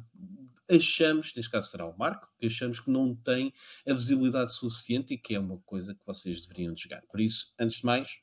achamos, 0.70 1.34
neste 1.36 1.52
caso 1.52 1.70
será 1.70 1.86
o 1.86 1.98
Marco, 1.98 2.28
que 2.38 2.46
achamos 2.46 2.80
que 2.80 2.90
não 2.90 3.16
tem 3.16 3.54
a 3.88 3.94
visibilidade 3.94 4.54
suficiente 4.54 5.14
e 5.14 5.18
que 5.18 5.36
é 5.36 5.40
uma 5.40 5.60
coisa 5.60 5.94
que 5.94 6.06
vocês 6.06 6.42
deveriam 6.42 6.76
jogar. 6.76 7.02
Por 7.10 7.20
isso, 7.20 7.54
antes 7.60 7.78
de 7.78 7.86
mais, 7.86 8.20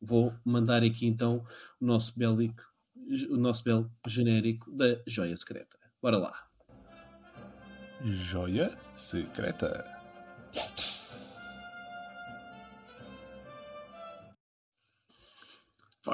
vou 0.00 0.34
mandar 0.44 0.82
aqui 0.82 1.06
então 1.06 1.44
o 1.80 1.84
nosso 1.84 2.18
bélico, 2.18 2.62
o 3.30 3.36
nosso 3.36 3.62
belo 3.64 3.90
genérico 4.06 4.70
da 4.70 5.00
joia 5.06 5.36
secreta. 5.36 5.78
Bora 6.02 6.18
lá. 6.18 6.50
Joia 8.02 8.78
Secreta. 8.94 9.84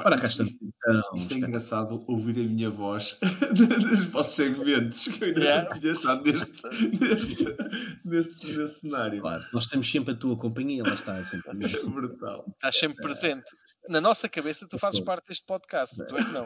Ora, 0.05 0.17
cá 0.17 0.27
estamos. 0.27 0.53
Então, 0.61 1.01
Isto 1.15 1.33
é 1.33 1.37
engraçado 1.37 2.03
ouvir 2.07 2.39
a 2.45 2.47
minha 2.47 2.69
voz 2.69 3.17
nos 3.51 4.01
vossos 4.05 4.35
segmentos, 4.35 5.07
que 5.07 5.23
eu 5.23 5.27
ainda 5.29 5.39
yeah. 5.39 5.69
não 5.69 5.79
tinha 5.79 5.91
estado 5.93 6.31
neste, 6.31 6.63
neste, 6.99 7.45
neste, 8.05 8.51
neste, 8.51 8.79
cenário. 8.79 9.21
Claro, 9.21 9.45
nós 9.51 9.65
temos 9.65 9.89
sempre 9.89 10.13
a 10.13 10.15
tua 10.15 10.37
companhia, 10.37 10.83
lá 10.83 10.93
está, 10.93 11.17
é 11.17 11.23
sempre 11.23 11.51
brutal. 11.89 12.45
Estás 12.55 12.77
sempre 12.77 12.97
presente 12.97 13.51
na 13.89 14.01
nossa 14.01 14.27
cabeça 14.27 14.67
tu 14.67 14.77
fazes 14.77 14.99
parte 14.99 15.27
deste 15.27 15.45
podcast, 15.45 15.97
tu 16.07 16.17
é 16.17 16.23
que 16.23 16.31
não. 16.31 16.45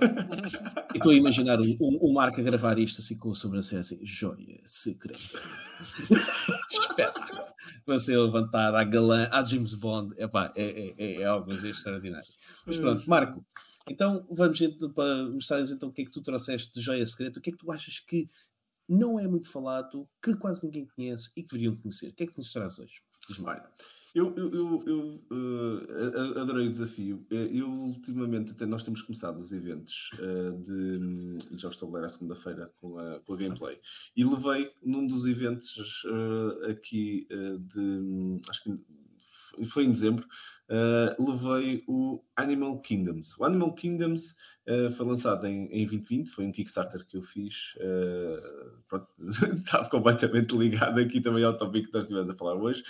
E 0.93 0.97
estou 0.97 1.11
a 1.11 1.15
imaginar 1.15 1.59
o, 1.59 1.63
o, 1.79 2.09
o 2.09 2.13
Marco 2.13 2.39
a 2.39 2.43
gravar 2.43 2.77
isto 2.79 3.01
assim 3.01 3.17
com 3.17 3.31
a 3.31 3.33
sobrancelha 3.33 3.81
assim, 3.81 3.99
joia 4.03 4.61
secreta. 4.65 5.19
Espetáculo. 6.71 7.51
Você 7.85 8.15
levantado 8.15 8.75
à 8.75 8.83
galã, 8.83 9.27
à 9.31 9.43
James 9.43 9.73
Bond, 9.73 10.13
Epá, 10.17 10.51
é, 10.55 10.93
é, 10.97 11.21
é 11.21 11.25
algo 11.25 11.51
extraordinário. 11.53 12.29
Mas 12.65 12.77
pronto, 12.77 13.09
Marco, 13.09 13.45
então 13.87 14.25
vamos 14.29 14.61
então, 14.61 14.91
para 14.91 15.25
mostrar 15.25 15.61
então 15.61 15.89
o 15.89 15.91
que 15.91 16.03
é 16.03 16.05
que 16.05 16.11
tu 16.11 16.21
trouxeste 16.21 16.73
de 16.73 16.81
joia 16.81 17.05
secreta, 17.05 17.39
o 17.39 17.41
que 17.41 17.49
é 17.49 17.53
que 17.53 17.59
tu 17.59 17.71
achas 17.71 17.99
que 17.99 18.27
não 18.87 19.19
é 19.19 19.27
muito 19.27 19.49
falado, 19.49 20.07
que 20.21 20.35
quase 20.35 20.65
ninguém 20.65 20.85
conhece 20.85 21.31
e 21.35 21.43
que 21.43 21.49
deveriam 21.49 21.75
conhecer. 21.75 22.09
O 22.09 22.13
que 22.13 22.23
é 22.23 22.27
que 22.27 22.37
nos 22.37 22.51
traz 22.51 22.77
hoje? 22.77 23.01
Diz-me. 23.27 23.45
Eu, 24.13 24.35
eu, 24.35 24.51
eu, 24.51 24.83
eu 24.85 25.21
uh, 25.31 26.39
adorei 26.39 26.67
o 26.67 26.71
desafio. 26.71 27.25
Eh, 27.31 27.49
eu, 27.53 27.69
ultimamente, 27.69 28.51
até 28.51 28.65
nós 28.65 28.83
temos 28.83 29.01
começado 29.01 29.39
os 29.39 29.53
eventos 29.53 30.09
uh, 30.15 30.57
de, 30.59 31.37
de 31.49 31.57
jogos 31.57 31.77
de 31.77 31.79
tabuleiro 31.79 32.05
à 32.05 32.09
segunda-feira 32.09 32.73
com 32.81 32.97
a, 32.97 33.19
com 33.21 33.33
a 33.33 33.37
gameplay. 33.37 33.79
E 34.15 34.25
levei 34.25 34.71
num 34.83 35.07
dos 35.07 35.25
eventos 35.25 36.03
uh, 36.05 36.69
aqui 36.69 37.27
de. 37.59 38.41
Acho 38.49 38.63
que 38.63 38.79
foi 39.65 39.85
em 39.85 39.91
dezembro, 39.91 40.25
uh, 40.69 41.31
levei 41.31 41.83
o 41.87 42.23
Animal 42.35 42.81
Kingdoms. 42.81 43.37
O 43.37 43.43
Animal 43.43 43.73
Kingdoms 43.73 44.35
uh, 44.67 44.91
foi 44.91 45.05
lançado 45.05 45.45
em, 45.47 45.65
em 45.65 45.85
2020, 45.85 46.29
foi 46.29 46.45
um 46.45 46.51
Kickstarter 46.51 47.05
que 47.05 47.17
eu 47.17 47.21
fiz. 47.21 47.75
Uh, 47.75 49.01
estava 49.55 49.89
completamente 49.89 50.55
ligado 50.57 50.99
aqui 50.99 51.19
também 51.21 51.43
ao 51.43 51.55
tópico 51.55 51.87
que 51.87 51.93
nós 51.93 52.03
estivemos 52.03 52.29
a 52.29 52.33
falar 52.33 52.55
hoje. 52.55 52.83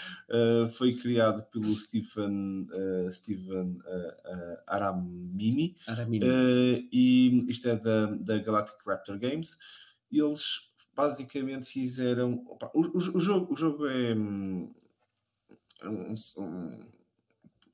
foi 0.74 0.94
criado 0.94 1.44
pelo 1.52 1.76
Stephen, 1.76 2.68
Stephen 3.10 3.80
Aramini, 4.68 5.76
Aramini. 5.88 6.26
e 6.92 7.46
isto 7.50 7.70
é 7.70 7.76
da, 7.76 8.08
da 8.08 8.38
Galactic 8.40 8.78
Raptor 8.86 9.20
Games. 9.20 9.58
E 10.12 10.20
eles 10.20 10.72
basicamente 10.96 11.68
fizeram. 11.68 12.44
Opa, 12.48 12.72
o, 12.74 12.82
o, 12.82 12.98
o, 12.98 13.20
jogo, 13.20 13.54
o 13.54 13.58
jogo 13.58 13.88
é. 13.88 14.16
Um, 15.84 16.14
um, 16.38 16.86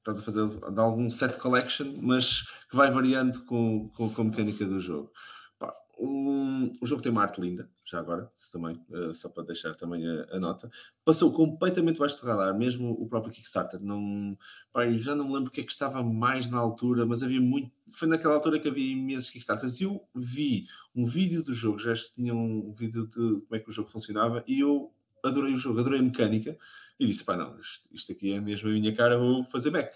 estás 0.07 0.19
a 0.19 0.23
fazer 0.23 0.47
de 0.47 0.79
algum 0.79 1.09
set 1.09 1.37
collection, 1.37 1.93
mas 2.01 2.43
que 2.69 2.75
vai 2.75 2.89
variando 2.89 3.43
com, 3.43 3.89
com, 3.89 4.09
com 4.09 4.21
a 4.21 4.25
mecânica 4.25 4.65
do 4.65 4.79
jogo. 4.79 5.11
Pá, 5.59 5.73
um, 5.99 6.71
o 6.79 6.87
jogo 6.87 7.01
tem 7.01 7.11
uma 7.11 7.23
arte 7.23 7.41
linda, 7.41 7.69
já 7.85 7.99
agora, 7.99 8.31
também, 8.51 8.81
uh, 8.89 9.13
só 9.13 9.27
para 9.27 9.43
deixar 9.43 9.75
também 9.75 10.07
a, 10.07 10.35
a, 10.35 10.39
nota. 10.39 10.69
Passou 11.03 11.33
completamente 11.33 11.99
baixo 11.99 12.21
de 12.21 12.25
radar, 12.25 12.57
mesmo 12.57 12.91
o 12.91 13.07
próprio 13.07 13.33
Kickstarter. 13.33 13.81
Não, 13.81 14.37
pá, 14.71 14.89
já 14.93 15.13
não 15.13 15.25
me 15.25 15.33
lembro 15.33 15.49
o 15.49 15.51
que 15.51 15.61
é 15.61 15.63
que 15.63 15.71
estava 15.71 16.01
mais 16.01 16.49
na 16.49 16.57
altura, 16.57 17.05
mas 17.05 17.21
havia 17.21 17.41
muito. 17.41 17.69
Foi 17.89 18.07
naquela 18.07 18.35
altura 18.35 18.59
que 18.59 18.69
havia 18.69 18.93
imensos 18.93 19.29
Kickstarters. 19.29 19.81
E 19.81 19.83
eu 19.83 20.07
vi 20.15 20.67
um 20.95 21.05
vídeo 21.05 21.43
do 21.43 21.53
jogo, 21.53 21.79
já 21.79 21.93
tinha 22.15 22.33
um 22.33 22.71
vídeo 22.71 23.05
de 23.05 23.41
como 23.41 23.55
é 23.55 23.59
que 23.59 23.69
o 23.69 23.73
jogo 23.73 23.89
funcionava, 23.89 24.43
e 24.47 24.61
eu 24.61 24.93
adorei 25.23 25.53
o 25.53 25.57
jogo, 25.57 25.81
adorei 25.81 25.99
a 25.99 26.03
mecânica 26.03 26.57
e 26.99 27.07
disse: 27.07 27.23
pá, 27.23 27.35
não, 27.35 27.59
isto, 27.59 27.87
isto 27.91 28.11
aqui 28.11 28.33
é 28.33 28.39
mesmo 28.39 28.69
a 28.69 28.73
minha 28.73 28.95
cara, 28.95 29.17
vou 29.17 29.43
fazer 29.45 29.71
Mac. 29.71 29.93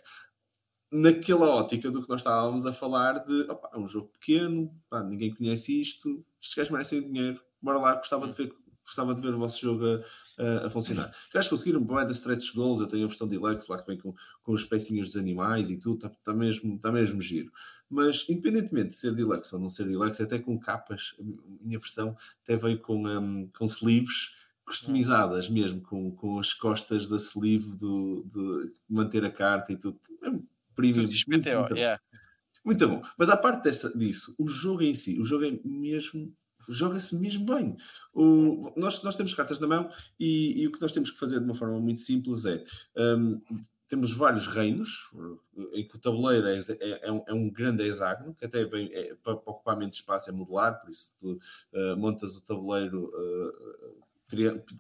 Naquela 0.91 1.47
ótica 1.47 1.89
do 1.89 2.01
que 2.01 2.09
nós 2.09 2.19
estávamos 2.19 2.65
a 2.65 2.73
falar 2.73 3.19
de 3.19 3.41
opa, 3.49 3.69
é 3.73 3.77
um 3.77 3.87
jogo 3.87 4.09
pequeno, 4.09 4.75
pá, 4.89 5.01
ninguém 5.03 5.33
conhece 5.33 5.79
isto, 5.79 6.23
estes 6.41 6.55
gajos 6.55 6.71
merecem 6.71 7.01
dinheiro, 7.01 7.41
bora 7.61 7.79
lá, 7.79 7.95
gostava 7.95 8.27
de 8.27 8.33
ver 8.33 8.53
gostava 8.91 9.15
de 9.15 9.21
ver 9.21 9.33
o 9.33 9.37
vosso 9.37 9.61
jogo 9.61 9.85
a, 9.85 10.43
a, 10.43 10.65
a 10.65 10.69
funcionar. 10.69 11.11
Já 11.33 11.47
conseguiram 11.49 11.81
bué 11.81 12.03
de 12.05 12.11
stretch 12.11 12.53
goals, 12.53 12.79
eu 12.79 12.87
tenho 12.87 13.05
a 13.05 13.07
versão 13.07 13.27
deluxe 13.27 13.71
lá 13.71 13.79
que 13.79 13.87
vem 13.87 13.97
com, 13.97 14.13
com 14.41 14.51
os 14.51 14.65
pecinhos 14.65 15.07
dos 15.07 15.17
animais 15.17 15.71
e 15.71 15.77
tudo, 15.77 15.95
está 15.95 16.09
tá 16.09 16.33
mesmo, 16.33 16.77
tá 16.77 16.91
mesmo 16.91 17.21
giro. 17.21 17.51
Mas 17.89 18.25
independentemente 18.29 18.89
de 18.89 18.95
ser 18.95 19.13
deluxe 19.15 19.53
ou 19.55 19.61
não 19.61 19.69
ser 19.69 19.85
deluxe, 19.87 20.21
até 20.21 20.39
com 20.39 20.59
capas, 20.59 21.15
a 21.19 21.23
minha 21.65 21.79
versão 21.79 22.15
até 22.43 22.55
veio 22.55 22.79
com, 22.79 23.07
um, 23.07 23.47
com 23.57 23.65
sleeves 23.65 24.40
customizadas 24.65 25.49
mesmo, 25.49 25.81
com, 25.81 26.11
com 26.11 26.39
as 26.39 26.53
costas 26.53 27.07
da 27.07 27.17
sleeve 27.17 27.75
do, 27.75 28.25
de 28.25 28.73
manter 28.89 29.25
a 29.25 29.31
carta 29.31 29.71
e 29.73 29.77
tudo. 29.77 29.99
É 30.23 30.29
premium. 30.75 31.03
Muito, 31.03 31.27
muito, 31.27 31.49
muito, 31.49 31.75
yeah. 31.75 32.01
muito 32.63 32.87
bom. 32.87 33.01
Mas 33.17 33.29
à 33.29 33.37
parte 33.37 33.63
dessa, 33.63 33.95
disso, 33.97 34.35
o 34.37 34.47
jogo 34.47 34.83
em 34.83 34.93
si, 34.93 35.19
o 35.19 35.25
jogo 35.25 35.45
é 35.45 35.59
mesmo 35.63 36.33
joga-se 36.69 37.15
mesmo 37.15 37.45
bem. 37.45 37.75
O, 38.13 38.71
nós, 38.77 39.01
nós 39.03 39.15
temos 39.15 39.33
cartas 39.33 39.59
na 39.59 39.67
mão 39.67 39.89
e, 40.19 40.61
e, 40.61 40.67
o 40.67 40.71
que 40.71 40.79
nós 40.79 40.91
temos 40.91 41.09
que 41.09 41.17
fazer 41.17 41.39
de 41.39 41.45
uma 41.45 41.55
forma 41.55 41.79
muito 41.79 41.99
simples 41.99 42.45
é 42.45 42.63
um, 42.95 43.41
temos 43.87 44.13
vários 44.13 44.47
reinos 44.47 45.09
em 45.73 45.85
que 45.85 45.95
o 45.97 45.99
tabuleiro 45.99 46.47
é, 46.47 46.57
é, 46.57 47.07
é, 47.07 47.11
um, 47.11 47.23
é 47.27 47.33
um, 47.33 47.49
grande 47.49 47.83
hexágono 47.83 48.33
que 48.33 48.45
até 48.45 48.63
vem 48.63 48.89
é, 48.93 49.15
para, 49.15 49.33
ocupar 49.33 49.75
menos 49.75 49.95
espaço 49.95 50.29
é 50.29 50.33
modular, 50.33 50.79
por 50.79 50.89
isso 50.89 51.13
tu 51.17 51.39
uh, 51.73 51.97
montas 51.97 52.35
o 52.35 52.41
tabuleiro 52.41 53.09
uh, 53.09 54.01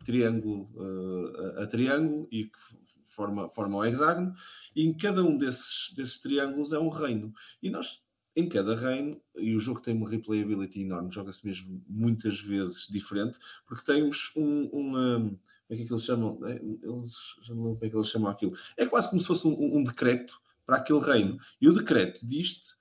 triângulo 0.03 0.69
uh, 0.75 1.61
a, 1.61 1.67
triângulo 1.67 2.27
e 2.31 2.45
que 2.45 2.59
forma, 3.05 3.49
forma 3.49 3.77
o 3.77 3.85
hexágono, 3.85 4.33
e 4.75 4.85
em 4.85 4.93
cada 4.93 5.23
um 5.23 5.37
desses, 5.37 5.93
desses 5.95 6.19
triângulos 6.19 6.73
é 6.73 6.79
um 6.79 6.89
reino. 6.89 7.33
E 7.61 7.69
nós, 7.69 8.01
em 8.35 8.47
cada 8.47 8.75
reino, 8.75 9.21
e 9.35 9.55
o 9.55 9.59
jogo 9.59 9.81
tem 9.81 9.95
uma 9.95 10.09
replayability 10.09 10.81
enorme, 10.81 11.11
joga-se 11.11 11.45
mesmo 11.45 11.83
muitas 11.87 12.39
vezes 12.39 12.87
diferente, 12.89 13.37
porque 13.65 13.83
temos 13.83 14.31
um. 14.35 14.69
um 14.73 15.37
como 15.67 15.81
é 15.81 15.85
que 15.85 15.93
eles 15.93 16.03
chamam? 16.03 16.39
É, 16.45 16.55
eles, 16.55 17.13
já 17.43 17.53
não 17.53 17.63
lembro 17.63 17.79
como 17.79 17.85
é 17.85 17.89
que 17.89 17.95
eles 17.95 18.07
chamam 18.07 18.31
aquilo. 18.31 18.53
É 18.75 18.85
quase 18.85 19.09
como 19.09 19.21
se 19.21 19.27
fosse 19.27 19.47
um, 19.47 19.77
um 19.77 19.83
decreto 19.83 20.41
para 20.65 20.77
aquele 20.77 20.99
reino. 20.99 21.37
E 21.61 21.69
o 21.69 21.73
decreto 21.73 22.25
diz-te 22.25 22.75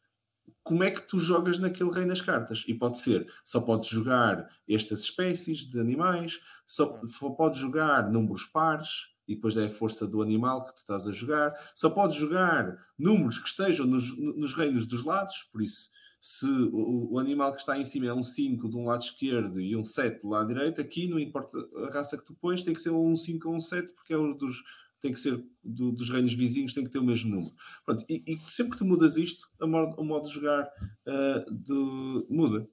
como 0.62 0.84
é 0.84 0.90
que 0.90 1.02
tu 1.02 1.18
jogas 1.18 1.58
naquele 1.58 1.90
reino 1.90 2.12
as 2.12 2.20
cartas. 2.20 2.64
E 2.66 2.74
pode 2.74 2.98
ser, 2.98 3.30
só 3.44 3.60
podes 3.60 3.88
jogar 3.88 4.48
estas 4.68 5.00
espécies 5.00 5.58
de 5.66 5.80
animais, 5.80 6.40
só, 6.66 7.00
só 7.06 7.30
podes 7.30 7.60
jogar 7.60 8.10
números 8.10 8.44
pares, 8.44 9.10
e 9.26 9.34
depois 9.36 9.56
é 9.56 9.66
a 9.66 9.70
força 9.70 10.06
do 10.06 10.22
animal 10.22 10.64
que 10.64 10.74
tu 10.74 10.78
estás 10.78 11.06
a 11.06 11.12
jogar. 11.12 11.52
Só 11.74 11.88
podes 11.88 12.16
jogar 12.16 12.76
números 12.98 13.38
que 13.38 13.48
estejam 13.48 13.86
nos, 13.86 14.16
nos 14.18 14.54
reinos 14.54 14.86
dos 14.86 15.04
lados, 15.04 15.48
por 15.52 15.62
isso, 15.62 15.88
se 16.20 16.46
o, 16.46 17.12
o, 17.12 17.18
animal 17.18 17.52
que 17.52 17.60
está 17.60 17.78
em 17.78 17.84
cima 17.84 18.06
é 18.06 18.12
um 18.12 18.22
5 18.22 18.68
de 18.68 18.76
um 18.76 18.84
lado 18.84 19.02
esquerdo 19.02 19.58
e 19.58 19.74
um 19.74 19.84
7 19.84 20.20
do 20.20 20.28
lado 20.28 20.48
direito, 20.48 20.80
aqui 20.80 21.08
não 21.08 21.18
importa 21.18 21.56
a 21.86 21.94
raça 21.94 22.18
que 22.18 22.24
tu 22.24 22.34
pões, 22.34 22.62
tem 22.62 22.74
que 22.74 22.80
ser 22.80 22.90
um 22.90 23.16
5 23.16 23.48
ou 23.48 23.54
um 23.54 23.60
7, 23.60 23.90
porque 23.92 24.12
é 24.12 24.18
um 24.18 24.36
dos, 24.36 24.62
tem 25.01 25.12
que 25.12 25.18
ser 25.18 25.43
do, 25.64 25.93
dos 25.93 26.10
reinos 26.10 26.35
vizinhos, 26.35 26.74
tem 26.74 26.85
que 26.85 26.90
ter 26.90 26.98
o 26.98 27.05
mesmo 27.05 27.35
número. 27.35 27.55
Pronto, 27.85 28.05
e, 28.09 28.22
e 28.27 28.39
sempre 28.51 28.72
que 28.72 28.78
tu 28.78 28.85
mudas 28.85 29.16
isto, 29.16 29.48
modo, 29.60 30.01
o 30.01 30.05
modo 30.05 30.27
de 30.27 30.35
jogar 30.35 30.64
uh, 30.64 31.52
de, 31.52 32.27
muda. 32.28 32.68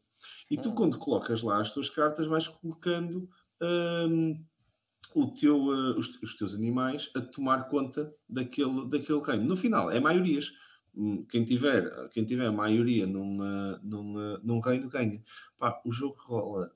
E 0.50 0.58
tu, 0.58 0.70
hum. 0.70 0.76
quando 0.76 0.98
colocas 0.98 1.42
lá 1.42 1.60
as 1.60 1.72
tuas 1.72 1.90
cartas, 1.90 2.28
vais 2.28 2.48
colocando 2.48 3.30
um, 3.62 4.44
o 5.16 5.28
teu, 5.34 5.58
uh, 5.58 5.98
os, 5.98 6.22
os, 6.22 6.36
teus 6.36 6.54
animais 6.54 7.10
a 7.16 7.22
tomar 7.22 7.70
conta 7.70 8.14
daquele, 8.28 8.88
daquele 8.90 9.22
reino. 9.22 9.46
No 9.46 9.56
final, 9.56 9.90
é 9.90 10.00
maiorias. 10.00 10.52
Hum, 10.96 11.26
quem 11.30 11.46
tiver, 11.46 12.10
quem 12.10 12.26
tiver 12.26 12.52
maioria 12.52 13.06
num, 13.06 13.38
uh, 13.40 13.80
num, 13.84 14.40
num 14.44 14.60
reino 14.60 14.90
ganha. 14.90 15.22
Pá, 15.58 15.80
o 15.86 15.92
jogo 15.92 16.16
rola 16.26 16.72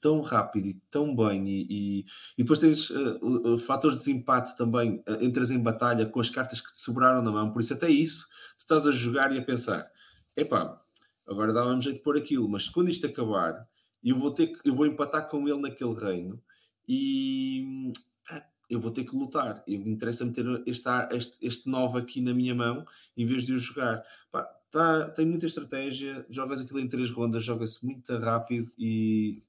tão 0.00 0.20
rápido 0.20 0.66
e 0.66 0.74
tão 0.90 1.14
bem, 1.14 1.48
e, 1.48 1.66
e, 1.70 2.00
e 2.36 2.42
depois 2.42 2.58
tens 2.58 2.90
uh, 2.90 3.58
fatores 3.58 3.96
de 3.96 4.04
desempate 4.04 4.56
também, 4.56 5.02
uh, 5.08 5.22
entras 5.22 5.50
em 5.50 5.58
batalha 5.58 6.06
com 6.06 6.20
as 6.20 6.30
cartas 6.30 6.60
que 6.60 6.72
te 6.72 6.80
sobraram 6.80 7.22
na 7.22 7.30
mão, 7.30 7.52
por 7.52 7.60
isso 7.60 7.74
até 7.74 7.88
isso, 7.88 8.26
tu 8.56 8.60
estás 8.60 8.86
a 8.86 8.92
jogar 8.92 9.32
e 9.32 9.38
a 9.38 9.42
pensar, 9.42 9.90
epá, 10.36 10.80
agora 11.26 11.52
dá-me 11.52 11.80
jeito 11.80 11.96
de 11.96 12.02
pôr 12.02 12.16
aquilo, 12.16 12.48
mas 12.48 12.68
quando 12.68 12.90
isto 12.90 13.06
acabar, 13.06 13.66
eu 14.02 14.16
vou 14.16 14.30
ter 14.30 14.48
que, 14.48 14.68
eu 14.68 14.74
vou 14.74 14.86
empatar 14.86 15.28
com 15.28 15.48
ele 15.48 15.60
naquele 15.60 15.94
reino, 15.94 16.42
e 16.88 17.92
eu 18.68 18.80
vou 18.80 18.90
ter 18.90 19.04
que 19.04 19.16
lutar, 19.16 19.62
interessa-me 19.66 20.32
ter 20.32 20.44
este, 20.66 20.88
este, 21.12 21.38
este 21.40 21.68
novo 21.68 21.98
aqui 21.98 22.20
na 22.20 22.32
minha 22.32 22.54
mão, 22.54 22.84
em 23.16 23.24
vez 23.24 23.44
de 23.44 23.52
eu 23.52 23.58
jogar, 23.58 24.02
Pá, 24.30 24.48
Tá, 24.70 25.08
tem 25.10 25.26
muita 25.26 25.46
estratégia, 25.46 26.24
jogas 26.30 26.60
aquilo 26.60 26.78
em 26.78 26.88
três 26.88 27.10
rondas, 27.10 27.42
joga-se 27.42 27.84
muito 27.84 28.16
rápido 28.18 28.70
e 28.78 29.42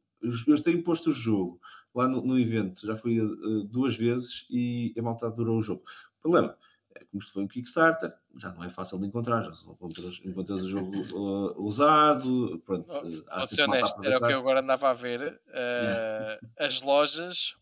eu 0.47 0.61
tenho 0.61 0.83
posto 0.83 1.09
o 1.09 1.13
jogo 1.13 1.59
lá 1.93 2.07
no, 2.07 2.21
no 2.21 2.39
evento, 2.39 2.85
já 2.85 2.95
fui 2.95 3.19
uh, 3.19 3.63
duas 3.63 3.95
vezes 3.95 4.45
e 4.49 4.93
a 4.97 5.01
malta 5.01 5.27
adorou 5.27 5.57
o 5.57 5.61
jogo. 5.61 5.83
O 6.17 6.21
problema 6.21 6.55
é 6.95 7.05
como 7.05 7.21
isto 7.21 7.33
foi 7.33 7.43
um 7.43 7.47
Kickstarter, 7.47 8.13
já 8.35 8.51
não 8.53 8.63
é 8.63 8.69
fácil 8.69 8.99
de 8.99 9.07
encontrar, 9.07 9.41
já 9.41 9.51
encontras, 9.71 10.21
encontras 10.23 10.63
o 10.63 10.69
jogo 10.69 10.91
uh, 11.13 11.61
usado. 11.61 12.61
Pronto, 12.65 12.87
uh, 12.89 13.23
Pode 13.23 13.53
ser 13.53 13.63
honesto, 13.63 14.03
era 14.03 14.17
o 14.17 14.21
que 14.21 14.33
eu 14.33 14.39
agora 14.39 14.61
andava 14.61 14.89
a 14.89 14.93
ver. 14.93 15.41
Uh, 15.47 15.53
yeah. 15.53 16.39
As 16.59 16.81
lojas. 16.81 17.55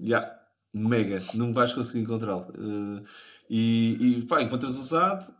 Yeah. 0.00 0.40
Mega, 0.72 1.22
não 1.34 1.52
vais 1.52 1.72
conseguir 1.72 2.00
encontrá-lo. 2.00 2.50
Uh, 2.50 3.04
e, 3.48 4.18
e 4.18 4.26
pá, 4.26 4.42
encontras 4.42 4.76
usado, 4.76 5.32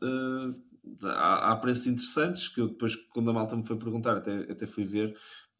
há, 1.03 1.51
há, 1.51 1.57
preços 1.57 1.89
interessantes 1.89 2.47
que 2.47 2.61
eu 2.61 2.69
depois, 2.69 2.95
quando 2.95 3.31
a 3.31 3.32
malta 3.32 3.57
me 3.57 3.66
foi 3.66 3.77
perguntar, 3.77 4.16
até, 4.19 4.53
até 4.53 4.65
fui 4.65 4.85
ver, 4.85 5.16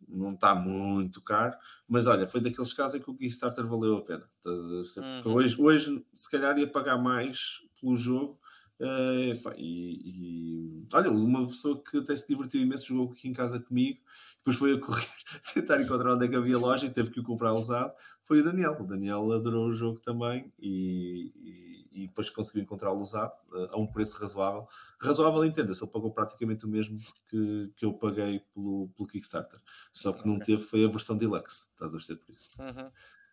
não 0.09 0.35
está 0.35 0.55
muito 0.55 1.21
caro, 1.23 1.57
mas 1.89 2.07
olha, 2.07 2.27
foi 2.27 2.41
daqueles 2.41 2.73
casos 2.73 2.97
em 2.97 3.03
que 3.03 3.11
o 3.11 3.15
Kickstarter 3.15 3.67
valeu 3.67 3.97
a 3.97 4.03
pena. 4.03 4.29
Porque 4.43 5.29
uhum. 5.29 5.35
hoje, 5.35 5.61
hoje, 5.61 6.07
se 6.15 6.31
calhar, 6.31 6.59
ia 6.59 6.71
pagar 6.71 6.99
mais 6.99 7.61
pelo 7.81 7.97
jogo. 7.97 8.39
Uh, 8.81 9.41
pá, 9.43 9.55
e, 9.57 10.01
e, 10.05 10.87
olha, 10.93 11.11
uma 11.11 11.47
pessoa 11.47 11.81
que 11.83 11.99
até 11.99 12.15
se 12.17 12.27
divertiu 12.27 12.61
imenso 12.61 12.89
jogou 12.89 13.13
aqui 13.13 13.29
em 13.29 13.33
casa 13.33 13.61
comigo, 13.61 14.01
depois 14.39 14.57
foi 14.57 14.75
a 14.75 14.79
correr 14.81 15.07
tentar 15.55 15.81
encontrar 15.81 16.15
onde 16.15 16.27
é 16.27 16.29
que 16.29 16.37
havia 16.37 16.59
loja 16.59 16.87
e 16.87 16.91
teve 16.91 17.11
que 17.11 17.21
o 17.21 17.25
comprar 17.25 17.53
usado. 17.53 17.93
Foi 18.23 18.41
o 18.41 18.45
Daniel. 18.45 18.77
O 18.79 18.87
Daniel 18.87 19.33
adorou 19.33 19.69
o 19.69 19.73
jogo 19.73 20.01
também 20.01 20.53
e, 20.59 21.33
e 21.37 21.74
e 21.95 22.09
depois 22.09 22.29
conseguiu 22.29 22.63
encontrá-lo 22.63 23.01
usado 23.01 23.33
uh, 23.53 23.69
a 23.71 23.79
um 23.79 23.87
preço 23.87 24.19
razoável. 24.19 24.67
Razoável, 25.01 25.45
entenda-se, 25.45 25.83
ele 25.83 25.93
pagou 25.93 26.11
praticamente 26.11 26.67
o 26.67 26.69
mesmo 26.69 26.99
que, 27.29 27.73
que 27.77 27.85
eu 27.87 27.95
paguei 27.95 28.41
pelo, 28.53 28.89
pelo 28.97 29.09
Kickstarter, 29.09 29.61
só 29.93 30.13
que 30.13 30.27
não 30.27 30.39
teve 30.39 30.63
foi 30.63 30.85
a 30.85 30.89
versão 30.89 31.17
deluxe, 31.17 31.69
estás 31.71 31.95
a 31.95 31.97
perceber 31.97 32.21
por 32.21 32.31
isso. 32.31 32.51
Uhum. 32.59 32.91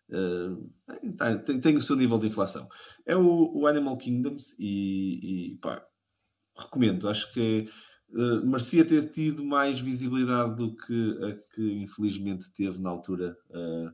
Uh, 0.08 0.72
tem, 1.44 1.60
tem, 1.60 1.76
o 1.76 1.82
seu 1.82 1.96
nível 1.96 2.18
de 2.18 2.26
inflação. 2.26 2.68
É 3.04 3.16
o, 3.16 3.52
o 3.54 3.66
Animal 3.66 3.96
Kingdoms 3.96 4.54
e, 4.58 5.54
e 5.54 5.58
pá, 5.58 5.84
recomendo, 6.56 7.08
acho 7.08 7.32
que 7.32 7.68
uh, 8.10 8.46
merecia 8.46 8.84
ter 8.84 9.10
tido 9.10 9.44
mais 9.44 9.80
visibilidade 9.80 10.56
do 10.56 10.76
que 10.76 11.18
a 11.24 11.54
que 11.54 11.72
infelizmente 11.82 12.52
teve 12.52 12.78
na 12.78 12.90
altura. 12.90 13.36
Uh, 13.50 13.92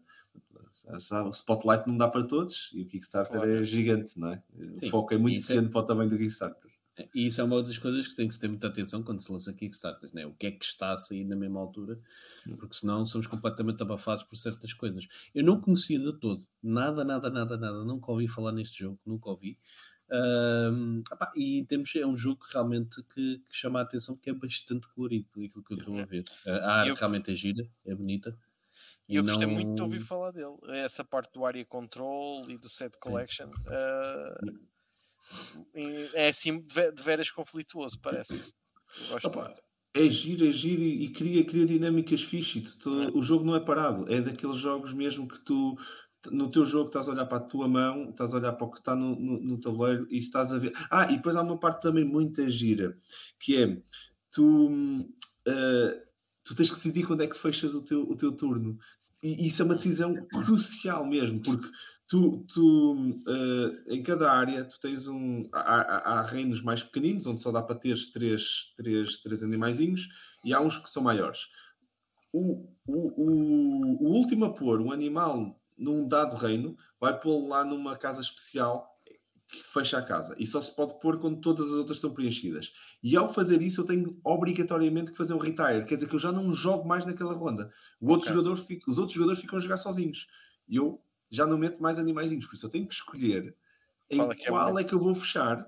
o 0.96 1.30
Spotlight 1.30 1.86
não 1.86 1.96
dá 1.96 2.08
para 2.08 2.24
todos 2.24 2.70
e 2.72 2.82
o 2.82 2.86
Kickstarter 2.86 3.36
claro. 3.36 3.56
é 3.58 3.64
gigante, 3.64 4.18
não 4.18 4.32
é? 4.32 4.42
O 4.54 4.80
Sim, 4.80 4.90
foco 4.90 5.14
é 5.14 5.18
muito 5.18 5.38
é 5.38 5.40
pequeno 5.40 5.68
é... 5.68 5.70
para 5.70 5.80
o 5.80 5.86
tamanho 5.86 6.10
do 6.10 6.18
Kickstarter. 6.18 6.70
E 7.14 7.26
isso 7.26 7.40
é 7.40 7.44
uma 7.44 7.62
das 7.62 7.78
coisas 7.78 8.08
que 8.08 8.16
tem 8.16 8.26
que 8.26 8.34
se 8.34 8.40
ter 8.40 8.48
muita 8.48 8.66
atenção 8.66 9.02
quando 9.02 9.20
se 9.20 9.30
lança 9.30 9.52
Kickstarters, 9.52 10.12
né? 10.12 10.26
o 10.26 10.32
que 10.32 10.46
é 10.48 10.50
que 10.50 10.64
está 10.64 10.92
a 10.92 10.96
sair 10.96 11.24
na 11.24 11.36
mesma 11.36 11.60
altura, 11.60 12.00
hum. 12.46 12.56
porque 12.56 12.76
senão 12.76 13.06
somos 13.06 13.26
completamente 13.26 13.82
abafados 13.82 14.24
por 14.24 14.36
certas 14.36 14.72
coisas. 14.72 15.06
Eu 15.34 15.44
não 15.44 15.60
conhecia 15.60 15.98
de 15.98 16.12
todo, 16.14 16.44
nada, 16.62 17.04
nada, 17.04 17.30
nada, 17.30 17.56
nada, 17.56 17.84
nunca 17.84 18.10
ouvi 18.10 18.26
falar 18.26 18.52
neste 18.52 18.80
jogo, 18.80 18.98
nunca 19.06 19.30
ouvi. 19.30 19.58
Um, 20.10 21.02
opa, 21.12 21.30
e 21.36 21.64
temos, 21.64 21.94
é 21.94 22.06
um 22.06 22.16
jogo 22.16 22.42
que 22.42 22.54
realmente 22.54 23.02
que, 23.14 23.42
que, 23.46 23.56
chama 23.56 23.78
a 23.78 23.82
atenção, 23.82 24.16
que 24.16 24.30
é 24.30 24.32
bastante 24.32 24.88
colorido, 24.88 25.28
aquilo 25.34 25.62
que 25.62 25.74
eu 25.74 25.78
estou 25.78 26.00
a 26.00 26.04
ver. 26.04 26.24
A 26.46 26.78
arte 26.78 26.88
eu... 26.88 26.94
realmente 26.94 27.30
é 27.30 27.34
gira, 27.34 27.68
é 27.84 27.94
bonita. 27.94 28.36
E 29.08 29.16
eu 29.16 29.24
gostei 29.24 29.46
muito 29.46 29.74
de 29.74 29.82
ouvir 29.82 30.00
falar 30.00 30.32
dele. 30.32 30.56
Essa 30.68 31.02
parte 31.02 31.32
do 31.32 31.46
Area 31.46 31.64
Control 31.64 32.42
e 32.48 32.58
do 32.58 32.68
Set 32.68 32.94
Collection 32.98 33.48
uh, 33.48 34.58
é 36.12 36.28
assim 36.28 36.60
de, 36.60 37.02
veras 37.02 37.30
conflituoso, 37.30 37.98
parece. 38.00 38.38
Opa, 39.24 39.54
é 39.94 40.08
giro, 40.10 40.46
é 40.46 40.52
giro 40.52 40.82
e, 40.82 41.08
cria, 41.08 41.42
cria 41.44 41.64
dinâmicas 41.64 42.22
fixe. 42.22 42.60
Tu, 42.60 43.02
é. 43.02 43.10
O 43.14 43.22
jogo 43.22 43.46
não 43.46 43.56
é 43.56 43.60
parado, 43.60 44.10
é 44.12 44.20
daqueles 44.20 44.58
jogos 44.58 44.92
mesmo 44.92 45.26
que 45.26 45.40
tu 45.40 45.78
no 46.30 46.50
teu 46.50 46.64
jogo 46.64 46.88
estás 46.88 47.08
a 47.08 47.12
olhar 47.12 47.26
para 47.26 47.38
a 47.38 47.42
tua 47.42 47.68
mão, 47.68 48.10
estás 48.10 48.34
a 48.34 48.36
olhar 48.36 48.52
para 48.52 48.66
o 48.66 48.70
que 48.70 48.78
está 48.78 48.94
no, 48.94 49.18
no, 49.18 49.40
no 49.40 49.58
tabuleiro 49.58 50.06
e 50.10 50.18
estás 50.18 50.52
a 50.52 50.58
ver. 50.58 50.72
Ah, 50.90 51.10
e 51.10 51.16
depois 51.16 51.36
há 51.36 51.42
uma 51.42 51.58
parte 51.58 51.80
também 51.80 52.04
muito 52.04 52.46
gira 52.48 52.98
que 53.38 53.56
é 53.56 53.82
tu. 54.30 54.66
Uh, 55.46 56.07
tu 56.48 56.54
tens 56.54 56.70
que 56.70 56.76
decidir 56.76 57.06
quando 57.06 57.22
é 57.22 57.26
que 57.26 57.36
fechas 57.36 57.74
o 57.74 57.82
teu, 57.82 58.02
o 58.08 58.16
teu 58.16 58.32
turno 58.32 58.78
e 59.22 59.48
isso 59.48 59.62
é 59.62 59.64
uma 59.64 59.74
decisão 59.74 60.14
crucial 60.26 61.04
mesmo, 61.04 61.40
porque 61.42 61.68
tu, 62.06 62.44
tu 62.52 62.94
uh, 63.26 63.92
em 63.92 64.02
cada 64.02 64.30
área 64.30 64.64
tu 64.64 64.78
tens 64.78 65.08
um. 65.08 65.48
Há, 65.52 66.18
há, 66.18 66.22
reinos 66.22 66.62
mais 66.62 66.82
pequeninos, 66.82 67.26
onde 67.26 67.42
só 67.42 67.50
dá 67.50 67.60
para 67.60 67.74
ter 67.74 67.96
três, 68.12 68.72
três, 68.76 69.18
três 69.18 69.42
animaizinhos, 69.42 70.08
e 70.44 70.54
há 70.54 70.60
uns 70.60 70.76
que 70.76 70.88
são 70.88 71.02
maiores. 71.02 71.48
O, 72.32 72.68
o, 72.86 72.96
o, 73.16 74.04
o 74.04 74.12
último 74.12 74.44
a 74.44 74.54
pôr 74.54 74.80
um 74.80 74.92
animal 74.92 75.60
num 75.76 76.06
dado 76.06 76.36
reino 76.36 76.76
vai 77.00 77.18
pô-lo 77.18 77.48
lá 77.48 77.64
numa 77.64 77.96
casa 77.96 78.20
especial 78.20 78.88
que 79.48 79.64
fecha 79.64 79.98
a 79.98 80.02
casa. 80.02 80.34
E 80.38 80.44
só 80.44 80.60
se 80.60 80.74
pode 80.74 80.98
pôr 81.00 81.18
quando 81.18 81.40
todas 81.40 81.68
as 81.68 81.72
outras 81.72 81.96
estão 81.96 82.12
preenchidas. 82.12 82.72
E 83.02 83.16
ao 83.16 83.32
fazer 83.32 83.62
isso, 83.62 83.80
eu 83.80 83.86
tenho 83.86 84.18
obrigatoriamente 84.22 85.10
que 85.10 85.16
fazer 85.16 85.32
um 85.32 85.38
retire. 85.38 85.86
Quer 85.86 85.94
dizer 85.94 86.06
que 86.06 86.14
eu 86.14 86.18
já 86.18 86.30
não 86.30 86.52
jogo 86.52 86.86
mais 86.86 87.06
naquela 87.06 87.32
ronda. 87.32 87.70
O 88.00 88.10
outro 88.10 88.28
okay. 88.28 88.36
jogador 88.36 88.56
fica, 88.56 88.90
os 88.90 88.98
outros 88.98 89.14
jogadores 89.14 89.40
ficam 89.40 89.56
a 89.56 89.60
jogar 89.60 89.78
sozinhos. 89.78 90.26
E 90.68 90.76
eu 90.76 91.02
já 91.30 91.46
não 91.46 91.56
meto 91.56 91.82
mais 91.82 91.98
animaizinhos. 91.98 92.46
Por 92.46 92.56
isso 92.56 92.66
eu 92.66 92.70
tenho 92.70 92.86
que 92.86 92.94
escolher 92.94 93.56
em 94.10 94.18
qual, 94.18 94.32
é 94.32 94.34
que, 94.34 94.48
é, 94.48 94.80
é 94.80 94.84
que 94.84 94.94
eu 94.94 94.98
vou 94.98 95.14
fechar 95.14 95.66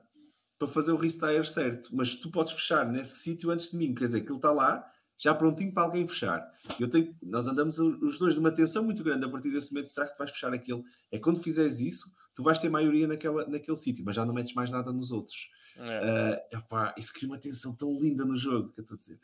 para 0.59 0.69
fazer 0.69 0.93
o 0.93 0.97
retire 0.97 1.47
certo. 1.47 1.89
Mas 1.91 2.15
tu 2.15 2.31
podes 2.31 2.53
fechar 2.53 2.87
nesse 2.87 3.21
sítio 3.21 3.51
antes 3.51 3.71
de 3.71 3.79
mim. 3.79 3.95
Quer 3.95 4.05
dizer 4.05 4.21
que 4.21 4.29
ele 4.29 4.37
está 4.37 4.53
lá 4.53 4.87
já 5.17 5.35
prontinho 5.35 5.73
para 5.73 5.85
alguém 5.85 6.07
fechar. 6.07 6.47
Eu 6.79 6.89
tenho, 6.89 7.15
nós 7.23 7.47
andamos 7.47 7.79
os 7.79 8.19
dois 8.19 8.35
de 8.35 8.41
uma 8.41 8.51
tensão 8.51 8.83
muito 8.83 9.03
grande 9.03 9.25
a 9.25 9.29
partir 9.29 9.51
desse 9.51 9.73
momento. 9.73 9.89
Será 9.89 10.07
que 10.07 10.15
tu 10.15 10.19
vais 10.19 10.31
fechar 10.31 10.53
aquele? 10.53 10.83
É 11.11 11.19
quando 11.19 11.39
fizeres 11.39 11.81
isso, 11.81 12.11
tu 12.35 12.43
vais 12.43 12.59
ter 12.59 12.69
maioria 12.69 13.07
naquela, 13.07 13.47
naquele 13.47 13.77
sítio, 13.77 14.05
mas 14.05 14.17
já 14.17 14.25
não 14.25 14.35
metes 14.35 14.55
mais 14.55 14.71
nada 14.71 14.93
nos 14.93 15.11
outros. 15.11 15.51
É. 15.77 16.53
Uh, 16.53 16.59
epá, 16.59 16.95
isso 16.99 17.13
cria 17.13 17.29
uma 17.29 17.39
tensão 17.39 17.75
tão 17.75 17.99
linda 17.99 18.25
no 18.25 18.37
jogo 18.37 18.71
que 18.73 18.81
eu 18.81 18.83
estou 18.83 18.97
a 18.97 18.99
dizer. 18.99 19.21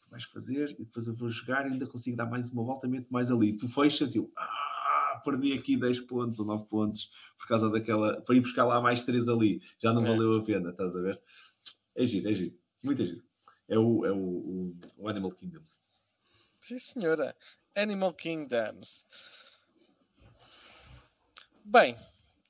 Tu 0.00 0.10
vais 0.10 0.24
fazer 0.24 0.70
e 0.78 0.84
depois 0.84 1.06
eu 1.06 1.14
vou 1.14 1.28
jogar 1.28 1.66
e 1.66 1.72
ainda 1.72 1.86
consigo 1.86 2.16
dar 2.16 2.26
mais 2.26 2.50
uma 2.50 2.64
volta, 2.64 2.88
meto 2.88 3.08
mais 3.10 3.30
ali. 3.30 3.56
Tu 3.56 3.68
fechas 3.68 4.14
e 4.14 4.18
eu. 4.18 4.30
Ah, 4.36 5.20
perdi 5.24 5.52
aqui 5.52 5.76
10 5.76 6.00
pontos 6.02 6.38
ou 6.38 6.46
9 6.46 6.66
pontos 6.66 7.10
por 7.36 7.46
causa 7.46 7.68
daquela. 7.70 8.20
para 8.22 8.34
ir 8.34 8.40
buscar 8.40 8.64
lá 8.64 8.80
mais 8.80 9.02
3 9.02 9.28
ali, 9.28 9.60
já 9.78 9.92
não 9.92 10.04
é. 10.04 10.08
valeu 10.08 10.38
a 10.38 10.44
pena, 10.44 10.70
estás 10.70 10.96
a 10.96 11.00
ver? 11.00 11.20
É 11.94 12.06
giro, 12.06 12.30
é 12.30 12.34
giro, 12.34 12.56
muito 12.82 13.04
giro. 13.04 13.22
É 13.68 13.78
o, 13.78 14.06
é 14.06 14.12
o, 14.12 14.16
o, 14.16 14.76
o 14.96 15.08
Animal 15.08 15.32
Kingdoms. 15.32 15.82
Sim, 16.58 16.78
senhora. 16.78 17.36
Animal 17.76 18.14
Kingdoms. 18.14 19.06
Bem, 21.64 21.94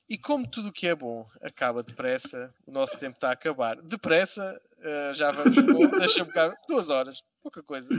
e 0.09 0.17
como 0.17 0.47
tudo 0.47 0.69
o 0.69 0.73
que 0.73 0.87
é 0.87 0.95
bom 0.95 1.23
acaba 1.41 1.83
depressa, 1.83 2.53
o 2.65 2.71
nosso 2.71 2.97
tempo 2.97 3.17
está 3.17 3.29
a 3.29 3.33
acabar. 3.33 3.79
Depressa, 3.81 4.59
uh, 4.79 5.13
já 5.13 5.31
vamos. 5.31 5.55
Deixa-me 5.99 6.31
cá, 6.31 6.51
duas 6.67 6.89
horas, 6.89 7.21
pouca 7.43 7.61
coisa. 7.61 7.89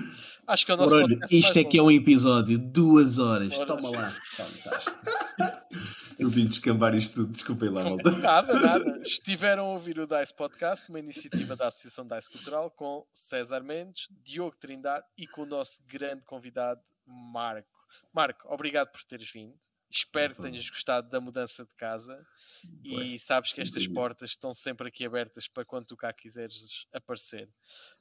Acho 0.47 0.67
que 0.67 0.73
é 0.73 0.75
o 0.75 0.79
nosso 0.79 0.95
Orolho, 0.95 1.21
Isto 1.31 1.59
é 1.59 1.65
que 1.65 1.79
é 1.79 1.83
um 1.83 1.91
episódio, 1.91 2.59
duas 2.59 3.19
horas. 3.19 3.53
horas. 3.53 3.67
Toma 3.69 3.91
lá. 3.91 4.13
Eu 6.19 6.29
vim 6.29 6.47
descambar 6.47 6.95
isto 6.95 7.15
tudo, 7.15 7.33
desculpem 7.33 7.71
lá, 7.71 7.83
malta. 7.83 8.11
Nada, 8.21 8.61
nada. 8.61 9.01
Estiveram 9.01 9.65
a 9.65 9.73
ouvir 9.73 9.99
o 9.99 10.07
DICE 10.07 10.35
Podcast, 10.35 10.87
uma 10.91 10.99
iniciativa 10.99 11.57
da 11.57 11.69
Associação 11.69 12.07
DICE 12.07 12.29
Cultural, 12.29 12.71
com 12.71 13.07
César 13.11 13.63
Mendes, 13.63 14.07
Diogo 14.23 14.55
Trindade 14.61 15.07
e 15.17 15.27
com 15.27 15.45
o 15.45 15.47
nosso 15.47 15.81
grande 15.87 16.23
convidado, 16.27 16.83
Marco. 17.07 17.87
Marco, 18.13 18.53
obrigado 18.53 18.89
por 18.89 19.03
teres 19.05 19.31
vindo. 19.33 19.55
Espero 19.91 20.37
que 20.37 20.43
tenhas 20.43 20.69
gostado 20.71 21.11
da 21.11 21.21
mudança 21.21 21.65
de 21.65 21.75
casa 21.75 22.25
e 22.85 23.19
sabes 23.19 23.53
que 23.53 23.61
estas 23.61 23.89
portas 23.89 24.31
estão 24.31 24.53
sempre 24.53 24.87
aqui 24.87 25.05
abertas 25.05 25.49
para 25.49 25.65
quando 25.65 25.87
tu 25.87 25.97
cá 25.97 26.13
quiseres 26.13 26.87
aparecer. 26.93 27.49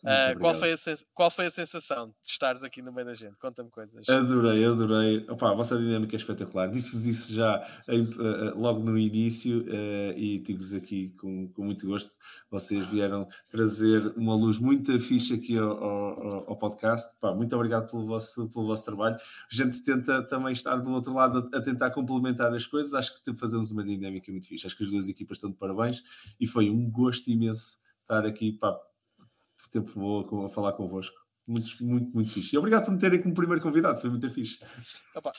Uh, 0.03 0.38
qual, 0.40 0.53
foi 0.53 0.74
a 0.74 0.78
qual 1.14 1.32
foi 1.32 1.45
a 1.45 1.52
sensação 1.52 2.10
de 2.24 2.30
estares 2.30 2.64
aqui 2.64 2.82
no 2.82 2.94
meio 2.94 3.07
da 3.07 3.14
gente? 3.16 3.36
Conta-me 3.38 3.72
coisas. 3.72 4.07
Adorei, 4.07 4.64
adorei. 4.66 5.26
Opa, 5.30 5.49
a 5.49 5.53
vossa 5.56 5.78
dinâmica 5.78 6.16
é 6.16 6.18
espetacular. 6.18 6.70
Disse-vos 6.70 7.06
isso 7.06 7.34
já 7.34 7.66
em, 7.88 8.03
uh, 8.03 8.56
logo 8.56 8.82
no 8.82 8.95
início 8.95 9.61
uh, 9.61 10.18
e 10.18 10.40
tive-vos 10.40 10.76
aqui 10.76 11.10
com, 11.18 11.48
com 11.49 11.64
muito 11.64 11.88
gosto. 11.88 12.11
Vocês 12.52 12.86
vieram 12.88 13.28
trazer 13.49 14.14
uma 14.16 14.36
luz 14.36 14.60
muito 14.60 14.99
fixe 14.99 15.34
aqui 15.34 15.57
ao, 15.57 15.84
ao, 15.84 16.49
ao 16.52 16.56
podcast. 16.56 17.16
Pá, 17.20 17.34
muito 17.34 17.56
obrigado 17.56 17.90
pelo 17.90 18.06
vosso, 18.06 18.48
pelo 18.49 18.68
vosso 18.68 18.86
trabalho. 18.86 19.16
A 19.16 19.56
gente 19.56 19.82
tenta 19.82 20.22
também 20.28 20.53
estar 20.53 20.76
do 20.78 20.91
outro 20.91 21.14
lado 21.14 21.49
a 21.52 21.61
tentar 21.61 21.78
tentar 21.80 21.91
complementar 21.91 22.53
as 22.53 22.68
coisas, 22.68 22.93
acho 22.93 23.23
que 23.23 23.34
fazemos 23.34 23.72
uma 23.72 23.84
dinâmica 23.84 24.30
muito 24.30 24.47
fixe. 24.47 24.68
Acho 24.68 24.76
que 24.76 24.84
as 24.84 24.91
duas 24.91 25.07
equipas 25.07 25.38
estão 25.38 25.49
de 25.49 25.56
parabéns 25.56 26.03
e 26.39 26.45
foi 26.45 26.69
um 26.69 26.91
gosto 26.91 27.30
imenso 27.30 27.80
estar 28.01 28.26
aqui. 28.26 28.51
Pá, 28.51 28.72
o 28.72 29.69
tempo 29.72 29.89
vou 29.93 30.45
a 30.45 30.49
falar 30.49 30.73
convosco. 30.73 31.15
Muito, 31.47 31.84
muito, 31.84 32.11
muito 32.14 32.31
fixe. 32.31 32.56
E 32.56 32.60
obrigado 32.60 32.85
por 32.85 32.91
me 32.91 32.99
terem 32.99 33.22
como 33.22 33.34
primeiro 33.34 33.61
convidado, 33.61 33.99
foi 33.99 34.10
muito 34.10 34.30
fixe. 34.30 34.60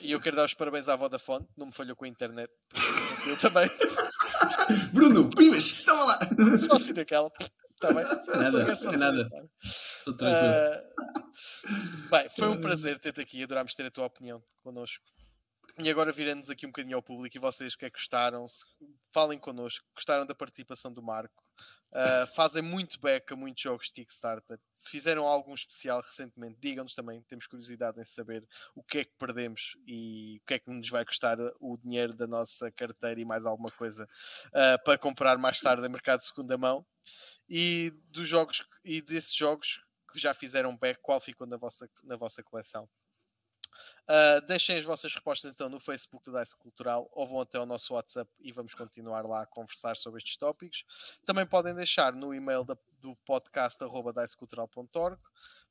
E 0.01 0.11
eu 0.11 0.21
quero 0.21 0.37
dar 0.37 0.47
os 0.47 0.55
parabéns 0.55 0.89
à 0.89 0.97
Vodafone, 0.97 1.47
não 1.57 1.67
me 1.67 1.73
falhou 1.73 1.95
com 1.95 2.05
a 2.05 2.09
internet. 2.09 2.51
Eu 3.27 3.37
também. 3.37 3.69
Bruno, 4.93 5.31
pimas, 5.31 5.85
toma 5.85 6.05
lá! 6.05 6.19
Só 6.59 6.75
assim 6.77 6.95
daquela. 6.95 7.31
Está 7.75 7.93
bem? 7.95 8.05
Só, 8.25 8.37
nada, 8.37 8.77
só 8.77 8.93
é 8.93 8.97
nada. 8.97 9.31
Uh, 10.09 10.19
bem, 12.11 12.29
foi 12.37 12.49
um 12.49 12.61
prazer 12.61 12.99
ter-te 12.99 13.21
aqui, 13.21 13.43
adorámos 13.43 13.75
ter 13.75 13.87
a 13.87 13.91
tua 13.91 14.07
opinião 14.07 14.43
connosco. 14.63 15.05
E 15.79 15.89
agora 15.89 16.13
virando-nos 16.13 16.51
aqui 16.51 16.67
um 16.67 16.71
bocadinho 16.71 16.97
ao 16.97 17.03
público 17.03 17.37
e 17.37 17.41
vocês 17.41 17.75
que 17.75 17.85
é 17.85 17.91
que 17.91 17.99
gostaram, 17.99 18.47
se, 18.49 18.65
falem 19.13 19.39
connosco, 19.39 19.87
gostaram 19.95 20.27
da 20.27 20.35
participação 20.35 20.93
do 20.93 21.03
Marco, 21.03 21.43
uh, 21.93 22.27
fazem 22.35 22.63
muito 22.63 23.01
back 23.01 23.33
a 23.33 23.37
muitos 23.37 23.63
jogos 23.63 23.87
de 23.87 23.95
Kickstarter. 23.95 24.59
Se 24.73 24.91
fizeram 24.91 25.27
algum 25.27 25.55
especial 25.55 26.01
recentemente, 26.01 26.59
digam-nos 26.61 26.95
também, 26.95 27.23
temos 27.23 27.47
curiosidade 27.47 28.01
em 28.01 28.05
saber 28.05 28.47
o 28.75 28.83
que 28.83 28.99
é 28.99 29.05
que 29.05 29.15
perdemos 29.19 29.77
e 29.87 30.41
o 30.43 30.47
que 30.47 30.55
é 30.55 30.59
que 30.59 30.71
nos 30.71 30.89
vai 30.89 31.05
custar 31.05 31.39
o 31.61 31.77
dinheiro 31.79 32.15
da 32.15 32.27
nossa 32.27 32.71
carteira 32.73 33.21
e 33.21 33.25
mais 33.25 33.47
alguma 33.47 33.71
coisa 33.71 34.05
uh, 34.49 34.85
para 34.85 34.99
comprar 34.99 35.39
mais 35.39 35.61
tarde 35.61 35.87
em 35.87 35.91
mercado 35.91 36.19
de 36.19 36.27
segunda 36.27 36.59
mão. 36.59 36.85
E 37.49 37.93
dos 38.11 38.29
jogos 38.29 38.65
e 38.85 39.01
desses 39.01 39.35
jogos 39.35 39.83
que 40.13 40.19
já 40.19 40.35
fizeram 40.35 40.77
back, 40.77 41.01
qual 41.03 41.21
ficou 41.21 41.47
na 41.47 41.57
vossa, 41.57 41.89
na 42.03 42.17
vossa 42.17 42.43
coleção? 42.43 42.89
Uh, 44.11 44.45
deixem 44.45 44.77
as 44.77 44.85
vossas 44.85 45.15
respostas 45.15 45.53
então 45.53 45.69
no 45.69 45.79
Facebook 45.79 46.25
do 46.25 46.37
Dice 46.37 46.57
Cultural 46.57 47.09
ou 47.13 47.25
vão 47.25 47.41
até 47.43 47.59
ao 47.59 47.65
nosso 47.65 47.95
WhatsApp 47.95 48.29
e 48.41 48.51
vamos 48.51 48.75
continuar 48.75 49.25
lá 49.25 49.43
a 49.43 49.47
conversar 49.47 49.97
sobre 49.97 50.19
estes 50.19 50.37
tópicos. 50.37 50.85
Também 51.25 51.47
podem 51.47 51.73
deixar 51.73 52.13
no 52.13 52.35
e-mail 52.35 52.65
da, 52.65 52.77
do 53.01 53.15
podcast 53.25 53.85
arroba 53.85 54.13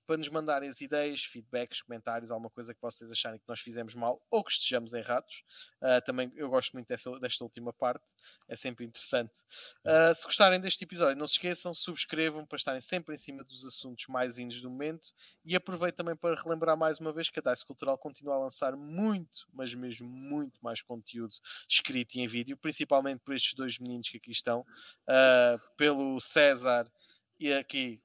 para 0.09 0.17
nos 0.17 0.29
mandarem 0.29 0.67
as 0.67 0.81
ideias, 0.81 1.23
feedbacks, 1.23 1.83
comentários, 1.83 2.31
alguma 2.31 2.49
coisa 2.49 2.73
que 2.73 2.81
vocês 2.81 3.11
acharem 3.11 3.37
que 3.37 3.47
nós 3.47 3.59
fizemos 3.59 3.93
mal 3.93 4.19
ou 4.31 4.43
que 4.43 4.51
estejamos 4.51 4.91
errados. 4.95 5.43
Uh, 5.79 6.03
também 6.03 6.33
eu 6.35 6.49
gosto 6.49 6.73
muito 6.73 6.87
dessa, 6.87 7.11
desta 7.19 7.43
última 7.43 7.71
parte, 7.71 8.03
é 8.47 8.55
sempre 8.55 8.83
interessante. 8.85 9.37
Uh, 9.85 10.11
se 10.11 10.25
gostarem 10.25 10.59
deste 10.59 10.83
episódio, 10.83 11.15
não 11.15 11.27
se 11.27 11.33
esqueçam, 11.33 11.75
subscrevam 11.75 12.43
para 12.43 12.55
estarem 12.55 12.81
sempre 12.81 13.13
em 13.13 13.17
cima 13.19 13.43
dos 13.43 13.63
assuntos 13.63 14.07
mais 14.07 14.39
indos 14.39 14.59
do 14.61 14.71
momento 14.71 15.09
e 15.45 15.55
aproveito 15.55 15.97
também 15.97 16.15
para 16.15 16.33
relembrar 16.33 16.75
mais 16.75 16.99
uma 16.99 17.13
vez 17.13 17.29
que 17.29 17.39
a 17.39 17.43
Dice 17.43 17.63
Cultural 17.63 17.95
continua 17.95 18.33
a 18.33 18.39
lançar 18.39 18.75
muito, 18.75 19.47
mas 19.53 19.75
mesmo 19.75 20.09
muito 20.09 20.57
mais 20.59 20.81
conteúdo 20.81 21.35
escrito 21.69 22.15
e 22.15 22.21
em 22.21 22.27
vídeo, 22.27 22.57
principalmente 22.57 23.19
por 23.19 23.35
estes 23.35 23.53
dois 23.53 23.77
meninos 23.77 24.09
que 24.09 24.17
aqui 24.17 24.31
estão, 24.31 24.61
uh, 24.61 25.75
pelo 25.77 26.19
César 26.19 26.91
e 27.39 27.53
aqui 27.53 28.01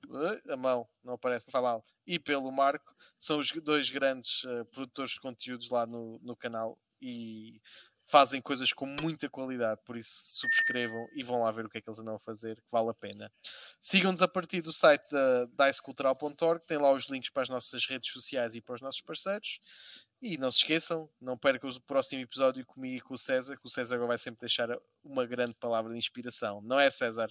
a 0.48 0.56
mão 0.56 0.88
não 1.02 1.14
aparece, 1.14 1.48
não 1.48 1.52
faz 1.52 1.64
mal, 1.64 1.84
e 2.06 2.18
pelo 2.18 2.50
Marco, 2.52 2.94
são 3.18 3.38
os 3.38 3.50
dois 3.50 3.90
grandes 3.90 4.44
uh, 4.44 4.64
produtores 4.66 5.12
de 5.12 5.20
conteúdos 5.20 5.70
lá 5.70 5.86
no, 5.86 6.18
no 6.22 6.36
canal 6.36 6.78
e 7.00 7.60
fazem 8.04 8.40
coisas 8.40 8.72
com 8.72 8.86
muita 8.86 9.28
qualidade, 9.28 9.80
por 9.84 9.96
isso 9.96 10.12
subscrevam 10.38 11.06
e 11.14 11.22
vão 11.22 11.42
lá 11.42 11.50
ver 11.50 11.64
o 11.64 11.70
que 11.70 11.78
é 11.78 11.80
que 11.80 11.88
eles 11.88 11.98
andam 11.98 12.14
a 12.14 12.18
fazer, 12.18 12.56
que 12.56 12.70
vale 12.70 12.90
a 12.90 12.94
pena. 12.94 13.32
Sigam-nos 13.80 14.20
a 14.20 14.28
partir 14.28 14.60
do 14.60 14.72
site 14.72 15.10
da 15.10 15.68
dicecultural.org, 15.68 16.66
tem 16.66 16.78
lá 16.78 16.92
os 16.92 17.08
links 17.08 17.30
para 17.30 17.42
as 17.42 17.48
nossas 17.48 17.86
redes 17.86 18.12
sociais 18.12 18.54
e 18.54 18.60
para 18.60 18.74
os 18.74 18.80
nossos 18.80 19.00
parceiros. 19.00 19.60
E 20.20 20.38
não 20.38 20.50
se 20.50 20.58
esqueçam, 20.58 21.10
não 21.20 21.36
percam 21.36 21.68
o 21.68 21.80
próximo 21.82 22.22
episódio 22.22 22.64
comigo 22.64 22.96
e 22.96 23.00
com 23.00 23.14
o 23.14 23.18
César, 23.18 23.56
que 23.56 23.66
o 23.66 23.70
César 23.70 23.96
agora 23.96 24.08
vai 24.08 24.18
sempre 24.18 24.40
deixar 24.40 24.68
uma 25.02 25.26
grande 25.26 25.54
palavra 25.54 25.92
de 25.92 25.98
inspiração, 25.98 26.60
não 26.62 26.78
é, 26.78 26.90
César? 26.90 27.30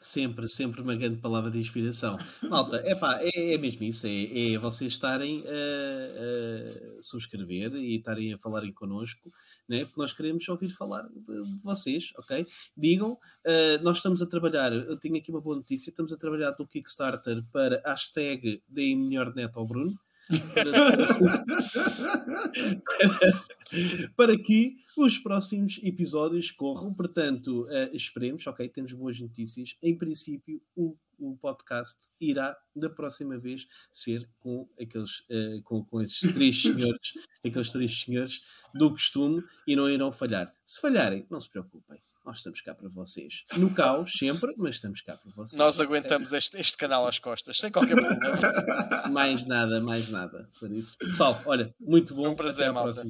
Sempre, 0.00 0.48
sempre 0.48 0.80
uma 0.80 0.96
grande 0.96 1.20
palavra 1.20 1.50
de 1.50 1.58
inspiração. 1.58 2.16
Malta, 2.42 2.82
epá, 2.90 3.20
é, 3.20 3.54
é 3.54 3.58
mesmo 3.58 3.84
isso, 3.84 4.06
é, 4.06 4.54
é 4.54 4.58
vocês 4.58 4.92
estarem 4.92 5.44
a, 5.46 6.98
a, 6.98 7.02
subscrever 7.02 7.74
e 7.76 7.96
estarem 7.96 8.32
a 8.32 8.38
falarem 8.38 8.72
connosco, 8.72 9.30
né? 9.68 9.84
porque 9.84 10.00
nós 10.00 10.12
queremos 10.12 10.48
ouvir 10.48 10.70
falar 10.70 11.02
de, 11.02 11.56
de 11.56 11.62
vocês, 11.62 12.12
ok? 12.18 12.44
Digam, 12.76 13.12
uh, 13.12 13.82
nós 13.82 13.98
estamos 13.98 14.20
a 14.20 14.26
trabalhar, 14.26 14.72
eu 14.72 14.96
tenho 14.96 15.16
aqui 15.16 15.30
uma 15.30 15.40
boa 15.40 15.56
notícia, 15.56 15.90
estamos 15.90 16.12
a 16.12 16.16
trabalhar 16.16 16.50
do 16.50 16.66
Kickstarter 16.66 17.44
para 17.52 17.80
hashtag 17.86 18.62
Deem 18.68 18.96
Melhor 18.96 19.32
Neto 19.34 19.58
ao 19.58 19.66
Bruno 19.66 19.96
para 24.16 24.36
que 24.38 24.76
os 24.96 25.18
próximos 25.18 25.80
episódios 25.82 26.50
corram. 26.50 26.94
Portanto, 26.94 27.64
uh, 27.64 27.94
esperemos, 27.94 28.46
ok, 28.46 28.68
temos 28.68 28.92
boas 28.92 29.20
notícias. 29.20 29.76
Em 29.82 29.96
princípio, 29.96 30.60
o, 30.76 30.96
o 31.18 31.36
podcast 31.36 32.10
irá, 32.20 32.56
da 32.74 32.88
próxima 32.88 33.38
vez, 33.38 33.66
ser 33.92 34.28
com 34.38 34.68
aqueles, 34.80 35.20
uh, 35.20 35.62
com, 35.64 35.84
com 35.84 36.00
esses 36.00 36.32
três 36.32 36.60
senhores, 36.62 37.14
aqueles 37.44 37.72
três 37.72 38.00
senhores 38.00 38.40
do 38.74 38.90
costume 38.90 39.42
e 39.66 39.74
não 39.74 39.88
irão 39.88 40.12
falhar. 40.12 40.52
Se 40.64 40.80
falharem, 40.80 41.26
não 41.30 41.40
se 41.40 41.48
preocupem 41.48 42.00
nós 42.24 42.38
estamos 42.38 42.60
cá 42.60 42.74
para 42.74 42.88
vocês. 42.88 43.44
No 43.56 43.72
caos, 43.74 44.12
sempre, 44.12 44.54
mas 44.56 44.76
estamos 44.76 45.00
cá 45.00 45.16
para 45.16 45.30
vocês. 45.32 45.58
Nós 45.58 45.80
aguentamos 45.80 46.32
este, 46.32 46.58
este 46.58 46.76
canal 46.76 47.06
às 47.06 47.18
costas, 47.18 47.56
sem 47.56 47.70
qualquer 47.70 47.96
problema. 47.96 49.08
mais 49.10 49.46
nada, 49.46 49.80
mais 49.80 50.08
nada. 50.10 50.48
Por 50.58 50.70
isso, 50.70 50.96
pessoal, 50.98 51.40
olha, 51.46 51.74
muito 51.80 52.14
bom. 52.14 52.28
Um 52.28 52.36
prazer, 52.36 52.72
malta. 52.72 53.02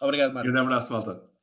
Obrigado, 0.00 0.32
Marcos. 0.32 0.52
Um 0.52 0.58
abraço, 0.58 0.92
malta. 0.92 1.37